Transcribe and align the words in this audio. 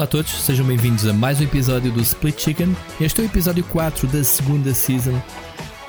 Olá 0.00 0.06
a 0.06 0.10
todos, 0.10 0.32
sejam 0.32 0.64
bem-vindos 0.64 1.06
a 1.06 1.12
mais 1.12 1.40
um 1.40 1.44
episódio 1.44 1.92
do 1.92 2.00
Split 2.00 2.40
Chicken. 2.40 2.74
Este 2.98 3.20
é 3.20 3.24
o 3.24 3.26
episódio 3.26 3.62
4 3.64 4.08
da 4.08 4.24
segunda 4.24 4.72
season. 4.72 5.22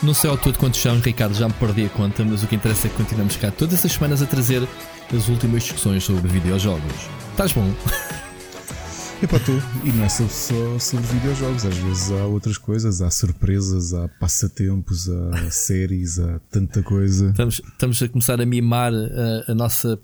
Não 0.04 0.14
sei 0.14 0.30
ao 0.30 0.38
todo 0.38 0.58
quantos 0.58 0.82
são, 0.82 1.00
Ricardo, 1.00 1.34
já 1.34 1.48
me 1.48 1.54
perdi 1.54 1.86
a 1.86 1.90
conta, 1.90 2.22
mas 2.26 2.44
o 2.44 2.48
que 2.48 2.58
interessa 2.58 2.88
é 2.88 2.90
que 2.90 2.98
continuamos 2.98 3.38
cá 3.38 3.52
todas 3.52 3.86
as 3.86 3.90
semanas 3.90 4.22
a 4.22 4.26
trazer 4.26 4.68
as 5.16 5.30
últimas 5.30 5.64
discussões 5.64 6.04
sobre 6.04 6.28
videojogos. 6.28 6.92
Estás 7.32 7.54
bom? 7.54 7.74
Epá, 9.24 9.38
estou. 9.38 9.56
E 9.86 9.94
não 9.94 10.04
é 10.04 10.10
só, 10.10 10.28
só 10.28 10.78
sobre 10.78 11.08
videojogos, 11.08 11.66
às 11.66 11.78
vezes 11.78 12.12
há 12.12 12.26
outras 12.26 12.58
coisas, 12.58 13.02
há 13.02 13.10
surpresas, 13.10 13.94
há 13.94 14.10
passatempos, 14.20 15.10
há 15.10 15.48
séries, 15.52 16.20
há 16.20 16.38
tanta 16.52 16.84
coisa. 16.84 17.30
Estamos, 17.30 17.62
estamos 17.66 18.04
a 18.04 18.10
começar 18.10 18.42
a 18.42 18.46
mimar 18.46 18.92
a, 18.94 19.54
a 19.54 19.56
nossa 19.56 19.98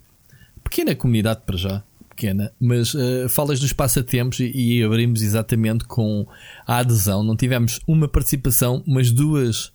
pequena 0.63 0.95
comunidade 0.95 1.41
para 1.45 1.57
já 1.57 1.83
pequena, 2.17 2.51
mas 2.59 2.95
uh, 2.95 3.29
falas 3.29 3.59
dos 3.59 3.71
passatempos 3.71 4.39
e, 4.39 4.51
e, 4.51 4.83
abrimos 4.83 5.21
exatamente 5.21 5.85
com 5.85 6.27
a 6.65 6.79
adesão. 6.79 7.23
Não 7.23 7.37
tivemos 7.37 7.79
uma 7.85 8.07
participação, 8.07 8.83
mas 8.87 9.11
duas, 9.11 9.71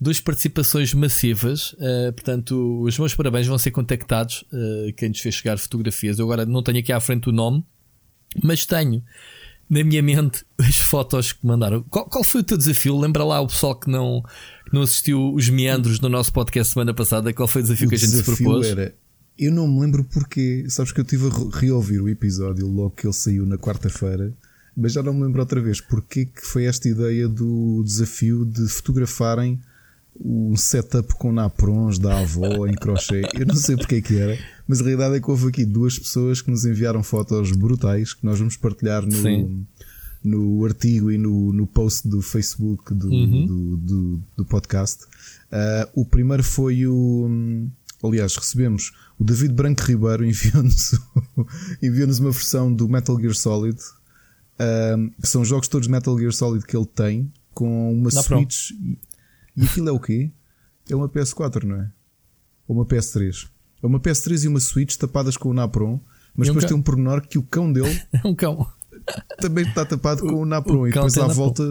duas 0.00 0.18
participações 0.18 0.92
massivas. 0.92 1.74
Uh, 1.74 2.12
portanto, 2.12 2.82
os 2.82 2.98
meus 2.98 3.14
parabéns 3.14 3.46
vão 3.46 3.56
ser 3.56 3.70
contactados. 3.70 4.44
Uh, 4.52 4.92
quem 4.96 5.10
nos 5.10 5.20
fez 5.20 5.36
chegar 5.36 5.56
fotografias. 5.58 6.18
Eu 6.18 6.24
agora 6.24 6.44
não 6.44 6.62
tenho 6.62 6.80
aqui 6.80 6.92
à 6.92 6.98
frente 6.98 7.28
o 7.28 7.32
nome, 7.32 7.64
mas 8.42 8.66
tenho 8.66 9.02
na 9.70 9.84
minha 9.84 10.02
mente 10.02 10.44
as 10.58 10.78
fotos 10.78 11.32
que 11.32 11.46
mandaram. 11.46 11.84
Qual, 11.88 12.06
qual 12.06 12.24
foi 12.24 12.40
o 12.40 12.44
teu 12.44 12.58
desafio? 12.58 12.98
Lembra 12.98 13.22
lá 13.22 13.40
o 13.40 13.46
pessoal 13.46 13.78
que 13.78 13.88
não, 13.88 14.22
que 14.64 14.74
não 14.74 14.82
assistiu 14.82 15.32
os 15.32 15.48
meandros 15.48 16.00
do 16.00 16.08
nosso 16.08 16.32
podcast 16.32 16.72
semana 16.72 16.92
passada. 16.92 17.32
Qual 17.32 17.46
foi 17.46 17.62
o 17.62 17.64
desafio 17.64 17.86
o 17.86 17.90
que 17.90 17.94
a 17.94 17.98
gente 17.98 18.10
se 18.10 18.24
propôs? 18.24 18.66
Era 18.66 18.92
eu 19.38 19.52
não 19.52 19.68
me 19.68 19.80
lembro 19.80 20.04
porque, 20.04 20.66
sabes 20.68 20.92
que 20.92 21.00
eu 21.00 21.04
estive 21.04 21.26
a 21.26 21.58
reouvir 21.58 22.00
o 22.00 22.08
episódio 22.08 22.66
logo 22.66 22.90
que 22.90 23.06
ele 23.06 23.12
saiu 23.12 23.44
na 23.46 23.58
quarta-feira, 23.58 24.32
mas 24.76 24.92
já 24.92 25.02
não 25.02 25.14
me 25.14 25.24
lembro 25.24 25.40
outra 25.40 25.60
vez 25.60 25.80
porque 25.80 26.26
que 26.26 26.42
foi 26.42 26.64
esta 26.64 26.88
ideia 26.88 27.28
do 27.28 27.82
desafio 27.84 28.44
de 28.44 28.68
fotografarem 28.68 29.60
um 30.20 30.56
setup 30.56 31.14
com 31.14 31.32
naprons 31.32 31.98
da 31.98 32.20
avó 32.20 32.66
em 32.66 32.74
crochê. 32.74 33.22
Eu 33.34 33.46
não 33.46 33.54
sei 33.54 33.76
porque 33.76 33.96
é 33.96 34.00
que 34.00 34.16
era, 34.16 34.38
mas 34.66 34.80
a 34.80 34.84
realidade 34.84 35.16
é 35.16 35.20
que 35.20 35.30
houve 35.30 35.48
aqui 35.48 35.64
duas 35.64 35.98
pessoas 35.98 36.40
que 36.40 36.50
nos 36.50 36.64
enviaram 36.64 37.02
fotos 37.02 37.52
brutais 37.52 38.14
que 38.14 38.24
nós 38.24 38.38
vamos 38.38 38.56
partilhar 38.56 39.04
no, 39.04 39.66
no 40.24 40.64
artigo 40.64 41.10
e 41.10 41.18
no, 41.18 41.52
no 41.52 41.66
post 41.66 42.08
do 42.08 42.22
Facebook 42.22 42.94
do, 42.94 43.08
uhum. 43.08 43.46
do, 43.46 43.76
do, 43.76 44.22
do, 44.38 44.44
podcast. 44.44 45.04
Uh, 45.04 46.00
o 46.00 46.04
primeiro 46.04 46.42
foi 46.42 46.86
o. 46.86 47.68
Aliás, 48.02 48.36
recebemos 48.36 48.92
o 49.18 49.24
David 49.24 49.54
Branco 49.54 49.82
Ribeiro 49.82 50.24
enviou-nos 50.26 50.92
enviou 51.82 52.08
uma 52.08 52.30
versão 52.30 52.72
do 52.72 52.88
Metal 52.88 53.18
Gear 53.18 53.34
Solid. 53.34 53.78
Um, 54.58 55.10
são 55.22 55.44
jogos 55.44 55.68
todos 55.68 55.88
Metal 55.88 56.18
Gear 56.18 56.32
Solid 56.32 56.64
que 56.64 56.76
ele 56.76 56.86
tem 56.86 57.32
com 57.52 57.92
uma 57.92 58.10
não, 58.12 58.22
Switch. 58.22 58.70
E, 58.72 58.98
e 59.56 59.64
aquilo 59.64 59.88
é 59.88 59.92
o 59.92 60.00
quê? 60.00 60.30
É 60.88 60.94
uma 60.94 61.08
PS4, 61.08 61.64
não 61.64 61.76
é? 61.76 61.90
Ou 62.68 62.76
uma 62.76 62.84
PS3. 62.84 63.48
É 63.82 63.86
uma 63.86 64.00
PS3 64.00 64.44
e 64.44 64.48
uma 64.48 64.60
Switch 64.60 64.96
tapadas 64.96 65.36
com 65.36 65.48
o 65.48 65.54
Napron, 65.54 66.00
mas 66.34 66.48
depois 66.48 66.64
tem 66.64 66.76
um 66.76 66.82
pormenor 66.82 67.22
que 67.22 67.38
o 67.38 67.42
cão 67.42 67.72
dele. 67.72 68.02
É 68.12 68.20
um 68.28 68.34
cão. 68.34 68.66
Também 69.38 69.66
está 69.66 69.84
tapado 69.84 70.22
com 70.22 70.42
o 70.42 70.44
Napron 70.44 70.80
o 70.80 70.88
e 70.88 70.92
depois 70.92 71.16
à 71.16 71.26
volta 71.26 71.62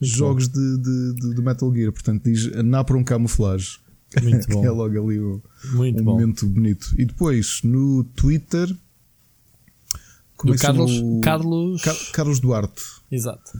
jogos 0.00 0.48
de, 0.48 0.78
de, 0.78 1.14
de, 1.14 1.34
de, 1.34 1.42
Metal 1.42 1.72
Gear. 1.74 1.92
Portanto, 1.92 2.24
diz 2.24 2.50
Napron 2.62 3.04
Camuflage. 3.04 3.78
Muito 4.22 4.48
bom. 4.50 4.64
é 4.64 4.70
logo 4.70 5.04
ali 5.04 5.18
o, 5.18 5.42
Muito 5.72 6.00
um 6.00 6.04
bom. 6.04 6.12
momento 6.12 6.46
bonito. 6.46 6.94
E 6.98 7.04
depois 7.04 7.60
no 7.62 8.04
Twitter. 8.16 8.74
Do 10.44 10.56
Carlos, 10.56 11.00
o... 11.02 11.20
Carlos... 11.22 11.82
Car 11.82 11.96
Carlos 12.12 12.40
Duarte. 12.40 12.82
Exato. 13.10 13.56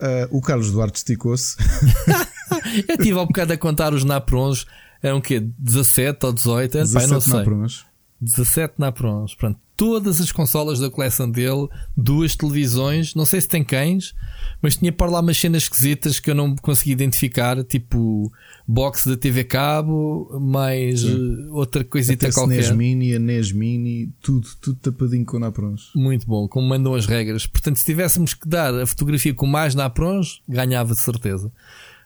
Uh, 0.00 0.28
o 0.30 0.40
Carlos 0.40 0.70
Duarte 0.70 0.98
esticou-se. 0.98 1.56
Eu 2.88 2.94
estive 2.96 3.18
ao 3.18 3.26
bocado 3.26 3.52
a 3.52 3.56
contar 3.56 3.92
os 3.92 4.04
naprons. 4.04 4.66
Eram 5.02 5.18
o 5.18 5.22
quê? 5.22 5.40
17 5.58 6.24
ou 6.24 6.32
18? 6.32 6.72
17 6.78 6.92
Pai, 6.94 7.06
não 7.06 7.20
sei. 7.20 7.32
naprons. 7.34 7.86
17 8.20 8.74
naprons. 8.78 9.34
Pronto, 9.34 9.58
todas 9.76 10.20
as 10.20 10.32
consolas 10.32 10.78
da 10.78 10.90
coleção 10.90 11.30
dele, 11.30 11.68
duas 11.96 12.34
televisões, 12.34 13.14
não 13.14 13.26
sei 13.26 13.40
se 13.40 13.48
tem 13.48 13.62
cães, 13.62 14.14
mas 14.62 14.76
tinha 14.76 14.90
para 14.90 15.10
lá 15.10 15.20
umas 15.20 15.36
cenas 15.36 15.64
esquisitas 15.64 16.18
que 16.18 16.30
eu 16.30 16.34
não 16.34 16.56
consegui 16.56 16.92
identificar, 16.92 17.62
tipo 17.62 18.32
box 18.66 19.08
da 19.08 19.16
TV 19.16 19.44
Cabo, 19.44 20.38
mais 20.40 21.00
Sim. 21.00 21.48
outra 21.50 21.84
coisita 21.84 22.32
qualquer. 22.32 22.56
NES 22.56 22.70
Mini, 22.72 23.14
a 23.14 23.18
NES 23.18 23.52
Mini, 23.52 24.12
tudo, 24.20 24.48
tudo 24.60 24.78
tapadinho 24.80 25.24
com 25.24 25.38
naprons. 25.38 25.90
Muito 25.94 26.26
bom, 26.26 26.48
como 26.48 26.68
mandam 26.68 26.94
as 26.94 27.06
regras. 27.06 27.46
Portanto, 27.46 27.76
se 27.76 27.84
tivéssemos 27.84 28.34
que 28.34 28.48
dar 28.48 28.74
a 28.74 28.86
fotografia 28.86 29.32
com 29.32 29.46
mais 29.46 29.74
naprons, 29.74 30.42
ganhava 30.48 30.94
de 30.94 31.00
certeza. 31.00 31.52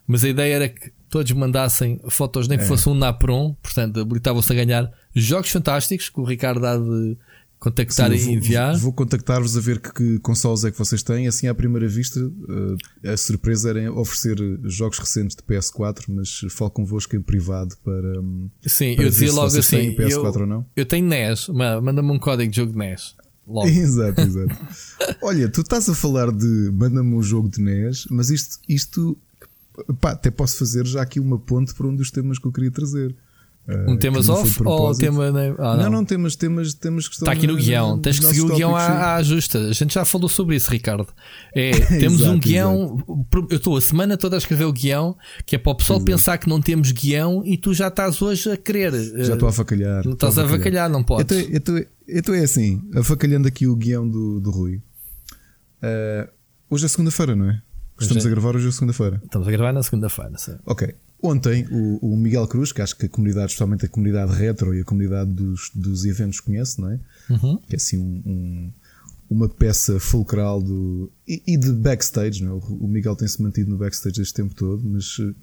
Mas 0.06 0.24
a 0.24 0.28
ideia 0.28 0.54
era 0.54 0.68
que 0.68 0.92
todos 1.08 1.30
mandassem 1.32 2.00
fotos, 2.08 2.46
nem 2.48 2.58
que 2.58 2.64
é. 2.64 2.66
fosse 2.66 2.88
um 2.88 2.94
napron, 2.94 3.54
portanto, 3.62 4.00
habilitavam-se 4.00 4.52
a 4.52 4.56
ganhar 4.56 4.92
jogos 5.14 5.50
fantásticos 5.50 6.08
que 6.08 6.20
o 6.20 6.24
Ricardo 6.24 6.64
há 6.64 6.76
de 6.76 7.16
contactar 7.60 8.10
Sim, 8.16 8.30
e 8.30 8.34
enviar. 8.34 8.72
Vou, 8.72 8.84
vou 8.84 8.92
contactar-vos 8.94 9.56
a 9.56 9.60
ver 9.60 9.78
que, 9.78 9.92
que 9.92 10.18
consoles 10.20 10.64
é 10.64 10.70
que 10.70 10.78
vocês 10.78 11.02
têm. 11.02 11.28
Assim, 11.28 11.46
à 11.46 11.54
primeira 11.54 11.86
vista, 11.86 12.18
uh, 12.18 13.08
a 13.08 13.16
surpresa 13.16 13.70
era 13.70 13.92
oferecer 13.92 14.36
jogos 14.64 14.98
recentes 14.98 15.36
de 15.36 15.42
PS4, 15.42 16.06
mas 16.08 16.40
falo 16.50 16.70
convosco 16.70 17.14
em 17.14 17.20
privado 17.20 17.76
para. 17.84 18.20
Um, 18.20 18.48
Sim, 18.66 18.96
para 18.96 19.04
eu 19.04 19.10
dizia 19.10 19.32
logo 19.32 19.56
assim: 19.56 19.94
PS4 19.94 20.10
eu, 20.10 20.40
ou 20.40 20.46
não. 20.46 20.66
eu 20.74 20.86
tenho 20.86 21.06
NES, 21.06 21.48
manda-me 21.48 22.10
um 22.10 22.18
código 22.18 22.50
de 22.50 22.56
jogo 22.56 22.72
de 22.72 22.78
NES. 22.78 23.14
Logo. 23.46 23.66
Exato, 23.68 24.20
exato. 24.20 24.56
Olha, 25.20 25.48
tu 25.48 25.62
estás 25.62 25.88
a 25.88 25.94
falar 25.94 26.30
de 26.30 26.70
manda-me 26.72 27.14
um 27.14 27.22
jogo 27.22 27.48
de 27.48 27.60
NES, 27.60 28.06
mas 28.08 28.30
isto, 28.30 28.60
isto 28.68 29.18
pá, 30.00 30.12
até 30.12 30.30
posso 30.30 30.56
fazer 30.56 30.86
já 30.86 31.02
aqui 31.02 31.18
uma 31.18 31.38
ponte 31.38 31.74
para 31.74 31.86
um 31.86 31.94
dos 31.94 32.10
temas 32.10 32.38
que 32.38 32.46
eu 32.46 32.52
queria 32.52 32.70
trazer. 32.70 33.14
Um 33.86 33.96
temas 33.96 34.28
off 34.28 34.60
ou 34.64 34.94
tema. 34.94 35.26
Ah, 35.58 35.76
não. 35.76 35.84
não, 35.84 35.90
não, 35.90 36.04
temas, 36.04 36.36
temas, 36.36 36.68
estão. 36.68 36.98
Está 36.98 37.32
aqui 37.32 37.46
no 37.46 37.56
guião. 37.56 37.98
Tens 37.98 38.18
que 38.18 38.26
seguir 38.26 38.42
o 38.42 38.54
guião 38.54 38.76
à, 38.76 39.14
à, 39.14 39.22
justa. 39.22 39.58
A 39.58 39.72
gente 39.72 39.94
já 39.94 40.04
falou 40.04 40.28
sobre 40.28 40.56
isso, 40.56 40.70
Ricardo. 40.70 41.08
É, 41.54 41.70
temos 41.98 42.20
exato, 42.20 42.36
um 42.36 42.40
guião. 42.40 43.04
Exato. 43.06 43.46
Eu 43.50 43.56
estou 43.56 43.76
a 43.76 43.80
semana 43.80 44.16
toda 44.16 44.36
a 44.36 44.38
escrever 44.38 44.64
o 44.64 44.72
guião, 44.72 45.16
que 45.44 45.56
é 45.56 45.58
para 45.58 45.72
o 45.72 45.74
pessoal 45.74 45.98
exato. 45.98 46.12
pensar 46.12 46.38
que 46.38 46.48
não 46.48 46.60
temos 46.60 46.92
guião 46.92 47.42
e 47.44 47.56
tu 47.56 47.74
já 47.74 47.88
estás 47.88 48.20
hoje 48.20 48.50
a 48.50 48.56
querer. 48.56 48.92
Já 49.24 49.34
estou 49.34 49.48
a 49.48 49.52
avacalhar. 49.52 50.06
Estás 50.06 50.38
a 50.38 50.42
avacalhar, 50.42 50.88
não 50.88 51.02
podes. 51.02 51.48
Então 52.08 52.34
é 52.34 52.40
assim, 52.40 52.82
avacalhando 52.94 53.46
aqui 53.46 53.66
o 53.66 53.76
guião 53.76 54.08
do, 54.08 54.40
do 54.40 54.50
Rui. 54.50 54.82
Uh, 55.82 56.28
hoje 56.68 56.84
é 56.84 56.88
segunda-feira, 56.88 57.36
não 57.36 57.50
é? 57.50 57.62
Estamos 58.00 58.24
é. 58.24 58.28
a 58.28 58.30
gravar 58.30 58.56
hoje 58.56 58.68
é 58.68 58.72
segunda-feira. 58.72 59.20
Estamos 59.24 59.46
a 59.46 59.50
gravar 59.50 59.72
na 59.72 59.82
segunda-feira, 59.82 60.36
sim. 60.38 60.56
Ok. 60.66 60.94
Ontem, 61.22 61.66
o, 61.70 62.12
o, 62.12 62.16
Miguel 62.16 62.46
Cruz, 62.46 62.72
que 62.72 62.80
acho 62.80 62.96
que 62.96 63.06
a 63.06 63.08
comunidade, 63.08 63.46
especialmente 63.46 63.84
a 63.84 63.88
comunidade 63.88 64.32
retro 64.32 64.74
e 64.74 64.80
a 64.80 64.84
comunidade 64.84 65.30
dos, 65.30 65.70
dos 65.74 66.04
eventos 66.04 66.40
conhece, 66.40 66.80
não 66.80 66.90
é? 66.90 67.00
Uhum. 67.28 67.58
Que 67.58 67.74
é 67.74 67.76
assim 67.76 67.98
um, 67.98 68.22
um, 68.24 68.72
uma 69.28 69.48
peça 69.48 70.00
fulcral 70.00 70.62
do. 70.62 71.12
E, 71.28 71.42
e, 71.46 71.56
de 71.58 71.72
backstage, 71.72 72.42
não 72.42 72.56
é? 72.56 72.60
O 72.70 72.88
Miguel 72.88 73.14
tem-se 73.16 73.42
mantido 73.42 73.70
no 73.70 73.76
backstage 73.76 74.22
este 74.22 74.34
tempo 74.34 74.54
todo, 74.54 74.82
mas 74.82 75.18
uh, 75.18 75.34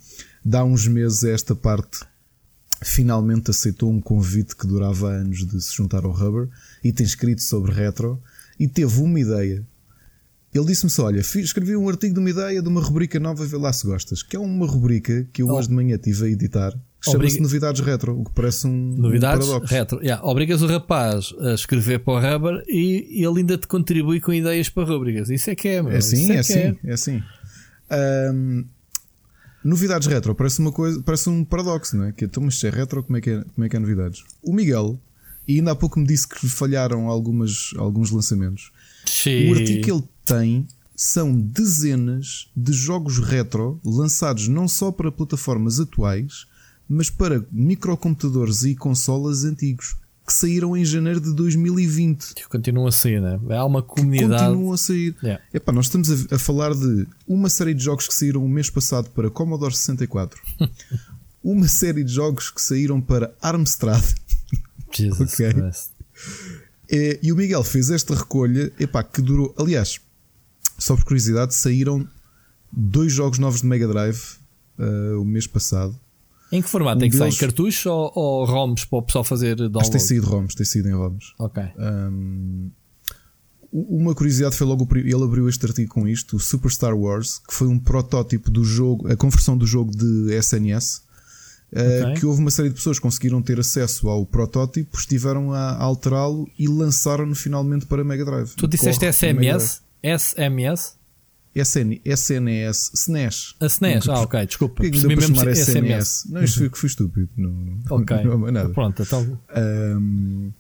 dá 0.44 0.64
uns 0.64 0.88
meses 0.88 1.24
a 1.24 1.30
esta 1.30 1.56
parte 1.56 2.00
finalmente 2.84 3.50
aceitou 3.50 3.92
um 3.92 4.00
convite 4.00 4.56
que 4.56 4.68
durava 4.68 5.10
anos 5.10 5.46
de 5.48 5.62
se 5.62 5.76
juntar 5.76 6.06
ao 6.06 6.12
Rubber 6.12 6.48
e 6.84 6.92
tem 6.92 7.06
escrito 7.06 7.42
sobre 7.42 7.72
retro 7.72 8.22
e 8.60 8.68
teve 8.68 9.02
uma 9.02 9.20
ideia 9.20 9.66
ele 10.58 10.68
disse-me 10.68 10.90
só: 10.90 11.06
Olha, 11.06 11.20
escrevi 11.20 11.76
um 11.76 11.88
artigo 11.88 12.14
de 12.14 12.20
uma 12.20 12.30
ideia 12.30 12.62
de 12.62 12.68
uma 12.68 12.82
rubrica 12.82 13.20
nova, 13.20 13.46
vê 13.46 13.58
lá 13.58 13.72
se 13.72 13.86
gostas. 13.86 14.24
Que 14.24 14.36
é 14.36 14.40
uma 14.40 14.66
rubrica 14.66 15.28
que 15.32 15.42
eu 15.42 15.48
oh. 15.48 15.54
hoje 15.54 15.68
de 15.68 15.74
manhã 15.74 15.98
tive 15.98 16.26
a 16.26 16.30
editar. 16.30 16.74
Chama-se 17.00 17.40
Novidades 17.40 17.82
Retro, 17.82 18.20
o 18.20 18.26
que 18.26 18.32
parece 18.34 18.68
um, 18.68 18.96
Novidades 18.98 19.46
um 19.46 19.50
paradoxo. 19.52 19.74
Retro. 19.74 20.02
Yeah. 20.02 20.26
Obrigas 20.26 20.62
o 20.62 20.68
rapaz 20.68 21.34
a 21.40 21.54
escrever 21.54 22.00
para 22.00 22.14
o 22.14 22.20
Rubber 22.20 22.64
e 22.68 23.24
ele 23.24 23.40
ainda 23.40 23.58
te 23.58 23.68
contribui 23.68 24.20
com 24.20 24.34
ideias 24.34 24.68
para 24.68 24.84
rubricas. 24.84 25.30
Isso 25.30 25.50
é 25.50 25.56
que 25.56 25.68
é, 25.68 25.82
meu. 25.82 25.92
É 25.92 25.98
assim, 25.98 26.32
é, 26.32 26.36
é, 26.36 26.40
assim, 26.40 26.60
é. 26.60 26.78
é 26.84 26.94
assim. 26.94 27.24
Um, 28.34 28.66
novidades 29.64 30.08
retro, 30.08 30.36
parece 30.36 30.60
uma 30.60 30.72
coisa, 30.72 31.02
parece 31.04 31.30
um 31.30 31.46
paradoxo, 31.46 31.96
não 31.96 32.06
é? 32.06 32.12
Que 32.12 32.26
então, 32.26 32.44
mas 32.44 32.60
se 32.60 32.68
é 32.68 32.70
retro, 32.70 33.04
como 33.04 33.18
é 33.18 33.22
que 33.22 33.30
é, 33.30 33.44
como 33.44 33.66
é 33.66 33.70
que 33.70 33.76
é 33.76 33.80
novidades? 33.80 34.24
O 34.42 34.52
Miguel, 34.52 35.00
e 35.48 35.60
ainda 35.60 35.72
há 35.72 35.76
pouco 35.76 36.00
me 36.00 36.06
disse 36.06 36.28
que 36.28 36.50
falharam 36.50 37.08
algumas, 37.08 37.74
alguns 37.78 38.12
lançamentos. 38.12 38.72
Sim. 39.06 39.50
O 39.50 39.56
artigo 39.56 39.84
que 39.84 39.92
ele 39.92 40.04
tem 40.28 40.68
são 40.96 41.40
dezenas 41.40 42.50
de 42.56 42.74
jogos 42.74 43.20
retro 43.20 43.80
lançados 43.86 44.48
não 44.48 44.68
só 44.68 44.92
para 44.92 45.12
plataformas 45.12 45.80
atuais, 45.80 46.48
mas 46.90 47.10
para 47.10 47.46
microcomputadores 47.52 48.64
e 48.64 48.76
consolas 48.76 49.44
antigos 49.44 49.96
que 50.26 50.34
saíram 50.34 50.76
em 50.76 50.84
janeiro 50.84 51.22
de 51.22 51.34
2020. 51.34 52.34
Que 52.34 52.48
continuam 52.50 52.88
a 52.88 52.92
sair, 52.92 53.22
né? 53.22 53.40
Há 53.50 53.64
uma 53.64 53.82
comunidade. 53.82 54.34
Que 54.34 54.40
continuam 54.40 54.74
a 54.74 54.78
sair. 54.78 55.16
Yeah. 55.24 55.44
Epá, 55.54 55.72
nós 55.72 55.86
estamos 55.86 56.10
a, 56.12 56.36
a, 56.36 56.40
falar 56.40 56.74
de 56.74 57.08
uma 57.26 57.50
série 57.50 57.74
de 57.74 57.82
jogos 57.82 58.08
que 58.08 58.14
saíram 58.14 58.44
o 58.44 58.50
mês 58.50 58.70
passado 58.70 59.10
para 59.12 59.30
Commodore 59.30 59.74
64, 59.74 60.42
uma 61.42 61.68
série 61.68 62.04
de 62.04 62.12
jogos 62.12 62.50
que 62.50 62.62
saíram 62.62 63.00
para 63.00 63.34
Armstrad. 63.42 64.04
Jesus 64.92 65.34
okay. 65.34 65.54
Christ 65.54 65.92
É, 66.90 67.20
e 67.24 67.32
o 67.32 67.36
Miguel 67.36 67.64
fez 67.64 67.90
esta 67.90 68.14
recolha, 68.14 68.74
epá, 68.80 69.04
que 69.04 69.22
durou. 69.22 69.56
Aliás, 69.58 70.02
só 70.78 70.96
por 70.96 71.04
curiosidade, 71.06 71.54
saíram 71.54 72.08
dois 72.72 73.12
jogos 73.12 73.40
novos 73.40 73.62
de 73.62 73.68
Mega 73.68 73.88
Drive 73.88 74.20
uh, 74.78 75.22
o 75.22 75.26
mês 75.26 75.48
passado. 75.48 75.98
Em 76.52 76.62
que 76.62 76.70
formato? 76.70 76.98
Um 76.98 77.00
tem 77.02 77.10
que 77.10 77.18
sair 77.18 77.36
cartuchos 77.36 77.86
ou, 77.86 78.12
ou 78.16 78.46
ROMs 78.46 78.86
para 78.86 79.00
o 79.00 79.02
pessoal 79.02 79.24
fazer 79.24 79.56
download? 79.56 79.80
Acho 79.80 79.92
tem 79.92 80.00
saído 80.00 80.28
ROMs, 80.28 80.56
tem 80.56 80.66
saído 80.66 80.88
em 80.88 80.94
ROMs. 80.94 81.34
Ok. 81.38 81.64
Um, 81.78 82.72
uma 83.72 84.16
curiosidade 84.16 84.56
foi 84.56 84.66
logo 84.66 84.88
ele 84.96 85.24
abriu 85.24 85.50
este 85.50 85.66
artigo 85.66 85.94
com 85.94 86.08
isto, 86.08 86.38
o 86.38 86.40
Super 86.40 86.72
Star 86.72 86.98
Wars, 86.98 87.40
que 87.40 87.54
foi 87.54 87.68
um 87.68 87.78
protótipo 87.78 88.50
do 88.50 88.64
jogo, 88.64 89.12
a 89.12 89.16
conversão 89.16 89.58
do 89.58 89.66
jogo 89.66 89.92
de 89.92 90.34
SNS. 90.34 91.06
Eh, 91.70 92.02
okay. 92.02 92.14
Que 92.16 92.26
houve 92.26 92.40
uma 92.40 92.50
série 92.50 92.70
de 92.70 92.76
pessoas 92.76 92.98
que 92.98 93.04
conseguiram 93.04 93.42
ter 93.42 93.60
acesso 93.60 94.08
ao 94.08 94.26
protótipo, 94.26 94.98
estiveram 94.98 95.52
a 95.52 95.76
alterá-lo 95.76 96.50
e 96.58 96.66
lançaram-no 96.66 97.36
finalmente 97.36 97.86
para 97.86 98.06
Mega 98.06 98.24
Drive. 98.24 98.56
Tu 98.56 98.68
disseste 98.70 99.12
SMS? 99.12 99.82
SMS? 100.16 100.98
SN, 101.56 102.00
SNS, 102.06 102.92
SNES. 102.94 103.56
A 103.60 103.66
SNES, 103.66 104.10
ah, 104.10 104.22
ok, 104.22 104.46
desculpa. 104.46 104.84
Que 104.84 104.92
mesmo 104.92 105.22
chamar 105.22 105.56
SMS? 105.56 105.72
SMS? 105.72 106.30
Não, 106.30 106.44
isto 106.44 106.60
foi 106.60 106.70
que 106.70 106.78
fui 106.78 106.88
estúpido. 106.88 107.30
Não, 107.36 107.50
não, 107.50 107.80
ok. 107.90 108.18
Não, 108.24 108.52
nada. 108.52 108.70
Pronto, 108.70 109.02
então. 109.02 109.40
Um, 109.56 110.52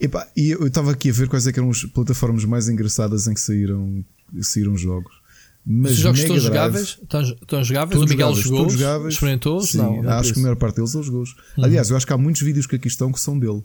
epá, 0.00 0.26
e 0.36 0.50
eu 0.50 0.66
estava 0.66 0.92
aqui 0.92 1.10
a 1.10 1.12
ver 1.12 1.28
quais 1.28 1.46
é 1.46 1.50
eram 1.50 1.70
as 1.70 1.84
plataformas 1.84 2.44
mais 2.44 2.68
engraçadas 2.68 3.26
em 3.26 3.34
que 3.34 3.40
saíram, 3.40 4.04
saíram 4.40 4.76
jogos. 4.76 5.20
Mas 5.66 5.92
Os 5.92 5.98
jogos 5.98 6.20
estão 6.20 6.38
jogáveis? 6.38 6.98
Estão, 7.02 7.20
estão 7.20 7.64
jogáveis? 7.64 8.00
O 8.00 8.06
Miguel 8.06 8.34
jogou? 8.34 8.66
Experimentou? 9.06 9.60
Sim, 9.60 9.78
não, 9.78 10.02
não 10.02 10.12
acho 10.12 10.32
que 10.32 10.38
a 10.38 10.42
maior 10.42 10.56
parte 10.56 10.76
deles 10.76 10.94
ele 10.94 11.04
jogou. 11.04 11.20
Uhum. 11.22 11.64
Aliás, 11.64 11.90
eu 11.90 11.96
acho 11.96 12.06
que 12.06 12.12
há 12.12 12.18
muitos 12.18 12.40
vídeos 12.40 12.66
que 12.66 12.76
aqui 12.76 12.88
estão 12.88 13.12
que 13.12 13.20
são 13.20 13.38
dele. 13.38 13.62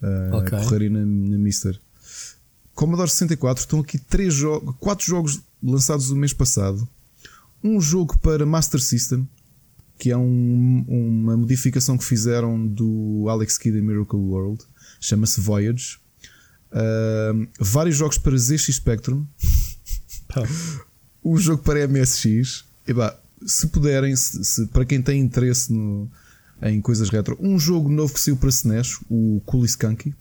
Uh, 0.00 0.36
okay. 0.36 0.58
Correrem 0.60 0.90
na, 0.90 1.00
na 1.00 1.38
Mister. 1.38 1.80
Commodore 2.76 3.08
64 3.08 3.62
estão 3.62 3.80
aqui 3.80 3.98
três 3.98 4.34
jogos, 4.34 4.74
quatro 4.78 5.06
jogos 5.06 5.40
lançados 5.62 6.10
o 6.10 6.14
mês 6.14 6.34
passado. 6.34 6.86
Um 7.64 7.80
jogo 7.80 8.18
para 8.18 8.44
Master 8.44 8.80
System, 8.80 9.26
que 9.98 10.10
é 10.10 10.16
um, 10.16 10.84
uma 10.86 11.38
modificação 11.38 11.96
que 11.96 12.04
fizeram 12.04 12.66
do 12.66 13.26
Alex 13.30 13.56
Kidd 13.56 13.78
em 13.78 13.80
Miracle 13.80 14.18
World, 14.18 14.62
chama-se 15.00 15.40
Voyage. 15.40 15.98
Uh, 16.70 17.48
vários 17.58 17.96
jogos 17.96 18.18
para 18.18 18.36
ZX 18.36 18.66
Spectrum. 18.66 19.24
um 21.24 21.38
jogo 21.38 21.62
para 21.62 21.88
MSX. 21.88 22.66
E 22.86 22.92
bah, 22.92 23.18
se 23.46 23.68
puderem, 23.68 24.14
se, 24.14 24.44
se, 24.44 24.66
para 24.66 24.84
quem 24.84 25.00
tem 25.00 25.18
interesse 25.18 25.72
no, 25.72 26.10
em 26.60 26.82
coisas 26.82 27.08
retro, 27.08 27.38
um 27.40 27.58
jogo 27.58 27.88
novo 27.88 28.12
que 28.12 28.20
saiu 28.20 28.36
para 28.36 28.50
SNES, 28.50 28.98
o 29.08 29.40
Cool 29.46 29.64
Skunky. 29.64 30.14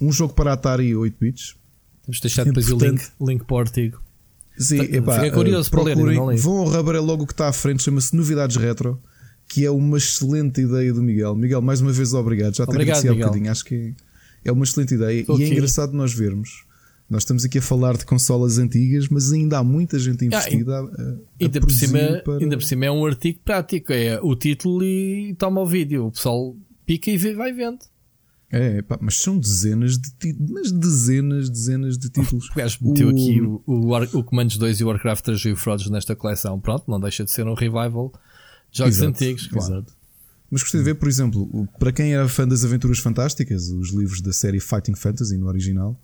Um 0.00 0.10
jogo 0.10 0.32
para 0.32 0.54
Atari 0.54 0.96
8 0.96 1.16
bits. 1.20 1.57
Vamos 2.08 2.20
deixar 2.20 2.44
depois 2.44 2.70
o 2.70 2.78
link, 2.78 3.02
link 3.20 3.44
para 3.44 3.54
o 3.54 3.58
artigo. 3.58 4.00
Sim, 4.56 4.78
tá, 4.78 4.84
epá, 4.96 5.14
Fiquei 5.16 5.30
curioso 5.30 5.68
uh, 5.68 5.70
para 5.70 5.82
lerem, 5.82 6.26
ler. 6.26 6.38
Vão 6.38 6.56
ao 6.56 6.64
Rubber 6.64 6.94
é 6.96 7.00
logo 7.00 7.26
que 7.26 7.34
está 7.34 7.48
à 7.48 7.52
frente, 7.52 7.82
chama-se 7.82 8.16
Novidades 8.16 8.56
Retro, 8.56 8.98
que 9.46 9.66
é 9.66 9.70
uma 9.70 9.98
excelente 9.98 10.62
ideia 10.62 10.90
do 10.94 11.02
Miguel. 11.02 11.36
Miguel, 11.36 11.60
mais 11.60 11.82
uma 11.82 11.92
vez 11.92 12.14
obrigado. 12.14 12.56
Já 12.56 12.66
tenho 12.66 12.78
que 12.78 13.10
um 13.10 13.14
bocadinho, 13.14 13.50
acho 13.50 13.62
que 13.62 13.94
é 14.42 14.50
uma 14.50 14.64
excelente 14.64 14.94
ideia 14.94 15.22
e 15.28 15.42
é 15.42 15.48
engraçado 15.48 15.92
nós 15.92 16.14
vermos. 16.14 16.64
Nós 17.10 17.22
estamos 17.22 17.44
aqui 17.44 17.58
a 17.58 17.62
falar 17.62 17.96
de 17.96 18.06
consolas 18.06 18.58
antigas, 18.58 19.08
mas 19.08 19.30
ainda 19.30 19.58
há 19.58 19.64
muita 19.64 19.98
gente 19.98 20.24
investida 20.24 20.78
ah, 20.78 20.80
a, 20.80 20.82
a 20.82 21.16
ainda, 21.40 21.60
por 21.60 21.70
cima, 21.70 21.98
para... 22.24 22.38
ainda 22.38 22.56
por 22.56 22.64
cima 22.64 22.86
é 22.86 22.90
um 22.90 23.04
artigo 23.04 23.40
prático, 23.44 23.92
é 23.92 24.18
o 24.22 24.34
título 24.34 24.82
e 24.82 25.34
toma 25.38 25.60
o 25.60 25.66
vídeo. 25.66 26.06
O 26.06 26.12
pessoal 26.12 26.56
pica 26.86 27.10
e 27.10 27.18
vê, 27.18 27.34
vai 27.34 27.52
vendo. 27.52 27.78
É, 28.50 28.80
pá, 28.80 28.98
mas 29.00 29.20
são 29.20 29.38
dezenas 29.38 29.98
de 29.98 30.10
títulos, 30.12 30.50
mas 30.50 30.72
dezenas, 30.72 31.50
dezenas 31.50 31.98
de 31.98 32.08
títulos. 32.08 32.48
O 32.48 32.54
gajo 32.54 32.78
meteu 32.80 33.08
o... 33.08 33.10
aqui 33.10 33.40
o, 33.42 33.62
o, 33.66 34.18
o 34.18 34.24
Commandos 34.24 34.56
2 34.56 34.80
e 34.80 34.84
o 34.84 34.88
Warcraft 34.88 35.24
3 35.24 35.40
e 35.40 35.52
o 35.52 35.56
Frodes 35.56 35.90
nesta 35.90 36.16
coleção. 36.16 36.58
Pronto, 36.58 36.84
não 36.90 36.98
deixa 36.98 37.24
de 37.24 37.30
ser 37.30 37.46
um 37.46 37.54
revival 37.54 38.12
de 38.70 38.78
jogos 38.78 38.96
exato, 38.96 39.10
antigos, 39.10 39.46
claro. 39.46 39.74
Exato. 39.74 39.98
Mas 40.50 40.62
gostei 40.62 40.80
de 40.80 40.84
ver, 40.84 40.94
por 40.94 41.08
exemplo, 41.08 41.68
para 41.78 41.92
quem 41.92 42.14
era 42.14 42.26
fã 42.26 42.48
das 42.48 42.64
Aventuras 42.64 42.98
Fantásticas, 43.00 43.68
os 43.68 43.90
livros 43.90 44.22
da 44.22 44.32
série 44.32 44.60
Fighting 44.60 44.94
Fantasy 44.94 45.36
no 45.36 45.46
original, 45.46 46.00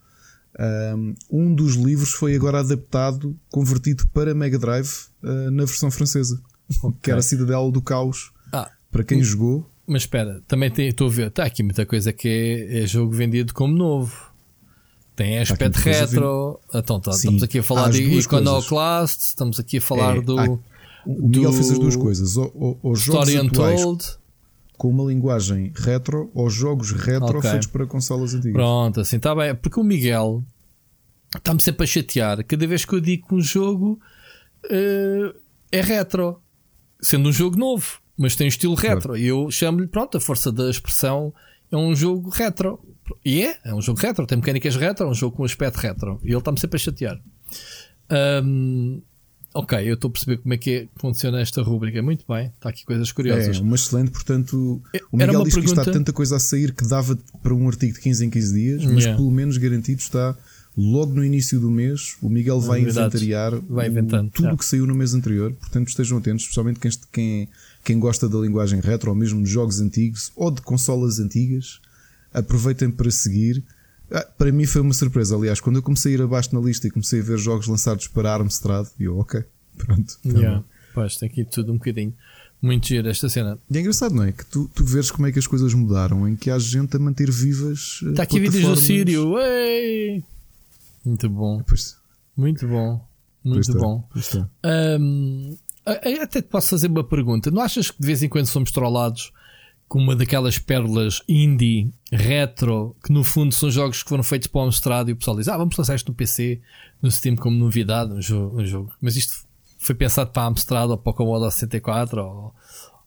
um 1.30 1.54
dos 1.54 1.74
livros 1.74 2.10
foi 2.10 2.34
agora 2.34 2.60
adaptado, 2.60 3.36
convertido 3.50 4.06
para 4.08 4.34
Mega 4.34 4.58
Drive 4.58 5.06
uh, 5.22 5.50
na 5.50 5.64
versão 5.64 5.90
francesa, 5.90 6.40
okay. 6.82 6.98
que 7.02 7.10
era 7.10 7.20
a 7.20 7.22
Cidadela 7.22 7.70
do 7.70 7.82
Caos. 7.82 8.32
Ah, 8.52 8.70
para 8.90 9.02
quem 9.02 9.22
jogou, 9.22 9.68
mas 9.86 10.02
espera, 10.02 10.42
também 10.48 10.72
estou 10.78 11.08
a 11.08 11.10
ver, 11.10 11.26
está 11.28 11.44
aqui 11.44 11.62
muita 11.62 11.84
coisa 11.84 12.12
que 12.12 12.28
é, 12.28 12.82
é 12.82 12.86
jogo 12.86 13.12
vendido 13.12 13.52
como 13.52 13.76
novo. 13.76 14.32
Tem 15.14 15.38
aspecto 15.38 15.76
retro. 15.76 16.60
Então, 16.74 16.98
tá, 16.98 17.12
estamos 17.12 17.42
aqui 17.42 17.60
a 17.60 17.62
falar 17.62 17.90
de 17.90 18.02
Iconoclast, 18.02 19.20
estamos 19.20 19.60
aqui 19.60 19.78
a 19.78 19.80
falar 19.80 20.16
é, 20.16 20.20
do. 20.20 20.38
Há, 20.38 20.48
o 21.06 21.28
Miguel 21.28 21.52
fez 21.52 21.70
as 21.70 21.78
duas 21.78 21.96
coisas. 21.96 22.36
Os 22.36 23.00
jogos 23.00 23.28
Story 23.28 23.38
Untold. 23.38 24.04
com 24.76 24.88
uma 24.88 25.04
linguagem 25.04 25.72
retro 25.76 26.30
ou 26.34 26.50
jogos 26.50 26.90
retro 26.90 27.38
okay. 27.38 27.50
feitos 27.50 27.68
para 27.68 27.86
consolas 27.86 28.34
antigas. 28.34 28.54
Pronto, 28.54 29.00
assim 29.00 29.16
está 29.16 29.34
bem. 29.34 29.54
Porque 29.54 29.78
o 29.78 29.84
Miguel 29.84 30.42
está-me 31.36 31.60
sempre 31.60 31.84
a 31.84 31.86
chatear. 31.86 32.44
Cada 32.44 32.66
vez 32.66 32.84
que 32.84 32.94
eu 32.94 33.00
digo 33.00 33.28
que 33.28 33.34
um 33.34 33.40
jogo 33.40 34.00
uh, 34.64 35.38
é 35.70 35.80
retro, 35.80 36.40
sendo 37.00 37.28
um 37.28 37.32
jogo 37.32 37.56
novo 37.56 38.02
mas 38.16 38.36
tem 38.36 38.46
um 38.46 38.48
estilo 38.48 38.74
retro. 38.74 39.08
Claro. 39.08 39.18
E 39.18 39.26
eu 39.26 39.50
chamo-lhe, 39.50 39.86
pronto, 39.86 40.16
a 40.16 40.20
força 40.20 40.52
da 40.52 40.70
expressão 40.70 41.32
é 41.70 41.76
um 41.76 41.94
jogo 41.94 42.30
retro. 42.30 42.80
E 43.24 43.42
é, 43.42 43.58
é 43.64 43.74
um 43.74 43.82
jogo 43.82 44.00
retro, 44.00 44.26
tem 44.26 44.38
mecânicas 44.38 44.76
retro, 44.76 45.06
é 45.06 45.10
um 45.10 45.14
jogo 45.14 45.36
com 45.36 45.44
aspecto 45.44 45.76
retro. 45.76 46.20
E 46.22 46.28
ele 46.28 46.38
está-me 46.38 46.58
sempre 46.58 46.76
a 46.76 46.78
chatear. 46.78 47.20
Um, 48.44 49.02
ok, 49.52 49.78
eu 49.88 49.94
estou 49.94 50.08
a 50.08 50.12
perceber 50.12 50.38
como 50.38 50.54
é 50.54 50.56
que 50.56 50.70
é, 50.70 50.88
funciona 50.96 51.40
esta 51.40 51.62
rúbrica. 51.62 52.02
Muito 52.02 52.24
bem, 52.28 52.46
está 52.46 52.70
aqui 52.70 52.84
coisas 52.84 53.10
curiosas. 53.12 53.58
É, 53.58 53.60
uma 53.60 53.76
excelente, 53.76 54.10
portanto, 54.10 54.82
o 55.12 55.16
Miguel 55.16 55.44
diz 55.44 55.54
pergunta... 55.54 55.74
que 55.74 55.80
está 55.80 55.92
tanta 55.92 56.12
coisa 56.12 56.36
a 56.36 56.38
sair 56.40 56.72
que 56.72 56.86
dava 56.86 57.18
para 57.42 57.54
um 57.54 57.68
artigo 57.68 57.94
de 57.94 58.00
15 58.00 58.26
em 58.26 58.30
15 58.30 58.54
dias, 58.54 58.84
mas 58.84 59.04
yeah. 59.04 59.16
pelo 59.16 59.30
menos 59.30 59.58
garantido 59.58 60.00
está 60.00 60.36
logo 60.76 61.14
no 61.14 61.24
início 61.24 61.60
do 61.60 61.70
mês. 61.70 62.16
O 62.20 62.28
Miguel 62.28 62.60
vai 62.60 62.80
inventariar 62.80 63.52
vai 63.68 63.88
inventando, 63.88 64.30
tudo 64.30 64.54
o 64.54 64.56
que 64.56 64.64
saiu 64.64 64.86
no 64.86 64.94
mês 64.94 65.14
anterior. 65.14 65.52
Portanto, 65.52 65.88
estejam 65.88 66.18
atentos, 66.18 66.42
especialmente 66.42 66.80
quem, 67.12 67.48
quem 67.84 67.98
gosta 67.98 68.28
da 68.28 68.38
linguagem 68.38 68.80
retro 68.80 69.10
ou 69.10 69.16
mesmo 69.16 69.42
de 69.42 69.50
jogos 69.50 69.78
antigos 69.78 70.32
ou 70.34 70.50
de 70.50 70.62
consolas 70.62 71.20
antigas, 71.20 71.80
aproveitem 72.32 72.90
para 72.90 73.10
seguir. 73.10 73.62
Ah, 74.10 74.26
para 74.36 74.50
mim 74.50 74.64
foi 74.64 74.80
uma 74.80 74.94
surpresa, 74.94 75.36
aliás, 75.36 75.60
quando 75.60 75.76
eu 75.76 75.82
comecei 75.82 76.12
a 76.12 76.14
ir 76.14 76.22
abaixo 76.22 76.54
na 76.54 76.60
lista 76.60 76.86
e 76.86 76.90
comecei 76.90 77.20
a 77.20 77.22
ver 77.22 77.38
jogos 77.38 77.66
lançados 77.66 78.08
para 78.08 78.32
Armstrad, 78.32 78.86
eu, 78.98 79.18
ok, 79.18 79.44
pronto. 79.76 80.18
Tá 80.22 80.38
yeah. 80.38 80.64
Pois, 80.94 81.16
tem 81.16 81.28
aqui 81.28 81.44
tudo 81.44 81.72
um 81.72 81.76
bocadinho. 81.76 82.14
Muito 82.62 82.86
giro 82.86 83.08
esta 83.08 83.28
cena. 83.28 83.58
E 83.70 83.76
é 83.76 83.80
engraçado, 83.80 84.14
não 84.14 84.22
é? 84.22 84.32
Que 84.32 84.46
tu, 84.46 84.70
tu 84.74 84.84
vês 84.84 85.10
como 85.10 85.26
é 85.26 85.32
que 85.32 85.38
as 85.38 85.46
coisas 85.46 85.74
mudaram, 85.74 86.26
em 86.26 86.34
que 86.34 86.50
há 86.50 86.58
gente 86.58 86.96
a 86.96 86.98
manter 86.98 87.30
vivas. 87.30 88.00
Está 88.02 88.22
aqui 88.22 88.40
vídeos 88.40 88.64
do 88.64 88.76
Sírio. 88.76 89.38
Ei! 89.38 90.24
Muito 91.04 91.28
bom. 91.28 91.62
Pois. 91.66 91.96
Muito 92.34 92.66
bom. 92.66 93.06
Muito 93.44 93.70
pois 93.70 93.82
bom. 93.82 94.08
Está. 94.16 94.48
Um, 94.64 95.58
até 95.86 96.40
te 96.40 96.48
posso 96.48 96.70
fazer 96.70 96.88
uma 96.88 97.04
pergunta. 97.04 97.50
Não 97.50 97.62
achas 97.62 97.90
que 97.90 98.00
de 98.00 98.06
vez 98.06 98.22
em 98.22 98.28
quando 98.28 98.46
somos 98.46 98.70
trollados 98.70 99.32
com 99.88 99.98
uma 99.98 100.16
daquelas 100.16 100.58
pérolas 100.58 101.22
indie, 101.28 101.92
retro, 102.10 102.96
que 103.04 103.12
no 103.12 103.22
fundo 103.22 103.54
são 103.54 103.70
jogos 103.70 104.02
que 104.02 104.08
foram 104.08 104.22
feitos 104.22 104.48
para 104.48 104.60
o 104.60 104.64
Amstrad 104.64 105.08
e 105.08 105.12
o 105.12 105.16
pessoal 105.16 105.36
diz: 105.36 105.48
Ah, 105.48 105.56
vamos 105.56 105.76
lançar 105.76 105.94
isto 105.94 106.08
no 106.08 106.14
PC, 106.14 106.60
no 107.02 107.10
Steam 107.10 107.36
como 107.36 107.56
novidade, 107.56 108.12
um 108.12 108.22
jogo. 108.22 108.60
Um 108.60 108.66
jogo. 108.66 108.92
Mas 109.00 109.16
isto 109.16 109.44
foi 109.78 109.94
pensado 109.94 110.30
para 110.30 110.42
a 110.42 110.46
Amstrad 110.46 110.90
ou 110.90 110.98
para 110.98 111.10
o 111.10 111.14
Commodore 111.14 111.52
64 111.52 112.22
ou, 112.22 112.54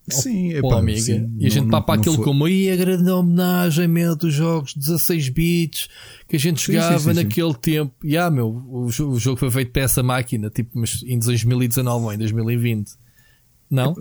Sim, 0.09 0.53
é 0.53 0.61
pá, 0.61 0.79
Amiga. 0.79 1.01
Sim, 1.01 1.35
e 1.37 1.45
a 1.45 1.49
gente 1.49 1.69
papa 1.69 1.95
aquilo 1.95 2.15
foi... 2.15 2.23
como 2.23 2.47
e 2.47 2.71
a 2.71 2.75
grande 2.75 3.09
homenagem 3.09 3.87
meu 3.87 4.15
dos 4.15 4.33
jogos 4.33 4.73
16 4.73 5.29
bits 5.29 5.89
que 6.27 6.37
a 6.37 6.39
gente 6.39 6.65
jogava 6.65 6.97
sim, 6.99 7.09
sim, 7.09 7.15
naquele 7.15 7.53
tempo. 7.55 7.93
E 8.03 8.17
ah, 8.17 8.31
meu, 8.31 8.47
o, 8.47 8.85
o, 8.85 9.19
jogo 9.19 9.37
foi 9.37 9.51
feito 9.51 9.71
para 9.71 9.81
essa 9.81 10.01
máquina, 10.01 10.49
tipo, 10.49 10.71
mas 10.79 11.03
em 11.03 11.19
2019 11.19 12.05
ou 12.05 12.13
em 12.13 12.17
2020. 12.17 12.91
Não? 13.69 13.95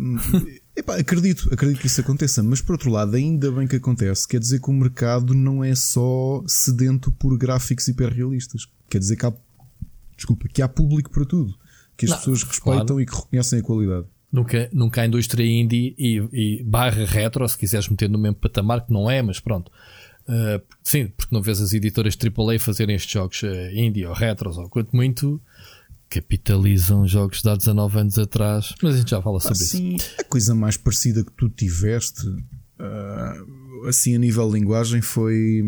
Epá, 0.76 0.96
acredito, 0.96 1.52
acredito 1.52 1.80
que 1.80 1.86
isso 1.86 2.00
aconteça, 2.00 2.42
mas 2.42 2.60
por 2.60 2.72
outro 2.72 2.90
lado, 2.90 3.16
ainda 3.16 3.50
bem 3.50 3.66
que 3.66 3.76
acontece. 3.76 4.28
Quer 4.28 4.38
dizer 4.38 4.60
que 4.60 4.70
o 4.70 4.72
mercado 4.72 5.34
não 5.34 5.64
é 5.64 5.75
só 5.75 6.44
sedento 6.46 7.10
por 7.10 7.36
gráficos 7.36 7.88
hiperrealistas. 7.88 8.68
Quer 8.88 8.98
dizer 8.98 9.16
que 9.16 9.26
há, 9.26 9.32
desculpa, 10.14 10.46
que 10.48 10.62
há 10.62 10.68
público 10.68 11.10
para 11.10 11.25
tudo. 11.25 11.54
Que 11.96 12.04
as 12.04 12.10
não, 12.10 12.18
pessoas 12.18 12.42
respeitam 12.42 12.86
claro. 12.86 13.00
e 13.00 13.06
que 13.06 13.16
reconhecem 13.16 13.58
a 13.58 13.62
qualidade. 13.62 14.06
Nunca, 14.33 14.68
nunca 14.73 15.00
há 15.00 15.06
indústria 15.06 15.47
indie 15.47 15.95
e, 15.97 16.16
e, 16.33 16.62
barra 16.64 17.04
retro, 17.04 17.49
se 17.49 17.56
quiseres 17.56 17.88
meter 17.88 18.09
no 18.09 18.18
mesmo 18.18 18.37
patamar, 18.37 18.85
que 18.85 18.92
não 18.92 19.11
é, 19.11 19.23
mas 19.23 19.40
pronto. 19.40 19.71
Uh, 20.28 20.61
sim, 20.83 21.06
porque 21.16 21.35
não 21.35 21.40
vês 21.40 21.61
as 21.61 21.73
editoras 21.73 22.16
AAA 22.16 22.59
fazerem 22.59 22.97
estes 22.97 23.12
jogos 23.12 23.42
uh, 23.42 23.71
indie 23.73 24.04
ou 24.04 24.12
retros, 24.12 24.59
ou 24.59 24.68
quanto 24.68 24.95
muito 24.95 25.40
capitalizam 26.09 27.06
jogos 27.06 27.42
de 27.42 27.49
há 27.49 27.56
19 27.56 28.00
anos 28.00 28.18
atrás. 28.18 28.75
Mas 28.83 28.95
a 28.95 28.99
gente 28.99 29.11
já 29.11 29.23
fala 29.23 29.40
sobre 29.40 29.62
assim, 29.62 29.95
isso. 29.95 30.14
A 30.18 30.25
coisa 30.25 30.54
mais 30.54 30.76
parecida 30.76 31.25
que 31.25 31.33
tu 31.33 31.49
tiveste, 31.49 32.26
uh, 32.26 33.87
assim 33.88 34.14
a 34.16 34.18
nível 34.18 34.49
de 34.49 34.59
linguagem, 34.59 35.00
foi 35.00 35.62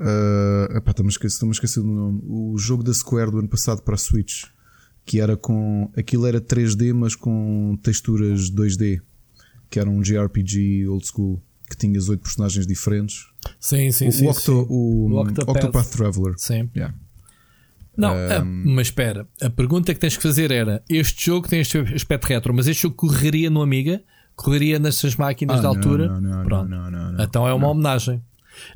Uh, 0.00 0.78
epá, 0.78 0.92
estou-me 0.92 1.10
a 1.10 1.52
esquecer 1.52 1.80
do 1.82 1.86
nome. 1.86 2.22
O 2.26 2.56
jogo 2.56 2.82
da 2.82 2.92
Square 2.92 3.30
do 3.30 3.38
ano 3.38 3.48
passado 3.48 3.82
para 3.82 3.94
a 3.94 3.98
Switch. 3.98 4.44
Que 5.04 5.20
era 5.20 5.36
com. 5.36 5.90
Aquilo 5.96 6.26
era 6.26 6.40
3D, 6.40 6.92
mas 6.94 7.14
com 7.14 7.78
texturas 7.82 8.50
2D. 8.50 9.00
Que 9.68 9.78
era 9.78 9.88
um 9.88 10.00
JRPG 10.00 10.86
old 10.88 11.06
school. 11.06 11.42
Que 11.68 11.76
tinha 11.76 11.98
8 12.00 12.18
personagens 12.18 12.66
diferentes. 12.66 13.26
Sim, 13.58 13.90
sim, 13.92 14.08
o, 14.08 14.12
sim. 14.12 14.26
O, 14.26 14.30
Octo, 14.30 14.40
sim. 14.40 14.66
o, 14.68 15.10
o 15.12 15.20
Octopath. 15.20 15.56
Octopath 15.56 15.90
Traveler. 15.90 16.34
Sim. 16.36 16.68
Yeah. 16.74 16.94
Não, 17.96 18.14
um... 18.14 18.74
mas 18.74 18.88
espera. 18.88 19.26
A 19.42 19.50
pergunta 19.50 19.92
que 19.92 20.00
tens 20.00 20.16
que 20.16 20.22
fazer 20.22 20.50
era: 20.50 20.82
este 20.88 21.26
jogo 21.26 21.48
tem 21.48 21.60
este 21.60 21.78
aspecto 21.78 22.26
retro, 22.26 22.54
mas 22.54 22.66
este 22.66 22.82
jogo 22.82 22.94
correria 22.94 23.50
no 23.50 23.62
Amiga? 23.62 24.02
Correria 24.34 24.78
nessas 24.78 25.16
máquinas 25.16 25.58
ah, 25.58 25.62
da 25.62 25.68
altura? 25.68 26.08
Não, 26.08 26.20
não, 26.20 26.44
Pronto. 26.44 26.68
Não, 26.68 26.90
não, 26.90 27.12
não, 27.12 27.24
então 27.24 27.46
é 27.46 27.52
uma 27.52 27.68
homenagem. 27.68 28.22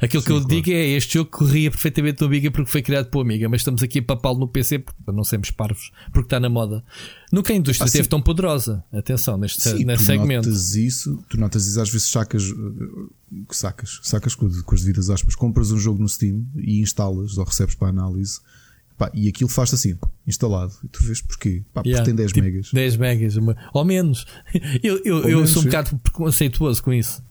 Aquilo 0.00 0.22
Sim, 0.22 0.26
que 0.26 0.32
eu 0.32 0.40
claro. 0.40 0.54
digo 0.54 0.70
é 0.70 0.88
este 0.90 1.14
jogo 1.14 1.30
corria 1.30 1.70
perfeitamente 1.70 2.20
no 2.20 2.26
Amiga 2.26 2.50
porque 2.50 2.70
foi 2.70 2.82
criado 2.82 3.10
por 3.10 3.20
Amiga, 3.20 3.48
mas 3.48 3.60
estamos 3.60 3.82
aqui 3.82 3.98
a 4.00 4.02
papá-lo 4.02 4.38
no 4.38 4.48
PC 4.48 4.78
para 4.78 5.14
não 5.14 5.24
sermos 5.24 5.50
parvos, 5.50 5.90
porque 6.12 6.26
está 6.26 6.40
na 6.40 6.48
moda. 6.48 6.84
Nunca 7.32 7.52
a 7.52 7.56
indústria 7.56 7.84
ah, 7.84 7.86
esteve 7.86 8.08
tão 8.08 8.20
poderosa. 8.20 8.84
Atenção, 8.92 9.36
neste, 9.36 9.62
sim, 9.62 9.84
neste 9.84 10.04
tu 10.04 10.06
segmento. 10.06 10.48
Notas 10.48 10.74
isso, 10.74 11.24
tu 11.28 11.38
notas 11.38 11.66
isso, 11.66 11.80
às 11.80 11.90
vezes 11.90 12.08
sacas, 12.08 12.44
eh, 12.44 13.36
sacas, 13.50 14.00
sacas 14.02 14.34
com, 14.34 14.48
com 14.62 14.74
as 14.74 14.82
devidas 14.82 15.10
aspas, 15.10 15.34
compras 15.34 15.70
um 15.72 15.78
jogo 15.78 16.00
no 16.00 16.08
Steam 16.08 16.46
e 16.56 16.80
instalas 16.80 17.38
ou 17.38 17.44
recebes 17.44 17.74
para 17.74 17.88
análise. 17.88 18.40
Pá, 18.96 19.10
e 19.12 19.28
aquilo 19.28 19.50
faz 19.50 19.74
assim, 19.74 19.98
instalado. 20.24 20.72
E 20.84 20.88
tu 20.88 21.04
vês 21.04 21.20
porquê? 21.20 21.64
Pá, 21.72 21.82
yeah, 21.84 22.00
porque 22.00 22.10
tem 22.10 22.14
10 22.14 22.32
tipo 22.32 22.44
megas. 22.44 22.70
10 22.72 22.96
megas, 22.96 23.36
uma, 23.36 23.56
ou 23.72 23.84
menos. 23.84 24.24
Eu, 24.82 25.00
eu, 25.04 25.16
ou 25.16 25.22
eu 25.22 25.36
menos, 25.38 25.50
sou 25.50 25.62
um 25.62 25.64
bocado 25.64 25.98
preconceituoso 25.98 26.82
com 26.82 26.92
isso. 26.92 27.22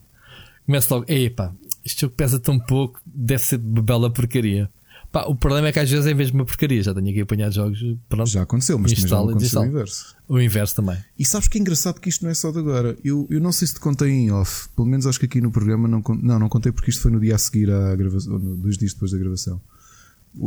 Começo 0.66 0.92
logo, 0.94 1.10
epá, 1.10 1.54
este 1.84 2.02
jogo 2.02 2.14
pesa 2.14 2.38
tão 2.38 2.58
pouco, 2.58 3.00
deve 3.04 3.42
ser 3.42 3.58
de 3.58 3.82
bela 3.82 4.10
porcaria. 4.12 4.70
Pá, 5.14 5.26
o 5.28 5.34
problema 5.36 5.68
é 5.68 5.72
que 5.72 5.78
às 5.78 5.88
vezes 5.88 6.06
é 6.06 6.12
mesmo 6.12 6.38
uma 6.38 6.44
porcaria. 6.44 6.82
Já 6.82 6.92
tenho 6.92 7.08
aqui 7.08 7.20
apanhado 7.20 7.54
jogos. 7.54 7.78
Pronto, 8.08 8.28
já 8.28 8.42
aconteceu, 8.42 8.76
mas 8.76 8.92
também 8.92 9.08
já 9.08 9.20
aconteceu 9.20 9.60
o 9.60 9.66
inverso. 9.66 10.16
O 10.26 10.40
inverso 10.40 10.74
também. 10.74 10.98
E 11.16 11.24
sabes 11.24 11.46
que 11.46 11.56
é 11.56 11.60
engraçado 11.60 12.00
que 12.00 12.08
isto 12.08 12.24
não 12.24 12.32
é 12.32 12.34
só 12.34 12.50
de 12.50 12.58
agora. 12.58 12.96
Eu, 13.04 13.24
eu 13.30 13.40
não 13.40 13.52
sei 13.52 13.68
se 13.68 13.74
te 13.74 13.80
contei 13.80 14.10
em 14.10 14.32
off. 14.32 14.68
Pelo 14.74 14.88
menos 14.88 15.06
acho 15.06 15.20
que 15.20 15.26
aqui 15.26 15.40
no 15.40 15.52
programa 15.52 15.86
não, 15.86 16.02
não, 16.20 16.38
não 16.40 16.48
contei 16.48 16.72
porque 16.72 16.90
isto 16.90 17.00
foi 17.00 17.12
no 17.12 17.20
dia 17.20 17.36
a 17.36 17.38
seguir 17.38 17.70
à 17.70 17.94
gravação, 17.94 18.40
dois 18.40 18.76
dias 18.76 18.92
depois 18.92 19.12
da 19.12 19.18
gravação. 19.18 19.60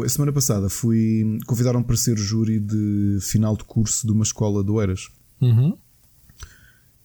A 0.04 0.10
semana 0.10 0.34
passada 0.34 0.68
fui. 0.68 1.40
Convidaram 1.46 1.82
para 1.82 1.96
ser 1.96 2.18
júri 2.18 2.60
de 2.60 3.20
final 3.22 3.56
de 3.56 3.64
curso 3.64 4.06
de 4.06 4.12
uma 4.12 4.24
escola 4.24 4.62
do 4.66 4.82
Eras. 4.82 5.08
Uhum. 5.40 5.78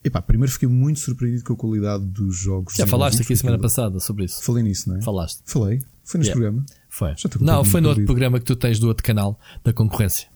Epá, 0.04 0.20
primeiro 0.20 0.52
fiquei 0.52 0.68
muito 0.68 0.98
surpreendido 0.98 1.44
com 1.44 1.52
a 1.52 1.56
qualidade 1.56 2.04
dos 2.04 2.36
jogos. 2.36 2.74
Já 2.74 2.86
falaste 2.86 3.22
aqui 3.22 3.36
semana 3.36 3.58
passada 3.58 4.00
sobre 4.00 4.24
isso. 4.24 4.42
Falei 4.42 4.64
nisso, 4.64 4.88
não 4.88 4.96
é? 4.96 5.02
Falaste. 5.02 5.42
Falei. 5.44 5.80
Foi 6.04 6.18
neste 6.18 6.32
yeah. 6.32 6.32
programa. 6.32 6.66
Foi. 6.88 7.14
Não, 7.40 7.64
foi 7.64 7.80
no 7.80 7.88
outro 7.88 8.04
programa 8.04 8.38
que 8.38 8.44
tu 8.44 8.56
tens 8.56 8.78
do 8.78 8.88
outro 8.88 9.04
canal 9.04 9.38
da 9.62 9.72
concorrência. 9.72 10.28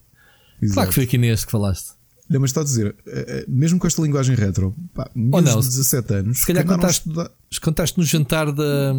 Exato. 0.62 0.74
Claro 0.74 0.88
que 0.88 0.94
foi 0.94 1.04
aqui 1.04 1.18
neste 1.18 1.46
que 1.46 1.52
falaste. 1.52 1.96
Não, 2.28 2.40
mas 2.40 2.50
está 2.50 2.60
a 2.60 2.64
dizer, 2.64 2.96
eh, 3.06 3.24
eh, 3.28 3.44
mesmo 3.46 3.78
com 3.78 3.86
esta 3.86 4.02
linguagem 4.02 4.34
retro, 4.34 4.74
pá, 4.92 5.08
Ou 5.14 5.40
não, 5.40 5.60
de 5.60 5.68
17 5.68 6.14
anos, 6.14 6.40
se 6.40 6.46
calhar 6.46 6.66
contaste, 6.66 7.08
contaste 7.62 7.98
no 7.98 8.04
jantar 8.04 8.50
da. 8.50 8.92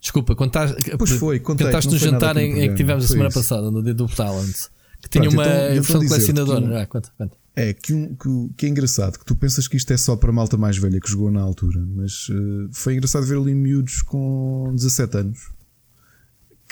Desculpa, 0.00 0.36
contaste, 0.36 0.76
pois 0.96 1.10
foi, 1.10 1.40
contei, 1.40 1.66
contaste 1.66 1.90
no 1.90 1.98
jantar 1.98 2.36
em, 2.36 2.68
que 2.68 2.74
tivemos 2.74 3.04
a 3.04 3.08
semana 3.08 3.30
isso. 3.30 3.38
passada, 3.38 3.68
no 3.68 3.82
dia 3.82 3.94
do 3.94 4.06
Talent, 4.06 4.54
que 5.00 5.08
tinha 5.08 5.28
Pronto, 5.28 5.34
uma 5.34 5.44
então, 5.44 5.82
versão 5.82 6.06
colecionadora. 6.06 6.64
Um, 6.64 6.76
ah, 6.76 6.86
conta, 6.86 7.10
conta. 7.18 7.36
É 7.54 7.72
que, 7.74 7.92
um, 7.92 8.14
que, 8.14 8.54
que, 8.56 8.66
é 8.66 8.68
engraçado, 8.70 9.18
que 9.18 9.24
tu 9.26 9.36
pensas 9.36 9.68
que 9.68 9.76
isto 9.76 9.92
é 9.92 9.96
só 9.96 10.16
para 10.16 10.32
malta 10.32 10.56
mais 10.56 10.78
velha 10.78 10.98
que 10.98 11.10
jogou 11.10 11.30
na 11.30 11.42
altura, 11.42 11.84
mas 11.86 12.28
uh, 12.30 12.70
foi 12.72 12.94
engraçado 12.94 13.26
ver 13.26 13.36
ali 13.36 13.54
miúdos 13.54 14.00
com 14.00 14.72
17 14.74 15.16
anos 15.18 15.52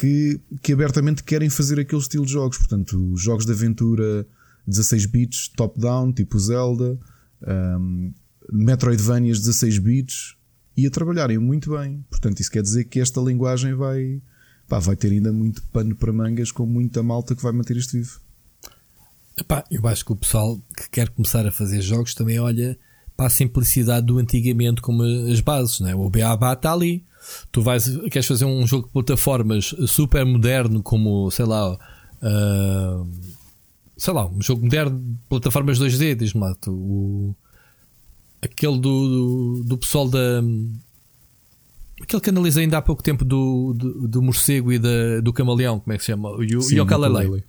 que, 0.00 0.40
que 0.62 0.72
abertamente 0.72 1.22
querem 1.22 1.50
fazer 1.50 1.78
aquele 1.78 2.00
estilo 2.00 2.24
de 2.24 2.32
jogos. 2.32 2.56
Portanto, 2.56 3.14
jogos 3.16 3.44
de 3.44 3.52
aventura 3.52 4.26
16 4.66 5.04
bits, 5.06 5.48
top-down, 5.48 6.12
tipo 6.12 6.38
Zelda, 6.38 6.98
um, 7.78 8.12
Metroidvanias 8.50 9.38
16 9.40 9.78
bits, 9.78 10.36
e 10.74 10.86
a 10.86 10.90
trabalharem 10.90 11.36
muito 11.36 11.76
bem. 11.76 12.02
Portanto, 12.08 12.40
isso 12.40 12.50
quer 12.50 12.62
dizer 12.62 12.84
que 12.84 12.98
esta 12.98 13.20
linguagem 13.20 13.74
vai, 13.74 14.22
pá, 14.66 14.78
vai 14.78 14.96
ter 14.96 15.12
ainda 15.12 15.32
muito 15.32 15.62
pano 15.64 15.94
para 15.94 16.12
mangas 16.12 16.50
com 16.50 16.64
muita 16.64 17.02
malta 17.02 17.36
que 17.36 17.42
vai 17.42 17.52
manter 17.52 17.76
isto 17.76 17.92
vivo. 17.92 18.20
Epá, 19.40 19.64
eu 19.70 19.86
acho 19.88 20.04
que 20.04 20.12
o 20.12 20.16
pessoal 20.16 20.60
que 20.76 20.90
quer 20.90 21.08
começar 21.08 21.46
a 21.46 21.50
fazer 21.50 21.80
jogos 21.80 22.14
também 22.14 22.38
olha 22.38 22.78
para 23.16 23.26
a 23.26 23.30
simplicidade 23.30 24.06
do 24.06 24.18
antigamente 24.18 24.82
como 24.82 25.02
as 25.02 25.40
bases, 25.40 25.80
né? 25.80 25.94
o 25.94 26.10
BABA 26.10 26.52
está 26.52 26.72
ali. 26.72 27.04
Tu 27.50 27.62
vais, 27.62 27.86
queres 28.10 28.26
fazer 28.26 28.44
um 28.44 28.66
jogo 28.66 28.86
de 28.86 28.92
plataformas 28.92 29.74
super 29.86 30.24
moderno 30.24 30.82
como, 30.82 31.30
sei 31.30 31.44
lá, 31.44 31.72
uh, 31.74 33.10
sei 33.96 34.14
lá, 34.14 34.26
um 34.26 34.40
jogo 34.40 34.62
moderno 34.64 34.98
de 34.98 35.18
plataformas 35.28 35.78
2D, 35.78 36.16
diz-me 36.16 36.40
lá, 36.40 36.54
tu, 36.54 36.72
o, 36.72 37.36
aquele 38.42 38.78
do, 38.78 39.08
do, 39.08 39.64
do, 39.64 39.78
pessoal 39.78 40.08
da. 40.08 40.42
Aquele 42.02 42.22
que 42.22 42.30
analisei 42.30 42.64
ainda 42.64 42.78
há 42.78 42.82
pouco 42.82 43.02
tempo 43.02 43.24
do, 43.24 43.74
do, 43.74 44.08
do 44.08 44.22
morcego 44.22 44.72
e 44.72 44.78
da, 44.78 45.20
do 45.22 45.32
camaleão, 45.32 45.78
como 45.78 45.92
é 45.92 45.98
que 45.98 46.04
se 46.04 46.12
chama? 46.12 46.30
O 46.30 46.42
Yokalele. 46.42 47.44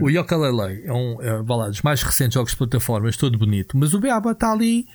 O 0.00 0.10
Yokalele 0.10 0.82
é 0.84 0.92
um 0.92 1.20
é, 1.20 1.42
lá, 1.46 1.68
dos 1.68 1.82
mais 1.82 2.02
recentes 2.02 2.34
jogos 2.34 2.52
de 2.52 2.58
plataformas, 2.58 3.16
todo 3.16 3.38
bonito, 3.38 3.76
mas 3.76 3.94
o 3.94 4.00
Beaba 4.00 4.32
está 4.32 4.52
ali, 4.52 4.86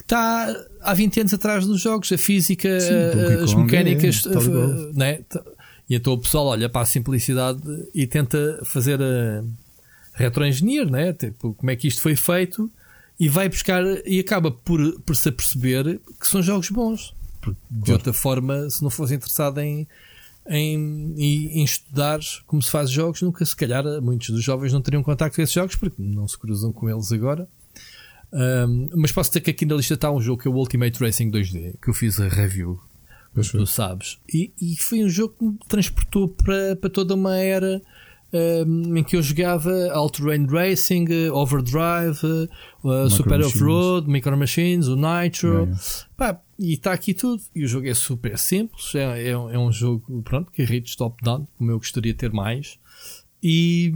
está 0.00 0.54
há 0.80 0.94
20 0.94 1.20
anos 1.20 1.34
atrás 1.34 1.66
dos 1.66 1.80
jogos, 1.80 2.10
a 2.12 2.18
física, 2.18 2.80
Sim, 2.80 2.94
as 3.42 3.54
mecânicas, 3.54 4.24
é, 4.26 4.30
uh, 4.30 4.92
né? 4.94 5.20
e 5.88 5.94
então 5.94 6.14
o 6.14 6.18
pessoal 6.18 6.46
olha 6.46 6.68
para 6.68 6.82
a 6.82 6.86
simplicidade 6.86 7.60
e 7.94 8.06
tenta 8.06 8.60
fazer 8.64 9.00
a 9.02 9.42
retroengineer, 10.14 10.90
né? 10.90 11.12
Tipo, 11.12 11.54
como 11.54 11.70
é 11.70 11.76
que 11.76 11.86
isto 11.86 12.02
foi 12.02 12.16
feito 12.16 12.70
e 13.18 13.28
vai 13.28 13.48
buscar 13.48 13.82
e 14.06 14.20
acaba 14.20 14.50
por, 14.50 15.00
por 15.00 15.16
se 15.16 15.28
aperceber 15.28 16.00
que 16.20 16.26
são 16.26 16.42
jogos 16.42 16.70
bons. 16.70 17.14
De 17.70 17.84
claro. 17.84 17.92
outra 17.92 18.12
forma, 18.12 18.68
se 18.68 18.82
não 18.82 18.90
fosse 18.90 19.14
interessado 19.14 19.58
em, 19.60 19.86
em, 20.48 21.14
em, 21.16 21.64
estudar 21.64 22.20
como 22.46 22.62
se 22.62 22.70
faz 22.70 22.90
jogos, 22.90 23.22
nunca 23.22 23.44
se 23.44 23.54
calhar 23.54 23.84
muitos 24.02 24.30
dos 24.30 24.42
jovens 24.42 24.72
não 24.72 24.80
teriam 24.80 25.02
contacto 25.02 25.36
com 25.36 25.42
esses 25.42 25.54
jogos 25.54 25.76
porque 25.76 26.00
não 26.02 26.26
se 26.26 26.38
cruzam 26.38 26.72
com 26.72 26.88
eles 26.88 27.12
agora. 27.12 27.48
Um, 28.32 28.88
mas 28.94 29.12
posso 29.12 29.30
dizer 29.30 29.40
que 29.40 29.50
aqui 29.50 29.64
na 29.64 29.74
lista 29.74 29.94
está 29.94 30.10
um 30.10 30.20
jogo 30.20 30.42
que 30.42 30.48
é 30.48 30.50
o 30.50 30.54
Ultimate 30.54 31.02
Racing 31.02 31.30
2D, 31.30 31.76
que 31.80 31.88
eu 31.88 31.94
fiz 31.94 32.20
a 32.20 32.28
review, 32.28 32.78
como 33.32 33.46
tu 33.46 33.66
sabes, 33.66 34.18
e, 34.32 34.52
e, 34.60 34.76
foi 34.76 35.02
um 35.02 35.08
jogo 35.08 35.34
que 35.38 35.44
me 35.44 35.58
transportou 35.66 36.28
para, 36.28 36.76
para 36.76 36.90
toda 36.90 37.14
uma 37.14 37.36
era 37.36 37.80
um, 38.32 38.96
em 38.96 39.02
que 39.02 39.16
eu 39.16 39.22
jogava 39.22 39.72
All 39.92 40.10
Terrain 40.10 40.46
Racing, 40.46 41.06
Overdrive, 41.32 42.48
uh, 42.84 43.08
Super 43.08 43.40
Off-Road, 43.40 44.08
Micro 44.08 44.36
Machines, 44.36 44.88
o 44.88 44.96
Nitro. 44.96 45.62
Yeah. 45.62 45.80
Pá, 46.16 46.40
e 46.58 46.74
está 46.74 46.92
aqui 46.92 47.14
tudo. 47.14 47.42
E 47.54 47.64
o 47.64 47.68
jogo 47.68 47.86
é 47.86 47.94
super 47.94 48.36
simples. 48.38 48.94
É, 48.94 49.22
é, 49.22 49.30
é 49.30 49.58
um 49.58 49.70
jogo 49.70 50.22
pronto, 50.22 50.50
que 50.50 50.62
é 50.62 50.80
top-down, 50.96 51.46
como 51.56 51.70
eu 51.70 51.78
gostaria 51.78 52.12
de 52.12 52.18
ter 52.18 52.32
mais. 52.32 52.78
E, 53.42 53.94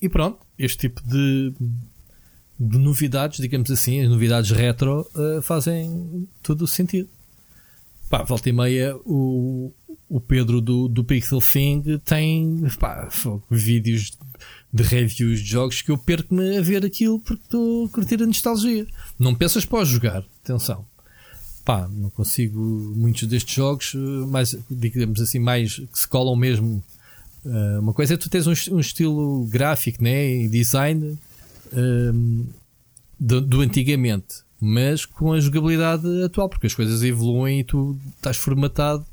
e 0.00 0.08
pronto, 0.08 0.38
este 0.56 0.88
tipo 0.88 1.02
de, 1.02 1.52
de 2.58 2.78
novidades, 2.78 3.40
digamos 3.40 3.70
assim, 3.70 4.00
as 4.00 4.08
novidades 4.08 4.50
retro, 4.50 5.08
uh, 5.14 5.42
fazem 5.42 6.28
todo 6.42 6.62
o 6.62 6.66
sentido. 6.68 7.08
Pá, 8.08 8.22
volta 8.22 8.48
e 8.48 8.52
meia, 8.52 8.96
o, 9.04 9.72
o 10.08 10.20
Pedro 10.20 10.60
do, 10.60 10.88
do 10.88 11.04
Pixel 11.04 11.40
Thing 11.40 11.98
tem 12.04 12.62
pá, 12.78 13.08
vídeos 13.50 14.16
de 14.72 14.82
reviews 14.82 15.40
de 15.40 15.50
jogos 15.50 15.82
que 15.82 15.90
eu 15.90 15.98
perco-me 15.98 16.56
a 16.56 16.62
ver 16.62 16.86
aquilo 16.86 17.18
porque 17.20 17.42
estou 17.42 17.86
a 17.86 17.88
curtir 17.88 18.22
a 18.22 18.26
nostalgia. 18.26 18.86
Não 19.18 19.34
pensas 19.34 19.64
para 19.64 19.84
jogar, 19.84 20.24
atenção. 20.42 20.86
Pá, 21.68 21.86
não 21.92 22.08
consigo 22.08 22.58
muitos 22.96 23.28
destes 23.28 23.54
jogos, 23.54 23.94
mais, 24.30 24.56
digamos 24.70 25.20
assim, 25.20 25.38
mais 25.38 25.74
que 25.74 25.98
se 25.98 26.08
colam 26.08 26.34
mesmo. 26.34 26.82
Uh, 27.44 27.80
uma 27.80 27.92
coisa 27.92 28.14
é 28.14 28.16
tu 28.16 28.30
tens 28.30 28.46
um, 28.46 28.54
um 28.74 28.80
estilo 28.80 29.44
gráfico 29.44 30.02
né, 30.02 30.30
e 30.30 30.48
design 30.48 31.18
um, 31.74 32.46
do, 33.20 33.42
do 33.42 33.60
antigamente, 33.60 34.36
mas 34.58 35.04
com 35.04 35.34
a 35.34 35.40
jogabilidade 35.40 36.06
atual, 36.22 36.48
porque 36.48 36.66
as 36.66 36.74
coisas 36.74 37.02
evoluem 37.02 37.60
e 37.60 37.64
tu 37.64 37.98
estás 38.16 38.38
formatado 38.38 39.04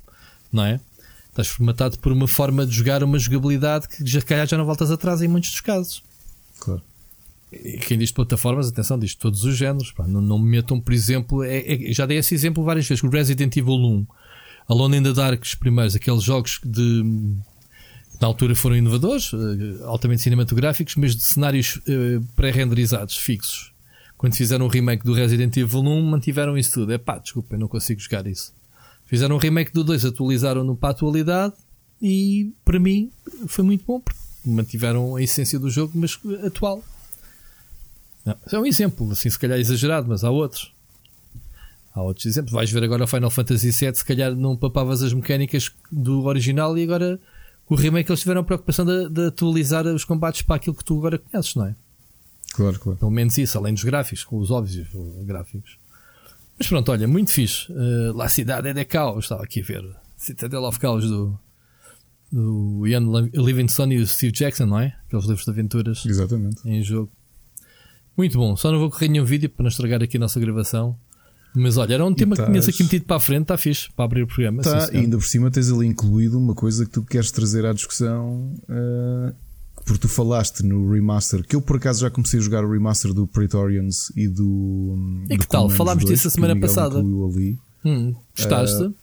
não 0.49 0.63
é? 0.63 0.79
Estás 1.27 1.49
formatado 1.49 1.99
por 1.99 2.13
uma 2.13 2.25
forma 2.27 2.65
de 2.65 2.71
jogar 2.71 3.03
uma 3.03 3.19
jogabilidade 3.19 3.89
que 3.89 4.05
já 4.05 4.21
calhar 4.21 4.47
já 4.47 4.57
não 4.57 4.63
voltas 4.63 4.89
atrás 4.89 5.21
em 5.21 5.27
muitos 5.27 5.51
dos 5.51 5.59
casos. 5.59 6.01
Quem 7.87 7.97
diz 7.97 8.11
plataformas, 8.11 8.67
atenção, 8.67 8.97
diz 8.97 9.15
todos 9.15 9.43
os 9.43 9.55
géneros. 9.55 9.91
Pá. 9.91 10.07
Não, 10.07 10.21
não 10.21 10.39
me 10.39 10.49
metam, 10.49 10.79
por 10.79 10.93
exemplo, 10.93 11.43
é, 11.43 11.89
é, 11.89 11.93
já 11.93 12.05
dei 12.05 12.17
esse 12.17 12.33
exemplo 12.33 12.63
várias 12.63 12.87
vezes. 12.87 13.03
O 13.03 13.09
Resident 13.09 13.55
Evil 13.55 13.75
1, 13.75 14.07
Alone 14.67 14.97
in 14.97 15.03
the 15.03 15.13
Dark, 15.13 15.43
os 15.43 15.55
primeiros, 15.55 15.95
aqueles 15.95 16.23
jogos 16.23 16.59
de 16.63 17.03
na 18.19 18.27
altura 18.27 18.55
foram 18.55 18.77
inovadores, 18.77 19.31
eh, 19.33 19.83
altamente 19.83 20.21
cinematográficos, 20.21 20.95
mas 20.95 21.15
de 21.15 21.23
cenários 21.23 21.75
uh, 21.75 22.25
pré-renderizados, 22.35 23.17
fixos. 23.17 23.73
Quando 24.17 24.35
fizeram 24.35 24.65
o 24.65 24.69
remake 24.69 25.03
do 25.03 25.13
Resident 25.13 25.55
Evil 25.57 25.81
1, 25.81 26.01
mantiveram 26.03 26.57
isso 26.57 26.71
tudo. 26.71 26.93
É 26.93 26.97
pá, 26.97 27.17
desculpa, 27.17 27.55
eu 27.55 27.59
não 27.59 27.67
consigo 27.67 27.99
jogar 27.99 28.25
isso. 28.25 28.53
Fizeram 29.05 29.35
um 29.35 29.39
remake 29.39 29.73
do 29.73 29.83
2, 29.83 30.05
atualizaram-no 30.05 30.75
para 30.75 30.89
a 30.89 30.91
atualidade 30.91 31.53
e 32.01 32.53
para 32.63 32.79
mim 32.79 33.11
foi 33.47 33.63
muito 33.63 33.83
bom 33.85 33.99
porque 33.99 34.19
mantiveram 34.45 35.15
a 35.15 35.21
essência 35.21 35.59
do 35.59 35.69
jogo, 35.69 35.91
mas 35.95 36.17
atual. 36.43 36.83
Não, 38.25 38.35
é 38.51 38.59
um 38.59 38.65
exemplo, 38.65 39.11
assim, 39.11 39.29
se 39.29 39.37
calhar 39.37 39.59
exagerado, 39.59 40.07
mas 40.07 40.23
há 40.23 40.31
outros. 40.31 40.73
Há 41.93 42.01
outros 42.01 42.25
exemplos. 42.25 42.51
Vais 42.51 42.71
ver 42.71 42.83
agora 42.83 43.03
o 43.03 43.07
Final 43.07 43.29
Fantasy 43.29 43.71
VII, 43.71 43.95
se 43.95 44.03
calhar 44.03 44.35
não 44.35 44.57
papavas 44.57 45.01
as 45.01 45.13
mecânicas 45.13 45.71
do 45.91 46.23
original 46.25 46.77
e 46.77 46.83
agora 46.83 47.19
o 47.67 47.75
remake 47.75 48.11
eles 48.11 48.19
tiveram 48.19 48.41
a 48.41 48.43
preocupação 48.43 48.85
de, 48.85 49.09
de, 49.09 49.27
atualizar 49.27 49.85
os 49.87 50.03
combates 50.03 50.41
para 50.41 50.55
aquilo 50.55 50.75
que 50.75 50.83
tu 50.83 50.97
agora 50.97 51.17
conheces, 51.17 51.55
não 51.55 51.67
é? 51.67 51.75
Claro, 52.53 52.79
claro. 52.79 52.99
Pelo 52.99 53.11
menos 53.11 53.37
isso, 53.37 53.57
além 53.57 53.73
dos 53.73 53.83
gráficos, 53.83 54.23
com 54.23 54.37
os 54.37 54.51
óbvios 54.51 54.87
gráficos. 55.23 55.77
Mas 56.57 56.67
pronto, 56.67 56.91
olha, 56.91 57.07
muito 57.07 57.31
fixe. 57.31 57.71
Uh, 57.71 58.15
La 58.15 58.29
Cidade 58.29 58.69
é 58.69 58.73
de 58.73 58.85
Caos, 58.85 59.25
estava 59.25 59.43
aqui 59.43 59.61
a 59.61 59.63
ver. 59.63 59.83
Citadel 60.15 60.63
of 60.63 60.79
Caos 60.79 61.05
do, 61.07 61.37
do 62.31 62.87
Ian 62.87 63.03
Livingstone 63.33 63.95
e 63.95 63.99
o 63.99 64.07
Steve 64.07 64.31
Jackson, 64.31 64.65
não 64.65 64.79
é? 64.79 64.95
Aqueles 65.07 65.25
livros 65.25 65.43
de 65.43 65.51
aventuras 65.51 66.05
Exatamente. 66.05 66.67
em 66.67 66.81
jogo. 66.81 67.11
Muito 68.17 68.37
bom. 68.37 68.55
Só 68.55 68.71
não 68.71 68.79
vou 68.79 68.89
correr 68.89 69.07
nenhum 69.07 69.25
vídeo 69.25 69.49
para 69.49 69.63
não 69.63 69.69
estragar 69.69 70.01
aqui 70.01 70.17
a 70.17 70.19
nossa 70.19 70.39
gravação. 70.39 70.97
Mas 71.55 71.77
olha, 71.77 71.93
era 71.93 72.05
um 72.05 72.13
tema 72.13 72.35
tás... 72.35 72.45
que 72.45 72.51
tinhas 72.51 72.67
aqui 72.67 72.83
metido 72.83 73.05
para 73.05 73.15
a 73.15 73.19
frente, 73.19 73.43
está 73.43 73.57
fixe, 73.57 73.89
para 73.95 74.05
abrir 74.05 74.23
o 74.23 74.27
programa. 74.27 74.61
Tá, 74.61 74.89
e 74.91 74.97
ainda 74.97 75.17
por 75.17 75.25
cima 75.25 75.49
tens 75.49 75.71
ali 75.71 75.87
incluído 75.87 76.37
uma 76.37 76.53
coisa 76.53 76.85
que 76.85 76.91
tu 76.91 77.03
queres 77.03 77.31
trazer 77.31 77.65
à 77.65 77.73
discussão. 77.73 78.53
Uh, 78.63 79.33
porque 79.85 79.99
tu 79.99 80.09
falaste 80.09 80.63
no 80.63 80.91
remaster, 80.91 81.45
que 81.45 81.55
eu 81.55 81.61
por 81.61 81.77
acaso 81.77 82.01
já 82.01 82.09
comecei 82.09 82.39
a 82.39 82.43
jogar 82.43 82.65
o 82.65 82.71
remaster 82.71 83.13
do 83.13 83.27
Praetorians 83.27 84.11
e 84.15 84.27
do. 84.27 84.97
E 85.29 85.37
do 85.37 85.39
que 85.39 85.47
tal? 85.47 85.69
Falámos 85.69 86.03
disso 86.03 86.27
a 86.27 86.31
semana 86.31 86.59
passada. 86.59 86.99
Hum, 86.99 88.15
gostaste? 88.35 88.83
Uh, 88.83 88.95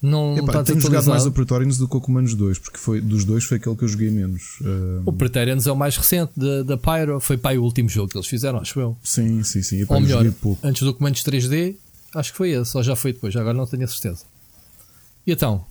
não 0.00 0.38
Epá, 0.38 0.62
tenho 0.62 0.80
jogado 0.80 1.08
mais 1.08 1.26
o 1.26 1.32
Praetorians 1.32 1.76
do 1.76 1.88
que 1.88 1.96
o 1.96 2.00
Comandos 2.00 2.34
2, 2.34 2.58
porque 2.58 2.78
foi, 2.78 3.00
dos 3.00 3.24
dois 3.24 3.44
foi 3.44 3.56
aquele 3.56 3.74
que 3.74 3.84
eu 3.84 3.88
joguei 3.88 4.10
menos. 4.10 4.58
O 5.04 5.12
Praetorians 5.12 5.66
é 5.66 5.72
o 5.72 5.76
mais 5.76 5.96
recente 5.96 6.32
da, 6.36 6.62
da 6.62 6.76
Pyro, 6.76 7.20
foi 7.20 7.36
para 7.36 7.60
o 7.60 7.64
último 7.64 7.88
jogo 7.88 8.08
que 8.08 8.16
eles 8.16 8.28
fizeram, 8.28 8.60
acho 8.60 8.78
eu. 8.78 8.96
Sim, 9.02 9.42
sim, 9.42 9.62
sim. 9.62 9.82
Epá, 9.82 9.94
ou 9.96 10.00
melhor, 10.00 10.24
antes 10.62 10.82
do 10.82 10.94
Comandos 10.94 11.22
3D, 11.22 11.76
acho 12.14 12.32
que 12.32 12.38
foi 12.38 12.50
esse, 12.50 12.76
ou 12.76 12.82
já 12.82 12.94
foi 12.94 13.12
depois, 13.12 13.34
agora 13.34 13.56
não 13.56 13.66
tenho 13.66 13.84
a 13.84 13.88
certeza. 13.88 14.24
E 15.26 15.32
então? 15.32 15.64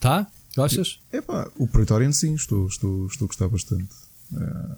Tá? 0.00 0.26
Gostas? 0.56 0.98
Epá, 1.12 1.48
o 1.56 1.66
Praetorian 1.66 2.12
sim, 2.12 2.34
estou, 2.34 2.66
estou, 2.66 3.06
estou 3.06 3.26
a 3.26 3.28
gostar 3.28 3.48
bastante. 3.48 3.88
Uh, 4.32 4.76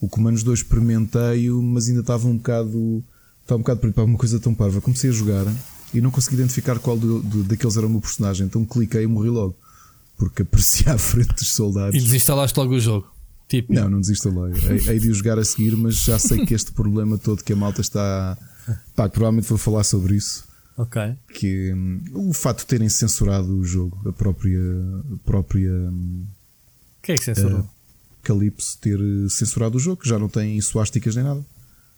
o 0.00 0.08
Comandos 0.08 0.42
2 0.42 0.60
experimentei-o, 0.60 1.62
mas 1.62 1.88
ainda 1.88 2.00
estava 2.00 2.26
um 2.26 2.36
bocado. 2.36 3.04
Estava 3.42 3.58
um 3.58 3.62
bocado 3.62 3.92
para 3.92 4.04
uma 4.04 4.18
coisa 4.18 4.40
tão 4.40 4.52
parva. 4.52 4.80
Comecei 4.80 5.10
a 5.10 5.12
jogar 5.12 5.44
e 5.92 6.00
não 6.00 6.10
consegui 6.10 6.36
identificar 6.36 6.78
qual 6.78 6.96
do, 6.96 7.20
do, 7.20 7.44
daqueles 7.44 7.76
era 7.76 7.86
o 7.86 7.90
meu 7.90 8.00
personagem, 8.00 8.46
então 8.46 8.64
cliquei 8.64 9.02
e 9.02 9.06
morri 9.06 9.28
logo. 9.28 9.56
Porque 10.16 10.42
aparecia 10.42 10.94
à 10.94 10.98
frente 10.98 11.34
dos 11.34 11.52
soldados. 11.52 11.94
E 11.94 12.02
desinstalaste 12.02 12.58
logo 12.58 12.74
o 12.74 12.80
jogo? 12.80 13.12
Tipo... 13.48 13.74
Não, 13.74 13.90
não 13.90 14.00
desinstalei. 14.00 14.54
Hei 14.88 14.98
de 14.98 15.10
o 15.10 15.14
jogar 15.14 15.38
a 15.38 15.44
seguir, 15.44 15.76
mas 15.76 15.96
já 15.96 16.18
sei 16.18 16.46
que 16.46 16.54
este 16.54 16.72
problema 16.72 17.18
todo 17.18 17.44
que 17.44 17.52
a 17.52 17.56
malta 17.56 17.80
está. 17.80 18.38
Pá, 18.94 19.08
provavelmente 19.08 19.48
vou 19.48 19.58
falar 19.58 19.84
sobre 19.84 20.16
isso. 20.16 20.44
Ok. 20.76 21.02
Que 21.34 21.72
um, 21.74 22.02
o 22.14 22.32
facto 22.32 22.60
de 22.60 22.66
terem 22.66 22.88
censurado 22.88 23.54
o 23.54 23.64
jogo, 23.64 24.00
a 24.08 24.12
própria. 24.12 24.60
A 25.12 25.16
própria 25.24 25.70
um, 25.70 26.24
Quem 27.02 27.14
é 27.14 27.18
que 27.18 27.24
censurou? 27.24 27.68
Calypso 28.22 28.78
ter 28.78 28.98
censurado 29.28 29.76
o 29.76 29.80
jogo, 29.80 30.00
que 30.00 30.08
já 30.08 30.18
não 30.18 30.28
tem 30.28 30.58
suásticas 30.60 31.14
nem 31.16 31.24
nada. 31.24 31.44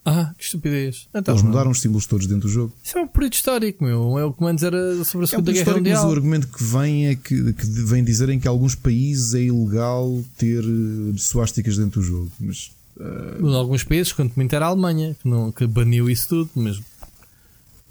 Ah, 0.07 0.33
que 0.37 0.43
estupidez. 0.43 1.07
Então, 1.15 1.33
Eles 1.33 1.41
mudaram 1.41 1.71
os 1.71 1.81
símbolos 1.81 2.05
todos 2.05 2.27
dentro 2.27 2.47
do 2.47 2.49
jogo. 2.49 2.71
Isso 2.83 2.95
é 2.95 3.01
um 3.01 3.07
período 3.07 3.33
histórico, 3.33 3.83
meu. 3.83 4.19
É 4.19 4.23
o 4.23 4.31
que 4.31 4.43
menos 4.43 4.61
era 4.61 5.03
sobre 5.03 5.25
a 5.25 5.27
Segunda 5.27 5.49
é 5.49 5.53
um 5.53 5.55
Guerra 5.55 5.77
Mundial. 5.77 6.03
Mas 6.03 6.11
o 6.11 6.15
argumento 6.15 6.47
que 6.47 6.63
vem 6.63 7.07
é 7.07 7.15
que, 7.15 7.53
que 7.53 7.65
vem 7.65 8.03
dizerem 8.03 8.39
que 8.39 8.47
em 8.47 8.49
alguns 8.49 8.75
países 8.75 9.33
é 9.33 9.41
ilegal 9.41 10.23
ter 10.37 10.63
uh, 10.63 11.17
suásticas 11.17 11.77
dentro 11.77 12.01
do 12.01 12.05
jogo. 12.05 12.31
Mas, 12.39 12.71
uh... 12.97 13.47
Em 13.47 13.55
alguns 13.55 13.83
países, 13.83 14.13
quanto 14.13 14.35
muito 14.35 14.55
era 14.55 14.67
a 14.67 14.69
Alemanha, 14.69 15.15
que, 15.19 15.27
não, 15.27 15.51
que 15.51 15.65
baniu 15.65 16.07
isso 16.07 16.27
tudo, 16.29 16.51
mas 16.53 16.79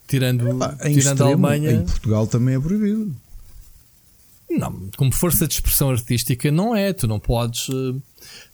tirando, 0.07 0.47
é, 0.79 0.91
tirando 0.91 0.99
extremo, 0.99 1.25
a 1.25 1.27
Alemanha. 1.27 1.73
Em 1.73 1.85
Portugal 1.85 2.29
também 2.29 2.55
é 2.55 2.61
proibido. 2.61 3.13
Não, 4.51 4.89
como 4.97 5.13
força 5.13 5.47
de 5.47 5.55
expressão 5.55 5.91
artística 5.91 6.51
não 6.51 6.77
é. 6.77 6.93
Tu 6.93 7.07
não 7.07 7.19
podes. 7.19 7.69
Uh 7.69 8.01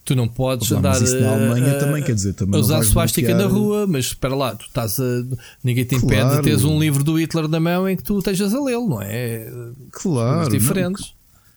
Tu 0.05 0.17
não 0.17 0.27
podes 0.27 0.73
andar. 0.73 0.99
Mas 0.99 1.03
isso 1.03 1.21
na 1.21 1.31
Alemanha 1.31 1.77
uh, 1.77 1.79
também 1.79 2.03
quer 2.03 2.15
dizer 2.15 2.33
também. 2.35 2.59
A 2.59 2.61
usar 2.61 2.83
suástica 2.83 3.35
na 3.35 3.47
rua, 3.47 3.87
mas 3.87 4.07
espera 4.07 4.35
lá, 4.35 4.55
tu 4.57 4.67
estás 4.67 4.99
a. 4.99 5.25
Ninguém 5.63 5.85
te 5.85 5.95
impede 5.95 6.23
claro. 6.23 6.37
de 6.37 6.43
teres 6.43 6.65
um 6.65 6.81
livro 6.81 7.05
do 7.05 7.19
Hitler 7.19 7.47
na 7.49 7.61
mão 7.61 7.89
em 7.89 7.97
que 7.97 8.03
tu 8.03 8.19
estejas 8.19 8.55
a 8.55 8.61
lê-lo, 8.61 8.89
não 8.89 9.03
é? 9.03 9.47
Claro. 9.93 10.47
Coisas 10.47 10.53
diferentes. 10.53 11.15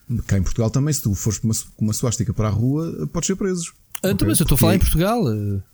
Não. 0.07 0.21
Cá 0.23 0.37
em 0.37 0.43
Portugal 0.43 0.69
também, 0.69 0.93
se 0.93 1.01
tu 1.01 1.15
fores 1.15 1.39
com 1.39 1.47
uma, 1.47 1.55
uma 1.79 1.93
suástica 1.93 2.33
para 2.33 2.49
a 2.49 2.51
rua, 2.51 3.09
podes 3.11 3.27
ser 3.27 3.35
preso. 3.35 3.73
Ah, 4.03 4.11
então, 4.11 4.27
mas 4.27 4.39
eu 4.39 4.43
estou 4.43 4.55
a 4.55 4.59
falar 4.59 4.75
em 4.75 4.79
Portugal. 4.79 5.21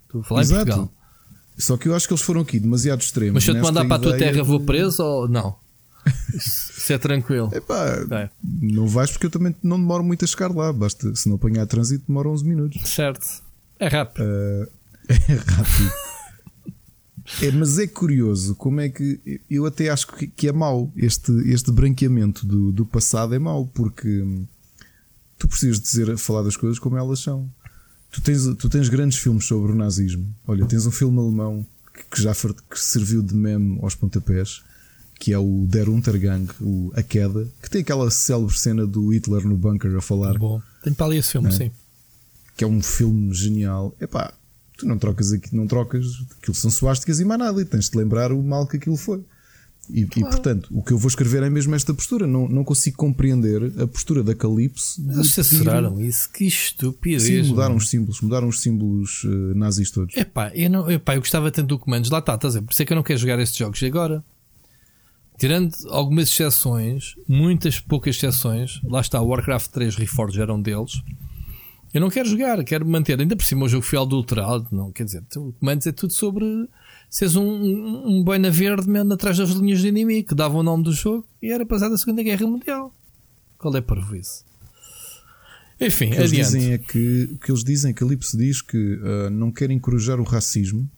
Estou 0.06 0.22
a 0.22 0.24
falar 0.24 0.42
Exato. 0.42 0.62
em 0.62 0.66
Portugal. 0.66 0.94
Só 1.58 1.76
que 1.76 1.88
eu 1.90 1.96
acho 1.96 2.08
que 2.08 2.14
eles 2.14 2.24
foram 2.24 2.42
aqui 2.42 2.60
demasiado 2.60 3.02
extremos. 3.02 3.34
Mas 3.34 3.44
se 3.44 3.52
eu 3.52 3.56
te 3.56 3.62
mandar 3.62 3.84
para 3.86 3.96
a 3.98 4.00
tua 4.00 4.18
terra, 4.18 4.42
vou 4.44 4.62
preso 4.62 5.04
ou 5.04 5.28
não? 5.28 5.58
Isso 6.90 6.94
é 6.94 6.98
tranquilo. 6.98 7.52
Epá, 7.54 7.86
é. 8.10 8.30
Não 8.44 8.88
vais 8.88 9.12
porque 9.12 9.28
eu 9.28 9.30
também 9.30 9.56
não 9.62 9.80
demoro 9.80 10.04
muito 10.04 10.26
a 10.26 10.28
chegar 10.28 10.52
lá. 10.52 10.74
Basta, 10.74 11.16
se 11.16 11.30
não 11.30 11.36
apanhar 11.36 11.68
trânsito, 11.68 12.06
demora 12.08 12.28
11 12.28 12.46
minutos. 12.46 12.90
Certo. 12.90 13.44
É 13.78 13.88
rápido. 13.88 14.24
Uh, 14.24 14.68
é 15.08 15.36
rápido. 15.36 15.92
é, 17.44 17.52
mas 17.52 17.78
é 17.78 17.86
curioso 17.86 18.56
como 18.56 18.82
é 18.82 18.90
que 18.90 19.40
eu 19.48 19.68
até 19.68 19.90
acho 19.90 20.08
que, 20.08 20.26
que 20.26 20.48
é 20.48 20.52
mau. 20.52 20.92
Este, 20.96 21.32
este 21.48 21.72
branqueamento 21.72 22.48
do, 22.48 22.72
do 22.72 22.88
passado 22.88 23.36
é 23.36 23.40
mau 23.40 23.68
porque 23.68 24.26
tu 25.38 25.48
precisas 25.48 25.80
dizer, 25.80 26.18
falar 26.18 26.42
das 26.42 26.58
coisas 26.58 26.80
como 26.80 26.98
elas 26.98 27.20
são. 27.20 27.48
Tu 28.10 28.20
tens, 28.20 28.48
tu 28.56 28.68
tens 28.68 28.90
grandes 28.90 29.20
filmes 29.20 29.46
sobre 29.46 29.74
o 29.74 29.76
nazismo. 29.76 30.36
Olha, 30.48 30.66
tens 30.66 30.88
um 30.88 30.92
filme 30.92 31.20
alemão 31.20 31.64
que, 31.94 32.16
que 32.16 32.24
já 32.24 32.34
que 32.34 32.80
serviu 32.80 33.22
de 33.22 33.36
meme 33.36 33.78
aos 33.80 33.94
pontapés 33.94 34.68
que 35.20 35.34
é 35.34 35.38
o 35.38 35.66
Der 35.68 35.90
Untergang, 35.90 36.48
o 36.62 36.92
A 36.96 37.04
Queda, 37.04 37.46
que 37.62 37.70
tem 37.70 37.82
aquela 37.82 38.10
célebre 38.10 38.58
cena 38.58 38.88
do 38.88 39.14
Hitler 39.14 39.46
no 39.46 39.58
bunker 39.58 39.94
a 39.98 40.02
falar. 40.02 40.38
Bom, 40.38 40.62
tenho 40.82 40.96
para 40.96 41.08
ali 41.08 41.18
esse 41.18 41.34
filme, 41.34 41.50
é? 41.50 41.52
sim. 41.52 41.72
Que 42.56 42.64
é 42.64 42.68
um 42.68 42.82
filme 42.82 43.34
genial. 43.34 43.94
Epá, 44.00 44.34
tu 44.78 44.88
não 44.88 44.98
trocas 44.98 45.34
aqui, 45.34 45.54
não 45.54 45.68
trocas, 45.68 46.06
aquilo 46.38 46.56
são 46.56 46.72
suásticas 46.72 47.20
e 47.20 47.26
mais 47.26 47.40
nada, 47.40 47.62
e 47.62 47.66
tens 47.66 47.90
de 47.90 47.98
lembrar 47.98 48.32
o 48.32 48.42
mal 48.42 48.66
que 48.66 48.78
aquilo 48.78 48.96
foi. 48.96 49.22
E, 49.90 50.06
claro. 50.06 50.30
e, 50.30 50.32
portanto, 50.32 50.70
o 50.72 50.84
que 50.84 50.94
eu 50.94 50.98
vou 50.98 51.10
escrever 51.10 51.44
é 51.44 51.50
mesmo 51.50 51.76
esta 51.76 51.94
postura. 51.94 52.26
Não, 52.26 52.48
não 52.48 52.64
consigo 52.64 52.96
compreender 52.96 53.74
a 53.82 53.88
postura 53.88 54.24
da 54.24 54.36
Calypse. 54.36 55.02
Eles 55.02 55.32
censuraram 55.32 56.00
isso, 56.00 56.30
que 56.32 56.46
estupidez. 56.46 57.24
Sim, 57.24 57.50
mudaram 57.50 57.76
os 57.76 57.90
símbolos, 57.90 58.22
mudaram 58.22 58.48
os 58.48 58.62
símbolos 58.62 59.24
uh, 59.24 59.56
nazis 59.56 59.90
todos. 59.92 60.16
Epá, 60.16 60.52
eu, 60.54 60.70
não, 60.70 60.90
epá, 60.90 61.16
eu 61.16 61.20
gostava 61.20 61.52
tanto 61.52 61.68
do 61.68 61.80
comandos. 61.80 62.10
Lá 62.10 62.20
está, 62.20 62.36
estás 62.36 62.56
a 62.56 62.60
dizer, 62.60 62.66
por 62.66 62.72
isso 62.72 62.82
é 62.84 62.86
que 62.86 62.94
eu 62.94 62.96
não 62.96 63.04
quero 63.04 63.20
jogar 63.20 63.40
estes 63.40 63.58
jogos 63.58 63.82
agora 63.84 64.24
tirando 65.40 65.74
algumas 65.88 66.30
exceções, 66.30 67.16
muitas 67.28 67.80
poucas 67.80 68.18
exceções, 68.18 68.82
lá 68.84 69.00
está, 69.00 69.22
o 69.22 69.28
Warcraft 69.28 69.72
3 69.72 69.96
Reforged 69.96 70.42
era 70.42 70.54
um 70.54 70.62
deles. 70.62 71.02
Eu 71.94 72.02
não 72.02 72.10
quero 72.10 72.30
jogar, 72.30 72.64
quero 72.64 72.86
manter. 72.86 73.20
Ainda 73.20 73.36
por 73.36 73.46
cima 73.46 73.66
o 73.66 73.70
jogo 73.70 73.84
foi 73.84 73.98
adulterado, 73.98 74.68
não 74.72 74.92
quer 74.92 75.06
dizer, 75.06 75.24
o 75.38 75.54
comandos 75.54 75.88
é 75.88 75.92
tudo 75.92 76.14
sobre 76.14 76.46
seres 77.10 77.36
um, 77.36 77.44
um, 77.44 78.20
um 78.20 78.24
boina 78.24 78.52
verde 78.52 78.88
mesmo 78.88 79.14
atrás 79.14 79.38
das 79.38 79.50
linhas 79.52 79.80
de 79.80 79.88
inimigo 79.88 80.28
que 80.28 80.36
dava 80.36 80.58
o 80.58 80.62
nome 80.62 80.84
do 80.84 80.92
jogo 80.92 81.26
e 81.42 81.52
era 81.52 81.66
passado 81.66 81.96
a 81.96 81.98
Segunda 81.98 82.22
Guerra 82.22 82.46
Mundial. 82.46 82.94
Qual 83.58 83.76
é 83.76 83.82
para 83.82 84.02
isso? 84.16 84.44
Enfim, 85.82 86.08
o 86.08 86.12
que 86.12 86.18
adiante. 86.18 86.36
Eles 86.36 86.52
dizem 86.52 86.74
é 86.74 86.78
que, 86.78 87.30
o 87.34 87.38
que 87.40 87.52
eles 87.52 87.64
dizem, 87.64 87.94
que 87.94 88.04
a 88.04 88.08
Lipse 88.08 88.38
diz 88.38 88.62
que 88.62 88.78
uh, 88.78 89.30
não 89.32 89.52
quer 89.52 89.72
encorajar 89.72 90.20
o 90.20 90.24
racismo 90.24 90.90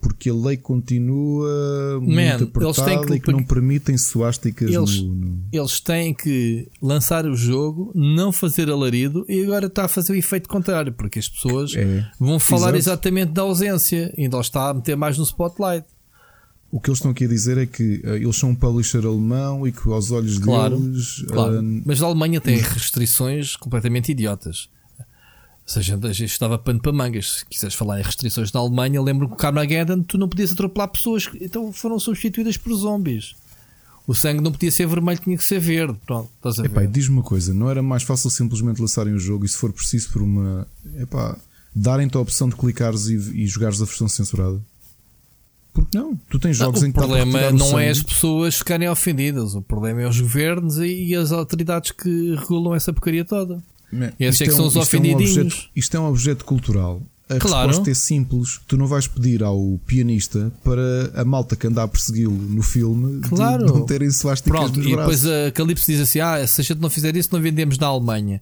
porque 0.00 0.30
a 0.30 0.34
lei 0.34 0.56
continua 0.56 2.00
Man, 2.00 2.38
muito 2.38 2.44
apertada 2.44 3.06
que, 3.06 3.14
e 3.14 3.20
que 3.20 3.32
não 3.32 3.42
permitem 3.42 3.98
suásticas 3.98 4.72
eles, 4.72 5.02
no, 5.02 5.14
no... 5.14 5.40
Eles 5.52 5.80
têm 5.80 6.14
que 6.14 6.68
lançar 6.80 7.26
o 7.26 7.34
jogo, 7.34 7.90
não 7.94 8.30
fazer 8.30 8.70
alarido 8.70 9.24
e 9.28 9.42
agora 9.42 9.66
está 9.66 9.86
a 9.86 9.88
fazer 9.88 10.12
o 10.12 10.16
efeito 10.16 10.48
contrário, 10.48 10.92
porque 10.92 11.18
as 11.18 11.28
pessoas 11.28 11.74
é. 11.74 12.08
vão 12.18 12.38
falar 12.38 12.74
Exato. 12.74 12.76
exatamente 12.76 13.32
da 13.32 13.42
ausência 13.42 14.12
e 14.16 14.22
ainda 14.22 14.38
está 14.38 14.70
a 14.70 14.74
meter 14.74 14.96
mais 14.96 15.18
no 15.18 15.24
spotlight. 15.24 15.84
O 16.70 16.78
que 16.78 16.90
eles 16.90 16.98
estão 16.98 17.10
aqui 17.10 17.24
a 17.24 17.28
dizer 17.28 17.56
é 17.56 17.66
que 17.66 18.02
uh, 18.04 18.14
eles 18.14 18.36
são 18.36 18.50
um 18.50 18.54
publisher 18.54 19.04
alemão 19.04 19.66
e 19.66 19.72
que 19.72 19.88
aos 19.88 20.10
olhos 20.10 20.38
claro, 20.38 20.78
deles. 20.78 21.24
Claro. 21.26 21.60
Uh, 21.60 21.82
Mas 21.84 22.02
a 22.02 22.06
Alemanha 22.06 22.40
tem 22.40 22.58
restrições 22.58 23.56
completamente 23.56 24.12
idiotas. 24.12 24.68
Seja, 25.68 26.00
a 26.02 26.12
gente 26.14 26.30
estava 26.30 26.58
pano 26.58 26.80
para 26.80 26.90
mangas. 26.92 27.40
Se 27.40 27.46
quiseres 27.46 27.74
falar 27.74 28.00
em 28.00 28.02
restrições 28.02 28.50
na 28.52 28.60
Alemanha, 28.60 29.02
lembro 29.02 29.28
que 29.28 29.34
o 29.34 29.36
Carmageddon 29.36 30.02
tu 30.02 30.16
não 30.16 30.26
podias 30.26 30.50
atropelar 30.50 30.88
pessoas, 30.88 31.28
então 31.38 31.70
foram 31.74 31.98
substituídas 31.98 32.56
por 32.56 32.74
zombies. 32.74 33.36
O 34.06 34.14
sangue 34.14 34.40
não 34.40 34.50
podia 34.50 34.72
ser 34.72 34.86
vermelho, 34.86 35.20
tinha 35.20 35.36
que 35.36 35.44
ser 35.44 35.60
verde. 35.60 35.98
Pronto, 36.06 36.30
estás 36.36 36.58
a 36.58 36.64
epá, 36.64 36.86
diz-me 36.86 37.16
uma 37.16 37.22
coisa: 37.22 37.52
não 37.52 37.68
era 37.68 37.82
mais 37.82 38.02
fácil 38.02 38.30
simplesmente 38.30 38.80
lançarem 38.80 39.12
o 39.12 39.18
jogo 39.18 39.44
e, 39.44 39.48
se 39.48 39.58
for 39.58 39.70
preciso, 39.70 40.10
por 40.10 40.22
uma. 40.22 40.66
Epá, 40.96 41.36
darem-te 41.76 42.16
a 42.16 42.20
opção 42.20 42.48
de 42.48 42.56
clicares 42.56 43.08
e, 43.08 43.42
e 43.42 43.46
jogares 43.46 43.82
a 43.82 43.84
versão 43.84 44.08
censurada? 44.08 44.58
Porque 45.74 45.98
não? 45.98 46.16
Tu 46.30 46.38
tens 46.38 46.56
jogos 46.56 46.80
não, 46.80 46.88
em 46.88 46.92
que 46.92 46.98
O 46.98 47.02
problema 47.02 47.50
não 47.50 47.78
é 47.78 47.90
as 47.90 48.02
pessoas 48.02 48.56
ficarem 48.56 48.88
ofendidas, 48.88 49.54
o 49.54 49.60
problema 49.60 50.00
é 50.00 50.08
os 50.08 50.18
governos 50.18 50.78
e, 50.78 51.14
as 51.14 51.30
autoridades 51.30 51.90
que 51.90 52.34
regulam 52.36 52.74
essa 52.74 52.90
porcaria 52.90 53.26
toda. 53.26 53.62
Esses 54.18 54.40
é 54.42 54.44
que 54.44 54.50
é 54.50 54.54
são 54.54 54.66
os 54.66 54.76
ofendidinhos. 54.76 55.36
É 55.36 55.40
um 55.40 55.44
objeto, 55.44 55.70
isto 55.74 55.96
é 55.96 56.00
um 56.00 56.08
objeto 56.08 56.44
cultural. 56.44 57.02
A 57.28 57.36
claro. 57.38 57.68
resposta 57.68 57.90
é 57.90 57.94
simples. 57.94 58.60
Tu 58.66 58.76
não 58.76 58.86
vais 58.86 59.06
pedir 59.06 59.42
ao 59.42 59.78
pianista 59.86 60.50
para 60.64 61.12
a 61.14 61.24
malta 61.24 61.54
que 61.56 61.66
anda 61.66 61.82
a 61.82 61.88
persegui-lo 61.88 62.32
no 62.32 62.62
filme 62.62 63.20
claro. 63.20 63.66
de 63.66 63.72
não 63.72 63.84
terem 63.84 64.10
suásticas 64.10 64.58
Pronto, 64.58 64.80
e 64.80 64.96
depois 64.96 65.26
a 65.26 65.50
Calypso 65.52 65.86
diz 65.86 66.00
assim: 66.00 66.20
Ah, 66.20 66.46
se 66.46 66.60
a 66.60 66.64
gente 66.64 66.80
não 66.80 66.88
fizer 66.88 67.14
isso, 67.16 67.28
não 67.32 67.40
vendemos 67.40 67.76
na 67.78 67.86
Alemanha. 67.86 68.40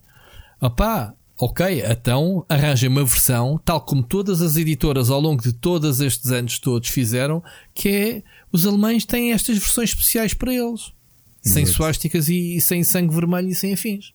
Opá, 0.61 1.13
ok, 1.37 1.83
então 1.85 2.45
arranjem 2.47 2.89
uma 2.89 3.03
versão, 3.03 3.59
tal 3.63 3.81
como 3.81 4.01
todas 4.01 4.41
as 4.41 4.55
editoras 4.55 5.09
ao 5.09 5.19
longo 5.19 5.43
de 5.43 5.51
todos 5.51 5.99
estes 5.99 6.31
anos 6.31 6.57
todos 6.57 6.87
fizeram, 6.87 7.43
que 7.75 7.89
é 7.89 8.23
os 8.51 8.65
alemães 8.65 9.05
têm 9.05 9.33
estas 9.33 9.57
versões 9.57 9.89
especiais 9.89 10.33
para 10.33 10.53
eles. 10.53 10.93
Sem 11.41 11.65
suásticas 11.65 12.27
e, 12.27 12.57
e 12.57 12.61
sem 12.61 12.83
sangue 12.83 13.13
vermelho 13.13 13.49
e 13.49 13.55
sem 13.55 13.73
afins. 13.73 14.11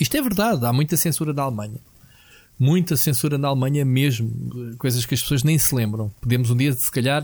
Isto 0.00 0.16
é 0.16 0.22
verdade, 0.22 0.64
há 0.64 0.72
muita 0.72 0.96
censura 0.96 1.32
na 1.32 1.42
Alemanha 1.42 1.80
muita 2.60 2.94
censura 2.94 3.38
na 3.38 3.48
Alemanha 3.48 3.86
mesmo, 3.86 4.30
coisas 4.76 5.06
que 5.06 5.14
as 5.14 5.22
pessoas 5.22 5.42
nem 5.42 5.58
se 5.58 5.74
lembram. 5.74 6.12
Podemos 6.20 6.50
um 6.50 6.56
dia, 6.56 6.74
se 6.74 6.90
calhar, 6.90 7.22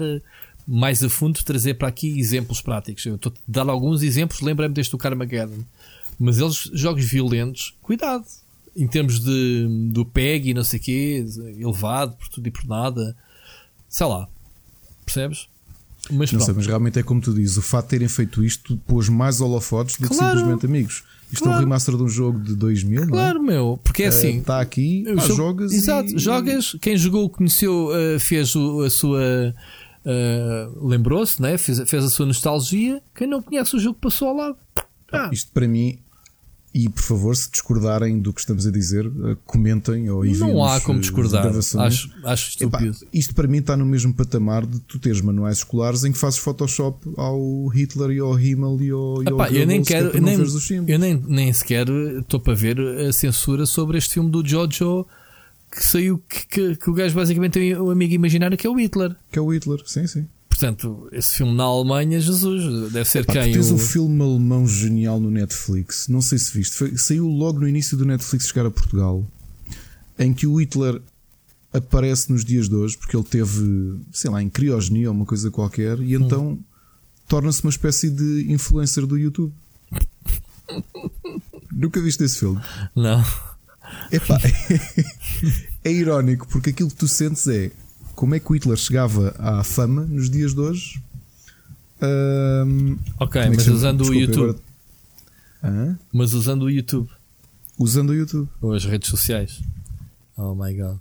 mais 0.66 1.04
a 1.04 1.10
fundo, 1.10 1.44
trazer 1.44 1.74
para 1.74 1.88
aqui 1.88 2.18
exemplos 2.18 2.62
práticos. 2.62 3.04
Eu 3.04 3.16
estou 3.16 3.30
a 3.30 3.40
dar 3.46 3.68
alguns 3.68 4.02
exemplos, 4.02 4.40
lembra-me 4.40 4.74
deste 4.74 4.92
do 4.92 4.98
Carmageddon. 4.98 5.62
Mas 6.18 6.38
eles, 6.38 6.70
jogos 6.72 7.04
violentos, 7.04 7.76
cuidado. 7.82 8.24
Em 8.74 8.86
termos 8.86 9.20
de, 9.20 9.90
do 9.90 10.06
PEG 10.06 10.50
e 10.50 10.54
não 10.54 10.64
sei 10.64 10.80
o 10.80 10.82
quê, 10.82 11.26
elevado 11.58 12.16
por 12.16 12.28
tudo 12.28 12.46
e 12.46 12.50
por 12.50 12.66
nada. 12.66 13.14
Sei 13.88 14.06
lá. 14.06 14.26
Percebes? 15.04 15.48
Mas, 16.10 16.32
não 16.32 16.40
sei, 16.40 16.54
mas 16.54 16.66
realmente 16.66 16.98
é 16.98 17.02
como 17.02 17.20
tu 17.20 17.32
dizes: 17.32 17.56
o 17.56 17.62
fato 17.62 17.86
de 17.86 17.90
terem 17.90 18.08
feito 18.08 18.44
isto 18.44 18.76
pôs 18.86 19.08
mais 19.08 19.40
holofotes 19.40 19.96
do 19.96 20.08
claro. 20.08 20.32
que 20.32 20.38
simplesmente 20.38 20.66
amigos. 20.66 21.04
Isto 21.30 21.42
claro. 21.42 21.56
é 21.56 21.58
um 21.58 21.60
remaster 21.60 21.96
de 21.96 22.02
um 22.02 22.08
jogo 22.08 22.38
de 22.38 22.54
2000, 22.54 23.08
claro, 23.08 23.38
não 23.40 23.44
é? 23.44 23.54
meu, 23.54 23.80
porque 23.82 24.04
é 24.04 24.06
assim. 24.08 24.38
Está 24.38 24.60
aqui, 24.60 25.04
pá, 25.04 25.22
jogo, 25.22 25.34
jogas. 25.34 25.72
Exato, 25.72 26.14
e... 26.14 26.18
jogas. 26.18 26.76
Quem 26.80 26.96
jogou, 26.96 27.28
conheceu, 27.28 27.88
uh, 27.88 28.20
fez 28.20 28.54
o, 28.54 28.82
a 28.82 28.90
sua. 28.90 29.54
Uh, 30.04 30.86
Lembrou-se, 30.86 31.42
né? 31.42 31.58
fez, 31.58 31.80
fez 31.88 32.04
a 32.04 32.08
sua 32.08 32.26
nostalgia. 32.26 33.02
Quem 33.14 33.26
não 33.26 33.42
conhece 33.42 33.74
o 33.74 33.80
jogo 33.80 33.98
passou 34.00 34.28
ao 34.28 34.36
lado. 34.36 34.56
Ah. 35.12 35.30
Isto 35.32 35.50
para 35.52 35.66
mim 35.66 35.98
e 36.76 36.90
por 36.90 37.00
favor, 37.00 37.34
se 37.34 37.50
discordarem 37.50 38.18
do 38.20 38.34
que 38.34 38.40
estamos 38.40 38.66
a 38.66 38.70
dizer, 38.70 39.06
eh, 39.06 39.36
comentem 39.46 40.10
ou 40.10 40.26
enviem 40.26 40.52
Não 40.52 40.62
há 40.62 40.78
como 40.78 41.00
discordar. 41.00 41.46
Acho, 41.46 42.10
acho 42.22 42.50
estúpido. 42.50 42.90
Epá, 42.90 43.06
isto 43.14 43.34
para 43.34 43.48
mim 43.48 43.56
está 43.60 43.78
no 43.78 43.86
mesmo 43.86 44.12
patamar 44.12 44.66
de 44.66 44.78
tu 44.80 44.98
teres 44.98 45.22
manuais 45.22 45.56
escolares 45.56 46.04
em 46.04 46.12
que 46.12 46.18
fazes 46.18 46.38
Photoshop 46.38 46.98
ao 47.16 47.66
Hitler 47.68 48.10
e 48.10 48.18
ao 48.18 48.38
Himmel 48.38 48.76
e 48.82 48.90
ao. 48.90 49.22
Epá, 49.22 49.46
ao 49.46 49.52
eu 49.52 49.66
nem 49.66 49.82
quero. 49.82 50.10
Que 50.10 50.18
é 50.18 50.20
nem, 50.20 50.38
eu 50.86 50.98
nem, 50.98 51.24
nem 51.26 51.50
sequer 51.50 51.88
estou 52.20 52.38
para 52.38 52.52
ver 52.52 52.78
a 52.78 53.10
censura 53.10 53.64
sobre 53.64 53.96
este 53.96 54.12
filme 54.12 54.30
do 54.30 54.46
Jojo 54.46 55.06
que 55.70 55.82
saiu 55.82 56.22
que, 56.28 56.46
que, 56.46 56.76
que 56.76 56.90
o 56.90 56.92
gajo 56.92 57.14
basicamente 57.14 57.52
tem 57.52 57.74
o 57.74 57.90
amigo 57.90 58.12
imaginário 58.12 58.58
que 58.58 58.66
é 58.66 58.70
o 58.70 58.78
Hitler. 58.78 59.16
Que 59.32 59.38
é 59.38 59.42
o 59.42 59.50
Hitler, 59.50 59.80
sim, 59.86 60.06
sim. 60.06 60.26
Portanto, 60.56 61.06
esse 61.12 61.36
filme 61.36 61.52
na 61.52 61.64
Alemanha, 61.64 62.18
Jesus, 62.18 62.90
deve 62.90 63.06
ser 63.06 63.18
Epá, 63.20 63.34
quem? 63.34 63.52
Tu 63.52 63.56
tens 63.56 63.70
o... 63.70 63.74
um 63.74 63.78
filme 63.78 64.22
alemão 64.22 64.66
genial 64.66 65.20
no 65.20 65.30
Netflix, 65.30 66.08
não 66.08 66.22
sei 66.22 66.38
se 66.38 66.50
viste, 66.50 66.74
Foi, 66.74 66.96
saiu 66.96 67.26
logo 67.26 67.60
no 67.60 67.68
início 67.68 67.94
do 67.94 68.06
Netflix 68.06 68.48
chegar 68.48 68.64
a 68.64 68.70
Portugal, 68.70 69.22
em 70.18 70.32
que 70.32 70.46
o 70.46 70.58
Hitler 70.58 71.02
aparece 71.74 72.32
nos 72.32 72.42
dias 72.42 72.70
de 72.70 72.74
hoje, 72.74 72.96
porque 72.96 73.14
ele 73.14 73.24
teve, 73.24 74.00
sei 74.10 74.30
lá, 74.30 74.42
em 74.42 74.48
criogenia 74.48 75.10
ou 75.10 75.14
uma 75.14 75.26
coisa 75.26 75.50
qualquer, 75.50 76.00
e 76.00 76.14
então 76.14 76.52
hum. 76.52 76.58
torna-se 77.28 77.62
uma 77.62 77.70
espécie 77.70 78.08
de 78.08 78.50
influencer 78.50 79.04
do 79.04 79.18
YouTube. 79.18 79.52
Nunca 81.70 82.00
viste 82.00 82.24
esse 82.24 82.38
filme? 82.38 82.58
Não. 82.94 83.22
Epá, 84.10 84.40
é 85.84 85.92
irónico, 85.92 86.48
porque 86.48 86.70
aquilo 86.70 86.88
que 86.88 86.96
tu 86.96 87.06
sentes 87.06 87.46
é 87.46 87.70
como 88.16 88.34
é 88.34 88.40
que 88.40 88.50
o 88.50 88.54
Hitler 88.54 88.76
chegava 88.76 89.36
à 89.38 89.62
fama 89.62 90.04
nos 90.06 90.28
dias 90.28 90.54
de 90.54 90.60
hoje. 90.60 91.02
Um, 92.02 92.96
ok, 93.20 93.42
é 93.42 93.48
mas 93.50 93.68
usando 93.68 93.98
Desculpa, 93.98 94.18
o 94.18 94.20
YouTube. 94.20 94.58
Agora... 95.62 95.98
Mas 96.12 96.32
usando 96.32 96.62
o 96.62 96.70
YouTube. 96.70 97.10
Usando 97.78 98.10
o 98.10 98.14
YouTube. 98.14 98.48
Ou 98.60 98.72
as 98.72 98.84
redes 98.86 99.10
sociais. 99.10 99.60
Oh 100.36 100.54
my 100.54 100.74
god. 100.74 100.96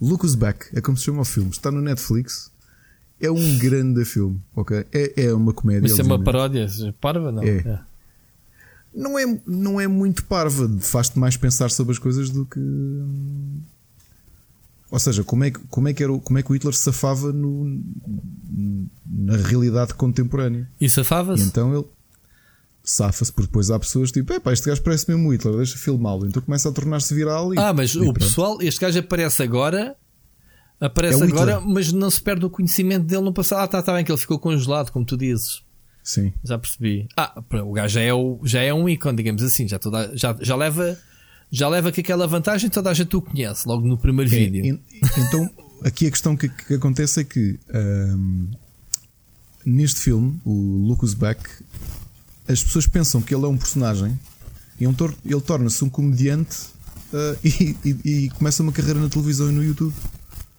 Look 0.00 0.24
Who's 0.24 0.34
Back, 0.34 0.66
é 0.76 0.80
como 0.80 0.96
se 0.96 1.04
chama 1.04 1.20
o 1.20 1.24
filme. 1.24 1.50
Está 1.50 1.70
no 1.70 1.82
Netflix. 1.82 2.50
É 3.20 3.30
um 3.30 3.58
grande 3.58 4.04
filme, 4.04 4.40
ok? 4.56 4.86
É, 4.92 5.24
é 5.26 5.34
uma 5.34 5.52
comédia. 5.52 5.86
Isso 5.86 6.00
é 6.00 6.04
uma 6.04 6.22
paródia? 6.22 6.66
Parva? 7.00 7.30
Não. 7.30 7.42
É. 7.42 7.58
é. 7.58 7.78
Não, 8.94 9.18
é, 9.18 9.40
não 9.46 9.80
é 9.80 9.86
muito 9.86 10.24
parva. 10.24 10.70
Faz-te 10.80 11.18
mais 11.18 11.36
pensar 11.36 11.70
sobre 11.70 11.92
as 11.92 11.98
coisas 11.98 12.30
do 12.30 12.46
que 12.46 12.60
ou 14.94 15.00
seja, 15.00 15.24
como 15.24 15.42
é 15.42 15.50
que, 15.50 15.58
como 15.68 15.88
é 15.88 15.92
que, 15.92 16.04
era, 16.04 16.16
como 16.20 16.38
é 16.38 16.42
que 16.44 16.52
o 16.52 16.54
Hitler 16.54 16.72
safava 16.72 17.32
no, 17.32 17.82
na 19.04 19.36
realidade 19.36 19.92
contemporânea? 19.92 20.70
E 20.80 20.88
safava-se? 20.88 21.42
Então 21.42 21.74
ele 21.74 21.84
safa-se, 22.84 23.32
porque 23.32 23.48
depois 23.48 23.72
há 23.72 23.78
pessoas 23.80 24.12
tipo, 24.12 24.32
epá, 24.32 24.52
este 24.52 24.68
gajo 24.68 24.80
parece 24.82 25.10
mesmo 25.10 25.28
o 25.28 25.32
Hitler, 25.32 25.56
deixa 25.56 25.76
filmá-lo. 25.76 26.28
Então 26.28 26.40
começa 26.40 26.68
a 26.68 26.72
tornar-se 26.72 27.12
viral. 27.12 27.52
E, 27.52 27.58
ah, 27.58 27.72
mas 27.72 27.90
e 27.90 27.98
o 27.98 28.02
pronto. 28.02 28.20
pessoal, 28.20 28.58
este 28.62 28.80
gajo 28.80 29.00
aparece 29.00 29.42
agora, 29.42 29.96
aparece 30.80 31.20
é 31.20 31.26
agora, 31.26 31.60
mas 31.60 31.92
não 31.92 32.08
se 32.08 32.22
perde 32.22 32.46
o 32.46 32.50
conhecimento 32.50 33.04
dele 33.04 33.22
no 33.22 33.32
passado. 33.32 33.62
Ah, 33.62 33.64
está 33.64 33.82
tá 33.82 33.92
bem 33.94 34.04
que 34.04 34.12
ele 34.12 34.20
ficou 34.20 34.38
congelado, 34.38 34.92
como 34.92 35.04
tu 35.04 35.16
dizes. 35.16 35.64
Sim. 36.04 36.32
Já 36.44 36.56
percebi. 36.56 37.08
Ah, 37.16 37.42
o 37.64 37.72
gajo 37.72 37.94
já 37.94 38.00
é, 38.00 38.14
o, 38.14 38.38
já 38.44 38.62
é 38.62 38.72
um 38.72 38.88
ícone, 38.88 39.16
digamos 39.16 39.42
assim, 39.42 39.66
já, 39.66 39.80
toda, 39.80 40.16
já, 40.16 40.36
já 40.40 40.54
leva 40.54 40.96
já 41.50 41.68
leva 41.68 41.92
com 41.92 42.00
aquela 42.00 42.26
vantagem 42.26 42.68
toda 42.70 42.90
a 42.90 42.94
gente 42.94 43.14
o 43.14 43.22
conhece 43.22 43.66
logo 43.66 43.86
no 43.86 43.96
primeiro 43.96 44.32
é, 44.34 44.38
vídeo. 44.38 44.80
Então, 45.18 45.50
aqui 45.82 46.06
a 46.06 46.10
questão 46.10 46.36
que, 46.36 46.48
que 46.48 46.74
acontece 46.74 47.20
é 47.20 47.24
que 47.24 47.58
um, 47.72 48.50
neste 49.64 50.00
filme, 50.00 50.40
o 50.44 50.86
Lucas 50.88 51.14
Beck, 51.14 51.40
as 52.46 52.62
pessoas 52.62 52.86
pensam 52.86 53.22
que 53.22 53.34
ele 53.34 53.44
é 53.44 53.48
um 53.48 53.56
personagem 53.56 54.18
e 54.78 54.86
um 54.86 54.94
ele 55.24 55.40
torna-se 55.40 55.82
um 55.84 55.88
comediante 55.88 56.66
uh, 57.12 57.38
e, 57.44 57.76
e, 57.84 58.24
e, 58.24 58.30
começa 58.30 58.62
uma 58.62 58.72
carreira 58.72 59.00
na 59.00 59.08
televisão 59.08 59.48
e 59.48 59.52
no 59.52 59.62
YouTube. 59.62 59.94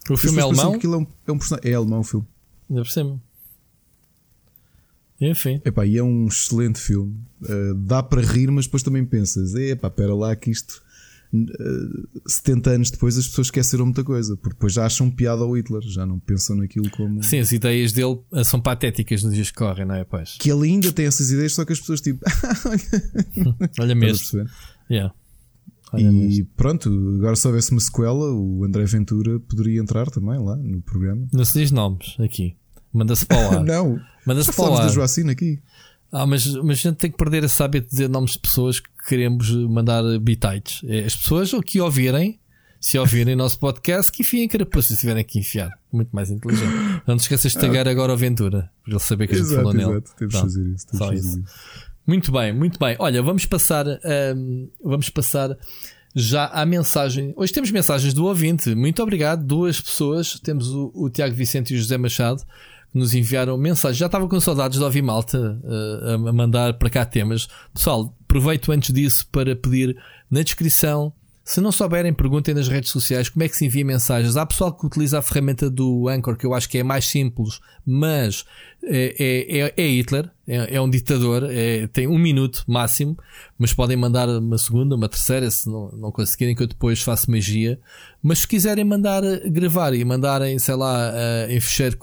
O 0.10 0.18
filme 0.18 0.40
é 0.40 0.42
alemão? 0.42 0.78
Que 0.78 0.88
ele 0.88 0.94
é, 0.94 0.98
um, 0.98 1.08
é 1.28 1.32
um 1.32 1.38
personagem. 1.38 1.72
É 1.72 1.76
alemão 1.76 2.00
o 2.00 2.04
filme. 2.04 2.26
Ainda 2.70 2.84
por 2.84 2.92
cima. 2.92 3.22
Enfim. 5.20 5.62
Epá, 5.64 5.86
e 5.86 5.98
é 5.98 6.04
um 6.04 6.28
excelente 6.28 6.80
filme. 6.80 7.16
Uh, 7.42 7.74
dá 7.76 8.04
para 8.04 8.22
rir, 8.22 8.52
mas 8.52 8.66
depois 8.66 8.84
também 8.84 9.06
pensas: 9.06 9.56
epá, 9.56 9.88
espera 9.88 10.14
lá 10.14 10.36
que 10.36 10.52
isto 10.52 10.84
70 12.26 12.70
anos 12.70 12.92
depois 12.92 13.18
as 13.18 13.28
pessoas 13.28 13.48
esqueceram 13.48 13.86
muita 13.86 14.04
coisa, 14.04 14.38
porque 14.38 14.56
depois 14.56 14.74
já 14.74 14.86
acham 14.86 15.10
piada 15.10 15.44
ao 15.44 15.58
Hitler, 15.58 15.82
já 15.82 16.06
não 16.06 16.20
pensam 16.20 16.56
naquilo 16.56 16.90
como. 16.92 17.22
Sim, 17.24 17.40
as 17.40 17.52
ideias 17.52 17.92
dele 17.92 18.20
eh, 18.34 18.44
são 18.44 18.62
patéticas 18.62 19.24
nos 19.24 19.34
dias 19.34 19.52
que 19.52 19.58
correm, 19.58 19.86
não 19.86 19.96
é? 19.96 20.04
Pois. 20.04 20.38
Que 20.40 20.52
ele 20.52 20.70
ainda 20.70 20.92
tem 20.92 21.06
essas 21.06 21.32
ideias, 21.32 21.54
só 21.54 21.66
que 21.66 21.74
as 21.74 21.80
pessoas 21.80 22.02
tipo. 22.02 22.24
Olha 23.80 23.96
mesmo. 23.96 24.48
Yeah. 24.90 25.14
Olha 25.92 26.02
e 26.02 26.12
mesmo. 26.12 26.48
pronto, 26.56 26.90
agora 27.18 27.36
se 27.36 27.48
houvesse 27.48 27.72
uma 27.72 27.82
sequela, 27.82 28.32
o 28.32 28.64
André 28.64 28.86
Ventura 28.86 29.40
poderia 29.40 29.80
entrar 29.80 30.10
também 30.10 30.40
lá 30.40 30.56
no 30.56 30.82
programa. 30.82 31.28
Não 31.34 31.44
se 31.44 31.60
diz 31.60 31.72
nomes 31.72 32.16
aqui. 32.20 32.56
Manda-se 32.94 33.26
para 33.26 33.50
lá. 33.50 33.60
não. 33.64 34.00
Manda-se 34.26 34.52
para 34.54 34.70
lá. 34.70 34.86
da 34.86 34.88
Joacina 34.88 35.32
aqui. 35.32 35.60
Ah, 36.12 36.26
mas, 36.26 36.46
mas 36.56 36.80
a 36.80 36.82
gente 36.82 36.96
tem 36.96 37.12
que 37.12 37.18
perder 37.18 37.44
a 37.44 37.50
sábia 37.50 37.82
de 37.82 37.88
dizer 37.88 38.10
nomes 38.10 38.32
de 38.32 38.40
pessoas 38.40 38.80
que 38.80 38.90
queremos 39.08 39.52
mandar 39.52 40.02
bitites. 40.20 40.82
É 40.88 41.00
as 41.00 41.16
pessoas 41.16 41.54
ou 41.54 41.62
que 41.62 41.82
ouvirem, 41.82 42.40
se 42.80 42.98
ouvirem 42.98 43.36
nosso 43.36 43.60
podcast, 43.60 44.12
que 44.12 44.22
enfiem 44.22 44.48
carapuça 44.48 44.94
se 44.94 45.02
tiverem 45.02 45.24
que 45.24 45.40
enfiar. 45.40 45.72
Muito 45.92 46.16
mais 46.16 46.30
inteligente. 46.32 46.72
Não 47.06 47.18
te 47.18 47.22
esqueças 47.22 47.52
de 47.52 47.60
tagar 47.60 47.88
agora 47.88 48.14
a 48.14 48.16
Aventura, 48.16 48.72
para 48.84 48.94
ele 48.94 49.00
saber 49.00 49.28
que 49.28 49.34
a 49.34 49.38
gente 49.38 49.48
exato, 49.48 49.64
falou 49.64 49.76
exato. 49.76 49.92
nele. 49.92 50.04
Temos 50.18 50.34
de 50.34 50.42
fazer 50.42 50.68
isso. 50.70 50.88
Temos 50.88 51.06
fazer 51.06 51.20
isso. 51.20 51.40
isso. 51.40 51.44
Muito 52.08 52.32
bem, 52.32 52.54
muito 52.54 52.80
bem. 52.80 52.96
Olha, 53.00 53.22
vamos 53.22 53.46
passar, 53.46 53.86
um, 54.36 54.70
vamos 54.84 55.10
passar 55.10 55.58
já 56.16 56.46
à 56.46 56.66
mensagem. 56.66 57.34
Hoje 57.36 57.52
temos 57.52 57.72
mensagens 57.72 58.14
do 58.14 58.26
ouvinte. 58.26 58.74
Muito 58.74 59.02
obrigado. 59.02 59.44
Duas 59.44 59.82
pessoas. 59.82 60.40
Temos 60.40 60.70
o, 60.70 60.92
o 60.94 61.10
Tiago 61.10 61.36
Vicente 61.36 61.74
e 61.74 61.76
o 61.76 61.80
José 61.80 61.98
Machado 61.98 62.42
nos 62.96 63.14
enviaram 63.14 63.58
mensagens. 63.58 63.98
Já 63.98 64.06
estava 64.06 64.28
com 64.28 64.40
saudades 64.40 64.80
de 64.80 64.84
ouvir 64.84 65.02
malta 65.02 65.60
uh, 65.64 66.28
a 66.28 66.34
mandar 66.34 66.76
para 66.76 66.90
cá 66.90 67.06
temas. 67.06 67.48
Pessoal, 67.74 68.16
aproveito 68.24 68.72
antes 68.72 68.94
disso 68.94 69.28
para 69.32 69.56
pedir 69.56 69.98
na 70.32 70.42
descrição 70.42 71.14
Se 71.48 71.62
não 71.62 71.72
souberem, 71.72 72.12
perguntem 72.12 72.56
nas 72.56 72.68
redes 72.68 72.90
sociais 72.90 73.30
como 73.30 73.44
é 73.44 73.48
que 73.48 73.56
se 73.56 73.64
envia 73.64 73.86
mensagens. 73.86 74.36
Há 74.36 74.44
pessoal 74.48 74.74
que 74.74 74.84
utiliza 74.84 75.20
a 75.20 75.22
ferramenta 75.22 75.70
do 75.70 76.10
Anchor, 76.10 76.36
que 76.36 76.44
eu 76.44 76.56
acho 76.56 76.68
que 76.68 76.80
é 76.80 76.84
mais 76.84 77.06
simples, 77.06 77.60
mas 77.86 78.46
é, 78.84 79.16
é, 79.20 79.60
é, 79.60 79.74
é 79.78 79.88
Hitler, 79.88 80.32
é, 80.48 80.76
é, 80.76 80.82
um 80.82 80.90
ditador, 80.90 81.44
é, 81.48 81.86
tem 81.86 82.08
um 82.08 82.18
minuto 82.18 82.64
máximo, 82.68 83.16
mas 83.60 83.72
podem 83.72 83.96
mandar 83.96 84.28
uma 84.28 84.58
segunda, 84.58 84.96
uma 84.96 85.08
terceira, 85.08 85.52
se 85.52 85.70
não, 85.70 85.92
não 85.92 86.12
conseguirem, 86.12 86.56
que 86.56 86.64
eu 86.64 86.68
depois 86.68 87.04
faço 87.04 87.30
magia. 87.30 87.80
Mas 88.24 88.40
se 88.40 88.48
quiserem 88.48 88.84
mandar 88.84 89.22
gravar 89.48 89.94
e 89.94 90.04
mandarem, 90.04 90.58
sei 90.58 90.76
lá, 90.76 91.14
em 91.48 91.62
fecheiro 91.62 91.96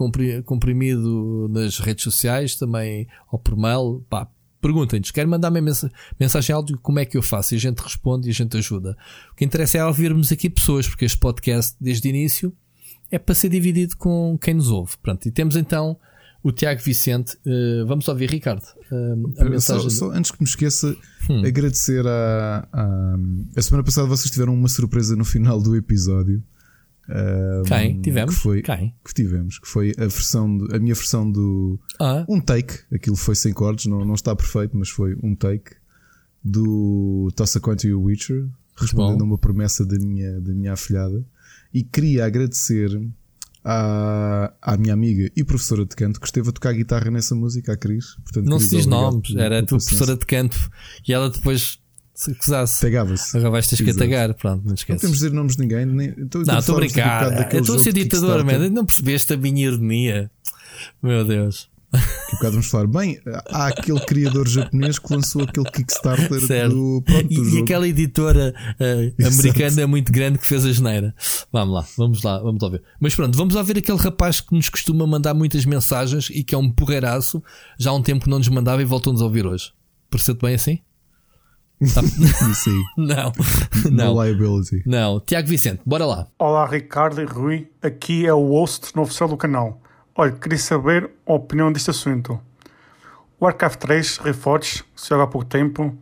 comprimido 0.45 1.49
nas 1.51 1.81
redes 1.81 2.05
sociais, 2.05 2.55
também, 2.55 3.09
ou 3.29 3.41
por 3.41 3.57
mail, 3.57 4.05
pá, 4.09 4.29
Perguntem-nos, 4.63 5.11
querem 5.11 5.29
mandar-me 5.29 5.61
mensagem 6.19 6.55
áudio, 6.55 6.79
como 6.79 7.01
é 7.01 7.05
que 7.05 7.17
eu 7.17 7.23
faço? 7.23 7.53
E 7.53 7.57
a 7.57 7.61
gente 7.61 7.81
responde 7.81 8.29
e 8.29 8.31
a 8.31 8.35
gente 8.35 8.57
ajuda. 8.57 8.97
O 9.33 9.35
que 9.35 9.45
interessa 9.45 9.79
é 9.79 9.85
ouvirmos 9.85 10.31
aqui 10.31 10.49
pessoas, 10.49 10.89
porque 10.89 11.05
este 11.05 11.19
podcast, 11.19 11.75
desde 11.81 12.07
o 12.07 12.11
início, 12.11 12.53
é 13.11 13.19
para 13.19 13.35
ser 13.35 13.49
dividido 13.49 13.97
com 13.97 14.39
quem 14.41 14.55
nos 14.55 14.71
ouve. 14.71 14.97
Pronto, 15.03 15.27
e 15.27 15.33
temos 15.33 15.57
então 15.57 15.99
o 16.45 16.53
Tiago 16.53 16.81
Vicente. 16.81 17.37
Uh, 17.45 17.85
vamos 17.87 18.07
ouvir, 18.07 18.31
Ricardo, 18.31 18.63
uh, 18.63 19.41
a 19.41 19.45
mensagem. 19.45 19.91
Só, 19.91 20.07
só, 20.07 20.13
antes 20.13 20.31
que 20.31 20.41
me 20.41 20.49
esqueça, 20.49 20.97
hum. 21.29 21.45
agradecer 21.45 22.07
a, 22.07 22.69
a. 22.73 23.17
A 23.57 23.63
semana 23.63 23.83
passada 23.83 24.07
vocês 24.07 24.31
tiveram 24.31 24.55
uma 24.55 24.69
surpresa 24.69 25.17
no 25.17 25.25
final 25.25 25.61
do 25.61 25.75
episódio. 25.75 26.41
Quem? 27.67 28.01
Tivemos? 28.01 28.35
Que 28.35 28.41
foi, 28.41 28.63
Quem? 28.63 28.95
Que 29.05 29.15
tivemos, 29.15 29.59
que 29.59 29.69
foi 29.69 29.93
a 29.99 30.03
versão, 30.03 30.59
a 30.73 30.79
minha 30.79 30.95
versão 30.95 31.31
do. 31.31 31.79
Ah. 32.01 32.25
Um 32.29 32.41
take, 32.41 32.81
aquilo 32.93 33.17
foi 33.17 33.35
sem 33.35 33.53
cortes, 33.53 33.87
não, 33.87 34.05
não 34.05 34.15
está 34.15 34.35
perfeito, 34.35 34.77
mas 34.77 34.89
foi 34.89 35.17
um 35.23 35.35
take 35.35 35.73
do 36.45 37.31
Tossa 37.37 37.61
Coin 37.61 37.77
e 37.85 37.93
o 37.93 38.03
Witcher, 38.03 38.49
respondendo 38.77 39.23
a 39.23 39.25
uma 39.25 39.39
promessa 39.39 39.85
da 39.85 39.99
minha, 39.99 40.41
da 40.41 40.53
minha 40.53 40.73
afilhada. 40.73 41.25
E 41.73 41.83
queria 41.83 42.27
agradecer 42.27 42.91
à, 43.65 44.53
à 44.61 44.77
minha 44.77 44.93
amiga 44.93 45.31
e 45.37 45.45
professora 45.45 45.85
de 45.85 45.95
canto 45.95 46.21
que 46.21 46.27
esteve 46.27 46.49
a 46.49 46.53
tocar 46.53 46.73
guitarra 46.73 47.11
nessa 47.11 47.35
música, 47.35 47.73
a 47.73 47.77
Cris. 47.77 48.17
Portanto, 48.25 48.47
não 48.47 48.59
se 48.59 48.71
diz 48.71 48.87
nomes, 48.87 49.35
era 49.37 49.61
a 49.61 49.67
tua 49.67 49.79
professora 49.79 50.17
de 50.17 50.27
canto 50.27 50.71
e 51.07 51.13
ela 51.13 51.31
depois 51.31 51.82
se 52.15 52.35
quisasse. 52.35 52.81
Tagava-se. 52.81 53.37
Agora 53.37 53.51
vais 53.53 53.67
ter 53.67 53.83
que 53.83 53.91
atagar, 53.91 54.35
pronto, 54.35 54.65
não 54.67 54.75
esqueces. 54.75 55.03
Não 55.03 55.09
temos 55.09 55.19
de 55.19 55.25
dizer 55.25 55.35
nomes 55.35 55.57
de 55.57 55.63
ninguém. 55.63 55.87
Nem, 55.87 56.09
estou, 56.11 56.45
não, 56.45 56.59
estou 56.59 56.77
a 56.77 56.79
brincar. 56.79 57.55
Estou 57.55 57.77
a 57.77 57.79
ser 57.79 57.93
ditador, 57.93 58.45
man. 58.45 58.71
Não 58.71 58.85
percebeste 58.85 59.33
a 59.33 59.37
minha 59.37 59.67
ironia. 59.67 60.31
Meu 61.03 61.25
Deus. 61.25 61.71
Daqui 61.93 62.07
a 62.07 62.37
bocado 62.37 62.53
vamos 62.53 62.67
falar. 62.69 62.87
Bem, 62.87 63.21
há 63.51 63.67
aquele 63.67 64.01
criador 64.01 64.49
japonês 64.49 64.99
que 64.99 65.13
lançou 65.13 65.43
aquele 65.43 65.71
Kickstarter 65.71 66.41
certo. 66.41 66.75
do, 66.75 67.03
pronto, 67.03 67.29
do 67.29 67.33
e, 67.33 67.37
jogo. 67.37 67.57
e 67.57 67.61
aquela 67.61 67.87
editora 67.87 68.55
uh, 68.81 69.27
americana 69.27 69.87
muito 69.87 70.11
grande 70.11 70.39
que 70.39 70.47
fez 70.47 70.65
a 70.65 70.73
geneira. 70.73 71.15
Vamos 71.53 71.75
lá, 71.75 71.87
vamos 71.99 72.23
lá, 72.23 72.39
vamos 72.39 72.63
lá 72.63 72.69
ver. 72.71 72.83
Mas 72.99 73.15
pronto, 73.15 73.37
vamos 73.37 73.55
lá 73.55 73.63
ver 73.63 73.77
aquele 73.77 73.99
rapaz 73.99 74.41
que 74.41 74.55
nos 74.55 74.71
costuma 74.71 75.07
mandar 75.07 75.35
muitas 75.35 75.67
mensagens 75.67 76.31
e 76.31 76.43
que 76.43 76.55
é 76.55 76.59
um 76.59 76.71
porreiraço. 76.71 77.43
Já 77.79 77.91
há 77.91 77.95
um 77.95 78.03
tempo 78.03 78.25
que 78.25 78.31
não 78.31 78.39
nos 78.39 78.49
mandava 78.49 78.81
e 78.81 78.87
voltou-nos 78.87 79.21
a 79.21 79.25
ouvir 79.25 79.47
hoje. 79.47 79.73
Pareceu-te 80.11 80.41
bem 80.41 80.55
assim? 80.55 80.79
Sim. 82.55 82.83
não. 82.97 83.33
Não. 83.91 84.25
liability. 84.25 84.83
Não. 84.87 85.21
Tiago 85.21 85.49
Vicente, 85.49 85.81
bora 85.85 86.07
lá. 86.07 86.27
Olá, 86.39 86.67
Ricardo 86.67 87.21
e 87.21 87.25
Rui. 87.25 87.69
Aqui 87.83 88.25
é 88.27 88.33
o 88.33 88.51
host 88.51 88.95
no 88.95 89.03
oficial 89.03 89.29
do 89.29 89.37
canal. 89.37 89.81
Olha, 90.15 90.33
queria 90.33 90.59
saber 90.59 91.11
a 91.27 91.33
opinião 91.33 91.73
deste 91.73 91.91
assunto. 91.91 92.41
O 93.41 93.45
Warcraft 93.45 93.81
3 93.81 94.19
Reforged, 94.19 94.85
se 94.95 95.09
joga 95.09 95.25
há 95.25 95.27
pouco 95.27 95.47
tempo, 95.47 95.97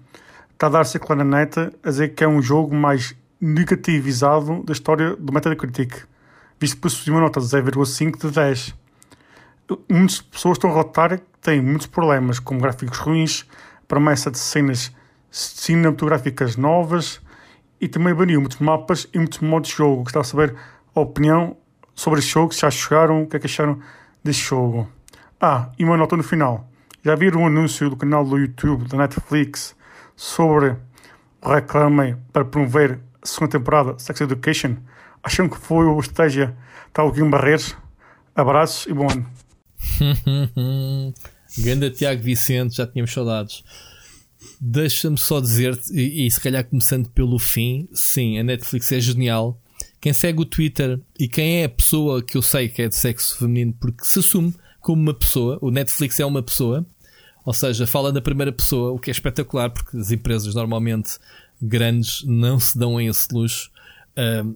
está 0.53 0.67
a 0.67 0.71
dar 0.71 0.85
ciclo 0.85 1.17
na 1.17 1.25
net 1.25 1.59
a 1.59 1.89
dizer 1.89 2.11
que 2.11 2.23
é 2.23 2.29
um 2.29 2.43
jogo 2.43 2.75
mais 2.75 3.15
negativizado 3.41 4.63
da 4.65 4.73
história 4.75 5.17
do 5.17 5.33
Metacritic, 5.33 5.95
visto 6.59 6.75
que 6.75 6.83
possui 6.83 7.11
uma 7.13 7.23
nota 7.23 7.41
de 7.41 7.47
0,5 7.47 8.21
de 8.21 8.31
10. 8.31 8.75
Muitas 9.89 10.21
pessoas 10.21 10.59
estão 10.59 10.69
a 10.69 10.75
relatar 10.75 11.19
que 11.19 11.25
têm 11.41 11.63
muitos 11.63 11.87
problemas, 11.87 12.39
como 12.39 12.61
gráficos 12.61 12.99
ruins, 12.99 13.47
promessa 13.89 14.31
de 14.31 14.39
cenas 14.39 14.93
cinematográficas 15.31 16.57
novas 16.57 17.21
e 17.81 17.89
também 17.89 18.15
baniu 18.15 18.41
muitos 18.41 18.59
mapas 18.59 19.09
e 19.13 19.19
muitos 19.19 19.39
modos 19.39 19.71
de 19.71 19.77
jogo. 19.77 20.03
Gostava 20.03 20.23
de 20.25 20.29
saber 20.29 20.57
a 20.95 21.01
opinião 21.01 21.57
sobre 21.95 22.21
este 22.21 22.33
jogo, 22.33 22.53
se 22.53 22.61
já 22.61 22.71
jogaram, 22.71 23.23
o 23.23 23.27
que 23.27 23.37
é 23.37 23.41
que 23.41 23.47
acharam 23.47 23.79
deste 24.23 24.45
jogo. 24.45 24.91
Ah, 25.41 25.71
e 25.79 25.85
uma 25.85 25.97
nota 25.97 26.17
no 26.17 26.23
final. 26.23 26.69
Já 27.03 27.15
viram 27.15 27.43
um 27.43 27.47
anúncio 27.47 27.89
do 27.89 27.97
canal 27.97 28.25
do 28.25 28.37
YouTube 28.37 28.87
da 28.89 28.99
Netflix 28.99 29.75
sobre 30.15 30.77
o 31.41 31.49
reclame 31.49 32.17
para 32.33 32.45
promover 32.45 33.01
a 33.23 33.27
segunda 33.27 33.53
temporada 33.53 33.99
Sex 33.99 34.21
Education? 34.21 34.77
Acham 35.23 35.49
que 35.49 35.57
foi 35.57 35.87
uma 35.87 36.01
estratégia 36.01 36.55
de 36.95 37.01
alguém 37.01 37.29
Barreiros? 37.29 37.77
Abraços 38.35 38.87
e 38.87 38.93
bom 38.93 39.09
ano. 39.11 39.27
Ganda 41.59 41.91
Tiago 41.91 42.23
Vicente, 42.23 42.77
já 42.77 42.87
tínhamos 42.87 43.13
saudades. 43.13 43.65
Deixa-me 44.61 45.19
só 45.19 45.41
dizer-te, 45.41 45.93
e, 45.93 46.27
e, 46.27 46.31
se 46.31 46.41
calhar 46.41 46.65
começando 46.65 47.09
pelo 47.11 47.39
fim, 47.39 47.89
sim, 47.93 48.39
a 48.39 48.43
Netflix 48.43 48.91
é 48.93 49.01
genial. 49.01 49.61
Quem 50.01 50.13
segue 50.13 50.41
o 50.41 50.47
Twitter 50.47 50.99
e 51.19 51.29
quem 51.29 51.63
é 51.63 51.65
a 51.65 51.69
pessoa 51.69 52.23
que 52.23 52.37
eu 52.37 52.43
sei 52.43 52.69
que 52.69 52.83
é 52.83 52.89
de 52.89 52.97
sexo 52.97 53.39
feminino, 53.39 53.75
porque 53.79 54.05
se 54.05 54.19
assume 54.19 54.55
como 54.81 55.03
uma 55.03 55.15
pessoa, 55.15 55.59
o 55.61 55.71
Netflix 55.71 56.19
é 56.21 56.25
uma 56.25 56.43
pessoa, 56.43 56.87
ou 57.45 57.53
seja, 57.53 57.87
fala 57.87 58.11
da 58.11 58.21
primeira 58.21 58.53
pessoa, 58.53 58.93
o 58.93 58.99
que 58.99 59.11
é 59.11 59.13
espetacular, 59.13 59.71
porque 59.71 59.97
as 59.97 60.11
empresas 60.11 60.55
normalmente 60.55 61.19
grandes 61.61 62.23
não 62.25 62.59
se 62.59 62.79
dão 62.79 62.97
a 62.97 63.05
esse 63.05 63.29
luxo. 63.33 63.71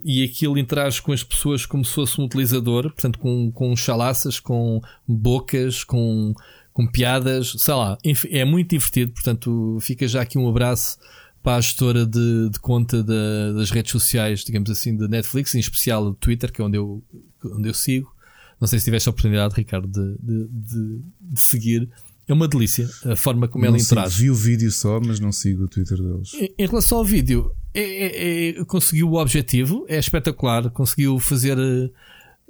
E 0.05 0.23
aquilo 0.23 0.59
interage 0.59 1.01
com 1.01 1.13
as 1.13 1.23
pessoas 1.23 1.65
como 1.65 1.85
se 1.85 1.95
fosse 1.95 2.21
um 2.21 2.25
utilizador, 2.25 2.85
portanto, 2.85 3.19
com, 3.19 3.51
com 3.51 3.75
chalaças, 3.77 4.39
com 4.39 4.83
bocas, 5.07 5.85
com 5.85 6.35
com 6.75 6.87
piadas, 6.89 7.55
sei 7.57 7.73
lá, 7.73 7.97
é 8.31 8.45
muito 8.45 8.71
divertido. 8.71 9.13
Portanto, 9.13 9.79
fica 9.81 10.07
já 10.07 10.21
aqui 10.21 10.37
um 10.37 10.49
abraço 10.49 10.99
para 11.41 11.57
a 11.57 11.61
gestora 11.61 12.05
de, 12.05 12.51
de 12.51 12.59
conta 12.59 13.03
da, 13.03 13.53
das 13.53 13.71
redes 13.71 13.93
sociais, 13.93 14.45
digamos 14.45 14.69
assim, 14.69 14.97
da 14.97 15.07
Netflix, 15.07 15.55
em 15.55 15.61
especial 15.61 16.05
do 16.05 16.15
Twitter, 16.15 16.51
que 16.53 16.61
é 16.61 16.65
onde 16.65 16.77
eu, 16.77 17.03
onde 17.45 17.69
eu 17.69 17.75
sigo. 17.75 18.13
Não 18.61 18.67
sei 18.67 18.81
se 18.81 18.85
tiveste 18.87 19.09
a 19.09 19.11
oportunidade, 19.11 19.55
Ricardo, 19.55 19.87
de, 19.87 20.17
de, 20.21 20.49
de, 20.49 21.01
de 21.21 21.41
seguir. 21.41 21.89
É 22.27 22.33
uma 22.33 22.49
delícia 22.49 22.89
a 23.05 23.15
forma 23.15 23.47
como 23.47 23.65
não 23.65 23.69
ela 23.69 23.79
interage. 23.81 24.23
Vi 24.23 24.31
o 24.31 24.35
vídeo 24.35 24.73
só, 24.73 24.99
mas 24.99 25.21
não 25.21 25.31
sigo 25.31 25.65
o 25.65 25.69
Twitter 25.69 25.99
deles. 25.99 26.35
Em, 26.35 26.55
em 26.59 26.67
relação 26.67 26.99
ao 26.99 27.05
vídeo, 27.05 27.55
é, 27.73 27.83
é, 27.83 28.49
é, 28.49 28.65
conseguiu 28.65 29.11
o 29.11 29.21
objetivo, 29.21 29.85
é 29.89 29.99
espetacular, 29.99 30.71
conseguiu 30.71 31.19
fazer 31.21 31.59
eh, 31.59 31.91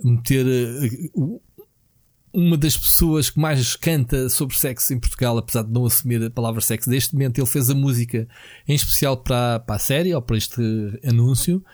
meter 0.02 0.46
eh, 0.46 1.10
uma 2.34 2.58
das 2.58 2.76
pessoas 2.76 3.30
que 3.30 3.38
mais 3.38 3.76
canta 3.76 4.28
sobre 4.28 4.56
sexo 4.56 4.92
em 4.92 4.98
Portugal, 4.98 5.38
apesar 5.38 5.62
de 5.62 5.70
não 5.72 5.86
assumir 5.86 6.22
a 6.22 6.28
palavra 6.28 6.60
sexo. 6.60 6.90
Neste 6.90 7.14
momento, 7.14 7.38
ele 7.38 7.46
fez 7.46 7.70
a 7.70 7.74
música 7.74 8.28
em 8.66 8.74
especial 8.74 9.16
para, 9.16 9.60
para 9.60 9.76
a 9.76 9.78
série 9.78 10.12
ou 10.12 10.20
para 10.20 10.36
este 10.36 10.60
anúncio, 11.06 11.64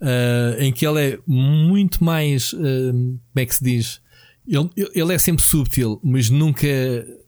uh, 0.00 0.60
em 0.60 0.70
que 0.72 0.86
ele 0.86 1.00
é 1.00 1.18
muito 1.26 2.04
mais. 2.04 2.52
Uh, 2.52 2.92
como 2.92 3.20
é 3.36 3.46
que 3.46 3.54
se 3.54 3.64
diz? 3.64 4.00
Ele, 4.46 4.68
ele 4.94 5.14
é 5.14 5.18
sempre 5.18 5.42
subtil, 5.42 5.98
mas 6.04 6.28
nunca 6.28 6.68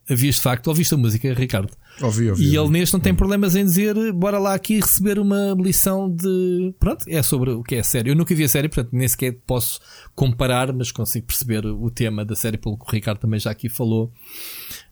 havias 0.09 0.37
de 0.37 0.43
facto. 0.43 0.67
Ouviste 0.67 0.95
a 0.95 0.99
música, 0.99 1.33
Ricardo? 1.33 1.73
Ouvi, 2.07 2.31
ouvi, 2.31 2.45
e 2.45 2.57
ele 2.57 2.69
neste 2.69 2.93
não 2.93 3.01
tem 3.01 3.15
problemas 3.15 3.55
em 3.55 3.65
dizer 3.65 3.95
bora 4.13 4.39
lá 4.39 4.55
aqui 4.55 4.81
receber 4.81 5.19
uma 5.19 5.55
lição 5.59 6.11
de. 6.11 6.75
Pronto, 6.79 7.05
é 7.09 7.23
sobre 7.23 7.51
o 7.51 7.63
que 7.63 7.77
é 7.77 7.81
a 7.81 7.85
série. 7.85 8.11
Eu 8.11 8.17
nunca 8.17 8.35
vi 8.35 8.45
a 8.45 8.49
série, 8.49 8.69
portanto 8.69 8.91
nem 8.93 9.07
sequer 9.07 9.39
posso 9.47 9.81
comparar, 10.15 10.73
mas 10.73 10.91
consigo 10.91 11.27
perceber 11.27 11.65
o 11.67 11.91
tema 11.91 12.25
da 12.25 12.35
série, 12.35 12.59
pelo 12.59 12.77
que 12.77 12.85
o 12.85 12.91
Ricardo 12.91 13.19
também 13.19 13.39
já 13.39 13.51
aqui 13.51 13.69
falou. 13.69 14.13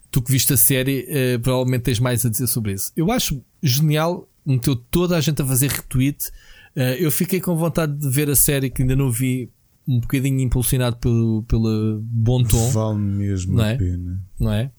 Tu 0.09 0.21
que 0.21 0.31
viste 0.31 0.53
a 0.53 0.57
série, 0.57 1.05
eh, 1.07 1.37
provavelmente 1.37 1.83
tens 1.83 1.99
mais 1.99 2.25
a 2.25 2.29
dizer 2.29 2.47
sobre 2.47 2.73
isso. 2.73 2.91
Eu 2.97 3.11
acho 3.11 3.41
genial, 3.63 4.27
meteu 4.45 4.75
toda 4.75 5.15
a 5.15 5.21
gente 5.21 5.41
a 5.41 5.45
fazer 5.45 5.69
retweet. 5.69 6.27
Uh, 6.75 6.95
eu 6.99 7.11
fiquei 7.11 7.39
com 7.39 7.55
vontade 7.55 7.93
de 7.93 8.09
ver 8.09 8.29
a 8.29 8.35
série 8.35 8.69
que 8.69 8.81
ainda 8.81 8.95
não 8.95 9.11
vi, 9.11 9.49
um 9.87 9.99
bocadinho 9.99 10.39
impulsionado 10.39 10.97
pelo, 10.97 11.43
pelo 11.43 12.01
bom 12.03 12.43
tom. 12.43 12.69
Vale 12.71 12.99
mesmo 12.99 13.55
não 13.57 13.63
a 13.63 13.69
é? 13.69 13.77
pena. 13.77 14.21
Não 14.39 14.51
é? 14.51 14.71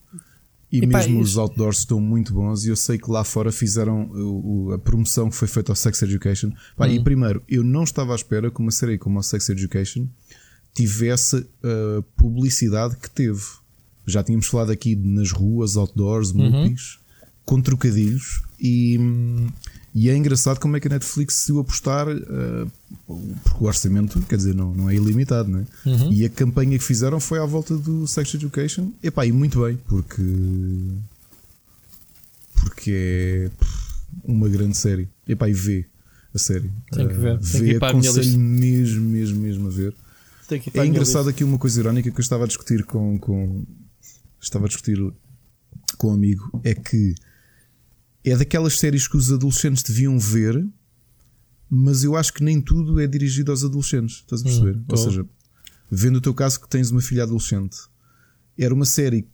E, 0.73 0.79
e 0.79 0.87
mesmo 0.87 1.17
pá, 1.17 1.21
os 1.21 1.37
outdoors 1.37 1.77
estão 1.79 2.01
muito 2.01 2.33
bons 2.33 2.65
e 2.65 2.69
eu 2.69 2.75
sei 2.75 2.97
que 2.97 3.11
lá 3.11 3.23
fora 3.23 3.51
fizeram 3.51 4.05
o, 4.09 4.69
o, 4.69 4.73
a 4.73 4.79
promoção 4.79 5.29
que 5.29 5.35
foi 5.35 5.47
feita 5.47 5.71
ao 5.71 5.75
Sex 5.75 6.01
Education. 6.01 6.51
Pá, 6.75 6.87
E 6.87 7.03
primeiro, 7.03 7.43
eu 7.47 7.63
não 7.63 7.83
estava 7.83 8.11
à 8.11 8.15
espera 8.15 8.49
que 8.49 8.59
uma 8.59 8.71
série 8.71 8.97
como 8.97 9.19
a 9.19 9.23
Sex 9.23 9.49
Education 9.49 10.07
tivesse 10.73 11.45
a 11.63 12.01
publicidade 12.17 12.97
que 12.97 13.07
teve. 13.07 13.43
Já 14.07 14.23
tínhamos 14.23 14.47
falado 14.47 14.71
aqui 14.71 14.95
nas 14.95 15.31
ruas, 15.31 15.77
outdoors, 15.77 16.31
uhum. 16.31 16.73
com 17.45 17.61
trocadilhos 17.61 18.41
e, 18.59 18.97
e 19.95 20.09
é 20.09 20.17
engraçado 20.17 20.59
como 20.59 20.75
é 20.75 20.79
que 20.79 20.87
a 20.87 20.91
Netflix 20.91 21.35
se 21.35 21.57
apostar, 21.57 22.07
uh, 22.07 22.71
porque 23.43 23.63
o 23.63 23.67
orçamento, 23.67 24.19
quer 24.21 24.37
dizer, 24.37 24.55
não, 24.55 24.73
não 24.73 24.89
é 24.89 24.95
ilimitado, 24.95 25.49
não 25.49 25.59
é? 25.59 25.65
Uhum. 25.85 26.11
E 26.11 26.25
a 26.25 26.29
campanha 26.29 26.77
que 26.79 26.83
fizeram 26.83 27.19
foi 27.19 27.39
à 27.39 27.45
volta 27.45 27.77
do 27.77 28.07
Sex 28.07 28.33
Education. 28.33 28.91
Epá, 29.03 29.25
e 29.25 29.31
muito 29.31 29.63
bem, 29.63 29.77
porque. 29.87 30.23
Porque 32.55 32.91
é 32.91 33.51
uma 34.23 34.49
grande 34.49 34.75
série. 34.75 35.07
Epá, 35.27 35.47
e 35.47 35.53
vê. 35.53 35.85
a 36.33 36.39
série. 36.39 36.71
Tem 36.91 37.07
que 37.07 37.13
ver. 37.13 37.35
Uh, 37.35 37.39
Tem 37.39 37.51
que 37.51 37.57
vê, 37.59 37.71
ir 37.73 37.79
para 37.79 37.89
a 37.89 37.93
minha 37.93 38.09
aconselho 38.09 38.39
mesmo, 38.39 39.07
mesmo, 39.07 39.39
mesmo 39.39 39.67
a 39.67 39.71
ver. 39.71 39.93
Tem 40.47 40.59
que 40.59 40.69
ir 40.69 40.71
para 40.71 40.83
É 40.83 40.87
engraçado 40.87 41.29
aqui 41.29 41.43
uma 41.43 41.59
coisa 41.59 41.79
irónica 41.79 42.09
que 42.09 42.19
eu 42.19 42.23
estava 42.23 42.45
a 42.45 42.47
discutir 42.47 42.83
com, 42.83 43.19
com 43.19 43.63
estava 44.41 44.65
a 44.65 44.67
discutir 44.67 44.97
com 45.97 46.09
um 46.09 46.13
amigo 46.13 46.59
é 46.63 46.73
que 46.73 47.13
é 48.25 48.35
daquelas 48.35 48.79
séries 48.79 49.07
que 49.07 49.17
os 49.17 49.31
adolescentes 49.31 49.83
deviam 49.83 50.17
ver, 50.19 50.65
mas 51.69 52.03
eu 52.03 52.15
acho 52.15 52.33
que 52.33 52.43
nem 52.43 52.61
tudo 52.61 52.99
é 52.99 53.07
dirigido 53.07 53.51
aos 53.51 53.63
adolescentes. 53.63 54.17
Estás 54.17 54.41
a 54.41 54.43
perceber? 54.45 54.75
Hum, 54.77 54.85
Ou 54.89 54.97
seja, 54.97 55.25
vendo 55.89 56.17
o 56.17 56.21
teu 56.21 56.33
caso 56.33 56.59
que 56.59 56.69
tens 56.69 56.91
uma 56.91 57.01
filha 57.01 57.23
adolescente, 57.23 57.77
era 58.57 58.73
uma 58.73 58.85
série 58.85 59.27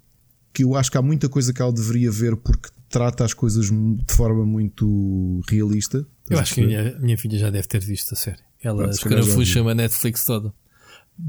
que 0.54 0.64
eu 0.64 0.76
acho 0.76 0.90
que 0.92 0.98
há 0.98 1.02
muita 1.02 1.30
coisa 1.30 1.54
que 1.54 1.62
ela 1.62 1.72
deveria 1.72 2.10
ver 2.12 2.36
porque 2.38 2.70
trata 2.90 3.24
as 3.24 3.34
coisas 3.34 3.66
de 3.68 4.14
forma 4.14 4.46
muito 4.46 5.42
realista. 5.48 6.06
Eu 6.30 6.40
acho 6.40 6.56
que 6.56 6.62
a 6.62 6.66
minha, 6.66 7.00
minha 7.00 7.18
filha 7.18 7.38
já 7.38 7.50
deve 7.50 7.68
ter 7.68 7.84
visto 7.84 8.14
a 8.14 8.16
série. 8.16 8.40
Ela 8.64 8.84
Pronto, 8.84 8.96
se 8.96 9.02
calhar 9.04 9.18
já 9.20 9.24
escarafucha 9.26 9.62
viu. 9.62 9.70
a 9.70 9.76
Netflix 9.76 10.26
toda. 10.26 10.54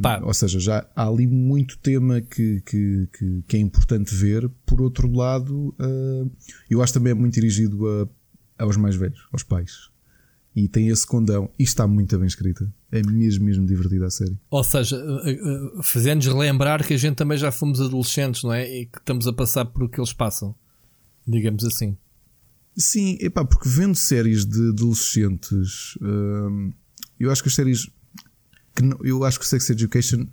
Pá, 0.00 0.20
Ou 0.22 0.32
seja, 0.32 0.60
já 0.60 0.86
há 0.94 1.06
ali 1.06 1.26
muito 1.26 1.78
tema 1.78 2.20
que, 2.20 2.60
que, 2.60 3.08
que, 3.12 3.42
que 3.46 3.56
é 3.56 3.60
importante 3.60 4.14
ver. 4.14 4.48
Por 4.64 4.80
outro 4.80 5.10
lado, 5.10 5.74
ah, 5.78 6.26
eu 6.68 6.82
acho 6.82 6.92
também 6.92 7.10
é 7.10 7.14
muito 7.14 7.34
dirigido 7.34 7.86
a, 7.88 8.64
aos 8.64 8.76
mais 8.76 8.94
velhos, 8.94 9.26
aos 9.32 9.42
pais. 9.42 9.90
E 10.54 10.68
tem 10.68 10.88
esse 10.88 11.06
condão. 11.06 11.50
E 11.58 11.62
está 11.62 11.86
muito 11.86 12.16
bem 12.18 12.26
escrita. 12.26 12.72
É 12.90 13.02
mesmo, 13.02 13.44
mesmo 13.44 13.66
divertida 13.66 14.06
a 14.06 14.10
série. 14.10 14.36
Ou 14.50 14.64
seja, 14.64 14.96
eh, 15.24 15.30
eh, 15.30 15.82
fazendo-nos 15.82 16.26
relembrar 16.26 16.84
que 16.84 16.94
a 16.94 16.96
gente 16.96 17.16
também 17.16 17.38
já 17.38 17.52
fomos 17.52 17.80
adolescentes, 17.80 18.42
não 18.42 18.52
é? 18.52 18.68
E 18.68 18.86
que 18.86 18.98
estamos 18.98 19.26
a 19.26 19.32
passar 19.32 19.64
por 19.64 19.84
o 19.84 19.88
que 19.88 20.00
eles 20.00 20.12
passam. 20.12 20.54
Digamos 21.26 21.64
assim. 21.64 21.96
Sim, 22.76 23.16
epá, 23.20 23.44
porque 23.44 23.68
vendo 23.68 23.94
séries 23.94 24.44
de 24.44 24.70
adolescentes, 24.70 25.96
eu 27.18 27.30
acho 27.30 27.42
que 27.42 27.48
as 27.48 27.54
séries. 27.54 27.88
Que 28.80 28.86
não- 28.86 28.98
eu 29.02 29.24
acho 29.24 29.38
que 29.38 29.46
Sex 29.46 29.68
Education 29.70 30.26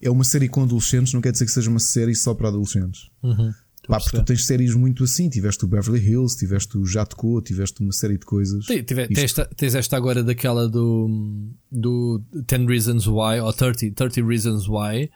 é 0.00 0.10
uma 0.10 0.24
série 0.24 0.48
com 0.48 0.62
adolescentes, 0.62 1.12
não 1.12 1.20
quer 1.20 1.32
dizer 1.32 1.44
que 1.46 1.50
seja 1.52 1.70
uma 1.70 1.80
série 1.80 2.14
só 2.14 2.34
para 2.34 2.48
adolescentes. 2.48 3.08
Uhum. 3.22 3.52
Pá, 3.88 3.98
porque 3.98 4.18
tu 4.18 4.22
tens 4.24 4.44
séries 4.44 4.74
muito 4.74 5.02
assim. 5.04 5.30
Tiveste 5.30 5.64
o 5.64 5.68
Beverly 5.68 5.98
Hills, 5.98 6.36
tiveste 6.36 6.76
o 6.76 6.84
Jatco, 6.84 7.40
tiveste 7.40 7.80
uma 7.80 7.92
série 7.92 8.18
de 8.18 8.26
coisas. 8.26 8.66
Tive- 8.66 8.82
Isto- 8.82 9.08
tens, 9.14 9.18
esta, 9.24 9.44
tens 9.46 9.74
esta 9.74 9.96
agora 9.96 10.22
daquela 10.22 10.68
do, 10.68 11.48
do 11.72 12.22
10 12.34 12.66
Reasons 12.66 13.06
Why, 13.06 13.40
ou 13.42 13.50
30, 13.52 13.90
30 13.94 14.26
Reasons 14.26 14.68
Why, 14.68 15.10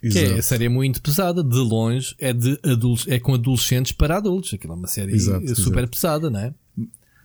que 0.00 0.18
é 0.18 0.22
Exato. 0.24 0.38
a 0.40 0.42
série 0.42 0.68
muito 0.68 1.00
pesada, 1.00 1.44
de 1.44 1.56
longe, 1.56 2.16
é, 2.18 2.32
de 2.32 2.58
adultos, 2.64 3.06
é 3.08 3.20
com 3.20 3.34
adolescentes 3.34 3.92
para 3.92 4.16
adultos. 4.16 4.52
Aquilo 4.54 4.72
é 4.72 4.76
uma 4.76 4.88
série 4.88 5.14
Exato, 5.14 5.46
super 5.54 5.78
exato. 5.78 5.90
pesada, 5.90 6.28
não 6.30 6.40
é? 6.40 6.54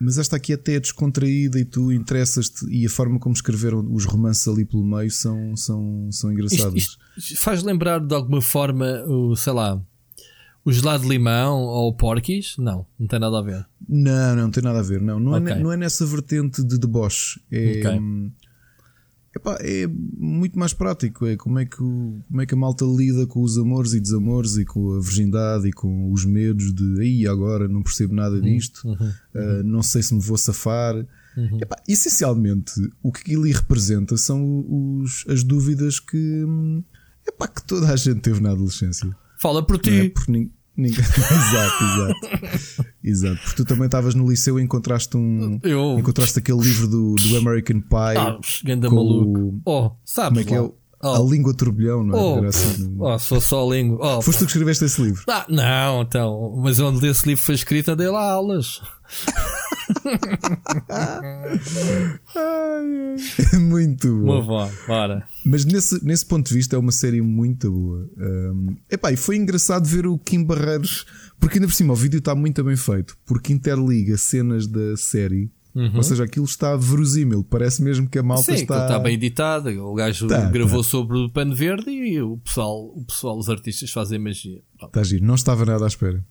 Mas 0.03 0.17
esta 0.17 0.35
aqui 0.35 0.51
até 0.53 0.73
é 0.75 0.79
descontraída 0.79 1.59
e 1.59 1.65
tu 1.65 1.91
interessas-te 1.91 2.65
e 2.69 2.85
a 2.85 2.89
forma 2.89 3.19
como 3.19 3.35
escreveram 3.35 3.85
os 3.93 4.03
romances 4.05 4.47
ali 4.47 4.65
pelo 4.65 4.83
meio 4.83 5.11
são, 5.11 5.55
são, 5.55 6.09
são 6.11 6.31
Isto, 6.31 6.33
engraçados. 6.33 6.97
isto 7.17 7.37
faz 7.37 7.61
lembrar 7.61 7.99
de 7.99 8.13
alguma 8.15 8.41
forma, 8.41 9.03
o, 9.05 9.35
sei 9.35 9.53
lá, 9.53 9.79
o 10.65 10.71
gelado 10.71 11.03
de 11.03 11.09
limão 11.09 11.59
ou 11.61 11.89
o 11.89 11.93
porquis? 11.93 12.55
Não, 12.57 12.85
não 12.99 13.07
tem 13.07 13.19
nada 13.19 13.37
a 13.39 13.41
ver. 13.41 13.65
Não, 13.87 14.35
não, 14.35 14.43
não 14.43 14.51
tem 14.51 14.63
nada 14.63 14.79
a 14.79 14.83
ver. 14.83 15.01
Não, 15.01 15.19
não, 15.19 15.35
é, 15.35 15.39
ne- 15.39 15.55
não 15.55 15.71
é 15.71 15.77
nessa 15.77 16.05
vertente 16.05 16.63
de 16.63 16.77
deboche. 16.79 17.39
É, 17.51 17.79
Ok. 17.79 17.99
hum, 17.99 18.31
epá, 19.35 19.57
é 19.61 19.87
muito 19.87 20.57
mais 20.59 20.73
prático. 20.73 21.25
É 21.25 21.35
como 21.37 21.59
é, 21.59 21.65
que 21.65 21.81
o- 21.81 22.21
como 22.27 22.41
é 22.41 22.45
que 22.45 22.53
a 22.53 22.57
malta 22.57 22.85
lida 22.85 23.25
com 23.27 23.41
os 23.41 23.57
amores 23.57 23.93
e 23.93 23.99
desamores 23.99 24.57
e 24.57 24.65
com 24.65 24.93
a 24.93 24.99
virgindade 25.01 25.67
e 25.67 25.71
com 25.73 26.11
os 26.11 26.25
medos 26.25 26.73
de 26.73 27.01
aí 27.01 27.27
agora 27.27 27.67
não 27.67 27.81
percebo 27.83 28.13
nada 28.13 28.35
Uhum, 28.35 28.41
disto, 28.41 28.87
ah, 29.35 29.63
não 29.63 29.81
sei 29.83 30.01
se 30.03 30.13
me 30.13 30.21
vou 30.21 30.37
safar. 30.37 30.95
Epá, 31.61 31.77
essencialmente, 31.87 32.73
o 33.01 33.09
que 33.11 33.33
ele 33.33 33.53
representa 33.53 34.17
são 34.17 34.65
os, 34.67 35.23
as 35.29 35.43
dúvidas 35.45 35.97
que, 35.97 36.17
hum, 36.43 36.83
epá, 37.25 37.47
que 37.47 37.63
toda 37.65 37.89
a 37.89 37.95
gente 37.95 38.19
teve 38.19 38.41
na 38.41 38.51
adolescência. 38.51 39.09
Fala 39.39 39.65
por 39.65 39.77
é? 39.77 40.09
ti. 40.09 40.13
Ninguém... 40.77 40.99
exato, 41.03 41.83
exato. 41.83 42.85
Exato. 43.03 43.39
Porque 43.43 43.55
tu 43.57 43.65
também 43.65 43.85
estavas 43.85 44.15
no 44.15 44.29
liceu 44.29 44.59
e 44.59 44.63
encontraste 44.63 45.17
um. 45.17 45.59
Eu- 45.63 45.97
Encontraste 45.99 46.39
aquele 46.39 46.59
livro 46.61 46.87
do, 46.87 47.15
do 47.15 47.37
American 47.37 47.81
Pie. 47.81 48.17
Ah, 48.17 48.39
ganda 48.63 48.89
com 48.89 48.95
maluco. 48.95 49.39
o- 49.39 49.61
Oh, 49.65 49.91
sabes 50.05 50.29
Como 50.29 50.39
é 50.39 50.43
que 50.43 50.53
é? 50.53 50.61
lá. 50.61 50.69
Oh. 51.03 51.07
A 51.15 51.19
língua 51.31 51.51
turbilhão, 51.55 52.03
não 52.03 52.15
é? 52.15 52.21
Oh, 52.21 52.45
assim. 52.47 52.95
oh, 52.99 53.17
fosse 53.17 53.47
só 53.47 53.67
a 53.67 53.73
língua. 53.75 54.17
Oh, 54.17 54.21
Foste 54.21 54.37
tu 54.39 54.45
que 54.45 54.51
escreveste 54.51 54.85
esse 54.85 55.01
livro. 55.01 55.23
Ah, 55.27 55.45
não, 55.49 56.03
então, 56.03 56.55
mas 56.63 56.79
onde 56.79 57.07
esse 57.07 57.27
livro 57.27 57.43
foi 57.43 57.55
escrito, 57.55 57.89
andei 57.89 58.07
lá 58.07 58.21
aulas. 58.31 58.79
Muito 63.59 64.07
Uma 64.23 64.41
bom. 64.41 64.45
vó, 64.45 64.69
bora. 64.87 65.27
Mas 65.45 65.65
nesse, 65.65 66.03
nesse 66.03 66.25
ponto 66.25 66.47
de 66.47 66.53
vista 66.53 66.75
é 66.75 66.79
uma 66.79 66.91
série 66.91 67.21
muito 67.21 67.71
boa. 67.71 68.09
Um, 68.17 68.75
epá, 68.89 69.11
e 69.11 69.17
foi 69.17 69.35
engraçado 69.37 69.85
ver 69.87 70.05
o 70.07 70.17
Kim 70.17 70.43
Barreiros, 70.43 71.05
porque 71.39 71.57
ainda 71.57 71.67
por 71.67 71.73
cima 71.73 71.93
o 71.93 71.95
vídeo 71.95 72.19
está 72.19 72.33
muito 72.35 72.63
bem 72.63 72.75
feito, 72.75 73.17
porque 73.25 73.53
interliga 73.53 74.17
cenas 74.17 74.67
da 74.67 74.95
série. 74.97 75.49
Ou 75.95 76.03
seja, 76.03 76.25
aquilo 76.25 76.43
está 76.43 76.75
verosímil. 76.75 77.45
Parece 77.45 77.81
mesmo 77.81 78.05
que 78.09 78.19
a 78.19 78.23
malta 78.23 78.51
Uhum. 78.51 78.57
Sim, 78.57 78.63
está. 78.63 78.81
está... 78.87 78.99
bem 78.99 79.13
editado. 79.13 79.69
O 79.85 79.93
gajo 79.93 80.27
Tá, 80.27 80.49
gravou 80.49 80.83
tá. 80.83 80.89
sobre 80.89 81.17
o 81.17 81.29
pano 81.29 81.55
verde 81.55 81.89
e 81.89 82.21
o 82.21 82.37
pessoal, 82.39 82.91
o 82.93 83.05
pessoal, 83.05 83.37
os 83.37 83.47
artistas 83.49 83.89
fazem 83.89 84.19
magia. 84.19 84.61
Está 84.83 85.01
giro. 85.01 85.23
Não 85.25 85.35
estava 85.35 85.63
nada 85.65 85.85
à 85.85 85.87
espera. 85.87 86.21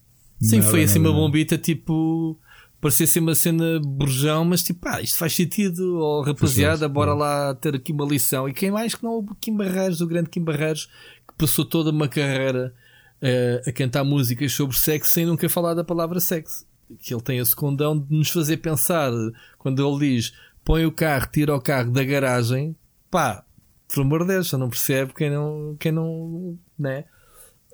Sim, 0.43 0.59
Nada, 0.59 0.71
foi 0.71 0.83
assim 0.83 0.99
nada, 0.99 1.11
uma 1.11 1.19
bombita 1.19 1.57
tipo. 1.57 2.39
Parecia 2.81 3.07
ser 3.07 3.21
uma 3.21 3.35
cena 3.35 3.79
burjão, 3.79 4.45
mas 4.45 4.63
tipo, 4.63 4.89
ah, 4.89 5.03
isto 5.03 5.19
faz 5.19 5.35
sentido, 5.35 5.99
oh, 5.99 6.23
rapaziada, 6.23 6.89
bora 6.89 7.13
lá 7.13 7.55
ter 7.55 7.75
aqui 7.75 7.93
uma 7.93 8.07
lição. 8.07 8.49
E 8.49 8.55
quem 8.55 8.71
mais 8.71 8.95
que 8.95 9.05
não 9.05 9.19
o 9.19 9.35
Kim 9.35 9.55
Barreiros, 9.55 10.01
o 10.01 10.07
grande 10.07 10.31
Kim 10.31 10.43
Barreiros, 10.43 10.87
que 11.29 11.35
passou 11.37 11.65
toda 11.65 11.91
uma 11.91 12.09
carreira 12.09 12.75
eh, 13.21 13.63
a 13.67 13.73
cantar 13.73 14.03
músicas 14.03 14.53
sobre 14.53 14.77
sexo 14.77 15.13
sem 15.13 15.27
nunca 15.27 15.47
falar 15.49 15.75
da 15.75 15.85
palavra 15.85 16.21
sexo. 16.21 16.65
Que 16.99 17.13
ele 17.13 17.23
tem 17.23 17.39
esse 17.39 17.55
condão 17.55 17.99
de 17.99 18.15
nos 18.15 18.31
fazer 18.31 18.57
pensar 18.57 19.13
quando 19.59 19.87
ele 19.87 20.17
diz 20.17 20.33
põe 20.65 20.87
o 20.87 20.93
carro, 20.93 21.27
tira 21.31 21.55
o 21.55 21.61
carro 21.61 21.91
da 21.91 22.05
garagem, 22.05 22.77
pá, 23.11 23.45
por 23.89 24.03
amor 24.03 24.21
de 24.21 24.29
Deus, 24.35 24.49
já 24.49 24.59
não 24.59 24.71
percebe 24.71 25.13
quem 25.15 25.31
não, 25.31 25.77
quem 25.79 25.93
não, 25.93 26.59
né? 26.79 27.05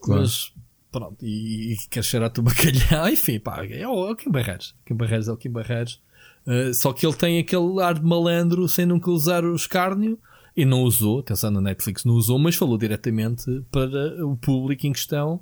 Claro. 0.01 0.23
Mas 0.23 0.53
pronto, 0.99 1.25
e, 1.25 1.73
e 1.73 1.77
quer 1.91 2.03
cheirar 2.05 2.33
o 2.39 2.43
bacalhau, 2.43 3.09
enfim, 3.09 3.39
pá, 3.39 3.65
é 3.67 3.87
o, 3.87 4.09
é 4.09 4.13
o 4.13 4.17
Kim 4.17 4.31
Barreiros. 4.31 4.75
Kim 4.87 4.95
Barreiros 4.95 5.29
é 5.29 5.33
o 5.33 5.37
Kim 5.37 5.51
Barreiros. 5.51 6.01
Uh, 6.47 6.73
só 6.75 6.93
que 6.93 7.05
ele 7.05 7.15
tem 7.15 7.39
aquele 7.39 7.83
ar 7.83 7.95
de 7.95 8.05
malandro 8.05 8.69
sem 8.69 8.87
nunca 8.87 9.11
usar 9.11 9.45
o 9.45 9.55
escárnio 9.55 10.19
e 10.57 10.65
não 10.65 10.83
usou, 10.83 11.19
atenção 11.19 11.51
na 11.51 11.61
Netflix 11.61 12.05
não 12.05 12.15
usou, 12.15 12.39
mas 12.39 12.55
falou 12.55 12.79
diretamente 12.79 13.45
para 13.71 14.25
o 14.25 14.37
público 14.37 14.87
em 14.87 14.93
questão. 14.93 15.41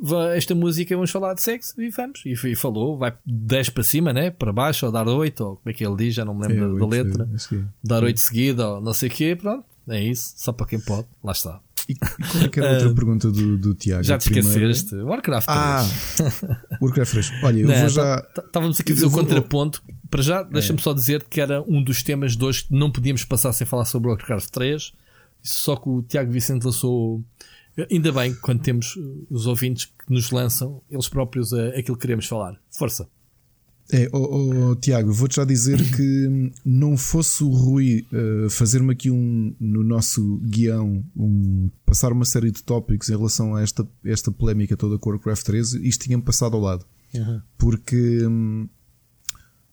"Va- 0.00 0.34
Esta 0.34 0.54
música 0.54 0.94
vamos 0.94 1.10
falar 1.10 1.34
de 1.34 1.42
sexo 1.42 1.80
e 1.82 1.90
vamos. 1.90 2.22
E, 2.24 2.32
e 2.32 2.54
falou, 2.56 2.96
vai 2.96 3.12
10 3.26 3.68
para 3.70 3.82
cima, 3.82 4.12
né? 4.12 4.30
Para 4.30 4.52
baixo, 4.52 4.86
ou 4.86 4.92
dar 4.92 5.06
8, 5.06 5.40
ou 5.44 5.56
como 5.56 5.68
é 5.68 5.72
que 5.74 5.84
ele 5.84 5.96
diz, 5.96 6.14
já 6.14 6.24
não 6.24 6.34
me 6.34 6.46
É, 6.46 6.48
lembro 6.48 6.72
da- 6.72 6.78
da, 6.78 6.86
oito, 6.86 7.08
letra. 7.08 7.28
acho 7.34 7.48
que 7.48 7.56
é. 7.56 7.64
Dar 7.84 8.02
8 8.04 8.18
seguida, 8.20 8.68
ou 8.68 8.80
não 8.80 8.94
sei 8.94 9.08
o 9.08 9.12
quê, 9.12 9.36
pronto. 9.36 9.64
É 9.88 10.00
isso, 10.02 10.32
só 10.36 10.52
para 10.52 10.66
quem 10.66 10.78
pode. 10.80 11.06
Lá 11.24 11.32
está. 11.32 11.60
E, 11.90 11.92
e 11.92 11.96
qual 12.30 12.44
é 12.44 12.48
que 12.48 12.60
era 12.60 12.68
a 12.70 12.72
outra 12.74 12.94
pergunta 12.94 13.30
do, 13.30 13.58
do 13.58 13.74
Tiago? 13.74 14.00
Ah, 14.00 14.02
Já 14.04 14.18
te 14.18 14.28
esqueceste. 14.32 14.94
Warcraft 14.96 15.46
3. 15.46 15.58
Ah, 15.58 16.76
Warcraft 16.80 17.10
3. 17.12 17.32
Olha, 17.42 17.58
eu 17.60 17.68
Não, 17.68 17.74
vou 17.74 17.82
tá- 17.84 17.88
já. 17.88 18.20
tá- 18.22 18.42
Estávamos 18.46 18.80
aqui 18.80 18.92
a 18.92 18.94
fazer 18.94 19.06
eu 19.06 19.10
o 19.10 19.12
contraponto. 19.12 19.82
Para 20.10 20.22
já, 20.22 20.42
deixa-me 20.42 20.80
só 20.80 20.92
dizer 20.92 21.24
que 21.24 21.40
era 21.40 21.62
um 21.62 21.82
dos 21.82 22.02
temas 22.02 22.36
de 22.36 22.44
hoje 22.44 22.64
que 22.64 22.74
não 22.74 22.90
podíamos 22.90 23.24
passar 23.24 23.52
sem 23.52 23.66
falar 23.66 23.84
sobre 23.84 24.08
Warcraft 24.10 24.50
3. 24.50 24.92
Só 25.42 25.76
que 25.76 25.88
o 25.88 26.02
Tiago 26.02 26.30
Vicente 26.32 26.64
lançou. 26.64 27.22
Ainda 27.90 28.12
bem, 28.12 28.34
quando 28.34 28.60
temos 28.60 28.96
uh, 28.96 29.26
os 29.30 29.46
ouvintes 29.46 29.86
que 29.86 30.12
nos 30.12 30.30
lançam, 30.30 30.82
eles 30.90 31.08
próprios, 31.08 31.52
uh, 31.52 31.68
aquilo 31.78 31.96
que 31.96 32.02
queremos 32.02 32.26
falar. 32.26 32.56
Força. 32.70 33.08
É, 33.92 34.08
oh, 34.12 34.70
oh, 34.70 34.76
Tiago, 34.76 35.12
vou-te 35.12 35.36
já 35.36 35.44
dizer 35.44 35.78
que 35.96 36.52
não 36.64 36.96
fosse 36.96 37.42
o 37.42 37.48
Rui 37.48 38.06
eh, 38.12 38.48
fazer-me 38.48 38.92
aqui 38.92 39.10
um 39.10 39.54
no 39.58 39.82
nosso 39.82 40.38
guião, 40.44 41.04
um, 41.16 41.68
passar 41.84 42.12
uma 42.12 42.24
série 42.24 42.50
de 42.52 42.62
tópicos 42.62 43.08
em 43.08 43.16
relação 43.16 43.56
a 43.56 43.62
esta, 43.62 43.86
esta 44.04 44.30
polémica 44.30 44.76
toda 44.76 44.96
com 44.98 45.10
o 45.10 45.12
Warcraft 45.14 45.44
13, 45.44 45.86
isto 45.86 46.04
tinha-me 46.04 46.22
passado 46.22 46.54
ao 46.56 46.62
lado. 46.62 46.86
Porque 47.58 48.24
hum, 48.26 48.68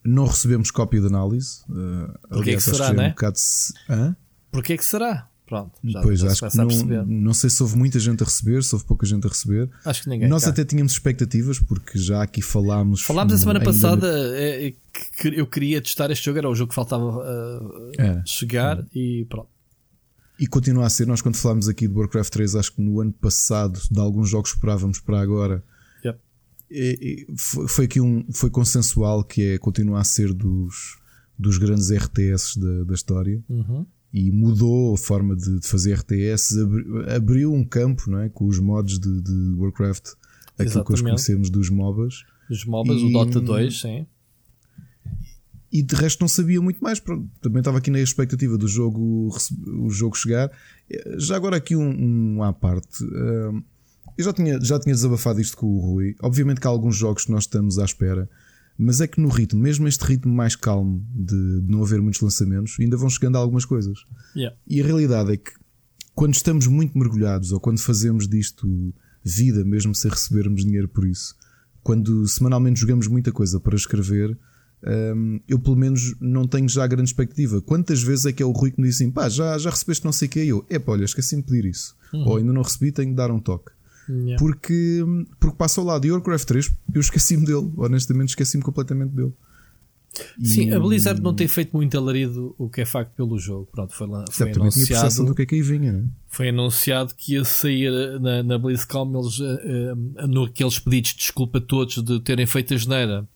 não 0.04 0.26
recebemos 0.26 0.72
cópia 0.72 1.00
de 1.00 1.08
análise. 1.08 1.60
eh, 1.70 2.18
Porquê 2.30 2.36
aliás, 2.40 2.64
que 2.64 2.70
acho 2.72 2.78
será, 2.78 2.88
já 2.88 2.94
é 2.94 2.98
né? 2.98 3.08
um 3.08 3.10
bocado. 3.10 3.38
Hã? 3.90 4.16
Porquê 4.52 4.74
é 4.74 4.78
que 4.78 4.86
será? 4.86 5.30
Pronto, 5.48 5.72
já, 5.82 6.02
pois, 6.02 6.20
já 6.20 6.28
acho 6.32 6.50
que 6.50 6.58
não, 6.58 7.06
não 7.06 7.34
sei 7.34 7.50
se 7.50 7.64
houve 7.64 7.78
muita 7.78 7.98
gente 8.00 8.22
a 8.22 8.26
receber, 8.26 8.62
se 8.66 8.76
houve 8.76 8.84
pouca 8.86 9.06
gente 9.06 9.26
a 9.26 9.30
receber. 9.30 9.70
Acho 9.86 10.04
que 10.04 10.10
ninguém. 10.10 10.28
Nós 10.28 10.44
até 10.46 10.66
tínhamos 10.66 10.92
expectativas, 10.92 11.58
porque 11.58 11.98
já 11.98 12.22
aqui 12.22 12.42
falámos. 12.42 13.02
Falámos 13.04 13.34
a 13.34 13.38
semana 13.38 13.60
ainda- 13.60 13.72
passada 13.72 14.08
é, 14.38 14.68
é, 14.68 14.72
que 14.72 15.28
eu 15.40 15.48
queria 15.48 15.82
testar 15.82 16.12
este 16.12 16.26
jogo, 16.26 16.38
era 16.38 16.50
o 16.50 16.54
jogo 16.56 16.70
que 16.70 16.76
faltava 16.76 17.06
uh, 17.20 17.92
É. 17.98 18.22
chegar 18.26 18.86
e 18.94 19.26
pronto. 19.30 19.48
E 20.38 20.46
continua 20.48 20.86
a 20.86 20.90
ser, 20.90 21.08
nós 21.08 21.22
quando 21.22 21.38
falámos 21.38 21.68
aqui 21.70 21.88
do 21.88 21.98
Warcraft 21.98 22.32
3, 22.32 22.56
acho 22.56 22.74
que 22.74 22.82
no 22.82 23.00
ano 23.00 23.14
passado, 23.14 23.80
de 23.90 24.00
alguns 24.00 24.30
jogos 24.30 24.52
que 24.52 24.58
esperávamos 24.58 25.00
para 25.00 25.20
agora, 25.22 25.64
Yep. 26.06 26.20
é- 26.70 27.22
é- 27.22 27.26
foi, 27.38 27.68
foi 27.70 27.86
aqui 27.86 28.02
um 28.02 28.26
foi 28.34 28.50
consensual 28.50 29.24
que 29.24 29.54
é 29.54 29.58
continua 29.58 30.02
a 30.02 30.04
ser 30.04 30.34
dos 30.34 30.98
dos 31.40 31.58
grandes 31.60 31.90
RTS 31.92 32.60
da, 32.60 32.84
da 32.84 32.94
história. 32.96 33.42
Uhum. 33.48 33.86
E 34.18 34.32
mudou 34.32 34.96
a 34.96 34.98
forma 34.98 35.36
de, 35.36 35.60
de 35.60 35.68
fazer 35.68 35.94
RTS, 35.94 36.60
abri, 36.60 36.86
abriu 37.16 37.54
um 37.54 37.64
campo 37.64 38.10
não 38.10 38.20
é? 38.20 38.30
com 38.30 38.48
os 38.48 38.58
mods 38.58 38.98
de, 38.98 39.22
de 39.22 39.54
Warcraft, 39.56 40.08
aquilo 40.58 40.84
que 40.84 40.94
hoje 40.94 41.04
conhecemos 41.04 41.52
dos 41.52 41.70
MOBAs. 41.70 42.24
Os 42.50 42.66
MOBAs, 42.66 42.98
e, 42.98 43.06
o 43.06 43.12
Dota 43.12 43.40
2, 43.40 43.80
sim. 43.80 44.08
E 45.72 45.84
de 45.84 45.94
resto 45.94 46.22
não 46.22 46.28
sabia 46.28 46.60
muito 46.60 46.80
mais. 46.80 47.00
Pronto, 47.00 47.30
também 47.42 47.60
estava 47.60 47.78
aqui 47.78 47.92
na 47.92 48.00
expectativa 48.00 48.58
do 48.58 48.68
jogo, 48.68 49.30
o 49.68 49.90
jogo 49.92 50.18
chegar. 50.18 50.50
Já 51.18 51.36
agora 51.36 51.58
aqui 51.58 51.76
um, 51.76 52.38
um 52.38 52.42
à 52.42 52.52
parte. 52.52 53.04
Uh, 53.04 53.62
eu 54.18 54.26
já 54.26 54.34
tinha, 54.34 54.60
já 54.60 54.80
tinha 54.80 54.96
desabafado 54.96 55.40
isto 55.40 55.56
com 55.56 55.68
o 55.68 55.80
Rui. 55.80 56.16
Obviamente 56.24 56.60
que 56.60 56.66
há 56.66 56.70
alguns 56.72 56.96
jogos 56.96 57.26
que 57.26 57.32
nós 57.32 57.44
estamos 57.44 57.78
à 57.78 57.86
espera, 57.86 58.28
mas 58.78 59.02
é 59.02 59.08
que 59.08 59.20
no 59.20 59.30
ritmo, 59.30 59.60
mesmo 59.60 59.88
este 59.88 60.04
ritmo 60.04 60.34
mais 60.34 60.56
calmo 60.56 61.06
de, 61.14 61.62
de 61.62 61.72
não 61.72 61.82
haver 61.84 62.02
muitos 62.02 62.22
lançamentos, 62.22 62.76
ainda 62.80 62.96
vão 62.96 63.10
chegando 63.10 63.38
a 63.38 63.40
algumas 63.40 63.66
coisas. 63.66 64.00
Yeah. 64.36 64.56
E 64.68 64.82
a 64.82 64.86
realidade 64.86 65.34
é 65.34 65.38
que 65.38 65.52
quando 66.14 66.34
estamos 66.34 66.68
muito 66.68 66.98
mergulhados 66.98 67.52
ou 67.52 67.60
quando 67.60 67.80
fazemos 67.80 68.28
disto 68.28 68.94
vida, 69.24 69.64
mesmo 69.66 69.94
sem 69.94 70.10
recebermos 70.10 70.64
dinheiro 70.64 70.88
por 70.88 71.06
isso, 71.06 71.36
quando 71.84 72.28
semanalmente 72.28 72.80
jogamos 72.80 73.08
muita 73.08 73.32
coisa 73.32 73.60
para 73.60 73.76
escrever, 73.76 74.38
um, 75.16 75.40
eu 75.48 75.60
pelo 75.60 75.76
menos 75.76 76.16
não 76.20 76.48
tenho 76.48 76.68
já 76.70 76.86
grande 76.86 77.10
expectativa. 77.10 77.62
Quantas 77.62 78.02
vezes 78.02 78.26
é 78.26 78.34
que 78.34 78.44
é 78.44 78.46
o 78.46 78.52
Rui 78.52 78.72
que 78.72 78.80
me 78.80 78.88
diz 78.88 78.98
assim: 78.98 79.12
pá, 79.12 79.28
já, 79.30 79.58
já 79.58 79.70
recebeste 79.70 80.06
não 80.06 80.12
sei 80.12 80.28
o 80.28 80.32
que? 80.32 80.40
Eu, 80.40 80.66
é 80.70 80.82
olha, 80.86 81.06
esqueci-me 81.06 81.42
de 81.42 81.48
pedir 81.48 81.66
isso. 81.66 81.96
Uhum. 82.14 82.28
Ou 82.28 82.38
ainda 82.38 82.54
não 82.54 82.62
recebi, 82.62 82.92
tenho 82.92 83.10
de 83.10 83.16
dar 83.16 83.32
um 83.32 83.40
toque. 83.40 83.72
Yeah. 84.10 84.38
Porque, 84.38 85.04
porque 85.40 85.58
passa 85.58 85.82
ao 85.82 85.88
lado. 85.88 86.06
E 86.06 86.12
Warcraft 86.12 86.48
3, 86.48 86.72
eu 86.94 87.02
esqueci-me 87.02 87.46
dele. 87.46 87.72
Honestamente, 87.78 88.30
esqueci-me 88.30 88.64
completamente 88.64 89.12
dele. 89.12 89.34
Sim, 90.42 90.70
e... 90.70 90.74
a 90.74 90.80
Blizzard 90.80 91.22
não 91.22 91.34
tem 91.34 91.48
feito 91.48 91.76
muito 91.76 91.98
alarido, 91.98 92.56
o 92.58 92.70
que 92.70 92.82
é 92.82 92.86
facto 92.86 93.12
pelo 93.12 93.38
jogo. 93.38 93.68
Pronto, 93.72 93.94
foi, 93.94 94.08
lá, 94.08 94.26
foi 94.30 94.52
anunciado. 94.52 95.26
do 95.26 95.36
que 95.36 95.44
é 95.44 95.46
que 95.46 95.56
aí 95.56 95.62
vinha, 95.62 95.92
né? 95.92 96.06
Foi 96.28 96.50
anunciado 96.50 97.14
que 97.16 97.34
ia 97.34 97.44
sair 97.44 98.20
na, 98.20 98.42
na 98.42 98.58
BlizzCon 98.58 99.12
eles, 99.20 99.40
uh, 99.40 100.24
uh, 100.24 100.28
naqueles 100.28 100.80
pedidos 100.80 101.12
de 101.12 101.18
desculpa 101.18 101.62
todos 101.62 102.02
de 102.02 102.20
terem 102.22 102.46
feito 102.46 102.74
a 102.74 102.78
geneira 102.78 103.28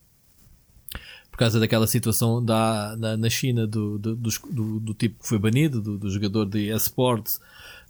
por 1.29 1.37
causa 1.37 1.59
daquela 1.59 1.87
situação 1.87 2.43
da, 2.43 2.95
na, 2.97 3.17
na 3.17 3.29
China 3.29 3.65
do, 3.65 3.97
do, 3.97 4.15
do, 4.15 4.79
do, 4.79 4.93
tipo 4.93 5.21
que 5.21 5.27
foi 5.27 5.39
banido, 5.39 5.81
do, 5.81 5.97
do 5.97 6.09
jogador 6.09 6.45
de 6.45 6.69
esportes 6.69 7.39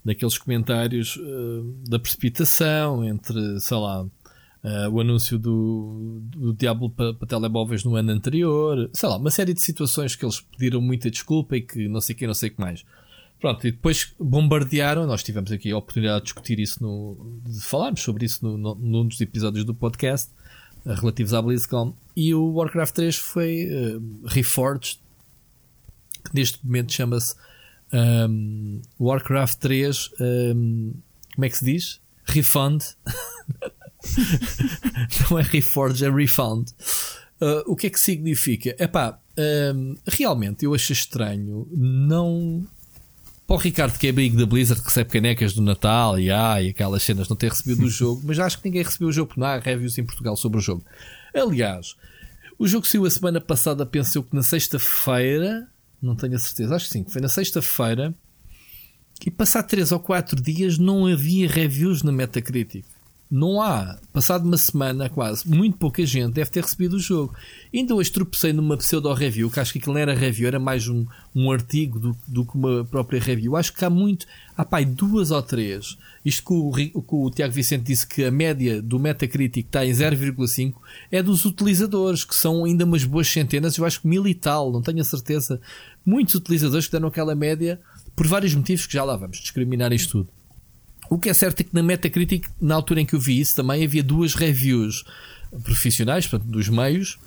naqueles 0.04 0.38
comentários 0.38 1.16
uh, 1.18 1.76
da 1.88 2.00
precipitação 2.00 3.04
entre, 3.04 3.60
sei 3.60 3.78
lá, 3.78 4.04
uh, 4.04 4.90
o 4.92 5.00
anúncio 5.00 5.38
do, 5.38 6.22
do 6.24 6.54
Diablo 6.54 6.90
para, 6.90 7.14
para 7.14 7.28
telemóveis 7.28 7.84
no 7.84 7.96
ano 7.96 8.12
anterior, 8.12 8.90
sei 8.94 9.10
lá, 9.10 9.18
uma 9.18 9.32
série 9.32 9.54
de 9.54 9.62
situações 9.62 10.16
que 10.16 10.26
eles 10.26 10.42
pediram 10.42 10.82
muita 10.82 11.10
desculpa 11.10 11.56
e 11.58 11.62
que 11.62 11.88
não 11.88 12.02
sei 12.02 12.16
o 12.16 12.18
que, 12.18 12.28
não 12.28 12.34
sei 12.34 12.50
o 12.50 12.54
que 12.54 12.62
mais. 12.62 12.84
Pronto, 13.40 13.66
e 13.68 13.72
depois 13.72 14.14
bombardearam, 14.20 15.08
nós 15.08 15.24
tivemos 15.24 15.52
aqui 15.52 15.72
a 15.72 15.78
oportunidade 15.78 16.20
de 16.20 16.24
discutir 16.26 16.60
isso, 16.60 16.82
no, 16.82 17.40
de 17.44 17.60
falarmos 17.62 18.02
sobre 18.02 18.26
isso 18.26 18.46
no, 18.46 18.56
no, 18.56 18.76
num 18.76 19.08
dos 19.08 19.20
episódios 19.20 19.66
do 19.66 19.74
podcast 19.74 20.30
uh, 20.86 20.94
relativos 20.94 21.34
à 21.34 21.42
BlizzCon, 21.42 21.96
e 22.16 22.36
o 22.36 22.54
Warcraft 22.54 22.94
3 22.94 23.16
foi 23.16 23.66
uh, 23.66 24.28
reforged, 24.28 25.00
que 26.24 26.36
neste 26.36 26.64
momento 26.64 26.94
chama-se 26.94 27.36
um, 27.94 28.82
Warcraft 29.00 29.60
3, 29.60 30.10
um, 30.20 30.94
como 31.36 31.46
é 31.46 31.50
que 31.50 31.58
se 31.58 31.66
diz? 31.66 32.02
Refund. 32.26 32.84
não 35.30 35.40
é 35.40 35.44
Reforge, 35.44 36.06
é 36.06 36.10
Refund. 36.10 36.70
Uh, 37.42 37.64
o 37.66 37.76
que 37.76 37.88
é 37.88 37.90
que 37.90 38.00
significa? 38.00 38.76
Epá, 38.80 39.20
um, 39.76 39.96
realmente 40.08 40.66
eu 40.66 40.74
acho 40.74 40.94
estranho 40.94 41.68
não. 41.72 42.66
Para 43.48 43.56
o 43.56 43.60
Ricardo, 43.60 43.98
que 43.98 44.08
é 44.08 44.12
amigo 44.12 44.38
da 44.38 44.46
Blizzard, 44.46 44.82
que 44.82 44.88
recebe 44.88 45.10
canecas 45.10 45.54
do 45.54 45.62
Natal 45.62 46.18
e, 46.18 46.32
ah, 46.32 46.62
e 46.62 46.70
aquelas 46.70 47.04
cenas, 47.04 47.28
não 47.28 47.36
ter 47.36 47.50
recebido 47.50 47.84
o 47.84 47.90
jogo, 47.90 48.22
mas 48.24 48.40
acho 48.40 48.60
que 48.60 48.66
ninguém 48.66 48.84
recebeu 48.84 49.10
o 49.10 49.12
jogo, 49.12 49.30
porque 49.30 49.42
não 49.42 49.48
há 49.48 49.58
reviews 49.58 49.98
em 49.98 50.06
Portugal 50.06 50.38
sobre 50.38 50.60
o 50.60 50.62
jogo. 50.62 50.86
Aliás, 51.34 51.96
o 52.58 52.68
jogo 52.68 52.86
saiu 52.86 53.06
a 53.06 53.10
semana 53.10 53.42
passada, 53.42 53.86
pensou 53.86 54.24
que 54.24 54.36
na 54.36 54.44
sexta-feira 54.44 55.68
não 56.02 56.16
tenho 56.16 56.36
a 56.36 56.40
certeza, 56.40 56.76
acho 56.76 56.86
que 56.86 56.92
sim, 56.92 57.06
foi 57.08 57.22
na 57.22 57.30
sexta-feira. 57.30 58.14
E 59.26 59.30
passar 59.30 59.64
3 59.64 59.92
ou 59.92 60.00
4 60.00 60.42
dias 60.42 60.80
não 60.80 61.06
havia 61.06 61.48
reviews 61.48 62.02
na 62.02 62.12
Metacritic. 62.12 62.86
Não 63.32 63.62
há. 63.62 63.98
Passado 64.12 64.44
uma 64.44 64.58
semana 64.58 65.10
quase, 65.10 65.48
muito 65.48 65.78
pouca 65.78 66.06
gente 66.06 66.34
deve 66.34 66.50
ter 66.50 66.62
recebido 66.62 66.98
o 66.98 67.00
jogo. 67.00 67.34
Ainda 67.74 67.96
hoje 67.96 68.12
tropecei 68.12 68.52
numa 68.52 68.76
pseudo-review, 68.76 69.50
que 69.50 69.58
acho 69.58 69.72
que 69.72 69.80
aquilo 69.80 69.94
não 69.94 70.02
era 70.02 70.14
review, 70.14 70.48
era 70.48 70.60
mais 70.60 70.90
um, 70.90 71.06
um 71.34 71.50
artigo 71.50 71.98
do, 71.98 72.18
do 72.28 72.46
que 72.46 72.56
uma 72.56 72.84
própria 72.84 73.22
review. 73.22 73.56
Acho 73.56 73.72
que 73.72 73.86
há 73.86 73.90
muito. 73.90 74.26
Há 74.58 74.66
pai, 74.66 74.84
duas 74.84 75.32
ou 75.32 75.42
três. 75.42 75.98
Isto 76.26 76.44
que 76.46 76.54
o, 76.94 77.02
que 77.02 77.16
o 77.16 77.32
Tiago 77.32 77.54
Vicente 77.54 77.84
disse 77.84 78.06
que 78.06 78.26
a 78.26 78.32
média 78.32 78.82
do 78.82 79.00
Metacritic 79.00 79.66
está 79.66 79.86
em 79.86 79.92
0,5 79.92 80.74
é 81.10 81.24
dos 81.24 81.46
utilizadores, 81.46 82.26
que 82.26 82.36
são 82.36 82.66
ainda 82.66 82.84
umas 82.84 83.06
boas 83.06 83.30
centenas, 83.30 83.78
eu 83.78 83.86
acho 83.86 84.02
que 84.02 84.08
mil 84.10 84.28
e 84.28 84.36
tal, 84.36 84.74
não 84.74 84.82
tenho 84.82 85.00
a 85.00 85.06
certeza. 85.06 85.62
Muitos 86.06 86.36
utilizadores 86.36 86.88
que 86.88 86.92
deram 86.92 87.08
aquela 87.08 87.36
média 87.36 87.80
por 88.16 88.28
vários 88.28 88.54
motivos 88.54 88.86
que 88.86 88.94
já 88.94 89.04
lá 89.04 89.16
vamos 89.16 89.38
discriminar 89.38 89.94
isto 89.94 90.24
tudo. 90.24 90.30
O 91.10 91.20
que 91.20 91.30
é 91.30 91.34
certo 91.34 91.60
é 91.60 91.64
que 91.64 91.74
na 91.74 91.84
Metacritic, 91.84 92.48
na 92.60 92.76
altura 92.76 93.02
em 93.02 93.06
que 93.06 93.14
eu 93.14 93.20
vi 93.20 93.40
isso, 93.40 93.56
também 93.56 93.84
havia 93.84 94.02
duas 94.02 94.34
reviews 94.34 95.04
profissionais, 95.64 96.26
portanto, 96.26 96.50
dos 96.50 96.70
meios, 96.70 97.20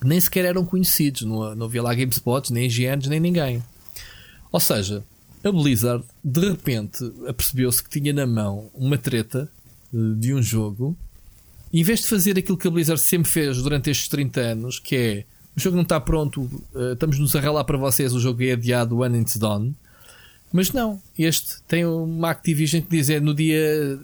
que 0.00 0.06
nem 0.06 0.20
sequer 0.20 0.44
eram 0.44 0.64
conhecidos. 0.64 1.22
Não, 1.22 1.54
não 1.54 1.66
havia 1.66 1.82
lá 1.82 1.94
GameSpot, 1.94 2.52
nem 2.52 2.66
IGNs, 2.66 3.08
nem 3.08 3.18
ninguém. 3.18 3.62
Ou 4.52 4.60
seja, 4.60 5.02
a 5.42 5.50
Blizzard 5.50 6.04
de 6.22 6.48
repente 6.48 7.04
apercebeu-se 7.26 7.82
que 7.82 7.90
tinha 7.90 8.12
na 8.12 8.26
mão 8.26 8.70
uma 8.74 8.96
treta 8.96 9.50
eh, 9.92 9.96
de 10.16 10.32
um 10.32 10.42
jogo. 10.42 10.96
E 11.72 11.80
em 11.80 11.84
vez 11.84 12.00
de 12.00 12.06
fazer 12.06 12.38
aquilo 12.38 12.56
que 12.56 12.68
a 12.68 12.70
Blizzard 12.70 13.00
sempre 13.00 13.30
fez 13.30 13.62
durante 13.62 13.90
estes 13.90 14.08
30 14.08 14.40
anos, 14.40 14.78
que 14.78 14.94
é 14.94 15.24
o 15.56 15.60
jogo 15.60 15.76
não 15.76 15.82
está 15.82 16.00
pronto, 16.00 16.48
eh, 16.74 16.92
estamos-nos 16.92 17.36
a 17.36 17.40
relar 17.40 17.64
para 17.64 17.76
vocês, 17.76 18.12
o 18.14 18.20
jogo 18.20 18.42
é 18.42 18.52
adiado, 18.52 18.98
one 18.98 19.20
it's 19.20 19.36
done. 19.36 19.74
Mas 20.52 20.72
não, 20.72 21.00
este 21.18 21.62
tem 21.66 21.86
uma 21.86 22.30
Activision 22.30 22.82
que 22.82 22.90
diz 22.90 23.08
é 23.08 23.18
no 23.20 23.34
dia, 23.34 23.98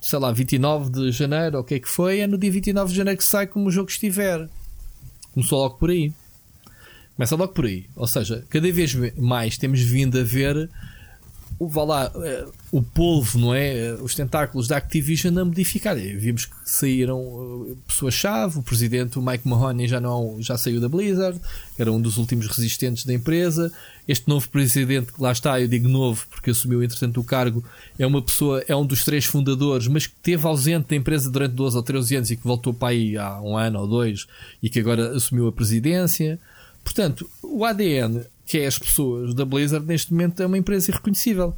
sei 0.00 0.18
lá, 0.18 0.30
29 0.30 0.90
de 0.90 1.12
janeiro, 1.12 1.56
ou 1.56 1.62
o 1.62 1.64
que 1.64 1.74
é 1.74 1.80
que 1.80 1.88
foi, 1.88 2.20
é 2.20 2.26
no 2.26 2.36
dia 2.36 2.50
29 2.50 2.90
de 2.90 2.96
janeiro 2.96 3.18
que 3.18 3.24
sai 3.24 3.46
como 3.46 3.68
o 3.68 3.70
jogo 3.70 3.90
estiver. 3.90 4.48
Começou 5.32 5.58
logo 5.58 5.76
por 5.76 5.90
aí. 5.90 6.12
Começa 7.16 7.36
logo 7.36 7.52
por 7.52 7.64
aí. 7.64 7.86
Ou 7.96 8.06
seja, 8.06 8.44
cada 8.50 8.70
vez 8.70 8.94
mais 9.16 9.56
temos 9.56 9.80
vindo 9.80 10.18
a 10.18 10.22
ver 10.22 10.68
o, 11.58 11.68
vá 11.68 11.84
lá, 11.84 12.12
eh, 12.16 12.46
o 12.72 12.82
polvo, 12.82 13.38
não 13.38 13.54
é? 13.54 13.76
Eh, 13.76 13.94
os 13.94 14.14
tentáculos 14.14 14.66
da 14.66 14.76
Activision 14.76 15.38
a 15.38 15.44
modificar. 15.44 15.96
Vimos 15.96 16.46
que 16.46 16.54
saíram 16.64 17.66
eh, 17.70 17.74
pessoas-chave, 17.86 18.58
o 18.58 18.62
presidente, 18.62 19.18
o 19.18 19.22
Mike 19.22 19.46
Mahoney, 19.46 19.86
já, 19.86 20.00
não, 20.00 20.36
já 20.40 20.56
saiu 20.58 20.80
da 20.80 20.88
Blizzard, 20.88 21.40
era 21.78 21.92
um 21.92 22.00
dos 22.00 22.16
últimos 22.16 22.46
resistentes 22.46 23.04
da 23.04 23.12
empresa. 23.12 23.72
Este 24.06 24.28
novo 24.28 24.48
presidente, 24.50 25.12
que 25.12 25.22
lá 25.22 25.32
está, 25.32 25.60
eu 25.60 25.68
digo 25.68 25.88
novo 25.88 26.26
porque 26.28 26.50
assumiu, 26.50 26.82
entretanto, 26.82 27.20
o 27.20 27.24
cargo, 27.24 27.64
é 27.98 28.06
uma 28.06 28.20
pessoa, 28.20 28.62
é 28.68 28.74
um 28.74 28.84
dos 28.84 29.04
três 29.04 29.24
fundadores, 29.24 29.86
mas 29.86 30.06
que 30.06 30.14
esteve 30.14 30.46
ausente 30.46 30.88
da 30.88 30.96
empresa 30.96 31.30
durante 31.30 31.54
12 31.54 31.76
ou 31.76 31.82
13 31.82 32.16
anos 32.16 32.30
e 32.30 32.36
que 32.36 32.44
voltou 32.44 32.74
para 32.74 32.88
aí 32.88 33.16
há 33.16 33.40
um 33.40 33.56
ano 33.56 33.80
ou 33.80 33.86
dois 33.86 34.26
e 34.62 34.68
que 34.68 34.80
agora 34.80 35.16
assumiu 35.16 35.46
a 35.46 35.52
presidência. 35.52 36.38
Portanto, 36.82 37.28
o 37.42 37.64
ADN 37.64 38.26
que 38.46 38.58
é 38.58 38.66
as 38.66 38.78
pessoas 38.78 39.34
da 39.34 39.44
Blizzard, 39.44 39.86
neste 39.86 40.12
momento 40.12 40.42
é 40.42 40.46
uma 40.46 40.58
empresa 40.58 40.90
irreconhecível. 40.90 41.54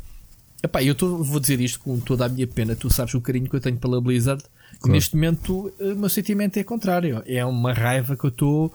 Epá, 0.62 0.82
eu 0.82 0.94
tô, 0.94 1.22
vou 1.22 1.38
dizer 1.38 1.60
isto 1.60 1.80
com 1.80 1.98
toda 2.00 2.24
a 2.24 2.28
minha 2.28 2.46
pena, 2.46 2.74
tu 2.74 2.92
sabes 2.92 3.14
o 3.14 3.20
carinho 3.20 3.48
que 3.48 3.56
eu 3.56 3.60
tenho 3.60 3.76
pela 3.76 4.00
Blizzard. 4.00 4.42
Claro. 4.80 4.92
Neste 4.92 5.14
momento, 5.14 5.72
o 5.78 5.94
meu 5.94 6.08
sentimento 6.08 6.56
é 6.58 6.64
contrário. 6.64 7.22
É 7.24 7.44
uma 7.44 7.72
raiva 7.72 8.16
que 8.16 8.24
eu 8.24 8.30
estou 8.30 8.72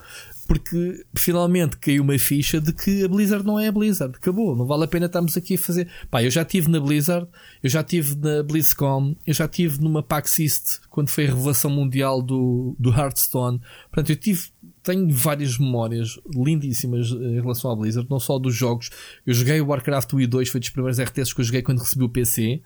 porque 0.47 1.05
finalmente 1.15 1.77
caiu 1.77 2.03
uma 2.03 2.17
ficha 2.19 2.59
de 2.59 2.73
que 2.73 3.05
a 3.05 3.07
Blizzard 3.07 3.45
não 3.45 3.57
é 3.57 3.67
a 3.67 3.71
Blizzard. 3.71 4.15
Acabou, 4.17 4.53
não 4.53 4.65
vale 4.65 4.83
a 4.83 4.87
pena 4.87 5.05
estarmos 5.05 5.37
aqui 5.37 5.55
a 5.55 5.57
fazer. 5.57 5.87
Pá, 6.09 6.21
eu 6.21 6.29
já 6.29 6.41
estive 6.41 6.69
na 6.69 6.77
Blizzard, 6.77 7.25
eu 7.63 7.69
já 7.69 7.79
estive 7.79 8.15
na 8.15 8.43
BlizzCon, 8.43 9.15
eu 9.25 9.33
já 9.33 9.45
estive 9.45 9.81
numa 9.81 10.03
PAX 10.03 10.39
East 10.39 10.79
quando 10.89 11.09
foi 11.09 11.25
a 11.25 11.29
revelação 11.29 11.71
mundial 11.71 12.21
do, 12.21 12.75
do 12.77 12.89
Hearthstone. 12.89 13.61
Portanto, 13.89 14.09
eu 14.09 14.15
tive 14.17 14.49
tenho 14.83 15.09
várias 15.09 15.57
memórias 15.57 16.19
lindíssimas 16.33 17.11
em 17.11 17.39
relação 17.39 17.71
à 17.71 17.75
Blizzard, 17.75 18.09
não 18.09 18.19
só 18.19 18.39
dos 18.39 18.55
jogos. 18.55 18.89
Eu 19.25 19.33
joguei 19.33 19.61
o 19.61 19.67
Warcraft 19.67 20.13
1 20.13 20.21
e 20.21 20.27
2, 20.27 20.49
foi 20.49 20.59
dos 20.59 20.69
primeiros 20.69 20.99
RTS 20.99 21.33
que 21.33 21.41
eu 21.41 21.45
joguei 21.45 21.61
quando 21.61 21.79
recebi 21.79 22.03
o 22.03 22.09
PC. 22.09 22.61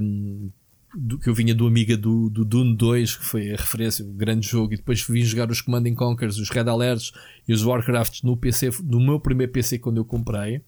Um, 0.00 0.50
do, 0.96 1.18
que 1.18 1.28
eu 1.28 1.34
vinha 1.34 1.54
do 1.54 1.66
Amiga 1.66 1.96
do, 1.96 2.30
do 2.30 2.44
Dune 2.44 2.76
2, 2.76 3.16
que 3.16 3.24
foi 3.24 3.52
a 3.52 3.56
referência, 3.56 4.04
o 4.04 4.12
grande 4.12 4.46
jogo, 4.46 4.74
e 4.74 4.76
depois 4.76 5.02
vim 5.02 5.24
jogar 5.24 5.50
os 5.50 5.60
Command 5.60 5.92
Conquers, 5.94 6.38
os 6.38 6.50
Red 6.50 6.68
Alerts 6.68 7.12
e 7.48 7.52
os 7.52 7.64
Warcrafts 7.64 8.22
no 8.22 8.36
PC, 8.36 8.70
no 8.84 9.00
meu 9.00 9.18
primeiro 9.18 9.52
PC 9.52 9.78
quando 9.78 9.96
eu 9.96 10.04
comprei. 10.04 10.62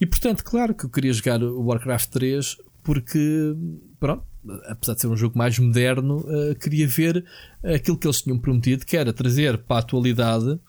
E 0.00 0.06
portanto, 0.06 0.44
claro 0.44 0.74
que 0.74 0.84
eu 0.84 0.90
queria 0.90 1.12
jogar 1.12 1.42
o 1.42 1.64
Warcraft 1.64 2.10
3 2.10 2.58
porque, 2.82 3.56
pronto, 3.98 4.24
apesar 4.66 4.94
de 4.94 5.00
ser 5.00 5.06
um 5.06 5.16
jogo 5.16 5.36
mais 5.36 5.58
moderno, 5.58 6.18
uh, 6.18 6.54
queria 6.56 6.86
ver 6.86 7.24
aquilo 7.62 7.96
que 7.96 8.06
eles 8.06 8.22
tinham 8.22 8.38
prometido, 8.38 8.84
que 8.84 8.96
era 8.96 9.12
trazer 9.12 9.58
para 9.58 9.76
a 9.76 9.78
atualidade. 9.80 10.50
Uh, 10.50 10.60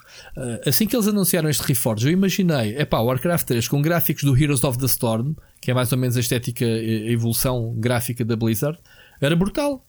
assim 0.65 0.88
que 0.88 0.95
eles 0.95 1.07
anunciaram 1.07 1.49
este 1.49 1.63
Reforge, 1.63 2.07
eu 2.07 2.11
imaginei, 2.11 2.76
é 2.76 2.86
pá, 2.86 2.99
Warcraft 2.99 3.47
3 3.47 3.67
com 3.67 3.82
gráficos 3.82 4.23
do 4.23 4.38
Heroes 4.38 4.63
of 4.63 4.78
the 4.78 4.86
Storm, 4.86 5.34
que 5.61 5.71
é 5.71 5.73
mais 5.73 5.91
ou 5.91 5.97
menos 5.97 6.15
a 6.17 6.19
estética, 6.19 6.65
a 6.65 7.11
evolução 7.11 7.73
gráfica 7.78 8.23
da 8.23 8.36
Blizzard, 8.36 8.78
era 9.19 9.36
brutal. 9.36 9.86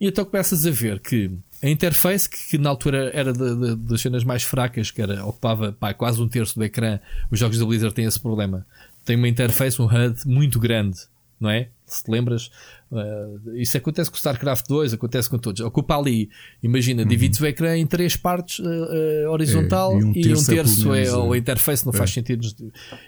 E 0.00 0.06
então 0.06 0.24
começas 0.24 0.66
a 0.66 0.70
ver 0.70 1.00
que 1.00 1.30
a 1.62 1.68
interface, 1.68 2.28
que, 2.28 2.36
que 2.50 2.58
na 2.58 2.68
altura 2.68 3.10
era 3.14 3.32
de, 3.32 3.56
de, 3.56 3.76
das 3.76 4.00
cenas 4.00 4.24
mais 4.24 4.42
fracas, 4.42 4.90
que 4.90 5.00
era, 5.00 5.24
ocupava 5.24 5.72
pá, 5.72 5.94
quase 5.94 6.20
um 6.20 6.28
terço 6.28 6.58
do 6.58 6.64
ecrã, 6.64 6.98
os 7.30 7.38
jogos 7.38 7.58
da 7.58 7.64
Blizzard 7.64 7.94
têm 7.94 8.04
esse 8.04 8.20
problema. 8.20 8.66
Tem 9.04 9.16
uma 9.16 9.28
interface, 9.28 9.80
um 9.80 9.86
HUD 9.86 10.26
muito 10.26 10.60
grande, 10.60 10.98
não 11.40 11.50
é? 11.50 11.68
Se 11.86 12.02
te 12.02 12.10
lembras, 12.10 12.50
uh, 12.90 13.54
isso 13.54 13.76
acontece 13.76 14.10
com 14.10 14.16
o 14.16 14.18
StarCraft 14.18 14.66
2, 14.66 14.94
acontece 14.94 15.30
com 15.30 15.38
todos. 15.38 15.60
Ocupa 15.60 15.96
ali, 15.96 16.30
imagina, 16.62 17.02
uhum. 17.02 17.08
divide 17.08 17.40
o 17.40 17.46
ecrã 17.46 17.76
em 17.76 17.86
três 17.86 18.16
partes, 18.16 18.58
uh, 18.58 19.30
horizontal 19.30 19.92
é, 19.92 20.00
e 20.00 20.04
um 20.04 20.12
terço, 20.12 20.28
e 20.28 20.34
um 20.34 20.56
terço 20.56 20.94
é, 20.94 21.04
é, 21.04 21.34
a 21.34 21.38
interface, 21.38 21.84
não 21.84 21.92
é. 21.92 21.96
faz 21.96 22.10
sentido. 22.10 22.46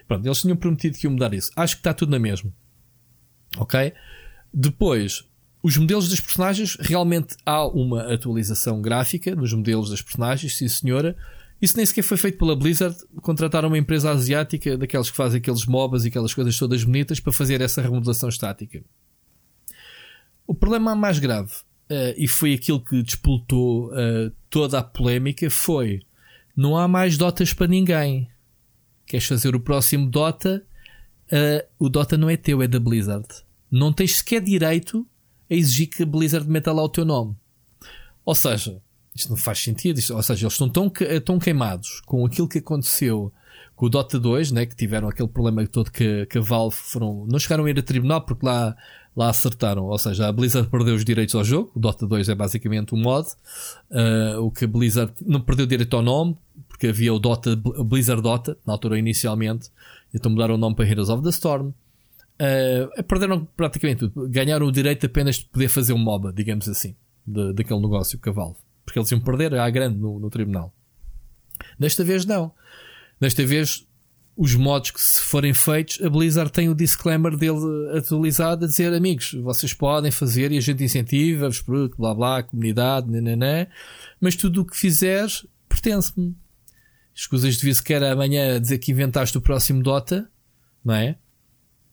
Pronto, 0.07 0.27
eles 0.27 0.41
tinham 0.41 0.57
prometido 0.57 0.97
que 0.97 1.07
iam 1.07 1.13
mudar 1.13 1.33
isso. 1.35 1.51
Acho 1.57 1.77
que 1.77 1.81
está 1.81 1.93
tudo 1.93 2.11
na 2.11 2.19
mesma. 2.19 2.53
Ok? 3.57 3.93
Depois, 4.53 5.25
os 5.63 5.77
modelos 5.77 6.09
dos 6.09 6.21
personagens, 6.21 6.77
realmente 6.81 7.37
há 7.45 7.67
uma 7.67 8.13
atualização 8.13 8.81
gráfica 8.81 9.35
nos 9.35 9.53
modelos 9.53 9.91
das 9.91 10.03
personagens, 10.03 10.57
sim 10.57 10.69
senhora. 10.69 11.17
Isso 11.61 11.77
nem 11.77 11.85
sequer 11.85 12.03
foi 12.03 12.17
feito 12.17 12.39
pela 12.39 12.55
Blizzard. 12.55 12.97
Contrataram 13.21 13.69
uma 13.69 13.79
empresa 13.79 14.11
asiática, 14.11 14.77
daquelas 14.77 15.11
que 15.11 15.17
fazem 15.17 15.39
aqueles 15.39 15.67
MOBAs 15.67 16.05
e 16.05 16.09
aquelas 16.09 16.33
coisas 16.33 16.57
todas 16.57 16.85
bonitas, 16.85 17.19
para 17.19 17.33
fazer 17.33 17.61
essa 17.61 17.83
remodelação 17.83 18.29
estática. 18.29 18.83
O 20.47 20.55
problema 20.55 20.95
mais 20.95 21.19
grave, 21.19 21.53
uh, 21.91 22.15
e 22.17 22.29
foi 22.29 22.55
aquilo 22.55 22.81
que 22.81 23.03
despoltou 23.03 23.89
uh, 23.89 24.33
toda 24.49 24.79
a 24.79 24.83
polémica, 24.83 25.51
foi: 25.51 26.03
não 26.57 26.77
há 26.77 26.87
mais 26.87 27.19
Dotas 27.19 27.53
para 27.53 27.67
ninguém. 27.67 28.29
Queres 29.05 29.27
fazer 29.27 29.55
o 29.55 29.61
próximo 29.61 30.09
Dota? 30.09 30.65
Uh, 31.31 31.67
o 31.79 31.89
Dota 31.89 32.17
não 32.17 32.31
é 32.31 32.37
teu, 32.37 32.63
é 32.63 32.69
da 32.69 32.79
Blizzard. 32.79 33.27
Não 33.71 33.93
tens 33.93 34.17
sequer 34.17 34.41
direito 34.41 35.07
a 35.51 35.55
exigir 35.55 35.89
que 35.89 36.03
a 36.03 36.07
Blizzard 36.07 36.49
meta 36.49 36.73
lá 36.73 36.83
o 36.83 36.89
teu 36.89 37.05
nome. 37.05 37.35
Ou 38.25 38.35
seja, 38.35 38.81
isto 39.19 39.31
não 39.31 39.37
faz 39.37 39.59
sentido. 39.59 39.99
Isto, 39.99 40.15
ou 40.15 40.23
seja, 40.23 40.45
eles 40.45 40.53
estão 40.55 40.69
tão, 40.69 40.91
tão 41.25 41.39
queimados 41.39 42.01
com 42.07 42.25
aquilo 42.25 42.49
que 42.49 42.59
aconteceu 42.59 43.33
com 43.79 43.87
o 43.87 43.89
Dota 43.89 44.19
2, 44.19 44.51
né, 44.51 44.67
que 44.67 44.75
tiveram 44.75 45.09
aquele 45.09 45.29
problema 45.29 45.65
todo 45.69 45.91
que, 45.93 46.27
que 46.27 46.39
a 46.39 46.41
Valve 46.41 46.75
foram, 46.77 47.25
não 47.31 47.39
chegaram 47.39 47.65
a 47.65 47.71
ir 47.71 47.79
a 47.79 47.83
tribunal 47.83 48.21
porque 48.23 48.45
lá, 48.45 48.77
lá 49.17 49.31
acertaram. 49.31 49.85
Ou 49.85 49.99
seja, 49.99 50.27
a 50.27 50.33
Blizzard 50.33 50.69
perdeu 50.69 50.97
os 50.97 51.05
direitos 51.05 51.35
ao 51.37 51.45
jogo. 51.45 51.71
O 51.77 51.79
Dota 51.79 52.05
2 52.05 52.29
é 52.29 52.35
basicamente 52.35 52.93
um 52.93 52.99
mod. 52.99 53.29
Uh, 53.89 54.41
o 54.43 54.51
que 54.51 54.65
a 54.65 54.69
Blizzard 54.69 55.13
não 55.25 55.41
perdeu 55.41 55.65
direito 55.65 55.95
ao 55.95 56.03
nome, 56.03 56.37
porque 56.69 56.89
havia 56.89 57.15
o 57.15 57.21
Dota, 57.21 57.55
Blizzard 57.55 58.21
Dota, 58.21 58.59
na 58.67 58.73
altura 58.73 58.99
inicialmente. 58.99 59.71
Então 60.13 60.33
mudaram 60.33 60.57
o 60.57 60.59
nome 60.59 60.75
para 60.75 60.85
Heroes 60.85 61.09
of 61.09 61.23
the 61.23 61.31
Storm. 61.31 61.69
Uh, 61.69 63.03
perderam 63.05 63.47
praticamente 63.57 64.09
tudo. 64.09 64.29
Ganharam 64.29 64.67
o 64.67 64.73
direito 64.73 65.07
apenas 65.07 65.37
de 65.37 65.45
poder 65.45 65.69
fazer 65.69 65.93
um 65.93 65.99
MOBA, 65.99 66.33
digamos 66.33 66.69
assim, 66.69 66.97
de, 67.25 67.53
daquele 67.53 67.81
negócio 67.81 68.19
com 68.19 68.31
a 68.31 68.33
Valve. 68.33 68.68
Porque 68.89 68.99
eles 68.99 69.11
iam 69.11 69.21
perder 69.21 69.55
à 69.55 69.69
grande 69.69 69.99
no, 69.99 70.19
no 70.19 70.31
tribunal. 70.31 70.73
Desta 71.79 72.03
vez 72.03 72.25
não. 72.25 72.51
Desta 73.21 73.45
vez 73.45 73.87
os 74.35 74.55
mods 74.55 74.93
que 74.93 75.01
se 75.01 75.21
forem 75.21 75.53
feitos, 75.53 76.01
a 76.01 76.09
Blizzard 76.09 76.51
tem 76.51 76.71
o 76.71 76.75
disclaimer 76.75 77.37
dele 77.37 77.59
atualizado 77.95 78.65
a 78.65 78.69
dizer 78.69 78.95
amigos, 78.95 79.35
vocês 79.43 79.75
podem 79.75 80.11
fazer 80.11 80.53
e 80.53 80.57
a 80.57 80.61
gente 80.61 80.83
incentiva-vos, 80.83 81.63
blá 81.99 82.15
blá, 82.15 82.43
comunidade, 82.43 83.11
nananã, 83.11 83.67
mas 84.19 84.37
tudo 84.37 84.63
o 84.63 84.65
que 84.65 84.77
fizeres 84.77 85.45
pertence-me. 85.69 86.35
Escusas 87.13 87.57
de 87.57 87.67
vir 87.67 87.75
sequer 87.75 88.03
amanhã 88.05 88.59
dizer 88.59 88.79
que 88.79 88.93
inventaste 88.93 89.37
o 89.37 89.41
próximo 89.41 89.83
Dota, 89.83 90.31
não 90.83 90.95
é? 90.95 91.19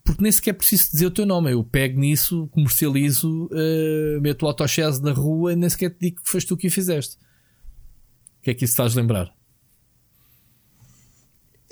Porque 0.05 0.21
nem 0.21 0.31
sequer 0.31 0.53
preciso 0.53 0.91
dizer 0.91 1.07
o 1.07 1.11
teu 1.11 1.25
nome. 1.25 1.51
Eu 1.51 1.63
pego 1.63 1.99
nisso, 1.99 2.47
comercializo, 2.49 3.47
uh, 3.47 4.21
meto 4.21 4.43
o 4.43 4.47
autochese 4.47 5.01
na 5.01 5.11
rua 5.11 5.51
e 5.51 5.55
nem 5.55 5.67
sequer 5.67 5.89
te 5.89 5.99
digo 5.99 6.21
que 6.21 6.29
foste 6.29 6.47
tu 6.47 6.55
que 6.55 6.67
o 6.67 6.71
fizeste. 6.71 7.15
O 8.39 8.43
que 8.43 8.51
é 8.51 8.53
que 8.53 8.63
isso 8.63 8.75
faz 8.75 8.93
lembrar? 8.93 9.35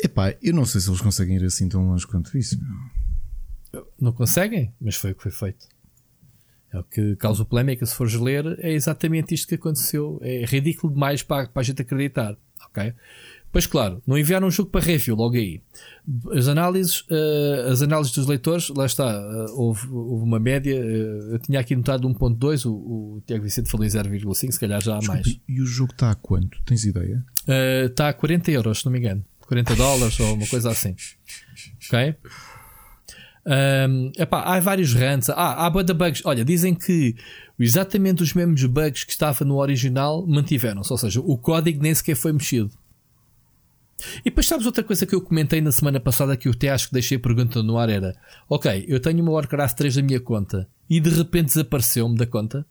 Epá, 0.04 0.36
eu 0.42 0.54
não 0.54 0.66
sei 0.66 0.82
se 0.82 0.90
eles 0.90 1.00
conseguem 1.00 1.36
ir 1.36 1.46
assim 1.46 1.70
tão 1.70 1.88
longe 1.88 2.08
quanto 2.08 2.36
isso. 2.36 2.60
Não 4.02 4.12
conseguem, 4.12 4.74
mas 4.82 4.96
foi 4.96 5.12
o 5.12 5.16
que 5.16 5.22
foi 5.22 5.32
feito. 5.32 5.68
É 6.72 6.80
o 6.80 6.84
que 6.84 7.16
causa 7.18 7.46
polémica, 7.46 7.86
se 7.86 7.94
fores 7.94 8.16
ler, 8.16 8.58
é 8.60 8.74
exatamente 8.74 9.36
isto 9.36 9.48
que 9.48 9.56
aconteceu. 9.56 10.20
É 10.24 10.44
ridículo 10.44 10.92
demais 10.92 11.22
para, 11.22 11.48
para 11.48 11.62
a 11.62 11.64
gente 11.64 11.84
acreditar. 11.84 12.36
Ok? 12.66 12.96
Pois 13.54 13.68
claro, 13.68 14.02
não 14.08 14.18
enviaram 14.18 14.48
um 14.48 14.52
jogo 14.52 14.72
para 14.72 14.84
review 14.84 15.16
logo 15.16 15.36
aí. 15.36 15.62
As 16.36 16.48
análises, 16.48 17.02
uh, 17.02 17.72
as 17.72 17.84
análises 17.84 18.12
dos 18.12 18.26
leitores, 18.26 18.70
lá 18.70 18.88
está, 18.88 19.06
uh, 19.06 19.46
houve, 19.56 19.88
houve, 19.90 20.24
uma 20.24 20.40
média. 20.40 20.76
Uh, 20.76 21.34
eu 21.34 21.40
tinha 21.40 21.60
aqui 21.60 21.76
notado 21.76 22.10
1.2, 22.10 22.66
o, 22.66 22.72
o 22.72 23.22
Tiago 23.28 23.44
Vicente 23.44 23.70
falou 23.70 23.86
em 23.86 23.90
0,5, 23.90 24.52
se 24.52 24.60
calhar 24.60 24.82
já 24.82 24.98
há 24.98 25.02
mais. 25.04 25.40
E 25.48 25.62
o 25.62 25.68
jogo 25.68 25.92
está 25.92 26.10
a 26.10 26.16
quanto? 26.16 26.60
Tens 26.66 26.84
ideia? 26.84 27.24
Está 27.86 28.10
a 28.10 28.14
40 28.14 28.50
euros, 28.50 28.80
se 28.80 28.86
não 28.86 28.92
me 28.92 28.98
engano. 28.98 29.24
40 29.42 29.76
dólares 29.76 30.20
ou 30.20 30.34
uma 30.34 30.48
coisa 30.48 30.72
assim. 30.72 30.96
Ok? 31.86 32.16
Um, 33.46 34.12
epá, 34.18 34.42
há 34.42 34.60
vários 34.60 34.96
rants. 34.96 35.30
Ah, 35.30 35.64
há 35.64 35.70
boa 35.70 35.84
bugs. 35.84 36.24
Olha, 36.26 36.44
dizem 36.44 36.74
que 36.74 37.16
exatamente 37.60 38.24
os 38.24 38.34
mesmos 38.34 38.66
bugs 38.66 39.04
que 39.04 39.12
estavam 39.12 39.48
no 39.48 39.58
original 39.58 40.26
mantiveram-se. 40.26 40.92
Ou 40.92 40.98
seja, 40.98 41.22
o 41.22 41.38
código 41.38 41.84
nem 41.84 41.94
sequer 41.94 42.16
foi 42.16 42.34
mexido. 42.34 42.72
E 44.20 44.26
depois 44.26 44.46
sabes 44.46 44.66
outra 44.66 44.84
coisa 44.84 45.06
que 45.06 45.16
eu 45.16 45.22
comentei 45.22 45.62
na 45.62 45.72
semana 45.72 46.00
passada 46.00 46.36
que 46.38 46.48
eu 46.48 46.52
até 46.52 46.70
acho 46.70 46.88
que 46.88 46.94
deixei 46.94 47.18
a 47.18 47.20
pergunta 47.20 47.62
no 47.62 47.78
ar 47.78 47.90
era 47.90 48.16
Ok, 48.50 48.86
eu 48.88 49.00
tenho 49.00 49.22
uma 49.22 49.32
Warcraft 49.32 49.78
3 49.78 49.98
na 49.98 50.02
minha 50.04 50.20
conta 50.20 50.68
e 50.90 51.00
de 51.00 51.10
repente 51.10 51.48
desapareceu-me 51.48 52.18
da 52.18 52.26
conta. 52.26 52.66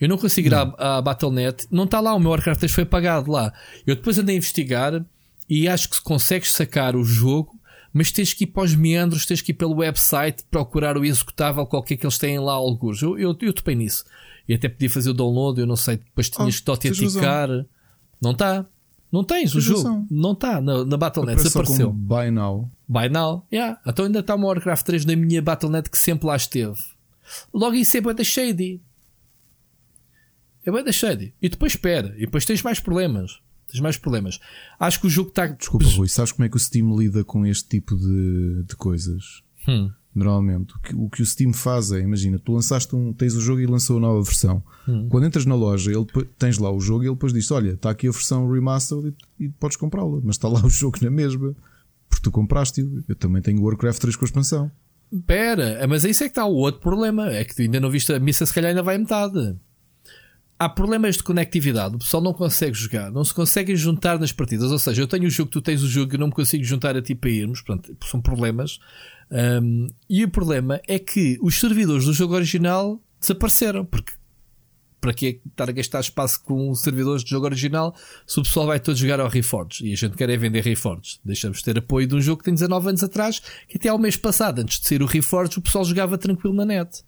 Eu 0.00 0.08
não 0.08 0.16
consigo 0.16 0.48
ir 0.48 0.54
à, 0.54 0.72
à 0.78 1.02
Battle.net, 1.02 1.66
não 1.70 1.84
está 1.84 2.00
lá, 2.00 2.14
o 2.14 2.20
meu 2.20 2.30
Warcraft 2.30 2.60
3 2.60 2.72
foi 2.72 2.84
pagado 2.84 3.30
lá. 3.30 3.52
Eu 3.86 3.96
depois 3.96 4.18
andei 4.18 4.36
a 4.36 4.38
investigar 4.38 5.04
e 5.48 5.66
acho 5.66 5.90
que 5.90 6.00
consegues 6.02 6.52
sacar 6.52 6.94
o 6.94 7.04
jogo, 7.04 7.58
mas 7.92 8.12
tens 8.12 8.32
que 8.32 8.44
ir 8.44 8.48
para 8.48 8.62
os 8.62 8.74
meandros, 8.74 9.26
tens 9.26 9.40
que 9.40 9.50
ir 9.50 9.54
pelo 9.54 9.76
website 9.76 10.44
procurar 10.50 10.96
o 10.96 11.04
executável 11.04 11.66
qualquer 11.66 11.96
que 11.96 12.06
eles 12.06 12.18
têm 12.18 12.38
lá 12.38 12.52
alguns. 12.52 13.02
Eu, 13.02 13.18
eu, 13.18 13.36
eu 13.40 13.52
topei 13.52 13.74
nisso. 13.74 14.04
E 14.48 14.54
até 14.54 14.68
podia 14.68 14.88
fazer 14.88 15.10
o 15.10 15.14
download, 15.14 15.60
eu 15.60 15.66
não 15.66 15.76
sei, 15.76 15.96
depois 15.96 16.30
tinhas 16.30 16.54
oh, 16.54 16.58
que 16.58 16.64
te 16.64 16.70
autenticar. 16.70 17.48
Não 18.20 18.32
está. 18.32 18.64
Não 19.10 19.24
tens 19.24 19.54
o 19.54 19.60
jogo. 19.60 20.06
Não 20.10 20.32
está 20.32 20.60
na, 20.60 20.84
na 20.84 20.96
Battle.net. 20.96 21.42
Desapareceu. 21.42 21.92
Buy 21.92 22.30
now. 22.30 22.70
Buy 22.86 23.08
now. 23.08 23.46
Yeah. 23.52 23.80
Então 23.86 24.04
ainda 24.04 24.20
está 24.20 24.34
uma 24.34 24.46
Warcraft 24.46 24.84
3 24.84 25.04
na 25.06 25.16
minha 25.16 25.40
Battle.net 25.40 25.88
que 25.88 25.98
sempre 25.98 26.26
lá 26.26 26.36
esteve. 26.36 26.78
Logo 27.52 27.74
isso 27.74 27.96
é 27.96 28.00
da 28.00 28.24
shady. 28.24 28.80
É 30.64 30.82
da 30.82 30.92
shady. 30.92 31.34
E 31.40 31.48
depois 31.48 31.72
espera. 31.72 32.14
E 32.16 32.20
depois 32.20 32.44
tens 32.44 32.62
mais 32.62 32.80
problemas. 32.80 33.40
Tens 33.70 33.80
mais 33.80 33.96
problemas. 33.96 34.38
Acho 34.78 35.00
que 35.00 35.06
o 35.06 35.10
jogo 35.10 35.30
está. 35.30 35.46
Desculpa, 35.46 35.86
Rui. 35.86 36.08
Sabes 36.08 36.32
como 36.32 36.44
é 36.44 36.48
que 36.48 36.56
o 36.56 36.60
Steam 36.60 36.94
lida 36.96 37.24
com 37.24 37.46
este 37.46 37.68
tipo 37.68 37.96
de, 37.96 38.64
de 38.64 38.76
coisas? 38.76 39.42
Hum. 39.66 39.90
Normalmente, 40.14 40.74
o 40.74 40.78
que, 40.80 40.94
o 40.94 41.08
que, 41.10 41.22
o 41.22 41.26
Steam 41.26 41.52
faz 41.52 41.92
é, 41.92 42.00
imagina, 42.00 42.38
tu 42.38 42.52
lançaste 42.52 42.94
um, 42.96 43.12
tens 43.12 43.34
o 43.34 43.40
jogo 43.40 43.60
e 43.60 43.66
lançou 43.66 43.98
a 43.98 44.00
nova 44.00 44.22
versão. 44.22 44.62
Hum. 44.88 45.06
Quando 45.08 45.26
entras 45.26 45.46
na 45.46 45.54
loja, 45.54 45.92
ele 45.92 46.06
tens 46.38 46.58
lá 46.58 46.70
o 46.70 46.80
jogo 46.80 47.04
e 47.04 47.06
ele 47.06 47.14
depois 47.14 47.32
diz: 47.32 47.50
Olha, 47.50 47.72
está 47.72 47.90
aqui 47.90 48.08
a 48.08 48.10
versão 48.10 48.50
remastered 48.50 49.14
e, 49.38 49.44
e 49.44 49.48
podes 49.48 49.76
comprá-lo, 49.76 50.20
mas 50.24 50.36
está 50.36 50.48
lá 50.48 50.60
o 50.64 50.70
jogo 50.70 50.98
na 51.02 51.10
mesma, 51.10 51.54
porque 52.08 52.22
tu 52.22 52.30
compraste-o. 52.30 53.04
Eu 53.06 53.14
também 53.14 53.42
tenho 53.42 53.60
o 53.60 53.64
Warcraft 53.64 54.00
3 54.00 54.16
com 54.16 54.24
a 54.24 54.26
expansão. 54.26 54.70
Pera, 55.26 55.86
mas 55.88 56.04
isso 56.04 56.22
é 56.22 56.26
que 56.26 56.32
está 56.32 56.44
o 56.44 56.54
outro 56.54 56.80
problema. 56.80 57.30
É 57.30 57.44
que 57.44 57.54
tu 57.54 57.62
ainda 57.62 57.80
não 57.80 57.90
viste 57.90 58.12
a 58.12 58.18
missa, 58.18 58.44
se 58.44 58.52
calhar 58.52 58.70
ainda 58.70 58.82
vai 58.82 58.96
a 58.96 58.98
metade. 58.98 59.56
Há 60.58 60.68
problemas 60.68 61.16
de 61.16 61.22
conectividade, 61.22 61.94
o 61.94 61.98
pessoal 61.98 62.20
não 62.20 62.32
consegue 62.32 62.76
jogar, 62.76 63.12
não 63.12 63.24
se 63.24 63.32
consegue 63.32 63.76
juntar 63.76 64.18
nas 64.18 64.32
partidas. 64.32 64.72
Ou 64.72 64.78
seja, 64.78 65.02
eu 65.02 65.06
tenho 65.06 65.26
o 65.26 65.30
jogo, 65.30 65.50
tu 65.50 65.62
tens 65.62 65.82
o 65.82 65.88
jogo, 65.88 66.14
eu 66.14 66.18
não 66.18 66.26
me 66.26 66.32
consigo 66.32 66.64
juntar 66.64 66.96
a 66.96 67.00
ti 67.00 67.14
para 67.14 67.30
irmos. 67.30 67.62
Pronto, 67.62 67.96
são 68.04 68.20
problemas. 68.20 68.80
Um, 69.30 69.88
e 70.08 70.24
o 70.24 70.30
problema 70.30 70.80
é 70.86 70.98
que 70.98 71.38
os 71.42 71.58
servidores 71.58 72.04
do 72.04 72.12
jogo 72.12 72.34
original 72.34 73.00
desapareceram, 73.20 73.84
porque 73.84 74.12
para 75.00 75.14
que 75.14 75.40
estar 75.46 75.68
a 75.68 75.72
gastar 75.72 76.00
espaço 76.00 76.42
com 76.42 76.70
os 76.70 76.80
servidores 76.80 77.22
do 77.22 77.28
jogo 77.28 77.46
original 77.46 77.94
se 78.26 78.40
o 78.40 78.42
pessoal 78.42 78.66
vai 78.66 78.80
todo 78.80 78.96
jogar 78.96 79.20
ao 79.20 79.28
Reforged 79.28 79.86
e 79.86 79.92
a 79.92 79.96
gente 79.96 80.16
quer 80.16 80.28
é 80.28 80.36
vender 80.36 80.64
Reforged. 80.64 81.20
Deixamos 81.24 81.58
de 81.58 81.64
ter 81.64 81.78
apoio 81.78 82.06
de 82.06 82.14
um 82.16 82.20
jogo 82.20 82.38
que 82.38 82.46
tem 82.46 82.54
19 82.54 82.88
anos 82.88 83.04
atrás, 83.04 83.40
que 83.68 83.76
até 83.76 83.88
ao 83.88 83.98
mês 83.98 84.16
passado, 84.16 84.60
antes 84.60 84.80
de 84.80 84.86
ser 84.86 85.02
o 85.02 85.06
Reforged, 85.06 85.58
o 85.58 85.62
pessoal 85.62 85.84
jogava 85.84 86.18
tranquilo 86.18 86.54
na 86.54 86.64
net. 86.64 87.04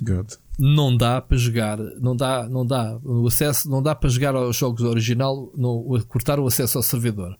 God. 0.00 0.32
Não 0.58 0.96
dá 0.96 1.20
para 1.20 1.36
jogar, 1.36 1.78
não 1.78 2.16
dá, 2.16 2.48
não 2.48 2.64
dá. 2.64 2.98
O 3.04 3.26
acesso 3.26 3.70
não 3.70 3.82
dá 3.82 3.94
para 3.94 4.08
jogar 4.08 4.34
aos 4.34 4.56
jogos 4.56 4.82
original, 4.82 5.52
não, 5.56 5.84
cortar 6.08 6.38
o 6.40 6.46
acesso 6.46 6.78
ao 6.78 6.82
servidor. 6.82 7.38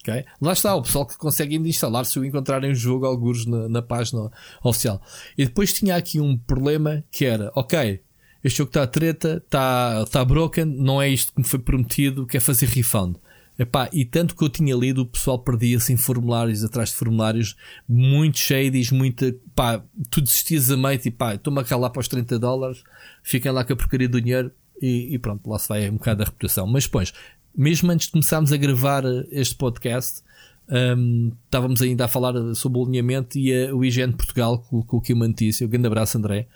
Okay? 0.00 0.24
Lá 0.40 0.52
está, 0.52 0.74
o 0.74 0.82
pessoal 0.82 1.06
que 1.06 1.16
consegue 1.16 1.56
ainda 1.56 1.68
instalar 1.68 2.06
se 2.06 2.18
o 2.18 2.24
encontrarem 2.24 2.70
o 2.70 2.74
jogo 2.74 3.06
alguns 3.06 3.46
na, 3.46 3.68
na 3.68 3.82
página 3.82 4.30
oficial. 4.62 5.02
E 5.36 5.44
depois 5.44 5.72
tinha 5.72 5.96
aqui 5.96 6.20
um 6.20 6.36
problema 6.36 7.04
que 7.10 7.24
era, 7.24 7.50
ok, 7.54 8.00
este 8.42 8.58
jogo 8.58 8.70
está 8.70 8.86
treta, 8.86 9.42
está 9.44 10.04
tá 10.06 10.24
broken, 10.24 10.64
não 10.64 11.02
é 11.02 11.08
isto 11.08 11.32
que 11.32 11.40
me 11.40 11.46
foi 11.46 11.58
prometido, 11.58 12.26
quer 12.26 12.40
fazer 12.40 12.66
refund. 12.66 13.16
Epá, 13.58 13.90
e 13.92 14.04
tanto 14.04 14.36
que 14.36 14.44
eu 14.44 14.48
tinha 14.48 14.74
lido, 14.76 15.02
o 15.02 15.06
pessoal 15.06 15.36
perdia-se 15.40 15.92
em 15.92 15.96
formulários 15.96 16.62
atrás 16.62 16.90
de 16.90 16.94
formulários, 16.94 17.56
muito 17.88 18.38
shadies, 18.38 18.92
muita. 18.92 19.34
Pá, 19.52 19.82
tu 20.08 20.20
desistias 20.20 20.70
a 20.70 20.76
meio, 20.76 20.96
tipo, 20.96 21.16
pá, 21.16 21.34
estou-me 21.34 21.60
a 21.60 21.76
lá 21.76 21.90
para 21.90 21.98
os 21.98 22.06
30 22.06 22.38
dólares, 22.38 22.84
fiquem 23.20 23.50
lá 23.50 23.64
com 23.64 23.72
a 23.72 23.76
porcaria 23.76 24.08
do 24.08 24.20
dinheiro 24.20 24.52
e, 24.80 25.12
e 25.12 25.18
pronto, 25.18 25.50
lá 25.50 25.58
se 25.58 25.68
vai 25.68 25.90
um 25.90 25.94
bocado 25.94 26.22
a 26.22 26.26
reputação. 26.26 26.68
Mas 26.68 26.84
depois, 26.84 27.12
mesmo 27.58 27.90
antes 27.90 28.06
de 28.06 28.12
começarmos 28.12 28.52
a 28.52 28.56
gravar 28.56 29.02
este 29.32 29.56
podcast, 29.56 30.22
um, 30.70 31.32
estávamos 31.44 31.82
ainda 31.82 32.04
a 32.04 32.08
falar 32.08 32.54
sobre 32.54 32.78
o 32.78 32.84
alinhamento 32.84 33.38
e 33.38 33.52
a, 33.52 33.74
o 33.74 33.84
IGN 33.84 34.12
Portugal 34.12 34.58
colocou 34.70 35.00
aqui 35.00 35.12
uma 35.12 35.26
notícia. 35.26 35.66
Um 35.66 35.70
grande 35.70 35.88
abraço, 35.88 36.16
André. 36.18 36.46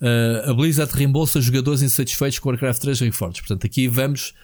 Uh, 0.00 0.50
a 0.50 0.54
Blizzard 0.54 0.92
reembolsa 0.94 1.40
jogadores 1.42 1.82
insatisfeitos 1.82 2.38
com 2.38 2.48
Warcraft 2.48 2.80
3 2.80 3.00
Reforged. 3.00 3.42
Portanto, 3.42 3.66
aqui 3.66 3.86
vamos 3.86 4.34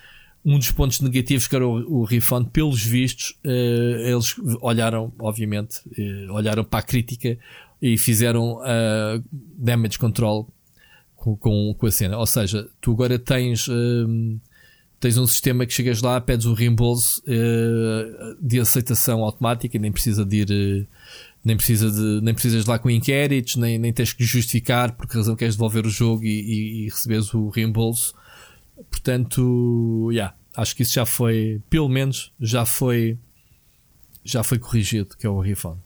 um 0.44 0.58
dos 0.58 0.70
pontos 0.72 1.00
negativos 1.00 1.46
que 1.46 1.54
era 1.54 1.66
o, 1.66 2.00
o 2.00 2.04
refund, 2.04 2.50
pelos 2.50 2.82
vistos, 2.84 3.38
uh, 3.44 3.48
eles 3.48 4.34
olharam, 4.60 5.12
obviamente, 5.18 5.78
uh, 5.86 6.32
olharam 6.32 6.64
para 6.64 6.80
a 6.80 6.82
crítica 6.82 7.38
e 7.80 7.96
fizeram 7.96 8.60
damage 9.56 9.98
control 9.98 10.48
com, 11.16 11.36
com, 11.36 11.74
com, 11.74 11.86
a 11.86 11.90
cena. 11.90 12.18
Ou 12.18 12.26
seja, 12.26 12.68
tu 12.80 12.92
agora 12.92 13.18
tens, 13.18 13.68
tens 15.02 15.18
um 15.18 15.26
sistema 15.26 15.66
que 15.66 15.74
chegas 15.74 16.00
lá, 16.00 16.18
pedes 16.20 16.46
o 16.46 16.54
reembolso 16.54 17.22
de 18.40 18.58
aceitação 18.58 19.22
automática 19.22 19.78
nem 19.78 19.92
precisa 19.92 20.24
de 20.24 20.36
ir. 20.36 20.88
nem, 21.44 21.56
precisa 21.56 21.90
de, 21.90 22.24
nem 22.24 22.32
precisas 22.32 22.64
de 22.64 22.70
lá 22.70 22.78
com 22.78 22.88
inquéritos, 22.88 23.56
nem, 23.56 23.78
nem 23.78 23.92
tens 23.92 24.14
que 24.14 24.24
justificar 24.24 24.92
por 24.92 25.06
que 25.06 25.16
razão 25.16 25.36
queres 25.36 25.56
devolver 25.56 25.84
o 25.84 25.90
jogo 25.90 26.24
e, 26.24 26.28
e, 26.28 26.84
e 26.84 26.88
receberes 26.88 27.34
o 27.34 27.50
reembolso 27.50 28.14
Portanto, 28.90 30.10
yeah, 30.12 30.34
acho 30.56 30.74
que 30.74 30.82
isso 30.82 30.94
já 30.94 31.06
foi, 31.06 31.60
pelo 31.68 31.88
menos, 31.88 32.32
já 32.40 32.64
foi 32.64 33.18
já 34.24 34.44
foi 34.44 34.56
corrigido, 34.56 35.16
que 35.16 35.26
é 35.26 35.30
o 35.30 35.40
refund. 35.40 35.78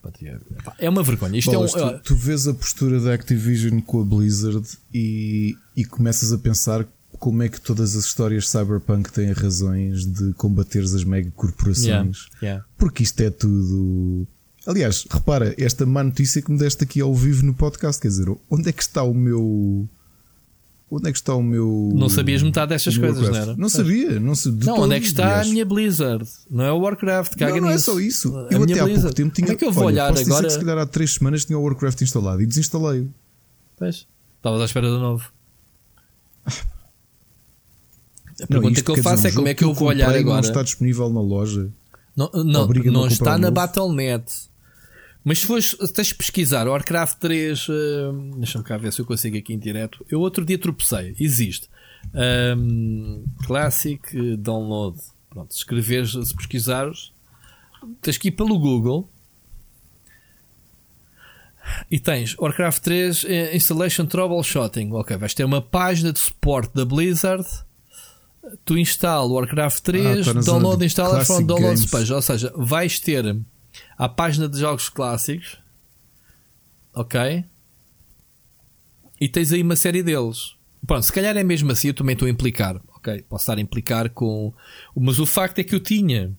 É 0.78 0.90
uma 0.90 1.02
vergonha. 1.02 1.38
Isto 1.38 1.52
Bolas, 1.52 1.74
é 1.74 1.84
um, 1.84 1.98
tu, 1.98 1.98
tu, 2.00 2.16
vês 2.16 2.46
a 2.46 2.52
postura 2.52 3.00
da 3.00 3.14
Activision 3.14 3.80
com 3.80 4.02
a 4.02 4.04
Blizzard 4.04 4.68
e, 4.92 5.56
e 5.74 5.86
começas 5.86 6.32
a 6.34 6.38
pensar 6.38 6.86
como 7.16 7.42
é 7.42 7.48
que 7.48 7.60
todas 7.60 7.96
as 7.96 8.04
histórias 8.04 8.48
cyberpunk 8.48 9.12
têm 9.12 9.32
razões 9.32 10.04
de 10.06 10.32
combateres 10.34 10.94
as 10.94 11.04
mega 11.04 11.30
corporações. 11.32 11.86
Yeah, 11.86 12.16
yeah. 12.42 12.64
Porque 12.76 13.02
isto 13.02 13.20
é 13.20 13.30
tudo. 13.30 14.26
Aliás, 14.66 15.06
repara, 15.08 15.54
esta 15.58 15.86
má 15.86 16.02
notícia 16.02 16.42
que 16.42 16.50
me 16.50 16.58
deste 16.58 16.84
aqui 16.84 17.00
ao 17.00 17.14
vivo 17.14 17.44
no 17.44 17.54
podcast, 17.54 18.00
quer 18.00 18.08
dizer, 18.08 18.28
onde 18.50 18.68
é 18.68 18.72
que 18.72 18.82
está 18.82 19.02
o 19.02 19.14
meu 19.14 19.88
Onde 20.88 21.08
é 21.08 21.12
que 21.12 21.18
está 21.18 21.34
o 21.34 21.42
meu. 21.42 21.90
Não 21.94 22.08
sabias 22.08 22.42
metade 22.44 22.68
destas 22.68 22.96
coisas, 22.96 23.20
Warcraft? 23.20 23.44
não 23.44 23.52
era? 23.52 23.60
Não 23.60 23.68
sabia, 23.68 24.20
não 24.20 24.34
sabia. 24.36 24.66
Não, 24.66 24.80
onde 24.82 24.94
é 24.94 25.00
que 25.00 25.06
está 25.06 25.24
aliás. 25.24 25.48
a 25.48 25.50
minha 25.50 25.64
Blizzard? 25.64 26.28
Não 26.48 26.64
é 26.64 26.72
o 26.72 26.78
Warcraft, 26.78 27.34
caga 27.36 27.54
não, 27.56 27.62
não 27.62 27.70
é 27.70 27.78
só 27.78 27.98
isso. 27.98 28.28
A 28.36 28.42
eu 28.52 28.62
até 28.62 28.66
Blizzard. 28.66 28.80
há 28.92 29.00
pouco 29.00 29.14
tempo 29.14 29.34
tinha. 29.34 29.46
Como 29.46 29.56
é 29.56 29.58
que 29.58 29.64
eu 29.64 29.72
vou 29.72 29.86
olha, 29.86 29.94
olhar 29.94 30.12
posso 30.12 30.22
agora? 30.26 30.46
Dizer 30.46 30.46
que 30.46 30.60
se 30.60 30.64
calhar 30.64 30.78
há 30.78 30.86
3 30.86 31.12
semanas 31.12 31.44
tinha 31.44 31.58
o 31.58 31.62
Warcraft 31.62 32.02
instalado 32.02 32.40
e 32.40 32.46
desinstalei-o. 32.46 33.12
Pois. 33.76 34.06
Estavas 34.36 34.60
à 34.60 34.64
espera 34.64 34.88
do 34.88 35.00
novo. 35.00 35.28
A 38.42 38.46
pergunta 38.46 38.80
não, 38.80 38.84
que 38.84 38.90
eu 38.90 39.02
faço 39.02 39.26
é 39.26 39.32
como 39.32 39.48
é 39.48 39.54
que 39.54 39.64
eu 39.64 39.72
vou 39.72 39.88
olhar 39.88 40.14
agora. 40.14 40.42
Não 40.42 40.48
está 40.48 40.62
disponível 40.62 41.08
na 41.10 41.20
loja. 41.20 41.70
Não, 42.16 42.30
não, 42.32 42.66
não 42.66 43.06
está 43.06 43.36
na 43.38 43.50
Battle.net. 43.50 44.24
Mas 45.24 45.40
se 45.40 45.46
fores, 45.46 45.76
tens 45.92 46.08
de 46.08 46.14
pesquisar 46.14 46.68
Warcraft 46.68 47.18
3, 47.18 47.68
uh, 47.68 47.72
deixa-me 48.36 48.64
cá 48.64 48.76
ver 48.76 48.92
se 48.92 49.00
eu 49.00 49.04
consigo 49.04 49.36
aqui 49.36 49.52
em 49.52 49.58
direto. 49.58 50.06
Eu 50.08 50.20
outro 50.20 50.44
dia 50.44 50.56
tropecei, 50.56 51.16
existe. 51.18 51.68
Um, 52.14 53.24
classic 53.44 54.00
Download. 54.36 54.96
Pronto, 55.28 55.52
se 55.52 55.58
escreveres, 55.58 56.12
se 56.12 56.34
pesquisares, 56.34 57.12
tens 58.00 58.16
que 58.16 58.28
ir 58.28 58.32
pelo 58.32 58.58
Google 58.58 59.10
e 61.90 61.98
tens 61.98 62.36
Warcraft 62.38 62.82
3 62.82 63.24
eh, 63.24 63.56
Installation 63.56 64.06
Troubleshooting. 64.06 64.92
Ok, 64.92 65.16
vais 65.16 65.34
ter 65.34 65.44
uma 65.44 65.60
página 65.60 66.12
de 66.12 66.18
suporte 66.18 66.72
da 66.74 66.84
Blizzard. 66.84 67.46
Tu 68.64 68.78
instala 68.78 69.26
Warcraft 69.26 69.80
3, 69.82 70.28
ah, 70.28 70.32
download, 70.34 70.84
instala 70.84 71.24
from 71.24 71.44
download 71.44 71.88
page. 71.90 72.12
Ou 72.12 72.22
seja, 72.22 72.52
vais 72.56 73.00
ter 73.00 73.36
à 73.98 74.08
página 74.08 74.48
de 74.48 74.58
jogos 74.58 74.88
clássicos, 74.88 75.58
ok? 76.94 77.44
E 79.20 79.28
tens 79.28 79.52
aí 79.52 79.62
uma 79.62 79.76
série 79.76 80.02
deles. 80.02 80.54
Pronto, 80.86 81.02
se 81.02 81.12
calhar 81.12 81.36
é 81.36 81.42
mesmo 81.42 81.72
assim, 81.72 81.88
eu 81.88 81.94
também 81.94 82.12
estou 82.12 82.26
a 82.26 82.30
implicar, 82.30 82.80
ok? 82.94 83.22
Posso 83.28 83.42
estar 83.42 83.58
a 83.58 83.60
implicar 83.60 84.10
com. 84.10 84.52
Mas 84.94 85.18
o 85.18 85.26
facto 85.26 85.58
é 85.58 85.64
que 85.64 85.74
eu 85.74 85.80
tinha. 85.80 86.32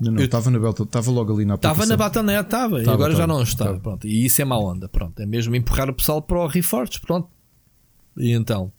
Não, 0.00 0.12
não, 0.12 0.22
estava 0.22 0.50
na 0.50 0.58
Battle, 0.58 0.86
estava 0.86 1.10
logo 1.10 1.34
ali 1.34 1.44
na 1.44 1.56
Estava 1.56 1.84
na 1.84 1.94
Battle.net, 1.94 2.44
estava, 2.46 2.78
e 2.78 2.88
agora 2.88 3.12
tava, 3.12 3.16
já 3.16 3.26
não 3.26 3.42
está. 3.42 3.66
Tava. 3.66 3.80
Pronto, 3.80 4.06
e 4.06 4.24
isso 4.24 4.40
é 4.40 4.44
má 4.46 4.56
onda, 4.56 4.88
pronto. 4.88 5.20
É 5.20 5.26
mesmo 5.26 5.54
empurrar 5.54 5.90
o 5.90 5.94
pessoal 5.94 6.22
para 6.22 6.38
o 6.38 6.46
Reforged, 6.46 7.00
pronto. 7.02 7.28
E 8.16 8.32
então. 8.32 8.72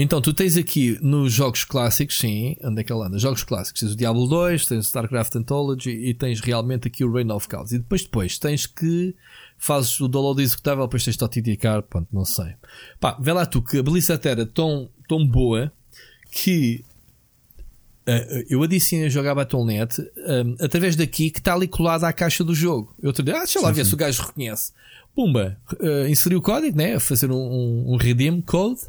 Então, 0.00 0.20
tu 0.20 0.32
tens 0.32 0.56
aqui 0.56 0.96
nos 1.02 1.32
jogos 1.32 1.64
clássicos, 1.64 2.20
sim, 2.20 2.56
onde 2.62 2.80
é 2.80 2.84
que 2.84 2.92
ele 2.92 3.02
anda? 3.02 3.18
Jogos 3.18 3.42
clássicos, 3.42 3.80
tens 3.80 3.92
o 3.94 3.96
Diablo 3.96 4.28
2, 4.28 4.64
tens 4.64 4.84
o 4.84 4.86
StarCraft 4.86 5.34
Anthology 5.34 5.90
e 5.90 6.14
tens 6.14 6.38
realmente 6.38 6.86
aqui 6.86 7.02
o 7.04 7.12
Reign 7.12 7.32
of 7.32 7.48
Chaos. 7.50 7.72
E 7.72 7.78
depois, 7.78 8.04
depois, 8.04 8.38
tens 8.38 8.64
que 8.64 9.12
fazes 9.56 10.00
o 10.00 10.06
download 10.06 10.40
executável, 10.40 10.86
depois 10.86 11.04
tens 11.04 11.16
de 11.16 11.24
autenticar, 11.24 11.82
pronto, 11.82 12.06
não 12.12 12.24
sei. 12.24 12.54
Pá, 13.00 13.18
vê 13.20 13.32
lá 13.32 13.44
tu 13.44 13.60
que 13.60 13.78
a 13.78 13.82
Blizzard 13.82 14.28
era 14.28 14.46
tão, 14.46 14.88
tão 15.08 15.26
boa 15.26 15.72
que 16.30 16.84
uh, 18.06 18.44
eu 18.48 18.62
adicionei 18.62 19.08
a 19.08 19.10
jogar 19.10 19.34
Battle.net 19.34 20.00
um, 20.00 20.64
através 20.64 20.94
daqui 20.94 21.28
que 21.28 21.40
está 21.40 21.54
ali 21.54 21.66
colada 21.66 22.06
à 22.06 22.12
caixa 22.12 22.44
do 22.44 22.54
jogo. 22.54 22.94
Eu 23.02 23.12
te 23.12 23.22
ah, 23.22 23.24
deixa 23.24 23.60
lá 23.60 23.70
sim, 23.70 23.74
ver 23.74 23.82
sim. 23.82 23.88
se 23.88 23.94
o 23.94 23.98
gajo 23.98 24.22
reconhece. 24.22 24.70
Pumba, 25.12 25.58
uh, 25.72 26.06
inseri 26.06 26.36
o 26.36 26.40
código, 26.40 26.78
né? 26.78 27.00
Fazer 27.00 27.32
um, 27.32 27.34
um, 27.34 27.94
um 27.94 27.96
redeem 27.96 28.40
code 28.40 28.82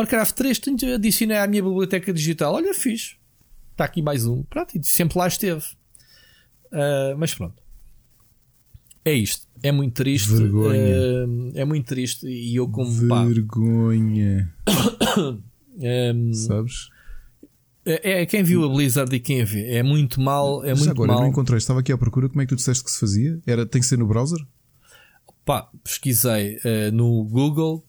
Warcraft 0.00 0.34
3 0.34 0.58
tenho 0.58 0.76
de 0.78 0.92
adicionar 0.94 1.44
à 1.44 1.46
minha 1.46 1.62
biblioteca 1.62 2.10
digital. 2.12 2.54
Olha, 2.54 2.72
fiz. 2.72 3.16
Está 3.72 3.84
aqui 3.84 4.00
mais 4.00 4.24
um. 4.24 4.42
Pronto, 4.44 4.74
e 4.74 4.86
sempre 4.86 5.18
lá 5.18 5.28
esteve. 5.28 5.62
Uh, 6.72 7.16
mas 7.18 7.34
pronto. 7.34 7.62
É 9.04 9.12
isto. 9.12 9.46
É 9.62 9.70
muito 9.70 9.92
triste. 9.92 10.30
Vergonha. 10.30 11.26
Uh, 11.26 11.52
é 11.54 11.64
muito 11.66 11.86
triste. 11.86 12.26
E 12.26 12.56
eu, 12.56 12.66
como 12.68 12.90
Vergonha. 12.90 14.54
um, 15.76 16.32
Sabes? 16.32 16.88
É, 17.84 18.22
é, 18.22 18.26
quem 18.26 18.42
viu 18.42 18.64
a 18.64 18.68
Blizzard 18.68 19.14
e 19.14 19.20
quem 19.20 19.42
a 19.42 19.44
vê. 19.44 19.74
É 19.74 19.82
muito 19.82 20.18
mal. 20.18 20.64
É 20.64 20.74
muito 20.74 20.90
agora, 20.90 21.08
mal. 21.08 21.18
Eu 21.18 21.22
não 21.24 21.28
encontrei. 21.28 21.58
Estava 21.58 21.80
aqui 21.80 21.92
à 21.92 21.98
procura. 21.98 22.26
Como 22.30 22.40
é 22.40 22.46
que 22.46 22.54
tu 22.54 22.56
disseste 22.56 22.82
que 22.82 22.90
se 22.90 23.00
fazia? 23.00 23.38
Era, 23.46 23.66
tem 23.66 23.82
que 23.82 23.86
ser 23.86 23.98
no 23.98 24.06
browser? 24.06 24.38
Pá, 25.44 25.68
pesquisei 25.84 26.56
uh, 26.56 26.90
no 26.90 27.22
Google. 27.24 27.84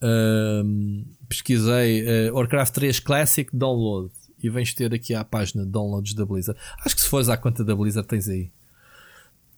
Uh, 0.00 1.15
pesquisei 1.28 2.30
uh, 2.30 2.34
Warcraft 2.34 2.74
3 2.74 3.00
Classic 3.00 3.50
Download 3.54 4.10
e 4.42 4.50
vens 4.50 4.72
ter 4.74 4.92
aqui 4.92 5.14
à 5.14 5.24
página 5.24 5.64
de 5.64 5.70
downloads 5.70 6.14
da 6.14 6.24
Blizzard. 6.24 6.58
Acho 6.84 6.94
que 6.94 7.02
se 7.02 7.08
fores 7.08 7.28
à 7.28 7.36
conta 7.36 7.64
da 7.64 7.74
Blizzard 7.74 8.06
tens 8.06 8.28
aí. 8.28 8.50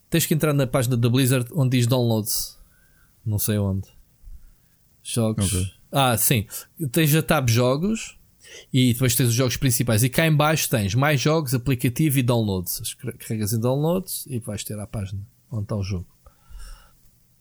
Tens 0.08 0.24
que 0.24 0.34
entrar 0.34 0.52
na 0.52 0.66
página 0.66 0.96
da 0.96 1.08
Blizzard 1.08 1.48
onde 1.52 1.76
diz 1.76 1.86
downloads. 1.86 2.58
Não 3.24 3.38
sei 3.38 3.58
onde. 3.58 3.88
Jogos. 5.02 5.52
Okay. 5.52 5.70
Ah, 5.92 6.16
sim. 6.16 6.46
Tens 6.92 7.14
a 7.14 7.22
tab 7.22 7.48
jogos 7.48 8.16
e 8.72 8.92
depois 8.92 9.14
tens 9.14 9.28
os 9.28 9.34
jogos 9.34 9.56
principais. 9.56 10.02
E 10.02 10.08
cá 10.08 10.26
em 10.26 10.34
baixo 10.34 10.68
tens 10.70 10.94
mais 10.94 11.20
jogos, 11.20 11.54
aplicativo 11.54 12.18
e 12.18 12.22
downloads. 12.22 12.94
Carregas 13.18 13.52
em 13.52 13.60
downloads 13.60 14.26
e 14.26 14.38
vais 14.38 14.64
ter 14.64 14.78
a 14.78 14.86
página 14.86 15.20
onde 15.50 15.64
está 15.64 15.76
o 15.76 15.82
jogo. 15.82 16.06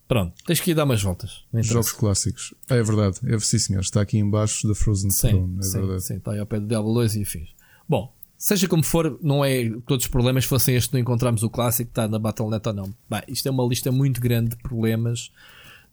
Pronto, 0.08 0.34
tens 0.46 0.62
que 0.62 0.72
ir 0.72 0.74
dar 0.74 0.86
umas 0.86 1.02
voltas. 1.02 1.44
Jogos 1.56 1.92
clássicos. 1.92 2.54
Ah, 2.70 2.76
é 2.76 2.84
verdade. 2.84 3.20
É, 3.26 3.38
sim, 3.40 3.60
senhor. 3.60 3.82
Está 3.82 4.02
aqui 4.02 4.18
embaixo 4.18 4.68
da 4.68 4.74
Frozen 4.74 5.12
sim, 5.12 5.30
Throne. 5.30 5.58
É 5.60 5.62
sim, 5.64 5.80
verdade. 5.80 6.04
Sim, 6.04 6.16
está 6.16 6.32
aí 6.32 6.40
ao 6.40 6.46
pé 6.46 6.60
do 6.60 6.68
Diablo 6.68 6.94
2 6.94 7.18
e 7.18 7.24
afins. 7.24 7.50
Bom, 7.90 8.14
seja 8.38 8.70
como 8.70 8.84
for, 8.84 9.20
não 9.22 9.44
é 9.44 9.70
todos 9.86 10.06
os 10.06 10.12
problemas 10.12 10.46
fossem 10.46 10.76
este 10.76 10.94
não 10.94 11.00
encontramos 11.00 11.44
o 11.44 11.50
clássico 11.50 11.90
que 11.90 11.92
está 11.92 12.08
na 12.08 12.18
Battle.net 12.18 12.66
ou 12.70 12.74
não. 12.74 12.96
Bem, 13.10 13.22
isto 13.28 13.48
é 13.48 13.52
uma 13.52 13.66
lista 13.66 13.92
muito 13.92 14.22
grande 14.22 14.52
de 14.52 14.58
problemas, 14.58 15.30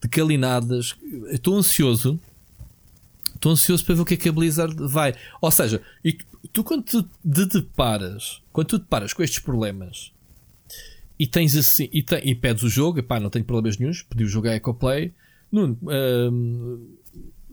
de 0.00 0.08
calinadas. 0.08 0.94
Estou 1.30 1.56
ansioso. 1.56 2.20
Estou 3.34 3.50
ansioso 3.50 3.84
para 3.84 3.96
ver 3.96 4.00
o 4.02 4.04
que 4.04 4.14
é 4.14 4.16
que 4.16 4.28
a 4.28 4.32
Blizzard 4.32 4.76
vai. 4.86 5.14
Ou 5.40 5.50
seja, 5.50 5.82
e 6.04 6.16
tu 6.52 6.62
quando 6.62 6.84
tu 6.84 7.02
te 7.02 7.46
deparas, 7.46 8.40
quando 8.52 8.68
tu 8.68 8.78
te 8.78 8.82
deparas 8.82 9.12
com 9.12 9.24
estes 9.24 9.40
problemas 9.40 10.14
e 11.18 11.26
tens 11.26 11.56
assim, 11.56 11.88
e, 11.92 12.02
te, 12.02 12.16
e 12.24 12.34
pedes 12.34 12.62
o 12.62 12.68
jogo, 12.68 13.02
pá, 13.02 13.20
não 13.20 13.30
tenho 13.30 13.44
problemas 13.44 13.78
nenhums, 13.78 14.02
pedi 14.02 14.24
o 14.24 14.28
jogo 14.28 14.48
a 14.48 14.54
EcoPlay. 14.54 15.12
Nuno, 15.50 15.78
um, 15.82 16.88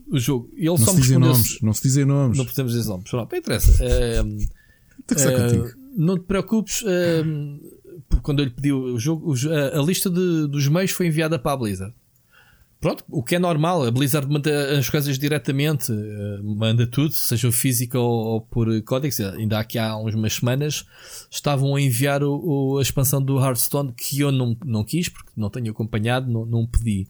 o 0.08 0.18
jogo, 0.18 0.50
ele 0.56 0.66
não 0.66 0.76
só 0.76 0.92
se 0.92 1.00
dizem 1.00 1.18
nomes, 1.18 1.60
não 1.62 1.72
se 1.72 1.82
dizem 1.82 2.04
nomes, 2.04 2.38
não 2.38 2.44
podemos 2.44 2.72
dizer 2.72 2.88
nomes, 2.88 3.12
não, 3.12 3.28
não 3.30 3.38
interessa. 3.38 3.84
Um, 4.24 4.36
uh, 4.36 5.72
não 5.96 6.18
te 6.18 6.24
preocupes. 6.24 6.82
Um, 6.84 7.60
quando 8.22 8.40
eu 8.40 8.46
lhe 8.46 8.50
pedi 8.50 8.72
o 8.72 8.98
jogo, 8.98 9.32
a, 9.48 9.78
a 9.78 9.82
lista 9.82 10.10
de, 10.10 10.48
dos 10.48 10.66
meios 10.68 10.90
foi 10.90 11.06
enviada 11.06 11.38
para 11.38 11.52
a 11.52 11.56
Blizzard. 11.56 11.94
Pronto, 12.82 13.04
o 13.08 13.22
que 13.22 13.36
é 13.36 13.38
normal, 13.38 13.84
a 13.84 13.92
Blizzard 13.92 14.28
manda 14.28 14.76
as 14.76 14.90
coisas 14.90 15.16
diretamente, 15.16 15.92
uh, 15.92 16.42
manda 16.42 16.84
tudo, 16.84 17.12
seja 17.12 17.52
físico 17.52 17.96
ou, 17.96 18.10
ou 18.10 18.40
por 18.40 18.82
códex. 18.82 19.20
Ainda 19.20 19.60
aqui 19.60 19.78
há 19.78 19.96
umas 19.96 20.32
semanas 20.32 20.84
estavam 21.30 21.76
a 21.76 21.80
enviar 21.80 22.24
o, 22.24 22.34
o, 22.34 22.78
a 22.78 22.82
expansão 22.82 23.22
do 23.22 23.38
Hearthstone 23.38 23.92
que 23.92 24.18
eu 24.18 24.32
não, 24.32 24.56
não 24.64 24.82
quis, 24.82 25.08
porque 25.08 25.30
não 25.36 25.48
tenho 25.48 25.70
acompanhado, 25.70 26.28
não, 26.28 26.44
não 26.44 26.66
pedi. 26.66 27.06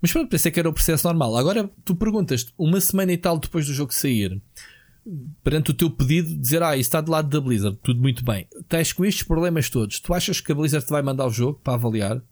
Mas 0.00 0.12
pronto, 0.12 0.30
pensei 0.30 0.52
que 0.52 0.60
era 0.60 0.68
o 0.68 0.72
processo 0.72 1.08
normal. 1.08 1.36
Agora 1.36 1.68
tu 1.84 1.96
perguntas 1.96 2.46
uma 2.56 2.80
semana 2.80 3.12
e 3.12 3.18
tal 3.18 3.40
depois 3.40 3.66
do 3.66 3.74
jogo 3.74 3.92
sair, 3.92 4.40
perante 5.42 5.72
o 5.72 5.74
teu 5.74 5.90
pedido, 5.90 6.32
dizer 6.36 6.62
ah, 6.62 6.76
isso 6.76 6.90
está 6.90 7.00
do 7.00 7.10
lado 7.10 7.28
da 7.28 7.40
Blizzard, 7.40 7.76
tudo 7.82 8.00
muito 8.00 8.24
bem. 8.24 8.46
Tens 8.68 8.92
com 8.92 9.04
estes 9.04 9.24
problemas 9.24 9.68
todos, 9.68 9.98
tu 9.98 10.14
achas 10.14 10.40
que 10.40 10.52
a 10.52 10.54
Blizzard 10.54 10.86
te 10.86 10.90
vai 10.90 11.02
mandar 11.02 11.26
o 11.26 11.30
jogo 11.30 11.58
para 11.60 11.74
avaliar? 11.74 12.22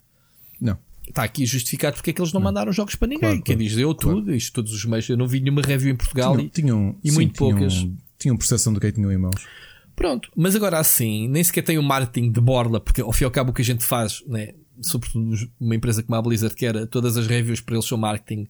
Não 0.60 0.85
está 1.08 1.24
aqui 1.24 1.46
justificado 1.46 1.96
porque 1.96 2.10
é 2.10 2.12
que 2.12 2.20
eles 2.20 2.32
não, 2.32 2.40
não. 2.40 2.46
mandaram 2.46 2.72
jogos 2.72 2.94
para 2.94 3.08
ninguém. 3.08 3.30
Claro, 3.30 3.42
Quem 3.42 3.56
diz 3.56 3.76
eu 3.76 3.94
claro. 3.94 4.18
tudo, 4.18 4.34
isto 4.34 4.52
todos 4.52 4.72
os 4.72 4.84
meios. 4.84 5.08
Eu 5.08 5.16
não 5.16 5.26
vi 5.26 5.40
nenhuma 5.40 5.62
review 5.62 5.92
em 5.92 5.96
Portugal 5.96 6.32
tinham, 6.32 6.46
e, 6.46 6.50
tinham, 6.50 6.96
e 7.02 7.10
sim, 7.10 7.14
muito 7.14 7.34
tinham, 7.34 7.50
poucas. 7.50 7.88
Tinham 8.18 8.36
percepção 8.36 8.72
do 8.72 8.80
que 8.80 8.86
é 8.86 8.90
que 8.90 8.96
tinham 8.96 9.12
em 9.12 9.18
mãos. 9.18 9.46
Pronto, 9.94 10.30
mas 10.36 10.54
agora 10.54 10.78
assim, 10.78 11.26
nem 11.26 11.42
sequer 11.42 11.62
tem 11.62 11.78
o 11.78 11.82
marketing 11.82 12.30
de 12.30 12.40
borla, 12.40 12.78
porque 12.78 13.00
ao 13.00 13.12
fim 13.12 13.24
e 13.24 13.26
ao 13.26 13.30
cabo 13.30 13.50
o 13.50 13.54
que 13.54 13.62
a 13.62 13.64
gente 13.64 13.82
faz, 13.82 14.22
né, 14.26 14.52
sobretudo 14.82 15.34
uma 15.58 15.74
empresa 15.74 16.02
como 16.02 16.16
a 16.16 16.22
Blizzard, 16.22 16.54
que 16.54 16.66
era 16.66 16.86
todas 16.86 17.16
as 17.16 17.26
reviews 17.26 17.62
para 17.62 17.76
eles 17.76 17.86
são 17.86 17.96
marketing 17.96 18.46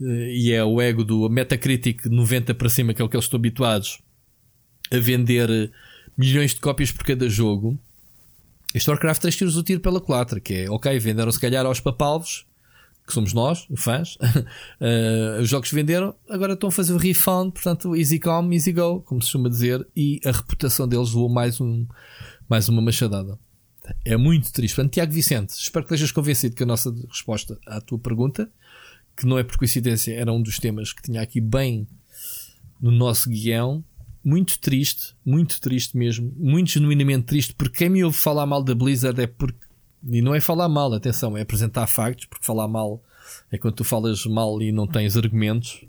eh, 0.00 0.32
e 0.32 0.52
é 0.52 0.64
o 0.64 0.80
ego 0.80 1.04
do 1.04 1.28
Metacritic 1.28 2.06
90 2.06 2.54
para 2.54 2.70
cima, 2.70 2.94
que 2.94 3.02
é 3.02 3.04
o 3.04 3.08
que 3.10 3.16
eles 3.16 3.26
estão 3.26 3.36
habituados 3.36 4.00
a 4.90 4.96
vender 4.96 5.50
eh, 5.50 5.70
milhões 6.16 6.54
de 6.54 6.60
cópias 6.60 6.90
por 6.90 7.04
cada 7.04 7.28
jogo. 7.28 7.78
Este 8.74 8.88
Warcraft 8.88 9.22
3 9.22 9.36
tiros 9.36 9.56
o 9.56 9.62
tiro 9.62 9.80
pela 9.80 10.00
culatra, 10.00 10.40
que 10.40 10.54
é 10.54 10.70
ok, 10.70 10.96
venderam 10.98 11.32
se 11.32 11.40
calhar 11.40 11.66
aos 11.66 11.80
papalvos, 11.80 12.46
que 13.04 13.12
somos 13.12 13.32
nós, 13.32 13.66
fãs, 13.76 14.16
uh, 14.16 15.40
os 15.40 15.48
jogos 15.48 15.70
venderam, 15.72 16.14
agora 16.28 16.52
estão 16.52 16.68
a 16.68 16.72
fazer 16.72 16.92
o 16.92 16.96
refund, 16.96 17.52
portanto, 17.52 17.96
easy 17.96 18.20
come, 18.20 18.54
easy 18.54 18.72
go, 18.72 19.00
como 19.02 19.20
se 19.20 19.26
costuma 19.26 19.48
dizer, 19.48 19.86
e 19.96 20.20
a 20.24 20.30
reputação 20.30 20.86
deles 20.86 21.10
voou 21.10 21.28
mais, 21.28 21.60
um, 21.60 21.86
mais 22.48 22.68
uma 22.68 22.80
machadada. 22.80 23.38
É 24.04 24.16
muito 24.16 24.52
triste. 24.52 24.76
Portanto, 24.76 24.92
Tiago 24.92 25.12
Vicente, 25.12 25.50
espero 25.50 25.84
que 25.84 25.92
estejas 25.92 26.12
convencido 26.12 26.54
que 26.54 26.62
a 26.62 26.66
nossa 26.66 26.94
resposta 27.08 27.58
à 27.66 27.80
tua 27.80 27.98
pergunta, 27.98 28.48
que 29.16 29.26
não 29.26 29.36
é 29.36 29.42
por 29.42 29.56
coincidência, 29.56 30.14
era 30.14 30.32
um 30.32 30.40
dos 30.40 30.58
temas 30.58 30.92
que 30.92 31.02
tinha 31.02 31.20
aqui 31.20 31.40
bem 31.40 31.88
no 32.80 32.92
nosso 32.92 33.28
guião, 33.28 33.84
muito 34.24 34.58
triste, 34.58 35.14
muito 35.24 35.60
triste 35.60 35.96
mesmo, 35.96 36.32
muito 36.36 36.72
genuinamente 36.72 37.26
triste, 37.26 37.54
porque 37.54 37.78
quem 37.78 37.88
me 37.88 38.04
ouve 38.04 38.16
falar 38.16 38.46
mal 38.46 38.62
da 38.62 38.74
Blizzard 38.74 39.20
é 39.20 39.26
porque. 39.26 39.58
E 40.08 40.22
não 40.22 40.34
é 40.34 40.40
falar 40.40 40.68
mal, 40.68 40.92
atenção, 40.94 41.36
é 41.36 41.42
apresentar 41.42 41.86
factos, 41.86 42.24
porque 42.24 42.44
falar 42.44 42.66
mal 42.66 43.02
é 43.50 43.58
quando 43.58 43.74
tu 43.74 43.84
falas 43.84 44.24
mal 44.24 44.60
e 44.62 44.72
não 44.72 44.86
tens 44.86 45.16
argumentos. 45.16 45.84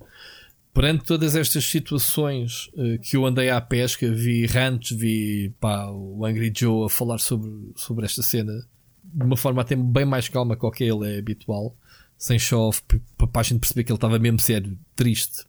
Perante 0.74 1.06
todas 1.06 1.36
estas 1.36 1.66
situações 1.66 2.68
uh, 2.74 3.00
que 3.02 3.16
eu 3.16 3.26
andei 3.26 3.50
à 3.50 3.60
pesca, 3.60 4.10
vi 4.12 4.46
rants, 4.46 4.92
vi 4.92 5.54
pá, 5.60 5.88
o 5.88 6.26
Angry 6.26 6.52
Joe 6.56 6.86
a 6.86 6.90
falar 6.90 7.20
sobre, 7.20 7.52
sobre 7.76 8.06
esta 8.06 8.22
cena 8.22 8.66
de 9.14 9.26
uma 9.26 9.36
forma 9.36 9.62
até 9.62 9.76
bem 9.76 10.06
mais 10.06 10.30
calma 10.30 10.56
que 10.56 10.66
o 10.66 10.72
que 10.72 10.84
ele 10.84 11.14
é 11.14 11.20
habitual, 11.20 11.76
sem 12.18 12.40
show-off, 12.40 12.82
para 13.18 13.42
a 13.42 13.44
gente 13.44 13.60
perceber 13.60 13.84
que 13.84 13.92
ele 13.92 13.98
estava 13.98 14.18
mesmo 14.18 14.40
sério, 14.40 14.78
triste 14.96 15.46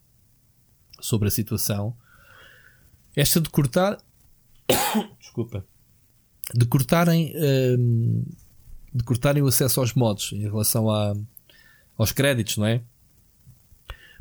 sobre 1.00 1.28
a 1.28 1.30
situação. 1.30 1.96
Esta 3.14 3.40
de 3.40 3.48
cortar. 3.50 3.98
Desculpa. 5.20 5.64
De 6.54 6.66
cortarem. 6.66 7.32
Um, 7.36 8.24
de 8.94 9.04
cortarem 9.04 9.42
o 9.42 9.46
acesso 9.46 9.80
aos 9.80 9.94
mods 9.94 10.32
em 10.32 10.42
relação 10.42 10.90
a, 10.90 11.14
aos 11.96 12.12
créditos, 12.12 12.58
não 12.58 12.66
é? 12.66 12.82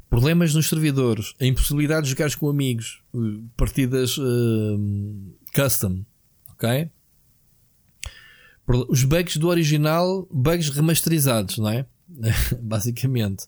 Problemas 0.09 0.53
nos 0.53 0.67
servidores, 0.67 1.33
a 1.39 1.45
impossibilidade 1.45 2.03
de 2.03 2.11
jogar 2.11 2.33
com 2.35 2.49
amigos, 2.49 3.01
partidas 3.55 4.17
uh, 4.17 4.79
custom, 5.53 6.05
ok? 6.49 6.89
Os 8.89 9.03
bugs 9.03 9.37
do 9.37 9.47
original, 9.47 10.27
bugs 10.31 10.69
remasterizados, 10.69 11.57
não 11.57 11.69
é? 11.69 11.85
Basicamente. 12.61 13.47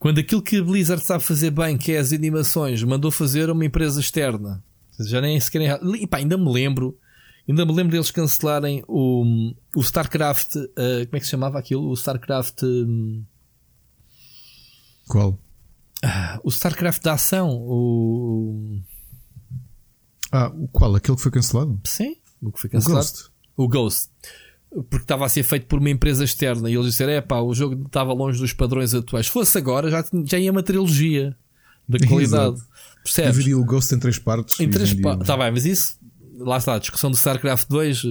Quando 0.00 0.18
aquilo 0.18 0.40
que 0.40 0.56
a 0.56 0.64
Blizzard 0.64 1.04
sabe 1.04 1.22
fazer 1.22 1.50
bem, 1.50 1.76
que 1.76 1.92
é 1.92 1.98
as 1.98 2.10
animações, 2.10 2.82
mandou 2.82 3.10
fazer 3.10 3.50
uma 3.50 3.66
empresa 3.66 4.00
externa. 4.00 4.64
Já 4.98 5.20
nem 5.20 5.38
sequer. 5.38 5.78
E 6.00 6.06
pá, 6.06 6.16
ainda 6.16 6.38
me 6.38 6.50
lembro. 6.50 6.98
Ainda 7.46 7.66
me 7.66 7.72
lembro 7.72 7.92
deles 7.92 8.10
cancelarem 8.10 8.82
o, 8.88 9.52
o 9.76 9.80
StarCraft. 9.80 10.56
Uh, 10.56 11.04
como 11.04 11.16
é 11.16 11.18
que 11.18 11.24
se 11.26 11.30
chamava 11.30 11.58
aquilo? 11.58 11.86
O 11.86 11.92
StarCraft. 11.92 12.62
Um... 12.62 13.22
Qual? 15.06 15.38
Uh, 16.02 16.40
o 16.44 16.48
StarCraft 16.48 17.02
da 17.02 17.12
ação. 17.12 17.50
O. 17.60 18.80
Ah, 20.32 20.48
o 20.48 20.66
qual? 20.68 20.94
Aquele 20.94 21.16
que 21.16 21.22
foi 21.22 21.30
cancelado? 21.30 21.78
Sim, 21.84 22.16
o 22.40 22.50
que 22.50 22.58
foi 22.58 22.70
cancelado. 22.70 23.04
O 23.04 23.04
Ghost. 23.04 23.30
O 23.54 23.68
Ghost 23.68 24.10
porque 24.70 25.04
estava 25.04 25.26
a 25.26 25.28
ser 25.28 25.42
feito 25.42 25.66
por 25.66 25.78
uma 25.78 25.90
empresa 25.90 26.24
externa 26.24 26.70
e 26.70 26.74
eles 26.74 26.86
disseram: 26.86 27.12
é 27.12 27.20
pá, 27.20 27.40
o 27.40 27.52
jogo 27.52 27.86
estava 27.86 28.12
longe 28.12 28.38
dos 28.38 28.52
padrões 28.52 28.94
atuais. 28.94 29.26
Se 29.26 29.32
fosse 29.32 29.58
agora, 29.58 29.90
já, 29.90 30.04
já 30.24 30.38
ia 30.38 30.50
uma 30.50 30.62
trilogia 30.62 31.36
da 31.88 31.98
qualidade. 32.06 32.60
Percebes? 33.02 33.32
Dividia 33.32 33.58
o 33.58 33.64
Ghost 33.64 33.94
em 33.94 33.98
três 33.98 34.18
partes. 34.18 34.60
Em 34.60 34.70
três 34.70 34.94
partes. 34.94 35.22
Está 35.22 35.36
bem, 35.36 35.50
mas 35.50 35.64
isso, 35.64 35.98
lá 36.38 36.58
está, 36.58 36.76
a 36.76 36.78
discussão 36.78 37.10
do 37.10 37.16
StarCraft 37.16 37.68
2. 37.68 38.02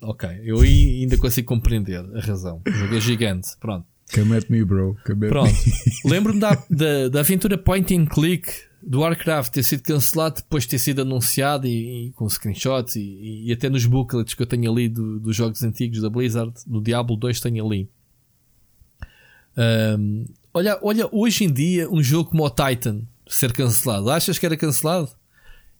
Ok, 0.00 0.28
eu 0.42 0.60
ainda 0.60 1.16
consigo 1.16 1.46
compreender 1.46 2.04
a 2.16 2.20
razão. 2.20 2.60
O 2.66 2.70
jogo 2.70 2.96
é 2.96 3.00
gigante. 3.00 3.50
Pronto. 3.60 3.86
Come 4.12 4.36
at 4.36 4.50
me, 4.50 4.64
bro. 4.64 4.96
Come 5.06 5.26
at 5.26 5.30
Pronto. 5.30 5.54
Lembro-me 6.04 6.40
da, 6.40 6.54
da, 6.68 7.08
da 7.08 7.20
aventura 7.20 7.56
point 7.56 7.94
and 7.94 8.06
click 8.06 8.50
do 8.82 9.00
Warcraft 9.00 9.52
ter 9.52 9.62
sido 9.62 9.82
cancelado 9.82 10.36
depois 10.36 10.64
de 10.64 10.70
ter 10.70 10.78
sido 10.78 11.02
anunciado 11.02 11.66
e, 11.66 12.08
e 12.08 12.12
com 12.12 12.28
screenshots 12.28 12.96
e, 12.96 13.44
e, 13.46 13.52
até 13.52 13.68
nos 13.70 13.86
booklets 13.86 14.34
que 14.34 14.42
eu 14.42 14.46
tenho 14.46 14.70
ali 14.70 14.88
do, 14.88 15.20
dos 15.20 15.36
jogos 15.36 15.62
antigos 15.62 16.00
da 16.00 16.10
Blizzard, 16.10 16.52
do 16.66 16.80
Diablo 16.80 17.16
2 17.16 17.40
tenho 17.40 17.64
ali. 17.64 17.88
Um, 19.56 20.24
olha, 20.52 20.78
olha, 20.82 21.08
hoje 21.12 21.44
em 21.44 21.52
dia 21.52 21.88
um 21.88 22.02
jogo 22.02 22.30
como 22.30 22.44
o 22.44 22.50
Titan 22.50 23.02
ser 23.28 23.52
cancelado, 23.52 24.10
achas 24.10 24.38
que 24.38 24.46
era 24.46 24.56
cancelado? 24.56 25.10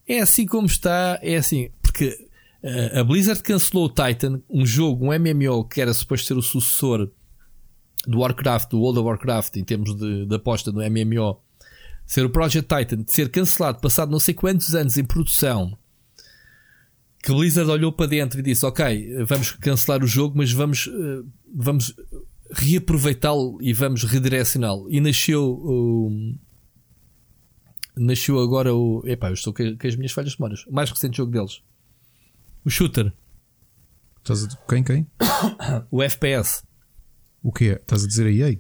É 0.07 0.21
assim 0.21 0.47
como 0.47 0.67
está, 0.67 1.19
é 1.23 1.37
assim, 1.37 1.71
porque 1.81 2.29
uh, 2.63 3.01
a 3.01 3.05
Blizzard 3.05 3.43
cancelou 3.43 3.87
o 3.87 3.89
Titan, 3.89 4.41
um 4.49 4.65
jogo, 4.65 5.07
um 5.07 5.19
MMO 5.19 5.65
que 5.65 5.81
era 5.81 5.93
suposto 5.93 6.27
ser 6.27 6.35
o 6.35 6.43
sucessor 6.43 7.11
do 8.07 8.21
Warcraft, 8.21 8.71
do 8.71 8.81
World 8.81 9.01
of 9.01 9.09
Warcraft, 9.09 9.57
em 9.57 9.65
termos 9.65 9.95
de, 9.97 10.27
de 10.27 10.35
aposta 10.35 10.71
no 10.71 10.81
MMO 10.81 11.41
ser 12.13 12.27
o 12.27 12.31
Project 12.31 12.69
Titan, 12.69 13.05
ser 13.07 13.31
cancelado, 13.31 13.81
passado 13.81 14.13
não 14.13 14.21
sei 14.21 14.35
quantos 14.35 14.75
anos 14.75 14.99
em 14.99 15.05
produção, 15.05 15.79
que 17.23 17.33
Blizzard 17.33 17.71
olhou 17.71 17.91
para 17.91 18.05
dentro 18.05 18.39
e 18.39 18.43
disse: 18.43 18.67
Ok, 18.67 19.25
vamos 19.25 19.53
cancelar 19.53 20.05
o 20.05 20.07
jogo, 20.07 20.37
mas 20.37 20.53
vamos, 20.53 20.89
uh, 20.89 21.27
vamos 21.55 21.95
reaproveitá-lo 22.51 23.57
e 23.63 23.73
vamos 23.73 24.05
redirecioná-lo. 24.05 24.91
E 24.91 25.01
nasceu 25.01 25.43
o. 25.43 26.35
Nasceu 27.97 28.39
agora 28.41 28.75
o. 28.75 29.03
Epá, 29.07 29.31
eu 29.31 29.35
estou 29.35 29.55
com, 29.55 29.63
as 29.63 29.97
minhas 29.97 30.13
falhas 30.13 30.33
de 30.33 30.39
memórias. 30.39 30.67
O 30.67 30.73
mais 30.73 30.91
recente 30.91 31.17
jogo 31.17 31.33
deles. 31.33 31.63
O 32.63 32.69
Shooter. 32.69 33.11
Estás 34.19 34.45
a... 34.45 34.49
Quem? 34.69 34.85
Quem? 34.85 35.07
o 35.91 36.03
FPS. 36.03 36.63
O 37.43 37.51
que 37.51 37.71
é? 37.71 37.73
Estás 37.77 38.05
a 38.05 38.07
dizer 38.07 38.27
a 38.27 38.31
EA? 38.31 38.59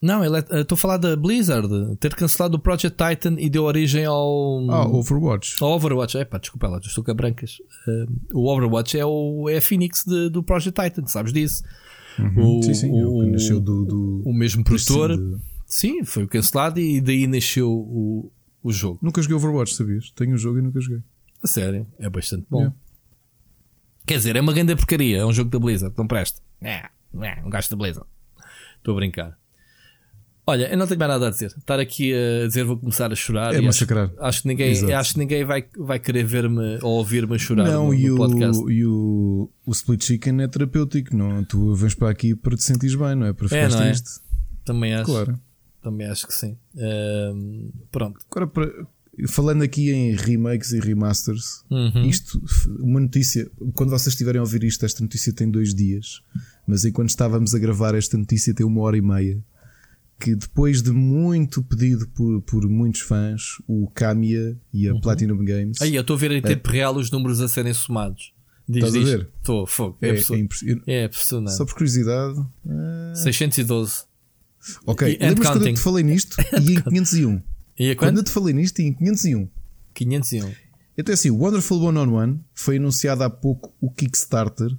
Não, 0.00 0.22
é, 0.22 0.60
estou 0.60 0.76
a 0.76 0.78
falar 0.78 0.96
da 0.96 1.16
Blizzard 1.16 1.68
ter 1.96 2.14
cancelado 2.14 2.56
o 2.56 2.60
Project 2.60 2.96
Titan 2.96 3.34
e 3.38 3.50
deu 3.50 3.64
origem 3.64 4.04
ao. 4.04 4.64
Ah, 4.70 4.86
Overwatch. 4.86 5.56
Ao 5.60 5.72
Overwatch, 5.72 6.16
é 6.16 6.24
pá, 6.24 6.38
desculpa 6.38 6.68
lá, 6.68 6.78
estou 6.78 7.02
com 7.02 7.14
brancas. 7.14 7.58
Uh, 7.86 8.38
o 8.38 8.48
Overwatch 8.48 8.96
é, 8.96 9.04
o, 9.04 9.48
é 9.48 9.56
a 9.56 9.62
Phoenix 9.62 10.04
de, 10.04 10.30
do 10.30 10.42
Project 10.42 10.80
Titan, 10.80 11.06
sabes 11.06 11.32
disso? 11.32 11.62
Uhum, 12.18 12.58
o, 12.58 12.62
sim, 12.62 12.74
sim, 12.74 12.90
o, 12.90 13.10
o 13.10 13.26
nasceu 13.26 13.60
do, 13.60 13.84
do, 13.84 14.22
o 14.24 14.32
mesmo 14.32 14.62
produtor. 14.62 15.16
De... 15.16 15.36
Sim, 15.66 16.04
foi 16.04 16.26
cancelado 16.26 16.78
e 16.78 17.00
daí 17.00 17.26
nasceu 17.26 17.70
o, 17.70 18.30
o 18.62 18.72
jogo. 18.72 19.00
Nunca 19.02 19.20
joguei 19.20 19.36
Overwatch, 19.36 19.74
sabias? 19.74 20.10
Tenho 20.12 20.32
o 20.32 20.34
um 20.34 20.38
jogo 20.38 20.58
e 20.58 20.62
nunca 20.62 20.80
joguei. 20.80 21.02
A 21.42 21.46
sério, 21.46 21.86
é 21.98 22.08
bastante 22.08 22.46
bom. 22.48 22.58
Yeah. 22.58 22.76
Quer 24.06 24.16
dizer, 24.16 24.36
é 24.36 24.40
uma 24.40 24.52
grande 24.52 24.74
porcaria, 24.74 25.18
é 25.18 25.26
um 25.26 25.32
jogo 25.32 25.50
da 25.50 25.58
Blizzard, 25.58 25.94
não 25.98 26.06
presta. 26.06 26.40
É, 26.62 26.88
é 27.20 27.44
um 27.44 27.50
gajo 27.50 27.68
da 27.68 27.76
Blizzard. 27.76 28.08
Estou 28.78 28.94
a 28.94 28.96
brincar. 28.96 29.38
Olha, 30.48 30.72
eu 30.72 30.78
não 30.78 30.86
tenho 30.86 30.98
mais 30.98 31.10
nada 31.10 31.28
a 31.28 31.30
dizer. 31.30 31.52
Estar 31.58 31.78
aqui 31.78 32.10
a 32.14 32.46
dizer 32.46 32.64
vou 32.64 32.78
começar 32.78 33.12
a 33.12 33.14
chorar. 33.14 33.54
É 33.54 33.60
massacrar. 33.60 34.06
Acho, 34.12 34.22
acho, 34.22 34.42
que 34.42 34.48
ninguém, 34.48 34.94
acho 34.94 35.12
que 35.12 35.18
ninguém 35.18 35.44
vai, 35.44 35.62
vai 35.76 35.98
querer 35.98 36.24
ver-me 36.24 36.78
ou 36.80 36.92
ouvir-me 36.92 37.34
a 37.34 37.38
chorar 37.38 37.66
não, 37.66 37.88
no, 37.88 37.94
e 37.94 38.08
no 38.08 38.16
podcast. 38.16 38.62
O, 38.62 38.70
e 38.70 38.86
o, 38.86 39.50
o 39.66 39.72
split 39.72 40.02
chicken 40.02 40.40
é 40.40 40.48
terapêutico, 40.48 41.14
não? 41.14 41.44
Tu 41.44 41.74
vens 41.74 41.94
para 41.94 42.08
aqui 42.08 42.34
para 42.34 42.56
te 42.56 42.64
sentires 42.64 42.94
bem, 42.94 43.14
não 43.14 43.26
é? 43.26 43.34
Para 43.34 43.46
ficar 43.46 43.58
é, 43.58 43.68
não 43.68 43.76
triste. 43.76 44.08
É? 44.08 44.64
Também 44.64 44.94
acho. 44.94 45.04
Claro. 45.04 45.38
Também 45.82 46.06
acho 46.06 46.26
que 46.26 46.32
sim. 46.32 46.56
Uh, 46.74 47.70
pronto. 47.92 48.18
Agora, 48.30 48.46
para, 48.46 48.72
falando 49.28 49.60
aqui 49.60 49.90
em 49.90 50.16
remakes 50.16 50.72
e 50.72 50.80
remasters, 50.80 51.62
Uhum. 51.70 52.06
isto, 52.06 52.42
uma 52.80 53.00
notícia, 53.00 53.50
quando 53.74 53.90
vocês 53.90 54.14
estiverem 54.14 54.38
a 54.38 54.42
ouvir 54.42 54.64
isto, 54.64 54.86
esta 54.86 55.02
notícia 55.02 55.30
tem 55.30 55.50
dois 55.50 55.74
dias, 55.74 56.22
mas 56.66 56.86
enquanto 56.86 57.10
estávamos 57.10 57.54
a 57.54 57.58
gravar 57.58 57.94
esta 57.94 58.16
notícia 58.16 58.54
tem 58.54 58.64
uma 58.64 58.80
hora 58.80 58.96
e 58.96 59.02
meia. 59.02 59.44
Que 60.20 60.34
depois 60.34 60.82
de 60.82 60.90
muito 60.90 61.62
pedido 61.62 62.08
por, 62.08 62.42
por 62.42 62.68
muitos 62.68 63.02
fãs, 63.02 63.42
o 63.68 63.88
Kamiya 63.94 64.56
e 64.72 64.88
a 64.88 64.94
Platinum 64.98 65.44
Games. 65.44 65.78
Uhum. 65.80 65.86
Aí, 65.86 65.94
eu 65.94 66.00
estou 66.00 66.16
a 66.16 66.18
ver 66.18 66.32
em 66.32 66.42
tempo 66.42 66.68
real 66.70 66.96
os 66.96 67.10
números 67.10 67.40
a 67.40 67.46
serem 67.48 67.72
somados. 67.72 68.32
Diz, 68.68 68.78
Estás 68.84 68.94
a 68.94 68.98
diz. 68.98 69.08
ver? 69.10 69.28
Estou, 69.38 69.66
fogo. 69.66 69.96
É, 70.02 70.08
é, 70.08 70.10
absurdo. 70.10 70.34
é 70.38 70.42
impressionante. 70.42 70.82
É 70.90 71.04
impressionante. 71.04 71.56
Só 71.56 71.64
por 71.64 71.74
curiosidade. 71.74 72.40
ah, 72.68 73.12
612. 73.14 74.04
ok, 74.86 75.08
E- 75.12 75.24
and 75.24 75.28
lembras 75.28 75.48
quando 75.52 75.66
eu 75.68 75.74
te 75.74 75.80
falei 75.80 76.04
nisto? 76.04 76.36
e 76.60 76.72
em 76.74 76.80
501. 76.82 77.42
E 77.78 77.90
a 77.92 77.96
Quando 77.96 78.16
eu 78.18 78.24
te 78.24 78.30
falei 78.30 78.52
nisto, 78.54 78.80
e 78.80 78.86
em 78.86 78.92
501. 78.92 79.48
501. 79.94 80.52
Então, 80.98 81.14
assim, 81.14 81.30
o 81.30 81.36
Wonderful 81.38 81.78
101 81.80 82.40
foi 82.52 82.76
anunciado 82.76 83.22
há 83.22 83.30
pouco 83.30 83.72
o 83.80 83.88
Kickstarter. 83.90 84.76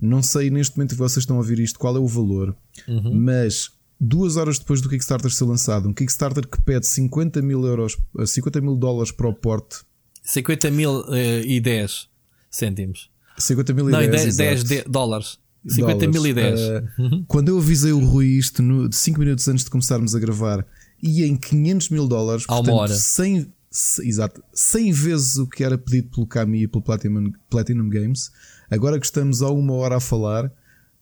Não 0.00 0.22
sei 0.22 0.48
neste 0.48 0.76
momento 0.76 0.90
que 0.90 0.96
vocês 0.96 1.22
estão 1.24 1.36
a 1.36 1.40
ouvir 1.40 1.58
isto 1.58 1.78
qual 1.78 1.96
é 1.96 1.98
o 1.98 2.06
valor, 2.06 2.54
Uhum. 2.86 3.12
mas 3.14 3.70
duas 4.00 4.36
horas 4.36 4.58
depois 4.58 4.80
do 4.80 4.88
Kickstarter 4.88 5.30
ser 5.30 5.44
lançado, 5.44 5.88
um 5.88 5.92
Kickstarter 5.94 6.46
que 6.46 6.60
pede 6.62 6.86
50 6.86 7.40
mil 7.42 7.64
euros, 7.64 7.96
eh, 8.18 8.26
50 8.26 8.60
mil 8.60 8.76
dólares 8.76 9.10
para 9.12 9.28
o 9.28 9.32
porte, 9.34 9.78
50 10.22 10.70
mil 10.70 11.04
eh, 11.14 11.42
e 11.46 11.60
10 11.60 12.08
cêntimos. 12.50 13.10
50 13.38 13.72
mil 13.74 13.88
e 13.88 13.92
Não, 13.92 14.02
e 14.02 14.08
10, 14.08 14.22
10, 14.22 14.36
10 14.36 14.64
exato. 14.64 14.84
de- 14.88 14.90
dólares. 14.92 15.38
50 15.68 16.06
mil 16.08 16.26
e 16.26 16.32
10. 16.32 16.60
Eh, 16.60 16.82
Quando 17.26 17.48
eu 17.48 17.58
avisei 17.58 17.92
o 17.92 17.98
Rui 17.98 18.26
isto 18.38 18.62
no, 18.62 18.90
5 18.92 19.18
minutos 19.18 19.46
antes 19.48 19.64
de 19.64 19.70
começarmos 19.70 20.14
a 20.14 20.18
gravar, 20.18 20.64
e 21.02 21.24
em 21.24 21.36
500 21.36 21.90
mil 21.90 22.06
dólares, 22.08 22.44
Há 22.48 22.54
uma 22.54 22.62
portanto, 22.62 22.80
hora. 22.82 22.94
100, 22.94 23.52
se- 23.70 24.08
exato, 24.08 24.42
100 24.54 24.92
vezes 24.92 25.36
o 25.38 25.46
que 25.46 25.64
era 25.64 25.76
pedido 25.76 26.08
pelo 26.10 26.26
Kami 26.26 26.62
e 26.62 26.68
pelo 26.68 26.82
Platinum, 26.82 27.32
Platinum 27.50 27.88
Games. 27.88 28.30
Agora 28.70 28.98
que 28.98 29.06
estamos 29.06 29.42
a 29.42 29.50
uma 29.50 29.74
hora 29.74 29.96
a 29.96 30.00
falar, 30.00 30.50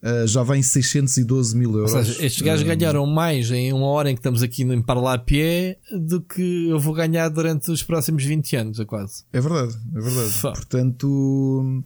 eh, 0.07 0.27
já 0.27 0.43
vai 0.43 0.59
em 0.59 0.63
612 0.63 1.57
mil 1.57 1.71
Ou 1.71 1.79
euros. 1.79 1.93
seja, 1.93 2.25
estes 2.27 2.43
gajos 2.43 2.69
Eh, 2.69 2.77
ganharam 2.77 3.07
mais 3.07 3.51
em 3.51 3.73
uma 3.73 3.87
hora 3.87 4.11
em 4.11 4.15
que 4.15 4.21
estamos 4.21 4.43
aqui 4.43 4.63
em 4.63 4.83
pé 4.83 5.79
do 5.91 6.21
que 6.21 6.69
eu 6.69 6.79
vou 6.79 6.93
ganhar 6.93 7.29
durante 7.31 7.71
os 7.71 7.83
próximos 7.83 8.23
20 8.23 8.55
anos, 8.57 8.79
a 8.81 8.85
quase. 8.85 9.25
É 9.33 9.41
verdade, 9.41 9.75
é 9.97 10.01
verdade. 10.01 10.41
Portanto, 10.43 11.83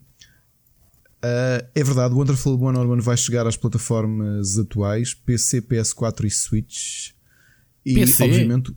eh, 1.22 1.66
é 1.74 1.84
verdade. 1.84 2.14
O 2.14 2.18
Wonderful 2.18 2.58
101 2.58 3.00
vai 3.00 3.16
chegar 3.16 3.46
às 3.46 3.56
plataformas 3.56 4.58
atuais: 4.58 5.14
PC, 5.14 5.62
PS4 5.62 6.24
e 6.26 6.30
Switch. 6.30 7.10
E, 7.86 7.94
PC? 7.94 8.24
obviamente, 8.24 8.74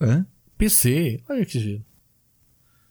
Hã? 0.00 0.26
PC, 0.58 1.22
olha 1.28 1.46
que 1.46 1.58
giro. 1.60 1.84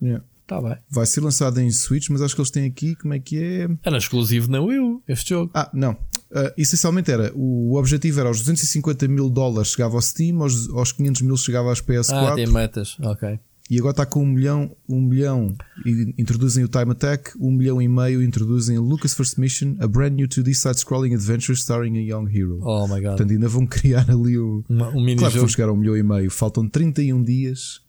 Yeah. 0.02 0.24
Está 0.56 0.62
bem. 0.62 0.78
vai 0.89 1.06
ser 1.06 1.22
lançado 1.22 1.60
em 1.62 1.72
Switch, 1.72 2.10
mas 2.10 2.22
acho 2.22 2.36
que 2.36 2.41
eles 2.41 2.52
têm 2.52 2.66
aqui. 2.66 2.95
Como 2.95 3.14
é 3.14 3.20
que 3.20 3.38
é? 3.41 3.70
Era 3.84 3.97
exclusivo 3.97 4.49
na 4.52 4.60
Wii 4.62 4.80
U, 4.80 5.04
este 5.08 5.30
jogo. 5.30 5.49
Ah, 5.54 5.70
não. 5.74 5.95
Ah, 6.34 6.54
essencialmente 6.58 7.10
era 7.12 7.32
o 7.36 7.76
objetivo 7.78 8.20
era 8.20 8.30
aos 8.30 8.39
250 8.39 9.08
mil 9.08 9.30
dólares 9.30 9.72
chegava 9.72 9.95
ao 9.95 10.02
Steam, 10.02 10.41
aos, 10.41 10.70
aos 10.70 10.91
500 10.91 11.22
mil 11.22 11.38
chegava 11.38 11.72
às 11.72 11.82
PS4 11.82 12.32
Ah, 12.32 12.36
tem 12.36 12.47
metas. 12.47 12.97
Ok. 13.02 13.39
e 13.70 13.78
agora 13.80 13.91
está 13.91 14.06
com 14.06 14.22
um 14.24 14.26
milhão, 14.28 14.76
um 14.88 15.02
milhão 15.02 15.56
e 15.86 16.14
introduzem 16.18 16.64
o 16.64 16.68
Time 16.68 16.91
Attack, 16.91 17.32
um 17.39 17.52
milhão 17.52 17.82
e 17.82 17.88
meio 17.88 18.22
introduzem 18.22 18.78
Lucas 18.78 19.14
First 19.14 19.38
Mission, 19.38 19.76
a 19.80 19.88
brand 19.88 20.14
new 20.14 20.28
2D 20.28 20.54
side-scrolling 20.54 21.14
adventure 21.14 21.54
starring 21.58 21.97
a 21.97 22.02
young 22.02 22.28
hero. 22.30 22.60
Oh 22.62 22.86
my 22.88 22.95
god. 22.95 23.12
Portanto, 23.12 23.32
ainda 23.32 23.47
vão 23.47 23.66
criar 23.68 24.10
ali 24.10 24.38
o. 24.38 24.64
Uma- 24.70 24.89
um 24.89 25.02
mini 25.04 25.16
Claro 25.18 25.32
que 25.32 25.38
jogo. 25.38 25.47
vão 25.47 25.47
chegar 25.47 25.70
a 25.70 25.72
um 25.74 25.78
milhão 25.78 25.95
e 25.97 26.04
meio. 26.04 26.30
Faltam 26.32 26.68
31 26.68 27.24
dias 27.24 27.82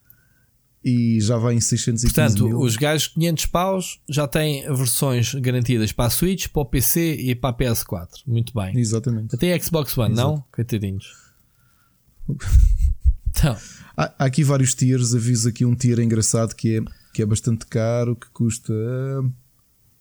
e 0.84 1.20
já 1.20 1.36
vai 1.38 1.54
em 1.54 1.60
615 1.60 2.12
Portanto, 2.14 2.44
mil. 2.46 2.58
os 2.58 2.76
gajos 2.76 3.08
500 3.08 3.46
paus 3.46 4.00
já 4.08 4.26
têm 4.26 4.62
versões 4.74 5.34
garantidas 5.34 5.92
para 5.92 6.06
a 6.06 6.10
Switch, 6.10 6.48
para 6.48 6.62
o 6.62 6.64
PC 6.66 7.14
e 7.14 7.34
para 7.34 7.50
a 7.50 7.52
PS4. 7.52 8.08
Muito 8.26 8.52
bem. 8.54 8.76
Exatamente. 8.78 9.34
Até 9.34 9.58
Xbox 9.60 9.96
One, 9.96 10.14
não? 10.14 10.44
Coitadinhos. 10.52 11.06
Então, 13.34 13.56
Há, 13.96 14.12
há 14.18 14.24
aqui 14.26 14.44
vários 14.44 14.74
tiers. 14.74 15.14
Aviso 15.14 15.48
aqui 15.48 15.64
um 15.64 15.74
tier 15.74 15.98
engraçado 16.00 16.54
que 16.54 16.76
é, 16.76 16.80
que 17.14 17.22
é 17.22 17.26
bastante 17.26 17.66
caro, 17.66 18.14
que 18.14 18.28
custa. 18.30 18.72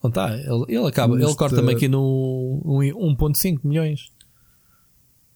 onde 0.04 0.12
está? 0.12 0.34
Ele, 0.38 0.66
ele 0.68 0.88
acaba, 0.88 1.16
ele 1.16 1.24
Custa- 1.24 1.38
corta-me 1.38 1.74
aqui 1.74 1.88
no 1.88 2.62
um- 2.66 3.16
1.5 3.16 3.60
milhões. 3.64 4.12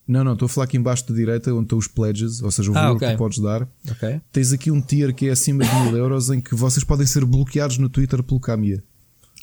Não, 0.07 0.23
não, 0.23 0.33
estou 0.33 0.45
a 0.45 0.49
falar 0.49 0.65
aqui 0.65 0.77
embaixo 0.77 1.07
da 1.07 1.15
direita 1.15 1.51
onde 1.53 1.63
estão 1.63 1.77
os 1.79 1.87
pledges, 1.87 2.41
ou 2.41 2.51
seja, 2.51 2.71
o 2.71 2.77
Ah, 2.77 2.81
valor 2.83 2.95
ok. 2.97 3.07
que 3.07 3.13
tu 3.15 3.17
podes 3.17 3.39
dar. 3.39 3.67
Ok. 3.89 4.21
Tens 4.31 4.51
aqui 4.53 4.69
um 4.69 4.79
tier 4.81 5.13
que 5.15 5.27
é 5.27 5.31
acima 5.31 5.63
de 5.65 5.75
mil 5.81 5.97
euros 5.97 6.29
em 6.29 6.39
que 6.39 6.53
vocês 6.53 6.83
podem 6.83 7.07
ser 7.07 7.25
bloqueados 7.25 7.77
no 7.79 7.89
Twitter 7.89 8.21
pelo 8.21 8.39
Kamiya. 8.39 8.83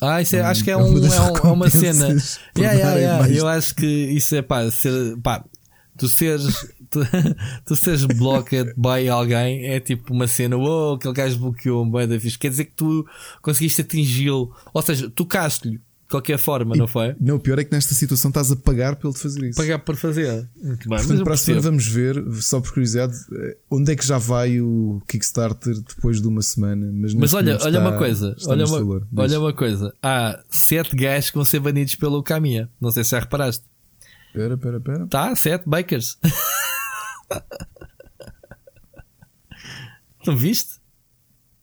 Ah, 0.01 0.23
isso 0.23 0.37
é, 0.37 0.41
acho 0.41 0.63
que 0.65 0.71
é, 0.71 0.75
é 0.75 0.77
um, 0.77 0.97
é, 0.99 1.01
um- 1.01 1.37
é 1.49 1.53
uma 1.53 1.71
cena. 1.71 2.09
Yeah, 2.57 2.79
yeah, 2.79 2.97
yeah. 2.99 3.29
Eu 3.29 3.49
acho 3.49 3.75
que 3.75 3.87
isso 3.87 4.35
é 4.37 4.43
pá, 4.43 4.69
ser, 4.71 5.17
pá 5.19 5.45
tu 5.97 6.09
seres, 6.09 6.67
tu, 6.91 7.01
tu 7.67 7.77
seres 7.77 8.05
blocked 8.07 8.73
by 8.77 9.09
alguém 9.09 9.67
é 9.67 9.79
tipo 9.79 10.13
uma 10.15 10.27
cena, 10.27 10.57
uou, 10.57 10.95
aquele 10.95 11.15
gajo 11.15 11.39
bloqueou 11.39 11.85
um 11.85 11.91
da 11.91 12.19
fixe. 12.19 12.39
Quer 12.39 12.51
dizer 12.51 12.65
que 12.67 12.73
tu 12.75 13.07
conseguiste 13.43 13.81
atingi-lo, 13.83 14.53
ou 14.73 14.83
seja, 14.83 15.11
tocaste-lhe 15.11 15.81
qualquer 16.13 16.39
forma, 16.39 16.77
não 16.77 16.87
foi? 16.87 17.17
Não, 17.21 17.35
o 17.37 17.41
pior 17.41 17.59
é 17.59 17.65
que 17.65 17.73
nesta 17.73 17.95
situação 17.95 18.29
estás 18.29 18.53
a 18.53 18.57
pagar 18.57 18.97
ele 19.03 19.13
te 19.13 19.19
fazer 19.19 19.49
isso. 19.49 19.57
Pagar 19.61 19.79
por 19.81 19.97
fazer. 19.97 20.49
Muito 20.63 20.89
bem, 20.89 20.99
Portanto, 20.99 21.25
para 21.25 21.35
a 21.35 21.37
semana 21.37 21.63
vamos 21.63 21.87
ver, 21.87 22.23
só 22.41 22.61
por 22.61 22.73
curiosidade, 22.73 23.15
eh, 23.33 23.57
onde 23.71 23.91
é 23.93 23.97
que 23.97 24.07
já 24.07 24.19
vai 24.19 24.61
o 24.61 25.03
Kickstarter 25.09 25.75
depois 25.81 26.21
de 26.23 26.29
uma 26.29 26.43
semana. 26.43 26.91
Mas, 26.95 27.15
Mas 27.15 27.35
olha, 27.35 27.59
olha 27.61 27.69
está- 27.69 27.81
uma 27.81 27.99
coisa, 27.99 28.37
olha 28.47 28.65
uma, 28.65 28.79
valor. 28.79 29.09
Olha 29.17 29.41
uma 29.41 29.53
coisa. 29.53 29.95
Há 30.03 30.41
sete 30.51 30.95
gajos 30.95 31.31
que 31.31 31.37
vão 31.37 31.45
ser 31.45 31.59
banidos 31.61 31.95
pelo 31.97 32.23
Caminha. 32.23 32.71
Não 32.81 32.91
sei 32.91 33.03
se 33.05 33.11
já 33.11 33.19
reparaste. 33.21 33.65
Espera, 34.29 34.55
espera, 34.55 34.77
espera. 34.79 35.07
Tá, 35.09 35.35
sete 35.35 35.69
bakers. 35.69 36.19
Não 40.27 40.37
viste? 40.37 40.81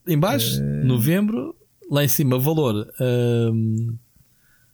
Em 0.08 0.18
baixo, 0.18 0.62
É. 0.62 0.84
novembro, 0.84 1.56
lá 1.90 2.04
em 2.04 2.08
cima, 2.08 2.38
valor. 2.40 2.88
hum, 3.00 3.96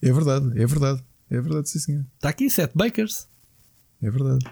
É 0.06 0.14
verdade, 0.14 0.52
é 0.62 0.66
verdade. 0.66 1.04
É 1.30 1.42
verdade, 1.42 1.70
sim 1.70 1.80
senhor. 1.80 2.06
Está 2.16 2.30
aqui, 2.30 2.50
sete 2.50 2.74
bakers. 2.76 3.28
É 4.02 4.10
verdade. 4.10 4.46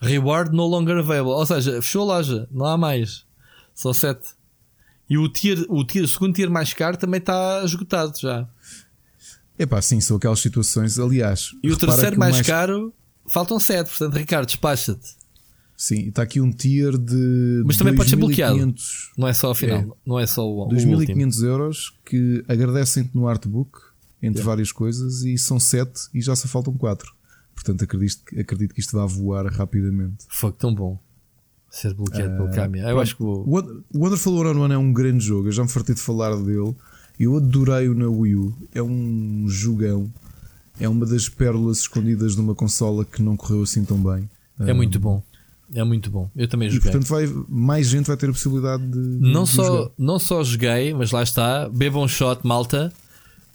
Reward 0.00 0.54
no 0.54 0.66
longer 0.66 0.98
available. 0.98 1.32
Ou 1.32 1.46
seja, 1.46 1.80
fechou 1.80 2.02
a 2.02 2.16
loja, 2.16 2.48
não 2.50 2.66
há 2.66 2.76
mais. 2.76 3.24
Só 3.74 3.92
sete. 3.92 4.28
E 5.08 5.16
o, 5.16 5.28
tier, 5.28 5.64
o, 5.68 5.84
tier, 5.84 6.04
o 6.04 6.08
segundo 6.08 6.34
tier 6.34 6.50
mais 6.50 6.74
caro 6.74 6.96
também 6.96 7.18
está 7.18 7.62
esgotado 7.64 8.18
já. 8.18 8.46
Epá, 9.58 9.80
sim, 9.80 10.00
são 10.00 10.16
aquelas 10.16 10.40
situações. 10.40 10.98
Aliás, 10.98 11.50
E 11.62 11.70
o 11.70 11.76
terceiro 11.76 12.10
que 12.12 12.16
o 12.16 12.20
mais, 12.20 12.40
caro, 12.42 12.92
faltam 13.28 13.58
sete. 13.58 13.88
Portanto, 13.88 14.14
Ricardo, 14.16 14.46
despacha-te. 14.46 15.16
Sim, 15.76 16.08
está 16.08 16.22
aqui 16.22 16.40
um 16.40 16.50
tier 16.50 16.98
de. 16.98 17.62
Mas 17.64 17.76
também 17.76 17.94
pode 17.94 18.10
ser 18.10 18.16
bloqueado. 18.16 18.56
2.500 18.58 18.82
Não 19.16 19.28
é 19.28 19.32
só 19.32 19.52
a 19.52 19.54
final, 19.54 19.78
É. 19.78 19.86
não 20.04 20.18
é 20.18 20.26
só 20.26 20.44
o, 20.44 20.66
o 20.66 20.72
último. 20.72 20.96
2.500 20.98 21.42
euros 21.44 21.92
que 22.04 22.44
agradecem-te 22.48 23.14
no 23.14 23.28
artbook, 23.28 23.78
entre 24.22 24.42
várias 24.42 24.72
coisas, 24.72 25.22
e 25.22 25.36
são 25.38 25.58
7 25.60 26.08
e 26.14 26.20
já 26.20 26.34
só 26.34 26.48
faltam 26.48 26.74
4. 26.74 27.12
Portanto, 27.54 27.82
acredito, 27.84 28.24
que- 28.24 28.40
acredito 28.40 28.74
que 28.74 28.80
isto 28.80 28.96
vai 28.96 29.06
voar 29.06 29.46
rapidamente. 29.46 30.24
Foi 30.28 30.52
tão 30.52 30.74
bom 30.74 30.98
ser 31.70 31.92
bloqueado 31.94 32.36
pelo 32.36 32.50
Kamiya. 32.50 32.82
Eu 32.82 32.88
pronto. 32.88 33.02
acho 33.02 33.16
que 33.16 33.22
vou. 33.22 33.44
O 33.46 33.50
Wonder- 33.56 33.76
o 33.94 33.98
Wonderful 34.04 34.32
101 34.38 34.72
é 34.72 34.78
um 34.78 34.92
grande 34.92 35.24
jogo, 35.24 35.48
eu 35.48 35.52
já 35.52 35.62
me 35.62 35.68
fartei 35.68 35.94
de 35.94 36.00
falar 36.00 36.34
dele. 36.36 36.74
Eu 37.18 37.36
adorei-o 37.36 37.94
na 37.94 38.06
Wii 38.08 38.34
U, 38.36 38.56
é 38.72 38.82
um 38.82 39.44
jogão. 39.48 40.10
É 40.80 40.88
uma 40.88 41.04
das 41.04 41.28
pérolas 41.28 41.78
escondidas 41.78 42.36
de 42.36 42.40
uma 42.40 42.54
consola 42.54 43.04
que 43.04 43.20
não 43.20 43.36
correu 43.36 43.62
assim 43.64 43.84
tão 43.84 43.98
bem. 44.00 44.30
É 44.60 44.72
muito 44.72 45.00
bom. 45.00 45.20
É 45.74 45.82
muito 45.84 46.08
bom. 46.08 46.30
Eu 46.36 46.46
também 46.48 46.68
E 46.68 46.70
joguei. 46.70 46.90
portanto 46.92 47.08
vai, 47.08 47.26
mais 47.48 47.88
gente 47.88 48.06
vai 48.06 48.16
ter 48.16 48.30
a 48.30 48.32
possibilidade 48.32 48.86
de. 48.86 48.96
não, 48.96 49.42
de 49.42 49.50
só, 49.50 49.64
jogar. 49.64 49.90
não 49.98 50.18
só 50.20 50.42
joguei, 50.44 50.94
mas 50.94 51.10
lá 51.10 51.22
está. 51.24 51.68
Bebam 51.68 52.04
um 52.04 52.08
shot, 52.08 52.46
malta. 52.46 52.92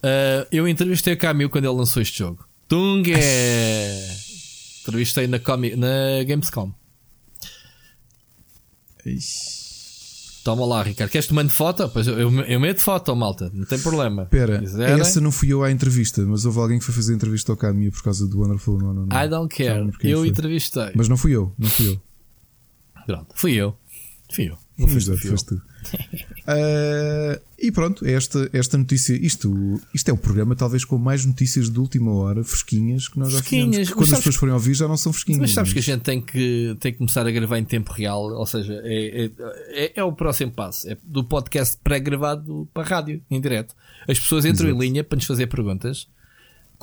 Uh, 0.04 0.46
eu 0.52 0.68
entrevistei 0.68 1.14
o 1.14 1.18
Camille 1.18 1.48
quando 1.48 1.64
ele 1.64 1.74
lançou 1.74 2.02
este 2.02 2.18
jogo. 2.18 2.44
Tungue! 2.68 3.14
Entrevistei 4.82 5.26
na, 5.26 5.38
Comi- 5.38 5.76
na 5.76 6.22
Gamescom. 6.26 6.72
Toma 10.44 10.66
lá, 10.66 10.82
Ricardo. 10.82 11.10
Queres 11.10 11.26
que 11.26 11.32
te 11.32 11.34
mande 11.34 11.50
foto? 11.52 11.88
Pois 11.88 12.06
eu, 12.06 12.18
eu, 12.18 12.40
eu 12.42 12.60
meto 12.60 12.80
foto, 12.80 13.16
malta. 13.16 13.50
Não 13.54 13.64
tem 13.64 13.78
problema. 13.78 14.24
Espera, 14.24 14.62
essa 15.00 15.20
não 15.20 15.32
fui 15.32 15.48
eu 15.50 15.62
à 15.62 15.70
entrevista, 15.70 16.20
mas 16.26 16.44
houve 16.44 16.58
alguém 16.58 16.78
que 16.78 16.84
foi 16.84 16.94
fazer 16.94 17.14
entrevista 17.14 17.50
ao 17.50 17.56
Camille 17.56 17.90
por 17.90 18.02
causa 18.02 18.26
do 18.28 18.40
Wonderful 18.40 18.78
101. 18.78 19.06
I 19.24 19.28
don't 19.28 19.54
Já 19.56 19.64
care. 19.64 19.80
lembro 19.80 19.98
quem 19.98 20.10
Eu 20.10 20.18
foi. 20.18 20.28
entrevistei. 20.28 20.90
Mas 20.94 21.08
não 21.08 21.16
fui 21.16 21.32
eu, 21.32 21.50
não 21.58 21.68
fui 21.70 21.88
eu. 21.88 22.02
Pronto, 23.06 23.26
fui 23.34 23.52
eu. 23.54 23.74
Fui 24.34 24.44
eu. 24.50 24.58
Não 24.76 24.88
foste 24.88 25.10
Exato, 25.10 25.18
tu, 25.18 25.22
fui 25.22 25.30
foste 25.30 25.46
tu. 25.46 25.62
Uh, 25.92 27.40
e 27.58 27.70
pronto, 27.72 28.06
esta, 28.06 28.48
esta 28.52 28.76
notícia, 28.76 29.14
isto, 29.14 29.80
isto 29.94 30.08
é 30.08 30.12
o 30.12 30.16
programa 30.16 30.54
talvez 30.54 30.84
com 30.84 30.98
mais 30.98 31.24
notícias 31.24 31.70
de 31.70 31.78
última 31.78 32.12
hora, 32.12 32.44
fresquinhas, 32.44 33.08
que 33.08 33.18
nós 33.18 33.32
já 33.32 33.38
Fresquinhas, 33.38 33.88
Quando 33.90 34.02
as 34.02 34.08
sabes- 34.08 34.18
pessoas 34.24 34.36
forem 34.36 34.54
ouvir 34.54 34.74
já 34.74 34.88
não 34.88 34.96
são 34.96 35.12
fresquinhas. 35.12 35.40
Mas 35.40 35.50
sabes 35.52 35.72
que 35.72 35.78
a 35.78 35.82
gente 35.82 36.02
tem 36.02 36.20
que, 36.20 36.76
tem 36.80 36.92
que 36.92 36.98
começar 36.98 37.26
a 37.26 37.30
gravar 37.30 37.58
em 37.58 37.64
tempo 37.64 37.92
real, 37.92 38.22
ou 38.32 38.46
seja, 38.46 38.80
é, 38.84 39.24
é, 39.26 39.30
é, 39.84 39.92
é 39.96 40.04
o 40.04 40.12
próximo 40.12 40.52
passo. 40.52 40.88
É 40.90 40.96
do 41.02 41.24
podcast 41.24 41.78
pré-gravado 41.82 42.68
para 42.72 42.82
a 42.82 42.86
rádio, 42.86 43.22
em 43.30 43.40
direto. 43.40 43.74
As 44.08 44.18
pessoas 44.18 44.44
entram 44.44 44.68
Exato. 44.68 44.82
em 44.82 44.86
linha 44.86 45.04
para 45.04 45.16
nos 45.16 45.26
fazer 45.26 45.46
perguntas, 45.46 46.08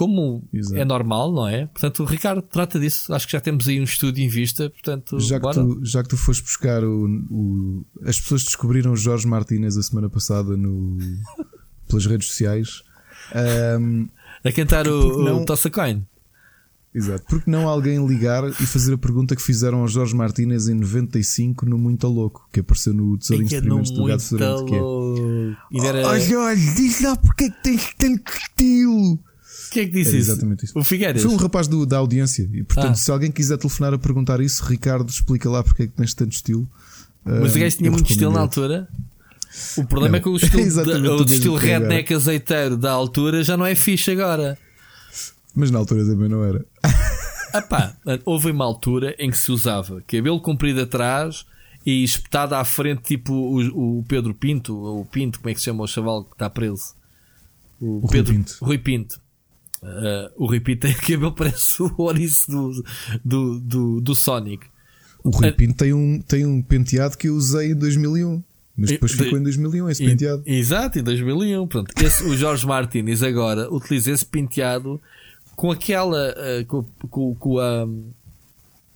como 0.05 0.43
Exato. 0.51 0.77
é 0.81 0.83
normal, 0.85 1.31
não 1.31 1.47
é? 1.47 1.67
Portanto, 1.67 2.01
o 2.01 2.05
Ricardo 2.05 2.41
trata 2.41 2.79
disso. 2.79 3.13
Acho 3.13 3.27
que 3.27 3.33
já 3.33 3.39
temos 3.39 3.67
aí 3.67 3.79
um 3.79 3.83
estúdio 3.83 4.23
em 4.23 4.27
vista, 4.27 4.69
portanto, 4.69 5.19
Já 5.19 5.39
que, 5.39 5.51
tu, 5.51 5.79
já 5.85 6.01
que 6.01 6.09
tu 6.09 6.17
foste 6.17 6.41
buscar 6.41 6.83
o, 6.83 7.05
o- 7.29 7.85
As 8.03 8.19
pessoas 8.19 8.43
descobriram 8.43 8.93
o 8.93 8.97
Jorge 8.97 9.27
Martínez 9.27 9.77
a 9.77 9.83
semana 9.83 10.09
passada 10.09 10.57
no, 10.57 10.97
pelas 11.87 12.05
redes 12.07 12.29
sociais. 12.29 12.81
Ahm, 13.35 14.07
a 14.43 14.51
cantar 14.51 14.87
o, 14.87 15.01
porque 15.09 15.23
não- 15.23 15.41
o 15.43 15.45
Tossa 15.45 15.69
Coin. 15.69 16.03
exato. 16.95 17.23
Porque 17.29 17.49
não 17.49 17.69
alguém 17.69 18.03
ligar 18.07 18.43
e 18.49 18.53
fazer 18.65 18.93
a 18.95 18.97
pergunta 18.97 19.35
que 19.35 19.41
fizeram 19.41 19.81
ao 19.81 19.87
Jorge 19.87 20.15
Martínez 20.15 20.67
em 20.67 20.73
95 20.73 21.65
no 21.67 21.77
Muito 21.77 22.07
Louco, 22.07 22.49
que 22.51 22.59
apareceu 22.61 22.93
no 22.93 23.11
não 23.11 23.17
Experimentos 23.17 23.91
do 23.91 24.03
Gato 24.05 24.23
Fedorento, 24.23 24.65
que 24.65 24.75
é. 25.77 25.87
era- 25.87 26.07
Oh, 26.09 26.19
Jorge, 26.19 26.73
diz 26.75 27.01
lá 27.01 27.15
porque 27.15 27.43
é 27.45 27.49
que 27.51 27.61
tens 27.63 27.93
tanto 27.97 28.31
estilo. 28.31 29.19
Quem 29.71 29.83
é 29.83 29.85
que 29.87 29.91
disse 29.93 30.15
É 30.15 30.19
isso? 30.19 30.31
exatamente 30.31 30.65
isso. 30.65 30.77
O 30.77 30.83
Figueiras. 30.83 31.21
Foi 31.23 31.31
um 31.31 31.37
rapaz 31.37 31.67
do- 31.67 31.85
da 31.85 31.97
audiência. 31.97 32.47
E 32.53 32.61
portanto, 32.63 32.91
Ah. 32.91 32.95
se 32.95 33.09
alguém 33.09 33.31
quiser 33.31 33.57
telefonar 33.57 33.93
a 33.93 33.97
perguntar 33.97 34.39
isso, 34.41 34.63
Ricardo, 34.65 35.09
explica 35.09 35.49
lá 35.49 35.63
porque 35.63 35.83
é 35.83 35.87
que 35.87 35.93
tens 35.93 36.13
tanto 36.13 36.33
estilo. 36.33 36.69
Mas 37.25 37.53
o 37.53 37.57
Ah, 37.57 37.61
gajo 37.61 37.77
tinha 37.77 37.89
muito 37.91 38.11
estilo 38.11 38.31
na 38.33 38.41
altura. 38.41 38.87
O 39.77 39.85
problema 39.85 40.13
Não. 40.13 40.17
é 40.17 40.21
que 40.21 40.29
o 40.29 40.35
estilo, 40.37 40.63
o 41.19 41.23
estilo 41.25 41.57
agora. 41.57 41.79
redneck 41.79 42.13
azeiteiro 42.13 42.77
da 42.77 42.91
altura 42.91 43.43
já 43.43 43.55
não 43.57 43.65
é 43.65 43.73
fixe 43.75 44.11
agora. 44.11 44.57
Mas 45.55 45.71
na 45.71 45.79
altura 45.79 46.05
também 46.05 46.29
não 46.29 46.43
era. 46.43 46.65
Ah 47.53 47.61
pá, 47.61 47.93
houve 48.23 48.49
uma 48.49 48.63
altura 48.63 49.13
em 49.19 49.29
que 49.29 49.37
se 49.37 49.51
usava 49.51 50.01
cabelo 50.07 50.39
comprido 50.39 50.79
atrás 50.79 51.45
e 51.85 52.01
espetado 52.01 52.55
à 52.55 52.63
frente, 52.63 53.01
tipo 53.03 53.33
o, 53.33 53.99
o 53.99 54.03
Pedro 54.07 54.33
Pinto, 54.33 54.73
ou 54.73 55.01
o 55.01 55.05
Pinto, 55.05 55.41
como 55.41 55.49
é 55.49 55.53
que 55.53 55.59
se 55.59 55.65
chama 55.65 55.83
o 55.83 55.87
chaval 55.87 56.23
que 56.23 56.31
está 56.33 56.49
preso? 56.49 56.93
O, 57.77 57.97
O 57.97 57.99
Rui 57.99 58.09
Pedro 58.09 58.33
Pinto. 58.35 58.57
Rui 58.61 58.77
Pinto. 58.77 59.19
Ah, 59.83 60.31
o 60.35 60.45
Rui 60.45 60.59
Pinto 60.59 60.81
tem 60.87 60.93
cabelo, 60.95 61.31
parece 61.33 61.81
o 61.81 61.93
ouriço 61.97 62.49
do, 62.51 62.83
do, 63.23 63.59
do, 63.59 64.01
do 64.01 64.15
Sonic. 64.15 64.65
O 65.23 65.29
Rui 65.29 65.49
Ah. 65.49 65.53
Pinto 65.53 65.75
tem 65.75 65.93
um, 65.93 66.19
tem 66.21 66.45
um 66.45 66.61
penteado 66.61 67.17
que 67.17 67.27
eu 67.27 67.35
usei 67.35 67.71
em 67.71 67.75
2001. 67.75 68.43
Mas 68.77 68.89
depois 68.91 69.11
ficou 69.11 69.37
em 69.37 69.43
2001 69.43 69.89
esse 69.89 70.03
penteado. 70.03 70.43
Exato, 70.45 70.97
em 70.97 71.03
2001. 71.03 71.67
Pronto. 71.67 71.93
Esse, 72.01 72.23
o 72.23 72.35
Jorge 72.35 72.65
Martínez 72.65 73.21
agora 73.21 73.71
utiliza 73.71 74.11
esse 74.11 74.25
penteado 74.25 74.99
com 75.55 75.69
aquela. 75.71 76.29
ah, 76.31 76.65
com, 76.67 76.83
com, 77.09 77.35
com 77.35 77.59
a. 77.59 77.85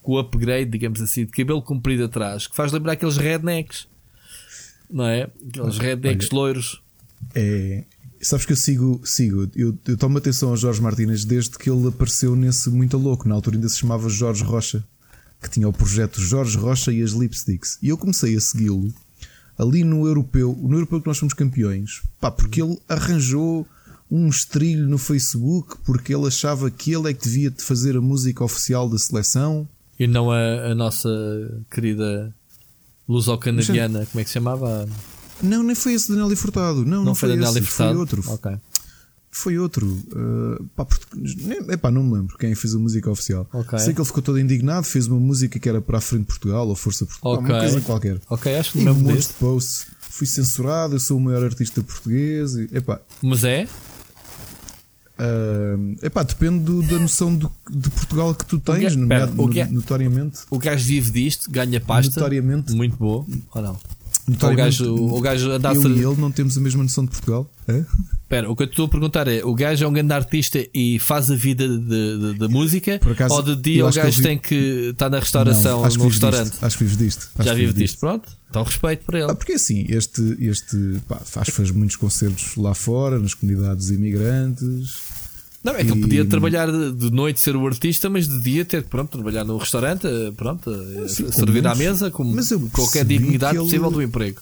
Com 0.02 0.14
o 0.14 0.20
upgrade, 0.20 0.70
digamos 0.70 1.02
assim, 1.02 1.26
de 1.26 1.32
cabelo 1.32 1.62
comprido 1.64 2.06
atrás, 2.06 2.46
que 2.46 2.56
faz 2.56 2.72
lembrar 2.72 2.94
aqueles 2.94 3.18
rednecks, 3.18 3.88
não 4.90 5.04
é? 5.08 5.28
Aqueles 5.50 5.80
rednecks 5.80 6.30
loiros. 6.30 6.80
É, 7.34 7.84
sabes 8.28 8.46
que 8.46 8.54
eu 8.54 8.58
sigo, 8.58 9.02
sigo 9.04 9.50
eu, 9.56 9.78
eu 9.88 9.98
tomo 9.98 10.18
atenção 10.18 10.50
ao 10.50 10.58
Jorge 10.58 10.82
Martínez 10.82 11.26
desde 11.26 11.58
que 11.58 11.70
ele 11.70 11.88
apareceu 11.88 12.36
nesse 12.36 12.70
Muito 12.70 12.98
Louco. 12.98 13.28
Na 13.28 13.36
altura 13.36 13.58
ainda 13.58 13.70
se 13.70 13.78
chamava 13.78 14.10
Jorge 14.10 14.44
Rocha, 14.44 14.84
que 15.42 15.50
tinha 15.50 15.68
o 15.68 15.74
projeto 15.74 16.20
Jorge 16.20 16.58
Rocha 16.58 16.92
e 16.92 17.02
as 17.02 17.12
Lipsticks. 17.12 17.78
E 17.82 17.90
eu 17.90 17.98
comecei 17.98 18.36
a 18.36 18.42
segui-lo 18.42 18.94
ali 19.58 19.84
no 19.84 20.06
europeu, 20.06 20.58
no 20.62 20.76
europeu 20.76 21.02
que 21.02 21.08
nós 21.08 21.18
fomos 21.18 21.34
campeões, 21.34 22.02
pá, 22.20 22.30
porque 22.30 22.62
ele 22.62 22.78
arranjou 22.90 23.66
um 24.10 24.28
estrilho 24.28 24.88
no 24.88 24.98
Facebook 24.98 25.78
porque 25.84 26.14
ele 26.14 26.28
achava 26.28 26.70
que 26.70 26.94
ele 26.94 27.10
é 27.10 27.14
que 27.14 27.24
devia 27.24 27.50
de 27.50 27.62
fazer 27.64 27.96
a 27.98 28.02
música 28.02 28.44
oficial 28.44 28.90
da 28.90 28.98
seleção. 28.98 29.68
E 30.00 30.08
não 30.08 30.32
a, 30.32 30.72
a 30.72 30.76
nossa 30.76 31.10
querida 31.72 32.34
luso-canadiana, 33.08 34.06
como 34.08 34.20
é 34.20 34.24
que 34.24 34.30
se 34.30 34.34
chamava? 34.34 34.88
Não, 35.42 35.62
nem 35.64 35.76
foi 35.76 35.94
esse 35.94 36.10
Daniel 36.12 36.36
Furtado. 36.38 36.86
Não, 36.86 36.98
não, 36.98 37.06
Não 37.06 37.16
foi 37.16 37.30
foi, 37.30 37.38
Daniela 37.38 37.58
esse, 37.60 37.68
Furtado? 37.68 37.90
foi 37.94 38.00
outro. 38.00 38.62
Foi 39.32 39.60
outro. 39.60 39.86
Uh, 39.88 40.64
pá, 40.76 40.88
epá, 41.70 41.92
não 41.92 42.04
me 42.04 42.14
lembro 42.14 42.38
quem 42.38 42.56
fez 42.56 42.74
a 42.74 42.80
música 42.80 43.12
oficial. 43.12 43.46
Ok. 43.52 43.78
Sei 43.80 43.94
que 43.94 44.00
ele 44.00 44.06
ficou 44.08 44.24
todo 44.24 44.40
indignado, 44.40 44.86
fez 44.86 45.08
uma 45.08 45.20
música 45.20 45.60
que 45.60 45.68
era 45.68 45.82
para 45.82 45.98
a 45.98 46.02
frente 46.02 46.24
Portugal 46.26 46.66
ou 46.70 46.76
Força 46.76 47.06
Portugal, 47.06 47.34
Ok. 47.34 47.46
uma 47.54 47.60
coisa 47.60 47.82
qualquer. 47.82 48.22
Ok, 48.30 48.56
acho 48.56 48.72
que 48.72 48.80
E 48.80 48.84
não 48.86 48.94
um 48.94 49.00
monte 49.00 49.28
de 49.28 49.34
posts. 49.34 49.88
Fui 50.00 50.26
censurado, 50.26 50.96
eu 50.96 51.00
sou 51.02 51.18
o 51.18 51.20
maior 51.20 51.44
artista 51.44 51.84
português. 51.84 52.56
E, 52.56 52.70
epá, 52.72 53.02
Mas 53.22 53.44
é? 53.44 53.68
uh, 55.20 55.96
epá, 56.02 56.24
depende 56.24 56.60
do- 56.64 56.82
da 56.84 56.98
noção 57.00 57.36
do- 57.36 57.52
de 57.70 57.90
Portugal 57.90 58.34
que 58.34 58.46
tu 58.46 58.58
tens, 58.60 58.94
que- 58.94 58.98
nomeado- 59.00 59.34
pera, 59.34 59.42
o 59.44 59.50
que 59.50 59.60
é- 59.60 59.68
notoriamente. 59.68 60.40
O 60.50 60.58
gajo 60.58 60.86
vive 60.86 61.12
disto, 61.12 61.52
ganha 61.52 61.82
pasta. 61.82 62.12
Notoriamente. 62.22 62.74
Muito 62.74 62.96
boa. 62.96 63.26
Ou 63.54 63.62
não? 63.62 63.78
O 64.28 64.56
gajo, 64.56 64.96
o 64.96 65.22
gajo 65.22 65.52
anda 65.52 65.70
a 65.70 65.74
eu 65.76 65.82
e 65.84 66.04
ele 66.04 66.16
não 66.22 66.32
temos 66.32 66.58
a 66.58 66.62
mesma 66.62 66.82
noção 66.84 67.06
de 67.06 67.12
Portugal. 67.12 67.50
Espera, 68.24 68.50
o 68.50 68.56
que 68.56 68.64
eu 68.64 68.68
estou 68.68 68.86
a 68.86 68.90
perguntar 68.90 69.28
é: 69.28 69.44
o 69.46 69.54
gajo 69.54 69.86
é 69.86 69.88
um 69.88 69.94
grande 69.94 70.12
artista 70.14 70.66
e 70.74 70.98
faz 70.98 71.30
a 71.30 71.36
vida 71.36 71.68
de 71.68 72.48
música? 72.50 72.98
Por 73.00 73.12
acaso, 73.12 73.36
ou 73.36 73.44
de 73.44 73.56
dia 73.56 73.86
o 73.86 73.90
que 73.92 73.98
gajo 73.98 74.08
eu 74.08 74.12
vi- 74.14 74.24
tem 74.24 74.38
que 74.38 74.56
estar 74.92 75.10
na 75.12 75.20
restauração, 75.20 75.80
Não, 75.80 75.86
acho 75.86 75.98
que 75.98 76.04
no 76.04 76.10
vives 76.10 76.24
restaurante? 76.24 76.50
disto. 76.52 76.64
Acho 76.66 76.78
que 76.78 76.84
vives 76.86 76.98
disto. 76.98 77.30
Já 77.38 77.44
que 77.44 77.50
vive 77.52 77.62
vives 77.68 77.76
disto, 77.76 78.00
pronto. 78.00 78.30
Então 78.50 78.64
respeito 78.64 79.06
para 79.06 79.20
ele. 79.20 79.32
Ah, 79.32 79.36
porque 79.36 79.54
assim, 79.54 79.86
este, 79.90 80.22
este 80.40 80.78
pá, 81.08 81.18
faz, 81.24 81.50
faz 81.50 81.70
muitos 81.72 81.98
concertos 81.98 82.56
lá 82.56 82.74
fora, 82.74 83.20
nas 83.20 83.34
comunidades 83.36 83.90
imigrantes. 83.92 84.96
Não, 85.66 85.72
é 85.74 85.84
que 85.84 85.90
ele 85.92 85.98
E- 86.00 86.02
podia 86.02 86.26
trabalhar 86.26 86.68
de 86.72 87.10
noite 87.12 87.42
ser 87.42 87.56
o 87.56 87.66
artista, 87.66 88.08
mas 88.08 88.28
de 88.28 88.40
dia 88.40 88.64
ter 88.64 88.84
pronto, 88.84 89.12
trabalhar 89.14 89.44
no 89.44 89.58
restaurante, 89.58 90.06
eh, 90.06 90.32
pronto, 90.38 90.70
eh, 90.72 91.08
sim, 91.08 91.32
servir 91.32 91.66
à 91.66 91.74
menos. 91.74 92.00
mesa 92.00 92.12
com 92.12 92.36
qualquer 92.70 93.04
dignidade 93.04 93.58
ele- 93.58 93.64
possível 93.64 93.90
do 93.90 94.00
emprego. 94.02 94.40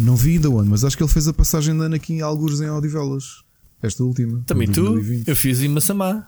Não 0.00 0.14
vi 0.14 0.34
ainda 0.34 0.48
onde, 0.50 0.68
mas 0.70 0.84
acho 0.84 0.96
que 0.96 1.02
ele 1.02 1.10
fez 1.10 1.26
a 1.26 1.32
passagem 1.32 1.76
de 1.76 1.84
Anakin 1.84 2.20
a 2.20 2.26
algures 2.26 2.60
em 2.60 2.70
Odivelas. 2.70 3.42
Esta 3.82 4.04
última. 4.04 4.40
Também 4.46 4.68
tu, 4.68 4.82
2020. 4.84 5.28
eu 5.28 5.36
fiz 5.36 5.60
em 5.60 5.68
Massamá. 5.68 6.26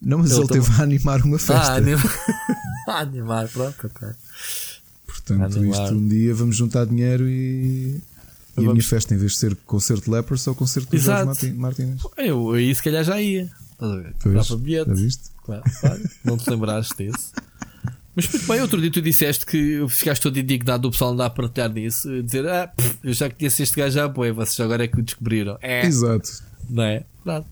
Não, 0.00 0.18
mas 0.18 0.30
Ele 0.30 0.40
ele, 0.40 0.48
teve 0.48 0.70
a 0.72 0.82
animar 0.82 1.22
uma 1.22 1.38
festa. 1.38 1.72
Ah, 1.72 1.76
animar. 1.76 2.04
animar, 2.88 3.48
pronto, 3.48 3.74
ok. 3.86 4.08
Portanto, 5.06 5.58
animar. 5.58 5.84
isto 5.84 5.94
um 5.96 6.06
dia 6.06 6.34
vamos 6.34 6.56
juntar 6.56 6.84
dinheiro 6.86 7.28
e. 7.28 8.00
E 8.58 8.62
a 8.62 8.66
Vamos- 8.66 8.72
minha 8.74 8.84
festa, 8.84 9.14
em 9.14 9.18
vez 9.18 9.32
de 9.32 9.38
ser 9.38 9.56
concerto 9.66 10.04
de 10.04 10.10
Lepers, 10.10 10.46
é 10.46 10.50
o 10.50 10.54
concerto 10.54 10.90
do. 10.90 10.98
Jorge 10.98 11.24
Martin- 11.26 11.52
Martínez. 11.52 12.00
Eu 12.16 12.52
aí 12.52 12.74
se 12.74 12.82
calhar 12.82 13.04
já 13.04 13.20
ia. 13.20 13.50
Estás 13.72 13.92
a 13.92 13.96
ver? 13.96 14.14
Pois, 14.22 14.50
bilhete. 14.60 14.88
já 14.88 14.94
viste? 14.94 15.22
Claro, 15.44 15.62
claro. 15.80 16.00
Não 16.24 16.36
te 16.36 16.50
lembraste 16.50 16.94
desse. 16.96 17.32
Mas 18.16 18.28
muito 18.32 18.46
bem, 18.48 18.60
outro 18.60 18.80
dia 18.80 18.90
tu 18.90 19.00
disseste 19.00 19.46
que 19.46 19.86
ficaste 19.88 20.20
todo 20.22 20.36
indignado 20.36 20.82
do 20.82 20.90
pessoal 20.90 21.12
andar 21.12 21.26
a 21.26 21.30
partilhar 21.30 21.72
nisso, 21.72 22.10
a 22.10 22.20
dizer, 22.20 22.46
ah, 22.48 22.66
pff, 22.66 22.98
eu 23.04 23.12
já 23.12 23.30
conheço 23.30 23.62
este 23.62 23.76
gajo 23.76 23.94
já, 23.94 24.08
pô, 24.08 24.22
vocês 24.34 24.58
agora 24.60 24.82
é 24.84 24.88
que 24.88 24.98
o 24.98 25.02
descobriram. 25.02 25.56
É, 25.62 25.86
Exato. 25.86 26.28
não 26.68 26.82
é? 26.82 27.04
Verdade. 27.24 27.46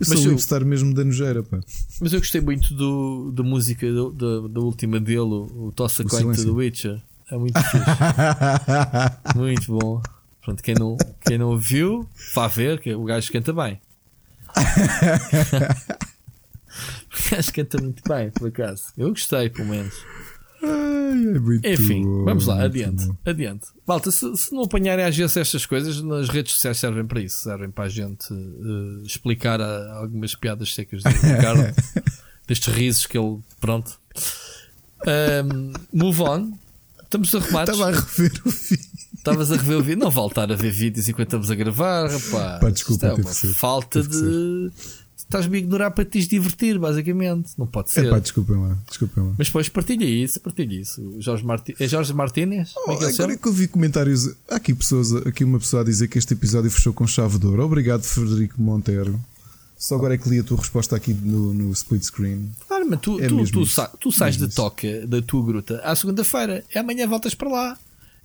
Eu 0.00 0.06
Mas 0.08 0.20
sou 0.20 0.30
hipster 0.30 0.64
mesmo 0.64 0.94
da 0.94 1.04
nojeira, 1.04 1.42
pá. 1.42 1.58
Mas 2.00 2.12
eu 2.12 2.20
gostei 2.20 2.40
muito 2.40 2.72
do, 2.72 3.32
da 3.32 3.42
música 3.42 3.90
do- 3.92 4.12
da, 4.12 4.48
da 4.48 4.60
última 4.60 4.98
dele, 5.00 5.18
o, 5.20 5.68
o 5.68 5.72
Coin 5.76 5.88
Silêncio. 5.88 6.44
do 6.44 6.54
Witcher. 6.54 7.02
É 7.30 7.36
muito 7.36 7.60
fixe. 7.60 7.76
muito 9.36 9.78
bom. 9.78 10.02
Pronto, 10.48 10.62
quem 10.62 10.74
não, 10.74 10.96
quem 11.26 11.36
não 11.36 11.48
ouviu, 11.50 12.08
vá 12.34 12.48
ver, 12.48 12.80
que 12.80 12.94
o 12.94 13.04
gajo 13.04 13.30
canta 13.30 13.52
bem. 13.52 13.78
o 17.12 17.30
gajo 17.30 17.52
canta 17.52 17.78
muito 17.82 18.02
bem, 18.08 18.30
por 18.30 18.48
acaso. 18.48 18.84
Eu 18.96 19.10
gostei, 19.10 19.50
pelo 19.50 19.68
menos. 19.68 19.94
É 21.62 21.74
Enfim, 21.74 22.02
bom, 22.02 22.24
vamos 22.24 22.46
lá, 22.46 22.62
adiante. 22.64 23.04
bom. 23.06 23.16
Adiante. 23.26 23.66
Malta, 23.86 24.10
se, 24.10 24.34
se 24.38 24.50
não 24.54 24.62
apanharem 24.62 25.04
às 25.04 25.14
vezes 25.14 25.36
estas 25.36 25.66
coisas, 25.66 26.00
nas 26.00 26.30
redes 26.30 26.54
sociais 26.54 26.78
servem 26.78 27.04
para 27.06 27.20
isso. 27.20 27.42
Servem 27.42 27.70
para 27.70 27.84
a 27.84 27.88
gente 27.90 28.26
eh, 28.32 29.02
explicar 29.06 29.60
a- 29.60 29.98
algumas 29.98 30.34
piadas 30.34 30.72
secas 30.74 31.02
do 31.02 31.10
Ricardo. 31.10 31.74
destes 32.48 32.72
risos 32.74 33.04
que 33.04 33.18
ele. 33.18 33.38
Pronto. 33.60 34.00
Ahm, 35.06 35.74
move 35.92 36.22
on. 36.22 36.52
Estamos 37.02 37.34
a. 37.34 37.38
Estava 37.38 37.88
a 37.88 37.90
rever 37.90 38.32
o 38.46 38.50
vídeo. 38.50 38.97
Estavas 39.18 39.52
a 39.52 39.56
rever 39.56 39.78
o 39.78 39.82
vídeo. 39.82 39.98
Não 39.98 40.10
voltar 40.10 40.50
a 40.50 40.54
ver 40.56 40.70
vídeos 40.72 41.08
enquanto 41.08 41.28
estamos 41.28 41.50
a 41.50 41.54
gravar, 41.54 42.04
rapaz. 42.10 42.60
Pá, 42.60 42.70
desculpa, 42.70 43.06
é 43.08 43.14
uma 43.14 43.24
falta 43.54 44.02
de. 44.02 44.70
Estás-me 45.16 45.56
a 45.56 45.60
ignorar 45.60 45.90
para 45.90 46.06
te 46.06 46.26
divertir, 46.26 46.78
basicamente. 46.78 47.50
Não 47.58 47.66
pode 47.66 47.90
ser. 47.90 48.06
É 48.06 48.10
pá, 48.10 48.18
desculpem 48.18 48.56
lá, 48.56 48.74
desculpem 48.88 49.24
lá. 49.24 49.34
Mas 49.36 49.48
depois 49.48 49.68
partilha 49.68 50.04
isso, 50.06 50.40
partilha 50.40 50.80
isso. 50.80 51.02
O 51.02 51.20
Jorge 51.20 51.44
Marti... 51.44 51.76
É 51.78 51.86
Jorge 51.86 52.14
Martínez? 52.14 52.72
É 52.88 52.96
que 52.96 53.12
se 53.12 53.20
Agora 53.20 53.34
é 53.34 53.36
que 53.36 53.46
eu 53.46 53.52
vi 53.52 53.68
comentários. 53.68 54.26
Há 54.50 54.56
aqui, 54.56 54.72
pessoas, 54.74 55.14
aqui 55.14 55.44
uma 55.44 55.58
pessoa 55.58 55.82
a 55.82 55.84
dizer 55.84 56.08
que 56.08 56.16
este 56.16 56.32
episódio 56.32 56.70
fechou 56.70 56.94
com 56.94 57.06
chave 57.06 57.38
de 57.38 57.46
ouro. 57.46 57.62
Obrigado, 57.62 58.04
Frederico 58.04 58.60
Monteiro. 58.62 59.20
Só 59.76 59.96
agora 59.96 60.14
é 60.14 60.18
que 60.18 60.28
li 60.30 60.38
a 60.38 60.42
tua 60.42 60.56
resposta 60.56 60.96
aqui 60.96 61.12
no, 61.12 61.52
no 61.52 61.70
split 61.72 62.02
screen. 62.04 62.50
Claro, 62.66 62.86
mas 62.88 63.00
tu, 63.00 63.20
É 63.20 63.28
tu, 63.28 63.44
tu, 63.52 63.66
sa- 63.66 63.88
tu 64.00 64.10
sais 64.10 64.34
isso. 64.36 64.48
toca 64.56 65.06
da 65.06 65.20
tua 65.20 65.44
gruta 65.44 65.78
à 65.84 65.94
segunda-feira 65.94 66.64
e 66.74 66.78
amanhã 66.78 67.06
voltas 67.06 67.34
para 67.34 67.48
lá. 67.50 67.78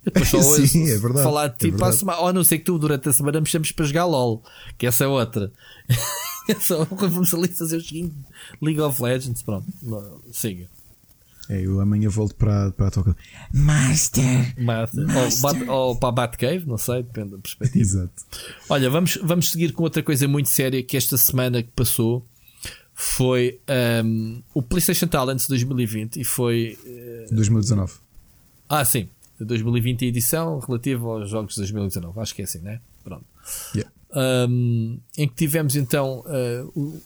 Depois 0.04 0.28
só 0.28 0.40
Sim, 0.66 0.90
é 0.90 0.96
verdade, 0.98 1.24
falar 1.24 1.48
de 1.48 1.68
é 1.68 1.72
para 1.72 1.88
a 1.88 1.92
semana. 1.92 2.18
Ou 2.18 2.28
a 2.28 2.32
não 2.32 2.44
ser 2.44 2.58
que 2.58 2.64
tu 2.64 2.78
durante 2.78 3.08
a 3.08 3.12
semana 3.12 3.40
me 3.40 3.46
chames 3.46 3.72
para 3.72 3.84
jogar 3.86 4.04
LOL, 4.04 4.42
que 4.76 4.86
essa 4.86 5.04
é 5.04 5.06
outra. 5.06 5.50
Só 6.60 6.84
vamos 6.84 7.32
ali 7.32 7.48
fazer 7.48 7.78
o 7.78 7.80
seguinte: 7.80 8.14
League 8.60 8.80
of 8.80 9.02
Legends. 9.02 9.42
Pronto, 9.42 9.66
siga. 10.30 10.68
É, 11.48 11.60
eu 11.60 11.78
amanhã 11.80 12.08
volto 12.08 12.34
para, 12.34 12.70
para 12.70 12.88
a 12.88 12.90
toca. 12.90 13.16
Master! 13.52 14.54
Mate. 14.58 14.96
Ou, 15.68 15.72
ou 15.72 15.96
para 15.96 16.08
a 16.08 16.12
Batcave, 16.12 16.66
não 16.66 16.78
sei, 16.78 17.02
depende 17.02 17.32
da 17.32 17.38
perspectiva. 17.38 17.82
Exato. 17.82 18.12
Olha, 18.68 18.88
vamos, 18.88 19.18
vamos 19.22 19.50
seguir 19.50 19.72
com 19.72 19.82
outra 19.82 20.02
coisa 20.02 20.26
muito 20.26 20.48
séria 20.48 20.82
que 20.82 20.96
esta 20.96 21.18
semana 21.18 21.62
que 21.62 21.70
passou 21.76 22.26
foi 22.94 23.60
um, 24.04 24.40
o 24.54 24.62
PlayStation 24.62 25.06
Talents 25.06 25.46
2020 25.46 26.20
e 26.20 26.24
foi. 26.24 26.78
eh, 26.86 27.26
2019. 27.30 27.92
ah, 28.68 28.84
sim, 28.84 29.08
2020 29.44 30.04
edição 30.06 30.58
relativa 30.58 31.06
aos 31.06 31.28
jogos 31.30 31.54
de 31.54 31.60
2019. 31.60 32.18
Acho 32.20 32.34
que 32.34 32.42
é 32.42 32.44
assim, 32.44 32.58
né? 32.60 32.80
Pronto. 33.02 33.24
Yeah. 33.74 33.90
Um, 34.48 34.98
em 35.18 35.28
que 35.28 35.34
tivemos 35.34 35.76
então. 35.76 36.20
uh, 36.26 36.70
o- 36.78 37.00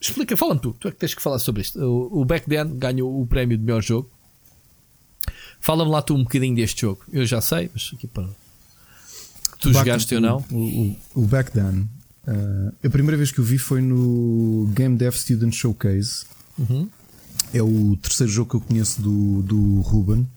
Explica, 0.00 0.36
fala-me 0.36 0.60
tu, 0.60 0.74
tu 0.78 0.86
é 0.88 0.90
que 0.90 0.98
tens 0.98 1.14
que 1.14 1.22
falar 1.22 1.38
sobre 1.38 1.62
isto. 1.62 1.78
O, 1.80 2.20
o 2.20 2.24
Back 2.26 2.46
Then 2.48 2.76
ganhou 2.76 3.20
o 3.22 3.26
prémio 3.26 3.56
de 3.56 3.64
melhor 3.64 3.82
jogo. 3.82 4.10
Fala-me 5.60 5.90
lá 5.90 6.02
tu 6.02 6.14
um 6.14 6.22
bocadinho 6.22 6.54
deste 6.54 6.82
jogo. 6.82 7.02
Eu 7.10 7.24
já 7.24 7.40
sei, 7.40 7.70
mas 7.72 7.90
aqui 7.94 8.06
para. 8.06 8.28
Tu 9.60 9.72
Back- 9.72 9.78
jogaste 9.78 10.14
ou 10.14 10.20
não? 10.20 10.44
O, 10.50 10.96
o, 11.14 11.22
o 11.22 11.26
Back 11.26 11.50
Then. 11.52 11.88
uh, 12.28 12.74
a 12.84 12.90
primeira 12.90 13.16
vez 13.16 13.30
que 13.32 13.38
eu 13.38 13.44
vi 13.44 13.56
foi 13.56 13.80
no 13.80 14.70
Game 14.74 14.96
Dev 14.96 15.14
Student 15.14 15.54
Showcase. 15.54 16.26
Uhum. 16.58 16.88
É 17.52 17.62
o 17.62 17.96
terceiro 17.96 18.30
jogo 18.30 18.50
que 18.50 18.56
eu 18.56 18.60
conheço 18.60 19.00
do, 19.00 19.42
do 19.42 19.80
Ruben, 19.80 20.28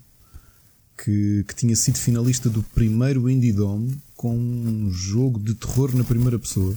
que, 1.03 1.45
que 1.47 1.55
tinha 1.55 1.75
sido 1.75 1.97
finalista 1.97 2.49
do 2.49 2.63
primeiro 2.63 3.29
Indie 3.29 3.51
Dome 3.53 3.95
com 4.15 4.35
um 4.37 4.91
jogo 4.91 5.39
de 5.39 5.53
terror 5.53 5.95
na 5.95 6.03
primeira 6.03 6.39
pessoa. 6.39 6.73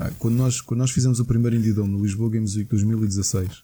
Ah, 0.00 0.10
quando, 0.18 0.34
nós, 0.34 0.60
quando 0.60 0.80
nós 0.80 0.90
fizemos 0.90 1.20
o 1.20 1.24
primeiro 1.24 1.56
Indie 1.56 1.72
Dome 1.72 1.92
no 1.92 2.02
Lisboa 2.04 2.28
Games 2.30 2.54
Week 2.56 2.68
2016 2.68 3.62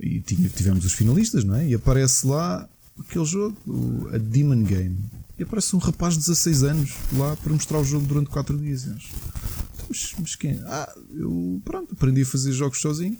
e 0.00 0.20
tinha- 0.20 0.48
tivemos 0.48 0.84
os 0.84 0.92
finalistas, 0.92 1.44
não 1.44 1.54
é? 1.54 1.68
E 1.68 1.74
aparece 1.74 2.26
lá 2.26 2.68
aquele 2.98 3.24
jogo, 3.24 3.56
o- 3.66 4.08
a 4.12 4.18
Demon 4.18 4.62
Game. 4.64 4.96
E 5.38 5.42
aparece 5.42 5.74
um 5.76 5.78
rapaz 5.78 6.14
de 6.14 6.20
16 6.20 6.62
anos 6.62 6.92
lá 7.12 7.36
para 7.36 7.52
mostrar 7.52 7.78
o 7.80 7.84
jogo 7.84 8.06
durante 8.06 8.30
4 8.30 8.56
dias. 8.58 8.84
"Então, 8.86 8.96
Mas, 9.88 10.14
mas 10.18 10.34
quem? 10.34 10.58
Ah, 10.64 10.92
eu 11.14 11.60
pronto, 11.64 11.92
aprendi 11.92 12.22
a 12.22 12.26
fazer 12.26 12.52
jogos 12.52 12.80
sozinho 12.80 13.18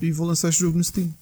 e 0.00 0.12
vou 0.12 0.26
lançar 0.26 0.50
este 0.50 0.60
jogo 0.60 0.76
no 0.76 0.84
Steam. 0.84 1.12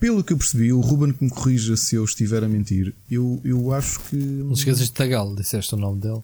Pelo 0.00 0.24
que 0.24 0.32
eu 0.32 0.38
percebi, 0.38 0.72
o 0.72 0.80
Ruben 0.80 1.12
que 1.12 1.22
me 1.22 1.28
corrija 1.30 1.76
se 1.76 1.94
eu 1.94 2.04
estiver 2.04 2.42
a 2.42 2.48
mentir, 2.48 2.94
eu, 3.10 3.38
eu 3.44 3.70
acho 3.72 4.00
que. 4.00 4.16
Não 4.16 4.52
esqueças 4.54 4.86
de 4.86 4.92
Tagal, 4.92 5.34
disseste 5.36 5.74
o 5.74 5.78
nome 5.78 6.00
dele. 6.00 6.22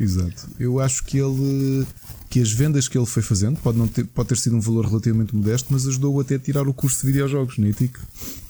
Exato. 0.00 0.48
Eu 0.58 0.78
acho 0.78 1.02
que 1.04 1.18
ele. 1.18 1.84
que 2.30 2.40
as 2.40 2.52
vendas 2.52 2.86
que 2.86 2.96
ele 2.96 3.06
foi 3.06 3.22
fazendo, 3.22 3.58
pode, 3.58 3.76
não 3.76 3.88
ter, 3.88 4.04
pode 4.04 4.28
ter 4.28 4.38
sido 4.38 4.54
um 4.54 4.60
valor 4.60 4.86
relativamente 4.86 5.34
modesto, 5.34 5.66
mas 5.72 5.84
ajudou 5.88 6.20
até 6.20 6.36
a 6.36 6.38
tirar 6.38 6.68
o 6.68 6.72
curso 6.72 7.00
de 7.00 7.06
videojogos 7.08 7.58
na 7.58 7.68
ETIC. 7.68 7.98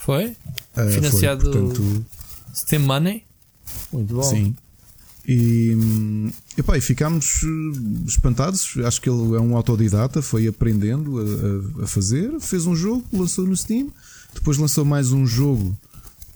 Foi? 0.01 0.37
Ah, 0.77 0.83
foi, 0.85 0.93
Financiado 0.93 1.51
portanto, 1.51 2.07
Steam 2.55 2.83
Money? 2.83 3.25
Muito 3.91 4.15
bom. 4.17 4.23
Sim. 4.23 4.55
E, 5.27 5.77
epá, 6.57 6.79
e 6.79 6.81
ficámos 6.81 7.43
eh, 7.45 8.07
espantados. 8.07 8.75
Acho 8.85 9.01
que 9.01 9.11
ele 9.11 9.35
é 9.37 9.41
um 9.41 9.57
autodidata, 9.57 10.23
foi 10.23 10.47
aprendendo 10.47 11.19
a, 11.19 11.81
a- 11.81 11.85
a 11.85 11.87
fazer. 11.87 12.39
Fez 12.41 12.67
um 12.67 12.75
jogo, 12.75 13.05
lançou 13.13 13.47
no 13.47 13.57
Steam. 13.57 13.89
Depois 14.35 14.57
lançou 14.59 14.85
mais 14.85 15.13
um 15.13 15.27
jogo, 15.27 15.77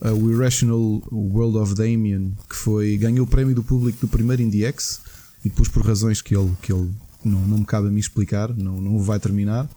eh, 0.01 0.11
o 0.11 0.31
Irrational 0.31 1.03
World 1.13 1.59
of 1.59 1.75
Damien, 1.75 2.33
que 2.49 2.57
foi, 2.57 2.97
ganhou 2.97 3.25
o 3.25 3.29
prémio 3.29 3.55
do 3.55 3.63
público 3.63 3.99
do 4.01 4.09
primeiro 4.09 4.43
IndieX. 4.43 5.01
E 5.45 5.49
depois, 5.49 5.69
por 5.69 5.85
razões 5.85 6.23
que 6.23 6.37
ele, 6.37 6.53
que 6.63 6.73
ele 6.73 6.91
não, 7.25 7.41
não 7.47 7.59
me 7.59 7.65
cabe 7.65 7.89
a 7.89 7.91
mim 7.91 7.99
explicar, 8.01 8.55
não, 8.57 8.81
não 8.81 8.99
vai 9.01 9.19
terminar. 9.19 9.69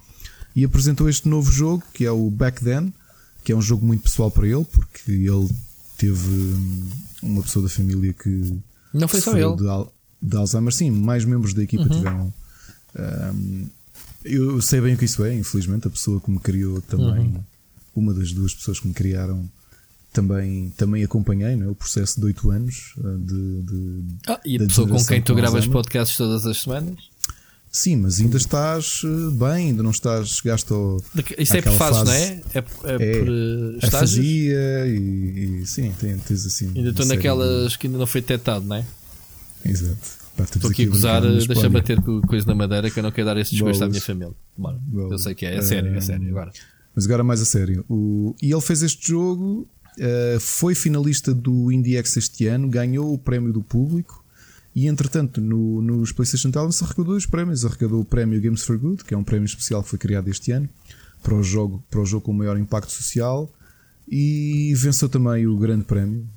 E 0.56 0.64
apresentou 0.64 1.10
este 1.10 1.28
novo 1.28 1.52
jogo, 1.52 1.84
que 1.94 2.06
é 2.06 2.12
o 2.12 2.30
Back 2.30 2.64
Then, 2.64 2.94
que 3.44 3.52
é 3.52 3.56
um 3.56 3.62
jogo 3.62 3.86
muito 3.86 4.04
pessoal 4.04 4.30
para 4.32 4.48
ele, 4.48 4.64
porque 4.66 5.12
ele 5.12 5.50
teve 5.98 6.28
hum, 6.28 6.88
uma 7.24 7.42
pessoa 7.44 7.64
da 7.64 7.70
família 7.70 8.14
que 8.14 8.58
Não 8.94 9.08
foi 9.08 9.22
só 9.22 9.38
ele. 9.38 9.56
De, 9.58 9.68
al- 9.68 9.92
de 10.22 10.36
Alzheimer, 10.38 10.74
sim, 10.74 10.90
mais 10.92 11.26
membros 11.26 11.54
da 11.54 11.64
equipa 11.64 11.84
tiveram. 11.90 12.34
hum, 13.34 13.66
eu 14.24 14.62
sei 14.62 14.82
bem 14.82 14.96
o 14.96 14.98
que 14.98 15.06
isso 15.06 15.24
é, 15.24 15.36
infelizmente. 15.36 15.88
A 15.88 15.92
pessoa 15.92 16.20
que 16.22 16.32
me 16.32 16.40
criou 16.40 16.82
também, 16.82 17.28
Uhum. 17.28 17.40
Uma 17.96 18.14
das 18.14 18.32
duas 18.32 18.54
pessoas 18.54 18.80
que 18.80 18.88
me 18.88 18.94
criaram, 18.94 19.50
também, 20.14 20.72
também 20.78 21.04
acompanhei 21.04 21.56
não 21.56 21.68
é? 21.68 21.70
o 21.70 21.76
processo 21.76 22.20
de 22.20 22.26
8 22.28 22.52
anos 22.52 22.94
uh, 22.98 23.18
de, 23.20 23.62
de- 23.64 24.04
Ah, 24.28 24.40
e 24.46 24.56
a 24.56 24.60
pessoa 24.60 24.88
com 24.88 25.04
quem 25.06 25.22
tu 25.22 25.36
gravas 25.36 25.68
podcasts 25.68 26.16
todas 26.18 26.46
as 26.46 26.62
semanas? 26.62 27.10
Sim, 27.72 27.98
mas 27.98 28.22
ainda 28.22 28.38
estás 28.38 29.04
uh, 29.04 29.32
bem, 29.32 29.68
ainda 29.72 29.84
não 29.84 29.92
estás, 29.92 30.30
chegaste 30.30 30.72
ao. 30.72 31.04
Isso 31.38 31.58
é 31.58 31.62
por 31.62 31.74
fases, 31.74 31.98
não 32.00 32.06
fase- 32.06 32.24
é? 32.24 32.42
É, 32.54 32.62
por- 32.62 32.90
é 32.90 32.94
É, 32.96 33.20
por 33.20 33.30
a 33.30 33.86
estágios? 33.86 34.26
e, 34.26 35.60
e 35.62 35.66
sim, 35.66 35.94
tens 36.00 36.46
assim. 36.46 36.72
Ainda 36.74 36.92
estou 36.92 37.06
naquelas 37.06 37.76
que 37.76 37.88
ainda 37.88 38.00
não 38.00 38.08
foi 38.08 38.22
detectado, 38.22 38.64
não 38.66 38.78
é? 38.78 38.86
de- 39.66 39.72
Exato. 39.72 39.98
Pá, 40.38 40.44
Estou 40.46 40.70
aqui 40.72 40.84
a 40.84 40.88
gozar, 40.90 41.22
brincar, 41.22 41.36
mas 41.36 41.48
deixa 41.48 41.62
olha, 41.62 41.70
bater 41.70 42.02
coisa 42.28 42.46
na 42.48 42.56
madeira 42.56 42.90
que 42.90 43.00
eu 43.00 43.04
não 43.04 43.12
quero 43.12 43.26
dar 43.28 43.38
esse 43.38 43.52
desgosto 43.52 43.84
à 43.84 43.88
minha 43.90 44.02
família. 44.02 44.34
Eu 44.94 45.18
sei 45.20 45.34
que 45.36 45.46
é, 45.46 45.56
é 45.58 45.62
sério, 45.62 45.94
é 45.94 45.98
Ah, 45.98 46.02
sério. 46.02 46.30
Agora. 46.30 46.52
Mas 46.96 47.06
agora 47.06 47.24
mais 47.24 47.42
a 47.42 47.46
sério. 47.46 47.84
O- 47.90 48.36
E 48.42 48.52
ele 48.54 48.62
fez 48.62 48.82
este 48.82 49.08
jogo, 49.10 49.68
eh, 50.00 50.38
foi 50.40 50.74
finalista 50.76 51.34
do 51.34 51.72
IndieX 51.72 52.16
este 52.18 52.48
ano, 52.48 52.70
ganhou 52.70 53.14
o 53.14 53.18
prémio 53.18 53.52
do 53.52 53.62
público 53.62 54.24
e, 54.74 54.88
entretanto, 54.88 55.42
no, 55.42 55.82
nos 55.82 56.12
PlayStation 56.12 56.52
Talents 56.52 56.82
arrecadou 56.82 57.06
dois 57.14 57.26
prémios. 57.26 57.66
Arrecadou 57.66 58.02
o 58.02 58.06
prémio 58.06 58.42
Games 58.42 58.64
for 58.64 58.78
Good, 58.78 59.04
que 59.04 59.14
é 59.14 59.18
um 59.18 59.24
prémio 59.24 59.46
especial 59.46 59.84
que 59.84 59.90
foi 59.90 60.00
criado 60.00 60.28
este 60.30 60.52
ano 60.52 60.70
para 61.22 61.36
o 61.36 61.42
jogo, 61.44 61.84
para 61.90 62.00
o 62.00 62.06
jogo 62.06 62.26
com 62.26 62.34
maior 62.34 62.58
impacto 62.58 62.92
social, 62.92 63.52
e 64.08 64.74
venceu 64.78 65.10
também 65.10 65.48
o 65.48 65.58
grande 65.58 65.84
prémio, 65.84 66.28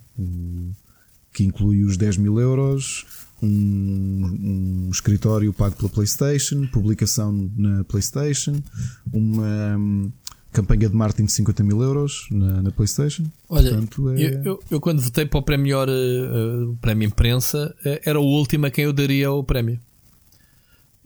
que 1.33 1.45
inclui 1.45 1.85
os 1.85 1.97
10 1.97 2.17
mil 2.17 2.39
euros. 2.41 3.05
Um, 3.41 4.87
um 4.87 4.91
escritório 4.91 5.53
pago 5.53 5.77
pela 5.77 5.89
PlayStation, 5.89 6.67
publicação 6.73 7.49
na 7.57 7.85
PlayStation, 7.85 8.61
uma 9.13 9.79
campanha 10.53 10.88
de 10.88 10.94
marketing 10.94 11.26
de 11.26 11.32
50 11.32 11.62
mil 11.62 11.82
euros 11.82 12.26
na, 12.30 12.62
na 12.62 12.70
PlayStation. 12.70 13.24
Olha, 13.49 13.70
Portanto, 13.70 14.11
é- 14.11 14.22
eu, 14.24 14.42
eu, 14.44 14.62
eu 14.72 14.80
quando 14.80 15.01
votei 15.01 15.26
para 15.26 15.38
o 15.38 15.42
prémio, 15.42 15.64
melhor, 15.64 15.88
uh, 15.88 16.76
prémio 16.80 17.07
imprensa, 17.07 17.74
uh, 17.84 18.01
era 18.05 18.18
o 18.18 18.24
último 18.24 18.66
a 18.66 18.70
quem 18.70 18.84
eu 18.84 18.92
daria 18.92 19.30
o 19.30 19.44
prémio. 19.44 19.80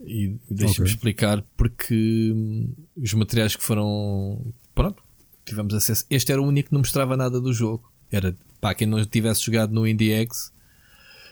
E 0.05 0.35
deixa-me 0.49 0.85
Ok. 0.87 0.95
explicar 0.95 1.43
porque 1.55 2.31
hum, 2.35 2.73
os 2.97 3.13
materiais 3.13 3.55
que 3.55 3.63
foram. 3.63 4.45
Pronto, 4.75 5.01
tivemos 5.45 5.73
acesso. 5.73 6.05
Este 6.09 6.31
era 6.31 6.41
o 6.41 6.45
único 6.45 6.69
que 6.69 6.73
não 6.73 6.81
mostrava 6.81 7.15
nada 7.15 7.39
do 7.39 7.53
jogo. 7.53 7.89
Era 8.11 8.35
para 8.59 8.75
quem 8.75 8.85
não 8.87 9.03
tivesse 9.05 9.45
jogado 9.45 9.73
no 9.73 9.87
IndieX. 9.87 10.51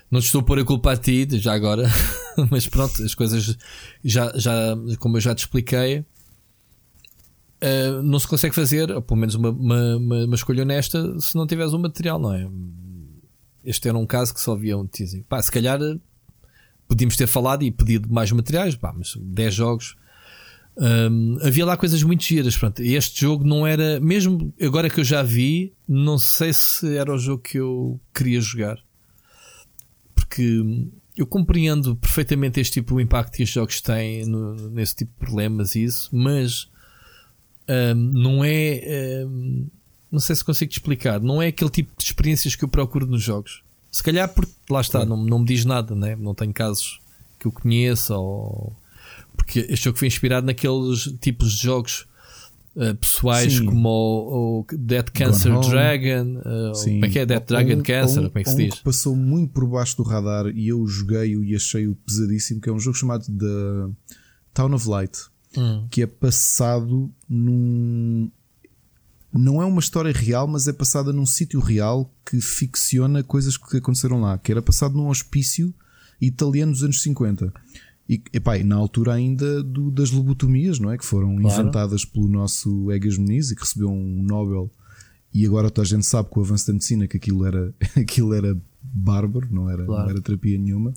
Não 0.09 0.19
te 0.19 0.25
estou 0.25 0.41
a 0.41 0.43
pôr 0.43 0.59
a 0.59 0.65
culpa 0.65 0.91
a 0.91 0.97
ti, 0.97 1.25
já 1.39 1.53
agora, 1.53 1.83
mas 2.51 2.67
pronto, 2.67 3.01
as 3.01 3.15
coisas 3.15 3.57
já, 4.03 4.31
já 4.35 4.53
como 4.99 5.15
eu 5.15 5.21
já 5.21 5.33
te 5.33 5.39
expliquei, 5.39 6.03
Uh, 7.63 8.01
não 8.01 8.17
se 8.17 8.27
consegue 8.27 8.55
fazer, 8.55 8.89
ou 8.91 9.01
pelo 9.01 9.19
menos 9.19 9.35
uma, 9.35 9.49
uma, 9.51 9.95
uma, 9.95 10.25
uma 10.25 10.35
escolha 10.35 10.63
honesta, 10.63 11.19
se 11.19 11.35
não 11.35 11.45
tiveres 11.45 11.73
o 11.73 11.79
material, 11.79 12.19
não 12.19 12.33
é? 12.33 12.49
Este 13.63 13.87
era 13.87 13.97
um 13.97 14.05
caso 14.05 14.33
que 14.33 14.41
só 14.41 14.53
havia 14.53 14.77
um 14.77 14.87
teasing. 14.87 15.21
Pá, 15.23 15.41
se 15.41 15.51
calhar 15.51 15.79
uh, 15.79 16.01
podíamos 16.87 17.15
ter 17.15 17.27
falado 17.27 17.63
e 17.63 17.71
pedido 17.71 18.11
mais 18.11 18.31
materiais, 18.31 18.75
pá, 18.75 18.91
mas 18.95 19.15
10 19.15 19.53
jogos. 19.53 19.95
Um, 20.77 21.37
havia 21.43 21.65
lá 21.65 21.77
coisas 21.77 22.01
muito 22.01 22.23
giras. 22.23 22.57
Pronto. 22.57 22.81
Este 22.81 23.21
jogo 23.21 23.45
não 23.45 23.67
era, 23.67 23.99
mesmo 23.99 24.53
agora 24.59 24.89
que 24.89 24.99
eu 24.99 25.03
já 25.03 25.21
vi, 25.21 25.73
não 25.87 26.17
sei 26.17 26.53
se 26.53 26.95
era 26.95 27.13
o 27.13 27.17
jogo 27.17 27.43
que 27.43 27.59
eu 27.59 27.99
queria 28.13 28.41
jogar, 28.41 28.77
porque 30.15 30.63
eu 31.15 31.27
compreendo 31.27 31.95
perfeitamente 31.95 32.59
este 32.59 32.73
tipo 32.73 32.95
de 32.95 33.03
impacto 33.03 33.35
que 33.35 33.43
estes 33.43 33.53
jogos 33.53 33.81
têm 33.81 34.25
no, 34.25 34.69
nesse 34.69 34.95
tipo 34.95 35.11
de 35.11 35.19
problemas 35.19 35.75
e 35.75 35.83
isso, 35.83 36.09
mas 36.11 36.70
um, 37.95 37.95
não 37.95 38.43
é. 38.43 39.23
um, 39.27 39.67
não 40.11 40.19
sei 40.19 40.35
se 40.35 40.43
consigo 40.43 40.69
te 40.71 40.75
explicar. 40.77 41.21
Não 41.21 41.41
é 41.41 41.47
aquele 41.47 41.69
tipo 41.69 41.91
de 41.97 42.03
experiências 42.03 42.55
que 42.55 42.63
eu 42.63 42.67
procuro 42.67 43.05
nos 43.05 43.21
jogos. 43.23 43.63
Se 43.89 44.03
calhar 44.03 44.27
porque 44.33 44.51
lá 44.69 44.81
está, 44.81 45.05
não, 45.05 45.17
não 45.17 45.39
me 45.39 45.45
diz 45.45 45.63
nada, 45.65 45.95
né? 45.95 46.15
não 46.15 46.33
tenho 46.35 46.53
casos 46.53 46.99
que 47.39 47.47
eu 47.47 47.51
conheça. 47.51 48.15
Ou... 48.17 48.75
Porque 49.35 49.59
este 49.69 49.85
jogo 49.85 49.97
foi 49.97 50.07
inspirado 50.07 50.45
naqueles 50.45 51.03
tipos 51.21 51.53
de 51.53 51.63
jogos 51.63 52.05
uh, 52.75 52.93
pessoais 52.95 53.53
Sim. 53.53 53.65
como 53.65 53.89
o, 53.89 54.59
o 54.59 54.65
Dead 54.77 55.09
Cancer. 55.11 55.51
Dragon. 55.61 56.39
uh, 56.39 56.73
como 56.83 57.05
é 57.05 57.09
que 57.09 57.19
é? 57.19 57.25
Dead 57.25 57.45
Dragon 57.45 57.73
Um- 57.79 57.83
Cancer? 57.83 58.21
um- 58.23 58.27
como 58.27 58.39
é 58.39 58.43
que 58.43 58.49
se 58.49 58.55
um 58.55 58.59
diz? 58.59 58.75
que 58.75 58.83
passou 58.83 59.15
muito 59.15 59.53
por 59.53 59.65
baixo 59.65 59.95
do 59.97 60.03
radar 60.03 60.47
e 60.47 60.67
eu 60.67 60.85
joguei-o 60.87 61.43
e 61.43 61.55
achei-o 61.55 61.95
pesadíssimo, 61.95 62.59
que 62.59 62.69
é 62.69 62.73
um 62.73 62.79
jogo 62.79 62.97
chamado 62.97 63.25
The 63.25 63.93
Town 64.53 64.73
of 64.73 64.87
Light, 64.89 65.17
Hum. 65.57 65.85
que 65.91 66.01
é 66.01 66.07
passado 66.07 67.11
num. 67.27 68.31
não 69.33 69.61
é 69.61 69.65
uma 69.65 69.79
história 69.81 70.11
real, 70.13 70.47
mas 70.47 70.67
é 70.67 70.73
passada 70.73 71.11
num 71.11 71.25
sítio 71.25 71.59
real 71.59 72.09
que 72.25 72.39
ficciona 72.41 73.21
coisas 73.23 73.57
que 73.57 73.77
aconteceram 73.77 74.21
lá, 74.21 74.37
que 74.37 74.51
era 74.51 74.61
passado 74.61 74.95
num 74.95 75.07
hospício 75.09 75.73
italiano 76.21 76.71
dos 76.71 76.83
anos 76.83 77.01
50. 77.01 77.51
E, 78.09 78.21
epá, 78.33 78.57
e 78.57 78.63
na 78.63 78.75
altura 78.75 79.13
ainda 79.13 79.63
do, 79.63 79.89
das 79.89 80.11
lobotomias, 80.11 80.79
não 80.79 80.91
é? 80.91 80.97
Que 80.97 81.05
foram 81.05 81.35
Claro. 81.37 81.61
inventadas 81.61 82.03
pelo 82.05 82.27
nosso 82.27 82.91
Egas 82.91 83.17
Muniz 83.17 83.51
e 83.51 83.55
que 83.55 83.61
recebeu 83.61 83.89
um 83.89 84.21
Nobel. 84.23 84.69
E 85.33 85.45
agora 85.45 85.69
toda 85.69 85.85
a 85.85 85.89
gente 85.89 86.05
sabe 86.05 86.29
com 86.29 86.41
o 86.41 86.43
avanço 86.43 86.67
da 86.67 86.73
medicina 86.73 87.07
que 87.07 87.15
aquilo 87.17 87.45
era, 87.45 87.73
aquilo 87.95 88.33
era 88.33 88.57
bárbaro, 88.81 89.47
não 89.49 89.69
era, 89.69 89.85
Claro. 89.85 90.03
não 90.03 90.09
era 90.09 90.21
terapia 90.21 90.57
nenhuma. 90.57 90.93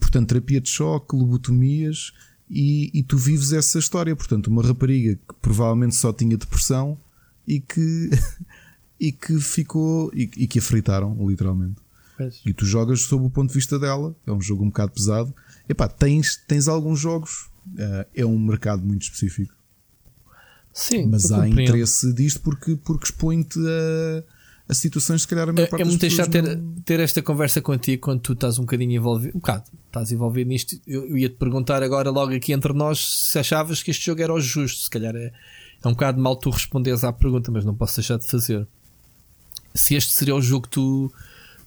Portanto, 0.00 0.28
terapia 0.28 0.60
de 0.60 0.68
choque, 0.68 1.14
lobotomias 1.14 2.12
e, 2.50 2.90
e 2.92 3.02
tu 3.04 3.16
vives 3.16 3.52
essa 3.52 3.78
história. 3.78 4.14
Portanto, 4.16 4.48
uma 4.48 4.62
rapariga 4.62 5.14
que 5.14 5.34
provavelmente 5.40 5.94
só 5.94 6.12
tinha 6.12 6.36
depressão 6.36 6.98
e 7.46 7.60
que, 7.60 8.10
e 8.98 9.12
que 9.12 9.38
ficou 9.40 10.10
e, 10.12 10.28
e 10.36 10.46
que 10.48 10.58
a 10.58 10.62
fritaram, 10.62 11.16
literalmente. 11.28 11.76
Pois. 12.18 12.42
E 12.44 12.52
tu 12.52 12.66
jogas 12.66 13.02
sob 13.02 13.24
o 13.24 13.30
ponto 13.30 13.48
de 13.48 13.54
vista 13.54 13.78
dela. 13.78 14.14
É 14.26 14.32
um 14.32 14.40
jogo 14.40 14.64
um 14.64 14.68
bocado 14.68 14.92
pesado. 14.92 15.32
Epá, 15.68 15.88
tens, 15.88 16.36
tens 16.48 16.68
alguns 16.68 16.98
jogos. 16.98 17.48
eh, 17.78 18.06
é 18.16 18.26
um 18.26 18.38
mercado 18.38 18.82
muito 18.84 19.02
específico. 19.02 19.54
Sim, 20.72 21.06
Mas 21.08 21.30
há 21.32 21.36
compreendo. 21.44 21.60
interesse 21.62 22.12
disto 22.12 22.40
porque, 22.40 22.76
porque 22.76 23.04
expõe-te 23.06 23.58
a, 23.58 24.22
a 24.70 24.74
situações, 24.74 25.22
se 25.22 25.28
calhar, 25.28 25.48
a 25.48 25.52
maior 25.52 25.66
É, 25.66 25.68
parte 25.68 25.82
é 25.82 25.84
das 25.84 25.88
muito 25.92 26.00
deixar 26.00 26.26
ter, 26.28 26.42
não- 26.42 26.74
ter 26.82 27.00
esta 27.00 27.20
conversa 27.20 27.60
contigo 27.60 28.02
quando 28.02 28.20
tu 28.20 28.32
estás 28.34 28.58
um 28.58 28.62
bocadinho 28.62 28.92
envolvido. 28.92 29.36
Um 29.36 29.40
bocado, 29.40 29.64
estás 29.86 30.12
envolvido 30.12 30.48
nisto. 30.48 30.80
Eu, 30.86 31.06
eu 31.08 31.18
ia-te 31.18 31.36
perguntar 31.36 31.82
agora, 31.82 32.10
logo 32.10 32.32
aqui 32.34 32.52
entre 32.52 32.72
nós, 32.72 33.28
se 33.30 33.38
achavas 33.38 33.82
que 33.82 33.90
este 33.90 34.06
jogo 34.06 34.22
era 34.22 34.32
o 34.32 34.40
justo. 34.40 34.84
Se 34.84 34.90
calhar 34.90 35.14
é, 35.16 35.32
é 35.82 35.88
um 35.88 35.92
bocado 35.92 36.20
mal 36.20 36.36
tu 36.36 36.50
responderes 36.50 37.04
à 37.04 37.12
pergunta, 37.12 37.50
mas 37.50 37.64
não 37.64 37.74
posso 37.74 37.96
deixar 37.96 38.18
de 38.18 38.26
fazer. 38.26 38.66
Se 39.74 39.94
este 39.94 40.12
seria 40.12 40.34
o 40.34 40.40
jogo 40.42 40.62
que 40.64 40.70
tu, 40.70 41.12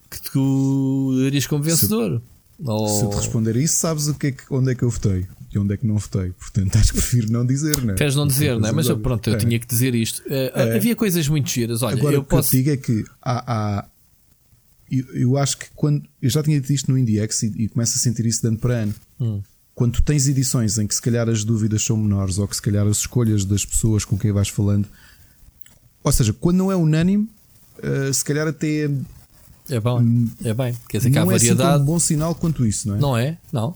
que 0.10 0.22
tu 0.32 1.20
darias 1.24 1.48
como 1.48 1.64
vencedor. 1.64 2.22
Ou- 2.66 2.88
Se 2.88 3.04
eu 3.06 3.10
te 3.10 3.16
responder 3.18 3.56
isso, 3.56 3.76
sabes 3.78 4.08
o 4.08 4.14
que 4.16 4.28
é 4.28 4.32
que, 4.32 4.44
onde 4.52 4.72
é 4.72 4.76
que 4.76 4.84
eu 4.84 4.90
votei 4.90 5.26
e 5.56 5.60
onde 5.60 5.74
é 5.74 5.78
que 5.78 5.86
não 5.86 5.98
votei. 5.98 6.32
Portanto, 6.32 6.76
acho 6.80 6.94
que 6.94 7.00
prefiro 7.00 7.32
não 7.32 7.46
dizer, 7.46 7.82
né? 7.84 7.94
Queres 7.96 8.16
não 8.16 8.28
dizer, 8.28 8.60
não 8.60 8.68
é? 8.70 8.72
Mas 8.72 8.88
eu, 8.88 8.98
pronto, 9.00 9.28
eu 9.30 9.34
óbvias. 9.34 9.50
tinha 9.50 9.60
que 9.60 9.68
dizer 9.68 9.94
isto. 9.96 10.22
É. 10.28 10.76
Havia 10.76 10.96
coisas 10.96 11.28
muito 11.28 11.50
giras. 11.50 11.82
Olha, 11.82 11.96
Agora, 11.98 12.16
eu 12.16 12.22
o 12.22 12.24
que 12.24 12.34
eu 12.34 12.38
posso. 12.38 12.50
te 12.52 12.58
digo 12.58 12.70
é 12.72 12.78
que 12.78 13.06
há. 13.22 13.80
há- 13.80 13.86
eu, 14.92 15.06
eu 15.16 15.38
acho 15.38 15.58
que 15.58 15.66
quando. 15.76 16.04
Eu 16.22 16.30
já 16.30 16.44
tinha 16.44 16.60
dito 16.60 16.72
isto 16.72 16.92
no 16.92 16.98
IndieX 16.98 17.42
e, 17.44 17.48
e 17.64 17.68
começo 17.68 17.96
a 17.96 18.00
sentir 18.00 18.26
isso 18.26 18.42
de 18.42 18.48
ano 18.50 18.58
para 18.58 18.74
ano. 18.76 18.94
Hum. 19.20 19.42
Quando 19.74 20.00
tens 20.04 20.28
edições 20.28 20.78
em 20.78 20.86
que 20.86 20.94
se 20.94 21.02
calhar 21.02 21.28
as 21.28 21.44
dúvidas 21.44 21.84
são 21.84 21.98
menores 21.98 22.38
ou 22.38 22.48
que 22.48 22.56
se 22.56 22.62
calhar 22.62 22.86
as 22.86 22.98
escolhas 22.98 23.44
das 23.44 23.66
pessoas 23.66 24.06
com 24.06 24.18
quem 24.20 24.32
vais 24.32 24.50
falando. 24.50 24.88
Ou 26.04 26.12
seja, 26.12 26.32
quando 26.34 26.58
não 26.58 26.72
é 26.72 26.76
unânime, 26.76 27.28
eh, 27.82 28.14
se 28.14 28.24
calhar 28.24 28.48
até 28.48 28.88
É 29.70 29.80
bom, 29.80 30.00
é 30.44 30.54
bem. 30.54 30.78
Quer 30.88 30.98
dizer 30.98 31.10
que 31.10 31.18
há 31.18 31.24
não 31.26 31.32
é 31.32 31.36
assim 31.38 31.48
tão 31.48 31.56
variedade. 31.58 31.84
bom 31.86 31.98
sinal 31.98 32.36
quanto 32.36 32.64
isso, 32.66 32.88
não 32.88 32.96
é? 32.96 33.00
Não 33.00 33.18
é? 33.18 33.38
Não. 33.52 33.76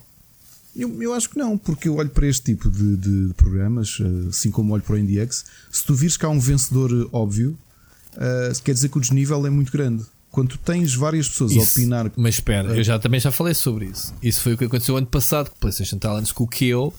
Eu, 0.77 1.01
eu 1.01 1.13
acho 1.13 1.29
que 1.29 1.37
não, 1.37 1.57
porque 1.57 1.87
eu 1.87 1.95
olho 1.95 2.09
para 2.09 2.27
este 2.27 2.43
tipo 2.53 2.69
de, 2.69 2.95
de 2.97 3.33
programas, 3.33 3.97
eh, 3.99 4.29
assim 4.29 4.51
como 4.51 4.73
olho 4.73 4.83
para 4.83 4.93
o 4.95 4.97
IndieX, 4.97 5.45
se 5.71 5.83
tu 5.83 5.95
vires 5.95 6.15
que 6.15 6.25
há 6.25 6.29
um 6.29 6.39
vencedor 6.39 6.91
eh, 6.91 7.09
óbvio, 7.11 7.57
eh, 8.15 8.53
quer 8.63 8.73
dizer 8.73 8.89
que 8.89 8.97
o 8.97 9.01
desnível 9.01 9.45
é 9.45 9.49
muito 9.49 9.71
grande. 9.71 10.05
Quando 10.29 10.49
tu 10.49 10.57
tens 10.59 10.93
várias 10.93 11.27
pessoas 11.27 11.51
a 11.53 11.55
Isso. 11.55 11.79
opinar 11.79 12.11
Mas 12.15 12.35
espera, 12.35 12.75
eu 12.77 12.83
já, 12.83 12.99
também 12.99 13.19
já 13.19 13.31
falei 13.31 13.55
sobre 13.55 13.85
isso. 13.85 14.13
Isso 14.21 14.41
foi 14.41 14.53
o 14.53 14.57
que 14.57 14.65
aconteceu 14.65 14.95
ano 14.95 15.07
passado 15.07 15.49
com 15.49 15.55
o 15.55 15.59
PlayStation 15.59 15.97
Talents 15.97 16.31
com 16.31 16.43
o 16.43 16.47
Kyo. 16.47 16.93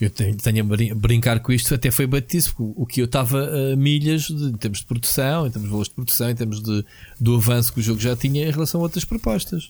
Eu 0.00 0.08
tenho, 0.08 0.34
tenho 0.38 0.64
a 0.64 0.66
brin- 0.66 0.94
brincar 0.94 1.40
com 1.40 1.52
isto, 1.52 1.74
até 1.74 1.90
foi 1.90 2.06
batido, 2.06 2.44
porque 2.56 2.62
o 2.74 2.86
Kyo 2.86 3.04
estava 3.04 3.44
a 3.72 3.76
milhas 3.76 4.22
de- 4.22 4.44
em 4.46 4.56
termos 4.56 4.78
de 4.78 4.86
produção, 4.86 5.46
em 5.46 5.50
termos 5.50 5.66
de 5.66 5.70
valores 5.70 5.88
de 5.90 5.94
produção, 5.94 6.30
em 6.30 6.34
termos 6.34 6.62
de, 6.62 6.82
do 7.20 7.34
avanço 7.34 7.70
que 7.70 7.80
o 7.80 7.82
jogo 7.82 8.00
já 8.00 8.16
tinha 8.16 8.48
em 8.48 8.50
relação 8.50 8.80
a 8.80 8.84
outras 8.84 9.04
propostas. 9.04 9.68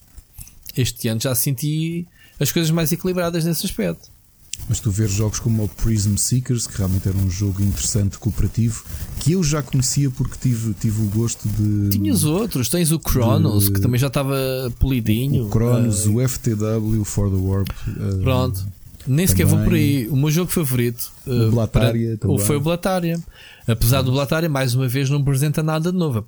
Este 0.77 1.09
ano 1.09 1.21
já 1.21 1.35
senti 1.35 2.07
as 2.41 2.51
coisas 2.51 2.71
mais 2.71 2.91
equilibradas 2.91 3.45
nesse 3.45 3.65
aspecto. 3.67 4.09
Mas 4.69 4.79
tu 4.79 4.91
vês 4.91 5.11
jogos 5.11 5.39
como 5.41 5.65
o 5.65 5.69
Prism 5.69 6.17
Seekers, 6.17 6.67
que 6.67 6.77
realmente 6.77 7.09
era 7.09 7.17
um 7.17 7.31
jogo 7.31 7.63
interessante, 7.63 8.19
cooperativo, 8.19 8.85
que 9.19 9.33
eu 9.33 9.43
já 9.43 9.63
conhecia 9.63 10.11
porque 10.11 10.37
tive, 10.41 10.75
tive 10.75 11.01
o 11.01 11.07
gosto 11.07 11.49
de. 11.49 11.89
Tinhas 11.91 12.25
outros, 12.25 12.69
tens 12.69 12.93
o 12.93 12.99
Cronos, 12.99 13.65
De- 13.67 13.73
que 13.73 13.81
também 13.81 13.99
já 13.99 14.09
estava 14.09 14.37
polidinho. 14.79 15.47
o 15.47 15.49
Cronos, 15.49 16.07
Ah, 16.07 16.11
o 16.11 16.21
FTW, 16.29 17.05
For 17.05 17.31
the 17.31 17.37
Warp. 17.37 17.69
eh, 17.89 18.23
Pronto. 18.23 18.67
Nem 19.07 19.27
sequer 19.27 19.47
vou 19.47 19.59
por 19.65 19.73
aí. 19.73 20.07
O 20.09 20.15
meu 20.17 20.31
jogo 20.31 20.51
favorito 20.53 21.11
uh, 21.27 21.51
Blataria 21.51 22.19
para- 22.19 22.29
ou 22.31 22.39
foi 22.39 22.57
o 22.57 22.61
Blataria. 22.61 23.19
Apesar 23.67 24.03
do 24.03 24.13
Blataria, 24.13 24.49
mais 24.49 24.75
uma 24.75 24.87
vez, 24.87 25.09
não 25.09 25.21
apresenta 25.21 25.63
nada 25.63 25.91
de 25.91 25.97
novo. 25.97 26.23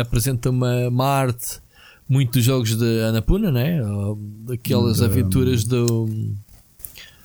Apresenta 0.00 0.50
uma, 0.50 0.88
uma 0.88 1.06
arte 1.06 1.60
muito 2.12 2.32
dos 2.34 2.44
jogos 2.44 2.76
de 2.76 3.00
Annapurna, 3.02 3.50
né? 3.50 3.82
Ou 3.82 4.16
Daquelas 4.46 4.98
Da- 4.98 5.06
aventuras 5.06 5.64
do. 5.64 6.08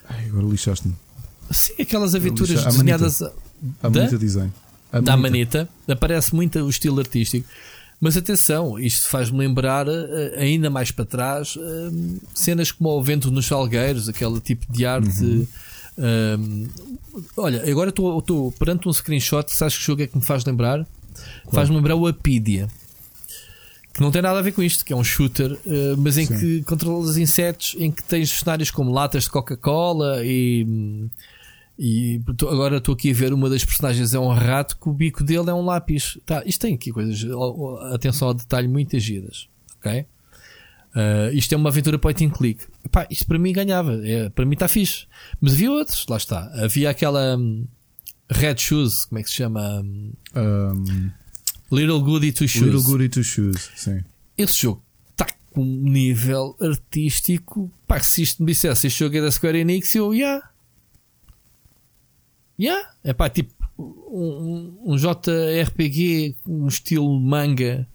ai, 0.07 0.25
agora 0.27 0.45
lixaste-me. 0.47 0.95
Sim, 1.51 1.73
aquelas 1.81 2.13
aventuras 2.15 2.49
lixa- 2.51 2.67
a 2.67 2.71
desenhadas 2.71 3.21
Há 3.81 3.89
Da? 3.89 4.01
muita 4.01 4.17
design. 4.17 4.51
Há 4.91 4.99
da 5.01 5.17
muita. 5.17 5.29
Manita. 5.29 5.69
Aparece 5.87 6.33
muito 6.35 6.59
o 6.59 6.69
estilo 6.69 6.99
artístico. 6.99 7.47
Mas 7.99 8.15
atenção, 8.15 8.77
isto 8.77 9.09
faz-me 9.09 9.39
lembrar 9.39 9.87
eh, 9.87 10.35
ainda 10.37 10.69
mais 10.69 10.91
para 10.91 11.03
trás 11.05 11.57
eh, 11.57 12.19
cenas 12.33 12.71
como 12.71 12.89
o 12.91 13.03
vento 13.03 13.31
nos 13.31 13.47
salgueiros, 13.47 14.07
aquele 14.07 14.39
tipo 14.39 14.71
de 14.71 14.85
arte. 14.85 15.23
Uhum. 15.23 15.47
eh, 15.97 16.37
olha, 17.35 17.69
agora 17.71 17.89
estou- 17.89 18.19
estou 18.19 18.51
perante 18.51 18.87
um 18.87 18.93
screenshot. 18.93 19.51
Sabes 19.51 19.75
que 19.77 19.83
jogo 19.83 20.03
é 20.03 20.07
que 20.07 20.15
me 20.15 20.23
faz 20.23 20.45
lembrar? 20.45 20.85
Faz-me 21.51 21.75
lembrar 21.75 21.95
o 21.95 22.05
Apidia. 22.05 22.67
Que 23.97 24.01
não 24.01 24.11
tem 24.11 24.21
nada 24.21 24.37
a 24.37 24.41
ver 24.43 24.51
com 24.51 24.61
isto, 24.61 24.85
que 24.85 24.93
é 24.93 24.95
um 24.95 25.03
shooter, 25.03 25.57
eh, 25.65 25.95
mas 25.97 26.19
em 26.19 26.25
Sim. 26.25 26.37
que 26.37 26.63
controlas 26.63 27.17
insetos, 27.17 27.75
em 27.79 27.91
que 27.91 28.03
tens 28.03 28.29
cenários 28.29 28.69
como 28.69 28.91
latas 28.91 29.23
de 29.23 29.31
Coca-Cola 29.31 30.23
e. 30.23 31.09
E 31.79 32.21
agora 32.41 32.77
estou 32.77 32.95
aqui 32.95 33.11
a 33.11 33.13
ver 33.13 33.31
uma 33.31 33.51
das 33.51 33.63
personagens 33.63 34.11
é 34.15 34.19
um 34.19 34.29
rato 34.29 34.77
que 34.79 34.89
o 34.89 34.93
bico 34.93 35.23
dele 35.23 35.49
é 35.49 35.53
um 35.53 35.63
lápis. 35.63 36.17
Tá, 36.25 36.41
isto 36.43 36.61
tem 36.61 36.73
aqui 36.73 36.91
coisas, 36.91 37.23
atenção 37.93 38.29
ao 38.29 38.33
detalhe, 38.33 38.67
muitas 38.67 39.03
giras. 39.03 39.47
Ok? 39.77 40.05
Ah, 40.97 41.29
isto 41.31 41.53
é 41.53 41.57
uma 41.57 41.69
aventura 41.69 41.99
point 41.99 42.25
and 42.25 42.31
click. 42.31 42.65
Epá, 42.83 43.05
isto 43.09 43.27
para 43.27 43.37
mim 43.37 43.53
ganhava, 43.53 44.01
é, 44.03 44.29
para 44.29 44.45
mim 44.45 44.53
está 44.53 44.67
fixe. 44.67 45.05
Mas 45.39 45.53
havia 45.53 45.71
outros, 45.71 46.07
lá 46.07 46.17
está. 46.17 46.51
Havia 46.55 46.89
aquela 46.89 47.37
hum, 47.37 47.67
Red 48.29 48.57
Shoes, 48.57 49.05
como 49.05 49.19
é 49.19 49.23
que 49.23 49.29
se 49.29 49.35
chama? 49.35 49.83
Um, 50.35 51.11
Little 51.71 52.01
Goody 52.01 52.31
Two 52.31 52.47
Shoes. 52.47 52.65
Little 52.65 52.83
Goody 52.83 53.09
Two 53.09 53.23
Shoes, 53.23 53.71
sim. 53.75 54.03
Esse 54.37 54.61
jogo 54.61 54.83
está 55.11 55.27
com 55.51 55.61
um 55.61 55.89
nível 55.89 56.55
artístico. 56.61 57.71
Pá, 57.87 57.99
se 57.99 58.21
isto 58.21 58.43
me 58.43 58.51
dissesse 58.51 58.87
este 58.87 58.99
jogo 58.99 59.17
é 59.17 59.21
da 59.21 59.31
Square 59.31 59.59
Enix, 59.59 59.93
eu, 59.95 60.13
yeah. 60.13 60.49
Yeah. 62.59 62.89
É 63.03 63.13
pá, 63.13 63.29
tipo 63.29 63.53
um, 63.77 64.77
um 64.83 64.95
JRPG, 64.95 66.35
um 66.47 66.67
estilo 66.67 67.19
manga, 67.19 67.87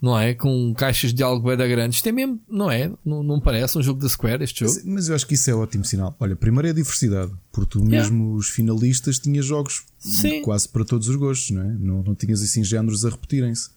não 0.00 0.18
é? 0.18 0.32
Com 0.34 0.72
caixas 0.74 1.12
de 1.12 1.22
algo 1.22 1.54
da 1.56 1.66
grande. 1.66 1.94
Isto 1.96 2.08
é 2.08 2.12
mesmo, 2.12 2.40
não 2.48 2.70
é? 2.70 2.90
Não, 3.04 3.22
não 3.22 3.38
parece 3.40 3.76
um 3.78 3.82
jogo 3.82 4.00
da 4.00 4.08
Square 4.08 4.42
este 4.42 4.60
jogo? 4.64 4.72
Mas, 4.76 4.84
mas 4.84 5.08
eu 5.08 5.14
acho 5.14 5.26
que 5.26 5.34
isso 5.34 5.50
é 5.50 5.54
ótimo 5.54 5.84
sinal. 5.84 6.14
Olha, 6.18 6.34
primeiro 6.34 6.68
é 6.68 6.70
a 6.70 6.74
diversidade, 6.74 7.32
porque 7.52 7.70
tu 7.70 7.78
Yeah. 7.80 7.96
mesmo 8.10 8.34
os 8.34 8.48
finalistas 8.48 9.18
tinhas 9.18 9.44
jogos 9.44 9.84
Sim. 9.98 10.42
quase 10.42 10.68
para 10.68 10.84
todos 10.84 11.08
os 11.08 11.16
gostos, 11.16 11.50
não 11.50 11.62
é? 11.62 11.68
Não, 11.78 12.02
não 12.02 12.14
tinhas 12.14 12.40
assim 12.42 12.64
géneros 12.64 13.04
a 13.04 13.10
repetirem-se. 13.10 13.70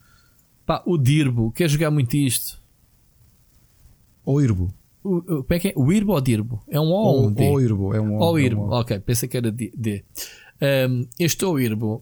Pá, 0.65 0.81
o 0.85 0.97
Dirbo, 0.97 1.51
quer 1.51 1.69
jogar 1.69 1.91
muito 1.91 2.15
isto? 2.15 2.57
Ou 4.25 4.41
Irbo. 4.41 4.73
O, 5.03 5.17
o- 5.17 5.23
como 5.43 5.45
é 5.49 5.59
que 5.59 5.67
é? 5.69 5.73
O 5.75 5.91
Irbo 5.91 6.13
ou 6.13 6.21
Dirbo? 6.21 6.63
É 6.69 6.79
um 6.79 6.85
O 6.85 6.91
ou 6.93 7.27
um 7.27 7.33
D? 7.33 7.43
ou 7.43 7.59
Irbo. 7.61 7.93
É 7.93 7.99
um 7.99 8.13
Ou 8.19 8.37
é 8.37 8.41
um 8.41 8.45
Irbo, 8.45 8.61
O. 8.63 8.79
ok, 8.79 8.99
pensei 8.99 9.27
que 9.27 9.35
era 9.35 9.51
D. 9.51 9.71
D. 9.75 10.03
Um, 10.89 11.05
este 11.19 11.43
ou 11.43 11.59
Irbo 11.59 12.01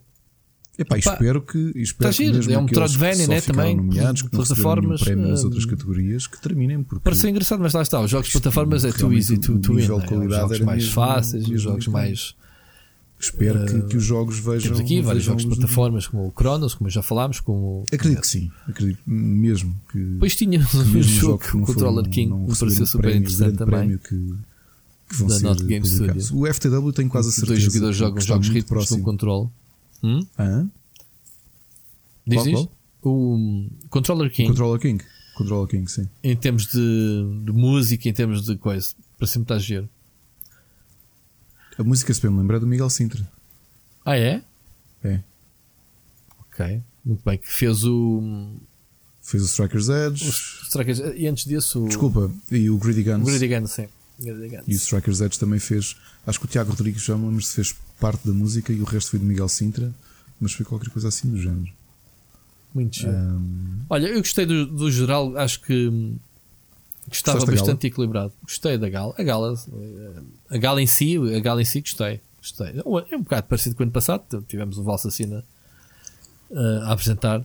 Epá, 0.77 0.97
Epá, 0.97 1.13
espero 1.13 1.41
que, 1.41 1.71
espero 1.75 2.11
tá 2.11 2.17
que 2.17 2.31
mesmo 2.31 2.53
é 2.53 2.57
um 2.57 2.63
Metroidvania, 2.63 3.27
né, 3.27 3.41
também, 3.41 3.75
nomeados, 3.75 4.21
que 4.21 4.29
plataformas, 4.29 5.01
prémio 5.01 5.27
nas 5.27 5.41
hum, 5.41 5.47
outras 5.47 5.65
categorias, 5.65 6.27
que 6.27 6.41
terminem, 6.41 6.81
porque 6.81 7.03
Pareceu 7.03 7.29
engraçado, 7.29 7.59
mas 7.59 7.73
lá 7.73 7.81
está. 7.81 7.99
Os 7.99 8.09
jogos 8.09 8.27
de 8.27 8.31
plataformas 8.33 8.85
é 8.85 8.91
too 8.91 9.11
easy 9.13 9.37
to, 9.37 9.55
o 9.55 9.59
to 9.59 9.73
win. 9.73 9.81
nível 9.81 9.99
de 9.99 10.15
né? 10.15 10.27
Os 10.27 10.35
jogos 10.35 10.59
mais 10.61 10.87
fáceis, 10.87 11.47
os 11.47 11.61
jogos 11.61 11.87
mais. 11.87 12.35
espero 13.19 13.65
que, 13.65 13.81
que 13.89 13.97
os 13.97 14.03
jogos 14.03 14.39
vejam. 14.39 14.61
Temos 14.61 14.79
aqui 14.79 15.01
vários 15.01 15.25
jogos 15.25 15.43
de 15.43 15.49
plataformas, 15.49 16.07
como 16.07 16.27
o 16.27 16.31
Cronos, 16.31 16.73
como 16.73 16.89
já 16.89 17.01
falámos, 17.01 17.41
como. 17.41 17.83
Acredito 17.91 18.21
que 18.21 18.27
sim, 18.27 18.49
acredito 18.67 19.01
mesmo 19.05 19.75
que. 19.91 19.99
Depois 19.99 20.35
tinha 20.35 20.59
um 20.73 20.83
mesmo 20.87 21.03
jogo, 21.03 21.43
o 21.53 21.65
Controller 21.65 22.09
King, 22.09 22.33
me 22.33 22.55
pareceu 22.55 22.85
super 22.85 23.13
interessante 23.13 23.57
também. 23.57 23.97
que, 23.97 24.35
vão 25.11 25.27
Da 25.27 25.35
ser 25.35 25.43
Not 25.43 25.63
Game. 25.65 25.85
Studio. 25.85 26.37
O 26.37 26.51
FTW 26.51 26.91
tem 26.93 27.09
quase 27.09 27.27
a 27.27 27.31
certeza. 27.33 27.59
Dois 27.59 27.73
jogadores 27.73 27.97
jogam 27.97 28.17
está 28.19 28.33
jogos 28.33 28.47
ritmos 28.47 28.69
próximo. 28.69 29.03
controle. 29.03 29.49
Hum? 30.03 30.25
Hã? 30.37 30.69
Diz 32.25 32.43
Qual, 32.43 32.47
isto? 32.47 32.71
O 33.03 33.67
Controller 33.89 34.31
King, 34.31 34.49
Controller 34.49 34.79
King. 34.79 35.03
Controller 35.35 35.67
King, 35.67 35.89
sim. 35.89 36.07
em 36.23 36.35
termos 36.35 36.67
de, 36.67 37.43
de 37.45 37.51
música, 37.51 38.07
em 38.07 38.13
termos 38.13 38.45
de 38.45 38.55
coisa, 38.57 38.93
para 39.17 39.27
sempre 39.27 39.43
está 39.43 39.57
giro. 39.57 39.89
A 41.77 41.83
música, 41.83 42.13
se 42.13 42.21
bem 42.21 42.31
me 42.31 42.37
lembrar, 42.39 42.57
é 42.57 42.59
do 42.59 42.67
Miguel 42.67 42.89
Sintra. 42.89 43.27
Ah, 44.05 44.17
é? 44.17 44.43
É. 45.03 45.19
Ok, 46.41 46.81
muito 47.03 47.23
bem. 47.23 47.37
Que 47.37 47.51
fez 47.51 47.83
o. 47.85 48.53
Fez 49.21 49.43
o 49.43 49.45
Strikers 49.45 49.89
Edge. 49.89 50.27
o 50.27 50.31
Strikers, 50.65 50.99
e 51.15 51.27
antes 51.27 51.45
disso. 51.45 51.83
O, 51.83 51.87
Desculpa, 51.87 52.31
e 52.51 52.69
o 52.69 52.77
Greedy 52.77 53.03
Guns. 53.03 53.21
O 53.21 53.25
Greedy 53.25 53.47
Guns, 53.47 53.71
sim. 53.71 53.87
E 54.67 54.73
o 54.73 54.77
Strikers 54.77 55.21
Edge 55.21 55.39
também 55.39 55.59
fez. 55.59 55.95
Acho 56.25 56.39
que 56.39 56.45
o 56.45 56.47
Tiago 56.47 56.69
Rodrigues 56.69 57.03
já 57.03 57.17
me 57.17 57.41
se 57.41 57.55
fez 57.55 57.75
parte 57.99 58.27
da 58.27 58.33
música 58.33 58.71
e 58.71 58.81
o 58.81 58.83
resto 58.83 59.11
foi 59.11 59.19
de 59.19 59.25
Miguel 59.25 59.47
Sintra, 59.47 59.91
mas 60.39 60.53
foi 60.53 60.65
qualquer 60.65 60.89
coisa 60.89 61.07
assim 61.07 61.29
do 61.29 61.41
género. 61.41 61.71
Muito 62.73 62.95
giro. 62.95 63.11
Um, 63.11 63.79
Olha, 63.89 64.07
eu 64.07 64.19
gostei 64.19 64.45
do, 64.45 64.65
do 64.65 64.91
geral, 64.91 65.37
acho 65.37 65.61
que 65.61 65.87
hum, 65.87 66.15
que 67.09 67.15
estava 67.15 67.45
bastante 67.45 67.87
equilibrado. 67.87 68.31
Gostei 68.43 68.77
da 68.77 68.89
gala. 68.89 69.13
A 69.17 69.23
gala, 69.23 69.53
eh, 69.53 70.55
a 70.55 70.57
gala 70.57 70.81
em 70.81 70.87
si, 70.87 71.17
a 71.17 71.39
gala 71.39 71.61
em 71.61 71.65
si 71.65 71.81
gostei. 71.81 72.21
gostei. 72.37 72.81
É 73.11 73.15
um 73.15 73.21
bocado 73.21 73.47
parecido 73.47 73.75
com 73.75 73.83
o 73.83 73.85
ano 73.85 73.91
passado. 73.91 74.45
Tivemos 74.47 74.77
o 74.77 74.83
Valsacina 74.83 75.43
uh, 76.49 76.81
a 76.83 76.93
apresentar. 76.93 77.43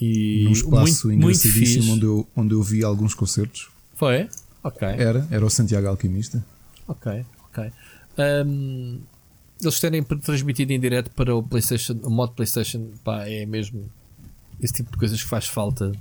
E 0.00 0.44
num 0.44 0.52
espaço 0.52 1.08
muito, 1.08 1.22
muito 1.22 1.38
engraçadíssimo 1.38 1.82
fixe. 1.82 1.90
onde 1.90 2.04
eu, 2.04 2.28
onde 2.36 2.54
eu 2.54 2.62
vi 2.62 2.84
alguns 2.84 3.14
concertos. 3.14 3.68
Foi? 3.94 4.28
Ok. 4.64 4.88
Era, 4.88 5.28
era 5.30 5.44
o 5.44 5.50
Santiago 5.50 5.86
Alquimista. 5.86 6.44
Ok, 6.88 7.24
ok. 7.48 7.70
Um, 8.18 9.00
eles 9.60 9.78
terem 9.78 10.02
transmitido 10.02 10.72
em 10.72 10.80
direto 10.80 11.10
para 11.10 11.34
o 11.34 11.42
PlayStation, 11.42 11.98
o 12.02 12.10
modo 12.10 12.32
PlayStation, 12.32 12.90
pá, 13.04 13.28
é 13.28 13.44
mesmo 13.44 13.88
esse 14.60 14.72
tipo 14.72 14.90
de 14.90 14.96
coisas 14.96 15.22
que 15.22 15.28
faz 15.28 15.46
falta 15.46 15.92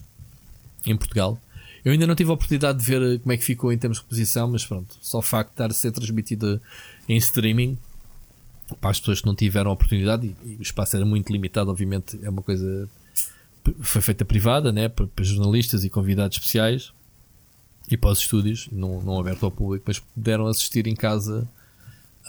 em 0.86 0.96
Portugal. 0.96 1.40
Eu 1.84 1.92
ainda 1.92 2.08
não 2.08 2.16
tive 2.16 2.32
a 2.32 2.34
oportunidade 2.34 2.80
de 2.80 2.86
ver 2.86 3.20
como 3.20 3.34
é 3.34 3.38
que 3.38 3.44
ficou 3.44 3.72
em 3.72 3.78
termos 3.78 3.98
de 3.98 4.04
reposição, 4.04 4.48
mas 4.48 4.66
pronto, 4.66 4.96
só 5.02 5.20
o 5.20 5.22
facto 5.22 5.50
de 5.50 5.54
estar 5.56 5.70
a 5.70 5.74
ser 5.74 5.92
transmitido 5.92 6.62
em 7.08 7.18
streaming 7.18 7.78
para 8.80 8.92
as 8.92 9.00
pessoas 9.00 9.20
que 9.20 9.28
não 9.28 9.36
tiveram 9.36 9.72
a 9.72 9.74
oportunidade 9.74 10.26
e, 10.26 10.54
e 10.54 10.56
o 10.56 10.62
espaço 10.62 10.96
era 10.96 11.06
muito 11.06 11.32
limitado, 11.32 11.70
obviamente 11.70 12.18
é 12.24 12.30
uma 12.30 12.42
coisa 12.42 12.90
foi 13.82 14.02
feita 14.02 14.26
privada, 14.26 14.72
né, 14.72 14.90
para, 14.90 15.08
para 15.08 15.24
jornalistas 15.24 15.84
e 15.84 15.90
convidados 15.90 16.38
especiais 16.38 16.94
e 17.90 17.98
para 17.98 18.12
os 18.12 18.20
estúdios, 18.20 18.70
não, 18.72 19.02
não 19.02 19.20
aberto 19.20 19.44
ao 19.46 19.52
público, 19.52 19.84
mas 19.88 20.00
puderam 20.00 20.48
assistir 20.48 20.88
em 20.88 20.96
casa. 20.96 21.48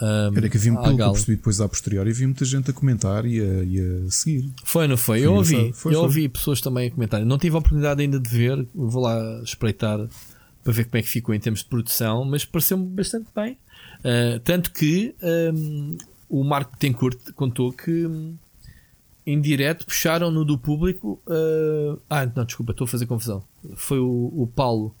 Um, 0.01 0.37
Era 0.37 0.49
que 0.49 0.57
à 0.57 0.61
pelo 0.61 0.83
que 0.83 0.95
gala. 0.95 1.13
percebi 1.13 1.37
depois 1.37 1.61
a 1.61 1.69
posteriori, 1.69 2.09
havia 2.09 2.27
muita 2.27 2.43
gente 2.43 2.69
a 2.69 2.73
comentar 2.73 3.25
e 3.25 3.39
a, 3.39 3.63
e 3.63 3.79
a 3.79 4.11
seguir. 4.11 4.51
Foi, 4.63 4.87
não 4.87 4.97
foi? 4.97 5.19
Foi 5.19 5.27
eu 5.27 5.33
ouvi. 5.33 5.73
Foi, 5.73 5.95
eu 5.95 6.01
ouvi 6.01 6.27
pessoas 6.27 6.59
também 6.59 6.87
a 6.87 6.91
comentar. 6.91 7.25
Não 7.25 7.37
tive 7.37 7.55
a 7.55 7.59
oportunidade 7.59 8.01
ainda 8.01 8.19
de 8.19 8.29
ver, 8.29 8.67
vou 8.75 9.01
lá 9.01 9.41
espreitar 9.41 10.05
para 10.65 10.73
ver 10.73 10.85
como 10.85 10.97
é 10.97 11.01
que 11.01 11.09
ficou 11.09 11.33
em 11.33 11.39
termos 11.39 11.61
de 11.61 11.67
produção, 11.67 12.25
mas 12.25 12.43
pareceu-me 12.43 12.87
bastante 12.87 13.27
bem. 13.33 13.57
Uh, 13.99 14.39
tanto 14.43 14.71
que 14.73 15.15
um, 15.53 15.97
o 16.27 16.43
Marco 16.43 16.75
Tencourt 16.77 17.31
contou 17.33 17.71
que 17.71 18.05
um, 18.05 18.35
em 19.25 19.39
direto 19.39 19.85
puxaram 19.85 20.29
no 20.29 20.43
do 20.43 20.57
público. 20.57 21.21
uh, 21.27 21.99
ah, 22.09 22.25
não, 22.35 22.45
desculpa, 22.45 22.71
estou 22.71 22.85
a 22.85 22.87
fazer 22.87 23.05
confusão. 23.05 23.43
Foi 23.75 23.99
o, 23.99 24.33
o 24.35 24.47
Paulo. 24.47 24.93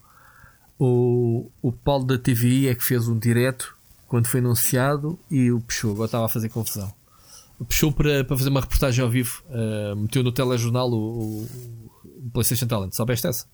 O, 0.77 1.49
o 1.61 1.71
Paulo 1.71 2.05
da 2.05 2.17
TVI 2.17 2.67
é 2.67 2.75
que 2.75 2.83
fez 2.83 3.07
um 3.07 3.17
direto 3.17 3.77
quando 4.07 4.27
foi 4.27 4.39
anunciado 4.39 5.17
e 5.31 5.51
o 5.51 5.59
puxou. 5.59 5.91
Agora 5.91 6.05
estava 6.05 6.25
a 6.25 6.29
fazer 6.29 6.49
confusão. 6.49 6.93
Puxou 7.57 7.91
para, 7.91 8.23
para 8.25 8.37
fazer 8.37 8.49
uma 8.49 8.59
reportagem 8.59 9.03
ao 9.03 9.09
vivo. 9.09 9.41
uh, 9.47 9.95
meteu 9.95 10.23
no 10.23 10.31
telejornal 10.31 10.91
o, 10.91 10.95
o, 10.95 11.91
o 12.25 12.29
PlayStation 12.33 12.67
Talent. 12.67 12.93
Soubeste 12.93 13.27
essa? 13.27 13.45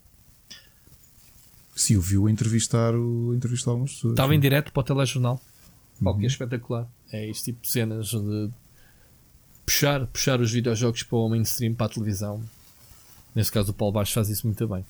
Sim, 1.74 1.94
eu 1.94 2.00
vi-o 2.00 2.28
entrevistar, 2.28 2.94
o, 2.94 3.32
entrevistar 3.34 3.70
algumas 3.70 3.92
pessoas. 3.92 4.12
Estava 4.12 4.34
em 4.34 4.40
direto 4.40 4.72
para 4.72 4.80
o 4.80 4.84
telejornal. 4.84 5.40
Pá, 6.02 6.14
que 6.14 6.24
é 6.24 6.26
espetacular. 6.26 6.88
É 7.12 7.28
este 7.28 7.44
tipo 7.44 7.62
de 7.62 7.70
cenas 7.70 8.08
de 8.08 8.50
puxar, 9.64 10.06
puxar 10.06 10.40
os 10.40 10.50
videojogos 10.50 11.04
para 11.04 11.18
o 11.18 11.28
mainstream, 11.28 11.74
para 11.74 11.86
a 11.86 11.88
televisão. 11.88 12.42
Neste 13.34 13.52
caso, 13.52 13.70
o 13.70 13.74
Paulo 13.74 13.92
Baixo 13.92 14.12
faz 14.12 14.28
isso 14.28 14.46
muito 14.46 14.66
bem. 14.66 14.84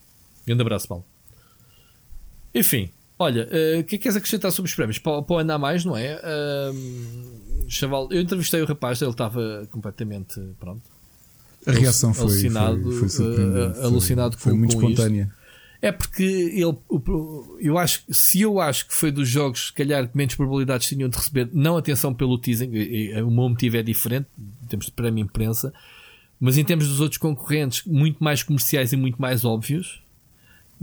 Grande 0.46 0.62
abraço, 0.62 0.88
Paulo. 0.88 1.04
Enfim, 2.55 2.91
olha, 3.19 3.49
eh, 3.51 3.79
o 3.81 3.85
que 3.85 3.97
é 3.97 3.99
que 3.99 4.05
queres 4.05 4.16
acrescentar 4.16 4.53
sobre 4.53 4.69
os 4.69 4.74
prémios? 4.74 4.99
Para, 4.99 5.23
para 5.23 5.43
andar 5.43 5.59
mais, 5.59 5.85
não 5.85 5.97
é? 5.97 6.20
Ahm, 6.23 7.69
chaval, 7.69 8.09
eu 8.11 8.20
entrevistei 8.20 8.61
o 8.61 8.66
rapaz, 8.66 9.01
ele 9.01 9.11
estava 9.11 9.66
completamente 9.70 10.41
pronto. 10.61 10.83
A 11.66 11.70
reação 11.73 12.12
foi, 12.12 12.24
alucinado, 12.24 12.91
foi, 12.93 13.09
foi 13.09 13.24
uh, 13.24 13.70
uh, 13.81 13.85
alucinado 13.85 14.37
foi, 14.37 14.43
foi 14.43 14.53
com- 14.53 14.59
muito 14.59 14.77
com 14.77 14.91
espontânea. 14.91 15.33
É 15.81 15.91
porque 15.91 16.23
ele, 16.23 16.77
eu 17.61 17.77
acho, 17.77 18.05
se 18.09 18.41
eu 18.41 18.61
acho 18.61 18.87
que 18.87 18.95
foi 18.95 19.11
dos 19.11 19.29
jogos, 19.29 19.66
se 19.66 19.73
calhar, 19.73 20.09
que 20.09 20.16
menos 20.16 20.35
probabilidades 20.37 20.87
tinham 20.87 21.09
de 21.09 21.16
receber, 21.16 21.49
não 21.53 21.77
atenção 21.77 22.15
pelo 22.15 22.39
teasing, 22.39 22.69
o 23.23 23.31
meu 23.33 23.49
motivo 23.49 23.77
é 23.77 23.83
diferente, 23.83 24.27
em 24.62 24.66
termos 24.66 24.87
de 24.87 24.93
prémio 24.93 25.24
imprensa, 25.24 25.73
mas 26.39 26.57
em 26.57 26.65
termos 26.65 26.87
dos 26.87 27.01
outros 27.01 27.19
concorrentes, 27.19 27.85
muito 27.85 28.23
mais 28.23 28.45
comerciais 28.45 28.93
e 28.93 28.97
muito 28.97 29.20
mais 29.20 29.45
óbvios. 29.45 30.01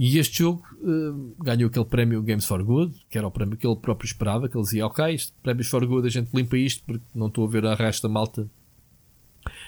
E 0.02 0.18
este 0.18 0.38
jogo 0.40 0.64
eh, 0.82 1.34
ganhou 1.44 1.68
aquele 1.68 1.84
prémio 1.84 2.24
Games 2.24 2.46
for 2.46 2.64
Good, 2.64 2.96
que 3.10 3.18
era 3.18 3.28
o 3.28 3.32
prémio 3.32 3.58
que 3.58 3.68
ele 3.68 3.76
próprio 3.76 4.08
esperava, 4.08 4.48
que 4.48 4.56
ele 4.56 4.64
dizia, 4.64 4.86
ok, 4.88 5.14
isto, 5.14 5.34
prémios 5.44 5.68
for 5.68 5.86
Good, 5.86 6.08
a 6.08 6.10
gente 6.10 6.30
limpa 6.34 6.58
isto, 6.58 6.82
porque 6.86 7.04
não 7.14 7.28
estou 7.28 7.46
a 7.46 7.50
ver 7.50 7.66
a 7.66 7.76
resto 7.76 8.08
da 8.08 8.14
malta 8.14 8.50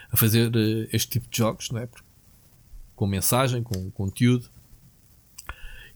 a 0.10 0.16
fazer 0.16 0.50
eh, 0.56 0.88
este 0.94 1.10
tipo 1.20 1.30
de 1.30 1.38
jogos, 1.38 1.70
não 1.72 1.82
é? 1.82 1.86
Porque- 1.86 2.08
Com 2.96 3.08
mensagem, 3.08 3.62
com 3.62 3.92
conteúdo. 3.92 4.46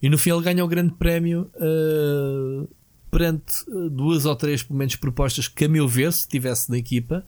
E 0.01 0.09
no 0.09 0.17
fim 0.17 0.31
ele 0.31 0.41
ganha 0.43 0.65
o 0.65 0.67
grande 0.67 0.93
prémio 0.95 1.49
eh, 1.55 2.67
perante 3.09 3.63
duas 3.89 4.25
ou 4.25 4.35
três, 4.35 4.61
pelo 4.63 4.77
menos, 4.77 4.97
propostas 4.97 5.47
que, 5.47 5.63
a 5.63 5.69
meu 5.69 5.87
ver, 5.87 6.11
se 6.11 6.27
tivesse 6.27 6.69
na 6.69 6.77
equipa 6.77 7.25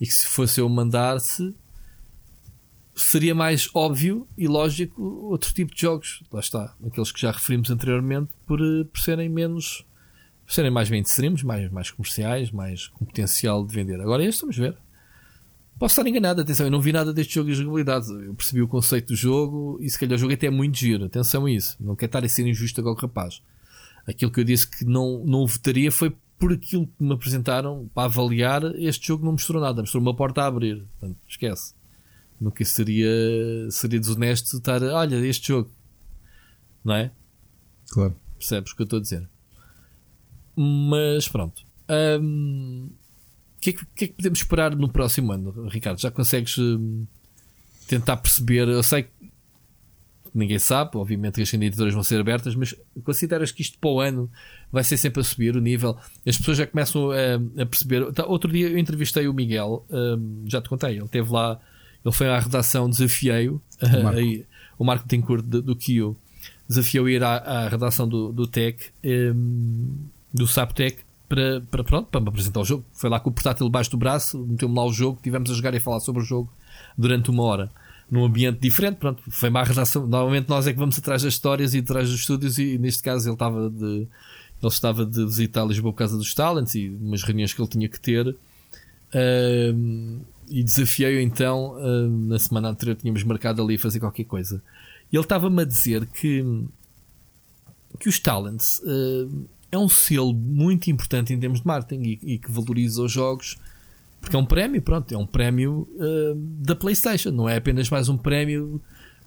e 0.00 0.06
que 0.06 0.12
se 0.12 0.26
fosse 0.26 0.60
eu 0.60 0.68
mandar-se, 0.68 1.54
seria 3.00 3.34
mais 3.34 3.68
óbvio 3.74 4.28
e 4.36 4.46
lógico 4.46 5.02
outro 5.02 5.52
tipo 5.54 5.74
de 5.74 5.80
jogos. 5.80 6.22
Lá 6.32 6.40
está, 6.40 6.74
aqueles 6.86 7.10
que 7.10 7.20
já 7.20 7.30
referimos 7.30 7.70
anteriormente, 7.70 8.30
por, 8.46 8.60
eh, 8.60 8.84
por 8.84 9.00
serem 9.00 9.28
menos. 9.28 9.86
por 10.44 10.52
serem 10.52 10.70
mais 10.70 10.90
mainstreams, 10.90 11.42
mais, 11.44 11.70
mais 11.70 11.90
comerciais, 11.90 12.50
mais 12.50 12.88
com 12.88 13.04
potencial 13.04 13.64
de 13.64 13.74
vender. 13.74 14.00
Agora 14.00 14.24
este, 14.24 14.42
vamos 14.42 14.56
ver. 14.56 14.76
Posso 15.78 15.98
estar 15.98 16.06
enganado, 16.06 16.42
atenção, 16.42 16.66
eu 16.66 16.70
não 16.70 16.80
vi 16.80 16.92
nada 16.92 17.10
deste 17.10 17.34
jogo 17.34 17.48
de 17.48 17.56
jogabilidade. 17.56 18.06
Eu 18.10 18.34
percebi 18.34 18.60
o 18.60 18.68
conceito 18.68 19.08
do 19.08 19.16
jogo 19.16 19.78
e 19.80 19.88
se 19.88 19.98
calhar 19.98 20.16
o 20.16 20.18
jogo 20.18 20.34
até 20.34 20.48
é 20.48 20.50
muito 20.50 20.76
giro. 20.76 21.06
Atenção 21.06 21.46
a 21.46 21.50
isso. 21.50 21.76
Não 21.80 21.96
quero 21.96 22.10
estar 22.10 22.22
a 22.22 22.28
ser 22.28 22.46
injusto 22.46 22.80
agora 22.80 22.96
com 22.96 23.06
o 23.06 23.08
rapaz. 23.08 23.40
Aquilo 24.06 24.30
que 24.30 24.40
eu 24.40 24.44
disse 24.44 24.68
que 24.68 24.84
não, 24.84 25.24
não 25.24 25.46
votaria 25.46 25.90
foi 25.90 26.14
por 26.38 26.52
aquilo 26.52 26.86
que 26.86 27.02
me 27.02 27.14
apresentaram 27.14 27.88
para 27.94 28.04
avaliar. 28.04 28.62
Este 28.76 29.06
jogo 29.08 29.24
não 29.24 29.32
mostrou 29.32 29.62
nada, 29.62 29.80
mostrou 29.80 30.02
uma 30.02 30.14
porta 30.14 30.42
a 30.42 30.46
abrir. 30.46 30.84
Portanto, 30.98 31.18
esquece. 31.26 31.79
Nunca 32.40 32.64
seria, 32.64 33.08
seria 33.70 34.00
desonesto 34.00 34.56
estar, 34.56 34.82
olha, 34.82 35.16
este 35.26 35.48
jogo. 35.48 35.70
Não 36.84 36.94
é? 36.94 37.10
Claro. 37.90 38.16
Percebes 38.38 38.72
o 38.72 38.76
que 38.76 38.82
eu 38.82 38.84
estou 38.84 38.98
a 38.98 39.02
dizer? 39.02 39.28
Mas 40.56 41.28
pronto. 41.28 41.62
Hum, 42.20 42.90
O 43.56 43.60
que, 43.60 43.70
é 43.70 43.72
que, 43.74 43.86
que 43.94 44.04
é 44.04 44.08
que 44.08 44.14
podemos 44.14 44.38
esperar 44.38 44.74
no 44.74 44.88
próximo 44.88 45.32
ano, 45.32 45.68
Ricardo? 45.68 46.00
Já 46.00 46.10
consegues 46.10 46.56
hum, 46.56 47.06
tentar 47.86 48.16
perceber? 48.16 48.68
Eu 48.68 48.82
sei 48.82 49.02
que 49.04 49.10
ninguém 50.34 50.58
sabe, 50.58 50.96
obviamente 50.96 51.34
que 51.34 51.42
as 51.42 51.50
candidaturas 51.50 51.92
vão 51.92 52.02
ser 52.02 52.20
abertas, 52.20 52.54
mas 52.54 52.74
consideras 53.04 53.50
que 53.52 53.60
isto 53.62 53.78
para 53.78 53.90
o 53.90 54.00
ano 54.00 54.30
vai 54.72 54.84
ser 54.84 54.96
sempre 54.96 55.20
a 55.20 55.24
subir 55.24 55.56
o 55.56 55.60
nível? 55.60 55.98
As 56.26 56.38
pessoas 56.38 56.56
já 56.56 56.66
começam 56.66 57.10
a, 57.10 57.62
a 57.62 57.66
perceber. 57.66 58.02
Outro 58.26 58.50
dia 58.50 58.68
eu 58.70 58.78
entrevistei 58.78 59.28
o 59.28 59.34
Miguel, 59.34 59.84
hum, 59.90 60.44
já 60.46 60.62
te 60.62 60.68
contei, 60.70 60.92
ele 60.96 61.04
esteve 61.04 61.30
lá, 61.30 61.60
ele 62.04 62.14
foi 62.14 62.28
à 62.28 62.38
redação, 62.38 62.88
desafiei-o, 62.88 63.60
o 64.78 64.84
Marco 64.84 65.06
Tencourt 65.06 65.44
do, 65.44 65.60
do 65.60 65.76
Kio, 65.76 66.16
desafiou 66.68 67.08
ir 67.08 67.22
à, 67.22 67.36
à 67.36 67.68
redação 67.68 68.08
do, 68.08 68.32
do 68.32 68.46
Tech, 68.46 68.90
hum, 69.04 70.06
do 70.32 70.46
Saptec, 70.46 71.02
para, 71.28 71.60
para, 71.60 71.84
pronto, 71.84 72.08
para 72.08 72.20
me 72.20 72.28
apresentar 72.28 72.60
o 72.60 72.64
jogo. 72.64 72.84
Foi 72.92 73.08
lá 73.08 73.20
com 73.20 73.30
o 73.30 73.32
portátil 73.32 73.66
debaixo 73.66 73.90
do 73.90 73.96
braço, 73.96 74.38
meteu-me 74.46 74.74
lá 74.74 74.84
o 74.84 74.92
jogo, 74.92 75.20
tivemos 75.22 75.50
a 75.50 75.54
jogar 75.54 75.74
e 75.74 75.76
a 75.76 75.80
falar 75.80 76.00
sobre 76.00 76.22
o 76.22 76.24
jogo 76.24 76.52
durante 76.98 77.30
uma 77.30 77.44
hora. 77.44 77.70
Num 78.10 78.24
ambiente 78.24 78.58
diferente, 78.58 78.96
pronto, 78.96 79.22
foi 79.30 79.48
má 79.48 79.62
redação. 79.62 80.06
Normalmente 80.06 80.48
nós 80.48 80.66
é 80.66 80.72
que 80.72 80.78
vamos 80.78 80.98
atrás 80.98 81.22
das 81.22 81.34
histórias 81.34 81.72
e 81.74 81.78
atrás 81.78 82.10
dos 82.10 82.18
estúdios, 82.18 82.58
e, 82.58 82.76
neste 82.78 83.02
caso 83.02 83.28
ele 83.28 83.34
estava 83.34 83.70
de, 83.70 83.84
ele 83.84 84.08
estava 84.62 85.06
de 85.06 85.24
visitar 85.24 85.64
Lisboa 85.64 85.92
por 85.92 85.98
causa 85.98 86.16
dos 86.16 86.34
talents 86.34 86.74
e 86.74 86.88
umas 86.88 87.22
reuniões 87.22 87.54
que 87.54 87.62
ele 87.62 87.68
tinha 87.68 87.88
que 87.88 88.00
ter. 88.00 88.36
Hum, 89.14 90.20
e 90.50 90.62
desafiei-o 90.62 91.20
então, 91.20 91.76
hum, 91.78 92.26
na 92.26 92.38
semana 92.38 92.68
anterior 92.68 92.96
tínhamos 92.96 93.22
marcado 93.22 93.62
ali 93.62 93.78
fazer 93.78 94.00
qualquer 94.00 94.24
coisa. 94.24 94.62
E 95.12 95.16
ele 95.16 95.24
estava-me 95.24 95.62
a 95.62 95.64
dizer 95.64 96.06
que, 96.06 96.44
que 97.98 98.08
os 98.08 98.18
talents 98.18 98.82
hum, 98.84 99.46
é 99.70 99.78
um 99.78 99.88
selo 99.88 100.34
muito 100.34 100.90
importante 100.90 101.32
em 101.32 101.38
termos 101.38 101.60
de 101.60 101.66
marketing 101.66 102.02
e, 102.02 102.34
e 102.34 102.38
que 102.38 102.50
valoriza 102.50 103.02
os 103.02 103.12
jogos 103.12 103.56
porque 104.20 104.36
é 104.36 104.38
um 104.38 104.44
prémio, 104.44 104.82
pronto, 104.82 105.12
é 105.14 105.16
um 105.16 105.26
prémio 105.26 105.88
hum, 105.98 106.56
da 106.58 106.76
PlayStation, 106.76 107.30
não 107.30 107.48
é 107.48 107.56
apenas 107.56 107.88
mais 107.88 108.08
um 108.08 108.18
prémio 108.18 108.80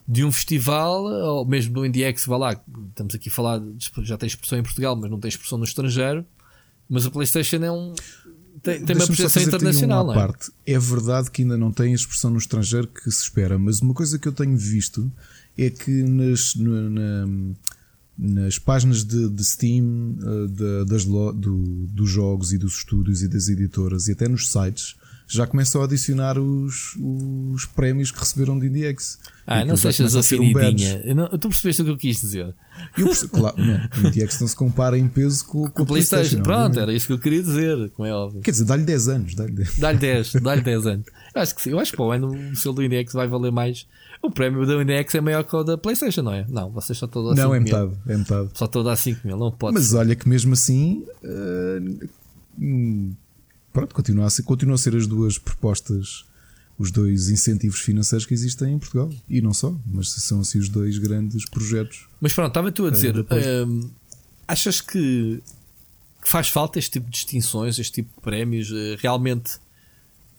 de 0.08 0.24
um 0.24 0.32
festival 0.32 1.06
ou 1.06 1.46
mesmo 1.46 1.74
do 1.74 1.86
IndieX, 1.86 2.26
vá 2.26 2.38
lá, 2.38 2.62
estamos 2.90 3.16
aqui 3.16 3.30
a 3.30 3.32
falar, 3.32 3.62
já 4.04 4.18
tem 4.18 4.28
expressão 4.28 4.60
em 4.60 4.64
Portugal, 4.64 4.96
mas 4.96 5.10
não 5.10 5.20
tem 5.20 5.30
expressão 5.30 5.58
no 5.58 5.64
estrangeiro. 5.64 6.26
Mas 6.90 7.06
a 7.06 7.10
PlayStation 7.10 7.64
é 7.64 7.72
um, 7.72 7.94
tem, 8.62 8.86
tem 8.86 8.96
uma 8.96 9.08
presença 9.08 9.42
internacional. 9.42 10.04
Uma 10.04 10.14
é? 10.14 10.16
parte. 10.16 10.52
é 10.66 10.80
verdade 10.80 11.32
que 11.32 11.42
ainda 11.42 11.58
não 11.58 11.72
tem 11.72 11.92
a 11.92 11.96
expressão 11.96 12.32
no 12.32 12.38
estrangeiro 12.38 12.88
que 12.88 13.10
se 13.12 13.24
espera, 13.24 13.58
mas 13.58 13.80
uma 13.82 13.94
coisa 13.94 14.20
que 14.20 14.28
eu 14.28 14.32
tenho 14.32 14.58
visto 14.58 15.12
é 15.58 15.70
que 15.70 16.04
nas, 16.04 16.56
na, 16.56 17.28
nas 18.18 18.60
páginas 18.60 19.04
de, 19.04 19.30
de 19.30 19.44
Steam 19.44 20.18
uh, 20.22 20.48
de, 20.48 20.86
das, 20.86 21.06
do, 21.06 21.32
dos 21.88 22.10
jogos 22.10 22.54
e 22.54 22.58
dos 22.58 22.78
estúdios 22.78 23.22
e 23.24 23.28
das 23.28 23.48
editoras 23.48 24.08
e 24.08 24.12
até 24.12 24.28
nos 24.28 24.52
sites 24.52 24.96
já 25.34 25.48
começam 25.48 25.82
a 25.82 25.86
adicionar 25.86 26.38
os, 26.38 26.96
os 27.00 27.66
prémios 27.66 28.12
que 28.12 28.20
receberam 28.20 28.60
de 28.60 28.68
IndieX. 28.68 29.20
Ah, 29.46 29.66
não 29.66 29.76
sejas 29.76 30.16
afinidinha. 30.16 31.02
Um 31.06 31.16
não, 31.16 31.30
tu 31.30 31.50
percebeste 31.50 31.82
o 31.82 31.86
que 31.86 31.92
eu 31.92 31.98
quis 31.98 32.22
dizer. 32.22 32.54
Eu 32.98 33.06
perce... 33.08 33.28
claro, 33.28 33.56
não, 33.58 34.08
IndieX 34.10 34.40
não 34.40 34.48
se 34.48 34.56
compara 34.56 34.98
em 34.98 35.08
peso 35.08 35.46
com, 35.46 35.64
com, 35.64 35.70
com 35.70 35.84
o 35.84 35.86
PlayStation. 35.86 36.42
PlayStation 36.42 36.44
Pronto, 36.44 36.80
era 36.80 36.94
isso 36.94 37.08
que 37.08 37.14
eu 37.14 37.20
queria 37.20 37.42
dizer, 37.42 37.90
como 37.92 38.08
é 38.08 38.14
óbvio. 38.14 38.42
Quer 38.42 38.52
dizer, 38.52 38.66
dá-lhe 38.66 38.84
10 38.84 39.08
anos. 39.08 39.36
Dá-lhe 39.36 39.54
10, 39.54 39.80
dá 39.80 39.94
10, 39.94 40.34
dá 40.34 40.56
10 40.56 40.88
anos. 40.88 41.06
Eu 41.36 41.42
acho 41.42 41.56
que 41.56 41.62
sim. 41.62 41.72
Eu 41.72 41.80
acho 41.80 41.92
que 41.92 41.98
para 41.98 42.06
o 42.06 42.12
ano 42.12 42.52
o 42.52 42.56
selo 42.56 42.76
do 42.76 42.84
IndieX 42.84 43.14
vai 43.14 43.28
valer 43.28 43.52
mais. 43.52 43.88
O 44.22 44.32
prémio 44.32 44.66
da 44.66 44.82
IndieX 44.82 45.16
é 45.16 45.22
maior 45.22 45.44
que 45.44 45.56
o 45.56 45.64
da 45.64 45.78
PlayStation, 45.78 46.22
não 46.22 46.34
é? 46.34 46.46
Não, 46.48 46.72
vocês 46.72 46.98
só 46.98 47.06
estão 47.06 47.28
a 47.30 47.34
dar 47.34 47.42
Não, 47.42 47.56
é 47.56 47.60
metade, 47.60 47.92
é 48.08 48.18
metade. 48.18 48.50
Só 48.54 48.66
estão 48.66 48.82
a 48.82 48.86
dar 48.86 48.96
5 48.96 49.28
mil, 49.28 49.38
não 49.38 49.52
pode. 49.52 49.74
Mas 49.74 49.94
olha 49.94 50.16
que 50.16 50.30
mesmo 50.30 50.54
assim. 50.54 51.04
Uh, 51.24 52.08
pronto, 53.74 53.94
continua 53.94 54.28
a, 54.28 54.30
ser, 54.30 54.44
continua 54.44 54.76
a 54.76 54.78
ser 54.78 54.96
as 54.96 55.08
duas 55.08 55.38
propostas, 55.38 56.24
os 56.78 56.92
dois 56.92 57.30
incentivos 57.30 57.80
financeiros 57.80 58.26
que 58.26 58.34
existem 58.34 58.74
em 58.74 58.80
Portugal. 58.80 59.12
E 59.28 59.42
não 59.42 59.54
só, 59.54 59.76
mas 59.86 60.10
são 60.10 60.42
assim 60.42 60.60
os 60.60 60.70
dois 60.70 60.98
grandes 61.00 61.50
projetos. 61.50 62.08
Mas 62.22 62.32
pronto, 62.32 62.50
estava 62.50 62.72
tu 62.72 62.86
a 62.86 62.92
dizer, 62.92 63.18
uh, 63.18 63.92
achas 64.48 64.80
que 64.80 65.42
faz 66.22 66.50
falta 66.50 66.80
este 66.80 66.92
tipo 66.92 67.08
de 67.08 67.12
distinções, 67.12 67.80
este 67.80 67.96
tipo 67.96 68.16
de 68.16 68.22
prémios? 68.22 68.70
Uh, 68.70 68.96
realmente, 69.00 69.58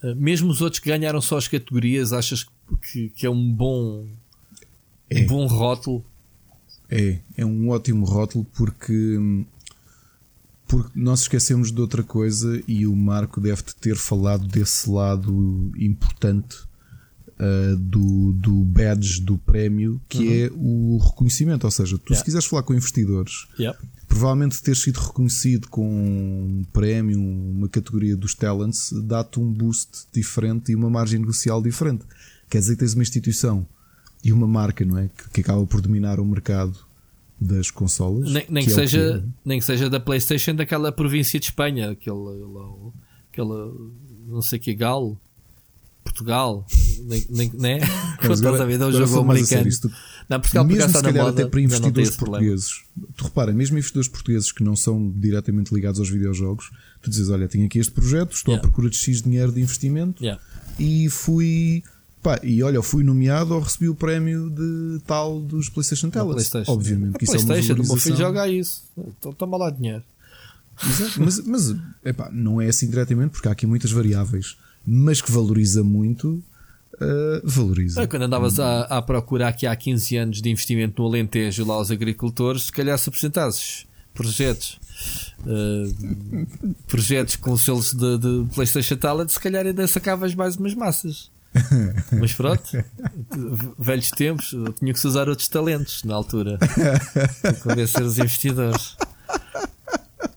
uh, 0.01 0.15
mesmo 0.15 0.49
os 0.49 0.61
outros 0.61 0.79
que 0.79 0.89
ganharam 0.89 1.21
só 1.21 1.37
as 1.37 1.47
categorias, 1.47 2.13
achas 2.13 2.47
que, 2.91 3.09
que 3.09 3.25
é 3.25 3.29
um 3.29 3.51
bom, 3.51 4.07
é. 5.09 5.21
um 5.21 5.27
bom 5.27 5.45
rótulo? 5.45 6.03
É, 6.89 7.19
é 7.35 7.45
um 7.45 7.69
ótimo 7.69 8.05
rótulo 8.05 8.45
porque 8.53 9.17
hum, 9.17 9.45
porque 10.67 10.91
nós 10.95 11.21
esquecemos 11.21 11.71
de 11.71 11.79
outra 11.79 12.03
coisa 12.03 12.61
e 12.67 12.87
o 12.87 12.95
Marco 12.95 13.39
deve 13.39 13.61
ter 13.79 13.95
falado 13.95 14.47
desse 14.47 14.89
lado 14.89 15.71
importante 15.77 16.57
uh, 17.39 17.75
do, 17.77 18.33
do 18.33 18.63
badge 18.63 19.21
do 19.21 19.37
prémio, 19.37 20.01
que 20.09 20.17
uhum. 20.17 20.33
é 20.33 20.51
o 20.55 20.97
reconhecimento. 20.97 21.65
Ou 21.65 21.71
seja, 21.71 21.97
tu 21.97 22.11
yeah. 22.11 22.17
se 22.17 22.23
quiseres 22.23 22.45
falar 22.45 22.63
com 22.63 22.73
investidores, 22.73 23.47
yeah. 23.59 23.77
provavelmente 24.07 24.61
ter 24.61 24.75
sido 24.75 24.99
reconhecido 24.99 25.67
com 25.69 25.87
um 25.87 26.63
prémio, 26.73 27.19
uma 27.19 27.69
categoria 27.69 28.15
dos 28.15 28.33
talents, 28.33 28.91
dá-te 29.03 29.39
um 29.39 29.51
boost 29.51 30.07
diferente 30.11 30.71
e 30.71 30.75
uma 30.75 30.89
margem 30.89 31.19
negocial 31.19 31.61
diferente. 31.61 32.03
Quer 32.49 32.59
dizer 32.59 32.73
que 32.73 32.79
tens 32.79 32.93
uma 32.93 33.03
instituição 33.03 33.67
e 34.23 34.31
uma 34.31 34.47
marca, 34.47 34.83
não 34.83 34.97
é? 34.97 35.09
Que, 35.15 35.29
que 35.29 35.41
acaba 35.41 35.65
por 35.67 35.81
dominar 35.81 36.19
o 36.19 36.25
mercado 36.25 36.84
das 37.39 37.69
consolas. 37.69 38.31
Nem, 38.31 38.45
nem 38.49 38.63
que, 38.63 38.69
que, 38.69 38.75
seja, 38.75 39.21
que 39.21 39.29
nem 39.43 39.59
que 39.59 39.65
seja 39.65 39.89
da 39.89 39.99
PlayStation 39.99 40.55
daquela 40.55 40.91
província 40.91 41.39
de 41.39 41.47
Espanha, 41.47 41.91
aquele, 41.91 42.17
aquela 43.31 43.71
não 44.27 44.41
sei 44.41 44.57
que 44.57 44.73
Galo, 44.73 45.19
Portugal, 46.03 46.65
nem, 47.03 47.25
nem, 47.29 47.51
né? 47.53 47.79
Mas 48.27 48.39
agora, 48.45 48.63
a 48.63 48.65
ver, 48.65 48.79
é 48.79 48.85
um 48.85 48.91
jogo 48.91 49.19
americano. 49.19 49.69
Não, 50.29 50.39
Portugal 50.39 50.65
mesmo 50.65 50.89
se 50.89 51.01
calhar 51.01 51.25
moda, 51.25 51.41
até 51.41 51.49
para 51.49 51.61
investidores 51.61 52.15
portugueses. 52.15 52.83
Tu 53.15 53.23
repara, 53.23 53.51
mesmo 53.51 53.77
investidores 53.77 54.07
portugueses 54.07 54.51
que 54.51 54.63
não 54.63 54.75
são 54.75 55.11
diretamente 55.11 55.73
ligados 55.73 55.99
aos 55.99 56.09
videojogos, 56.09 56.71
tu 57.01 57.09
dizes, 57.09 57.29
olha, 57.29 57.47
tenho 57.47 57.65
aqui 57.65 57.79
este 57.79 57.91
projeto, 57.91 58.33
estou 58.33 58.53
yeah. 58.53 58.65
à 58.65 58.69
procura 58.69 58.89
de 58.89 58.97
X 58.97 59.21
dinheiro 59.21 59.51
de 59.51 59.61
investimento 59.61 60.23
yeah. 60.23 60.41
e 60.79 61.09
fui 61.09 61.83
Pá, 62.25 62.39
e 62.41 62.63
olha, 62.63 62.81
fui 62.81 63.03
nomeado 63.03 63.53
ou 63.53 63.59
recebi 63.59 63.87
o 63.87 63.93
prémio 63.93 64.49
de 64.49 64.99
tal 65.05 65.39
dos 65.39 65.69
PlayStation 65.69 66.09
Talents. 66.09 66.51
Obviamente 66.67 67.17
a 67.17 67.19
que 67.19 67.25
PlayStation, 67.27 67.59
isso 67.59 67.71
é 67.71 67.75
uma 67.75 67.83
o 67.83 67.87
meu 67.87 67.97
filho 67.97 68.17
joga 68.17 68.47
isso. 68.47 68.83
Então 68.97 69.31
toma 69.31 69.55
lá 69.57 69.69
dinheiro. 69.69 70.01
Exato. 70.83 71.21
mas 71.21 71.45
mas 71.45 71.75
epá, 72.03 72.31
não 72.33 72.59
é 72.59 72.67
assim 72.67 72.89
diretamente, 72.89 73.29
porque 73.29 73.47
há 73.47 73.51
aqui 73.51 73.67
muitas 73.67 73.91
variáveis, 73.91 74.57
mas 74.83 75.21
que 75.21 75.31
valoriza 75.31 75.83
muito. 75.83 76.43
Uh, 76.95 77.41
valoriza. 77.43 78.01
É, 78.01 78.07
quando 78.07 78.23
andavas 78.23 78.59
a, 78.59 78.85
a 78.85 79.03
procurar 79.03 79.49
aqui 79.49 79.67
há 79.67 79.75
15 79.75 80.17
anos 80.17 80.41
de 80.41 80.49
investimento 80.49 80.99
no 81.03 81.07
Alentejo 81.07 81.63
lá 81.63 81.75
aos 81.75 81.91
agricultores, 81.91 82.63
se 82.63 82.71
calhar 82.71 82.97
se 82.97 83.07
apresentasses 83.07 83.85
projetos 84.15 84.79
uh, 85.41 86.47
projetos 86.87 87.35
com 87.35 87.55
selos 87.55 87.93
de, 87.93 88.17
de 88.17 88.55
PlayStation 88.55 88.95
Talent, 88.95 89.29
se 89.29 89.39
calhar 89.39 89.63
ainda 89.63 89.85
sacavas 89.87 90.33
mais 90.33 90.55
umas 90.55 90.73
massas. 90.73 91.34
Mas 92.19 92.33
pronto, 92.33 92.63
velhos 93.79 94.09
tempos, 94.11 94.53
eu 94.53 94.73
tinha 94.73 94.93
que 94.93 94.99
se 94.99 95.07
usar 95.07 95.29
outros 95.29 95.47
talentos 95.47 96.03
na 96.03 96.15
altura 96.15 96.57
para 96.57 97.53
convencer 97.53 98.03
os 98.03 98.17
investidores. 98.17 98.95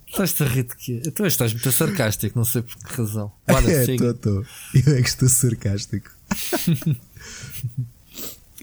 Estás-te 0.07 0.43
a 0.43 0.47
rir 0.47 0.65
de 0.65 0.77
quê? 0.77 1.03
Tu 1.15 1.27
estás 1.27 1.53
muito 1.53 1.70
sarcástico, 1.70 2.39
não 2.39 2.45
sei 2.45 2.62
por 2.62 2.77
que 2.77 2.97
razão. 2.97 3.32
Bora, 3.47 3.70
é, 3.70 3.97
tô, 3.97 4.15
tô. 4.15 4.45
Eu 4.74 4.97
é 4.97 5.03
que 5.03 5.09
estou 5.09 5.28
sarcástico. 5.28 6.11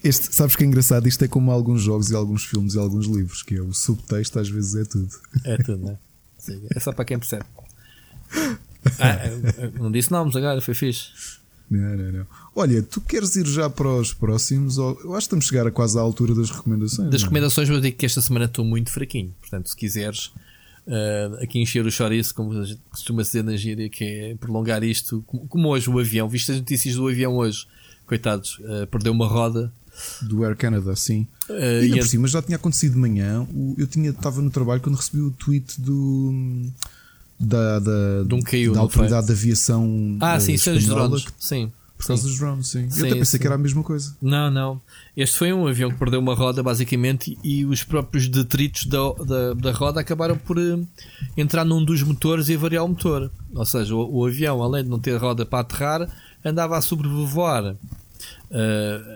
Este, 0.03 0.35
sabes 0.35 0.55
que 0.55 0.63
é 0.63 0.67
engraçado? 0.67 1.07
Isto 1.07 1.25
é 1.25 1.27
como 1.27 1.49
alguns 1.49 1.81
jogos 1.81 2.11
e 2.11 2.15
alguns 2.15 2.45
filmes 2.45 2.75
e 2.75 2.77
alguns 2.77 3.07
livros, 3.07 3.41
que 3.41 3.55
é 3.55 3.61
o 3.61 3.73
subtexto 3.73 4.37
às 4.37 4.47
vezes 4.47 4.75
é 4.75 4.85
tudo. 4.85 5.09
É 5.43 5.57
tudo, 5.57 5.83
né? 5.83 5.97
É 6.75 6.79
só 6.79 6.91
para 6.91 7.05
quem 7.05 7.17
percebe. 7.17 7.43
Ah, 8.99 9.17
não 9.79 9.91
disse 9.91 10.11
nomes 10.11 10.35
agora, 10.35 10.61
foi 10.61 10.75
fixe. 10.75 11.09
Não, 11.69 11.97
não, 11.97 12.11
não. 12.11 12.27
Olha, 12.55 12.81
tu 12.83 13.01
queres 13.01 13.35
ir 13.35 13.45
já 13.47 13.69
para 13.69 13.89
os 13.89 14.13
próximos? 14.13 14.77
Ou... 14.77 14.99
Eu 15.03 15.15
acho 15.15 15.27
que 15.27 15.35
estamos 15.35 15.45
a 15.45 15.47
chegar 15.47 15.67
a 15.67 15.71
quase 15.71 15.97
à 15.97 16.01
altura 16.01 16.35
das 16.35 16.49
recomendações. 16.51 17.09
Das? 17.09 17.21
É? 17.21 17.23
recomendações, 17.23 17.69
eu 17.69 17.81
digo 17.81 17.97
que 17.97 18.05
esta 18.05 18.21
semana 18.21 18.45
estou 18.45 18.63
muito 18.63 18.91
fraquinho. 18.91 19.33
Portanto, 19.41 19.69
se 19.69 19.75
quiseres 19.75 20.27
uh, 20.87 21.41
aqui 21.41 21.59
encher 21.59 21.85
o 21.85 21.91
chouriço, 21.91 22.33
como 22.35 22.51
costuma 22.89 23.23
dizer 23.23 23.43
na 23.43 23.55
gíria, 23.55 23.89
que 23.89 24.03
é 24.03 24.35
prolongar 24.35 24.83
isto, 24.83 25.23
como 25.23 25.69
hoje 25.69 25.89
o 25.89 25.99
avião. 25.99 26.29
Viste 26.29 26.51
as 26.51 26.57
notícias 26.57 26.95
do 26.95 27.07
avião 27.07 27.35
hoje? 27.35 27.67
Coitados, 28.05 28.59
uh, 28.59 28.85
perdeu 28.87 29.11
uma 29.11 29.27
roda. 29.27 29.73
Do 30.21 30.43
Air 30.43 30.57
Canada, 30.57 30.93
sim. 30.95 31.25
Uh, 31.49 31.83
e 31.83 31.91
por 31.91 32.05
cima 32.05 32.27
já 32.27 32.41
tinha 32.41 32.57
acontecido 32.57 32.93
de 32.93 32.99
manhã. 32.99 33.47
Eu 33.77 33.87
tinha, 33.87 34.09
estava 34.09 34.41
no 34.41 34.49
trabalho 34.49 34.81
quando 34.81 34.95
recebi 34.95 35.21
o 35.21 35.31
tweet 35.31 35.79
do 35.79 36.69
da, 37.39 37.79
da, 37.79 38.35
um 38.35 38.41
caiu, 38.41 38.73
da 38.73 38.79
autoridade 38.79 39.27
de 39.27 39.33
aviação. 39.33 40.17
Ah, 40.19 40.39
sim, 40.39 40.57
são 40.57 40.75
os 40.75 40.85
drones. 40.85 41.25
Sim. 41.39 41.71
Por 41.97 42.07
causa 42.07 42.23
sim. 42.23 42.29
dos 42.29 42.37
drones, 42.37 42.67
sim. 42.67 42.89
sim 42.89 42.99
eu 42.99 43.05
até 43.05 43.15
pensei 43.15 43.37
sim. 43.37 43.39
que 43.39 43.47
era 43.47 43.55
a 43.55 43.57
mesma 43.57 43.81
coisa. 43.81 44.15
Não, 44.21 44.51
não. 44.51 44.81
Este 45.15 45.37
foi 45.37 45.53
um 45.53 45.65
avião 45.65 45.89
que 45.89 45.97
perdeu 45.97 46.19
uma 46.19 46.35
roda, 46.35 46.61
basicamente, 46.61 47.37
e 47.41 47.65
os 47.65 47.83
próprios 47.83 48.27
detritos 48.27 48.85
da, 48.85 49.13
da, 49.13 49.53
da 49.53 49.71
roda 49.71 50.01
acabaram 50.01 50.37
por 50.37 50.57
uh, 50.57 50.85
entrar 51.37 51.63
num 51.63 51.83
dos 51.83 52.03
motores 52.03 52.49
e 52.49 52.57
variar 52.57 52.83
o 52.83 52.89
motor. 52.89 53.31
Ou 53.53 53.65
seja, 53.65 53.95
o, 53.95 54.17
o 54.17 54.25
avião, 54.25 54.61
além 54.61 54.83
de 54.83 54.89
não 54.89 54.99
ter 54.99 55.15
roda 55.15 55.45
para 55.45 55.59
aterrar, 55.59 56.09
andava 56.43 56.77
a 56.77 56.81
sobrevoar 56.81 57.63
uh, 57.73 57.77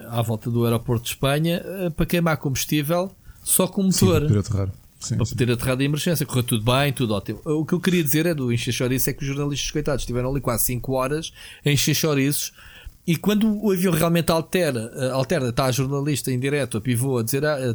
à 0.09 0.21
volta 0.21 0.49
do 0.49 0.63
aeroporto 0.63 1.03
de 1.03 1.09
Espanha 1.11 1.61
uh, 1.65 1.91
para 1.91 2.05
queimar 2.05 2.37
combustível 2.37 3.11
só 3.43 3.67
com 3.67 3.81
o 3.81 3.85
motor. 3.85 4.21
Sim, 4.21 4.27
para 4.27 4.39
aterrar. 4.39 4.69
Sim, 4.99 5.15
para 5.15 5.25
poder 5.25 5.51
aterrar 5.51 5.79
em 5.81 5.85
emergência. 5.85 6.25
Correu 6.25 6.43
tudo 6.43 6.63
bem, 6.63 6.91
tudo 6.91 7.13
ótimo. 7.13 7.39
O 7.45 7.65
que 7.65 7.73
eu 7.73 7.79
queria 7.79 8.03
dizer 8.03 8.25
é 8.25 8.33
do 8.33 8.51
encher 8.51 8.73
chouriços 8.73 9.07
é 9.07 9.13
que 9.13 9.21
os 9.21 9.27
jornalistas, 9.27 9.71
coitados, 9.71 10.01
estiveram 10.01 10.29
ali 10.29 10.41
quase 10.41 10.65
5 10.65 10.91
horas 10.91 11.31
a 11.65 11.69
encher 11.69 11.95
chouriços. 11.95 12.51
E 13.07 13.15
quando 13.15 13.59
o 13.63 13.71
avião 13.71 13.91
realmente 13.91 14.31
altera, 14.31 14.91
eh, 14.95 15.09
altera, 15.09 15.49
está 15.49 15.65
a 15.65 15.71
jornalista 15.71 16.31
em 16.31 16.39
direto, 16.39 16.77
a 16.77 16.81
pivô, 16.81 17.17
a 17.17 17.23
dizer 17.23 17.43
ah, 17.43 17.55
a, 17.55 17.73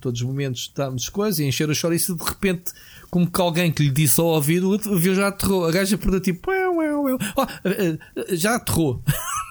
todos 0.00 0.20
os 0.20 0.26
momentos 0.26 0.62
estamos 0.62 1.08
coisas 1.08 1.38
e 1.38 1.44
a 1.44 1.46
encher 1.46 1.70
o 1.70 1.74
chouriço, 1.74 2.16
de 2.16 2.24
repente, 2.24 2.72
como 3.10 3.30
que 3.30 3.40
alguém 3.40 3.70
que 3.70 3.84
lhe 3.84 3.90
disse 3.90 4.20
ao 4.20 4.26
ouvido, 4.26 4.70
o 4.70 4.94
avião 4.94 5.14
já 5.14 5.28
aterrou. 5.28 5.66
A 5.66 5.70
gaja 5.70 5.96
perdeu 5.96 6.20
tipo, 6.20 6.50
oh, 6.50 8.34
já 8.34 8.56
aterrou. 8.56 9.00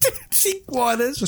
5 0.30 0.78
horas 0.78 1.22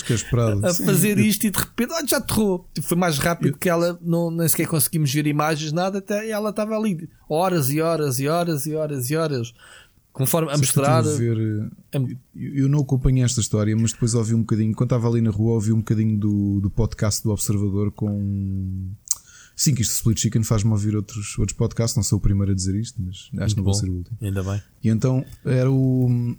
a 0.65 0.75
fazer 0.75 1.17
sim. 1.19 1.25
isto 1.25 1.47
e 1.47 1.51
de 1.51 1.59
repente 1.59 1.93
oh, 1.93 2.07
já 2.07 2.19
aterrou. 2.19 2.69
Foi 2.83 2.97
mais 2.97 3.19
rápido 3.19 3.57
que 3.57 3.69
ela, 3.69 3.99
não, 4.03 4.31
nem 4.31 4.47
sequer 4.49 4.67
conseguimos 4.67 5.13
ver 5.13 5.27
imagens, 5.27 5.73
nada, 5.73 5.99
até 5.99 6.29
ela 6.29 6.51
estava 6.51 6.77
ali 6.77 7.09
horas 7.29 7.71
e 7.71 7.81
horas 7.81 8.19
e 8.19 8.29
horas 8.29 8.67
e 8.67 8.75
horas 8.75 9.11
e 9.11 9.17
horas. 9.17 9.53
Conforme 10.13 10.53
a 10.53 10.59
mostrar. 10.59 11.03
Ver, 11.03 11.71
eu 12.35 12.69
não 12.69 12.81
acompanhei 12.81 13.23
esta 13.23 13.41
história, 13.41 13.77
mas 13.77 13.93
depois 13.93 14.13
ouvi 14.15 14.35
um 14.35 14.41
bocadinho. 14.41 14.75
Quando 14.75 14.89
estava 14.89 15.09
ali 15.09 15.21
na 15.21 15.31
rua, 15.31 15.55
ouvi 15.55 15.73
um 15.73 15.79
bocadinho 15.79 16.19
do, 16.19 16.61
do 16.61 16.71
podcast 16.71 17.23
do 17.23 17.31
Observador 17.31 17.93
com. 17.93 18.91
Sim, 19.55 19.75
que 19.75 19.83
isto 19.83 19.93
Split 19.93 20.19
Chicken 20.19 20.43
faz-me 20.43 20.71
ouvir 20.71 20.97
outros, 20.97 21.39
outros 21.39 21.57
podcasts. 21.57 21.95
Não 21.95 22.03
sou 22.03 22.19
o 22.19 22.21
primeiro 22.21 22.51
a 22.51 22.55
dizer 22.55 22.75
isto, 22.75 23.01
mas 23.01 23.17
acho 23.17 23.31
Muito 23.31 23.51
que 23.51 23.57
não 23.57 23.65
vou 23.65 23.75
ser 23.75 23.89
o 23.89 23.95
último. 23.95 24.19
Ainda 24.21 24.43
bem. 24.43 24.63
E 24.83 24.89
então 24.89 25.25
era 25.45 25.71
o, 25.71 26.35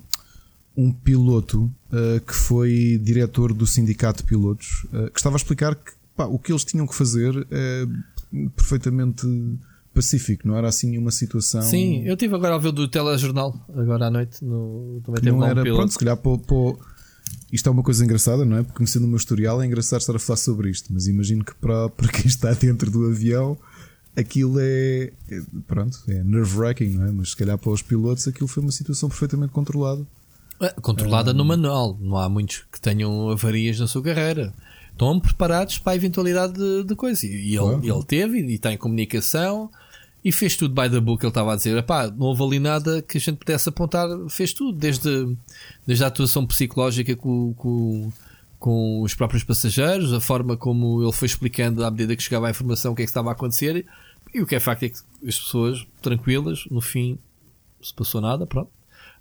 um 0.75 0.91
piloto 0.91 1.63
uh, 1.91 2.19
que 2.25 2.33
foi 2.33 2.99
diretor 3.03 3.53
do 3.53 3.67
sindicato 3.67 4.23
de 4.23 4.29
pilotos 4.29 4.85
uh, 4.93 5.11
que 5.11 5.19
estava 5.19 5.35
a 5.35 5.37
explicar 5.37 5.75
que 5.75 5.91
pá, 6.15 6.25
o 6.25 6.39
que 6.39 6.51
eles 6.51 6.63
tinham 6.63 6.87
que 6.87 6.95
fazer 6.95 7.45
é 7.51 7.85
perfeitamente 8.55 9.27
pacífico, 9.93 10.47
não 10.47 10.55
era 10.55 10.69
assim 10.69 10.97
uma 10.97 11.11
situação. 11.11 11.61
Sim, 11.61 12.03
eu 12.05 12.15
tive 12.15 12.33
agora 12.35 12.55
a 12.55 12.57
ver 12.57 12.71
do 12.71 12.87
telejornal, 12.87 13.53
agora 13.75 14.07
à 14.07 14.09
noite. 14.11 14.43
No, 14.43 15.01
também 15.03 15.21
teve 15.21 15.31
não 15.31 15.39
lá 15.39 15.47
um 15.47 15.49
era. 15.49 15.63
piloto. 15.63 15.79
Pronto, 15.79 15.91
se 15.91 15.99
calhar 15.99 16.15
pô, 16.17 16.37
pô, 16.37 16.79
isto 17.51 17.67
é 17.67 17.71
uma 17.71 17.83
coisa 17.83 18.03
engraçada, 18.05 18.45
não 18.45 18.57
é? 18.57 18.63
Porque 18.63 18.77
conhecendo 18.77 19.03
o 19.03 19.07
meu 19.07 19.17
historial 19.17 19.61
é 19.61 19.65
engraçado 19.65 19.99
estar 19.99 20.15
a 20.15 20.19
falar 20.19 20.37
sobre 20.37 20.69
isto, 20.69 20.93
mas 20.93 21.07
imagino 21.07 21.43
que 21.43 21.53
para, 21.55 21.89
para 21.89 22.07
quem 22.07 22.25
está 22.27 22.53
dentro 22.55 22.89
do 22.89 23.07
avião 23.07 23.57
aquilo 24.15 24.59
é, 24.59 25.11
é- 25.29 25.41
pronto, 25.67 25.99
é 26.07 26.23
nerve-wracking, 26.23 26.89
não 26.95 27.05
é? 27.05 27.11
Mas 27.11 27.31
se 27.31 27.35
calhar 27.37 27.57
para 27.57 27.71
os 27.71 27.81
pilotos 27.81 28.27
aquilo 28.27 28.47
foi 28.47 28.63
uma 28.63 28.71
situação 28.71 29.09
perfeitamente 29.09 29.51
controlada. 29.51 30.05
Controlada 30.81 31.33
no 31.33 31.43
manual. 31.45 31.97
Não 31.99 32.17
há 32.17 32.29
muitos 32.29 32.65
que 32.71 32.79
tenham 32.79 33.29
avarias 33.29 33.79
na 33.79 33.87
sua 33.87 34.01
carreira. 34.03 34.53
Estão 34.91 35.19
preparados 35.19 35.79
para 35.79 35.93
a 35.93 35.95
eventualidade 35.95 36.53
de, 36.53 36.83
de 36.83 36.95
coisa. 36.95 37.25
E 37.25 37.29
ele, 37.55 37.57
Claro. 37.57 37.81
ele 37.83 38.03
teve 38.03 38.39
e 38.39 38.53
está 38.53 38.71
em 38.71 38.77
comunicação 38.77 39.71
e 40.23 40.31
fez 40.31 40.55
tudo 40.55 40.75
by 40.79 40.89
the 40.89 40.99
book. 40.99 41.23
Ele 41.23 41.29
estava 41.29 41.53
a 41.53 41.55
dizer: 41.55 41.75
Epá, 41.77 42.07
não 42.11 42.27
houve 42.27 42.43
ali 42.43 42.59
nada 42.59 43.01
que 43.01 43.17
a 43.17 43.21
gente 43.21 43.37
pudesse 43.37 43.67
apontar. 43.69 44.07
Fez 44.29 44.53
tudo, 44.53 44.77
desde, 44.77 45.35
desde 45.87 46.03
a 46.03 46.07
atuação 46.07 46.45
psicológica 46.45 47.15
com, 47.15 47.53
com, 47.55 48.11
com 48.59 49.01
os 49.01 49.15
próprios 49.15 49.43
passageiros, 49.43 50.13
a 50.13 50.19
forma 50.19 50.55
como 50.55 51.01
ele 51.01 51.11
foi 51.11 51.25
explicando 51.25 51.83
à 51.83 51.89
medida 51.89 52.15
que 52.15 52.21
chegava 52.21 52.47
a 52.47 52.51
informação 52.51 52.91
o 52.91 52.95
que 52.95 53.01
é 53.01 53.05
que 53.05 53.09
estava 53.09 53.29
a 53.29 53.33
acontecer. 53.33 53.83
E 54.33 54.41
o 54.41 54.45
que 54.45 54.55
é 54.55 54.59
facto 54.59 54.83
é 54.83 54.89
que 54.89 54.97
as 55.27 55.39
pessoas, 55.39 55.85
tranquilas, 56.01 56.65
no 56.69 56.79
fim, 56.79 57.17
se 57.81 57.93
passou 57.93 58.21
nada, 58.21 58.45
pronto. 58.45 58.69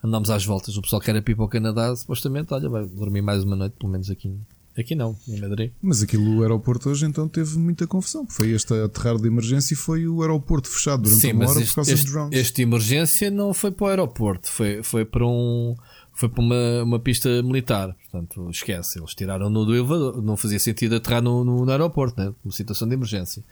Andámos 0.03 0.31
às 0.31 0.45
voltas. 0.45 0.77
O 0.77 0.83
pessoal 0.83 1.01
que 1.01 1.11
era 1.11 1.21
pipa 1.21 1.43
ao 1.43 1.49
Canadá, 1.49 1.95
supostamente, 1.95 2.53
olha, 2.55 2.69
vai 2.69 2.87
dormir 2.87 3.23
mais 3.23 3.45
uma 3.45 3.57
noite, 3.57 3.75
pelo 3.79 3.93
menos 3.93 4.11
aqui. 4.11 4.35
Aqui 4.79 4.95
não, 4.95 5.17
em 5.29 5.41
Madrid. 5.41 5.73
Mas 5.83 6.03
aquilo, 6.03 6.39
o 6.39 6.43
aeroporto 6.43 6.89
hoje 6.89 7.05
então 7.05 7.29
teve 7.29 7.59
muita 7.59 7.87
confusão. 7.87 8.27
Foi 8.29 8.51
este 8.51 8.73
aterrar 8.73 9.19
de 9.19 9.27
emergência 9.27 9.75
e 9.75 9.77
foi 9.77 10.07
o 10.07 10.23
aeroporto 10.23 10.69
fechado 10.69 11.03
durante 11.03 11.21
Sim, 11.21 11.33
uma 11.33 11.49
hora 11.49 11.59
este, 11.59 11.69
por 11.71 11.75
causa 11.77 11.93
este, 11.93 12.05
dos 12.05 12.13
drones. 12.13 12.39
este 12.39 12.63
emergência 12.63 13.31
não 13.31 13.53
foi 13.53 13.73
para 13.73 13.85
o 13.85 13.89
aeroporto, 13.89 14.51
foi, 14.51 14.83
foi 14.83 15.05
para 15.05 15.27
um. 15.27 15.75
Foi 16.13 16.29
para 16.29 16.43
uma, 16.43 16.83
uma 16.83 17.01
pista 17.01 17.43
militar. 17.43 17.97
Portanto, 18.11 18.51
esquece. 18.51 18.99
Eles 18.99 19.15
tiraram-no 19.15 19.65
do 19.65 19.75
elevador. 19.75 20.21
Não 20.23 20.37
fazia 20.37 20.59
sentido 20.61 20.97
aterrar 20.97 21.23
no, 21.23 21.43
no, 21.45 21.65
no 21.65 21.71
aeroporto, 21.71 22.21
né? 22.21 22.33
Uma 22.45 22.53
situação 22.53 22.87
de 22.87 22.93
emergência. 22.95 23.43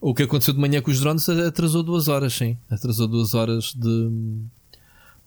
O 0.00 0.14
que 0.14 0.22
aconteceu 0.22 0.54
de 0.54 0.60
manhã 0.60 0.80
com 0.80 0.90
os 0.90 1.00
drones 1.00 1.28
atrasou 1.28 1.82
duas 1.82 2.06
horas, 2.06 2.32
sim. 2.34 2.56
Atrasou 2.70 3.08
duas 3.08 3.34
horas 3.34 3.74
de. 3.74 4.08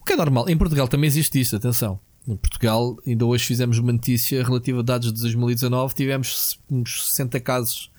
O 0.05 0.07
que 0.07 0.13
é 0.13 0.15
normal. 0.17 0.47
Em 0.47 0.55
Portugal 0.55 0.87
também 0.87 1.07
existe 1.07 1.39
isso, 1.39 1.55
atenção. 1.55 1.99
Em 2.27 2.35
Portugal, 2.35 2.95
ainda 3.07 3.25
hoje 3.25 3.43
fizemos 3.43 3.79
uma 3.79 3.91
notícia 3.91 4.43
relativa 4.43 4.81
a 4.81 4.83
dados 4.83 5.11
de 5.11 5.19
2019. 5.19 5.95
Tivemos 5.95 6.59
uns 6.69 7.07
60 7.07 7.39
casos 7.39 7.89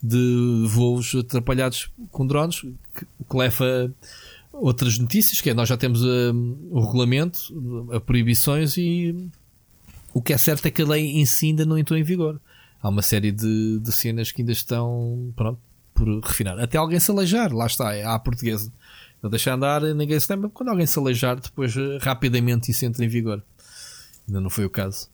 de 0.00 0.64
voos 0.68 1.16
atrapalhados 1.16 1.90
com 2.12 2.24
drones, 2.24 2.62
o 2.62 3.24
que 3.28 3.36
leva 3.36 3.92
a 4.52 4.56
outras 4.56 5.00
notícias, 5.00 5.40
que 5.40 5.50
é 5.50 5.54
nós 5.54 5.68
já 5.68 5.76
temos 5.76 6.04
hum, 6.04 6.68
o 6.70 6.78
regulamento, 6.78 7.52
a 7.92 7.98
proibições 7.98 8.76
e 8.76 9.28
o 10.14 10.22
que 10.22 10.32
é 10.32 10.38
certo 10.38 10.64
é 10.66 10.70
que 10.70 10.82
a 10.82 10.86
lei 10.86 11.18
em 11.18 11.26
si 11.26 11.46
ainda 11.46 11.66
não 11.66 11.76
entrou 11.76 11.98
em 11.98 12.04
vigor. 12.04 12.40
Há 12.80 12.88
uma 12.88 13.02
série 13.02 13.32
de, 13.32 13.80
de 13.80 13.90
cenas 13.90 14.30
que 14.30 14.42
ainda 14.42 14.52
estão 14.52 15.32
pronto, 15.34 15.58
por 15.92 16.20
refinar. 16.20 16.56
Até 16.60 16.78
alguém 16.78 17.00
se 17.00 17.10
aleijar, 17.10 17.52
lá 17.52 17.66
está, 17.66 17.92
é 17.96 18.04
à 18.04 18.16
portuguesa. 18.16 18.72
Não 19.22 19.28
deixar 19.30 19.54
andar, 19.54 19.82
ninguém 19.82 20.18
se 20.20 20.30
lembra. 20.32 20.48
Quando 20.48 20.68
alguém 20.68 20.86
se 20.86 20.98
aleijar, 20.98 21.40
depois 21.40 21.76
eh, 21.76 21.98
rapidamente 22.00 22.70
isso 22.70 22.84
entra 22.84 23.04
em 23.04 23.08
vigor. 23.08 23.42
Ainda 24.28 24.40
não 24.40 24.50
foi 24.50 24.64
o 24.64 24.70
caso. 24.70 25.08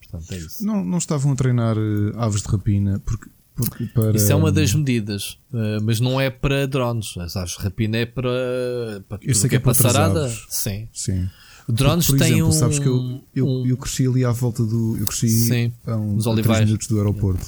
Portanto, 0.00 0.32
é 0.32 0.36
isso. 0.38 0.64
Não, 0.64 0.84
não 0.84 0.98
estavam 0.98 1.32
a 1.32 1.36
treinar 1.36 1.76
eh, 1.76 2.12
aves 2.16 2.42
de 2.42 2.48
rapina 2.48 3.00
porque, 3.04 3.30
porque 3.54 3.86
para. 3.86 4.16
Isso 4.16 4.30
é 4.30 4.34
uma 4.34 4.52
das 4.52 4.74
medidas, 4.74 5.38
eh, 5.54 5.78
mas 5.82 5.98
não 6.00 6.20
é 6.20 6.28
para 6.30 6.66
drones. 6.66 7.16
As 7.16 7.36
aves 7.36 7.56
de 7.56 7.62
rapina 7.62 7.96
é 7.98 8.06
para, 8.06 9.02
para 9.08 9.18
que 9.18 9.30
é 9.30 9.58
para 9.58 9.70
outras 9.70 9.76
passarada. 9.76 10.28
Sim. 10.48 10.88
Sim. 10.92 11.28
Drones 11.70 12.06
Por 12.06 12.18
têm 12.18 12.28
exemplo, 12.28 12.48
um. 12.48 12.52
sabes 12.52 12.78
que 12.78 12.86
eu, 12.86 13.20
eu, 13.34 13.46
um- 13.46 13.66
eu 13.66 13.76
cresci 13.76 14.06
ali 14.06 14.24
à 14.24 14.30
volta 14.32 14.64
do. 14.64 14.96
Eu 14.98 15.06
cresci 15.06 15.28
Sim, 15.28 15.72
a, 15.86 15.96
um, 15.96 16.14
nos 16.14 16.26
a 16.26 16.30
olivais. 16.30 16.64
minutos 16.64 16.86
do 16.88 16.96
aeroporto. 16.98 17.46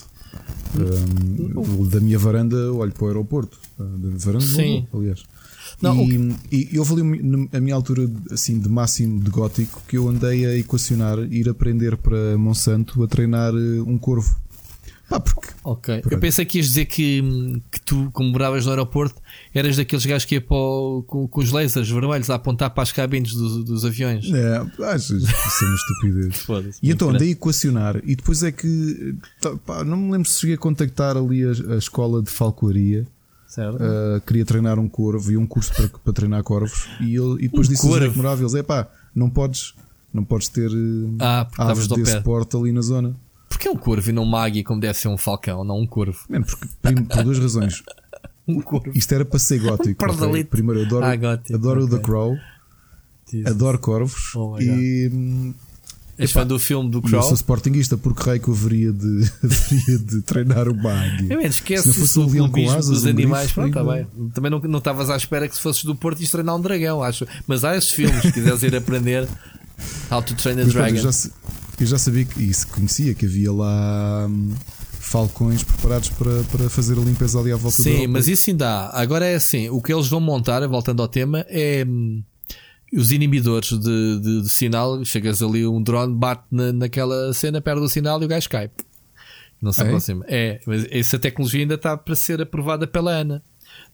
Um, 0.77 1.89
da 1.89 2.01
minha 2.01 2.19
varanda, 2.19 2.73
olho 2.73 2.93
para 2.93 3.05
o 3.05 3.09
aeroporto. 3.09 3.59
Uh, 3.79 3.85
Da 3.99 4.09
varanda 4.19 4.45
Sim. 4.47 4.87
aliás. 4.93 5.23
Não, 5.83 5.95
e, 6.03 6.37
e 6.53 6.69
eu 6.73 6.83
ali 6.85 7.03
um- 7.03 7.49
a 7.53 7.61
minha 7.61 7.75
altura 7.75 8.11
assim, 8.31 8.59
de 8.59 8.69
máximo 8.69 9.19
de 9.21 9.31
gótico 9.31 9.81
que 9.89 9.97
eu 9.97 10.09
andei 10.09 10.45
a 10.45 10.57
equacionar 10.57 11.19
ir 11.33 11.49
aprender 11.49 11.97
para 11.97 12.37
Monsanto 12.37 13.03
a 13.03 13.09
treinar 13.09 13.53
eh, 13.55 13.81
um 13.87 13.97
corvo. 13.97 14.37
Pá, 15.09 15.19
porque 15.19 15.49
Ok. 15.65 16.01
Pronto. 16.03 16.13
Eu 16.15 16.21
pensei 16.21 16.45
que 16.45 16.59
ias 16.59 16.67
dizer 16.69 16.85
que, 16.85 17.21
que 17.73 17.81
tu, 17.81 18.11
como 18.13 18.31
moravas 18.31 18.65
no 18.65 18.71
aeroporto, 18.71 19.21
eras 19.53 19.77
daqueles 19.77 20.07
gajos 20.07 20.25
que 20.25 20.37
ia 20.37 20.41
para 20.41 20.57
o- 20.57 21.03
com, 21.05 21.27
com 21.27 21.41
os 21.41 21.51
lasers 21.51 21.91
vermelhos 21.91 22.31
a 22.31 22.37
apontar 22.37 22.71
para 22.71 22.83
as 22.85 22.93
cabines 22.93 23.33
dos, 23.35 23.65
dos 23.65 23.85
aviões. 23.85 24.25
É, 24.33 24.59
acho 24.85 25.17
isso 25.17 25.27
é 25.27 25.67
uma 25.67 25.75
estupidez. 25.75 26.77
E 26.83 26.91
então 26.93 27.11
andei 27.11 27.29
a 27.29 27.33
equacionar 27.33 28.01
e 28.05 28.15
depois 28.15 28.43
é 28.45 28.53
que 28.53 29.15
tá, 29.41 29.57
pá, 29.67 29.83
não 29.83 29.97
me 29.97 30.13
lembro 30.13 30.29
se 30.29 30.41
cheguei 30.41 30.55
a 30.55 30.59
contactar 30.59 31.17
ali 31.17 31.43
a, 31.45 31.75
a 31.75 31.77
escola 31.77 32.23
de 32.23 32.31
falcoaria. 32.31 33.05
Uh, 33.59 34.21
queria 34.27 34.45
treinar 34.45 34.79
um 34.79 34.89
corvo 34.89 35.33
e 35.33 35.37
um 35.37 35.47
curso 35.47 35.73
para, 35.75 35.89
para 35.89 36.13
treinar 36.13 36.43
corvos 36.43 36.87
e, 37.01 37.15
ele, 37.17 37.35
e 37.45 37.49
depois 37.49 37.67
Um 37.69 37.71
disse 37.73 37.83
corvo? 37.87 38.05
eles: 38.41 38.55
é 38.55 38.63
pá, 38.63 38.89
não 39.15 39.29
podes, 39.29 39.75
não 40.15 40.25
podes 40.25 40.49
ter 40.49 40.71
Ah, 41.19 41.47
estavas 41.51 41.79
aves 41.79 41.89
desse 41.89 42.17
pé. 42.17 42.21
porte 42.21 42.57
ali 42.57 42.73
na 42.73 42.81
zona. 42.81 43.15
Porque 43.49 43.67
é 43.67 43.71
um 43.71 43.77
corvo 43.77 44.09
e 44.09 44.13
não 44.13 44.23
uma 44.23 44.43
águia 44.45 44.63
como 44.63 44.81
deve 44.81 44.97
ser 44.97 45.09
um 45.09 45.17
falcão, 45.19 45.65
não 45.65 45.81
um 45.81 45.87
corvo. 45.87 46.19
Mano, 46.29 46.45
porque, 46.47 46.69
prim- 46.81 47.05
por 47.05 47.25
duas 47.25 47.39
razões. 47.39 47.83
Um 48.49 48.61
corvo. 48.63 48.91
Isto 48.95 49.15
era 49.15 49.25
para 49.25 49.39
ser 49.39 49.61
gótico. 49.61 49.89
Um 49.89 49.93
ok? 49.93 50.17
pardalito. 50.19 50.51
Primeiro, 50.51 50.81
eu 50.81 50.87
adoro, 50.87 51.05
Ah, 51.05 51.15
gótico, 51.15 51.55
adoro 51.55 51.83
o 51.83 51.85
ok. 51.85 51.97
The 51.99 52.03
Crow, 52.05 52.37
adoro 53.47 53.79
corvos 53.79 54.35
Oh 54.35 54.59
e 54.61 55.09
hum, 55.13 55.55
És 56.23 56.33
fã 56.33 56.47
do 56.47 56.59
filme 56.59 56.91
do 56.91 56.99
e 56.99 57.01
eu 57.01 57.03
Crow? 57.03 57.23
sou 57.23 57.35
sportinguista 57.35 57.97
porque 57.97 58.23
raio 58.23 58.41
que 58.41 58.49
eu 58.49 58.55
haveria 58.55 58.93
de, 58.93 59.31
haveria 59.43 59.99
de 59.99 60.23
treinar 60.23 60.69
uma 60.69 60.93
águia. 60.93 61.33
Eu 61.35 61.41
esquece 61.41 61.83
Se 61.83 61.89
não 61.89 61.95
fosse 61.95 62.19
o 62.19 62.27
leão 62.29 62.49
com 62.51 62.71
asas, 62.71 62.87
dos 62.91 63.05
um 63.05 63.09
animais. 63.09 63.45
grifo, 63.53 63.55
Pronto, 63.61 63.73
tá 63.75 63.81
ainda-. 63.81 64.09
Também 64.35 64.51
não 64.51 64.61
não 64.61 64.79
estavas 64.79 65.11
à 65.11 65.17
espera 65.17 65.49
que 65.49 65.55
se 65.55 65.61
fosses 65.61 65.85
do 65.85 65.95
Porto 65.97 66.23
e 66.23 66.29
treinar 66.29 66.55
um 66.57 66.61
dragão, 66.61 67.03
acho. 67.03 67.27
Mas 67.47 67.65
há 67.65 67.77
esses 67.77 67.91
filmes, 67.91 68.21
se 68.23 68.33
quiseres 68.33 68.63
ir 68.63 68.75
aprender 68.77 69.27
How 70.11 70.23
to 70.23 70.35
Train 70.35 70.55
a 70.61 70.65
Mas, 70.65 70.73
Dragon. 70.73 70.97
eu, 70.97 71.03
já, 71.13 71.31
eu 71.81 71.87
já 71.87 71.99
sabia 71.99 72.25
que 72.25 72.43
isso 72.43 72.67
conhecia 72.69 73.15
que 73.15 73.25
havia 73.27 73.51
lá 73.53 74.27
hum, 74.29 74.51
falcões 74.99 75.63
preparados 75.63 76.11
para, 76.11 76.43
para 76.45 76.69
fazer 76.69 76.99
a 76.99 77.01
limpeza 77.01 77.39
ali 77.39 77.51
à 77.53 77.57
volta 77.57 77.79
do 77.79 77.83
Sim, 77.83 78.07
mas 78.07 78.29
isso 78.29 78.43
sim 78.45 78.57
dá. 78.57 78.91
Agora 78.93 79.25
é 79.27 79.35
assim: 79.37 79.69
o 79.71 79.81
que 79.81 79.93
eles 79.93 80.07
vão 80.09 80.21
montar, 80.21 80.67
voltando 80.69 81.01
ao 81.03 81.09
tema, 81.09 81.45
é 81.49 81.85
hum, 81.89 82.23
os 82.93 83.13
inibidores 83.13 83.71
de, 83.71 84.21
de- 84.21 84.43
de 84.43 84.51
sinal. 84.51 85.05
Chegas 85.05 85.43
ali, 85.43 85.67
um 85.67 85.83
drone 85.83 86.15
bate 86.15 86.45
na, 86.51 86.73
naquela 86.73 87.33
cena, 87.33 87.61
perde 87.61 87.83
o 87.83 87.89
sinal 87.89 88.21
e 88.23 88.25
o 88.25 88.29
gajo 88.29 88.49
cai. 88.49 88.71
Não 89.61 89.73
se 89.73 89.83
É? 89.83 89.85
aproxima. 89.85 90.25
É, 90.29 90.61
mas 90.67 90.87
essa 90.91 91.19
tecnologia 91.19 91.61
ainda 91.61 91.75
está 91.75 91.97
para 91.97 92.15
ser 92.17 92.41
aprovada 92.41 92.87
pela 92.87 93.13
ANA. 93.13 93.43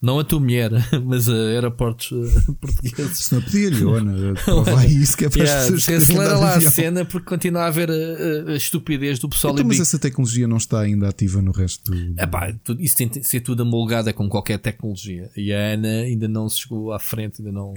Não 0.01 0.17
a 0.19 0.23
tua 0.23 0.39
mulher, 0.39 0.71
mas 1.05 1.27
a 1.29 1.33
aeroportos 1.33 2.11
eh, 2.11 2.51
portugueses. 2.59 3.17
Se 3.25 3.33
não 3.35 3.41
pedia-lhe, 3.41 3.83
Ana, 3.89 4.33
prova 4.43 4.79
aí 4.79 4.95
isso 4.95 5.15
que 5.17 5.25
é 5.25 5.29
para 5.29 5.43
Yeah, 5.43 5.61
as 5.65 5.69
pessoas 5.71 6.03
acelera 6.03 6.37
lá 6.37 6.55
a 6.55 6.61
cena 6.61 7.05
porque 7.05 7.27
continua 7.27 7.63
a 7.63 7.67
haver 7.67 7.89
a, 7.91 7.93
a- 7.93 8.51
a 8.53 8.55
estupidez 8.55 9.19
do 9.19 9.27
pessoal 9.29 9.53
Então, 9.53 9.65
mas 9.65 9.79
essa 9.79 9.99
tecnologia 9.99 10.47
não 10.47 10.57
está 10.57 10.79
ainda 10.81 11.07
ativa 11.09 11.41
no 11.41 11.51
resto 11.51 11.91
do. 11.91 12.19
Epá, 12.21 12.53
tudo- 12.63 12.81
isso 12.81 12.95
tem 12.95 13.07
de 13.07 13.23
ser 13.23 13.41
tudo 13.41 13.61
amolgada 13.63 14.11
com 14.13 14.27
qualquer 14.29 14.57
tecnologia. 14.59 15.29
E 15.35 15.51
a 15.53 15.73
Ana 15.73 15.87
ainda 16.01 16.27
não 16.27 16.47
se 16.49 16.61
chegou 16.61 16.91
à 16.93 16.99
frente, 16.99 17.41
ainda 17.41 17.51
não, 17.51 17.73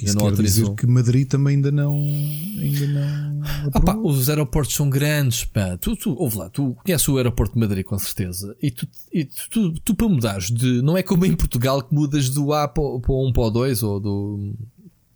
ainda 0.00 0.10
Isso 0.10 0.18
não 0.18 0.26
autorizou. 0.26 0.74
que 0.74 0.86
Madrid 0.86 1.28
também 1.28 1.56
ainda 1.56 1.70
não. 1.70 1.94
Ainda 1.94 2.86
não 2.88 3.40
Ah, 3.72 3.80
pá, 3.80 3.94
os 3.96 4.28
aeroportos 4.28 4.74
são 4.74 4.88
grandes, 4.90 5.44
pá. 5.44 5.76
Tu, 5.78 5.94
tu, 5.96 6.14
ouve 6.18 6.38
lá, 6.38 6.48
tu 6.50 6.74
conheces 6.84 7.06
o 7.08 7.16
aeroporto 7.16 7.54
de 7.54 7.60
Madrid 7.60 7.84
com 7.84 7.98
certeza. 7.98 8.56
E 8.62 8.70
tu, 8.70 8.86
e 9.12 9.24
tu, 9.24 9.48
tu, 9.50 9.72
tu 9.84 9.94
para 9.94 10.08
mudares 10.08 10.50
de. 10.50 10.80
Não 10.82 10.96
é 10.96 11.02
como 11.02 11.24
em 11.26 11.34
Portugal 11.36 11.82
que 11.82 11.94
mudas 11.94 12.28
do 12.30 12.52
A 12.52 12.66
para, 12.68 12.82
o- 12.82 13.00
para 13.00 13.14
1 13.14 13.32
para 13.32 13.42
o 13.42 13.50
2 13.50 13.82
ou 13.82 14.00
do. 14.00 14.54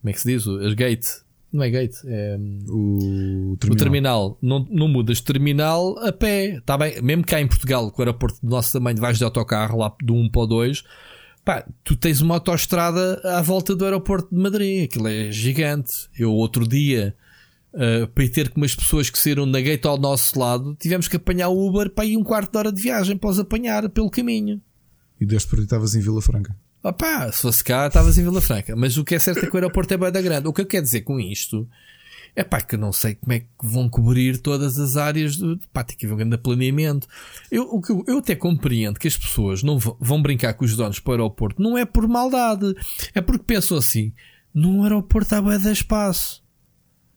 Como 0.01 0.11
é 0.11 0.13
que 0.13 0.21
se 0.21 0.29
diz? 0.33 0.47
As 0.47 0.75
gate. 0.75 1.07
Não 1.53 1.63
é 1.63 1.71
gate, 1.71 1.95
é. 2.05 2.37
o 2.69 3.57
terminal. 3.59 3.73
O 3.73 3.77
terminal, 3.77 4.39
não, 4.43 4.67
não 4.71 4.89
mudas 4.89 5.19
de 5.19 5.23
terminal 5.23 5.97
a 6.01 6.13
pé, 6.13 6.61
tá 6.67 6.77
bem? 6.77 7.01
Mesmo 7.01 7.25
cá 7.25 7.41
em 7.41 7.47
Portugal, 7.47 7.91
com 7.91 8.03
o 8.03 8.05
aeroporto 8.05 8.39
do 8.43 8.51
nosso 8.51 8.73
tamanho, 8.73 8.99
vais 8.99 9.17
de 9.17 9.25
autocarro 9.25 9.79
lá 9.79 9.95
do 10.03 10.13
1 10.15 10.29
para 10.29 10.43
o 10.43 10.47
2, 10.47 10.83
pá, 11.47 11.65
tu 11.85 11.95
tens 11.95 12.21
uma 12.21 12.35
autoestrada 12.35 13.21
à 13.25 13.41
volta 13.41 13.77
do 13.77 13.85
aeroporto 13.85 14.35
de 14.35 14.43
Madrid, 14.43 14.85
aquilo 14.85 15.07
é 15.07 15.31
gigante. 15.31 16.09
Eu, 16.19 16.33
outro 16.33 16.67
dia, 16.67 17.15
ah, 17.73 18.09
para 18.13 18.25
ir 18.25 18.31
ter 18.31 18.51
com 18.51 18.61
umas 18.61 18.75
pessoas 18.75 19.09
que 19.09 19.19
saíram 19.19 19.47
na 19.47 19.61
gate 19.61 19.87
ao 19.87 19.97
nosso 19.97 20.37
lado, 20.39 20.77
tivemos 20.79 21.07
que 21.07 21.15
apanhar 21.15 21.49
o 21.49 21.69
Uber 21.69 21.89
para 21.89 22.05
ir 22.05 22.17
um 22.17 22.25
quarto 22.25 22.51
de 22.51 22.59
hora 22.59 22.73
de 22.73 22.83
viagem 22.83 23.17
para 23.17 23.31
os 23.31 23.39
apanhar 23.39 23.89
pelo 23.89 24.11
caminho. 24.11 24.61
E 25.21 25.25
deste 25.25 25.49
por 25.49 25.61
estavas 25.61 25.95
em 25.95 26.01
Vila 26.01 26.21
Franca. 26.21 26.55
Opá, 26.83 27.31
se 27.31 27.43
fosse 27.43 27.63
cá, 27.63 27.87
estavas 27.87 28.19
em 28.19 28.25
Vila 28.25 28.41
Franca. 28.41 28.75
Mas 28.75 28.99
o 28.99 29.05
que 29.05 29.15
é 29.15 29.19
certo 29.19 29.45
é 29.45 29.49
que 29.49 29.55
o 29.55 29.57
aeroporto 29.57 29.95
é 29.95 29.97
bem 29.97 30.11
da 30.11 30.21
grande. 30.21 30.49
O 30.49 30.53
que 30.53 30.61
eu 30.61 30.67
quero 30.67 30.83
dizer 30.83 31.03
com 31.03 31.21
isto 31.21 31.67
É 32.39 32.45
pá, 32.45 32.61
que 32.61 32.77
não 32.77 32.93
sei 32.93 33.15
como 33.15 33.33
é 33.33 33.41
que 33.41 33.47
vão 33.63 33.89
cobrir 33.89 34.37
todas 34.37 34.79
as 34.79 34.99
áreas 34.99 35.39
do. 35.39 35.59
Pá, 35.73 35.83
tem 35.83 35.97
que 35.97 36.05
haver 36.05 36.15
um 36.15 36.19
grande 36.19 36.37
planeamento. 36.37 37.09
Eu, 37.51 37.63
o 37.63 37.81
que 37.81 37.91
eu, 37.91 38.05
eu 38.07 38.19
até 38.19 38.37
compreendo 38.37 39.01
que 39.01 39.09
as 39.09 39.17
pessoas 39.17 39.63
não 39.63 39.79
vão 39.79 40.21
brincar 40.21 40.53
com 40.53 40.67
os 40.67 40.77
donos 40.77 41.01
para 41.01 41.13
o 41.13 41.15
aeroporto. 41.15 41.63
Não 41.63 41.79
é 41.79 41.87
por 41.87 42.07
maldade. 42.07 42.75
É 43.15 43.23
porque 43.23 43.43
pensam 43.43 43.79
assim: 43.79 44.13
no 44.53 44.83
aeroporto 44.83 45.35
há 45.35 45.41
bué 45.41 45.57
de 45.57 45.73
espaço. 45.73 46.45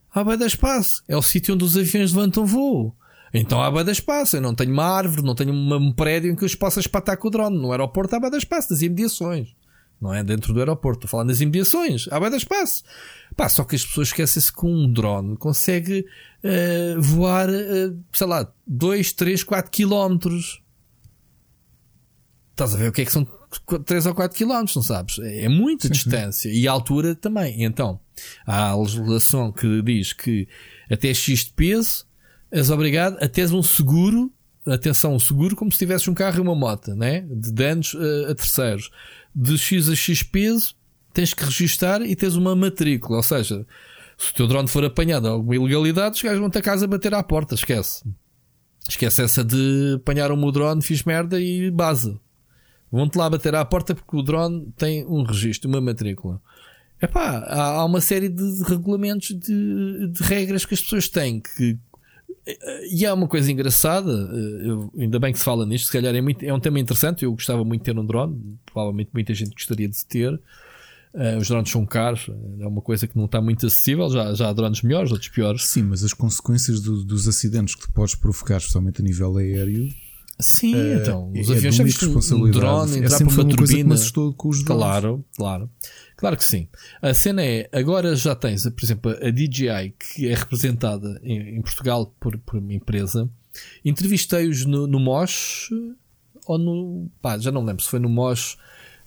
Há 0.10 0.24
bué 0.24 0.38
de 0.38 0.46
espaço. 0.46 1.04
É 1.06 1.18
o 1.18 1.22
sítio 1.22 1.54
onde 1.54 1.66
os 1.66 1.76
aviões 1.76 2.14
levantam 2.14 2.46
voo. 2.46 2.96
Então 3.34 3.62
há 3.62 3.84
de 3.84 3.92
espaço. 3.92 4.38
Eu 4.38 4.42
não 4.42 4.56
tenho 4.56 4.72
uma 4.72 4.86
árvore, 4.86 5.22
não 5.22 5.36
tenho 5.36 5.54
um 5.54 5.92
prédio 5.92 6.32
em 6.32 6.36
que 6.36 6.46
eu 6.46 6.58
possa 6.58 6.80
espatar 6.80 7.18
com 7.18 7.28
o 7.28 7.32
drone. 7.32 7.58
No 7.58 7.72
aeroporto 7.72 8.16
há 8.16 8.30
de 8.30 8.38
espaço, 8.38 8.70
das 8.70 8.82
imediações. 8.82 9.54
Não 10.02 10.14
é 10.14 10.24
dentro 10.24 10.54
do 10.54 10.60
aeroporto. 10.60 11.00
Estou 11.00 11.10
falando 11.10 11.28
das 11.28 11.42
imediações. 11.42 12.08
Há 12.10 12.20
bué 12.20 12.30
de 12.30 12.38
espaço. 12.38 12.84
Pá, 13.36 13.50
só 13.50 13.64
que 13.64 13.76
as 13.76 13.86
pessoas 13.86 14.10
esquecem-se 14.10 14.52
que 14.52 14.66
um 14.66 14.92
drone 14.92 15.36
consegue 15.38 16.06
uh, 16.44 17.02
voar, 17.02 17.50
uh, 17.50 18.00
sei 18.14 18.28
lá, 18.28 18.52
2, 18.66 19.14
3, 19.14 19.44
4 19.44 19.72
quilómetros. 19.72 20.62
Estás 22.52 22.76
a 22.76 22.78
ver 22.78 22.90
o 22.90 22.92
que 22.92 23.02
é 23.02 23.06
que 23.06 23.12
são 23.12 23.28
3 23.86 24.06
ou 24.06 24.16
4 24.16 24.38
quilómetros, 24.38 24.76
não 24.76 24.84
sabes? 24.84 25.20
É, 25.20 25.46
é 25.46 25.50
muita 25.50 25.88
sim, 25.88 25.94
distância. 25.94 26.52
Sim. 26.52 26.58
E 26.58 26.68
a 26.68 26.72
altura 26.72 27.16
também. 27.16 27.64
Então, 27.64 28.00
há 28.46 28.70
a 28.70 28.78
legislação 28.78 29.52
que 29.52 29.82
diz 29.82 30.14
que 30.14 30.48
até 30.90 31.14
X 31.14 31.46
de 31.46 31.54
peso 31.54 32.06
és 32.52 32.70
obrigado 32.70 33.18
a 33.22 33.28
teres 33.28 33.52
um 33.52 33.62
seguro, 33.62 34.32
atenção, 34.66 35.16
um 35.16 35.20
seguro 35.20 35.56
como 35.56 35.72
se 35.72 35.78
tivesse 35.78 36.10
um 36.10 36.14
carro 36.14 36.38
e 36.38 36.42
uma 36.42 36.56
moto, 36.56 36.96
né? 36.96 37.22
De 37.30 37.52
danos 37.52 37.94
uh, 37.94 38.32
a 38.32 38.36
terceiros. 38.36 38.90
De 39.36 39.58
X 39.58 39.90
a 39.90 39.96
X 39.96 40.24
peso 40.24 40.76
tens 41.14 41.34
que 41.34 41.44
registar 41.44 42.02
e 42.02 42.16
tens 42.16 42.36
uma 42.36 42.56
matrícula. 42.56 43.18
Ou 43.18 43.24
seja, 43.24 43.66
se 44.18 44.32
o 44.32 44.36
teu 44.36 44.48
drone 44.48 44.68
for 44.68 44.84
apanhado 44.84 45.28
a 45.28 45.32
alguma 45.32 45.56
ilegalidade, 45.56 46.16
os 46.16 46.22
gajos 46.22 46.40
vão-te 46.40 46.58
a 46.58 46.62
casa 46.62 46.88
bater 46.88 47.14
à 47.14 47.24
porta. 47.24 47.56
Esquece. 47.56 48.04
Esquece 48.88 49.24
essa 49.24 49.44
de 49.44 49.96
apanhar 49.96 50.36
meu 50.36 50.52
drone, 50.52 50.82
fiz 50.82 51.04
merda 51.04 51.40
e 51.40 51.70
base. 51.70 52.20
Vão-te 52.92 53.18
lá 53.18 53.30
bater 53.30 53.54
à 53.54 53.64
porta 53.64 53.94
porque 53.94 54.18
o 54.18 54.24
drone 54.24 54.74
tem 54.76 55.06
um 55.06 55.24
registro, 55.24 55.70
uma 55.70 55.80
matrícula. 55.80 56.42
Epá, 57.02 57.40
há, 57.48 57.76
há 57.76 57.86
uma 57.86 58.02
série 58.02 58.28
de 58.28 58.64
regulamentos, 58.64 59.30
de, 59.30 60.08
de 60.08 60.24
regras 60.24 60.66
que 60.66 60.74
as 60.74 60.82
pessoas 60.82 61.08
têm 61.08 61.40
que 61.40 61.78
e 62.92 63.06
há 63.06 63.14
uma 63.14 63.28
coisa 63.28 63.52
engraçada, 63.52 64.12
eu, 64.12 64.92
ainda 64.98 65.20
bem 65.20 65.32
que 65.32 65.40
se 65.40 65.46
fala 65.46 65.66
nisto, 65.66 65.86
se 65.88 65.92
calhar 65.92 66.16
é, 66.16 66.22
muito, 66.22 66.44
é 66.44 66.54
um 66.54 66.60
tema 66.60 66.80
interessante. 66.80 67.26
Eu 67.26 67.32
gostava 67.34 67.64
muito 67.64 67.82
de 67.82 67.86
ter 67.92 68.00
um 68.00 68.06
drone, 68.06 68.58
provavelmente 68.66 69.10
muita 69.14 69.34
gente 69.34 69.54
gostaria 69.54 69.88
de 69.88 70.06
ter. 70.06 70.34
Uh, 71.12 71.38
os 71.40 71.48
drones 71.48 71.72
são 71.72 71.86
caros, 71.86 72.30
é 72.60 72.68
uma 72.68 72.82
coisa 72.82 73.08
que 73.08 73.18
não 73.18 73.26
está 73.26 73.42
muito 73.42 73.66
acessível. 73.66 74.10
Já, 74.10 74.34
já 74.34 74.50
há 74.50 74.54
drones 74.54 74.82
melhores, 74.82 75.12
outros 75.12 75.30
piores. 75.30 75.66
Sim, 75.66 75.84
mas 75.84 76.04
as 76.04 76.14
consequências 76.14 76.80
do, 76.82 77.04
dos 77.04 77.28
acidentes 77.28 77.76
que 77.76 77.82
tu 77.82 77.92
podes 77.92 78.16
provocar, 78.16 78.58
especialmente 78.58 79.02
a 79.02 79.04
nível 79.04 79.36
aéreo. 79.38 79.90
Sim, 80.42 80.76
uh, 80.76 81.02
então, 81.02 81.32
os 81.32 81.50
é 81.50 81.54
aviões 81.54 81.76
já 81.76 81.84
viste 81.84 82.06
um 82.06 82.50
drone 82.50 82.96
é 82.96 83.00
entrar 83.00 83.18
para 83.18 83.28
uma, 83.28 83.44
uma 83.44 83.56
turbina. 83.56 83.96
com 84.38 84.50
os 84.50 84.64
drones. 84.64 84.84
Claro, 84.84 85.26
claro. 85.36 85.70
Claro 86.16 86.38
que 86.38 86.44
sim. 86.44 86.68
A 87.02 87.14
cena 87.14 87.44
é, 87.44 87.70
agora 87.72 88.16
já 88.16 88.36
tens, 88.36 88.64
por 88.64 88.84
exemplo, 88.84 89.12
a 89.12 89.32
DJI, 89.32 89.94
que 89.98 90.28
é 90.28 90.36
representada 90.36 91.20
em, 91.24 91.58
em 91.58 91.62
Portugal 91.62 92.14
por, 92.20 92.38
por 92.40 92.58
uma 92.58 92.74
empresa. 92.74 93.30
Entrevistei-os 93.84 94.66
no, 94.66 94.86
no 94.86 95.00
MOS 95.00 95.70
ou 96.46 96.58
no. 96.58 97.10
Pá, 97.22 97.38
já 97.38 97.52
não 97.52 97.64
lembro 97.64 97.84
se 97.84 97.90
foi 97.90 98.00
no 98.00 98.10
MOS 98.10 98.58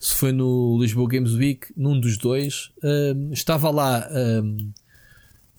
se 0.03 0.17
foi 0.17 0.33
no 0.33 0.79
Lisboa 0.81 1.09
Games 1.09 1.33
Week, 1.35 1.69
num 1.77 1.99
dos 1.99 2.19
dois, 2.19 2.73
estava 3.31 3.71
lá 3.71 4.05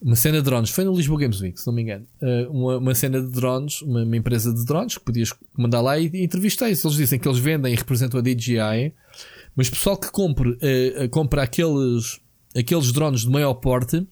uma 0.03 0.15
cena 0.15 0.39
de 0.39 0.43
drones. 0.43 0.69
Foi 0.69 0.83
no 0.83 0.95
Lisboa 0.95 1.19
Games 1.19 1.39
Week, 1.39 1.59
se 1.59 1.65
não 1.65 1.73
me 1.73 1.81
engano. 1.81 2.05
Uh, 2.21 2.51
uma, 2.51 2.77
uma, 2.77 2.95
cena 2.95 3.21
de 3.21 3.31
drones, 3.31 3.81
uma, 3.81 4.03
uma, 4.03 4.17
empresa 4.17 4.53
de 4.53 4.65
drones 4.65 4.97
que 4.97 5.03
podias 5.03 5.33
mandar 5.57 5.81
lá 5.81 5.97
e, 5.97 6.09
e 6.13 6.23
entrevistei-se. 6.23 6.85
Eles 6.85 6.97
dizem 6.97 7.17
que 7.17 7.27
eles 7.27 7.39
vendem 7.39 7.73
e 7.73 7.75
representam 7.75 8.19
a 8.19 8.23
DJI, 8.23 8.93
mas 9.55 9.69
pessoal 9.69 9.95
que 9.95 10.11
compre, 10.11 10.57
compra 11.09 11.43
aqueles, 11.43 12.19
aqueles 12.55 12.91
drones 12.91 13.21
de 13.21 13.29
maior 13.29 13.53
porte. 13.53 14.05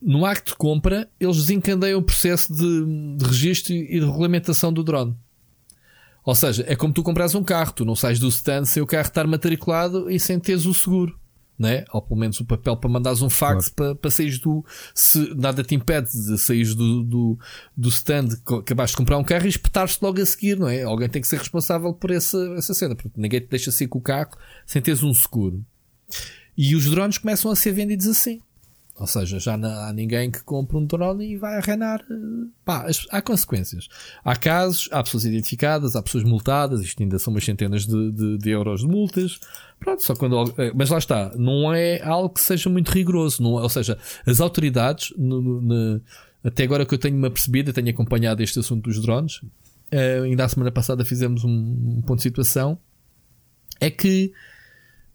No 0.00 0.24
acto 0.24 0.52
de 0.52 0.56
compra, 0.56 1.10
eles 1.20 1.36
desencandeiam 1.36 1.98
o 1.98 2.02
processo 2.02 2.54
de, 2.54 3.16
de 3.18 3.24
registro 3.24 3.74
e 3.74 4.00
de 4.00 4.06
regulamentação 4.06 4.72
do 4.72 4.82
drone. 4.82 5.14
Ou 6.24 6.34
seja, 6.34 6.64
é 6.66 6.76
como 6.76 6.94
tu 6.94 7.02
compras 7.02 7.34
um 7.34 7.42
carro, 7.42 7.72
tu 7.72 7.84
não 7.84 7.96
sais 7.96 8.18
do 8.18 8.28
stand 8.28 8.64
sem 8.64 8.82
o 8.82 8.86
carro 8.86 9.08
estar 9.08 9.26
matriculado 9.26 10.10
e 10.10 10.18
sem 10.18 10.38
teres 10.38 10.64
o 10.64 10.72
seguro. 10.72 11.19
Né? 11.60 11.84
Ou 11.92 12.00
pelo 12.00 12.18
menos 12.18 12.40
o 12.40 12.44
papel 12.46 12.74
para 12.74 12.88
mandares 12.88 13.20
um 13.20 13.28
fax 13.28 13.68
claro. 13.68 13.94
para, 13.94 14.00
para 14.00 14.10
sair 14.10 14.38
do. 14.38 14.64
Se 14.94 15.34
nada 15.34 15.62
te 15.62 15.74
impede 15.74 16.08
de 16.10 16.38
sair 16.38 16.74
do, 16.74 17.04
do, 17.04 17.38
do 17.76 17.88
stand, 17.90 18.28
acabaste 18.60 18.94
de 18.94 18.96
comprar 18.96 19.18
um 19.18 19.24
carro 19.24 19.44
e 19.44 19.50
espetares-te 19.50 20.02
logo 20.02 20.22
a 20.22 20.24
seguir, 20.24 20.58
não 20.58 20.70
é? 20.70 20.84
Alguém 20.84 21.10
tem 21.10 21.20
que 21.20 21.28
ser 21.28 21.36
responsável 21.36 21.92
por 21.92 22.10
essa, 22.10 22.38
essa 22.56 22.72
cena, 22.72 22.94
porque 22.94 23.10
ninguém 23.14 23.40
te 23.40 23.48
deixa 23.48 23.70
sair 23.70 23.88
com 23.88 23.98
o 23.98 24.02
carro 24.02 24.30
sem 24.64 24.80
teres 24.80 25.02
um 25.02 25.12
seguro. 25.12 25.62
E 26.56 26.74
os 26.74 26.86
drones 26.86 27.18
começam 27.18 27.50
a 27.50 27.56
ser 27.56 27.72
vendidos 27.72 28.06
assim. 28.06 28.40
Ou 29.00 29.06
seja, 29.06 29.40
já 29.40 29.56
não 29.56 29.70
há 29.70 29.90
ninguém 29.94 30.30
que 30.30 30.42
compre 30.44 30.76
um 30.76 30.84
drone 30.84 31.32
e 31.32 31.36
vai 31.38 31.56
arrenar. 31.56 32.04
Eh, 32.10 32.48
pá, 32.62 32.86
há 33.10 33.22
consequências. 33.22 33.88
Há 34.22 34.36
casos, 34.36 34.90
há 34.92 35.02
pessoas 35.02 35.24
identificadas, 35.24 35.96
há 35.96 36.02
pessoas 36.02 36.22
multadas, 36.22 36.82
isto 36.82 37.02
ainda 37.02 37.18
são 37.18 37.32
umas 37.32 37.42
centenas 37.42 37.86
de, 37.86 38.12
de, 38.12 38.36
de 38.36 38.50
euros 38.50 38.82
de 38.82 38.86
multas. 38.86 39.40
Pronto, 39.78 40.02
só 40.02 40.14
quando. 40.14 40.54
Eh, 40.58 40.70
mas 40.74 40.90
lá 40.90 40.98
está, 40.98 41.32
não 41.34 41.72
é 41.72 42.02
algo 42.02 42.28
que 42.28 42.42
seja 42.42 42.68
muito 42.68 42.90
rigoroso. 42.90 43.42
Não, 43.42 43.52
ou 43.52 43.68
seja, 43.70 43.96
as 44.26 44.38
autoridades, 44.38 45.14
no, 45.16 45.40
no, 45.40 46.02
até 46.44 46.64
agora 46.64 46.84
que 46.84 46.92
eu 46.92 46.98
tenho-me 46.98 47.26
apercebido, 47.26 47.72
tenho 47.72 47.88
acompanhado 47.88 48.42
este 48.42 48.58
assunto 48.58 48.84
dos 48.84 49.00
drones, 49.00 49.36
uh, 49.36 50.24
ainda 50.24 50.44
a 50.44 50.48
semana 50.48 50.70
passada 50.70 51.06
fizemos 51.06 51.42
um, 51.42 51.48
um 51.48 52.02
ponto 52.02 52.18
de 52.18 52.24
situação, 52.24 52.78
é 53.80 53.88
que 53.88 54.30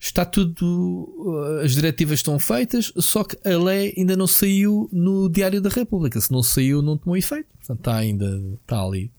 está 0.07 0.25
tudo. 0.25 1.13
Uh, 1.17 1.59
as 1.63 1.73
diretivas 1.73 2.19
estão 2.19 2.37
feitas, 2.39 2.91
só 2.97 3.23
que 3.23 3.37
a 3.47 3.57
lei 3.57 3.93
ainda 3.97 4.15
não 4.15 4.27
saiu 4.27 4.89
no 4.91 5.29
Diário 5.29 5.61
da 5.61 5.69
República. 5.69 6.19
Se 6.21 6.31
não 6.31 6.43
saiu, 6.43 6.81
não 6.81 6.97
tomou 6.97 7.17
efeito. 7.17 7.47
Portanto, 7.57 7.79
está 7.79 7.95
ainda. 7.95 8.25
Está 8.61 8.81
ali. 8.81 9.11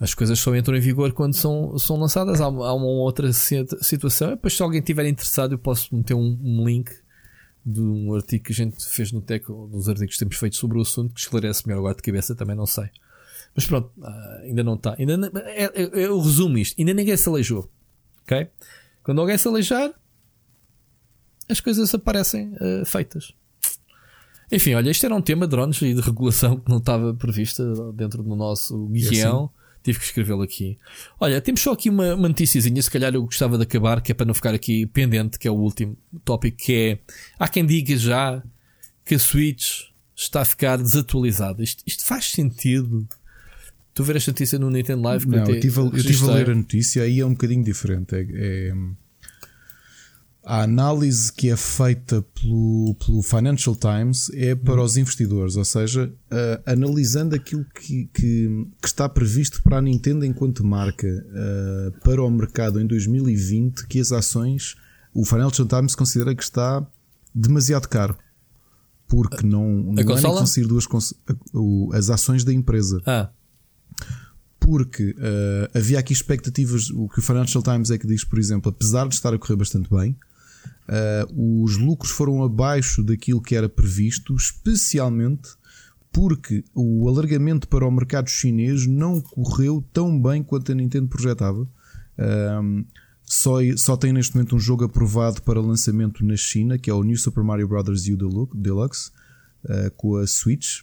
As 0.00 0.14
coisas 0.14 0.38
só 0.40 0.54
entram 0.56 0.76
em 0.76 0.80
vigor 0.80 1.12
quando 1.12 1.34
são, 1.34 1.78
são 1.78 1.96
lançadas. 1.96 2.40
Há, 2.40 2.46
há 2.46 2.74
uma 2.74 2.86
outra 2.86 3.32
situação. 3.32 4.30
Depois, 4.30 4.54
se 4.56 4.62
alguém 4.62 4.80
estiver 4.80 5.06
interessado, 5.06 5.52
eu 5.52 5.58
posso 5.58 5.94
meter 5.94 6.14
um, 6.14 6.38
um, 6.42 6.66
link 6.66 6.90
de 7.64 7.80
um 7.80 8.12
artigo 8.12 8.44
que 8.44 8.52
a 8.52 8.54
gente 8.56 8.84
fez 8.84 9.12
no 9.12 9.20
Tech, 9.20 9.46
dos 9.46 9.88
artigos 9.88 10.14
que 10.14 10.18
temos 10.18 10.36
feito 10.36 10.56
sobre 10.56 10.78
o 10.78 10.82
assunto, 10.82 11.14
que 11.14 11.20
esclarece 11.20 11.64
melhor 11.66 11.78
agora 11.78 11.94
de 11.94 12.02
cabeça, 12.02 12.34
também 12.34 12.56
não 12.56 12.66
sei. 12.66 12.90
Mas 13.54 13.66
pronto, 13.66 13.92
uh, 13.98 14.42
ainda 14.42 14.64
não 14.64 14.74
está. 14.74 14.96
Ainda, 14.98 15.30
é, 15.46 15.64
é, 15.64 15.90
eu 15.94 16.18
resumo 16.18 16.58
isto: 16.58 16.74
ainda 16.80 16.92
ninguém 16.92 17.16
se 17.16 17.28
aleijou. 17.28 17.70
Ok? 18.24 18.48
Quando 19.02 19.20
alguém 19.20 19.36
se 19.36 19.48
aleijar, 19.48 19.92
as 21.48 21.60
coisas 21.60 21.94
aparecem 21.94 22.52
uh, 22.54 22.84
feitas. 22.84 23.34
Enfim, 24.50 24.74
olha, 24.74 24.90
isto 24.90 25.06
era 25.06 25.14
um 25.14 25.22
tema 25.22 25.46
de 25.46 25.50
drones 25.50 25.80
e 25.80 25.94
de 25.94 26.00
regulação 26.00 26.58
que 26.58 26.70
não 26.70 26.78
estava 26.78 27.14
prevista 27.14 27.64
dentro 27.92 28.22
do 28.22 28.36
nosso 28.36 28.86
guião. 28.88 29.44
Assim. 29.44 29.62
Tive 29.82 29.98
que 29.98 30.04
escrevê-lo 30.04 30.42
aqui. 30.42 30.78
Olha, 31.18 31.40
temos 31.40 31.60
só 31.60 31.72
aqui 31.72 31.90
uma, 31.90 32.14
uma 32.14 32.28
noticiazinha, 32.28 32.80
se 32.80 32.90
calhar 32.90 33.12
eu 33.14 33.22
gostava 33.24 33.56
de 33.56 33.64
acabar, 33.64 34.00
que 34.00 34.12
é 34.12 34.14
para 34.14 34.26
não 34.26 34.34
ficar 34.34 34.54
aqui 34.54 34.86
pendente, 34.86 35.38
que 35.38 35.48
é 35.48 35.50
o 35.50 35.56
último 35.56 35.96
tópico, 36.24 36.56
que 36.56 36.72
é 36.72 36.98
há 37.36 37.48
quem 37.48 37.66
diga 37.66 37.96
já 37.96 38.40
que 39.04 39.16
a 39.16 39.18
Switch 39.18 39.86
está 40.14 40.42
a 40.42 40.44
ficar 40.44 40.76
desatualizada. 40.76 41.64
Isto, 41.64 41.82
isto 41.84 42.04
faz 42.04 42.30
sentido? 42.30 43.08
Tu 43.94 44.02
ver 44.02 44.16
esta 44.16 44.30
notícia 44.30 44.58
no 44.58 44.70
Nintendo 44.70 45.02
Live? 45.02 45.26
Não, 45.28 45.38
eu 45.38 45.60
tive, 45.60 45.80
eu 45.80 45.90
tive 45.90 46.24
a 46.24 46.34
ler 46.34 46.50
a 46.50 46.54
notícia 46.54 47.02
aí 47.02 47.20
é 47.20 47.26
um 47.26 47.32
bocadinho 47.32 47.62
diferente. 47.62 48.14
É, 48.14 48.26
é, 48.32 48.74
a 50.44 50.62
análise 50.62 51.30
que 51.30 51.50
é 51.50 51.56
feita 51.56 52.24
pelo, 52.34 52.96
pelo 52.96 53.22
Financial 53.22 53.76
Times 53.76 54.30
é 54.34 54.54
para 54.54 54.80
hum. 54.80 54.84
os 54.84 54.96
investidores, 54.96 55.56
ou 55.56 55.64
seja, 55.64 56.06
uh, 56.06 56.62
analisando 56.64 57.36
aquilo 57.36 57.64
que, 57.66 58.08
que, 58.12 58.66
que, 58.80 58.86
está 58.86 59.08
previsto 59.08 59.62
para 59.62 59.78
a 59.78 59.82
Nintendo 59.82 60.24
enquanto 60.24 60.64
marca 60.64 61.06
uh, 61.06 62.00
para 62.00 62.22
o 62.22 62.30
mercado 62.30 62.80
em 62.80 62.86
2020, 62.86 63.86
que 63.86 64.00
as 64.00 64.10
ações, 64.10 64.74
o 65.12 65.24
Financial 65.24 65.68
Times 65.68 65.94
considera 65.94 66.34
que 66.34 66.42
está 66.42 66.84
demasiado 67.34 67.86
caro. 67.88 68.16
Porque 69.06 69.46
não, 69.46 69.68
não 69.68 70.02
é 70.02 70.04
nem 70.04 70.22
conseguir 70.22 70.66
duas 70.66 70.88
as 71.92 72.08
ações 72.08 72.44
da 72.44 72.52
empresa. 72.54 73.02
Ah 73.04 73.28
porque 74.58 75.10
uh, 75.10 75.76
havia 75.76 75.98
aqui 75.98 76.12
expectativas. 76.12 76.90
O 76.90 77.08
que 77.08 77.18
o 77.18 77.22
Financial 77.22 77.62
Times 77.62 77.90
é 77.90 77.98
que 77.98 78.06
diz, 78.06 78.24
por 78.24 78.38
exemplo, 78.38 78.70
apesar 78.70 79.08
de 79.08 79.14
estar 79.14 79.34
a 79.34 79.38
correr 79.38 79.56
bastante 79.56 79.90
bem, 79.90 80.16
uh, 80.88 81.62
os 81.64 81.76
lucros 81.76 82.12
foram 82.12 82.42
abaixo 82.42 83.02
daquilo 83.02 83.42
que 83.42 83.56
era 83.56 83.68
previsto, 83.68 84.34
especialmente 84.34 85.50
porque 86.12 86.62
o 86.74 87.08
alargamento 87.08 87.66
para 87.66 87.86
o 87.86 87.90
mercado 87.90 88.28
chinês 88.28 88.86
não 88.86 89.20
correu 89.20 89.82
tão 89.92 90.20
bem 90.20 90.42
quanto 90.42 90.70
a 90.70 90.74
Nintendo 90.74 91.08
projetava. 91.08 91.66
Um, 92.18 92.84
só, 93.24 93.56
só 93.76 93.96
tem 93.96 94.12
neste 94.12 94.34
momento 94.34 94.54
um 94.54 94.58
jogo 94.58 94.84
aprovado 94.84 95.40
para 95.40 95.58
lançamento 95.58 96.24
na 96.24 96.36
China, 96.36 96.78
que 96.78 96.90
é 96.90 96.94
o 96.94 97.02
New 97.02 97.16
Super 97.16 97.42
Mario 97.42 97.66
Bros. 97.66 98.06
U 98.06 98.48
Deluxe 98.54 99.10
uh, 99.64 99.90
com 99.96 100.16
a 100.16 100.26
Switch. 100.26 100.82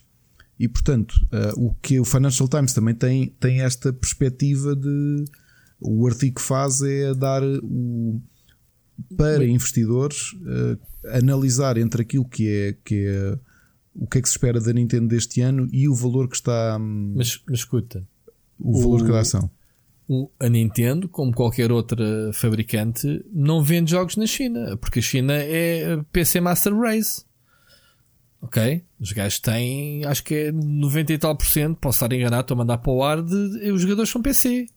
E 0.60 0.68
portanto, 0.68 1.14
uh, 1.32 1.66
o 1.66 1.74
que 1.76 2.00
o 2.00 2.06
Financial 2.06 2.48
Times 2.48 2.74
também 2.74 2.94
tem, 2.94 3.34
tem 3.40 3.62
esta 3.62 3.94
perspectiva 3.94 4.76
de 4.76 5.26
o 5.80 6.06
artigo 6.06 6.36
que 6.36 6.42
faz 6.42 6.82
é 6.82 7.14
dar 7.14 7.42
o 7.64 8.22
para 9.16 9.46
investidores 9.46 10.34
uh, 10.34 10.78
analisar 11.16 11.78
entre 11.78 12.02
aquilo 12.02 12.26
que 12.26 12.50
é, 12.50 12.76
que 12.84 13.08
é 13.08 13.40
o 13.96 14.08
que 14.08 14.18
é 14.18 14.22
que 14.22 14.28
se 14.30 14.36
espera 14.36 14.60
da 14.60 14.72
Nintendo 14.72 15.08
deste 15.08 15.42
ano 15.42 15.68
e 15.72 15.88
o 15.88 15.96
valor 15.96 16.30
que 16.30 16.36
está. 16.36 16.78
Hum, 16.78 17.14
mas, 17.16 17.42
mas 17.48 17.60
escuta, 17.60 18.06
o, 18.60 18.78
o 18.78 18.82
valor 18.82 19.02
de 19.02 19.06
cada 19.08 19.20
ação. 19.20 19.50
O, 20.08 20.30
a 20.40 20.50
Nintendo, 20.50 21.08
como 21.08 21.34
qualquer 21.34 21.72
outra 21.72 22.32
fabricante, 22.34 23.24
não 23.32 23.64
vende 23.64 23.92
jogos 23.92 24.16
na 24.16 24.26
China, 24.26 24.76
porque 24.78 25.00
a 25.00 25.02
China 25.02 25.34
é 25.34 26.02
PC 26.12 26.42
Master 26.42 26.76
Race. 26.76 27.24
Ok? 28.42 28.84
Os 29.00 29.12
gajos 29.12 29.40
têm, 29.40 30.06
acho 30.06 30.24
que 30.24 30.34
é 30.34 30.52
90 30.52 31.14
e 31.14 31.18
tal 31.18 31.36
por 31.36 31.46
cento, 31.46 31.78
posso 31.78 31.98
estar 31.98 32.16
enganado, 32.16 32.42
estou 32.42 32.56
a 32.56 32.58
mandar 32.58 32.78
para 32.78 32.92
o 32.92 33.04
ar, 33.04 33.22
de, 33.22 33.72
os 33.72 33.82
jogadores 33.82 34.10
são 34.10 34.22
PC. 34.22 34.68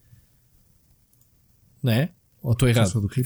Não 1.83 1.93
é? 1.93 2.11
Ou 2.43 2.53
estou 2.53 2.69
errado? 2.69 3.01
Do 3.01 3.09
que, 3.09 3.23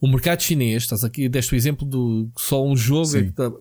o 0.00 0.08
mercado 0.08 0.42
chinês, 0.42 0.82
estás 0.82 1.04
aqui, 1.04 1.28
deste 1.28 1.54
o 1.54 1.56
exemplo 1.56 1.86
do 1.86 2.28
só 2.36 2.64
um 2.66 2.76
jogo. 2.76 3.16
É 3.16 3.30
tá, 3.30 3.52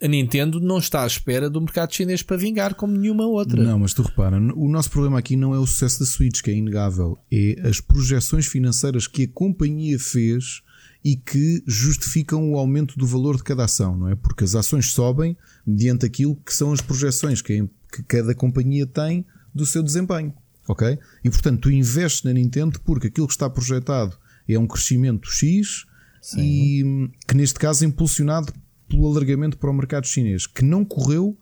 a 0.00 0.08
Nintendo 0.08 0.60
não 0.60 0.78
está 0.78 1.02
à 1.02 1.06
espera 1.06 1.48
do 1.48 1.60
mercado 1.60 1.94
chinês 1.94 2.22
para 2.22 2.36
vingar 2.36 2.74
como 2.74 2.96
nenhuma 2.96 3.26
outra. 3.26 3.62
Não, 3.62 3.78
mas 3.78 3.94
tu 3.94 4.02
repara, 4.02 4.36
o 4.54 4.68
nosso 4.68 4.90
problema 4.90 5.18
aqui 5.18 5.36
não 5.36 5.54
é 5.54 5.58
o 5.58 5.66
sucesso 5.66 6.00
da 6.00 6.06
Switch, 6.06 6.42
que 6.42 6.50
é 6.50 6.54
inegável, 6.54 7.18
é 7.32 7.56
as 7.66 7.80
projeções 7.80 8.46
financeiras 8.46 9.06
que 9.06 9.24
a 9.24 9.28
companhia 9.28 9.98
fez 9.98 10.62
e 11.04 11.16
que 11.16 11.62
justificam 11.66 12.50
o 12.50 12.56
aumento 12.56 12.98
do 12.98 13.06
valor 13.06 13.36
de 13.36 13.44
cada 13.44 13.64
ação, 13.64 13.96
não 13.96 14.08
é? 14.08 14.14
Porque 14.14 14.44
as 14.44 14.54
ações 14.54 14.92
sobem 14.92 15.36
mediante 15.66 16.04
aquilo 16.04 16.36
que 16.36 16.52
são 16.52 16.72
as 16.72 16.80
projeções 16.80 17.40
que, 17.40 17.68
que 17.92 18.02
cada 18.02 18.34
companhia 18.34 18.86
tem 18.86 19.24
do 19.54 19.64
seu 19.64 19.82
desempenho, 19.82 20.34
ok? 20.68 20.98
E 21.24 21.30
portanto, 21.30 21.60
tu 21.62 21.70
investes 21.70 22.22
na 22.22 22.32
Nintendo 22.32 22.80
porque 22.80 23.06
aquilo 23.06 23.26
que 23.26 23.32
está 23.32 23.48
projetado 23.48 24.16
é 24.48 24.58
um 24.58 24.66
crescimento 24.66 25.30
X 25.30 25.86
Sim. 26.20 26.40
e 26.40 27.10
que 27.26 27.36
neste 27.36 27.58
caso 27.58 27.84
é 27.84 27.86
impulsionado 27.86 28.52
pelo 28.88 29.06
alargamento 29.10 29.58
para 29.58 29.70
o 29.70 29.74
mercado 29.74 30.06
chinês, 30.06 30.46
que 30.46 30.64
não 30.64 30.84
correu. 30.84 31.36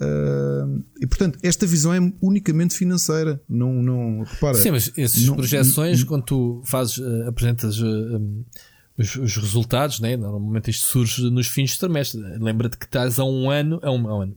Uh, 0.00 0.82
e 0.98 1.06
portanto, 1.06 1.38
esta 1.42 1.66
visão 1.66 1.92
é 1.92 1.98
unicamente 2.22 2.74
financeira. 2.74 3.40
Não, 3.48 3.82
não 3.82 4.22
repara. 4.22 4.54
Sim, 4.54 4.70
mas 4.70 4.90
essas 4.96 5.24
não, 5.24 5.36
projeções, 5.36 6.00
não, 6.00 6.06
quando 6.06 6.24
tu 6.24 6.62
fazes, 6.64 6.96
uh, 6.98 7.28
apresentas 7.28 7.78
uh, 7.80 7.84
um, 7.86 8.44
os, 9.00 9.16
os, 9.16 9.36
resultados, 9.36 10.00
né? 10.00 10.16
normalmente 10.16 10.70
isto 10.70 10.86
surge 10.86 11.30
nos 11.30 11.46
fins 11.46 11.70
de 11.72 11.78
trimestre. 11.78 12.20
Lembra-te 12.38 12.76
que 12.76 12.84
estás 12.84 13.18
a 13.18 13.24
um 13.24 13.50
ano, 13.50 13.80
a 13.82 13.90
um, 13.90 14.08
a 14.08 14.18
um 14.18 14.22
ano, 14.22 14.36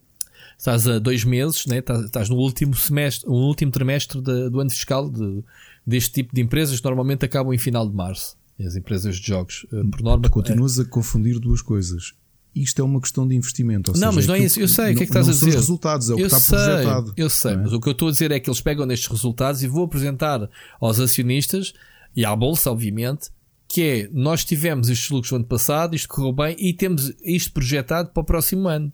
estás 0.58 0.88
a 0.88 1.00
dois 1.00 1.24
meses, 1.24 1.66
né? 1.66 1.80
estás, 1.80 2.06
estás 2.06 2.30
no 2.30 2.38
último 2.38 2.74
semestre, 2.76 3.30
o 3.30 3.34
último 3.34 3.72
trimestre 3.72 4.22
de, 4.22 4.50
do 4.50 4.60
ano 4.60 4.70
fiscal 4.70 5.10
de, 5.10 5.44
deste 5.86 6.14
tipo 6.14 6.34
de 6.34 6.42
empresas 6.42 6.80
que 6.80 6.86
normalmente 6.86 7.26
acabam 7.26 7.54
em 7.54 7.58
final 7.58 7.88
de 7.88 7.96
março. 7.96 8.38
As 8.66 8.76
empresas 8.76 9.18
de 9.18 9.28
jogos, 9.28 9.66
eh, 9.74 9.84
por 9.92 10.02
norma. 10.02 10.30
Continuas 10.30 10.80
a 10.80 10.86
confundir 10.86 11.40
duas 11.40 11.62
coisas. 11.62 12.14
Isto 12.56 12.82
é 12.82 12.86
uma 12.86 13.02
questão 13.02 13.28
de 13.28 13.36
investimento. 13.36 13.92
não, 13.92 13.96
seja, 13.96 14.12
mas 14.12 14.28
não 14.28 14.36
é 14.36 14.40
isso. 14.40 14.60
Eu 14.60 14.68
sei. 14.68 14.94
o 14.94 14.96
que 14.96 15.04
é 15.04 15.06
que 15.06 15.12
estás 15.12 15.28
a 15.28 15.32
dizer? 15.32 15.50
Os 15.50 15.56
resultados, 15.56 16.10
é 16.10 16.14
o 16.14 16.20
eu 16.20 16.30
que 16.30 16.36
está 16.36 16.40
sei, 16.40 16.58
projetado. 16.58 17.14
Eu 17.18 17.30
sei, 17.30 17.52
é? 17.54 17.58
mas 17.58 17.74
o 17.74 17.82
que 17.82 17.90
eu 17.90 17.94
estou 17.94 18.08
a 18.08 18.12
dizer 18.12 18.32
é 18.32 18.40
que 18.40 18.50
eles 18.50 18.62
pegam 18.62 18.86
nestes 18.86 19.10
resultados 19.10 19.64
e 19.64 19.68
vou 19.68 19.84
apresentar 19.84 20.48
aos 20.80 21.00
acionistas 21.00 21.74
e 22.16 22.24
à 22.24 22.36
bolsa, 22.36 22.72
obviamente, 22.72 23.32
que 23.74 23.82
é 23.82 24.10
nós 24.12 24.46
tivemos 24.46 24.88
estes 24.88 25.10
lucros 25.10 25.32
no 25.32 25.38
ano 25.38 25.48
passado, 25.48 25.96
isto 25.96 26.08
correu 26.08 26.32
bem 26.32 26.56
e 26.60 26.72
temos 26.74 27.12
isto 27.24 27.52
projetado 27.52 28.12
para 28.12 28.22
o 28.22 28.24
próximo 28.24 28.68
ano. 28.68 28.94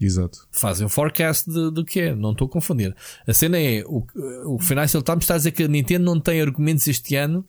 Exato. 0.00 0.48
Fazem 0.50 0.84
um 0.84 0.88
forecast 0.88 1.48
do 1.48 1.84
que 1.84 2.00
é, 2.00 2.14
não 2.14 2.32
estou 2.32 2.48
a 2.48 2.50
confundir. 2.50 2.92
A 3.24 3.32
cena 3.32 3.56
é: 3.56 3.84
o, 3.86 4.04
o 4.46 4.58
Financial 4.58 5.00
Times 5.00 5.22
está 5.22 5.34
a 5.34 5.36
dizer 5.36 5.52
que 5.52 5.62
a 5.62 5.68
Nintendo 5.68 6.04
não 6.04 6.18
tem 6.18 6.42
argumentos 6.42 6.88
este 6.88 7.14
ano 7.14 7.46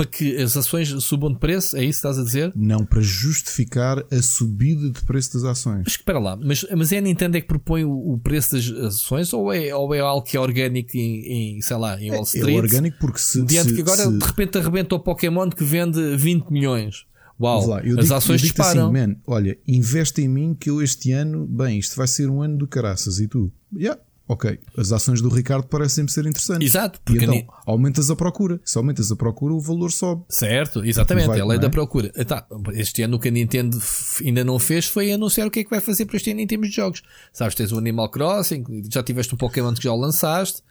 para 0.00 0.06
que 0.06 0.34
as 0.36 0.56
ações 0.56 0.88
subam 1.04 1.30
de 1.30 1.38
preço? 1.38 1.76
É 1.76 1.84
isso 1.84 2.00
que 2.00 2.08
estás 2.08 2.18
a 2.18 2.24
dizer? 2.24 2.50
Não, 2.56 2.86
para 2.86 3.02
justificar 3.02 4.02
a 4.10 4.22
subida 4.22 4.88
de 4.88 5.02
preço 5.02 5.34
das 5.34 5.44
ações. 5.44 5.82
Mas 5.84 5.92
espera 5.92 6.18
lá, 6.18 6.36
mas, 6.36 6.64
mas 6.74 6.90
é 6.90 6.98
a 6.98 7.00
Nintendo 7.02 7.36
é 7.36 7.40
que 7.42 7.46
propõe 7.46 7.84
o, 7.84 8.14
o 8.14 8.18
preço 8.18 8.52
das 8.52 8.70
ações 8.70 9.30
ou 9.34 9.52
é, 9.52 9.74
ou 9.74 9.94
é 9.94 10.00
algo 10.00 10.22
que 10.24 10.38
é 10.38 10.40
orgânico 10.40 10.96
em, 10.96 11.58
em 11.58 11.60
sei 11.60 11.76
lá, 11.76 12.00
em 12.00 12.12
Wall 12.12 12.22
Street? 12.22 12.48
É, 12.48 12.52
é 12.52 12.56
orgânico 12.56 12.96
porque 12.98 13.18
se. 13.18 13.44
Diante 13.44 13.70
se, 13.70 13.74
que 13.74 13.82
agora 13.82 14.04
se... 14.04 14.18
de 14.18 14.24
repente 14.24 14.56
arrebenta 14.56 14.94
o 14.94 15.00
Pokémon 15.00 15.50
que 15.50 15.64
vende 15.64 16.16
20 16.16 16.48
milhões. 16.48 17.04
Uau, 17.38 17.66
lá, 17.66 17.80
as 17.80 17.84
digo, 17.84 18.14
ações 18.14 18.40
disparam. 18.40 18.90
Assim, 18.90 19.06
man, 19.06 19.16
olha, 19.26 19.58
investe 19.68 20.22
em 20.22 20.28
mim 20.28 20.56
que 20.58 20.70
eu 20.70 20.80
este 20.80 21.12
ano, 21.12 21.46
bem, 21.46 21.78
isto 21.78 21.94
vai 21.96 22.06
ser 22.06 22.30
um 22.30 22.40
ano 22.40 22.56
do 22.56 22.66
caraças 22.66 23.18
e 23.18 23.28
tu, 23.28 23.52
yeah, 23.74 24.00
ok, 24.30 24.60
as 24.76 24.92
ações 24.92 25.20
do 25.20 25.28
Ricardo 25.28 25.66
parecem 25.66 26.06
ser 26.06 26.24
interessantes. 26.24 26.64
Exato, 26.64 27.00
porque 27.04 27.24
e 27.24 27.24
então, 27.24 27.54
aumentas 27.66 28.10
a 28.10 28.16
procura. 28.16 28.60
Se 28.64 28.78
aumentas 28.78 29.10
a 29.10 29.16
procura, 29.16 29.52
o 29.52 29.60
valor 29.60 29.90
sobe. 29.90 30.22
Certo, 30.28 30.84
exatamente, 30.84 31.26
vai, 31.26 31.40
é 31.40 31.42
a 31.42 31.44
lei 31.44 31.58
é? 31.58 31.60
da 31.60 31.68
procura. 31.68 32.12
Tá, 32.24 32.46
este 32.74 33.02
ano 33.02 33.16
o 33.16 33.18
que 33.18 33.26
a 33.26 33.30
Nintendo 33.32 33.76
ainda 34.24 34.44
não 34.44 34.58
fez 34.60 34.86
foi 34.86 35.10
anunciar 35.10 35.48
o 35.48 35.50
que 35.50 35.60
é 35.60 35.64
que 35.64 35.70
vai 35.70 35.80
fazer 35.80 36.06
para 36.06 36.16
este 36.16 36.30
ano 36.30 36.40
em 36.40 36.46
termos 36.46 36.68
de 36.68 36.76
jogos. 36.76 37.02
Sabes, 37.32 37.56
tens 37.56 37.72
o 37.72 37.78
Animal 37.78 38.08
Crossing, 38.08 38.64
já 38.92 39.02
tiveste 39.02 39.34
um 39.34 39.38
Pokémon 39.38 39.74
que 39.74 39.82
já 39.82 39.92
o 39.92 39.96
lançaste. 39.96 40.62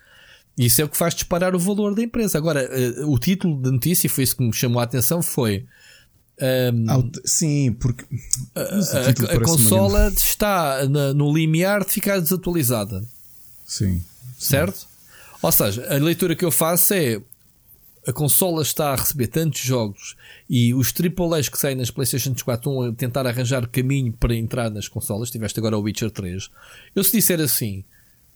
Isso 0.57 0.81
é 0.81 0.85
o 0.85 0.89
que 0.89 0.95
faz 0.95 1.13
disparar 1.13 1.53
o 1.53 1.59
valor 1.59 1.93
da 1.93 2.01
empresa. 2.01 2.37
Agora, 2.37 2.61
eh, 2.61 3.03
o 3.05 3.17
título 3.19 3.61
da 3.61 3.71
notícia, 3.71 4.09
foi 4.09 4.23
isso 4.23 4.37
que 4.37 4.43
me 4.43 4.53
chamou 4.53 4.79
a 4.79 4.83
atenção, 4.83 5.21
foi 5.21 5.65
um, 6.41 7.11
sim, 7.25 7.73
porque 7.73 8.05
a, 8.55 8.61
a, 8.61 9.35
a 9.35 9.39
consola 9.41 10.07
está 10.07 10.87
na, 10.87 11.13
no 11.13 11.33
limiar 11.33 11.83
de 11.83 11.91
ficar 11.91 12.19
desatualizada. 12.19 13.03
Sim. 13.69 14.03
Certo? 14.37 14.79
Sim. 14.79 14.87
Ou 15.41 15.51
seja, 15.51 15.85
a 15.93 15.97
leitura 15.97 16.35
que 16.35 16.43
eu 16.43 16.51
faço 16.51 16.93
é 16.93 17.21
a 18.07 18.11
consola 18.11 18.63
está 18.63 18.91
a 18.91 18.95
receber 18.95 19.27
tantos 19.27 19.61
jogos 19.61 20.15
e 20.49 20.73
os 20.73 20.91
AAAs 20.91 21.47
que 21.47 21.59
saem 21.59 21.75
nas 21.75 21.91
PlayStation 21.91 22.33
4 22.33 22.53
estão 22.53 22.81
a 22.81 22.91
tentar 22.91 23.27
arranjar 23.27 23.67
caminho 23.67 24.11
para 24.11 24.33
entrar 24.33 24.71
nas 24.71 24.87
consolas. 24.87 25.29
Tiveste 25.29 25.59
agora 25.59 25.77
o 25.77 25.81
Witcher 25.81 26.09
3. 26.09 26.49
Eu 26.95 27.03
se 27.03 27.11
disser 27.11 27.39
assim, 27.39 27.83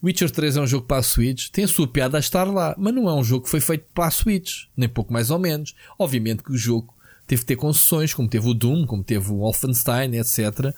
Witcher 0.02 0.30
3 0.30 0.58
é 0.58 0.60
um 0.60 0.66
jogo 0.66 0.86
para 0.86 0.98
a 0.98 1.02
Switch, 1.02 1.48
tem 1.48 1.64
a 1.64 1.68
sua 1.68 1.88
piada 1.88 2.16
a 2.16 2.20
estar 2.20 2.44
lá, 2.44 2.74
mas 2.78 2.94
não 2.94 3.08
é 3.08 3.14
um 3.14 3.24
jogo 3.24 3.44
que 3.44 3.50
foi 3.50 3.60
feito 3.60 3.86
para 3.92 4.06
a 4.06 4.10
Switch, 4.10 4.66
nem 4.76 4.88
pouco 4.88 5.12
mais 5.12 5.30
ou 5.30 5.38
menos. 5.38 5.74
Obviamente 5.98 6.44
que 6.44 6.52
o 6.52 6.56
jogo 6.56 6.94
teve 7.26 7.42
que 7.42 7.46
ter 7.46 7.56
concessões, 7.56 8.14
como 8.14 8.28
teve 8.28 8.48
o 8.48 8.54
Doom, 8.54 8.86
como 8.86 9.02
teve 9.02 9.30
o 9.30 9.38
Wolfenstein, 9.38 10.14
etc. 10.14 10.72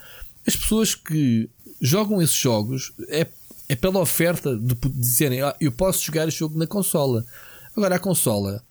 As 0.46 0.56
pessoas 0.56 0.94
que 0.94 1.50
jogam 1.80 2.22
esses 2.22 2.36
jogos 2.36 2.94
é, 3.08 3.26
é 3.68 3.76
pela 3.76 4.00
oferta 4.00 4.56
de, 4.56 4.74
dizerem 4.94 5.42
ah, 5.42 5.54
eu 5.60 5.72
posso 5.72 6.04
jogar 6.04 6.28
este 6.28 6.40
jogo 6.40 6.58
na 6.58 6.66
consola. 6.66 7.24
Agora 7.76 7.96
a 7.96 7.98
consola, 7.98 8.62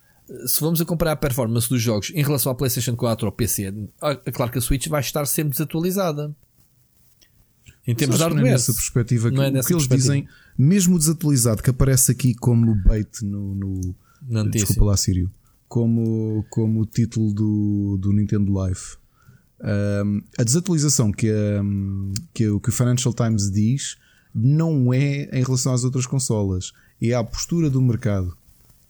se 0.47 0.59
vamos 0.61 0.81
a 0.81 0.85
comparar 0.85 1.13
a 1.13 1.15
performance 1.15 1.69
dos 1.69 1.81
jogos 1.81 2.11
em 2.15 2.23
relação 2.23 2.51
à 2.51 2.55
PlayStation 2.55 2.95
4 2.95 3.25
ou 3.25 3.31
PC, 3.31 3.73
é 4.25 4.31
claro 4.31 4.51
que 4.51 4.57
a 4.57 4.61
Switch 4.61 4.87
vai 4.87 5.01
estar 5.01 5.25
sempre 5.25 5.51
desatualizada. 5.51 6.35
Em 7.87 7.93
termos 7.93 8.17
de 8.17 8.23
hardware. 8.23 8.41
Não 8.41 8.49
é 8.49 8.53
nessa 8.53 8.73
perspectiva 8.73 9.29
que, 9.29 9.39
é 9.39 9.51
nessa 9.51 9.65
o 9.65 9.67
que 9.67 9.73
eles 9.73 9.87
dizem, 9.87 10.27
mesmo 10.57 10.97
desatualizado, 10.97 11.61
que 11.61 11.69
aparece 11.69 12.11
aqui 12.11 12.33
como 12.33 12.73
bait 12.83 13.21
no. 13.21 13.53
no 13.53 13.95
não 14.27 14.49
desculpa 14.49 14.85
lá, 14.85 14.97
Sírio 14.97 15.31
como, 15.67 16.45
como 16.49 16.81
o 16.81 16.85
título 16.85 17.33
do, 17.33 17.97
do 17.99 18.13
Nintendo 18.13 18.51
Live. 18.53 18.79
Um, 19.59 20.21
a 20.37 20.43
desatualização 20.43 21.11
que, 21.11 21.31
um, 21.31 22.13
que, 22.33 22.47
o, 22.47 22.59
que 22.59 22.69
o 22.69 22.71
Financial 22.71 23.13
Times 23.13 23.51
diz 23.51 23.97
não 24.35 24.93
é 24.93 25.29
em 25.31 25.43
relação 25.43 25.73
às 25.73 25.85
outras 25.85 26.05
consolas, 26.05 26.73
é 27.01 27.13
à 27.13 27.23
postura 27.23 27.69
do 27.69 27.81
mercado. 27.81 28.35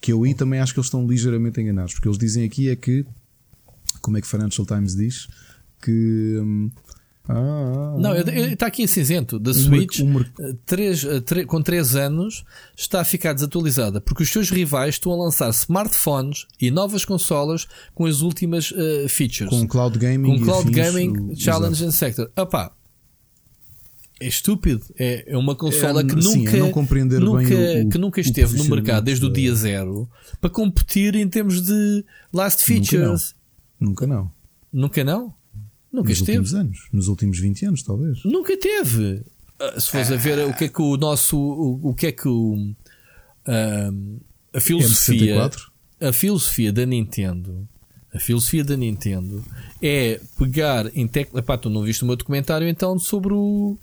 Que 0.01 0.11
eu 0.11 0.23
aí 0.23 0.33
também 0.33 0.59
acho 0.59 0.73
que 0.73 0.79
eles 0.79 0.87
estão 0.87 1.05
ligeiramente 1.07 1.61
enganados, 1.61 1.93
porque 1.93 2.07
eles 2.07 2.17
dizem 2.17 2.43
aqui 2.43 2.69
é 2.69 2.75
que, 2.75 3.05
como 4.01 4.17
é 4.17 4.21
que 4.21 4.27
o 4.27 4.29
Financial 4.29 4.65
Times 4.65 4.95
diz? 4.95 5.27
Que 5.81 6.39
um, 6.41 6.71
ah, 7.27 7.95
não, 7.97 8.15
está 8.15 8.67
aqui 8.67 8.87
cinzento. 8.87 9.39
Da 9.39 9.53
Switch, 9.53 9.99
eh, 9.99 10.53
três, 10.65 11.03
eh, 11.03 11.45
com 11.45 11.61
3 11.61 11.95
anos, 11.95 12.43
está 12.77 13.01
a 13.01 13.03
ficar 13.03 13.33
desatualizada 13.33 13.99
porque 13.99 14.23
os 14.23 14.29
seus 14.29 14.49
rivais 14.51 14.95
estão 14.95 15.11
a 15.11 15.15
lançar 15.15 15.49
smartphones 15.49 16.45
e 16.61 16.69
novas 16.69 17.03
consolas 17.03 17.67
com 17.95 18.05
as 18.05 18.21
últimas 18.21 18.71
uh, 18.71 19.09
features. 19.09 19.49
Com 19.49 19.67
cloud 19.67 19.97
gaming, 19.97 20.39
com 20.39 20.45
cloud 20.45 20.69
gaming 20.69 21.31
o... 21.31 21.35
challenge 21.35 21.83
and 21.83 21.91
sector. 21.91 22.29
Opa, 22.35 22.71
é 24.19 24.27
estúpido. 24.27 24.83
É, 24.97 25.33
é 25.33 25.37
uma 25.37 25.55
consola 25.55 26.01
é, 26.01 26.03
que 26.03 26.21
sim, 26.21 26.45
nunca, 26.45 26.57
nunca, 27.19 27.55
o, 27.85 27.89
que 27.89 27.97
nunca 27.97 28.21
esteve 28.21 28.57
no 28.57 28.65
mercado 28.65 29.05
desde 29.05 29.25
o 29.25 29.31
dia 29.31 29.53
zero 29.53 30.09
para 30.39 30.49
competir 30.49 31.15
em 31.15 31.27
termos 31.27 31.61
de 31.61 32.05
last 32.31 32.63
features. 32.63 33.35
Nunca 33.79 34.07
não. 34.07 34.21
Nunca 34.21 34.23
não? 34.23 34.31
Nunca 34.71 35.03
não? 35.03 35.33
Nunca 35.95 36.09
nos 36.09 36.19
esteve. 36.19 36.39
últimos 36.39 36.53
anos, 36.53 36.87
nos 36.91 37.07
últimos 37.07 37.39
20 37.39 37.65
anos, 37.67 37.83
talvez. 37.83 38.23
Nunca 38.25 38.57
teve. 38.57 39.23
Ah, 39.57 39.79
se 39.79 39.89
fores 39.89 40.11
a 40.11 40.17
ver 40.17 40.39
o 40.45 40.53
que 40.53 40.65
é 40.65 40.67
que 40.67 40.81
o 40.81 40.97
nosso. 40.97 41.37
O, 41.37 41.89
o 41.89 41.93
que 41.93 42.07
é 42.07 42.11
que 42.11 42.27
o. 42.27 42.75
a 44.53 44.59
filosofia. 44.59 45.49
A 46.01 46.11
filosofia 46.11 46.73
da 46.73 46.85
Nintendo. 46.85 47.67
A 48.13 48.19
filosofia 48.19 48.63
da 48.63 48.75
Nintendo 48.77 49.43
é 49.81 50.19
pegar 50.37 50.89
em 50.95 51.07
tecla. 51.07 51.39
Epá, 51.39 51.57
tu 51.57 51.69
não 51.69 51.81
viste 51.81 52.03
o 52.03 52.05
meu 52.05 52.15
documentário 52.15 52.67
então 52.67 52.99
sobre 52.99 53.33
o. 53.33 53.77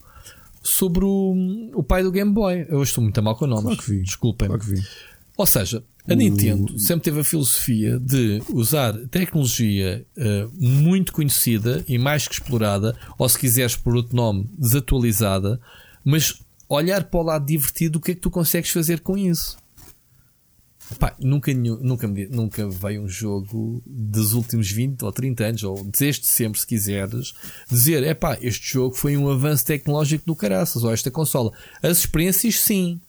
Sobre 0.63 1.05
o, 1.05 1.71
o 1.75 1.83
pai 1.83 2.03
do 2.03 2.11
Game 2.13 2.31
Boy. 2.33 2.67
Eu 2.69 2.83
estou 2.83 3.03
muito 3.03 3.21
mal 3.23 3.35
com 3.37 3.47
nomes. 3.47 3.65
Claro 3.65 3.79
que 3.83 3.91
vi. 3.91 4.03
Desculpem. 4.03 4.49
Claro 4.49 4.63
que 4.63 4.71
vi. 4.75 4.83
Ou 5.37 5.47
seja, 5.47 5.83
a 6.09 6.13
O- 6.13 6.17
Nintendo 6.17 6.79
sempre 6.79 7.05
teve 7.05 7.21
a 7.21 7.25
filosofia 7.25 7.99
de 7.99 8.43
usar 8.53 8.93
tecnologia 9.09 10.05
eh, 10.17 10.47
muito 10.59 11.13
conhecida 11.13 11.83
e 11.89 11.99
mais 11.99 12.29
que 12.29 12.35
explorada, 12.35 12.97
ou 13.19 13.29
se 13.29 13.39
quiseres 13.39 13.75
por 13.75 13.97
outro 13.97 14.15
nome, 14.15 14.49
desatualizada, 14.57 15.59
mas 16.05 16.41
olhar 16.69 17.05
para 17.05 17.21
o 17.21 17.23
lado 17.23 17.47
divertido, 17.47 17.99
o 17.99 18.01
que 18.03 18.13
é 18.13 18.15
que 18.15 18.21
tu 18.21 18.31
consegues 18.31 18.71
fazer 18.71 19.01
com 19.01 19.17
isso? 19.17 19.57
Pá, 20.99 21.15
nunca, 21.19 21.53
nunca, 21.53 22.07
nunca 22.07 22.69
veio 22.69 23.03
um 23.03 23.09
jogo 23.09 23.83
dos 23.87 24.35
últimos 24.35 24.71
20 24.71 25.03
ou 25.03 25.13
30 25.13 25.45
anos, 25.45 25.63
ou 25.65 25.85
desde 25.85 26.27
sempre, 26.27 26.61
se 26.61 26.67
quiseres, 26.67 27.35
dizer: 27.71 28.03
é 28.03 28.15
pá, 28.15 28.39
este 28.41 28.73
jogo 28.73 28.95
foi 28.95 29.17
um 29.17 29.31
avanço 29.31 29.65
tecnológico 29.65 30.25
do 30.27 30.37
caraças, 30.37 30.83
ou 30.85 30.93
esta 30.93 31.11
consola. 31.11 31.53
As 31.83 31.99
experiências, 31.99 32.61
sim. 32.61 33.01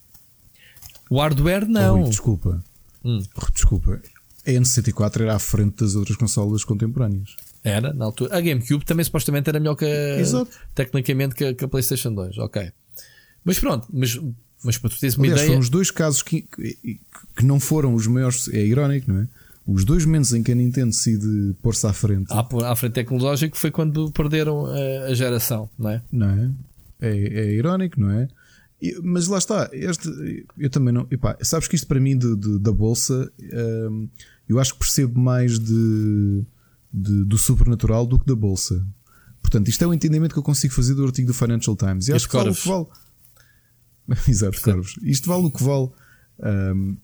O 1.10 1.20
hardware, 1.20 1.68
não. 1.68 2.04
Desculpa. 2.04 2.64
Hum. 3.04 3.22
Desculpa. 3.54 4.02
A 4.46 4.50
N64 4.50 5.22
era 5.22 5.36
à 5.36 5.40
frente 5.40 5.78
das 5.78 5.96
outras 5.96 6.18
consolas 6.18 6.64
contemporâneas. 6.64 7.36
Era, 7.64 7.94
na 7.94 8.06
altura. 8.06 8.38
A 8.38 8.42
GameCube 8.42 8.84
também 8.84 9.06
supostamente 9.06 9.50
era 9.50 9.60
melhor 9.60 9.76
que 9.76 9.86
a, 9.86 10.20
Exato. 10.20 10.52
tecnicamente 10.76 11.34
que 11.34 11.46
a, 11.46 11.54
que 11.54 11.64
a 11.64 11.68
PlayStation 11.68 12.14
2. 12.14 12.38
Ok. 12.40 12.72
Mas 13.46 13.60
pronto, 13.60 13.88
mas, 13.92 14.20
mas 14.64 14.78
para 14.78 14.90
tu 14.90 15.00
teres 15.00 15.16
uma 15.16 15.26
Aliás, 15.26 15.42
ideia. 15.42 15.48
foram 15.50 15.60
os 15.62 15.70
dois 15.70 15.92
casos 15.92 16.22
que, 16.24 16.42
que, 16.42 17.00
que 17.36 17.46
não 17.46 17.60
foram 17.60 17.94
os 17.94 18.08
maiores. 18.08 18.48
É 18.50 18.66
irónico, 18.66 19.12
não 19.12 19.22
é? 19.22 19.28
Os 19.66 19.86
dois 19.86 20.06
momentos 20.06 20.34
em 20.34 20.44
que 20.44 20.52
a 20.52 20.56
Nintendo 20.56 20.90
decide 20.92 21.56
pôr-se 21.62 21.88
à 21.88 21.94
frente. 21.94 22.28
À, 22.32 22.46
à 22.72 22.76
frente 22.76 22.94
tecnológico 22.94 23.58
foi 23.58 23.72
quando 23.72 24.12
perderam 24.12 24.66
a, 24.66 25.06
a 25.10 25.14
geração, 25.14 25.70
não 25.80 25.90
é? 25.90 26.02
Não 26.12 26.30
é? 26.30 26.52
É, 27.02 27.10
é 27.18 27.54
irónico, 27.54 28.00
não 28.00 28.12
é? 28.12 28.28
E- 28.82 29.00
Mas 29.02 29.28
lá 29.28 29.38
está, 29.38 29.70
este, 29.72 30.46
eu 30.58 30.70
também 30.70 30.94
não. 30.94 31.08
Epá, 31.10 31.38
sabes 31.42 31.68
que 31.70 31.76
isto 31.76 31.88
para 31.88 32.00
mim 32.00 32.18
de- 32.18 32.36
de- 32.36 32.60
da 32.60 32.72
bolsa, 32.74 33.32
hum, 33.90 34.10
eu 34.50 34.60
acho 34.60 34.74
que 34.74 34.80
percebo 34.80 35.18
mais 35.18 35.58
de, 35.58 36.44
de- 36.94 37.24
do 37.24 37.38
sobrenatural 37.38 38.06
do 38.06 38.20
que 38.20 38.26
da 38.26 38.36
bolsa. 38.36 38.86
Portanto, 39.42 39.68
isto 39.70 39.82
é 39.84 39.88
o 39.88 39.94
entendimento 39.94 40.34
que 40.34 40.40
eu 40.40 40.44
consigo 40.44 40.74
fazer 40.74 40.94
do 40.94 41.06
artigo 41.06 41.28
do 41.28 41.34
Financial 41.34 41.76
Times. 41.76 42.08
E 42.10 42.14
acho 42.14 42.28
que 42.28 42.36
vale 42.36 42.52
vale. 42.52 42.86
Exato, 44.28 44.62
corvos. 44.62 44.96
Isto 45.04 45.28
vale 45.30 45.46
o 45.46 45.52
que 45.52 45.64
vale. 45.64 45.90
Hum, 46.76 46.98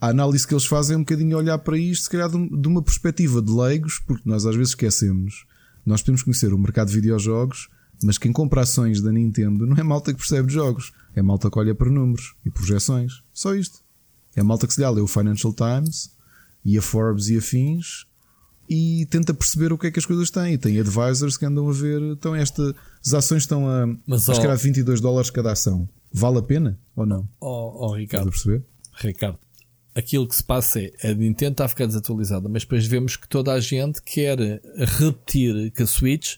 a 0.00 0.08
análise 0.08 0.46
que 0.46 0.52
eles 0.54 0.66
fazem 0.66 0.94
é 0.94 0.96
um 0.98 1.00
bocadinho 1.02 1.36
olhar 1.36 1.58
para 1.58 1.78
isto, 1.78 2.04
se 2.04 2.10
calhar 2.10 2.28
de, 2.28 2.36
um- 2.36 2.48
uma 2.68 2.82
perspectiva 2.82 3.40
de 3.40 3.50
leigos, 3.50 3.98
porque 4.06 4.28
nós 4.28 4.44
às 4.44 4.54
vezes 4.56 4.70
esquecemos. 4.70 5.46
Nós 5.86 6.02
podemos 6.02 6.22
conhecer 6.22 6.52
o 6.52 6.58
mercado 6.58 6.88
de 6.88 6.94
videojogos, 6.94 7.68
mas 8.02 8.18
quem 8.18 8.32
compra 8.32 8.62
ações 8.62 9.00
da 9.00 9.12
Nintendo 9.12 9.66
não 9.66 9.76
é 9.76 9.82
malta 9.82 10.12
que 10.12 10.18
percebe 10.18 10.48
de 10.48 10.54
jogos, 10.54 10.92
é 11.14 11.22
malta 11.22 11.50
que 11.50 11.58
olha 11.58 11.74
para 11.74 11.90
números 11.90 12.34
e 12.44 12.50
projeções. 12.50 13.22
Só 13.32 13.54
isto. 13.54 13.78
É 14.36 14.42
malta 14.42 14.66
que 14.66 14.74
se 14.74 14.80
lhe 14.80 14.90
lê 14.90 15.00
o 15.00 15.06
Financial 15.06 15.54
Times 15.54 16.10
e 16.64 16.76
a 16.76 16.82
Forbes 16.82 17.28
e 17.28 17.38
afins 17.38 18.06
e 18.68 19.06
tenta 19.10 19.32
perceber 19.32 19.72
o 19.72 19.78
que 19.78 19.86
é 19.86 19.90
que 19.90 19.98
as 19.98 20.06
coisas 20.06 20.28
têm. 20.30 20.54
E 20.54 20.58
tem 20.58 20.80
advisors 20.80 21.36
que 21.36 21.44
andam 21.46 21.68
a 21.68 21.72
ver. 21.72 22.00
Então, 22.02 22.34
estas 22.34 22.74
ações 23.14 23.42
estão 23.44 23.68
a. 23.68 23.86
Mas, 24.06 24.28
acho 24.28 24.40
que 24.40 24.46
ó- 24.46 24.50
era 24.50 24.56
22 24.58 25.00
dólares 25.00 25.30
cada 25.30 25.52
ação. 25.52 25.88
Vale 26.16 26.38
a 26.38 26.42
pena 26.42 26.78
ou 26.94 27.04
não? 27.04 27.28
Oh, 27.40 27.46
oh, 27.48 27.86
Estás 27.86 27.92
a 27.92 27.98
Ricardo, 27.98 28.30
perceber? 28.30 28.62
Ricardo, 28.94 29.38
aquilo 29.92 30.28
que 30.28 30.36
se 30.36 30.44
passa 30.44 30.80
é 30.80 31.10
a 31.10 31.12
Nintendo 31.12 31.52
está 31.52 31.64
a 31.64 31.68
ficar 31.68 31.86
desatualizada, 31.86 32.48
mas 32.48 32.62
depois 32.62 32.86
vemos 32.86 33.16
que 33.16 33.28
toda 33.28 33.52
a 33.52 33.58
gente 33.58 34.00
quer 34.00 34.38
repetir 35.00 35.72
com 35.72 35.82
a 35.82 35.86
Switch 35.86 36.36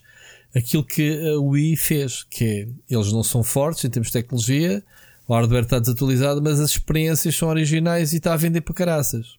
aquilo 0.55 0.82
que 0.82 1.20
a 1.28 1.39
Wii 1.39 1.77
fez, 1.77 2.24
que 2.24 2.44
é 2.44 2.69
eles 2.94 3.12
não 3.12 3.23
são 3.23 3.44
fortes 3.44 3.85
em 3.85 3.90
termos 3.90 4.09
de 4.09 4.15
tecnologia, 4.15 4.82
o 5.28 5.35
hardware 5.35 5.65
está 5.65 5.78
desatualizado, 5.78 6.40
mas 6.40 6.59
as 6.59 6.70
experiências 6.70 7.36
são 7.36 7.51
originais 7.51 8.15
e 8.15 8.16
está 8.16 8.32
a 8.32 8.36
vender 8.39 8.62
para 8.62 8.73
caraças. 8.73 9.36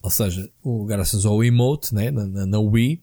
Ou 0.00 0.10
seja, 0.10 0.50
o, 0.62 0.86
graças 0.86 1.26
ao 1.26 1.44
emote 1.44 1.94
né, 1.94 2.10
na, 2.10 2.26
na, 2.26 2.46
na 2.46 2.58
Wii 2.58 3.02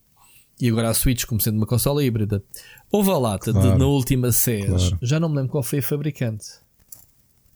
e 0.59 0.69
agora 0.69 0.89
a 0.89 0.93
Switch 0.93 1.25
como 1.25 1.39
sendo 1.41 1.57
uma 1.57 1.65
consola 1.65 2.03
híbrida. 2.03 2.43
Houve 2.91 3.11
a 3.11 3.17
lata 3.17 3.53
de, 3.53 3.59
Claro. 3.59 3.77
na 3.77 3.85
última 3.85 4.31
CES, 4.31 4.65
Claro. 4.65 4.97
já 5.01 5.19
não 5.19 5.29
me 5.29 5.35
lembro 5.37 5.51
qual 5.51 5.63
foi 5.63 5.79
a 5.79 5.83
fabricante. 5.83 6.45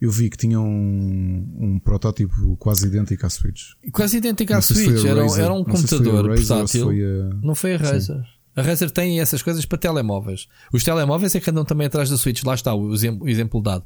Eu 0.01 0.11
vi 0.11 0.29
que 0.29 0.37
tinham 0.37 0.65
um, 0.67 1.47
um 1.59 1.79
protótipo 1.79 2.57
quase 2.57 2.87
idêntico 2.87 3.25
à 3.25 3.29
Switch. 3.29 3.71
Quase 3.91 4.17
idêntica 4.17 4.57
à 4.57 4.61
foi 4.61 4.75
Switch, 4.75 5.05
era, 5.05 5.23
um- 5.23 5.27
Razer. 5.29 5.43
era 5.45 5.53
um 5.53 5.63
foi 5.63 5.73
computador 5.73 6.37
se 6.37 6.47
portátil. 6.47 6.83
foi 6.85 7.01
a- 7.03 7.29
Não 7.41 7.55
foi 7.55 7.73
a 7.75 7.77
Razer. 7.77 8.23
A 8.55 8.61
Razer 8.61 8.91
tem 8.91 9.19
essas 9.19 9.41
coisas 9.41 9.65
para 9.65 9.77
telemóveis. 9.77 10.47
Os 10.71 10.83
telemóveis 10.83 11.33
é 11.33 11.39
que 11.39 11.49
andam 11.49 11.65
também 11.65 11.87
atrás 11.87 12.09
da 12.09 12.17
Switch. 12.17 12.43
Lá 12.43 12.53
está 12.53 12.73
o 12.75 12.93
exemplo, 12.93 13.25
o 13.25 13.29
exemplo 13.29 13.61
dado. 13.61 13.83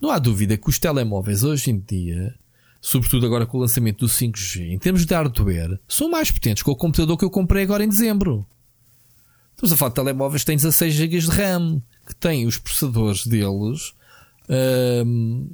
Não 0.00 0.10
há 0.10 0.18
dúvida 0.18 0.56
que 0.56 0.68
os 0.70 0.78
telemóveis 0.78 1.42
hoje 1.42 1.70
em 1.70 1.78
dia, 1.80 2.32
sobretudo 2.80 3.26
agora 3.26 3.44
com 3.44 3.58
o 3.58 3.60
lançamento 3.60 3.98
do 4.06 4.08
5G, 4.08 4.72
em 4.72 4.78
termos 4.78 5.04
de 5.04 5.12
hardware, 5.12 5.78
são 5.88 6.08
mais 6.08 6.30
potentes 6.30 6.62
que 6.62 6.70
o 6.70 6.76
computador 6.76 7.18
que 7.18 7.24
eu 7.24 7.30
comprei 7.30 7.64
agora 7.64 7.84
em 7.84 7.88
dezembro. 7.88 8.46
Estamos 9.56 9.72
a 9.72 9.76
falar 9.76 9.88
de 9.88 9.94
telemóveis 9.94 10.42
que 10.42 10.46
têm 10.46 10.56
16 10.56 10.92
GB 10.92 11.18
de 11.18 11.30
RAM, 11.30 11.82
que 12.06 12.14
têm 12.14 12.46
os 12.46 12.58
processadores 12.58 13.26
deles 13.26 13.94
ahm, 14.50 15.46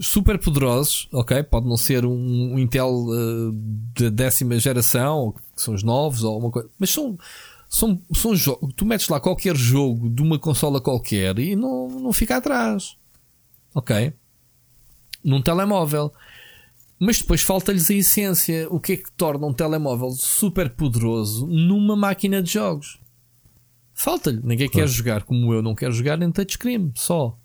super 0.00 0.38
poderosos, 0.38 1.06
ok? 1.12 1.42
Pode 1.42 1.68
não 1.68 1.76
ser 1.76 2.06
um, 2.06 2.54
um 2.54 2.58
Intel 2.58 3.06
ah, 3.12 3.52
da 4.00 4.08
décima 4.08 4.58
geração, 4.58 5.34
que 5.54 5.60
são 5.60 5.74
os 5.74 5.82
novos 5.82 6.24
ou 6.24 6.38
uma 6.38 6.50
coisa, 6.50 6.70
mas 6.78 6.90
são 6.90 7.18
são, 7.68 8.00
são 8.14 8.34
jogos. 8.34 8.72
Tu 8.74 8.86
metes 8.86 9.06
lá 9.08 9.20
qualquer 9.20 9.54
jogo 9.54 10.08
de 10.08 10.22
uma 10.22 10.38
consola 10.38 10.80
qualquer 10.80 11.38
e 11.38 11.54
não, 11.54 11.88
não 11.88 12.12
fica 12.14 12.38
atrás, 12.38 12.96
ok? 13.74 14.14
Num 15.22 15.42
telemóvel. 15.42 16.10
Mas 16.98 17.18
depois 17.18 17.42
falta-lhes 17.42 17.90
a 17.90 17.94
essência. 17.94 18.66
O 18.70 18.80
que 18.80 18.92
é 18.94 18.96
que 18.96 19.12
torna 19.12 19.46
um 19.46 19.52
telemóvel 19.52 20.12
super 20.12 20.70
poderoso 20.70 21.46
numa 21.46 21.94
máquina 21.94 22.42
de 22.42 22.54
jogos? 22.54 22.98
Falta-lhe. 23.96 24.40
Ninguém 24.44 24.68
quer 24.68 24.86
jogar 24.86 25.22
como 25.24 25.54
eu 25.54 25.62
não 25.62 25.74
quero 25.74 25.90
jogar 25.90 26.20
em 26.20 26.30
touchscreen, 26.30 26.92
só. 26.94 27.36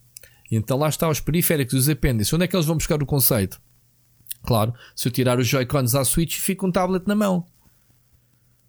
Então 0.52 0.78
lá 0.78 0.90
está 0.90 1.08
os 1.08 1.22
periféricos, 1.22 1.74
os 1.74 1.88
apêndices. 1.88 2.32
Onde 2.34 2.44
é 2.44 2.48
que 2.48 2.54
eles 2.54 2.66
vão 2.66 2.76
buscar 2.76 3.02
o 3.02 3.06
conceito? 3.06 3.60
Claro, 4.44 4.74
se 4.94 5.08
eu 5.08 5.12
tirar 5.12 5.40
os 5.40 5.48
Joy-Cons 5.48 5.96
à 5.96 6.04
Switch, 6.04 6.38
fica 6.38 6.66
um 6.66 6.72
tablet 6.72 7.08
na 7.08 7.16
mão. 7.16 7.46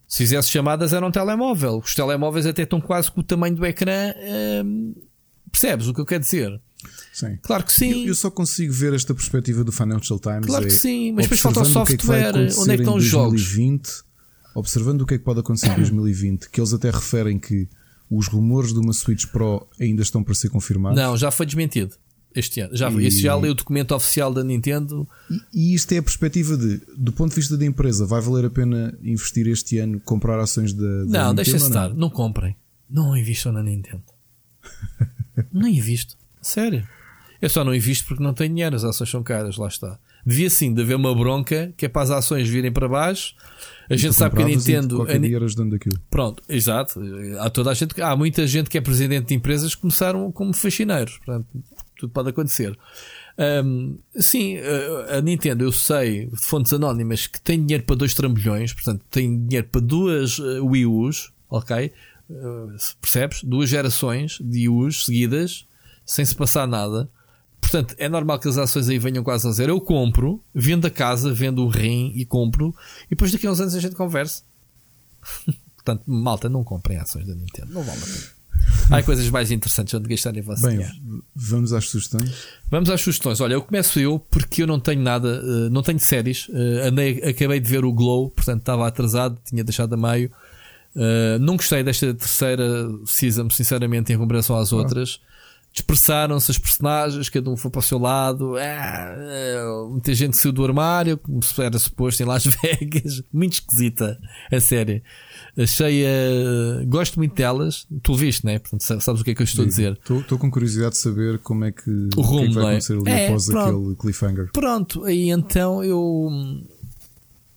Se 0.07 0.19
fizesse 0.19 0.49
chamadas, 0.49 0.93
era 0.93 1.05
um 1.05 1.11
telemóvel. 1.11 1.79
Os 1.79 1.93
telemóveis 1.93 2.47
até 2.47 2.63
estão 2.63 2.81
quase 2.81 3.11
com 3.11 3.21
o 3.21 3.25
tamanho 3.25 3.57
do 3.57 3.67
ecrã. 3.67 4.15
hum, 4.65 4.95
percebes 5.51 5.89
o 5.89 5.95
que 5.95 6.01
eu 6.01 6.07
quero 6.07 6.23
dizer? 6.23 6.61
Sim. 7.13 7.37
Claro 7.43 7.65
que 7.65 7.73
sim. 7.73 8.03
Eu, 8.03 8.09
eu 8.09 8.15
só 8.15 8.31
consigo 8.31 8.73
ver 8.73 8.95
esta 8.95 9.13
perspectiva 9.13 9.65
do 9.65 9.73
Financial 9.73 10.21
Times. 10.21 10.47
Claro 10.47 10.65
é 10.65 10.69
que 10.69 10.73
sim, 10.73 11.13
mas 11.13 11.25
depois 11.25 11.41
falta 11.41 11.61
o 11.61 11.63
observando 11.63 11.87
que 11.87 11.93
é 11.95 11.97
que 11.97 12.05
software. 12.05 12.63
Onde 12.63 12.71
é 12.71 12.77
que 12.77 12.83
estão 12.83 12.95
os 12.95 13.05
jogos? 13.05 13.57
2020, 14.55 14.57
Observando 14.57 15.01
o 15.03 15.07
que 15.07 15.15
é 15.15 15.19
que 15.19 15.25
pode 15.25 15.41
acontecer 15.41 15.69
em 15.71 15.77
2020, 15.77 16.51
que 16.51 16.61
eles 16.61 16.73
até 16.73 16.91
referem 16.91 17.39
que 17.39 17.69
os 18.11 18.27
rumores 18.29 18.73
de 18.73 18.79
uma 18.79 18.93
Switch 18.93 19.27
Pro 19.27 19.67
ainda 19.81 20.03
estão 20.03 20.23
para 20.23 20.35
ser 20.35 20.51
confirmados. 20.51 20.99
Não, 21.01 21.17
já 21.17 21.31
foi 21.31 21.47
desmentido. 21.47 21.95
Este 22.35 22.61
ano. 22.61 22.75
Já. 22.77 22.91
E- 22.91 23.07
Esse 23.07 23.21
já 23.21 23.35
leu 23.37 23.53
o 23.53 23.55
documento 23.55 23.95
oficial 23.95 24.33
da 24.33 24.43
Nintendo. 24.43 25.07
E, 25.31 25.73
e 25.73 25.75
isto 25.75 25.93
é 25.93 25.99
a 25.99 26.03
perspectiva 26.03 26.57
de, 26.57 26.81
do 26.97 27.13
ponto 27.13 27.31
de 27.31 27.37
vista 27.37 27.57
da 27.57 27.65
empresa, 27.67 28.07
vai 28.07 28.21
valer 28.21 28.47
a 28.47 28.51
pena 28.51 28.97
investir 29.03 29.47
este 29.49 29.79
ano, 29.79 30.01
comprar 30.01 30.39
ações 30.41 30.73
da, 30.73 30.83
da 30.83 30.89
Não, 30.89 31.05
Nintendo 31.05 31.35
deixa-se 31.35 31.65
ou 31.65 31.71
não? 31.71 31.83
estar. 31.85 31.95
Não 31.95 32.11
comprem. 32.11 32.57
Não 32.89 33.17
invistam 33.17 33.53
na 33.53 33.63
Nintendo. 33.63 34.03
não 35.53 35.69
invisto. 35.69 36.17
Sério. 36.41 36.87
Eu 37.41 37.49
só 37.51 37.65
não 37.65 37.75
invisto 37.75 38.07
porque 38.07 38.23
não 38.23 38.33
tenho 38.35 38.51
dinheiro. 38.55 38.77
As 38.77 38.85
ações 38.85 39.11
são 39.11 39.23
caras. 39.23 39.57
Lá 39.57 39.69
está. 39.69 39.99
Devia 40.25 40.49
sim 40.51 40.73
de 40.73 40.83
haver 40.83 40.95
uma 40.97 41.15
bronca 41.15 41.73
que 41.77 41.87
é 41.87 41.89
para 41.89 42.03
as 42.03 42.11
ações 42.11 42.49
virem 42.49 42.71
para 42.73 42.89
baixo. 42.89 43.35
A 43.91 43.97
gente 43.97 44.15
sabe 44.15 44.37
que 44.37 44.43
a 44.43 44.47
Nintendo. 44.47 45.03
A 45.03 45.15
Ni- 45.19 45.29
dia 45.29 45.37
eras 45.37 45.55
dono 45.55 45.71
daquilo. 45.73 45.99
Pronto, 46.09 46.43
exato. 46.49 47.01
Há 47.41 47.51
toda 47.51 47.71
a 47.71 47.75
gente, 47.75 48.01
há 48.01 48.15
muita 48.17 48.47
gente 48.47 48.71
que 48.71 48.79
é 48.79 48.81
presidente 48.81 49.27
de 49.29 49.35
empresas 49.35 49.75
que 49.75 49.81
começaram 49.81 50.31
como 50.31 50.53
faxineiros. 50.55 51.19
Portanto, 51.19 51.47
tudo 51.99 52.13
pode 52.13 52.29
acontecer. 52.31 52.79
Ahm, 53.37 53.97
sim, 54.17 54.57
a- 55.11 55.21
Nintendo, 55.21 55.65
eu 55.65 55.73
sei 55.73 56.27
de 56.27 56.37
fontes 56.37 56.73
anónimas 56.73 57.27
que 57.27 57.41
tem 57.41 57.61
dinheiro 57.65 57.85
para 57.85 57.97
dois 57.97 58.15
trambolhões, 58.15 58.73
portanto, 58.73 59.03
tem 59.11 59.45
dinheiro 59.47 59.67
para 59.71 59.81
duas 59.81 60.39
eh, 60.39 60.61
Wii 60.61 60.87
U's, 60.87 61.33
ok? 61.51 61.77
Eh, 61.77 61.93
percebes? 63.01 63.43
Duas 63.43 63.69
gerações 63.69 64.39
de 64.41 64.69
U's 64.69 65.05
seguidas, 65.07 65.67
sem 66.07 66.25
se 66.25 66.35
passar 66.37 66.67
nada. 66.69 67.09
Portanto, 67.63 67.95
é 67.97 68.09
normal 68.09 68.39
que 68.39 68.49
as 68.49 68.59
ações 68.59 68.89
aí 68.89 68.99
venham 68.99 69.25
quase 69.25 69.49
a 69.49 69.51
zero. 69.53 69.73
Eu 69.73 69.81
compro, 69.81 70.43
vendo 70.53 70.87
a 70.87 70.91
casa, 70.91 71.33
vendo 71.33 71.65
o 71.65 71.69
rim 71.69 72.13
e 72.15 72.27
compro, 72.27 72.75
e 73.07 73.11
depois 73.11 73.33
daqui 73.33 73.47
a 73.47 73.51
uns 73.51 73.61
anos 73.61 73.75
a 73.75 73.81
gente 73.81 73.95
conversa. 73.95 74.43
Portanto, 75.77 76.03
malta, 76.07 76.49
não 76.49 76.63
comprem 76.63 76.99
ações 76.99 77.27
da 77.27 77.35
Nintendo, 77.35 77.73
não 77.73 77.83
vale 77.83 77.99
a 77.99 78.05
pena. 78.05 78.43
Há 78.91 79.03
coisas 79.03 79.29
mais 79.31 79.51
interessantes 79.51 79.95
onde 79.95 80.09
gastar 80.09 80.37
em 80.37 80.43
vosso 80.43 80.63
Bem, 80.63 80.79
dinheiro. 80.79 81.25
vamos 81.35 81.73
às 81.73 81.89
sugestões. 81.89 82.33
Vamos 82.71 82.91
às 82.91 83.01
sugestões. 83.01 83.41
Olha, 83.41 83.55
eu 83.55 83.63
começo 83.63 83.99
eu 83.99 84.19
porque 84.19 84.63
eu 84.63 84.67
não 84.67 84.79
tenho 84.79 85.01
nada, 85.01 85.43
uh, 85.43 85.71
não 85.71 85.83
tenho 85.83 85.99
séries. 85.99 86.49
Uh, 86.49 86.87
andei, 86.89 87.23
acabei 87.25 87.59
de 87.59 87.69
ver 87.69 87.85
o 87.85 87.93
Glow, 87.93 88.31
portanto 88.31 88.61
estava 88.61 88.87
atrasado, 88.87 89.39
tinha 89.45 89.65
deixado 89.65 89.95
a 89.95 89.97
meio. 89.97 90.31
Uh, 90.95 91.39
não 91.41 91.57
gostei 91.57 91.83
desta 91.83 92.13
terceira 92.13 92.65
season, 93.07 93.49
sinceramente, 93.51 94.13
em 94.13 94.19
comparação 94.19 94.57
às 94.57 94.73
outras. 94.73 95.21
Dispersaram-se 95.73 96.51
as 96.51 96.59
personagens, 96.59 97.31
cada 97.31 97.49
um 97.49 97.57
foi 97.57 97.71
para 97.71 97.79
o 97.79 97.83
seu 97.83 97.99
lado. 97.99 98.57
Ah, 98.59 99.87
muita 99.89 100.13
gente 100.15 100.37
saiu 100.37 100.53
do 100.53 100.63
armário, 100.63 101.17
como 101.17 101.41
era 101.59 101.79
suposto 101.79 102.23
em 102.23 102.27
Las 102.27 102.45
Vegas. 102.63 103.23
Muito 103.33 103.55
esquisita 103.55 104.19
a 104.53 104.61
série. 104.61 105.03
Achei. 105.57 106.05
Uh, 106.05 106.87
gosto 106.87 107.19
muito 107.19 107.35
delas. 107.35 107.87
Tu 108.03 108.15
viste, 108.15 108.45
né? 108.45 108.59
Portanto, 108.59 108.83
sabes 108.83 109.21
o 109.21 109.25
que 109.25 109.31
é 109.31 109.35
que 109.35 109.41
eu 109.41 109.45
estou 109.45 109.65
a 109.65 109.69
dizer. 109.69 109.99
Estou 110.11 110.39
com 110.39 110.51
curiosidade 110.51 110.93
de 110.93 110.99
saber 110.99 111.39
como 111.39 111.65
é 111.65 111.73
que, 111.73 111.91
o 112.17 112.21
rumo, 112.21 112.41
que, 112.41 112.45
é 112.45 112.49
que 112.49 112.55
vai 112.55 112.65
é? 112.65 112.69
acontecer 112.69 112.93
ali 112.93 113.11
é, 113.11 113.27
após 113.29 113.47
pronto, 113.47 113.79
aquele 113.79 113.97
cliffhanger. 113.97 114.51
Pronto, 114.53 115.05
aí 115.05 115.31
então 115.31 115.83
eu. 115.83 116.29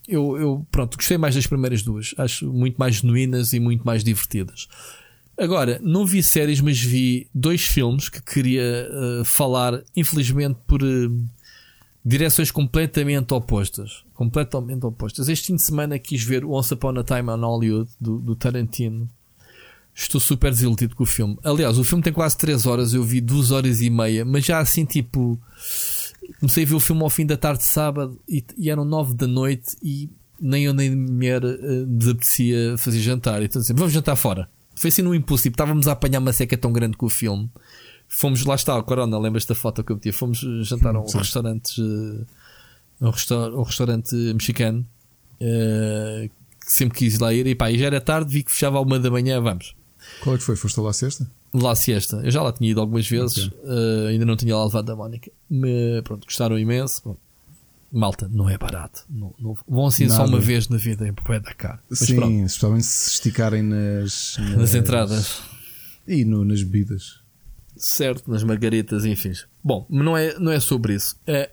Eu, 0.07 0.37
eu, 0.37 0.67
pronto, 0.71 0.97
gostei 0.97 1.17
mais 1.17 1.35
das 1.35 1.47
primeiras 1.47 1.81
duas. 1.81 2.13
Acho 2.17 2.51
muito 2.51 2.77
mais 2.77 2.95
genuínas 2.95 3.53
e 3.53 3.59
muito 3.59 3.83
mais 3.83 4.03
divertidas. 4.03 4.67
Agora, 5.37 5.79
não 5.83 6.05
vi 6.05 6.23
séries, 6.23 6.61
mas 6.61 6.79
vi 6.79 7.27
dois 7.33 7.61
filmes 7.65 8.07
que 8.07 8.21
queria 8.21 8.89
uh, 8.89 9.25
falar, 9.25 9.83
infelizmente, 9.95 10.57
por 10.65 10.81
uh, 10.81 11.25
direções 12.05 12.51
completamente 12.51 13.33
opostas. 13.33 14.05
Completamente 14.13 14.85
opostas. 14.85 15.27
Este 15.27 15.47
fim 15.47 15.55
de 15.55 15.61
semana 15.61 15.99
quis 15.99 16.23
ver 16.23 16.45
Once 16.45 16.73
Upon 16.73 16.97
a 16.99 17.03
Time 17.03 17.29
on 17.29 17.41
Hollywood, 17.41 17.89
do, 17.99 18.19
do 18.19 18.35
Tarantino. 18.35 19.09
Estou 19.93 20.21
super 20.21 20.51
desiludido 20.51 20.95
com 20.95 21.03
o 21.03 21.07
filme. 21.07 21.37
Aliás, 21.43 21.77
o 21.77 21.83
filme 21.83 22.03
tem 22.03 22.13
quase 22.13 22.37
3 22.37 22.65
horas, 22.65 22.93
eu 22.93 23.03
vi 23.03 23.19
2 23.19 23.51
horas 23.51 23.81
e 23.81 23.89
meia, 23.89 24.23
mas 24.23 24.45
já 24.45 24.59
assim, 24.59 24.85
tipo. 24.85 25.39
Comecei 26.39 26.63
a 26.63 26.67
ver 26.67 26.75
o 26.75 26.79
filme 26.79 27.03
ao 27.03 27.09
fim 27.09 27.25
da 27.25 27.37
tarde 27.37 27.59
de 27.59 27.65
sábado 27.65 28.19
e, 28.27 28.43
e 28.57 28.69
eram 28.69 28.83
9 28.83 29.13
da 29.13 29.27
noite 29.27 29.77
e 29.83 30.09
nem 30.39 30.65
eu 30.65 30.73
nem 30.73 30.91
a 30.91 30.95
mulher 30.95 31.43
uh, 31.43 31.85
desapetecia 31.85 32.77
fazer 32.77 32.99
jantar. 32.99 33.43
Então, 33.43 33.61
assim, 33.61 33.73
vamos 33.73 33.93
jantar 33.93 34.15
fora. 34.15 34.49
Foi 34.75 34.89
assim 34.89 35.01
no 35.01 35.15
impulsivo. 35.15 35.53
Estávamos 35.53 35.87
a 35.87 35.93
apanhar 35.93 36.19
uma 36.19 36.33
seca 36.33 36.57
tão 36.57 36.71
grande 36.71 36.97
com 36.97 37.05
o 37.05 37.09
filme. 37.09 37.49
Fomos, 38.07 38.45
lá 38.45 38.55
está, 38.55 38.77
o 38.77 38.83
Corona, 38.83 39.17
lembras 39.17 39.45
da 39.45 39.55
foto 39.55 39.83
que 39.83 39.91
eu 39.91 39.95
meti? 39.95 40.11
Fomos 40.11 40.39
jantar 40.67 40.95
a 40.95 41.01
um 41.01 41.05
restaurante, 41.05 41.81
uh, 41.81 42.25
um, 43.01 43.09
resta 43.09 43.35
um 43.49 43.63
restaurante 43.63 44.15
mexicano, 44.15 44.85
uh, 45.41 46.29
que 46.63 46.71
sempre 46.71 46.97
quis 46.99 47.19
lá 47.19 47.33
ir. 47.33 47.47
E 47.47 47.55
pá, 47.55 47.71
e 47.71 47.79
já 47.79 47.87
era 47.87 47.99
tarde, 47.99 48.31
vi 48.31 48.43
que 48.43 48.51
fechava 48.51 48.79
uma 48.79 48.99
da 48.99 49.09
manhã, 49.09 49.41
vamos. 49.41 49.75
Qual 50.21 50.35
é 50.35 50.37
que 50.37 50.43
foi? 50.43 50.55
Foste 50.55 50.79
lá 50.79 50.91
a 50.91 50.93
sexta? 50.93 51.29
Lá 51.53 51.71
a 51.71 51.75
siesta. 51.75 52.17
Eu 52.23 52.31
já 52.31 52.43
lá 52.43 52.51
tinha 52.51 52.69
ido 52.69 52.79
algumas 52.79 53.07
vezes, 53.07 53.47
okay. 53.47 53.59
uh, 53.63 54.07
ainda 54.09 54.25
não 54.25 54.35
tinha 54.35 54.55
lá 54.55 54.65
levado 54.65 54.89
a 54.91 54.95
Mónica. 54.95 55.31
Me, 55.49 56.01
pronto, 56.03 56.25
gostaram 56.25 56.59
imenso. 56.59 57.01
Bom, 57.03 57.17
malta, 57.95 58.27
não 58.31 58.49
é 58.49 58.57
barato. 58.57 59.05
Não, 59.09 59.33
não, 59.39 59.57
vão 59.67 59.87
assim 59.87 60.05
Nada. 60.05 60.15
só 60.15 60.25
uma 60.25 60.39
vez 60.39 60.67
na 60.67 60.77
vida 60.77 61.07
em 61.07 61.13
Popé 61.13 61.39
da 61.39 61.53
Cá. 61.53 61.81
Sim, 61.91 62.15
pronto. 62.15 62.45
especialmente 62.45 62.85
se 62.85 63.11
esticarem 63.11 63.63
nas, 63.63 64.37
nas, 64.37 64.57
nas 64.57 64.75
entradas 64.75 65.41
e 66.07 66.25
no, 66.25 66.43
nas 66.43 66.61
bebidas. 66.61 67.21
Certo, 67.77 68.29
nas 68.29 68.43
margaritas, 68.43 69.05
enfim. 69.05 69.31
Bom, 69.63 69.85
mas 69.89 70.05
não 70.05 70.17
é, 70.17 70.37
não 70.39 70.51
é 70.51 70.59
sobre 70.59 70.95
isso. 70.95 71.19
É, 71.25 71.51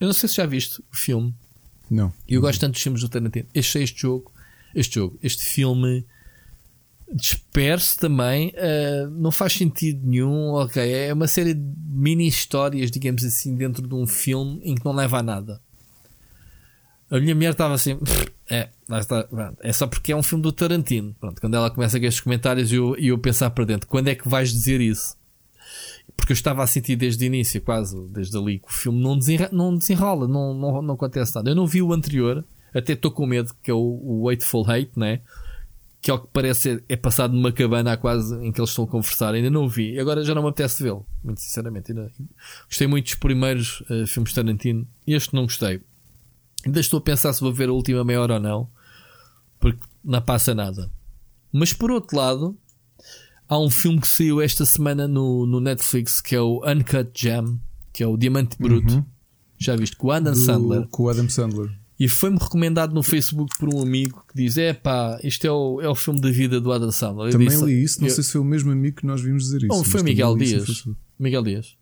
eu 0.00 0.06
não 0.06 0.14
sei 0.14 0.28
se 0.28 0.36
já 0.36 0.46
viste 0.46 0.80
o 0.80 0.96
filme. 0.96 1.34
Não. 1.90 2.12
E 2.28 2.34
eu 2.34 2.40
gosto 2.40 2.60
tanto 2.60 2.72
dos 2.72 2.82
filmes 2.82 3.00
do 3.00 3.08
Tarantino. 3.08 3.46
Este, 3.54 3.78
este 3.78 4.02
jogo, 4.02 4.32
este 4.74 4.94
jogo, 4.96 5.18
este 5.22 5.44
filme 5.44 6.06
disperso 7.12 7.98
também, 7.98 8.48
uh, 8.50 9.10
não 9.10 9.30
faz 9.30 9.52
sentido 9.52 10.06
nenhum. 10.06 10.52
Ok, 10.52 10.82
é 10.82 11.12
uma 11.12 11.28
série 11.28 11.54
de 11.54 11.74
mini 11.88 12.26
histórias, 12.26 12.90
digamos 12.90 13.24
assim, 13.24 13.54
dentro 13.54 13.86
de 13.86 13.94
um 13.94 14.06
filme 14.06 14.60
em 14.64 14.74
que 14.74 14.84
não 14.84 14.92
leva 14.92 15.18
a 15.18 15.22
nada. 15.22 15.60
A 17.10 17.20
minha 17.20 17.34
mulher 17.34 17.52
estava 17.52 17.74
assim, 17.74 17.98
é, 18.50 18.68
está, 18.90 19.28
é 19.60 19.72
só 19.72 19.86
porque 19.86 20.12
é 20.12 20.16
um 20.16 20.22
filme 20.22 20.42
do 20.42 20.50
Tarantino. 20.50 21.14
Pronto, 21.20 21.40
quando 21.40 21.54
ela 21.54 21.70
começa 21.70 21.96
a 21.96 22.00
estes 22.00 22.20
comentários 22.20 22.72
e 22.72 22.76
eu, 22.76 22.96
eu 22.96 23.18
pensar 23.18 23.50
para 23.50 23.64
dentro, 23.64 23.86
quando 23.88 24.08
é 24.08 24.14
que 24.14 24.28
vais 24.28 24.50
dizer 24.50 24.80
isso? 24.80 25.16
Porque 26.16 26.32
eu 26.32 26.34
estava 26.34 26.62
a 26.62 26.66
sentir 26.66 26.96
desde 26.96 27.24
o 27.24 27.26
início, 27.26 27.60
quase, 27.60 27.96
desde 28.10 28.36
ali, 28.36 28.58
que 28.58 28.68
o 28.68 28.72
filme 28.72 29.02
não, 29.02 29.16
desenrola, 29.18 29.50
não, 29.52 29.76
desenrola, 29.76 30.28
não, 30.28 30.54
não, 30.54 30.82
não 30.82 30.94
acontece 30.94 31.34
nada. 31.34 31.50
Eu 31.50 31.54
não 31.54 31.66
vi 31.66 31.82
o 31.82 31.92
anterior, 31.92 32.44
até 32.74 32.94
estou 32.94 33.10
com 33.10 33.26
medo, 33.26 33.54
que 33.62 33.70
é 33.70 33.74
o, 33.74 33.78
o 33.78 34.28
Hate, 34.28 34.92
né? 34.96 35.20
Que 36.04 36.10
ao 36.10 36.18
que 36.18 36.28
parece 36.34 36.84
é 36.86 36.96
passado 36.96 37.32
numa 37.32 37.50
cabana 37.50 37.96
quase 37.96 38.34
em 38.44 38.52
que 38.52 38.60
eles 38.60 38.68
estão 38.68 38.84
a 38.84 38.86
conversar. 38.86 39.32
Ainda 39.32 39.48
não 39.48 39.64
o 39.64 39.68
vi. 39.70 39.98
Agora 39.98 40.22
já 40.22 40.34
não 40.34 40.42
me 40.42 40.50
apetece 40.50 40.82
vê-lo, 40.82 41.06
muito 41.24 41.40
sinceramente. 41.40 41.92
Ainda... 41.92 42.12
Gostei 42.68 42.86
muito 42.86 43.06
dos 43.06 43.14
primeiros 43.14 43.80
uh, 43.80 44.06
filmes 44.06 44.28
de 44.28 44.34
Tarantino. 44.34 44.86
Este 45.06 45.34
não 45.34 45.44
gostei. 45.44 45.80
Ainda 46.66 46.78
estou 46.78 46.98
a 46.98 47.00
pensar 47.00 47.32
se 47.32 47.40
vou 47.40 47.54
ver 47.54 47.70
a 47.70 47.72
última 47.72 48.04
meia 48.04 48.20
hora 48.20 48.34
ou 48.34 48.40
não, 48.40 48.68
porque 49.58 49.80
não 50.04 50.20
passa 50.20 50.54
nada. 50.54 50.92
Mas 51.50 51.72
por 51.72 51.90
outro 51.90 52.18
lado, 52.18 52.58
há 53.48 53.58
um 53.58 53.70
filme 53.70 53.98
que 53.98 54.08
saiu 54.08 54.42
esta 54.42 54.66
semana 54.66 55.08
no, 55.08 55.46
no 55.46 55.58
Netflix 55.58 56.20
que 56.20 56.36
é 56.36 56.40
o 56.40 56.60
Uncut 56.70 57.12
Gem, 57.14 57.58
que 57.94 58.02
é 58.02 58.06
o 58.06 58.18
Diamante 58.18 58.58
Bruto. 58.58 58.92
Uhum. 58.92 59.04
Já 59.56 59.74
viste? 59.74 59.96
Com 59.96 60.08
o 60.08 60.12
Adam 60.12 60.34
Do, 60.34 60.38
Sandler. 60.38 60.86
Com 60.88 61.04
o 61.04 61.08
Adam 61.08 61.30
Sandler. 61.30 61.83
E 61.98 62.08
foi-me 62.08 62.38
recomendado 62.38 62.92
no 62.92 63.02
Facebook 63.02 63.56
por 63.58 63.72
um 63.72 63.80
amigo 63.80 64.24
que 64.28 64.34
diz: 64.34 64.58
É 64.58 64.72
pá, 64.72 65.18
isto 65.22 65.46
é 65.46 65.50
o, 65.50 65.80
é 65.80 65.88
o 65.88 65.94
filme 65.94 66.20
da 66.20 66.30
vida 66.30 66.60
do 66.60 66.72
Adam 66.72 66.90
Sandler. 66.90 67.30
Também 67.30 67.48
disse, 67.48 67.64
li 67.64 67.82
isso, 67.82 68.00
não 68.00 68.08
eu... 68.08 68.14
sei 68.14 68.24
se 68.24 68.32
foi 68.32 68.40
o 68.40 68.44
mesmo 68.44 68.72
amigo 68.72 68.96
que 68.96 69.06
nós 69.06 69.20
vimos 69.20 69.44
dizer 69.44 69.58
isso. 69.58 69.68
Não, 69.68 69.84
foi 69.84 70.02
Miguel 70.02 70.36
Dias. 70.36 70.84
Miguel 71.18 71.42
Dias. 71.42 71.76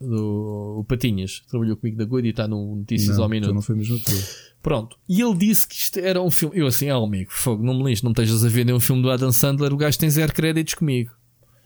Do, 0.00 0.76
o 0.78 0.84
Patinhas, 0.84 1.42
trabalhou 1.50 1.76
comigo 1.76 1.98
da 1.98 2.04
Good 2.04 2.28
e 2.28 2.30
está 2.30 2.46
no 2.46 2.76
Notícias 2.76 3.16
não, 3.16 3.24
ao 3.24 3.28
Minuto. 3.28 3.52
não 3.52 3.60
foi 3.60 3.74
mesmo 3.74 3.98
Pronto. 4.62 4.96
E 5.08 5.20
ele 5.20 5.34
disse 5.34 5.66
que 5.66 5.74
isto 5.74 5.98
era 5.98 6.22
um 6.22 6.30
filme. 6.30 6.56
Eu 6.56 6.68
assim, 6.68 6.88
ah, 6.88 6.96
amigo, 6.96 7.32
fogo, 7.32 7.64
não 7.64 7.74
me 7.74 7.90
lixo, 7.90 8.04
não 8.04 8.10
me 8.10 8.12
estejas 8.12 8.44
a 8.44 8.48
ver 8.48 8.64
nenhum 8.64 8.78
filme 8.78 9.02
do 9.02 9.10
Adam 9.10 9.32
Sandler. 9.32 9.72
O 9.72 9.76
gajo 9.76 9.98
tem 9.98 10.08
zero 10.08 10.32
créditos 10.32 10.74
comigo. 10.74 11.10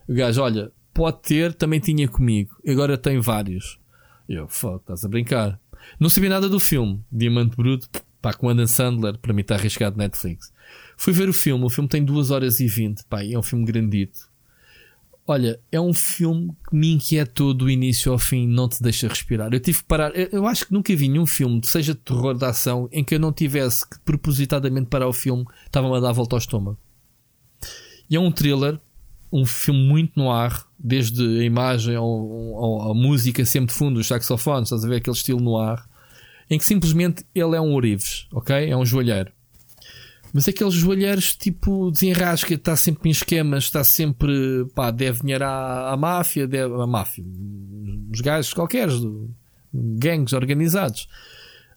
O 0.09 0.15
gajo, 0.15 0.41
olha, 0.41 0.73
pode 0.95 1.21
ter, 1.21 1.53
também 1.53 1.81
tinha 1.81 2.09
comigo. 2.09 2.57
Agora 2.67 2.97
tem 2.97 3.21
vários. 3.21 3.79
Eu, 4.27 4.49
fogo, 4.49 4.77
estás 4.77 5.05
a 5.05 5.09
brincar. 5.09 5.61
Não 5.99 6.09
sabia 6.09 6.31
nada 6.31 6.49
do 6.49 6.61
filme. 6.61 7.01
Diamante 7.11 7.57
Bruto, 7.57 7.89
pá, 8.21 8.33
com 8.33 8.49
Adam 8.49 8.67
Sandler, 8.67 9.19
para 9.19 9.33
mim 9.33 9.43
está 9.43 9.55
arriscado 9.55 9.97
Netflix. 9.97 10.53
Fui 10.97 11.13
ver 11.13 11.29
o 11.29 11.33
filme, 11.33 11.65
o 11.65 11.71
filme 11.71 11.89
tem 11.89 12.05
2 12.05 12.31
horas 12.31 12.61
e 12.61 12.67
20, 12.67 13.05
pá, 13.05 13.25
é 13.25 13.39
um 13.39 13.43
filme 13.43 13.65
grandito. 13.65 14.31
Olha, 15.27 15.61
é 15.71 15.81
um 15.81 15.95
filme 15.95 16.53
que 16.69 16.75
me 16.75 16.93
inquietou 16.93 17.55
do 17.55 17.71
início 17.71 18.11
ao 18.11 18.19
fim, 18.19 18.47
não 18.47 18.69
te 18.69 18.83
deixa 18.83 19.07
respirar. 19.07 19.53
Eu 19.53 19.61
tive 19.61 19.79
que 19.79 19.85
parar. 19.85 20.11
Eu 20.17 20.47
acho 20.49 20.67
que 20.67 20.73
nunca 20.73 20.95
vi 20.97 21.09
nenhum 21.09 21.27
filme, 21.27 21.61
seja 21.65 21.95
de 21.95 22.01
terror, 22.01 22.35
de 22.35 22.45
ação, 22.45 22.89
em 22.91 23.05
que 23.05 23.15
eu 23.15 23.21
não 23.21 23.33
tivesse 23.33 23.89
que 23.89 24.01
propositadamente 24.01 24.89
parar 24.89 25.07
o 25.07 25.13
filme, 25.13 25.45
estava-me 25.65 25.97
a 25.97 26.01
dar 26.01 26.11
a 26.11 26.13
volta 26.13 26.35
ao 26.35 26.41
estômago. 26.41 26.79
E 28.11 28.17
é 28.17 28.21
um 28.21 28.33
thriller, 28.33 28.81
um 29.33 29.47
filme 29.47 29.81
muito 29.81 30.13
no 30.17 30.31
ar, 30.31 30.67
desde 30.83 31.23
a 31.41 31.45
imagem 31.45 31.95
a 31.97 32.95
música 32.95 33.45
sempre 33.45 33.73
de 33.73 33.79
fundo, 33.79 34.01
os 34.01 34.09
saxofones, 34.09 34.65
estás 34.65 34.85
a 34.85 34.89
ver 34.89 34.97
aquele 34.97 35.17
estilo 35.17 35.41
no 35.41 35.57
ar, 35.57 35.87
em 36.51 36.59
que 36.59 36.65
simplesmente 36.65 37.25
ele 37.35 37.57
é 37.57 37.61
um 37.61 37.75
Orives, 37.75 38.27
ok? 38.33 38.69
É 38.69 38.77
um 38.77 38.85
joalheiro. 38.85 39.31
Mas 40.35 40.49
aqueles 40.49 40.75
joalheiros 40.75 41.37
tipo 41.37 41.91
desenrasca, 41.91 42.55
está 42.55 42.75
sempre 42.75 43.11
em 43.11 43.13
esquemas, 43.13 43.65
está 43.65 43.85
sempre, 43.85 44.67
pá, 44.75 44.91
deve 44.91 45.21
dinheiro 45.21 45.45
à, 45.45 45.93
à 45.93 45.97
máfia, 45.97 46.49
deve, 46.49 46.75
à 46.75 46.87
máfia, 46.87 47.23
os 48.13 48.21
gajos 48.21 48.53
qualquer, 48.53 48.89
gangues 49.73 50.33
organizados. 50.33 51.07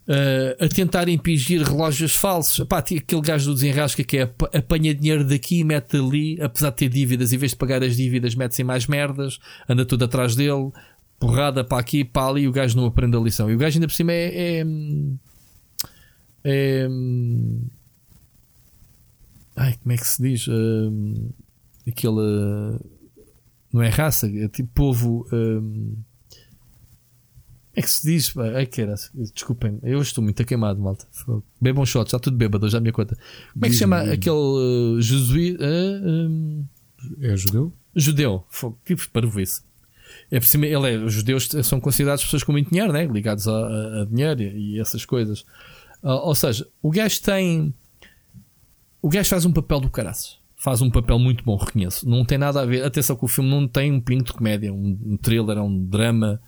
Uh, 0.07 0.64
a 0.64 0.68
tentar 0.68 1.10
impingir 1.10 1.64
relógios 1.64 2.15
falsos. 2.15 2.65
Aquele 2.69 3.22
gajo 3.22 3.48
do 3.48 3.56
desenrasca 3.56 4.03
que 4.03 4.19
é 4.19 4.22
apanha 4.53 4.94
dinheiro 4.94 5.23
daqui, 5.23 5.64
mete 5.64 5.98
ali, 5.98 6.40
apesar 6.40 6.69
de 6.69 6.76
ter 6.76 6.90
dívidas, 6.90 7.34
em 7.34 7.38
vez 7.38 7.53
de 7.53 7.57
pagar 7.57 7.84
as 7.84 7.95
dívidas, 7.95 8.36
mete-se 8.36 8.61
em 8.61 8.65
mais 8.65 8.86
merdas, 8.86 9.40
anda 9.68 9.84
tudo 9.84 10.06
atrás 10.06 10.36
dele, 10.36 10.72
porrada 11.19 11.64
para 11.64 11.80
aqui, 11.80 12.06
para 12.06 12.27
ali, 12.27 12.41
e 12.44 12.48
o 12.48 12.52
gajo 12.52 12.77
não 12.77 12.86
aprende 12.86 13.18
a 13.18 13.19
lição. 13.19 13.49
E 13.49 13.56
o 13.56 13.57
gajo 13.57 13.77
ainda 13.77 13.88
por 13.88 13.94
cima 13.95 14.11
é. 14.14 14.60
é, 14.60 14.65
é 16.44 16.88
ai, 19.56 19.76
como 19.82 19.91
é 19.91 19.98
que 19.98 20.07
se 20.07 20.22
diz? 20.22 20.48
Uh, 20.48 21.34
aquele. 21.88 22.80
não 23.73 23.82
é 23.82 23.90
raça, 23.90 24.27
é 24.27 24.48
tipo 24.49 24.69
povo. 24.73 25.27
Uh, 25.32 25.98
é 27.76 27.81
que 27.81 27.91
se 27.91 28.07
diz, 28.07 28.34
ai 28.38 28.65
que 28.65 28.81
era, 28.81 28.95
desculpem, 29.34 29.80
eu 29.84 30.02
estou 30.02 30.23
muito 30.23 30.43
queimado, 30.45 30.81
malta. 30.81 31.06
Bebam 31.60 31.85
shots, 31.85 32.07
está 32.07 32.19
tudo 32.19 32.38
bêbado, 32.38 32.69
já 32.69 32.80
me 32.80 32.91
conta. 32.91 33.18
Como 33.53 33.65
é 33.65 33.68
que 33.68 33.73
se 33.73 33.80
chama 33.80 34.02
aquele 34.02 34.35
uh, 34.35 35.02
jesuíta? 35.02 35.64
Uh, 35.64 36.10
um... 36.10 36.65
É 37.22 37.35
judeu? 37.35 37.73
Judeu, 37.93 38.45
tipo 38.85 39.10
para 39.10 39.41
isso. 39.41 39.64
É 40.31 40.39
por 40.39 40.45
cima, 40.45 40.65
ele 40.65 40.89
é, 40.89 40.97
os 40.97 41.14
judeus 41.14 41.49
são 41.64 41.80
considerados 41.80 42.23
pessoas 42.23 42.43
com 42.43 42.52
muito 42.52 42.69
dinheiro, 42.69 42.93
né? 42.93 43.06
ligados 43.06 43.47
a, 43.47 43.52
a, 43.52 44.02
a 44.02 44.06
dinheiro 44.06 44.41
e 44.41 44.80
essas 44.80 45.06
coisas. 45.06 45.41
Uh, 46.02 46.22
ou 46.23 46.35
seja, 46.35 46.68
o 46.81 46.89
gajo 46.89 47.22
tem. 47.22 47.73
O 49.02 49.10
gajo 49.10 49.30
faz 49.30 49.45
um 49.45 49.52
papel 49.52 49.81
do 49.81 49.89
caraço. 49.89 50.39
faz 50.56 50.81
um 50.81 50.89
papel 50.89 51.19
muito 51.19 51.43
bom, 51.43 51.57
reconheço. 51.57 52.07
Não 52.10 52.23
tem 52.26 52.38
nada 52.38 52.61
a 52.61 52.65
ver. 52.65 52.84
Atenção 52.84 53.15
que 53.15 53.26
o 53.26 53.27
filme 53.27 53.49
não 53.49 53.68
tem 53.68 53.91
um 53.91 54.02
pingo 54.02 54.23
de 54.23 54.34
comédia, 54.34 54.73
um, 54.73 54.97
um 55.06 55.18
thriller, 55.18 55.57
é 55.57 55.61
um 55.61 55.85
drama. 55.85 56.41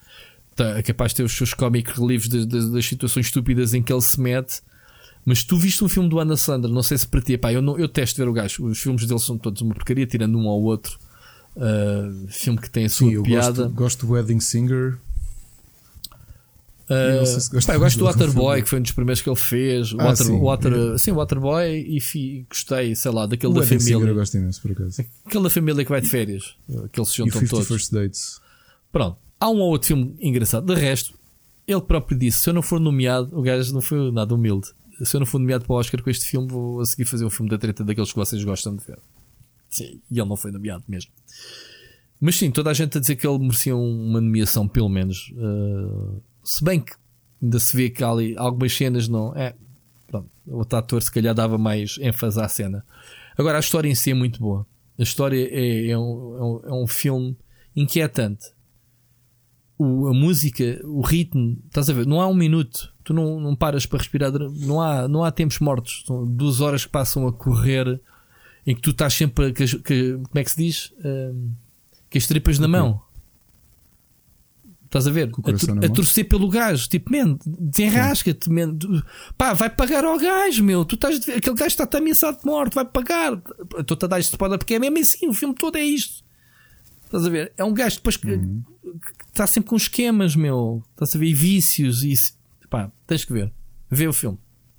Tá, 0.58 0.76
é 0.76 0.82
capaz 0.82 1.12
de 1.12 1.18
ter 1.18 1.24
os 1.24 1.38
seus 1.38 1.54
comic 1.54 1.92
reliefs 1.92 2.28
das, 2.28 2.84
situações 2.84 3.28
estúpidas 3.28 3.76
em 3.76 3.84
que 3.84 3.94
ele 3.94 4.02
se 4.02 4.20
mete. 4.20 4.60
Mas 5.24 5.44
tu 5.44 5.56
viste 5.56 5.84
um 5.84 5.88
filme 5.88 6.10
do 6.10 6.20
Anna 6.20 6.36
Sandler, 6.36 6.74
não 6.74 6.82
sei 6.82 6.98
se 6.98 7.06
para 7.06 7.22
ti, 7.22 7.38
pá, 7.38 7.54
eu, 7.54 7.62
não, 7.62 7.78
eu 7.78 7.88
testo 7.88 8.18
ver 8.18 8.28
o 8.28 8.34
gajo. 8.34 8.66
Os 8.66 8.80
filmes 8.80 9.06
dele 9.06 9.20
são 9.20 9.38
todos 9.38 9.62
uma 9.62 9.76
porcaria, 9.76 10.08
tirando 10.08 10.36
um 10.36 10.48
ao 10.48 10.60
outro. 10.60 10.98
Uh, 11.56 12.28
filme 12.28 12.60
que 12.60 12.70
tem 12.70 12.86
a 12.86 12.90
sua 12.90 13.10
Sim, 13.10 13.22
piada. 13.22 13.64
Gosto, 13.64 13.76
gosto 13.76 14.06
do 14.08 14.14
Wedding 14.14 14.40
Singer. 14.40 14.98
Uh, 16.90 17.26
se 17.26 17.68
pá, 17.68 17.76
eu 17.76 17.80
gosto 17.80 18.00
do 18.00 18.06
Waterboy, 18.06 18.64
que 18.64 18.70
foi 18.70 18.80
um 18.80 18.82
dos 18.82 18.94
primeiros 18.94 19.22
que 19.22 19.30
ele 19.30 19.36
fez. 19.36 19.94
Ah, 20.00 20.06
Water, 20.06 20.26
sim, 20.26 20.40
Water, 20.40 20.74
é. 20.74 20.98
sim, 20.98 21.12
Waterboy 21.12 21.86
e 21.88 22.00
fi, 22.00 22.48
gostei, 22.50 22.96
sei 22.96 23.12
lá, 23.12 23.28
daquele 23.28 23.52
o 23.52 23.56
da 23.60 23.64
família. 23.64 23.94
Eu 23.94 24.16
gosto 24.16 24.38
imenso, 24.38 24.62
por 24.62 24.72
acaso. 24.72 25.06
Aquele 25.26 25.44
da 25.44 25.50
família 25.50 25.84
que 25.84 25.92
vai 25.92 26.02
de 26.02 26.10
férias, 26.10 26.56
aqueles 26.86 27.10
se 27.10 27.18
juntam 27.18 27.44
e 27.44 27.48
todos. 27.48 27.68
First 27.68 27.92
Dates. 27.92 28.40
Pronto, 28.92 29.18
há 29.40 29.50
um 29.50 29.60
ou 29.60 29.70
outro 29.70 29.88
filme 29.88 30.16
engraçado. 30.20 30.66
De 30.66 30.80
resto, 30.80 31.18
ele 31.68 31.82
próprio 31.82 32.18
disse: 32.18 32.42
se 32.42 32.50
eu 32.50 32.54
não 32.54 32.62
for 32.62 32.80
nomeado, 32.80 33.38
o 33.38 33.42
gajo 33.42 33.74
não 33.74 33.82
foi 33.82 34.12
nada 34.12 34.34
humilde. 34.34 34.70
Se 35.04 35.16
eu 35.16 35.20
não 35.20 35.28
for 35.28 35.40
nomeado 35.40 35.66
para 35.66 35.74
o 35.74 35.78
Oscar 35.78 36.02
com 36.02 36.10
este 36.10 36.26
filme, 36.26 36.48
vou 36.48 36.82
a 36.82 36.86
seguir 36.86 37.06
fazer 37.06 37.24
um 37.24 37.30
filme 37.30 37.50
da 37.50 37.58
treta 37.58 37.84
daqueles 37.84 38.12
que 38.12 38.18
vocês 38.18 38.44
gostam 38.44 38.76
de 38.76 38.84
ver. 38.84 39.00
Sim, 39.70 40.02
e 40.10 40.20
ele 40.20 40.28
não 40.28 40.36
foi 40.36 40.52
nomeado 40.52 40.84
mesmo. 40.88 41.12
Mas 42.20 42.36
sim, 42.36 42.50
toda 42.50 42.72
a 42.72 42.74
gente 42.74 42.98
a 42.98 43.02
dizer 43.02 43.16
que 43.16 43.28
ele 43.28 43.38
merecia 43.38 43.76
uma 43.76 44.20
nomeação, 44.20 44.68
pelo 44.68 44.90
menos. 44.90 45.32
Uh, 45.36 46.22
se 46.44 46.64
bem 46.64 46.80
que 46.80 46.94
ainda 47.42 47.60
se 47.60 47.76
vê 47.76 47.90
que 47.90 48.04
há 48.04 48.10
ali 48.10 48.36
algumas 48.38 48.74
cenas 48.74 49.08
não. 49.08 49.36
É, 49.36 49.54
pronto, 50.08 50.30
outro 50.48 50.80
ator 50.80 51.02
se 51.02 51.12
calhar 51.12 51.36
dava 51.36 51.58
mais 51.58 51.98
ênfase 52.00 52.42
à 52.42 52.48
cena. 52.48 52.84
Agora, 53.38 53.58
a 53.58 53.60
história 53.60 53.88
em 53.88 53.96
si 53.96 54.12
é 54.12 54.14
muito 54.14 54.40
boa. 54.40 54.66
A 54.98 55.04
história 55.04 55.48
é, 55.52 55.90
é, 55.90 55.98
um, 55.98 56.62
é 56.66 56.74
um, 56.74 56.84
é 56.84 56.88
filme 56.88 57.38
inquietante. 57.76 58.48
O, 59.78 60.08
a 60.08 60.14
música, 60.14 60.82
o 60.86 61.02
ritmo, 61.02 61.58
estás 61.68 61.90
a 61.90 61.94
ver? 61.94 62.08
Não 62.08 62.20
há 62.20 62.28
um 62.28 62.34
minuto, 62.34 62.91
tu 63.04 63.14
não, 63.14 63.40
não 63.40 63.56
paras 63.56 63.86
para 63.86 63.99
respirar, 63.99 64.32
não 64.32 64.82
há, 64.82 65.08
não 65.08 65.24
há 65.24 65.32
tempos 65.32 65.60
mortos. 65.60 66.04
São 66.06 66.26
duas 66.26 66.62
horas 66.62 66.86
que 66.86 66.91
passam 66.91 67.28
a 67.28 67.32
correr 67.32 68.02
em 68.66 68.76
que 68.76 68.82
tu 68.82 68.90
estás 68.90 69.14
sempre, 69.14 69.54
que, 69.54 69.66
que, 69.80 70.14
como 70.14 70.40
é 70.40 70.44
que 70.44 70.52
se 70.52 70.58
diz? 70.58 70.91
Uh, 70.99 71.52
que 72.10 72.18
as 72.18 72.28
tripas 72.28 72.60
na 72.60 72.68
mão. 72.68 73.02
Estás 74.88 75.06
a 75.06 75.12
ver? 75.12 75.30
A, 75.30 75.86
a, 75.86 75.90
torcer 75.90 76.28
pelo 76.28 76.49
gajo, 76.49 76.88
tipo, 76.88 77.12
man, 77.12 77.38
desenrasca-te, 77.45 78.49
man. 78.49 78.78
Pá, 79.38 79.54
vai 79.54 79.70
pagar 79.70 80.06
ao 80.06 80.18
gajo, 80.18 80.64
meu. 80.64 80.86
Tu 80.86 80.95
estás, 80.95 81.18
aquele 81.30 81.56
gajo 81.56 81.68
está-te 81.68 81.98
ameaçado 81.98 82.40
de 82.40 82.45
morte, 82.45 82.74
vai 82.74 82.86
pagar. 82.86 83.41
Estou-te 83.78 84.06
a 84.06 84.08
dar 84.08 84.20
este 84.20 84.32
spoiler 84.32 84.58
porque 84.58 84.76
é 84.76 84.80
mesmo 84.80 84.98
assim, 84.98 85.28
o 85.28 85.34
filme 85.34 85.54
todo 85.54 85.78
é 85.78 85.84
isto. 85.84 86.24
Estás 87.04 87.26
a 87.26 87.30
ver? 87.30 87.54
É 87.58 87.64
um 87.64 87.74
gajo 87.74 87.98
depois 87.98 88.16
que, 88.16 88.32
uhum. 88.32 88.64
Está 89.38 89.46
sempre 89.46 89.70
com 89.70 89.76
esquemas, 89.76 90.36
meu. 90.36 90.84
Estás 90.92 91.16
a 91.16 91.20
ver? 91.20 91.28
E 91.28 91.34
vícios 91.34 92.04
e 92.04 92.12
isso. 92.12 92.38
Pá, 92.70 92.92
tens 93.06 93.24
que 93.24 93.32
ver. 93.32 93.54
Vê 93.90 94.08
o 94.08 94.14
filme. 94.14 94.38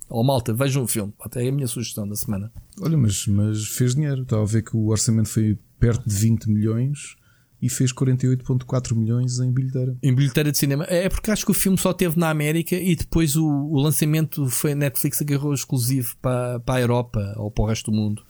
Ou 0.09 0.21
oh, 0.21 0.23
malta, 0.23 0.53
vejam 0.53 0.81
um 0.81 0.85
o 0.85 0.87
filme. 0.87 1.13
Até 1.19 1.45
é 1.45 1.49
a 1.49 1.51
minha 1.51 1.67
sugestão 1.67 2.07
da 2.07 2.15
semana. 2.15 2.51
Olha, 2.81 2.97
mas, 2.97 3.25
mas 3.27 3.65
fez 3.67 3.95
dinheiro. 3.95 4.23
Estava 4.23 4.41
a 4.41 4.45
ver 4.45 4.63
que 4.63 4.75
o 4.75 4.87
orçamento 4.87 5.29
foi 5.29 5.57
perto 5.79 6.07
de 6.07 6.15
20 6.15 6.49
milhões 6.49 7.15
e 7.61 7.69
fez 7.69 7.93
48,4 7.93 8.95
milhões 8.95 9.39
em 9.39 9.51
bilheteira. 9.51 9.95
Em 10.01 10.13
bilheteira 10.13 10.51
de 10.51 10.57
cinema. 10.57 10.85
É 10.89 11.07
porque 11.07 11.31
acho 11.31 11.45
que 11.45 11.51
o 11.51 11.53
filme 11.53 11.77
só 11.77 11.93
teve 11.93 12.19
na 12.19 12.29
América 12.29 12.75
e 12.75 12.95
depois 12.95 13.35
o, 13.35 13.45
o 13.45 13.79
lançamento 13.79 14.47
foi 14.49 14.75
Netflix 14.75 15.21
agarrou 15.21 15.53
exclusivo 15.53 16.15
para, 16.21 16.59
para 16.59 16.75
a 16.75 16.81
Europa 16.81 17.33
ou 17.37 17.49
para 17.51 17.63
o 17.63 17.67
resto 17.67 17.91
do 17.91 17.97
mundo. 17.97 18.23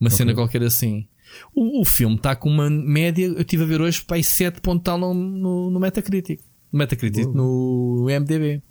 Uma 0.00 0.08
okay. 0.08 0.18
cena 0.18 0.34
qualquer 0.34 0.62
assim. 0.62 1.06
O, 1.54 1.80
o 1.80 1.84
filme 1.84 2.16
está 2.16 2.34
com 2.34 2.48
uma 2.48 2.68
média, 2.68 3.26
eu 3.26 3.40
estive 3.40 3.62
a 3.62 3.66
ver 3.66 3.80
hoje, 3.80 4.02
para 4.02 4.22
7 4.22 4.60
ponto 4.60 4.82
tal 4.82 4.98
no, 4.98 5.14
no, 5.14 5.70
no 5.70 5.80
Metacritic. 5.80 6.40
No 6.72 6.78
Metacritic, 6.78 7.26
no 7.26 8.06
MDB. 8.08 8.62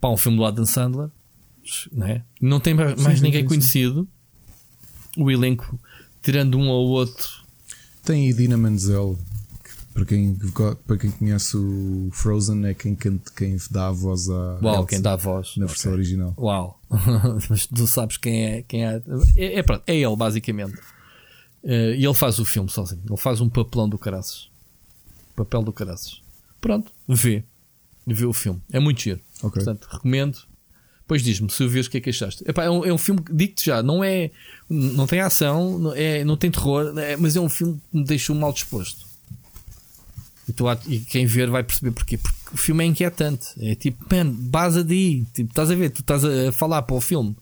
Pá, 0.00 0.08
um 0.08 0.16
filme 0.16 0.38
do 0.38 0.44
Adam 0.44 0.66
Sandler. 0.66 1.10
Não, 1.92 2.06
é? 2.06 2.24
não 2.40 2.60
tem 2.60 2.74
mais, 2.74 3.18
sim, 3.18 3.24
ninguém 3.24 3.42
sim, 3.42 3.48
conhecido. 3.48 4.08
Sim. 5.14 5.22
O 5.22 5.30
elenco, 5.30 5.78
tirando 6.22 6.58
um 6.58 6.68
ou 6.68 6.88
outro, 6.88 7.46
tem 8.04 8.28
Idina 8.30 8.56
Menzel, 8.56 9.18
para 9.92 10.04
quem, 10.04 10.38
para 10.86 10.96
quem 10.98 11.10
conhece 11.10 11.56
o 11.56 12.08
Frozen, 12.12 12.66
é 12.66 12.74
quem, 12.74 12.94
quem 12.94 13.56
dá 13.70 13.88
a 13.88 13.92
voz 13.92 14.28
a. 14.28 14.58
Uau, 14.62 14.74
Elsa, 14.76 14.86
quem 14.86 15.00
dá 15.00 15.14
a 15.14 15.16
voz. 15.16 15.56
Na 15.56 15.66
versão 15.66 15.90
okay. 15.90 16.00
original. 16.00 16.34
Uau, 16.38 16.80
mas 17.50 17.66
tu 17.66 17.86
sabes 17.86 18.16
quem 18.18 18.44
é. 18.44 18.62
Quem 18.62 18.86
é, 18.86 19.02
é, 19.36 19.58
é, 19.58 19.62
pronto, 19.62 19.82
é 19.86 19.96
ele, 19.96 20.14
basicamente. 20.14 20.78
Uh, 21.66 21.96
e 21.96 22.04
ele 22.04 22.14
faz 22.14 22.38
o 22.38 22.44
filme 22.44 22.70
sozinho. 22.70 23.02
Ele 23.04 23.16
faz 23.16 23.40
um 23.40 23.48
papelão 23.48 23.88
do 23.88 23.98
caraças. 23.98 24.48
Papel 25.34 25.64
do 25.64 25.72
caraças. 25.72 26.22
Pronto, 26.60 26.92
vê. 27.08 27.42
Vê 28.06 28.24
o 28.24 28.32
filme. 28.32 28.62
É 28.70 28.78
muito 28.78 29.02
giro. 29.02 29.20
Okay. 29.38 29.64
Portanto, 29.64 29.88
recomendo. 29.90 30.38
Depois 31.00 31.22
diz-me 31.22 31.50
se 31.50 31.62
o 31.64 31.68
vês 31.68 31.86
o 31.86 31.90
que 31.90 31.98
é 31.98 32.00
que 32.00 32.10
achaste. 32.10 32.44
Epá, 32.48 32.64
é, 32.64 32.70
um, 32.70 32.84
é 32.84 32.92
um 32.92 32.98
filme 32.98 33.20
que 33.20 33.32
digo-te 33.32 33.66
já, 33.66 33.82
não 33.82 34.02
é. 34.02 34.30
Não 34.70 35.08
tem 35.08 35.20
ação, 35.20 35.78
não, 35.78 35.92
é, 35.92 36.24
não 36.24 36.36
tem 36.36 36.50
terror, 36.50 36.96
é, 36.98 37.16
mas 37.16 37.34
é 37.36 37.40
um 37.40 37.48
filme 37.48 37.80
que 37.90 37.98
me 37.98 38.04
deixou 38.04 38.34
mal 38.34 38.52
disposto. 38.52 39.04
E, 40.48 40.52
tu, 40.52 40.64
e 40.86 41.00
quem 41.00 41.26
ver 41.26 41.50
vai 41.50 41.64
perceber 41.64 41.90
porquê. 41.90 42.16
Porque 42.16 42.54
o 42.54 42.56
filme 42.56 42.84
é 42.84 42.86
inquietante. 42.86 43.48
É 43.60 43.74
tipo, 43.74 44.04
man, 44.12 44.30
base 44.30 44.84
de 44.84 45.24
Tipo, 45.34 45.50
estás 45.50 45.70
a 45.70 45.74
ver, 45.74 45.90
tu 45.90 46.00
estás 46.00 46.24
a 46.24 46.52
falar 46.52 46.82
para 46.82 46.94
o 46.94 47.00
filme. 47.00 47.36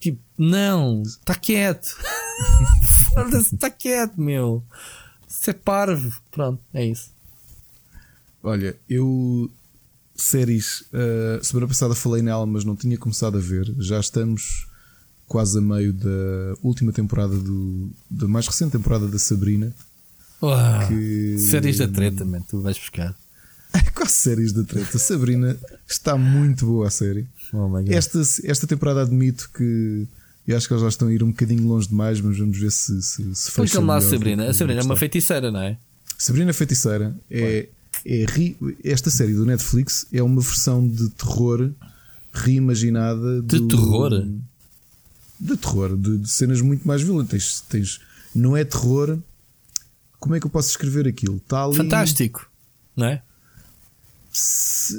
Tipo, 0.00 0.20
não, 0.36 1.02
está 1.02 1.36
quieto. 1.36 1.96
Foda-se, 3.16 3.54
está 3.54 3.70
quieto, 3.70 4.20
meu. 4.20 4.62
Você 5.26 5.50
é 5.50 5.54
parvo. 5.54 6.12
Pronto, 6.30 6.60
é 6.74 6.84
isso. 6.84 7.10
Olha, 8.42 8.76
eu 8.88 9.50
séries, 10.14 10.82
uh, 10.92 11.42
semana 11.42 11.66
passada 11.66 11.94
falei 11.94 12.22
nela, 12.22 12.46
mas 12.46 12.64
não 12.64 12.76
tinha 12.76 12.96
começado 12.98 13.38
a 13.38 13.40
ver. 13.40 13.74
Já 13.78 13.98
estamos 13.98 14.66
quase 15.26 15.58
a 15.58 15.60
meio 15.60 15.92
da 15.92 16.56
última 16.62 16.92
temporada 16.92 17.36
do, 17.36 17.90
da 18.10 18.28
mais 18.28 18.46
recente 18.46 18.72
temporada 18.72 19.08
da 19.08 19.18
Sabrina. 19.18 19.74
Uau, 20.42 20.88
que... 20.88 21.38
Séries 21.38 21.78
da 21.78 21.88
treta, 21.88 22.24
man, 22.24 22.42
tu 22.42 22.60
vais 22.60 22.78
buscar. 22.78 23.16
Quase 23.94 24.12
séries 24.12 24.52
da 24.52 24.62
treta. 24.62 24.98
Sabrina 24.98 25.56
está 25.86 26.16
muito 26.16 26.66
boa 26.66 26.86
a 26.86 26.90
série. 26.90 27.26
Oh 27.52 27.70
esta, 27.88 28.20
esta 28.44 28.66
temporada 28.66 29.02
admito 29.02 29.50
que 29.54 30.06
eu 30.46 30.56
acho 30.56 30.68
que 30.68 30.74
eles 30.74 30.82
já 30.82 30.88
estão 30.88 31.08
a 31.08 31.12
ir 31.12 31.22
um 31.22 31.30
bocadinho 31.30 31.66
longe 31.66 31.88
demais, 31.88 32.20
mas 32.20 32.38
vamos 32.38 32.58
ver 32.58 32.70
se, 32.70 33.02
se, 33.02 33.34
se 33.34 33.52
Pois 33.52 33.72
lá 33.74 33.96
a 33.96 34.00
Sabrina. 34.00 34.48
A 34.48 34.54
Sabrina 34.54 34.80
é 34.80 34.84
uma 34.84 34.96
feiticeira, 34.96 35.50
não 35.50 35.60
é? 35.60 35.76
Sabrina 36.16 36.50
é 36.50 36.52
feiticeira. 36.52 37.16
É, 37.30 37.68
é, 38.04 38.26
esta 38.84 39.10
série 39.10 39.34
do 39.34 39.44
Netflix 39.44 40.06
é 40.12 40.22
uma 40.22 40.40
versão 40.40 40.86
de 40.86 41.10
terror 41.10 41.70
reimaginada 42.32 43.42
de 43.42 43.58
do, 43.58 43.68
terror? 43.68 44.28
De 45.40 45.56
terror 45.56 45.96
de, 45.96 46.18
de, 46.18 46.30
cenas 46.30 46.60
muito 46.60 46.86
mais 46.86 47.02
violentas. 47.02 47.62
Tens, 47.68 48.00
não 48.34 48.56
é 48.56 48.64
terror. 48.64 49.18
Como 50.18 50.34
é 50.34 50.40
que 50.40 50.46
eu 50.46 50.50
posso 50.50 50.70
escrever 50.70 51.06
aquilo? 51.06 51.36
Está 51.36 51.64
ali 51.64 51.76
fantástico 51.76 52.48
não 52.96 53.06
é? 53.06 53.22
Se, 54.32 54.96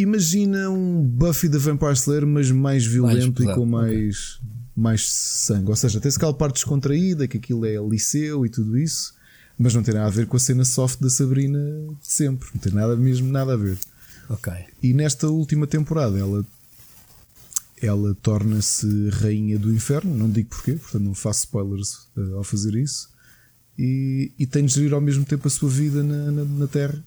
imagina 0.00 0.70
um 0.70 1.02
Buffy 1.02 1.48
da 1.48 1.58
Vampire 1.58 1.92
Slayer 1.92 2.26
mas 2.26 2.50
mais 2.50 2.86
violento 2.86 3.42
mais 3.42 3.52
e 3.52 3.58
com 3.58 3.66
mais 3.66 4.36
okay. 4.36 4.48
mais 4.76 5.12
sangue 5.12 5.70
ou 5.70 5.76
seja 5.76 6.00
tem-se 6.00 6.16
aquela 6.16 6.34
parte 6.34 6.54
descontraída 6.54 7.26
que 7.26 7.38
aquilo 7.38 7.66
é 7.66 7.76
liceu 7.76 8.46
e 8.46 8.48
tudo 8.48 8.78
isso 8.78 9.18
mas 9.58 9.74
não 9.74 9.82
tem 9.82 9.92
nada 9.92 10.06
a 10.06 10.10
ver 10.10 10.26
com 10.26 10.36
a 10.36 10.40
cena 10.40 10.64
soft 10.64 11.00
da 11.00 11.10
Sabrina 11.10 11.58
de 12.00 12.06
sempre. 12.06 12.48
Não 12.54 12.60
tem 12.60 12.72
nada 12.72 12.94
mesmo 12.96 13.30
nada 13.30 13.54
a 13.54 13.56
ver. 13.56 13.76
Ok. 14.30 14.52
E 14.80 14.94
nesta 14.94 15.26
última 15.26 15.66
temporada 15.66 16.16
ela 16.16 16.46
ela 17.80 18.14
torna-se 18.22 19.08
rainha 19.10 19.56
do 19.56 19.72
inferno, 19.72 20.12
não 20.12 20.28
digo 20.28 20.48
porquê, 20.48 20.72
portanto 20.72 21.02
não 21.02 21.14
faço 21.14 21.40
spoilers 21.40 22.08
uh, 22.16 22.36
ao 22.36 22.44
fazer 22.44 22.74
isso. 22.74 23.08
E, 23.78 24.32
e 24.36 24.46
tem 24.46 24.64
de 24.66 24.74
gerir 24.74 24.92
ao 24.92 25.00
mesmo 25.00 25.24
tempo 25.24 25.46
a 25.46 25.50
sua 25.50 25.68
vida 25.68 26.02
na, 26.02 26.30
na, 26.32 26.44
na 26.44 26.66
Terra. 26.66 27.02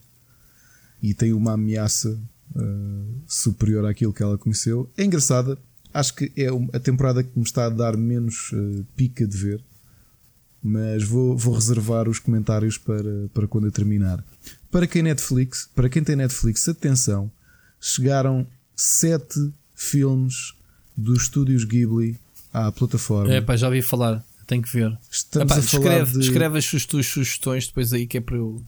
E 1.04 1.14
tem 1.14 1.34
uma 1.34 1.54
ameaça 1.54 2.18
uh, 2.56 3.22
superior 3.28 3.86
àquilo 3.86 4.14
que 4.14 4.24
ela 4.24 4.38
conheceu. 4.38 4.90
É 4.98 5.04
engraçada, 5.04 5.58
acho 5.94 6.16
que 6.16 6.32
é 6.36 6.48
a 6.76 6.80
temporada 6.80 7.24
que 7.24 7.38
me 7.38 7.44
está 7.44 7.66
a 7.66 7.70
dar 7.70 7.98
menos 7.98 8.52
uh, 8.52 8.86
pica 8.96 9.28
de 9.28 9.38
ver 9.38 9.64
mas 10.64 11.04
vou, 11.04 11.36
vou 11.36 11.56
reservar 11.56 12.08
os 12.08 12.20
comentários 12.20 12.78
para, 12.78 13.28
para 13.34 13.48
quando 13.48 13.66
eu 13.66 13.72
terminar. 13.72 14.24
Para 14.70 14.86
quem 14.86 15.02
Netflix, 15.02 15.68
para 15.74 15.90
quem 15.90 16.04
tem 16.04 16.16
Netflix, 16.16 16.68
atenção, 16.70 17.32
chegaram 17.80 18.46
sete 18.76 19.52
filmes 19.74 20.54
dos 20.96 21.24
estúdios 21.24 21.64
Ghibli 21.64 22.18
à 22.54 22.72
plataforma. 22.72 23.34
É 23.34 23.42
pá, 23.42 23.56
já 23.56 23.68
ouvi 23.68 23.82
falar, 23.82 24.24
tenho 24.46 24.62
que 24.62 24.72
ver. 24.72 24.98
Estamos 25.10 25.52
Epá, 25.52 25.60
a 25.60 25.64
falar 25.64 25.84
escreve, 25.84 26.12
de... 26.14 26.20
escreve 26.20 26.58
as 26.60 26.86
tuas 26.86 27.08
sugestões 27.08 27.68
depois 27.68 27.92
aí 27.92 28.06
que 28.06 28.18
é 28.18 28.22
para 28.22 28.38
eu. 28.38 28.62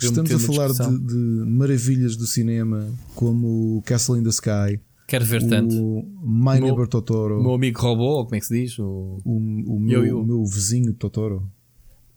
Estamos 0.00 0.32
a 0.32 0.38
falar 0.38 0.68
de, 0.72 0.98
de, 0.98 1.14
maravilhas 1.50 2.16
do 2.16 2.26
cinema 2.26 2.86
como 3.14 3.82
Castle 3.86 4.18
in 4.18 4.22
the 4.22 4.30
Sky, 4.30 4.80
Quero 5.06 5.24
ver 5.24 5.44
tanto. 5.48 5.74
O 5.74 6.02
My 6.22 6.52
Meu- 6.54 6.60
Neighbor 6.62 6.86
Totoro. 6.86 7.40
O 7.40 7.42
meu 7.42 7.54
amigo 7.54 7.80
robô, 7.80 8.22
como 8.24 8.36
é 8.36 8.38
que 8.40 8.46
se 8.46 8.60
diz? 8.62 8.78
O 8.78 9.18
O, 9.24 9.36
o 9.76 9.80
meu, 9.80 10.00
Eu- 10.04 10.06
eu- 10.06 10.20
o 10.20 10.24
meu 10.26 10.44
vizinho 10.46 10.92
Totoro. 10.94 11.42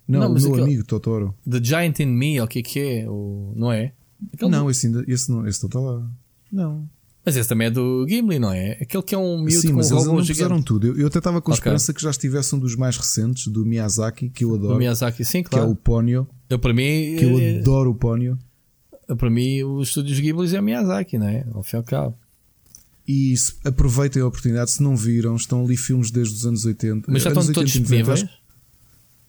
Não, 0.07 0.19
Não, 0.19 0.31
o 0.31 0.33
meu 0.35 0.47
aquele- 0.49 0.61
amigo 0.61 0.83
Totoro. 0.85 1.33
The 1.49 1.63
Giant 1.63 1.99
in 2.01 2.05
Me, 2.07 2.39
o 2.39 2.47
que 2.47 2.59
é 2.59 2.61
que 2.61 2.79
é? 2.79 3.09
O... 3.09 3.51
Não 3.55 3.71
é? 3.71 3.93
Aquele- 4.33 4.51
Não, 4.51 4.69
esse 4.69 4.87
não, 4.89 5.01
esse 5.07 5.29
não 5.31 5.47
está 5.47 5.79
lá. 5.79 6.07
Não. 6.51 6.87
Mas 7.25 7.37
esse 7.37 7.47
também 7.47 7.67
é 7.67 7.71
do 7.71 8.05
Gimli, 8.07 8.37
não 8.37 8.51
é? 8.51 8.73
Aquele 8.81 9.01
que 9.03 9.15
é 9.15 9.17
um 9.17 9.37
miúdo 9.41 9.61
Sim, 9.61 9.69
com 9.69 9.75
mas 9.77 9.91
um 9.91 9.95
eles 9.95 10.07
não 10.07 10.25
fizeram 10.25 10.61
tudo. 10.61 10.87
Eu, 10.87 10.97
eu 10.99 11.07
até 11.07 11.19
estava 11.19 11.41
com 11.41 11.51
Ok. 11.51 11.59
esperança 11.59 11.93
que 11.93 12.01
já 12.01 12.09
estivesse 12.09 12.53
um 12.53 12.59
dos 12.59 12.75
mais 12.75 12.97
recentes, 12.97 13.47
do 13.47 13.65
Miyazaki, 13.65 14.29
que 14.29 14.43
eu 14.43 14.53
adoro. 14.53 14.73
Do 14.73 14.79
Miyazaki, 14.79 15.23
sim, 15.23 15.41
que 15.41 15.47
é 15.47 15.57
claro. 15.59 15.71
o 15.71 15.75
Ponyo. 15.75 16.27
Eu, 16.49 16.59
para 16.59 16.73
mim, 16.73 17.15
Que 17.17 17.23
eu 17.23 17.39
é- 17.39 17.59
adoro 17.59 17.91
o 17.91 17.95
Ponyo. 17.95 18.37
para 19.17 19.29
mim, 19.29 19.63
os 19.63 19.87
estúdios 19.87 20.19
Ghibli 20.19 20.53
é 20.53 20.61
Miyazaki, 20.61 21.17
não 21.17 21.27
é? 21.29 21.45
Ao 21.53 21.63
fim 21.63 21.77
e 21.77 21.79
ao 21.79 21.83
cabo. 21.83 22.17
E 23.07 23.35
se- 23.37 23.53
aproveitem 23.63 24.21
a 24.21 24.27
oportunidade. 24.27 24.71
Se 24.71 24.83
não 24.83 24.95
viram, 24.95 25.35
estão 25.37 25.63
ali 25.63 25.77
filmes 25.77 26.11
desde 26.11 26.33
os 26.35 26.45
anos 26.45 26.65
80. 26.65 27.09
Mas 27.11 27.21
já 27.23 27.29
estão 27.29 27.43
todos 27.53 27.57
80 27.73 27.77
e 27.77 27.81
90, 27.99 28.13
disponíveis. 28.13 28.43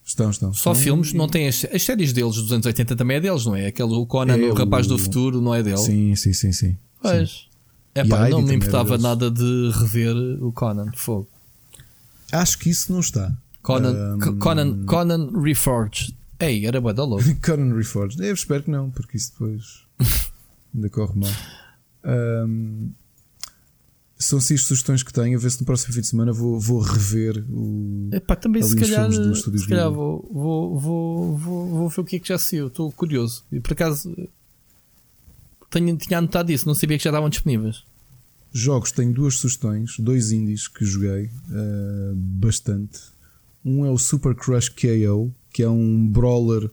Estão, 0.05 0.31
estão. 0.31 0.53
Só 0.53 0.73
Estão- 0.73 0.75
filmes, 0.83 1.13
não 1.13 1.29
tem 1.29 1.47
as, 1.49 1.65
as 1.73 1.83
séries 1.83 2.13
deles 2.13 2.35
dos 2.37 2.53
anos 2.53 2.67
80 2.67 2.95
também 2.97 3.17
é 3.17 3.21
deles, 3.21 3.47
não 3.47 3.55
é? 3.57 3.67
Aquele 3.67 3.93
o 3.95 4.05
Conan, 4.05 4.37
É 4.37 4.51
o 4.51 4.55
rapaz 4.55 4.87
o- 4.87 4.91
do 4.91 4.99
futuro, 4.99 5.41
não 5.41 5.55
é 5.55 5.63
dele? 5.63 5.79
Sim, 5.79 6.15
sim, 6.17 6.33
sim, 6.33 6.53
sim. 6.53 6.77
Pois. 7.01 7.47
É 7.95 8.05
pá, 8.05 8.29
não 8.29 8.41
me 8.43 8.47
era 8.49 8.55
importava 8.57 8.99
nada 8.99 9.31
de 9.31 9.71
rever 9.81 10.17
o 10.43 10.51
Conan. 10.53 10.91
Fogo. 10.97 11.29
Acho 12.33 12.59
que 12.59 12.71
isso 12.71 12.93
não 12.93 13.01
está. 13.01 13.33
Conan, 13.63 14.17
Um, 14.17 14.19
Co- 14.19 14.37
Conan, 14.37 14.85
Conan 14.85 15.31
Reforged. 15.41 16.15
Ei, 16.41 16.67
era 16.67 16.81
bué 16.81 16.93
da 16.93 17.05
louco. 17.05 17.25
Conan 17.45 17.75
Reforged. 17.75 18.21
Eu 18.23 18.35
espero 18.35 18.65
que 18.65 18.71
não, 18.71 18.91
porque 18.91 19.17
isso 19.17 19.33
depois 19.33 19.85
ainda 20.75 20.91
corre 20.91 21.13
mal. 21.19 21.31
Um, 22.05 22.91
são 24.19 24.41
seis 24.41 24.63
sugestões 24.63 25.03
que 25.03 25.13
tenho. 25.13 25.39
A 25.39 25.41
ver 25.41 25.51
se 25.51 25.61
no 25.61 25.67
próximo 25.67 25.93
fim 25.95 26.01
de 26.01 26.07
semana 26.07 26.33
vou, 26.33 26.59
vou 26.59 26.81
rever 26.81 27.45
o. 27.51 28.09
Epá, 28.13 28.35
também 28.37 28.63
se 28.63 28.75
os 28.75 28.81
calhar, 28.81 29.11
se 29.13 29.69
calhar 29.69 29.91
vou, 29.91 30.29
vou, 30.33 30.79
vou, 30.79 31.37
vou, 31.39 31.67
vou 31.69 31.89
ver 31.89 32.01
o 32.01 32.05
que 32.05 32.17
é 32.17 32.19
que 32.19 32.29
já 32.29 32.39
saiu. 32.39 32.67
Estou 32.67 32.91
curioso. 32.93 33.45
E 33.53 33.61
por 33.61 33.73
acaso 33.73 34.15
tenho, 35.75 35.97
tinha 35.97 36.19
anotado 36.19 36.51
isso, 36.53 36.67
não 36.67 36.75
sabia 36.75 36.97
que 36.97 37.05
já 37.05 37.11
estavam 37.11 37.29
disponíveis. 37.29 37.85
Jogos, 38.53 38.93
tenho 38.93 39.13
duas 39.13 39.35
sugestões, 39.37 39.97
dois 39.99 40.31
indies 40.31 40.69
que 40.69 40.85
joguei 40.85 41.27
uh, 41.27 42.15
bastante. 42.15 43.01
Um 43.65 43.85
é 43.85 43.91
o 43.91 43.99
Super 43.99 44.35
Crush 44.35 44.69
KO, 44.69 45.33
que 45.53 45.63
é 45.63 45.69
um 45.69 46.07
brawler. 46.07 46.71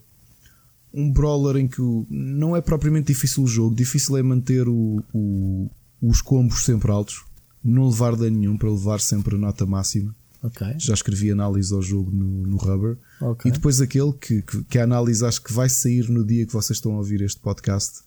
Um 0.94 1.12
brawler 1.12 1.56
em 1.56 1.68
que 1.68 1.82
o- 1.82 2.06
não 2.10 2.56
é 2.56 2.62
propriamente 2.62 3.08
difícil 3.14 3.44
o 3.44 3.48
jogo, 3.48 3.74
difícil 3.76 4.18
é 4.18 4.22
manter 4.24 4.68
o- 4.68 5.02
o- 5.14 5.70
os 6.02 6.22
combos 6.22 6.66
sempre 6.66 6.92
altos, 6.92 7.24
não 7.64 7.88
levar 7.90 8.16
dano 8.16 8.38
nenhum 8.38 8.58
para 8.58 8.70
levar 8.70 9.00
sempre 9.00 9.36
a 9.36 9.40
nota 9.40 9.66
máxima. 9.66 10.14
Ok. 10.44 10.68
Já 10.80 10.94
escrevi 10.94 11.32
análise 11.32 11.72
ao 11.74 11.82
jogo 11.82 12.12
no, 12.12 12.46
no 12.48 12.58
Rubber. 12.58 12.98
Ok. 13.22 13.50
E 13.50 13.54
depois 13.54 13.80
aquele 13.80 14.12
que, 14.14 14.42
que, 14.42 14.64
que 14.64 14.78
a 14.80 14.84
análise 14.84 15.24
acho 15.26 15.42
que 15.42 15.54
vai 15.54 15.70
sair 15.70 16.10
no 16.10 16.26
dia 16.26 16.46
que 16.46 16.54
vocês 16.54 16.78
estão 16.78 16.94
a 16.94 16.98
ouvir 16.98 17.22
este 17.22 17.40
podcast, 17.40 18.02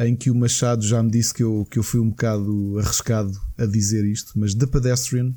em 0.00 0.16
que 0.16 0.30
o 0.30 0.34
Machado 0.34 0.82
já 0.82 1.02
me 1.02 1.10
disse 1.10 1.32
que 1.34 1.42
eu, 1.42 1.66
que 1.70 1.78
eu 1.78 1.82
fui 1.82 2.00
um 2.00 2.08
bocado 2.08 2.78
arriscado 2.78 3.38
a 3.58 3.66
dizer 3.66 4.04
isto, 4.04 4.32
mas 4.34 4.54
The 4.54 4.66
Pedestrian 4.66 5.34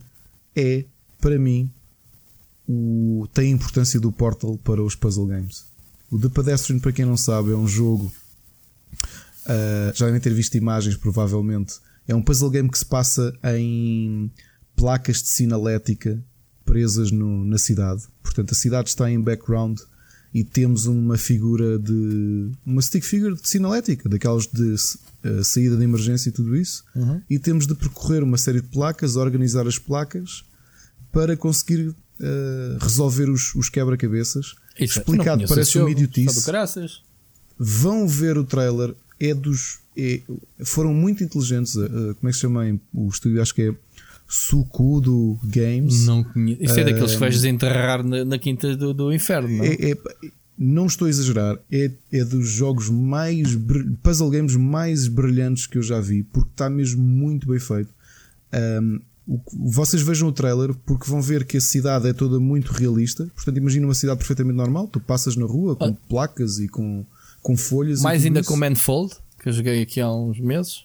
é, 0.55 0.85
para 1.19 1.37
mim, 1.37 1.69
o, 2.67 3.27
tem 3.33 3.47
a 3.51 3.55
importância 3.55 3.99
do 3.99 4.11
Portal 4.11 4.57
para 4.63 4.81
os 4.81 4.95
puzzle 4.95 5.27
games. 5.27 5.65
O 6.09 6.17
The 6.17 6.29
Pedestrian, 6.29 6.79
para 6.79 6.93
quem 6.93 7.05
não 7.05 7.17
sabe, 7.17 7.51
é 7.51 7.55
um 7.55 7.67
jogo. 7.67 8.11
ah, 9.45 9.91
já 9.93 10.05
devem 10.05 10.21
ter 10.21 10.33
visto 10.33 10.55
imagens, 10.55 10.95
provavelmente. 10.95 11.75
É 12.07 12.15
um 12.15 12.21
puzzle 12.21 12.49
game 12.49 12.69
que 12.69 12.77
se 12.77 12.85
passa 12.85 13.33
em 13.55 14.31
placas 14.75 15.21
de 15.21 15.29
sinalética 15.29 16.23
presas 16.65 17.11
no- 17.11 17.43
na 17.43 17.57
cidade. 17.57 18.03
Portanto, 18.21 18.51
a 18.51 18.55
cidade 18.55 18.89
está 18.89 19.11
em 19.11 19.19
background 19.19 19.79
e 20.33 20.43
temos 20.43 20.85
uma 20.85 21.17
figura 21.17 21.77
de. 21.77 22.49
uma 22.65 22.81
stick 22.81 23.03
figure 23.03 23.35
de 23.35 23.47
sinalética, 23.47 24.09
daquelas 24.09 24.47
de 24.47 24.75
eh, 25.23 25.43
saída 25.43 25.77
de 25.77 25.83
emergência 25.83 26.29
e 26.29 26.31
tudo 26.31 26.55
isso. 26.55 26.83
Uhum. 26.95 27.21
E 27.29 27.37
temos 27.37 27.67
de 27.67 27.75
percorrer 27.75 28.23
uma 28.23 28.37
série 28.37 28.61
de 28.61 28.67
placas, 28.67 29.15
organizar 29.15 29.67
as 29.67 29.77
placas 29.77 30.43
para 31.11 31.37
conseguir 31.37 31.95
eh, 32.19 32.77
resolver 32.81 33.29
os, 33.29 33.53
os 33.53 33.69
quebra-cabeças. 33.69 34.55
Não 34.79 34.85
Explicado, 34.85 35.43
parece 35.47 35.69
esse 35.69 35.77
uma 35.79 35.91
idiotice. 35.91 36.39
Vão 37.59 38.07
ver 38.07 38.35
o 38.37 38.43
trailer, 38.43 38.95
é 39.19 39.35
dos. 39.35 39.81
é- 39.95 40.21
foram 40.65 40.93
muito 40.93 41.23
inteligentes. 41.23 41.75
eh, 41.75 41.87
como 41.87 42.23
é 42.23 42.27
que 42.29 42.33
se 42.33 42.39
chama 42.39 42.79
o 42.91 43.07
estúdio? 43.07 43.39
Acho 43.39 43.53
que 43.53 43.61
é 43.61 43.75
Sukudo 44.35 45.39
Games. 45.45 46.07
Não 46.07 46.23
conheço. 46.23 46.63
Isso 46.63 46.79
é 46.79 46.83
daqueles 46.83 47.11
que 47.13 47.19
vais 47.19 47.35
desenterrar 47.35 48.03
na, 48.03 48.25
na 48.25 48.39
quinta 48.39 48.75
do, 48.75 48.91
do 48.91 49.13
inferno, 49.13 49.57
não? 49.57 49.63
É- 49.63 49.91
é- 49.91 49.97
não 50.57 50.85
estou 50.87 51.05
a 51.07 51.09
exagerar, 51.09 51.57
é, 51.71 51.91
é 52.11 52.23
dos 52.23 52.47
jogos 52.49 52.89
mais 52.89 53.55
puzzle 54.03 54.29
games 54.29 54.55
mais 54.55 55.07
brilhantes 55.07 55.65
que 55.67 55.77
eu 55.77 55.81
já 55.83 55.99
vi, 55.99 56.23
porque 56.23 56.49
está 56.51 56.69
mesmo 56.69 57.01
muito 57.03 57.47
bem 57.47 57.59
feito. 57.59 57.89
Um, 58.81 58.99
o 59.27 59.39
vocês 59.71 60.01
vejam 60.01 60.29
o 60.29 60.31
trailer 60.31 60.73
porque 60.85 61.09
vão 61.09 61.21
ver 61.21 61.45
que 61.45 61.57
a 61.57 61.61
cidade 61.61 62.07
é 62.07 62.13
toda 62.13 62.39
muito 62.39 62.71
realista. 62.71 63.29
Portanto, 63.35 63.57
imagina 63.57 63.85
uma 63.87 63.95
cidade 63.95 64.17
perfeitamente 64.17 64.57
normal. 64.57 64.87
Tu 64.87 64.99
passas 64.99 65.35
na 65.35 65.45
rua 65.45 65.75
com 65.75 65.85
Ah. 65.85 65.95
placas 66.09 66.59
e 66.59 66.67
com, 66.67 67.05
com 67.41 67.55
folhas. 67.57 68.01
Mais 68.01 68.25
ainda 68.25 68.41
isso. 68.41 68.49
com 68.49 68.57
Manfold, 68.57 69.13
que 69.41 69.49
eu 69.49 69.53
joguei 69.53 69.81
aqui 69.81 70.01
há 70.01 70.11
uns 70.11 70.39
meses. 70.39 70.83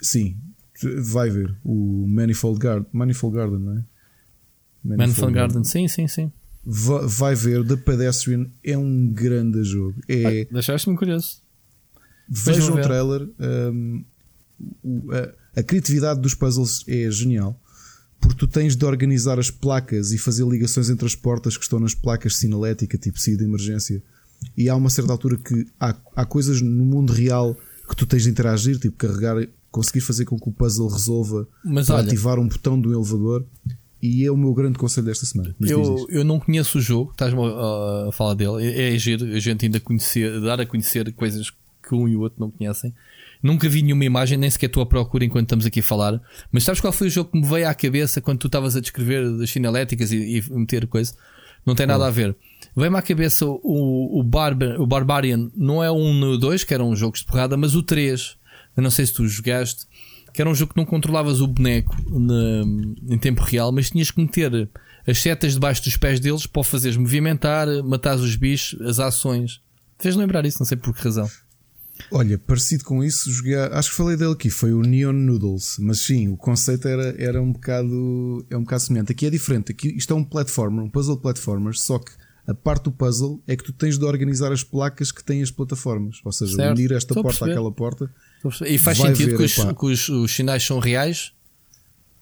Sim, 0.00 0.36
vai 1.00 1.30
ver 1.30 1.54
o 1.64 2.06
Manifold 2.08 2.58
Garden, 2.58 2.86
Manifold 2.92 3.36
Garden, 3.36 3.58
não 3.58 3.78
é? 3.78 3.84
Manifold 4.84 5.32
Garden, 5.34 5.64
sim, 5.64 5.86
sim, 5.88 6.08
sim. 6.08 6.32
Va- 6.64 7.06
Vai 7.06 7.34
ver 7.34 7.64
The 7.66 7.76
Pedestrian 7.76 8.46
é 8.64 8.76
um 8.76 9.08
grande 9.08 9.62
jogo. 9.64 9.94
É, 10.08 10.42
Ah, 10.42 10.54
Deixaste-me 10.54 10.96
curioso. 10.96 11.40
Vejam 12.28 12.74
o 12.74 12.80
trailer. 12.80 13.28
um, 13.74 14.04
a, 15.54 15.60
a 15.60 15.62
criatividade 15.62 16.20
dos 16.20 16.34
puzzles 16.34 16.84
é 16.88 17.10
genial. 17.10 17.58
Porque 18.20 18.36
tu 18.36 18.46
tens 18.46 18.76
de 18.76 18.84
organizar 18.84 19.38
as 19.40 19.50
placas 19.50 20.12
e 20.12 20.18
fazer 20.18 20.46
ligações 20.46 20.88
entre 20.88 21.04
as 21.06 21.14
portas 21.16 21.56
que 21.56 21.64
estão 21.64 21.80
nas 21.80 21.94
placas 21.94 22.36
sinalética, 22.36 22.96
tipo 22.96 23.18
saída 23.18 23.38
de 23.38 23.44
emergência. 23.48 24.00
E 24.56 24.68
há 24.68 24.76
uma 24.76 24.90
certa 24.90 25.10
altura 25.12 25.36
que 25.36 25.66
há, 25.80 25.96
há 26.14 26.24
coisas 26.24 26.60
no 26.62 26.84
mundo 26.84 27.12
real 27.12 27.56
que 27.88 27.96
tu 27.96 28.06
tens 28.06 28.22
de 28.22 28.30
interagir, 28.30 28.78
tipo 28.78 28.96
carregar, 28.96 29.36
conseguir 29.72 30.02
fazer 30.02 30.24
com 30.24 30.38
que 30.38 30.48
o 30.48 30.52
puzzle 30.52 30.86
resolva 30.88 31.48
Mas 31.64 31.86
para 31.86 31.96
olha- 31.96 32.06
ativar 32.06 32.38
um 32.38 32.46
botão 32.46 32.80
do 32.80 32.92
elevador. 32.92 33.44
E 34.00 34.24
é 34.24 34.30
o 34.32 34.36
meu 34.36 34.52
grande 34.52 34.78
conselho 34.78 35.06
desta 35.06 35.24
semana. 35.24 35.54
Eu, 35.60 36.06
eu 36.08 36.24
não 36.24 36.40
conheço 36.40 36.78
o 36.78 36.80
jogo, 36.80 37.12
estás-me 37.12 37.40
a, 37.40 38.08
a 38.08 38.12
falar 38.12 38.34
dele. 38.34 38.64
É, 38.64 38.94
é 38.94 38.98
giro 38.98 39.24
a 39.24 39.38
gente 39.38 39.64
ainda 39.64 39.78
conhecer, 39.78 40.40
dar 40.40 40.60
a 40.60 40.66
conhecer 40.66 41.12
coisas 41.12 41.50
que 41.50 41.94
um 41.94 42.08
e 42.08 42.16
o 42.16 42.20
outro 42.20 42.40
não 42.40 42.50
conhecem. 42.50 42.92
Nunca 43.40 43.68
vi 43.68 43.80
nenhuma 43.82 44.04
imagem, 44.04 44.36
nem 44.38 44.50
sequer 44.50 44.66
estou 44.66 44.82
à 44.82 44.86
procura 44.86 45.24
enquanto 45.24 45.46
estamos 45.46 45.66
aqui 45.66 45.80
a 45.80 45.82
falar. 45.84 46.20
Mas 46.50 46.64
sabes 46.64 46.80
qual 46.80 46.92
foi 46.92 47.06
o 47.08 47.10
jogo 47.10 47.30
que 47.30 47.40
me 47.40 47.46
veio 47.46 47.68
à 47.68 47.74
cabeça 47.74 48.20
quando 48.20 48.38
tu 48.38 48.46
estavas 48.48 48.76
a 48.76 48.80
descrever 48.80 49.36
das 49.36 49.50
sinaléticas 49.50 50.10
e, 50.12 50.16
e 50.38 50.52
meter 50.52 50.86
coisa? 50.86 51.14
Não 51.64 51.74
tem 51.76 51.86
nada 51.86 52.06
a 52.06 52.10
ver. 52.10 52.36
Veio-me 52.76 52.98
à 52.98 53.02
cabeça 53.02 53.46
o, 53.46 54.18
o, 54.18 54.22
Barbar, 54.22 54.80
o 54.80 54.86
Barbarian, 54.86 55.50
não 55.56 55.82
é 55.82 55.90
o 55.90 55.94
1 55.94 56.14
no 56.14 56.38
2, 56.38 56.64
que 56.64 56.74
eram 56.74 56.94
jogos 56.96 57.20
de 57.20 57.26
porrada, 57.26 57.56
mas 57.56 57.74
o 57.74 57.82
3. 57.82 58.36
Eu 58.76 58.82
não 58.82 58.90
sei 58.90 59.06
se 59.06 59.12
tu 59.12 59.26
jogaste, 59.26 59.86
que 60.32 60.40
era 60.40 60.48
um 60.50 60.54
jogo 60.54 60.72
que 60.72 60.78
não 60.78 60.86
controlavas 60.86 61.40
o 61.40 61.46
boneco 61.46 61.94
na- 62.18 63.14
em 63.14 63.18
tempo 63.18 63.42
real, 63.42 63.70
mas 63.72 63.90
tinhas 63.90 64.10
que 64.10 64.20
meter 64.20 64.68
as 65.06 65.18
setas 65.20 65.54
debaixo 65.54 65.82
dos 65.84 65.96
pés 65.96 66.18
deles 66.20 66.46
para 66.46 66.60
o 66.60 66.64
fazeres 66.64 66.96
movimentar, 66.96 67.66
matar 67.84 68.16
os 68.16 68.36
bichos, 68.36 68.80
as 68.82 68.98
ações. 68.98 69.60
Fez 69.98 70.16
lembrar 70.16 70.44
isso, 70.46 70.58
não 70.60 70.66
sei 70.66 70.76
por 70.76 70.94
que 70.94 71.02
razão. 71.02 71.28
Olha, 72.10 72.38
parecido 72.38 72.84
com 72.84 73.04
isso, 73.04 73.30
joguei, 73.30 73.54
acho 73.54 73.90
que 73.90 73.96
falei 73.96 74.16
dele 74.16 74.32
aqui, 74.32 74.48
foi 74.50 74.72
o 74.72 74.80
Neon 74.80 75.12
Noodles, 75.12 75.76
mas 75.78 76.00
sim, 76.00 76.28
o 76.28 76.36
conceito 76.36 76.88
era, 76.88 77.14
era 77.22 77.40
um 77.40 77.52
bocado 77.52 78.44
é 78.50 78.56
um 78.56 78.62
bocado 78.62 78.82
semelhante. 78.82 79.12
Aqui 79.12 79.26
é 79.26 79.30
diferente, 79.30 79.70
aqui 79.70 79.88
isto 79.96 80.12
é 80.12 80.16
um 80.16 80.24
platformer, 80.24 80.82
um 80.82 80.88
puzzle 80.88 81.16
platformer, 81.18 81.74
só 81.76 81.98
que 81.98 82.10
a 82.46 82.54
parte 82.54 82.84
do 82.84 82.92
puzzle 82.92 83.40
é 83.46 83.54
que 83.54 83.62
tu 83.62 83.72
tens 83.72 83.98
de 83.98 84.04
organizar 84.04 84.50
as 84.50 84.64
placas 84.64 85.12
que 85.12 85.22
têm 85.22 85.42
as 85.42 85.50
plataformas, 85.50 86.16
ou 86.24 86.32
seja, 86.32 86.56
Certo. 86.56 86.76
unir 86.76 86.90
esta 86.92 87.12
Estou 87.12 87.22
porta 87.22 87.44
àquela 87.46 87.70
porta. 87.70 88.10
E 88.66 88.78
faz 88.78 88.98
Vai 88.98 89.08
sentido 89.08 89.30
ver, 89.30 89.36
que, 89.36 89.42
os, 89.44 89.54
que 89.54 89.86
os- 89.86 90.08
os 90.08 90.34
sinais 90.34 90.62
são 90.64 90.78
reais? 90.78 91.32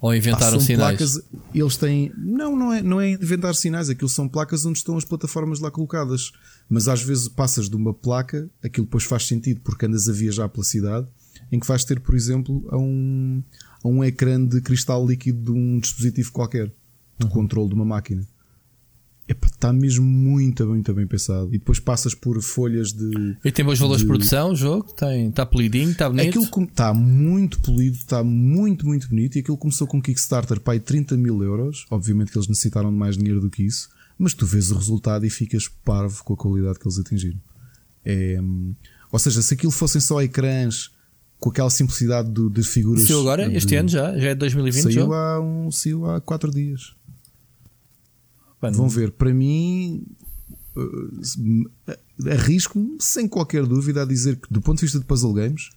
Ou 0.00 0.14
inventaram 0.14 0.58
sinais? 0.58 0.96
placas, 0.96 1.22
eles 1.54 1.76
têm. 1.76 2.10
Não, 2.16 2.56
não 2.56 2.72
é, 2.72 2.82
não 2.82 3.00
é 3.00 3.10
inventar 3.10 3.54
sinais, 3.54 3.90
aquilo 3.90 4.08
são 4.08 4.26
placas 4.26 4.64
onde 4.64 4.78
estão 4.78 4.96
as 4.96 5.04
plataformas 5.04 5.60
lá 5.60 5.70
colocadas. 5.70 6.32
Mas 6.70 6.88
às 6.88 7.02
vezes 7.02 7.28
passas 7.28 7.68
de 7.68 7.76
uma 7.76 7.92
placa, 7.92 8.48
aquilo 8.62 8.86
depois 8.86 9.04
faz 9.04 9.26
sentido 9.26 9.60
porque 9.60 9.84
andas 9.86 10.08
a 10.08 10.12
viajar 10.12 10.48
pela 10.48 10.64
cidade, 10.64 11.06
em 11.52 11.60
que 11.60 11.66
vais 11.66 11.84
ter, 11.84 12.00
por 12.00 12.14
exemplo, 12.14 12.66
a 12.70 12.78
um, 12.78 13.42
a 13.84 13.88
um 13.88 14.02
ecrã 14.02 14.42
de 14.42 14.60
cristal 14.62 15.06
líquido 15.06 15.52
de 15.52 15.58
um 15.58 15.78
dispositivo 15.78 16.32
qualquer, 16.32 16.68
de 17.18 17.26
Uhum. 17.26 17.28
controle 17.30 17.68
de 17.68 17.74
uma 17.74 17.84
máquina. 17.84 18.26
Está 19.32 19.72
mesmo 19.72 20.04
muito, 20.04 20.66
muito 20.66 20.92
bem 20.92 21.06
pensado. 21.06 21.48
E 21.48 21.58
depois 21.58 21.78
passas 21.78 22.14
por 22.14 22.40
folhas 22.42 22.92
de. 22.92 23.36
E 23.44 23.52
tem 23.52 23.64
bons 23.64 23.78
valores 23.78 24.02
de, 24.02 24.06
produção, 24.06 24.52
o 24.52 24.56
jogo, 24.56 24.92
tem, 24.94 25.28
está 25.28 25.44
polidinho, 25.46 25.90
está 25.90 26.08
bonito. 26.08 26.28
Aquilo 26.28 26.64
está 26.64 26.94
muito 26.94 27.60
polido, 27.60 27.96
está 27.96 28.24
muito, 28.24 28.86
muito 28.86 29.08
bonito. 29.08 29.36
E 29.36 29.40
aquilo 29.40 29.56
começou 29.56 29.86
com 29.86 29.98
um 29.98 30.00
Kickstarter 30.00 30.60
para 30.60 30.74
aí 30.74 30.80
30 30.80 31.16
mil 31.16 31.42
euros. 31.42 31.86
Obviamente 31.90 32.32
que 32.32 32.38
eles 32.38 32.48
necessitaram 32.48 32.90
de 32.90 32.96
mais 32.96 33.16
dinheiro 33.16 33.40
do 33.40 33.50
que 33.50 33.62
isso. 33.62 33.88
Mas 34.18 34.34
tu 34.34 34.44
vês 34.44 34.70
o 34.70 34.74
resultado 34.74 35.24
e 35.24 35.30
ficas 35.30 35.68
parvo 35.68 36.22
com 36.24 36.34
a 36.34 36.36
qualidade 36.36 36.78
que 36.78 36.86
eles 36.86 36.98
atingiram. 36.98 37.38
É, 38.04 38.38
ou 39.10 39.18
seja, 39.18 39.42
se 39.42 39.54
aquilo 39.54 39.72
fossem 39.72 40.00
só 40.00 40.20
ecrãs 40.22 40.90
com 41.40 41.48
aquela 41.48 41.70
simplicidade 41.70 42.30
do, 42.30 42.50
de 42.50 42.62
figuras. 42.62 43.04
Saiu 43.04 43.20
agora, 43.20 43.48
de, 43.48 43.56
este 43.56 43.74
ano 43.74 43.88
já, 43.88 44.16
já 44.18 44.28
é 44.28 44.34
2020. 44.34 44.82
Saiu 44.82 45.12
há, 45.14 45.40
um, 45.40 45.70
saiu 45.70 46.06
há 46.06 46.20
4 46.20 46.50
dias. 46.50 46.94
Vão 48.60 48.88
ver, 48.88 49.10
para 49.12 49.32
mim, 49.32 50.04
uh, 50.76 51.70
arrisco-me 52.30 52.96
sem 53.00 53.26
qualquer 53.26 53.64
dúvida 53.64 54.02
a 54.02 54.04
dizer 54.04 54.36
que, 54.36 54.52
do 54.52 54.60
ponto 54.60 54.78
de 54.78 54.84
vista 54.84 54.98
de 54.98 55.04
puzzle 55.04 55.32
games, 55.32 55.70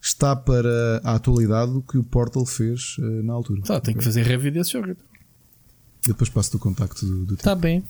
está 0.00 0.36
para 0.36 1.00
a 1.02 1.14
atualidade 1.14 1.72
o 1.72 1.82
que 1.82 1.98
o 1.98 2.04
Portal 2.04 2.44
fez 2.44 2.96
uh, 2.98 3.22
na 3.22 3.32
altura. 3.32 3.62
Tá, 3.62 3.80
tem 3.80 3.96
que 3.96 4.04
fazer 4.04 4.22
review 4.22 4.52
desse 4.52 4.72
jogo. 4.72 4.90
Então. 4.90 5.04
Depois 6.06 6.30
passo-te 6.30 6.56
o 6.56 6.58
contacto 6.58 7.04
do, 7.04 7.26
do 7.26 7.34
Está 7.34 7.54
bem. 7.54 7.82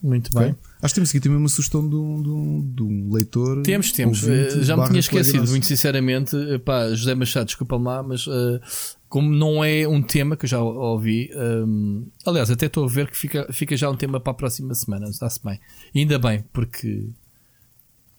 Muito 0.00 0.28
okay. 0.28 0.48
bem. 0.48 0.56
Acho 0.80 0.94
que 0.94 1.00
temos 1.00 1.10
aqui 1.10 1.20
também 1.20 1.38
uma 1.38 1.48
sugestão 1.48 1.86
de 1.86 1.96
um, 1.96 2.22
de 2.22 2.28
um, 2.28 2.72
de 2.72 2.82
um 2.82 3.12
leitor. 3.12 3.62
Temos, 3.62 3.90
temos. 3.90 4.22
Ouvinte, 4.22 4.62
Já 4.62 4.76
me 4.76 4.86
tinha 4.86 5.00
esquecido, 5.00 5.48
muito 5.48 5.66
sinceramente. 5.66 6.36
Pá, 6.64 6.88
José 6.94 7.16
Machado, 7.16 7.46
desculpa-me 7.46 7.84
lá, 7.84 8.02
mas 8.02 8.26
uh, 8.28 8.60
como 9.08 9.30
não 9.30 9.64
é 9.64 9.88
um 9.88 10.02
tema 10.02 10.36
que 10.36 10.44
eu 10.44 10.48
já 10.48 10.60
ouvi, 10.60 11.30
um, 11.34 12.06
aliás, 12.26 12.50
até 12.50 12.66
estou 12.66 12.84
a 12.84 12.88
ver 12.88 13.10
que 13.10 13.16
fica, 13.16 13.50
fica 13.52 13.76
já 13.76 13.88
um 13.90 13.96
tema 13.96 14.20
para 14.20 14.32
a 14.32 14.34
próxima 14.34 14.74
semana. 14.74 15.08
Está-se 15.08 15.42
bem. 15.42 15.58
Ainda 15.94 16.18
bem, 16.18 16.44
porque, 16.52 17.08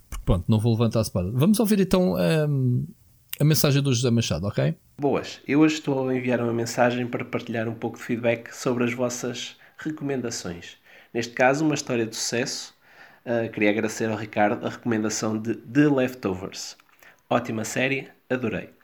porque 0.10 0.26
pronto, 0.26 0.45
não 0.48 0.60
vou 0.60 0.74
levantar 0.74 0.99
a 0.99 1.02
espada. 1.03 1.32
Vamos 1.32 1.60
ouvir 1.60 1.80
então 1.80 2.16
um, 2.16 2.88
a 3.40 3.44
mensagem 3.44 3.82
do 3.82 3.94
José 3.94 4.10
Machado, 4.10 4.48
ok? 4.48 4.76
Boas, 4.99 5.40
eu 5.48 5.60
hoje 5.60 5.76
estou 5.76 6.10
a 6.10 6.16
enviar 6.16 6.41
uma 6.41 6.53
mensagem 6.53 7.07
para 7.07 7.24
partilhar 7.24 7.70
um 7.70 7.76
pouco 7.76 7.98
de 7.98 8.03
feedback 8.03 8.52
sobre 8.52 8.84
as 8.84 8.94
vossas 8.94 9.57
recomendações. 9.78 10.78
Neste 11.14 11.34
caso, 11.34 11.64
uma 11.64 11.76
história 11.76 12.06
de 12.06 12.16
sucesso. 12.16 12.74
Uh, 13.26 13.52
queria 13.52 13.70
agradecer 13.70 14.10
ao 14.10 14.18
Ricardo 14.18 14.66
a 14.66 14.70
recomendação 14.70 15.38
de 15.38 15.53
The 15.53 15.88
Leftovers. 15.88 16.76
Ótima 17.30 17.64
série, 17.64 18.07
adorei. 18.30 18.78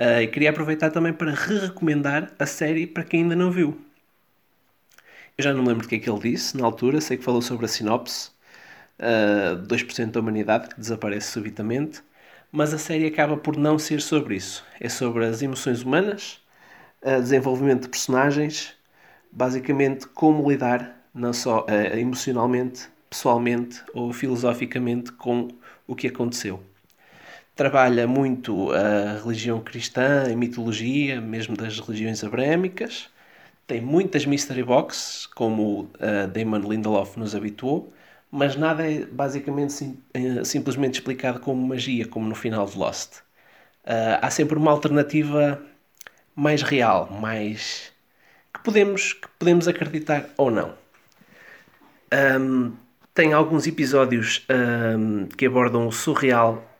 Uh, 0.00 0.22
e 0.22 0.26
queria 0.26 0.50
aproveitar 0.50 0.90
também 0.90 1.12
para 1.12 1.32
re-recomendar 1.32 2.32
a 2.38 2.46
série 2.46 2.86
para 2.86 3.04
quem 3.04 3.22
ainda 3.22 3.36
não 3.36 3.50
viu. 3.50 3.80
Eu 5.36 5.44
já 5.44 5.52
não 5.52 5.64
lembro 5.64 5.82
do 5.82 5.88
que 5.88 5.96
é 5.96 5.98
que 5.98 6.08
ele 6.08 6.18
disse 6.18 6.56
na 6.56 6.64
altura, 6.64 7.00
sei 7.00 7.16
que 7.16 7.24
falou 7.24 7.42
sobre 7.42 7.66
a 7.66 7.68
sinopse, 7.68 8.30
uh, 8.98 9.56
2% 9.66 10.12
da 10.12 10.20
humanidade 10.20 10.68
que 10.68 10.80
desaparece 10.80 11.32
subitamente, 11.32 12.02
mas 12.52 12.72
a 12.72 12.78
série 12.78 13.06
acaba 13.06 13.36
por 13.36 13.56
não 13.56 13.78
ser 13.78 14.00
sobre 14.00 14.36
isso. 14.36 14.64
É 14.80 14.88
sobre 14.88 15.26
as 15.26 15.42
emoções 15.42 15.82
humanas, 15.82 16.40
uh, 17.02 17.20
desenvolvimento 17.20 17.82
de 17.82 17.88
personagens, 17.88 18.74
basicamente 19.32 20.06
como 20.08 20.48
lidar 20.48 21.04
não 21.14 21.32
só 21.32 21.64
uh, 21.66 21.96
emocionalmente, 21.98 22.88
pessoalmente 23.10 23.82
ou 23.94 24.12
filosoficamente 24.12 25.12
com 25.12 25.48
o 25.86 25.94
que 25.94 26.08
aconteceu. 26.08 26.62
Trabalha 27.54 28.06
muito 28.08 28.72
a 28.72 29.20
religião 29.22 29.60
cristã, 29.60 30.24
a 30.32 30.34
mitologia, 30.34 31.20
mesmo 31.20 31.56
das 31.56 31.78
religiões 31.78 32.24
abraâmicas. 32.24 33.08
Tem 33.64 33.80
muitas 33.80 34.26
mystery 34.26 34.64
boxes, 34.64 35.26
como 35.26 35.82
uh, 35.82 36.28
Damon 36.32 36.58
Lindelof 36.68 37.16
nos 37.16 37.32
habituou, 37.32 37.92
mas 38.28 38.56
nada 38.56 38.90
é 38.90 39.06
basicamente 39.06 39.72
sim, 39.72 39.98
uh, 40.16 40.44
simplesmente 40.44 40.94
explicado 40.94 41.38
como 41.38 41.64
magia, 41.64 42.08
como 42.08 42.28
no 42.28 42.34
final 42.34 42.66
de 42.66 42.76
Lost. 42.76 43.18
Uh, 43.84 44.18
há 44.20 44.30
sempre 44.30 44.58
uma 44.58 44.72
alternativa 44.72 45.62
mais 46.34 46.60
real, 46.62 47.08
mais 47.20 47.92
que 48.52 48.60
podemos, 48.64 49.12
que 49.12 49.28
podemos 49.38 49.68
acreditar 49.68 50.28
ou 50.36 50.50
não. 50.50 50.74
Um, 52.40 52.72
tem 53.14 53.32
alguns 53.32 53.66
episódios 53.66 54.44
um, 54.98 55.26
que 55.26 55.46
abordam 55.46 55.86
o 55.86 55.92
surreal 55.92 56.73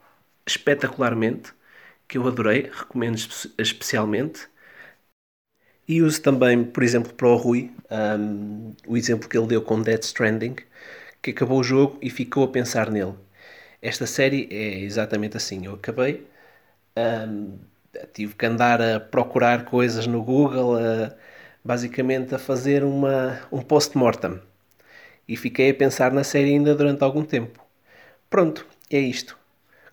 espetacularmente, 0.46 1.52
que 2.08 2.18
eu 2.18 2.26
adorei, 2.28 2.70
recomendo 2.72 3.18
especialmente. 3.58 4.48
E 5.86 6.00
uso 6.02 6.22
também, 6.22 6.64
por 6.64 6.82
exemplo, 6.82 7.12
para 7.12 7.28
o 7.28 7.36
Rui, 7.36 7.70
um, 8.18 8.74
o 8.86 8.96
exemplo 8.96 9.28
que 9.28 9.36
ele 9.36 9.46
deu 9.48 9.62
com 9.62 9.82
Dead 9.82 10.02
Stranding, 10.02 10.56
que 11.22 11.30
acabou 11.30 11.60
o 11.60 11.64
jogo 11.64 11.98
e 12.02 12.10
ficou 12.10 12.44
a 12.44 12.48
pensar 12.48 12.90
nele. 12.90 13.14
Esta 13.82 14.06
série 14.06 14.48
é 14.50 14.80
exatamente 14.80 15.36
assim. 15.36 15.66
Eu 15.66 15.74
acabei, 15.74 16.26
um, 17.28 17.58
tive 18.14 18.34
que 18.36 18.46
andar 18.46 18.80
a 18.82 19.00
procurar 19.00 19.64
coisas 19.66 20.06
no 20.06 20.22
Google, 20.24 20.76
a, 20.78 21.14
basicamente 21.64 22.34
a 22.34 22.38
fazer 22.38 22.84
uma, 22.84 23.40
um 23.52 23.62
post-mortem 23.62 24.40
e 25.28 25.36
fiquei 25.36 25.70
a 25.70 25.74
pensar 25.74 26.12
na 26.12 26.24
série 26.24 26.50
ainda 26.52 26.74
durante 26.74 27.02
algum 27.04 27.24
tempo. 27.24 27.60
Pronto, 28.30 28.66
é 28.90 29.00
isto. 29.00 29.38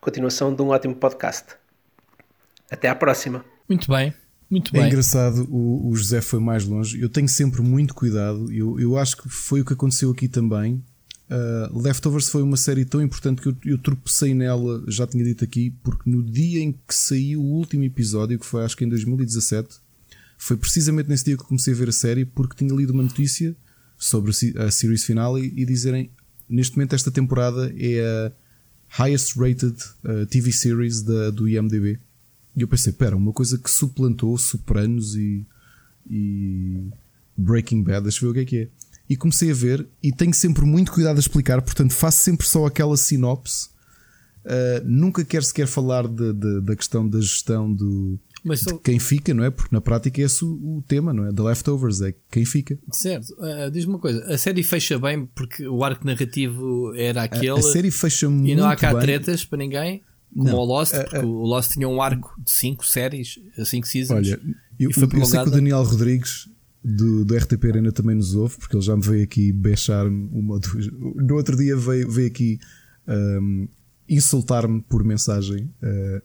Continuação 0.01 0.53
de 0.55 0.59
um 0.63 0.69
ótimo 0.69 0.95
podcast. 0.95 1.45
Até 2.71 2.89
à 2.89 2.95
próxima. 2.95 3.45
Muito 3.69 3.87
bem. 3.87 4.11
Muito 4.49 4.75
é 4.75 4.79
bem. 4.79 4.81
É 4.81 4.87
engraçado, 4.87 5.47
o, 5.47 5.89
o, 5.89 5.95
José 5.95 6.21
foi 6.21 6.39
mais 6.39 6.65
longe. 6.65 6.99
Eu 6.99 7.07
tenho 7.07 7.29
sempre 7.29 7.61
muito 7.61 7.93
cuidado. 7.93 8.51
Eu, 8.51 8.79
eu 8.79 8.97
acho 8.97 9.15
que 9.15 9.29
foi 9.29 9.61
o 9.61 9.65
que 9.65 9.73
aconteceu 9.73 10.09
aqui 10.09 10.27
também. 10.27 10.83
Uh, 11.29 11.79
Leftovers 11.79 12.29
foi 12.29 12.41
uma 12.41 12.57
série 12.57 12.83
tão 12.83 12.99
importante 12.99 13.43
que 13.43 13.47
eu, 13.47 13.55
eu 13.63 13.77
tropecei 13.77 14.33
nela, 14.33 14.83
já 14.87 15.05
tinha 15.05 15.23
dito 15.23 15.43
aqui, 15.43 15.69
porque 15.83 16.09
no 16.09 16.23
dia 16.23 16.61
em 16.61 16.71
que 16.71 16.95
saiu 16.95 17.39
o 17.39 17.53
último 17.53 17.83
episódio, 17.83 18.39
que 18.39 18.45
foi 18.45 18.65
acho 18.65 18.75
que 18.75 18.83
em 18.83 18.89
2017, 18.89 19.77
foi 20.35 20.57
precisamente 20.57 21.09
nesse 21.09 21.25
dia 21.25 21.37
que 21.37 21.43
eu 21.43 21.47
comecei 21.47 21.75
a 21.75 21.77
ver 21.77 21.89
a 21.89 21.93
série, 21.93 22.25
porque 22.25 22.55
tinha 22.55 22.75
lido 22.75 22.91
uma 22.91 23.03
notícia 23.03 23.55
sobre 23.97 24.31
a 24.57 24.71
series 24.71 25.05
finale 25.05 25.53
e 25.55 25.63
dizerem 25.63 26.09
neste 26.49 26.75
momento 26.75 26.95
esta 26.95 27.11
temporada 27.11 27.71
é 27.77 28.01
a 28.01 28.40
highest 28.91 29.37
rated 29.37 29.75
uh, 30.03 30.25
TV 30.25 30.51
series 30.51 31.01
da, 31.01 31.29
do 31.29 31.47
IMDb. 31.47 31.99
E 32.55 32.61
eu 32.61 32.67
pensei, 32.67 32.91
pera, 32.91 33.15
uma 33.15 33.31
coisa 33.31 33.57
que 33.57 33.69
suplantou 33.69 34.37
Sopranos 34.37 35.15
e, 35.15 35.45
e 36.09 36.89
Breaking 37.37 37.83
Bad, 37.83 38.03
deixa 38.03 38.25
eu 38.25 38.31
ver 38.33 38.41
o 38.41 38.45
que 38.45 38.55
é 38.55 38.59
que 38.59 38.63
é. 38.63 38.67
E 39.09 39.15
comecei 39.15 39.51
a 39.51 39.53
ver 39.53 39.87
e 40.01 40.11
tenho 40.11 40.33
sempre 40.33 40.65
muito 40.65 40.91
cuidado 40.91 41.17
a 41.17 41.19
explicar, 41.19 41.61
portanto 41.61 41.93
faço 41.93 42.23
sempre 42.23 42.45
só 42.45 42.65
aquela 42.65 42.97
sinopse. 42.97 43.69
Uh, 44.43 44.83
nunca 44.83 45.23
quero 45.23 45.43
sequer 45.43 45.67
falar 45.67 46.07
de, 46.07 46.33
de, 46.33 46.61
da 46.61 46.75
questão 46.75 47.07
da 47.07 47.21
gestão 47.21 47.71
do, 47.71 48.19
mas 48.43 48.61
de 48.61 48.77
quem 48.79 48.99
fica, 48.99 49.33
não 49.33 49.43
é? 49.43 49.51
Porque 49.51 49.73
na 49.73 49.81
prática 49.81 50.21
é 50.21 50.25
esse 50.25 50.43
o, 50.43 50.77
o 50.77 50.83
tema, 50.87 51.13
não 51.13 51.27
é? 51.27 51.33
The 51.33 51.41
Leftovers, 51.41 52.01
é 52.01 52.13
quem 52.31 52.45
fica. 52.45 52.77
Certo. 52.91 53.33
Uh, 53.37 53.69
Diz-me 53.71 53.93
uma 53.93 53.99
coisa, 53.99 54.23
a 54.25 54.37
série 54.37 54.63
fecha 54.63 54.97
bem 54.97 55.25
porque 55.35 55.67
o 55.67 55.83
arco 55.83 56.05
narrativo 56.05 56.93
era 56.95 57.23
aquele. 57.23 57.51
A, 57.51 57.55
a 57.55 57.61
série 57.61 57.91
fecha 57.91 58.29
muito 58.29 58.43
bem. 58.43 58.53
E 58.53 58.55
não 58.55 58.67
há 58.67 58.75
cá 58.75 58.93
bem. 58.93 59.01
tretas 59.01 59.45
para 59.45 59.59
ninguém, 59.59 60.01
como 60.33 60.49
não, 60.49 60.57
o 60.57 60.65
Lost, 60.65 60.93
porque 60.93 61.17
o 61.17 61.43
Lost 61.43 61.71
tinha 61.71 61.87
um 61.87 62.01
arco 62.01 62.33
de 62.43 62.51
5 62.51 62.85
séries, 62.85 63.39
5 63.63 63.87
seasons. 63.87 64.17
Olha, 64.17 64.39
eu, 64.79 64.89
eu 64.89 65.25
sei 65.25 65.43
que 65.43 65.49
o 65.49 65.51
Daniel 65.51 65.83
Rodrigues 65.83 66.49
do, 66.83 67.23
do 67.23 67.35
RTP 67.35 67.65
Arena 67.65 67.91
também 67.91 68.15
nos 68.15 68.33
ouve, 68.33 68.57
porque 68.57 68.75
ele 68.75 68.83
já 68.83 68.95
me 68.95 69.03
veio 69.03 69.23
aqui 69.23 69.51
beixar-me 69.51 70.29
uma 70.31 70.59
duas. 70.59 70.87
No 70.87 71.35
outro 71.35 71.55
dia 71.55 71.75
veio, 71.75 72.09
veio 72.09 72.27
aqui 72.27 72.59
um, 73.07 73.67
insultar-me 74.09 74.81
por 74.81 75.03
mensagem. 75.03 75.69
Uh, 75.81 76.21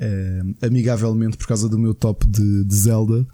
uh, 0.00 0.66
amigavelmente 0.66 1.36
por 1.36 1.46
causa 1.46 1.68
do 1.68 1.78
meu 1.78 1.94
top 1.94 2.26
de, 2.26 2.64
de 2.64 2.74
Zelda. 2.74 3.26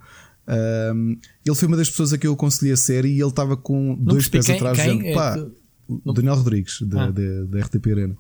Ele 1.45 1.57
foi 1.57 1.69
uma 1.69 1.77
das 1.77 1.89
pessoas 1.89 2.13
a 2.13 2.19
que 2.19 2.27
eu 2.27 2.35
aconselhei 2.35 2.75
a 2.75 2.77
série 2.77 3.09
e 3.09 3.21
ele 3.21 3.29
estava 3.29 3.57
com 3.57 3.97
não 3.97 4.05
dois 4.05 4.29
pés 4.29 4.47
quem, 4.47 4.57
atrás, 4.57 4.79
quem? 4.79 4.99
Dizendo, 4.99 5.15
pá, 5.15 5.37
o 5.89 6.01
não... 6.05 6.15
Daniel 6.15 6.35
Rodrigues, 6.37 6.83
da, 6.83 7.05
ah. 7.05 7.11
da, 7.11 7.45
da, 7.45 7.61
RTP 7.61 7.87
Arena. 7.89 8.17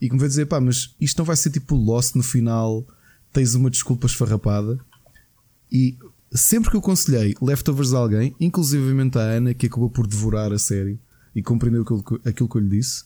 E 0.00 0.08
que 0.08 0.12
me 0.12 0.18
veio 0.18 0.28
dizer, 0.28 0.46
pá, 0.46 0.60
mas 0.60 0.94
isto 1.00 1.18
não 1.18 1.24
vai 1.24 1.36
ser 1.36 1.50
tipo 1.50 1.74
Lost 1.74 2.14
no 2.16 2.22
final, 2.22 2.86
tens 3.32 3.54
uma 3.54 3.70
desculpa 3.70 4.06
esfarrapada. 4.06 4.78
E 5.72 5.96
sempre 6.32 6.70
que 6.70 6.76
eu 6.76 6.80
aconselhei 6.80 7.34
leftovers 7.40 7.94
a 7.94 7.98
alguém, 7.98 8.34
inclusivamente 8.38 9.18
a 9.18 9.22
Ana, 9.22 9.54
que 9.54 9.66
acabou 9.66 9.88
por 9.88 10.06
devorar 10.06 10.52
a 10.52 10.58
série 10.58 10.98
e 11.34 11.42
compreendeu 11.42 11.82
aquilo, 11.82 12.20
aquilo 12.24 12.48
que 12.48 12.56
eu 12.56 12.60
lhe 12.60 12.68
disse, 12.68 13.04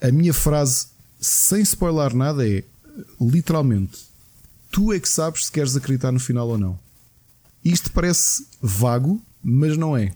a 0.00 0.10
minha 0.10 0.34
frase, 0.34 0.88
sem 1.18 1.62
spoiler 1.62 2.14
nada, 2.14 2.46
é 2.46 2.64
literalmente, 3.20 3.98
tu 4.70 4.92
é 4.92 4.98
que 4.98 5.08
sabes 5.08 5.46
se 5.46 5.52
queres 5.52 5.76
acreditar 5.76 6.12
no 6.12 6.20
final 6.20 6.48
ou 6.48 6.58
não. 6.58 6.78
Isto 7.64 7.90
parece 7.92 8.46
vago, 8.60 9.20
mas 9.42 9.76
não 9.76 9.96
é. 9.96 10.12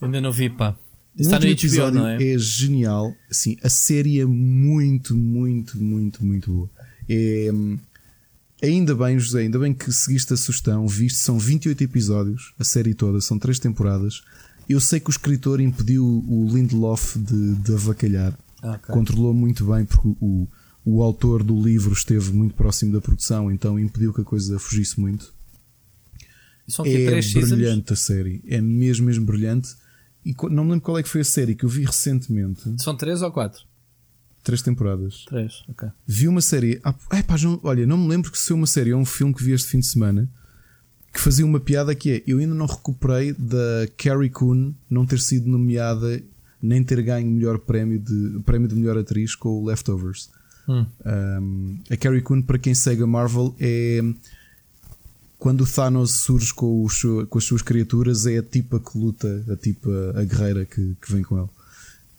Ainda 0.00 0.20
não 0.20 0.32
vi, 0.32 0.48
pá. 0.48 0.76
Está 1.16 1.38
no 1.40 1.46
HBO, 1.46 1.90
não 1.92 2.06
é? 2.06 2.22
É 2.22 2.38
genial. 2.38 3.12
Sim, 3.30 3.56
a 3.62 3.68
série 3.68 4.20
é 4.20 4.24
muito, 4.24 5.16
muito, 5.16 5.76
muito, 5.82 6.24
muito 6.24 6.52
boa. 6.52 6.70
É, 7.08 7.50
ainda 8.62 8.94
bem, 8.94 9.18
José, 9.18 9.40
ainda 9.40 9.58
bem 9.58 9.74
que 9.74 9.90
seguiste 9.92 10.32
a 10.32 10.36
sugestão, 10.36 10.86
viste, 10.86 11.18
são 11.18 11.38
28 11.38 11.82
episódios, 11.82 12.54
a 12.58 12.64
série 12.64 12.94
toda, 12.94 13.20
são 13.20 13.38
3 13.38 13.58
temporadas. 13.58 14.22
Eu 14.68 14.80
sei 14.80 15.00
que 15.00 15.08
o 15.08 15.10
escritor 15.10 15.60
impediu 15.60 16.04
o 16.04 16.48
Lindelof 16.52 17.18
de, 17.18 17.54
de 17.56 17.72
avacalhar. 17.72 18.38
Okay. 18.62 18.94
Controlou 18.94 19.34
muito 19.34 19.64
bem, 19.64 19.84
porque 19.84 20.08
o, 20.20 20.46
o 20.90 21.02
autor 21.02 21.42
do 21.42 21.60
livro 21.60 21.92
esteve 21.92 22.32
muito 22.32 22.54
próximo 22.54 22.92
da 22.92 23.00
produção, 23.00 23.52
então 23.52 23.78
impediu 23.78 24.12
que 24.12 24.22
a 24.22 24.24
coisa 24.24 24.58
fugisse 24.58 24.98
muito. 24.98 25.34
é 27.38 27.46
brilhante 27.56 27.92
a 27.92 27.96
série, 27.96 28.42
é 28.46 28.60
mesmo, 28.60 29.06
mesmo 29.06 29.26
brilhante. 29.26 29.76
E 30.24 30.34
não 30.50 30.64
me 30.64 30.72
lembro 30.72 30.80
qual 30.80 30.98
é 30.98 31.02
que 31.02 31.08
foi 31.08 31.20
a 31.20 31.24
série 31.24 31.54
que 31.54 31.64
eu 31.64 31.68
vi 31.68 31.84
recentemente. 31.84 32.62
São 32.82 32.96
três 32.96 33.20
ou 33.20 33.30
quatro? 33.30 33.62
Três 34.42 34.62
temporadas. 34.62 35.24
Três, 35.26 35.62
ok. 35.68 35.88
Vi 36.06 36.26
uma 36.26 36.40
série. 36.40 36.80
Ah, 36.82 36.94
é, 37.12 37.22
pá, 37.22 37.36
não, 37.42 37.60
olha, 37.62 37.86
não 37.86 37.98
me 37.98 38.08
lembro 38.08 38.30
que 38.30 38.38
se 38.38 38.48
foi 38.48 38.56
uma 38.56 38.66
série 38.66 38.92
ou 38.92 39.00
um 39.00 39.04
filme 39.04 39.34
que 39.34 39.42
vi 39.42 39.52
este 39.52 39.68
fim 39.68 39.80
de 39.80 39.86
semana 39.86 40.28
que 41.12 41.20
fazia 41.20 41.44
uma 41.44 41.60
piada 41.60 41.94
que 41.94 42.10
é: 42.12 42.22
eu 42.26 42.38
ainda 42.38 42.54
não 42.54 42.66
recuperei 42.66 43.34
da 43.34 43.86
Carrie 43.96 44.30
Coon 44.30 44.72
não 44.88 45.04
ter 45.04 45.20
sido 45.20 45.48
nomeada 45.48 46.22
nem 46.60 46.82
ter 46.82 47.02
ganho 47.02 47.30
melhor 47.30 47.58
prémio 47.58 47.98
de 47.98 48.40
prémio 48.44 48.68
de 48.68 48.74
melhor 48.74 48.96
atriz 48.98 49.34
com 49.34 49.48
o 49.50 49.66
Leftovers. 49.66 50.30
Hum. 50.68 50.86
Um, 51.04 51.78
a 51.90 51.96
Carrie 51.96 52.20
Coon, 52.20 52.42
para 52.42 52.58
quem 52.58 52.74
segue 52.74 53.02
a 53.02 53.06
Marvel, 53.06 53.54
é 53.58 54.00
quando 55.38 55.62
o 55.62 55.66
Thanos 55.66 56.10
surge 56.10 56.52
com, 56.52 56.84
os, 56.84 57.02
com 57.30 57.38
as 57.38 57.44
suas 57.44 57.62
criaturas, 57.62 58.26
é 58.26 58.38
a 58.38 58.42
tipa 58.42 58.80
que 58.80 58.98
luta, 58.98 59.44
a 59.50 59.56
tipa, 59.56 59.90
a 60.16 60.24
guerreira 60.24 60.64
que, 60.64 60.96
que 61.00 61.12
vem 61.12 61.22
com 61.22 61.38
ele. 61.38 61.48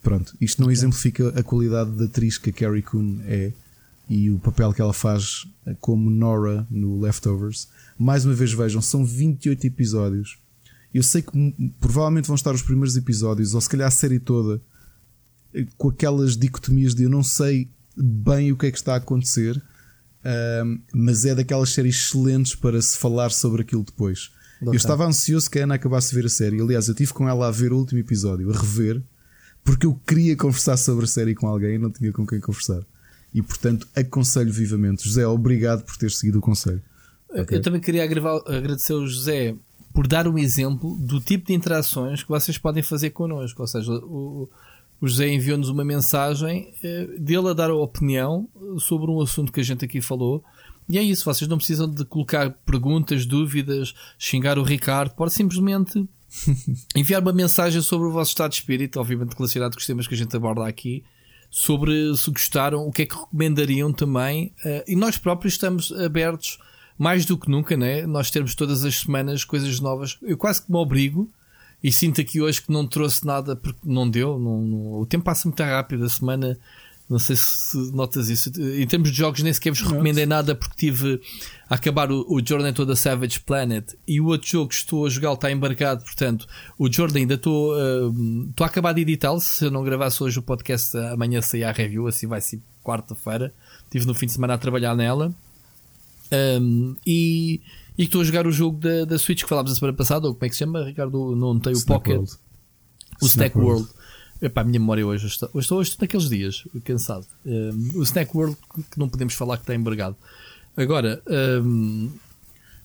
Pronto, 0.01 0.35
isto 0.39 0.59
não 0.61 0.67
okay. 0.67 0.77
exemplifica 0.77 1.29
a 1.37 1.43
qualidade 1.43 1.91
da 1.91 2.05
atriz 2.05 2.37
que 2.37 2.49
a 2.49 2.53
Carrie 2.53 2.81
Coon 2.81 3.19
é 3.25 3.51
e 4.09 4.31
o 4.31 4.39
papel 4.39 4.73
que 4.73 4.81
ela 4.81 4.93
faz 4.93 5.45
como 5.79 6.09
Nora 6.09 6.65
no 6.71 6.99
Leftovers. 6.99 7.67
Mais 7.97 8.25
uma 8.25 8.33
vez, 8.33 8.53
vejam, 8.53 8.81
são 8.81 9.05
28 9.05 9.67
episódios. 9.67 10.39
Eu 10.91 11.03
sei 11.03 11.21
que 11.21 11.73
provavelmente 11.79 12.25
vão 12.25 12.35
estar 12.35 12.55
os 12.55 12.63
primeiros 12.63 12.97
episódios, 12.97 13.53
ou 13.53 13.61
se 13.61 13.69
calhar 13.69 13.87
a 13.87 13.91
série 13.91 14.17
toda, 14.17 14.59
com 15.77 15.89
aquelas 15.89 16.35
dicotomias 16.35 16.95
de 16.95 17.03
eu 17.03 17.09
não 17.09 17.21
sei 17.21 17.69
bem 17.99 18.51
o 18.51 18.57
que 18.57 18.67
é 18.67 18.71
que 18.71 18.77
está 18.77 18.93
a 18.93 18.97
acontecer, 18.97 19.61
mas 20.93 21.25
é 21.25 21.35
daquelas 21.35 21.69
séries 21.69 21.95
excelentes 21.95 22.55
para 22.55 22.81
se 22.81 22.97
falar 22.97 23.29
sobre 23.31 23.61
aquilo 23.61 23.83
depois. 23.83 24.31
Eu 24.61 24.73
estava 24.73 25.05
ansioso 25.05 25.49
que 25.49 25.59
a 25.59 25.63
Ana 25.63 25.75
acabasse 25.75 26.09
de 26.09 26.15
ver 26.15 26.25
a 26.25 26.29
série. 26.29 26.61
Aliás, 26.61 26.87
eu 26.87 26.95
tive 26.95 27.13
com 27.13 27.29
ela 27.29 27.47
a 27.47 27.51
ver 27.51 27.71
o 27.71 27.77
último 27.77 27.99
episódio, 27.99 28.51
a 28.51 28.57
rever, 28.57 29.01
porque 29.63 29.85
eu 29.85 29.95
queria 30.05 30.35
conversar 30.35 30.75
sobre 30.77 31.05
a 31.05 31.07
série 31.07 31.33
com 31.33 31.47
alguém 31.47 31.75
e 31.75 31.77
não 31.77 31.89
tinha 31.89 32.11
com 32.11 32.27
quem 32.27 32.39
conversar. 32.39 32.81
E 33.33 33.41
portanto, 33.41 33.87
aconselho 33.95 34.51
vivamente. 34.51 35.03
José, 35.03 35.25
obrigado 35.25 35.83
por 35.83 35.95
ter 35.97 36.11
seguido 36.11 36.39
o 36.39 36.41
conselho. 36.41 36.81
Okay. 37.29 37.57
Eu 37.57 37.61
também 37.61 37.79
queria 37.79 38.03
agradecer 38.03 38.93
ao 38.93 39.05
José 39.05 39.55
por 39.93 40.07
dar 40.07 40.27
um 40.27 40.37
exemplo 40.37 40.97
do 40.99 41.19
tipo 41.19 41.47
de 41.47 41.53
interações 41.53 42.23
que 42.23 42.29
vocês 42.29 42.57
podem 42.57 42.83
fazer 42.83 43.11
connosco. 43.11 43.61
Ou 43.61 43.67
seja, 43.67 43.91
o, 43.91 44.49
o 45.01 45.07
José 45.07 45.27
enviou-nos 45.27 45.69
uma 45.69 45.83
mensagem 45.85 46.73
eh, 46.83 47.07
dele 47.17 47.49
a 47.49 47.53
dar 47.53 47.69
a 47.69 47.75
opinião 47.75 48.49
sobre 48.79 49.09
um 49.09 49.21
assunto 49.21 49.51
que 49.51 49.59
a 49.59 49.63
gente 49.63 49.85
aqui 49.85 50.01
falou. 50.01 50.43
E 50.89 50.97
é 50.97 51.03
isso, 51.03 51.25
vocês 51.25 51.47
não 51.47 51.57
precisam 51.57 51.89
de 51.89 52.03
colocar 52.03 52.49
perguntas, 52.65 53.25
dúvidas, 53.25 53.93
xingar 54.17 54.57
o 54.57 54.63
Ricardo, 54.63 55.13
pode 55.13 55.33
simplesmente 55.33 56.03
enviar 56.95 57.21
uma 57.21 57.31
mensagem 57.31 57.81
sobre 57.81 58.07
o 58.07 58.11
vosso 58.11 58.31
estado 58.31 58.51
de 58.51 58.57
espírito, 58.57 58.99
obviamente 58.99 59.35
relacionado 59.35 59.73
com 59.73 59.79
os 59.79 59.85
temas 59.85 60.07
que 60.07 60.15
a 60.15 60.17
gente 60.17 60.35
aborda 60.35 60.67
aqui, 60.67 61.03
sobre 61.49 62.15
se 62.17 62.29
gostaram, 62.31 62.87
o 62.87 62.91
que 62.91 63.03
é 63.03 63.05
que 63.05 63.15
recomendariam 63.15 63.93
também. 63.93 64.53
Uh, 64.65 64.83
e 64.87 64.95
nós 64.95 65.17
próprios 65.17 65.53
estamos 65.53 65.91
abertos 65.91 66.59
mais 66.97 67.25
do 67.25 67.37
que 67.37 67.49
nunca, 67.49 67.77
né? 67.77 68.05
Nós 68.05 68.29
temos 68.29 68.53
todas 68.53 68.83
as 68.83 68.99
semanas 68.99 69.45
coisas 69.45 69.79
novas. 69.79 70.17
Eu 70.21 70.37
quase 70.37 70.63
que 70.63 70.71
me 70.71 70.77
obrigo 70.77 71.31
e 71.83 71.91
sinto 71.91 72.19
aqui 72.19 72.41
hoje 72.41 72.61
que 72.61 72.71
não 72.71 72.85
trouxe 72.85 73.25
nada 73.25 73.55
porque 73.55 73.79
não 73.83 74.09
deu. 74.09 74.37
Não, 74.37 74.61
não, 74.61 74.93
o 74.99 75.05
tempo 75.05 75.23
passa 75.23 75.47
muito 75.47 75.61
rápido. 75.63 76.03
A 76.03 76.09
semana, 76.09 76.59
não 77.09 77.17
sei 77.17 77.37
se 77.37 77.77
notas 77.93 78.29
isso. 78.29 78.51
Em 78.61 78.85
termos 78.85 79.11
de 79.11 79.17
jogos, 79.17 79.41
nem 79.41 79.53
sequer 79.53 79.71
vos 79.71 79.81
recomendei 79.81 80.25
nada 80.25 80.53
porque 80.53 80.75
tive 80.75 81.21
a 81.69 81.75
acabar 81.75 82.11
o, 82.11 82.25
o 82.29 82.45
Jordan 82.45 82.73
toda 82.73 82.97
Savage 82.97 83.39
Planet 83.39 83.93
e 84.05 84.19
o 84.19 84.25
outro 84.25 84.49
jogo 84.49 84.69
que 84.69 84.75
estou 84.75 85.05
a 85.05 85.09
jogar 85.09 85.33
está 85.33 85.49
embarcado. 85.49 86.03
Portanto, 86.03 86.47
o 86.77 86.91
Jordan 86.91 87.19
ainda 87.19 87.35
estou, 87.35 87.73
uh, 87.73 88.49
estou 88.49 88.65
a 88.65 88.67
acabar 88.67 88.91
de 88.91 89.01
editá-lo. 89.01 89.39
Se 89.39 89.65
eu 89.65 89.71
não 89.71 89.83
gravasse 89.83 90.21
hoje 90.21 90.37
o 90.37 90.43
podcast, 90.43 90.97
amanhã 90.97 91.41
sair 91.41 91.63
a 91.63 91.71
review, 91.71 92.07
assim 92.07 92.27
vai 92.27 92.41
ser 92.41 92.59
quarta-feira. 92.83 93.53
Estive 93.85 94.05
no 94.05 94.13
fim 94.13 94.25
de 94.25 94.33
semana 94.33 94.55
a 94.55 94.57
trabalhar 94.57 94.95
nela. 94.95 95.33
Um, 96.31 96.95
e 97.07 97.61
e 97.99 98.03
estou 98.03 98.21
a 98.21 98.23
jogar 98.23 98.47
o 98.47 98.51
jogo 98.51 98.79
da, 98.79 99.03
da 99.03 99.19
Switch 99.19 99.43
que 99.43 99.49
falámos 99.49 99.73
a 99.73 99.75
semana 99.75 99.93
passada, 99.93 100.25
ou 100.25 100.33
como 100.33 100.45
é 100.45 100.47
que 100.47 100.55
se 100.55 100.59
chama, 100.59 100.85
Ricardo? 100.85 101.35
Não 101.35 101.59
tem 101.59 101.73
o 101.73 101.75
Snack 101.75 101.87
Pocket. 101.87 102.15
World. 102.15 102.31
O 102.31 103.25
Snack, 103.25 103.31
Snack 103.31 103.57
World. 103.57 103.81
World. 103.81 103.99
Epá, 104.41 104.61
a 104.61 104.63
minha 104.63 104.79
memória 104.79 105.05
hoje 105.05 105.27
está, 105.27 105.47
hoje 105.47 105.65
estou, 105.65 105.79
hoje 105.79 105.89
estou 105.89 106.05
naqueles 106.05 106.29
dias, 106.29 106.63
cansado. 106.85 107.27
Um, 107.45 107.99
o 107.99 108.03
Snack 108.03 108.31
World 108.33 108.55
que 108.89 108.97
não 108.97 109.09
podemos 109.09 109.33
falar 109.33 109.57
que 109.57 109.63
está 109.63 109.75
embargado. 109.75 110.15
Agora, 110.77 111.21
um, 111.61 112.09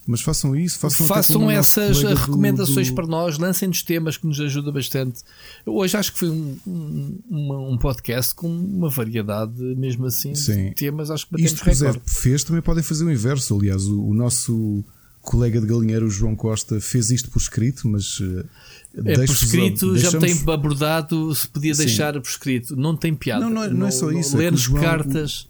mas 0.05 0.20
façam 0.20 0.57
isso, 0.57 0.81
façam, 0.81 1.07
façam 1.07 1.49
essas 1.49 2.03
recomendações 2.03 2.89
do, 2.89 2.91
do... 2.91 2.97
para 2.97 3.07
nós, 3.07 3.39
lancem-nos 3.39 3.85
temas 3.85 4.16
que 4.16 4.27
nos 4.27 4.41
ajuda 4.41 4.73
bastante. 4.73 5.23
Hoje 5.65 5.97
acho 5.97 6.12
que 6.12 6.19
foi 6.19 6.28
um, 6.28 6.59
um, 6.66 7.73
um, 7.73 7.78
podcast 7.78 8.35
com 8.35 8.49
uma 8.49 8.91
variedade, 8.91 9.62
mesmo 9.62 10.07
assim, 10.07 10.35
Sim. 10.35 10.70
de 10.70 10.74
temas. 10.74 11.09
Acho 11.09 11.24
que 11.27 11.32
batemos 11.35 11.53
Isto 11.53 11.62
que 11.62 11.70
o 11.70 11.74
Zé 11.74 12.01
fez 12.05 12.43
também 12.43 12.62
podem 12.62 12.82
fazer 12.82 13.05
o 13.05 13.12
inverso. 13.12 13.57
Aliás, 13.57 13.86
o, 13.86 14.09
o 14.09 14.12
nosso 14.12 14.85
colega 15.24 15.60
de 15.60 15.66
galinheiro, 15.66 16.06
o 16.06 16.10
João 16.10 16.36
Costa, 16.36 16.80
fez 16.80 17.10
isto 17.10 17.30
por 17.30 17.40
escrito, 17.40 17.88
mas. 17.88 18.20
Uh, 18.20 18.44
é, 19.05 19.14
por 19.14 19.32
escrito 19.32 19.98
já 19.98 20.16
tem 20.18 20.40
abordado 20.46 21.34
se 21.34 21.48
podia 21.48 21.74
Sim. 21.74 21.84
deixar 21.84 22.12
por 22.12 22.28
escrito. 22.28 22.76
Não 22.76 22.96
tem 22.96 23.14
piada. 23.14 23.44
Não, 23.44 23.51
não, 23.51 23.70
não 23.70 23.86
é 23.86 23.90
só 23.90 24.10
isso. 24.12 24.36
É 24.36 24.40
ler-nos 24.40 24.68
é 24.72 24.80
cartas. 24.80 25.48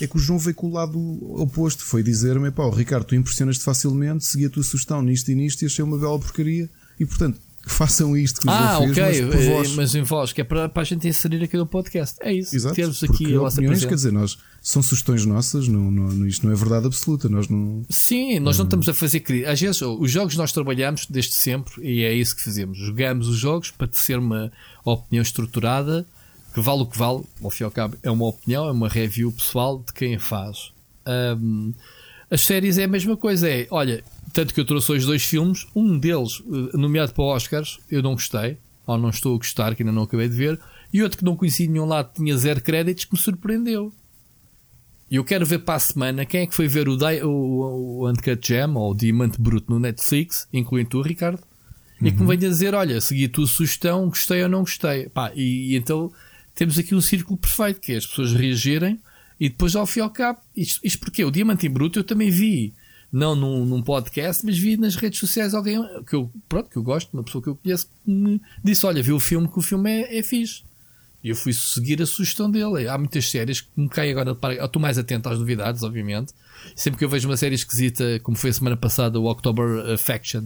O, 0.00 0.04
é 0.04 0.06
que 0.06 0.16
o 0.16 0.18
João 0.18 0.38
veio 0.38 0.56
com 0.56 0.68
o 0.68 0.72
lado 0.72 0.98
oposto. 1.40 1.84
Foi 1.84 2.02
dizer-me: 2.02 2.50
pá, 2.50 2.68
Ricardo, 2.70 3.04
tu 3.04 3.14
impressionas-te 3.14 3.62
facilmente, 3.62 4.24
segui 4.24 4.46
a 4.46 4.50
tua 4.50 4.62
sugestão 4.62 5.02
nisto 5.02 5.30
e 5.30 5.34
nisto 5.34 5.62
e 5.62 5.66
achei 5.66 5.84
uma 5.84 5.98
bela 5.98 6.18
porcaria. 6.18 6.68
E 6.98 7.06
portanto, 7.06 7.38
façam 7.66 8.16
isto 8.16 8.40
que 8.40 8.48
ah, 8.48 8.78
ok, 8.80 8.94
fez, 8.94 9.20
mas, 9.20 9.46
eh, 9.46 9.74
mas, 9.76 9.94
em 9.94 10.02
voz, 10.02 10.32
que 10.32 10.40
é 10.40 10.44
para, 10.44 10.68
para 10.68 10.82
a 10.82 10.84
gente 10.84 11.06
inserir 11.06 11.42
aqui 11.44 11.56
no 11.56 11.66
podcast. 11.66 12.16
É 12.20 12.32
isso. 12.32 12.56
Exato, 12.56 12.74
Temos 12.74 13.02
aqui 13.04 13.34
a 13.34 13.38
vossa 13.38 13.56
opiniões, 13.60 13.84
quer 13.84 13.94
dizer, 13.94 14.12
nós 14.12 14.38
são 14.62 14.82
sugestões 14.82 15.24
nossas, 15.24 15.68
não, 15.68 15.90
não, 15.90 16.26
isto 16.26 16.46
não 16.46 16.52
é 16.52 16.56
verdade 16.56 16.86
absoluta. 16.86 17.28
Nós 17.28 17.48
não. 17.48 17.84
Sim, 17.88 18.38
nós 18.40 18.56
não, 18.56 18.64
não 18.64 18.68
estamos 18.68 18.88
a 18.88 18.94
fazer 18.94 19.20
crítica. 19.20 19.50
Às 19.50 19.60
vezes, 19.60 19.80
os 19.80 20.10
jogos 20.10 20.36
nós 20.36 20.52
trabalhamos 20.52 21.06
desde 21.06 21.32
sempre 21.32 21.82
e 21.82 22.02
é 22.02 22.12
isso 22.12 22.36
que 22.36 22.42
fazemos. 22.42 22.76
Jogamos 22.76 23.28
os 23.28 23.36
jogos 23.36 23.70
para 23.70 23.86
ter 23.86 24.18
uma 24.18 24.52
opinião 24.84 25.22
estruturada, 25.22 26.06
que 26.52 26.60
vale 26.60 26.82
o 26.82 26.86
que 26.86 26.98
vale, 26.98 27.22
ao 27.42 27.50
fim 27.50 27.62
e 27.62 27.66
ao 27.66 27.70
cabo, 27.70 27.96
é 28.02 28.10
uma 28.10 28.26
opinião, 28.26 28.66
é 28.66 28.72
uma 28.72 28.88
review 28.88 29.32
pessoal 29.32 29.78
de 29.78 29.92
quem 29.92 30.16
a 30.16 30.20
faz. 30.20 30.72
Um, 31.06 31.72
as 32.30 32.42
séries 32.42 32.76
é 32.78 32.84
a 32.84 32.88
mesma 32.88 33.16
coisa, 33.16 33.48
é 33.48 33.66
olha, 33.70 34.04
tanto 34.32 34.52
que 34.52 34.60
eu 34.60 34.64
trouxe 34.64 34.92
hoje 34.92 35.06
dois 35.06 35.24
filmes, 35.24 35.66
um 35.74 35.98
deles 35.98 36.42
eh, 36.46 36.76
nomeado 36.76 37.12
para 37.12 37.24
Oscars, 37.24 37.78
eu 37.90 38.02
não 38.02 38.12
gostei, 38.12 38.56
ou 38.86 38.96
não 38.96 39.10
estou 39.10 39.34
a 39.34 39.38
gostar, 39.38 39.74
que 39.74 39.82
ainda 39.82 39.92
não 39.92 40.02
acabei 40.02 40.28
de 40.28 40.36
ver, 40.36 40.60
e 40.92 41.02
outro 41.02 41.18
que 41.18 41.24
não 41.24 41.36
conheci 41.36 41.64
de 41.64 41.72
nenhum 41.72 41.86
lado, 41.86 42.12
tinha 42.14 42.36
zero 42.36 42.60
créditos, 42.60 43.04
que 43.04 43.14
me 43.14 43.18
surpreendeu. 43.18 43.92
E 45.10 45.16
eu 45.16 45.24
quero 45.24 45.44
ver 45.44 45.58
para 45.58 45.74
a 45.74 45.80
semana 45.80 46.24
quem 46.24 46.42
é 46.42 46.46
que 46.46 46.54
foi 46.54 46.68
ver 46.68 46.88
o, 46.88 46.96
o, 47.26 48.02
o 48.02 48.08
Uncut 48.08 48.46
Gem 48.46 48.70
ou 48.76 48.92
o 48.92 48.94
Diamante 48.94 49.40
Bruto 49.40 49.72
no 49.72 49.80
Netflix, 49.80 50.46
incluindo 50.52 50.90
tu, 50.90 51.02
Ricardo, 51.02 51.42
uhum. 52.00 52.06
e 52.06 52.12
que 52.12 52.16
me 52.18 52.22
uhum. 52.22 52.28
venha 52.28 52.48
dizer: 52.48 52.74
Olha, 52.74 53.00
segui 53.00 53.24
a 53.24 53.28
tua 53.28 53.46
sugestão, 53.46 54.08
gostei 54.08 54.42
ou 54.44 54.48
não 54.48 54.60
gostei. 54.60 55.08
Pá, 55.08 55.32
e, 55.34 55.72
e, 55.72 55.76
então 55.76 56.12
temos 56.54 56.78
aqui 56.78 56.94
um 56.94 57.00
círculo 57.00 57.36
perfeito 57.36 57.80
que 57.80 57.92
é 57.92 57.96
as 57.96 58.06
pessoas 58.06 58.32
reagirem 58.32 59.00
e 59.40 59.48
depois 59.48 59.74
ao 59.74 59.84
fim 59.84 59.98
e 59.98 60.02
ao 60.02 60.10
cabo. 60.10 60.38
Isto, 60.56 60.80
isto 60.84 61.00
porque 61.00 61.24
o 61.24 61.30
Diamante 61.30 61.68
Bruto 61.68 61.98
eu 61.98 62.04
também 62.04 62.30
vi 62.30 62.72
não 63.12 63.34
num, 63.34 63.64
num, 63.64 63.82
podcast, 63.82 64.46
mas 64.46 64.56
vi 64.56 64.76
nas 64.76 64.94
redes 64.94 65.18
sociais 65.18 65.54
alguém 65.54 65.82
que 66.06 66.14
eu, 66.14 66.30
pronto, 66.48 66.70
que 66.70 66.76
eu 66.76 66.82
gosto, 66.84 67.12
uma 67.12 67.24
pessoa 67.24 67.42
que 67.42 67.48
eu 67.48 67.56
conheço, 67.56 67.86
que 67.86 68.10
me 68.10 68.40
disse: 68.62 68.86
Olha, 68.86 69.02
vi 69.02 69.12
o 69.12 69.18
filme, 69.18 69.48
que 69.48 69.58
o 69.58 69.62
filme 69.62 69.90
é, 69.90 70.18
é 70.18 70.22
fixe. 70.22 70.62
E 71.22 71.28
eu 71.28 71.36
fui 71.36 71.52
seguir 71.52 72.00
a 72.00 72.06
sugestão 72.06 72.50
dele. 72.50 72.88
Há 72.88 72.96
muitas 72.96 73.30
séries 73.30 73.60
que 73.60 73.68
me 73.76 73.88
caem 73.88 74.10
agora 74.10 74.34
para. 74.34 74.54
Eu 74.54 74.64
estou 74.64 74.80
mais 74.80 74.98
atento 74.98 75.28
às 75.28 75.38
novidades, 75.38 75.82
obviamente. 75.82 76.32
Sempre 76.74 76.98
que 76.98 77.04
eu 77.04 77.08
vejo 77.08 77.28
uma 77.28 77.36
série 77.36 77.54
esquisita, 77.54 78.20
como 78.22 78.36
foi 78.36 78.50
a 78.50 78.52
semana 78.52 78.76
passada, 78.76 79.18
o 79.18 79.30
October 79.30 79.96
Faction, 79.98 80.44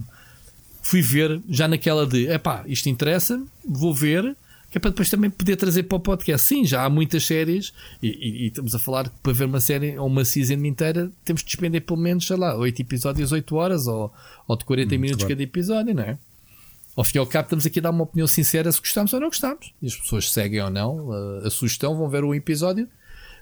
fui 0.83 1.01
ver 1.01 1.41
já 1.49 1.69
naquela 1.69 2.07
de: 2.07 2.27
epá, 2.27 2.65
isto 2.67 2.89
interessa, 2.89 3.41
vou 3.65 3.95
ver 3.95 4.37
que 4.75 4.79
é 4.79 4.81
para 4.81 4.91
depois 4.91 5.09
também 5.09 5.31
poder 5.31 5.55
trazer 5.55 5.85
para 5.85 5.95
o 5.95 6.01
podcast. 6.01 6.49
Sim, 6.49 6.65
já 6.65 6.85
há 6.85 6.91
muitas 6.91 7.25
séries 7.25 7.73
e, 8.03 8.09
e, 8.09 8.43
e 8.43 8.47
estamos 8.49 8.75
a 8.75 8.79
falar 8.81 9.05
que 9.05 9.15
para 9.23 9.33
ver 9.33 9.45
uma 9.45 9.61
série 9.61 9.97
ou 9.97 10.09
uma 10.09 10.25
season 10.25 10.55
inteira 10.55 11.13
temos 11.25 11.43
de 11.43 11.47
despender 11.47 11.83
pelo 11.83 12.01
menos, 12.01 12.27
sei 12.27 12.37
lá, 12.37 12.57
8 12.57 12.83
episódios, 12.83 13.31
8 13.31 13.55
horas 13.55 13.87
ou, 13.87 14.13
ou 14.49 14.57
de 14.57 14.65
40 14.65 14.93
hum, 14.93 14.99
minutos 14.99 15.23
claro. 15.23 15.35
cada 15.37 15.43
episódio, 15.45 15.95
não 15.95 16.03
é? 16.03 16.19
Ao 16.97 17.05
fim 17.05 17.19
e 17.19 17.21
ao 17.21 17.27
cabo, 17.27 17.47
estamos 17.47 17.67
aqui 17.67 17.81
a 17.81 17.83
dar 17.83 17.91
uma 17.91 18.05
opinião 18.05 18.27
sincera 18.27 18.71
se 18.71 18.79
gostamos 18.79 19.13
ou 19.13 19.21
não 19.21 19.29
gostamos. 19.29 19.75
E 19.83 19.87
as 19.87 19.97
pessoas 19.97 20.31
seguem 20.31 20.61
ou 20.61 20.71
não 20.71 21.13
a, 21.13 21.47
a 21.47 21.51
sugestão, 21.51 21.97
vão 21.97 22.09
ver 22.09 22.25
o 22.25 22.35
episódio. 22.35 22.89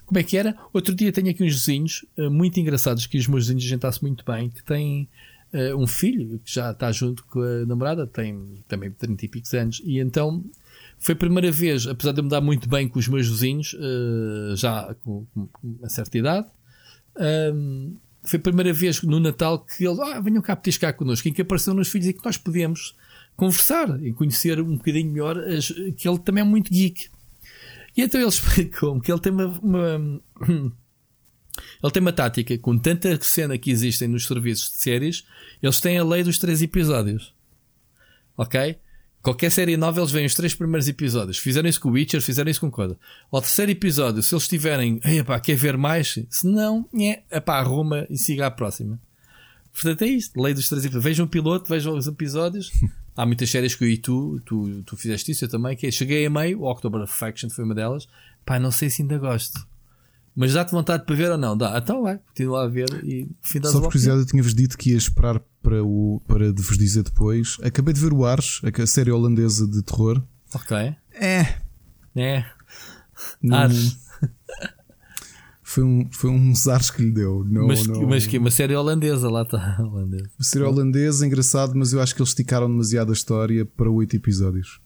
Como 0.07 0.19
é 0.19 0.23
que 0.23 0.37
era? 0.37 0.57
Outro 0.73 0.95
dia 0.95 1.13
tenho 1.13 1.31
aqui 1.31 1.45
uns 1.45 1.55
vizinhos 1.55 2.05
uh, 2.19 2.31
muito 2.31 2.59
engraçados, 2.59 3.07
que 3.07 3.19
os 3.19 3.27
meus 3.27 3.47
vizinhos 3.47 3.65
a 3.65 3.69
gente 3.69 4.03
muito 4.03 4.25
bem, 4.25 4.49
que 4.49 4.63
têm 4.63 5.09
uh, 5.53 5.77
um 5.77 5.87
filho 5.87 6.41
que 6.45 6.53
já 6.53 6.71
está 6.71 6.91
junto 6.91 7.25
com 7.27 7.41
a 7.41 7.67
namorada, 7.67 8.07
tem 8.07 8.63
também 8.67 8.91
30 8.91 9.25
e 9.25 9.29
picos 9.29 9.55
anos, 9.55 9.83
e 9.85 10.01
então 10.01 10.45
foi 10.99 11.15
a 11.15 11.17
primeira 11.17 11.51
vez, 11.51 11.87
apesar 11.87 12.13
de 12.13 12.21
eu 12.21 12.25
me 12.25 12.31
dar 12.31 12.41
muito 12.41 12.69
bem 12.69 12.89
com 12.89 12.99
os 12.99 13.09
meus 13.09 13.29
vizinhos, 13.29 13.75
uh, 13.75 14.57
já 14.57 14.95
com, 15.03 15.27
com, 15.35 15.49
uma 15.63 15.89
certa 15.89 16.19
idade, 16.19 16.47
um, 17.55 17.97
foi 18.23 18.39
a 18.39 18.43
primeira 18.43 18.73
vez 18.73 19.03
no 19.03 19.19
Natal 19.19 19.59
que 19.59 19.85
eles 19.85 19.99
ah, 19.99 20.21
venham 20.21 20.41
cá 20.41 20.55
petiscar 20.55 20.95
connosco, 20.95 21.29
em 21.29 21.33
que 21.33 21.43
apareceram 21.43 21.77
nos 21.77 21.89
filhos 21.89 22.09
e 22.09 22.13
que 22.13 22.25
nós 22.25 22.37
podemos 22.37 22.95
conversar 23.37 24.03
e 24.03 24.13
conhecer 24.13 24.61
um 24.61 24.77
bocadinho 24.77 25.11
melhor 25.11 25.39
as, 25.39 25.69
que 25.97 26.09
ele 26.09 26.19
também 26.19 26.43
é 26.43 26.45
muito 26.45 26.73
geek. 26.73 27.09
E 27.97 28.03
então 28.03 28.21
ele 28.21 28.29
explicou-me 28.31 29.01
que 29.01 29.11
ele 29.11 29.21
tem 29.21 29.33
uma, 29.33 29.47
uma 29.61 30.21
ele 31.83 31.93
tem 31.93 32.01
uma 32.01 32.13
tática 32.13 32.57
com 32.59 32.79
tanta 32.79 33.21
cena 33.23 33.59
que 33.59 33.71
existem 33.71 34.09
nos 34.09 34.27
serviços 34.27 34.71
de 34.71 34.77
séries, 34.79 35.25
eles 35.63 35.81
têm 35.81 35.99
a 35.99 36.05
lei 36.05 36.23
dos 36.23 36.39
três 36.39 36.63
episódios. 36.63 37.35
Ok? 38.37 38.79
Qualquer 39.23 39.53
série 39.53 39.77
nova, 39.77 40.01
eles 40.01 40.11
veem 40.11 40.27
os 40.27 40.35
três 40.35 40.53
primeiros 40.53 40.89
episódios. 40.89 41.39
Fizeram 41.39 41.69
isso 41.69 41.81
com 41.81 41.91
o 41.91 41.93
Witcher, 41.93 42.21
fizeram 42.21 42.51
isso 42.51 42.61
com 42.61 42.71
Coda. 42.71 42.99
Ao 43.31 43.41
terceiro 43.41 43.71
episódio, 43.71 44.21
se 44.21 44.35
eles 44.35 44.49
tiverem, 44.49 45.01
epá, 45.05 45.39
quer 45.39 45.55
ver 45.55 45.77
mais? 45.77 46.19
Se 46.29 46.47
não, 46.47 46.89
é, 47.31 47.39
pá, 47.39 47.59
arruma 47.59 48.05
e 48.11 48.19
siga 48.19 48.47
à 48.47 48.51
próxima. 48.51 49.01
Portanto, 49.73 50.03
é 50.03 50.07
isto. 50.07 50.41
Lei 50.41 50.53
dos 50.53 50.69
três 50.69 50.85
episódios. 50.85 51.05
Vejam 51.05 51.27
o 51.27 51.29
piloto, 51.29 51.69
vejam 51.69 51.97
os 51.97 52.07
episódios. 52.09 52.73
Há 53.17 53.27
muitas 53.27 53.51
séries 53.51 53.75
que 53.75 53.85
eu 53.85 53.89
e 53.89 53.99
tu, 53.99 54.41
tu, 54.45 54.83
tu 54.85 54.97
fizeste 54.97 55.33
isso, 55.33 55.45
eu 55.45 55.49
também, 55.49 55.77
que 55.77 55.87
é, 55.87 55.91
cheguei 55.91 56.25
a 56.25 56.31
meio, 56.31 56.61
o 56.61 56.71
October 56.71 57.07
Faction 57.07 57.51
foi 57.51 57.65
uma 57.65 57.75
delas. 57.75 58.09
Pá, 58.45 58.59
não 58.59 58.71
sei 58.71 58.89
se 58.89 59.03
ainda 59.03 59.19
gosto. 59.19 59.67
Mas 60.35 60.55
dá-te 60.55 60.73
vontade 60.73 61.05
para 61.05 61.15
ver 61.15 61.31
ou 61.31 61.37
não? 61.37 61.57
Dá. 61.57 61.77
Então 61.77 62.03
vai, 62.03 62.19
continua 62.19 62.65
a 62.65 62.69
ver 62.69 62.89
e 63.05 63.29
fim 63.43 63.63
Só 63.65 63.81
por 63.81 63.89
curiosidade, 63.89 64.21
eu 64.21 64.27
tinha-vos 64.27 64.55
dito 64.55 64.79
que 64.79 64.91
ia 64.91 64.97
esperar 64.97 65.41
para, 65.63 65.85
o, 65.85 66.23
para 66.27 66.51
vos 66.53 66.79
dizer 66.79 67.03
depois. 67.03 67.59
Acabei 67.63 67.93
de 67.93 68.01
ver 68.01 68.13
o 68.13 68.25
Ars, 68.25 68.61
a 68.65 68.87
série 68.87 69.11
holandesa 69.11 69.67
de 69.67 69.83
terror. 69.83 70.23
Ok. 70.55 70.77
É. 71.13 71.59
É. 72.17 72.45
Ars. 73.51 73.99
Foi, 75.73 75.83
um, 75.83 76.07
foi 76.13 76.29
uns 76.29 76.69
ares 76.69 76.91
que 76.91 77.01
lhe 77.01 77.11
deu. 77.11 77.43
Não, 77.49 77.67
mas, 77.67 77.87
não... 77.87 78.07
mas 78.07 78.27
que 78.27 78.37
uma 78.37 78.51
série 78.51 78.77
holandesa, 78.77 79.31
lá 79.31 79.41
está. 79.41 79.77
Holandesa. 79.81 80.31
Uma 80.39 80.45
série 80.45 80.65
holandesa, 80.65 81.27
engraçado, 81.27 81.73
mas 81.75 81.95
eu 81.95 82.03
acho 82.03 82.15
que 82.15 82.21
eles 82.21 82.29
esticaram 82.29 82.69
demasiado 82.69 83.09
a 83.09 83.15
história 83.15 83.65
para 83.65 83.91
oito 83.91 84.15
episódios. 84.15 84.83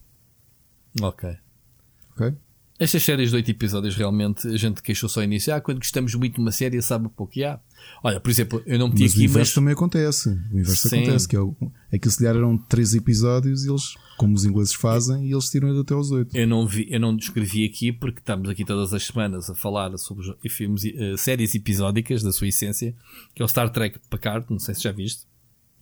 Ok. 1.01 1.35
Ok? 2.11 2.33
Estas 2.79 3.01
séries 3.01 3.31
de 3.31 3.35
8 3.37 3.49
episódios 3.49 3.95
realmente 3.95 4.47
a 4.47 4.55
gente 4.55 4.83
queixou 4.83 5.09
só 5.09 5.23
iniciar. 5.23 5.55
Ah, 5.55 5.61
quando 5.61 5.79
gostamos 5.79 6.13
muito 6.13 6.35
de 6.35 6.41
uma 6.41 6.51
série, 6.51 6.79
sabe 6.79 7.09
pouco 7.09 7.33
que 7.33 7.43
há. 7.43 7.59
Olha, 8.03 8.19
por 8.19 8.29
exemplo, 8.29 8.61
eu 8.67 8.77
não 8.77 8.87
meti 8.87 9.01
mas 9.01 9.11
aqui. 9.13 9.21
O 9.21 9.23
inverso 9.23 9.49
mas... 9.49 9.53
também 9.55 9.73
acontece. 9.73 10.29
O 10.29 10.59
inverso 10.59 10.87
Sim. 10.87 10.97
acontece. 10.97 11.27
Que 11.27 11.37
é, 11.37 11.39
é 11.93 11.97
que 11.97 12.07
se 12.07 12.19
calhar 12.19 12.35
eram 12.35 12.55
3 12.55 12.93
episódios 12.93 13.65
e 13.65 13.69
eles, 13.69 13.95
como 14.15 14.35
os 14.35 14.45
ingleses 14.45 14.75
fazem, 14.75 15.25
e 15.25 15.31
eles 15.31 15.49
tiram 15.49 15.79
até 15.79 15.95
aos 15.95 16.11
8. 16.11 16.37
Eu 16.37 16.47
não, 16.47 16.67
vi, 16.67 16.85
eu 16.87 16.99
não 16.99 17.15
descrevi 17.15 17.65
aqui 17.65 17.91
porque 17.91 18.19
estamos 18.19 18.47
aqui 18.47 18.63
todas 18.63 18.93
as 18.93 19.03
semanas 19.03 19.49
a 19.49 19.55
falar 19.55 19.97
sobre 19.97 20.35
filmes, 20.47 20.83
uh, 20.83 21.17
séries 21.17 21.55
episódicas 21.55 22.21
da 22.21 22.31
sua 22.31 22.47
essência, 22.47 22.93
que 23.33 23.41
é 23.41 23.45
o 23.45 23.47
Star 23.47 23.71
Trek 23.71 23.97
Picard. 24.07 24.45
Não 24.51 24.59
sei 24.59 24.75
se 24.75 24.83
já 24.83 24.91
viste. 24.91 25.23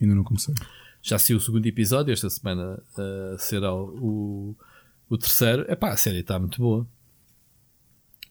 Ainda 0.00 0.14
não 0.14 0.24
comecei. 0.24 0.54
Já 1.02 1.18
saiu 1.18 1.36
o 1.36 1.40
segundo 1.40 1.66
episódio. 1.66 2.10
Esta 2.10 2.30
semana 2.30 2.82
uh, 2.96 3.38
será 3.38 3.74
o, 3.74 3.84
o 4.00 4.56
terceiro. 5.16 5.70
Epá, 5.70 5.90
a 5.90 5.96
série 5.96 6.20
está 6.20 6.38
muito 6.38 6.60
boa 6.60 6.86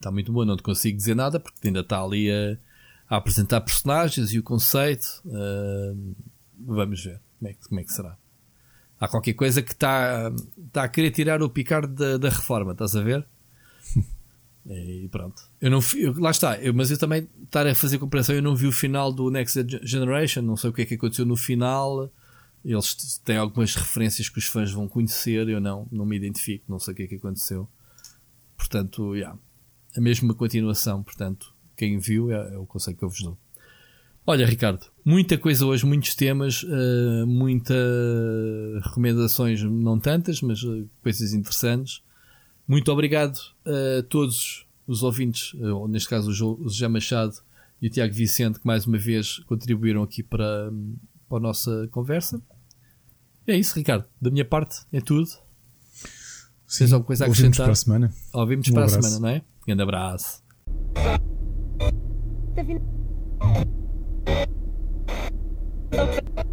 Está 0.06 0.12
muito 0.12 0.32
boa, 0.32 0.46
não 0.46 0.56
te 0.56 0.64
consigo 0.64 0.96
dizer 0.96 1.16
nada 1.16 1.40
porque 1.40 1.68
ainda 1.68 1.80
está 1.80 2.00
ali 2.00 2.30
a, 2.30 2.58
a 3.10 3.18
apresentar 3.18 3.62
personagens 3.62 4.32
e 4.34 4.38
o 4.40 4.44
conceito. 4.44 5.08
Uh, 5.26 6.16
vamos 6.60 7.04
ver 7.04 7.20
como 7.40 7.50
é, 7.50 7.54
que, 7.54 7.68
como 7.68 7.80
é 7.80 7.84
que 7.84 7.92
será. 7.92 8.18
Há 9.00 9.08
qualquer 9.08 9.34
coisa 9.34 9.62
que 9.62 9.72
está, 9.72 10.32
está 10.68 10.84
a 10.84 10.88
querer 10.88 11.10
tirar 11.12 11.42
o 11.42 11.50
Picard 11.50 11.88
da, 11.88 12.18
da 12.18 12.30
reforma, 12.30 12.74
estás 12.74 12.96
a 12.96 13.02
ver? 13.02 13.26
E 14.68 15.08
pronto. 15.12 15.44
Eu 15.62 15.70
não 15.70 15.80
eu, 15.96 16.20
lá 16.20 16.32
está, 16.32 16.58
eu, 16.58 16.74
mas 16.74 16.90
eu 16.90 16.98
também 16.98 17.30
estar 17.44 17.68
a 17.68 17.76
fazer 17.76 18.00
comparação, 18.00 18.34
eu 18.34 18.42
não 18.42 18.56
vi 18.56 18.66
o 18.66 18.72
final 18.72 19.14
do 19.14 19.30
Next 19.30 19.64
Generation, 19.84 20.42
não 20.42 20.58
sei 20.58 20.72
o 20.72 20.74
que 20.74 20.82
é 20.82 20.86
que 20.88 20.96
aconteceu 20.96 21.24
no 21.24 21.36
final. 21.36 22.12
Eles 22.66 23.22
têm 23.24 23.38
algumas 23.38 23.76
referências 23.76 24.28
que 24.28 24.40
os 24.40 24.46
fãs 24.46 24.72
vão 24.72 24.88
conhecer, 24.88 25.48
eu 25.48 25.62
não, 25.62 25.88
não 25.92 26.06
me 26.06 26.18
identifico, 26.18 26.66
não 26.68 26.80
sei 26.80 26.94
o 26.94 26.98
que 26.98 27.04
é 27.04 27.08
que 27.08 27.16
aconteceu. 27.16 27.70
Portanto, 28.58 29.14
yeah, 29.14 29.38
a 29.96 30.02
mesma 30.02 30.34
continuação. 30.34 31.04
Portanto, 31.04 31.54
quem 31.76 32.00
viu 32.00 32.32
é, 32.32 32.56
é 32.56 32.58
o 32.58 32.66
conselho 32.66 32.98
que 32.98 33.04
eu 33.04 33.10
vos 33.10 33.22
dou. 33.22 33.38
Olha, 34.28 34.46
Ricardo, 34.46 34.88
muita 35.04 35.38
coisa 35.38 35.66
hoje, 35.68 35.86
muitos 35.86 36.16
temas, 36.16 36.64
uh, 36.64 37.28
muitas 37.28 37.78
recomendações, 38.84 39.62
não 39.62 40.00
tantas, 40.00 40.42
mas 40.42 40.64
uh, 40.64 40.90
coisas 41.04 41.34
interessantes. 41.34 42.02
Muito 42.68 42.92
obrigado 42.92 43.38
a 43.64 44.02
todos 44.10 44.66
os 44.88 45.04
ouvintes, 45.04 45.54
uh, 45.54 45.76
ou 45.76 45.88
neste 45.88 46.10
caso 46.10 46.32
o 46.32 46.34
José 46.68 46.88
Machado 46.88 47.36
e 47.80 47.86
o 47.86 47.90
Tiago 47.90 48.16
Vicente, 48.16 48.60
que 48.60 48.66
mais 48.66 48.88
uma 48.88 48.98
vez 48.98 49.38
contribuíram 49.46 50.02
aqui 50.02 50.24
para, 50.24 50.74
para 51.30 51.38
a 51.38 51.42
nossa 51.42 51.88
conversa. 51.92 52.42
É 53.48 53.56
isso, 53.56 53.76
Ricardo. 53.76 54.06
Da 54.20 54.32
minha 54.32 54.46
parte, 54.46 54.78
é 54.92 55.00
tudo. 55.00 55.28
Tens 56.78 56.92
alguma 56.92 57.06
coisa 57.08 57.26
a 57.26 57.28
acrescentar? 57.28 57.62
Ouvimos 57.62 57.64
para 57.64 57.72
a 57.72 57.76
semana. 57.76 58.14
Ouvimos 58.34 58.68
um 58.68 58.74
para 58.74 58.84
abraço. 58.86 59.00
a 59.00 59.02
semana, 59.04 59.20
não 59.20 59.30
é? 59.30 59.42
Grande 59.66 59.84
abraço. 59.84 60.44
Tá 65.92 66.46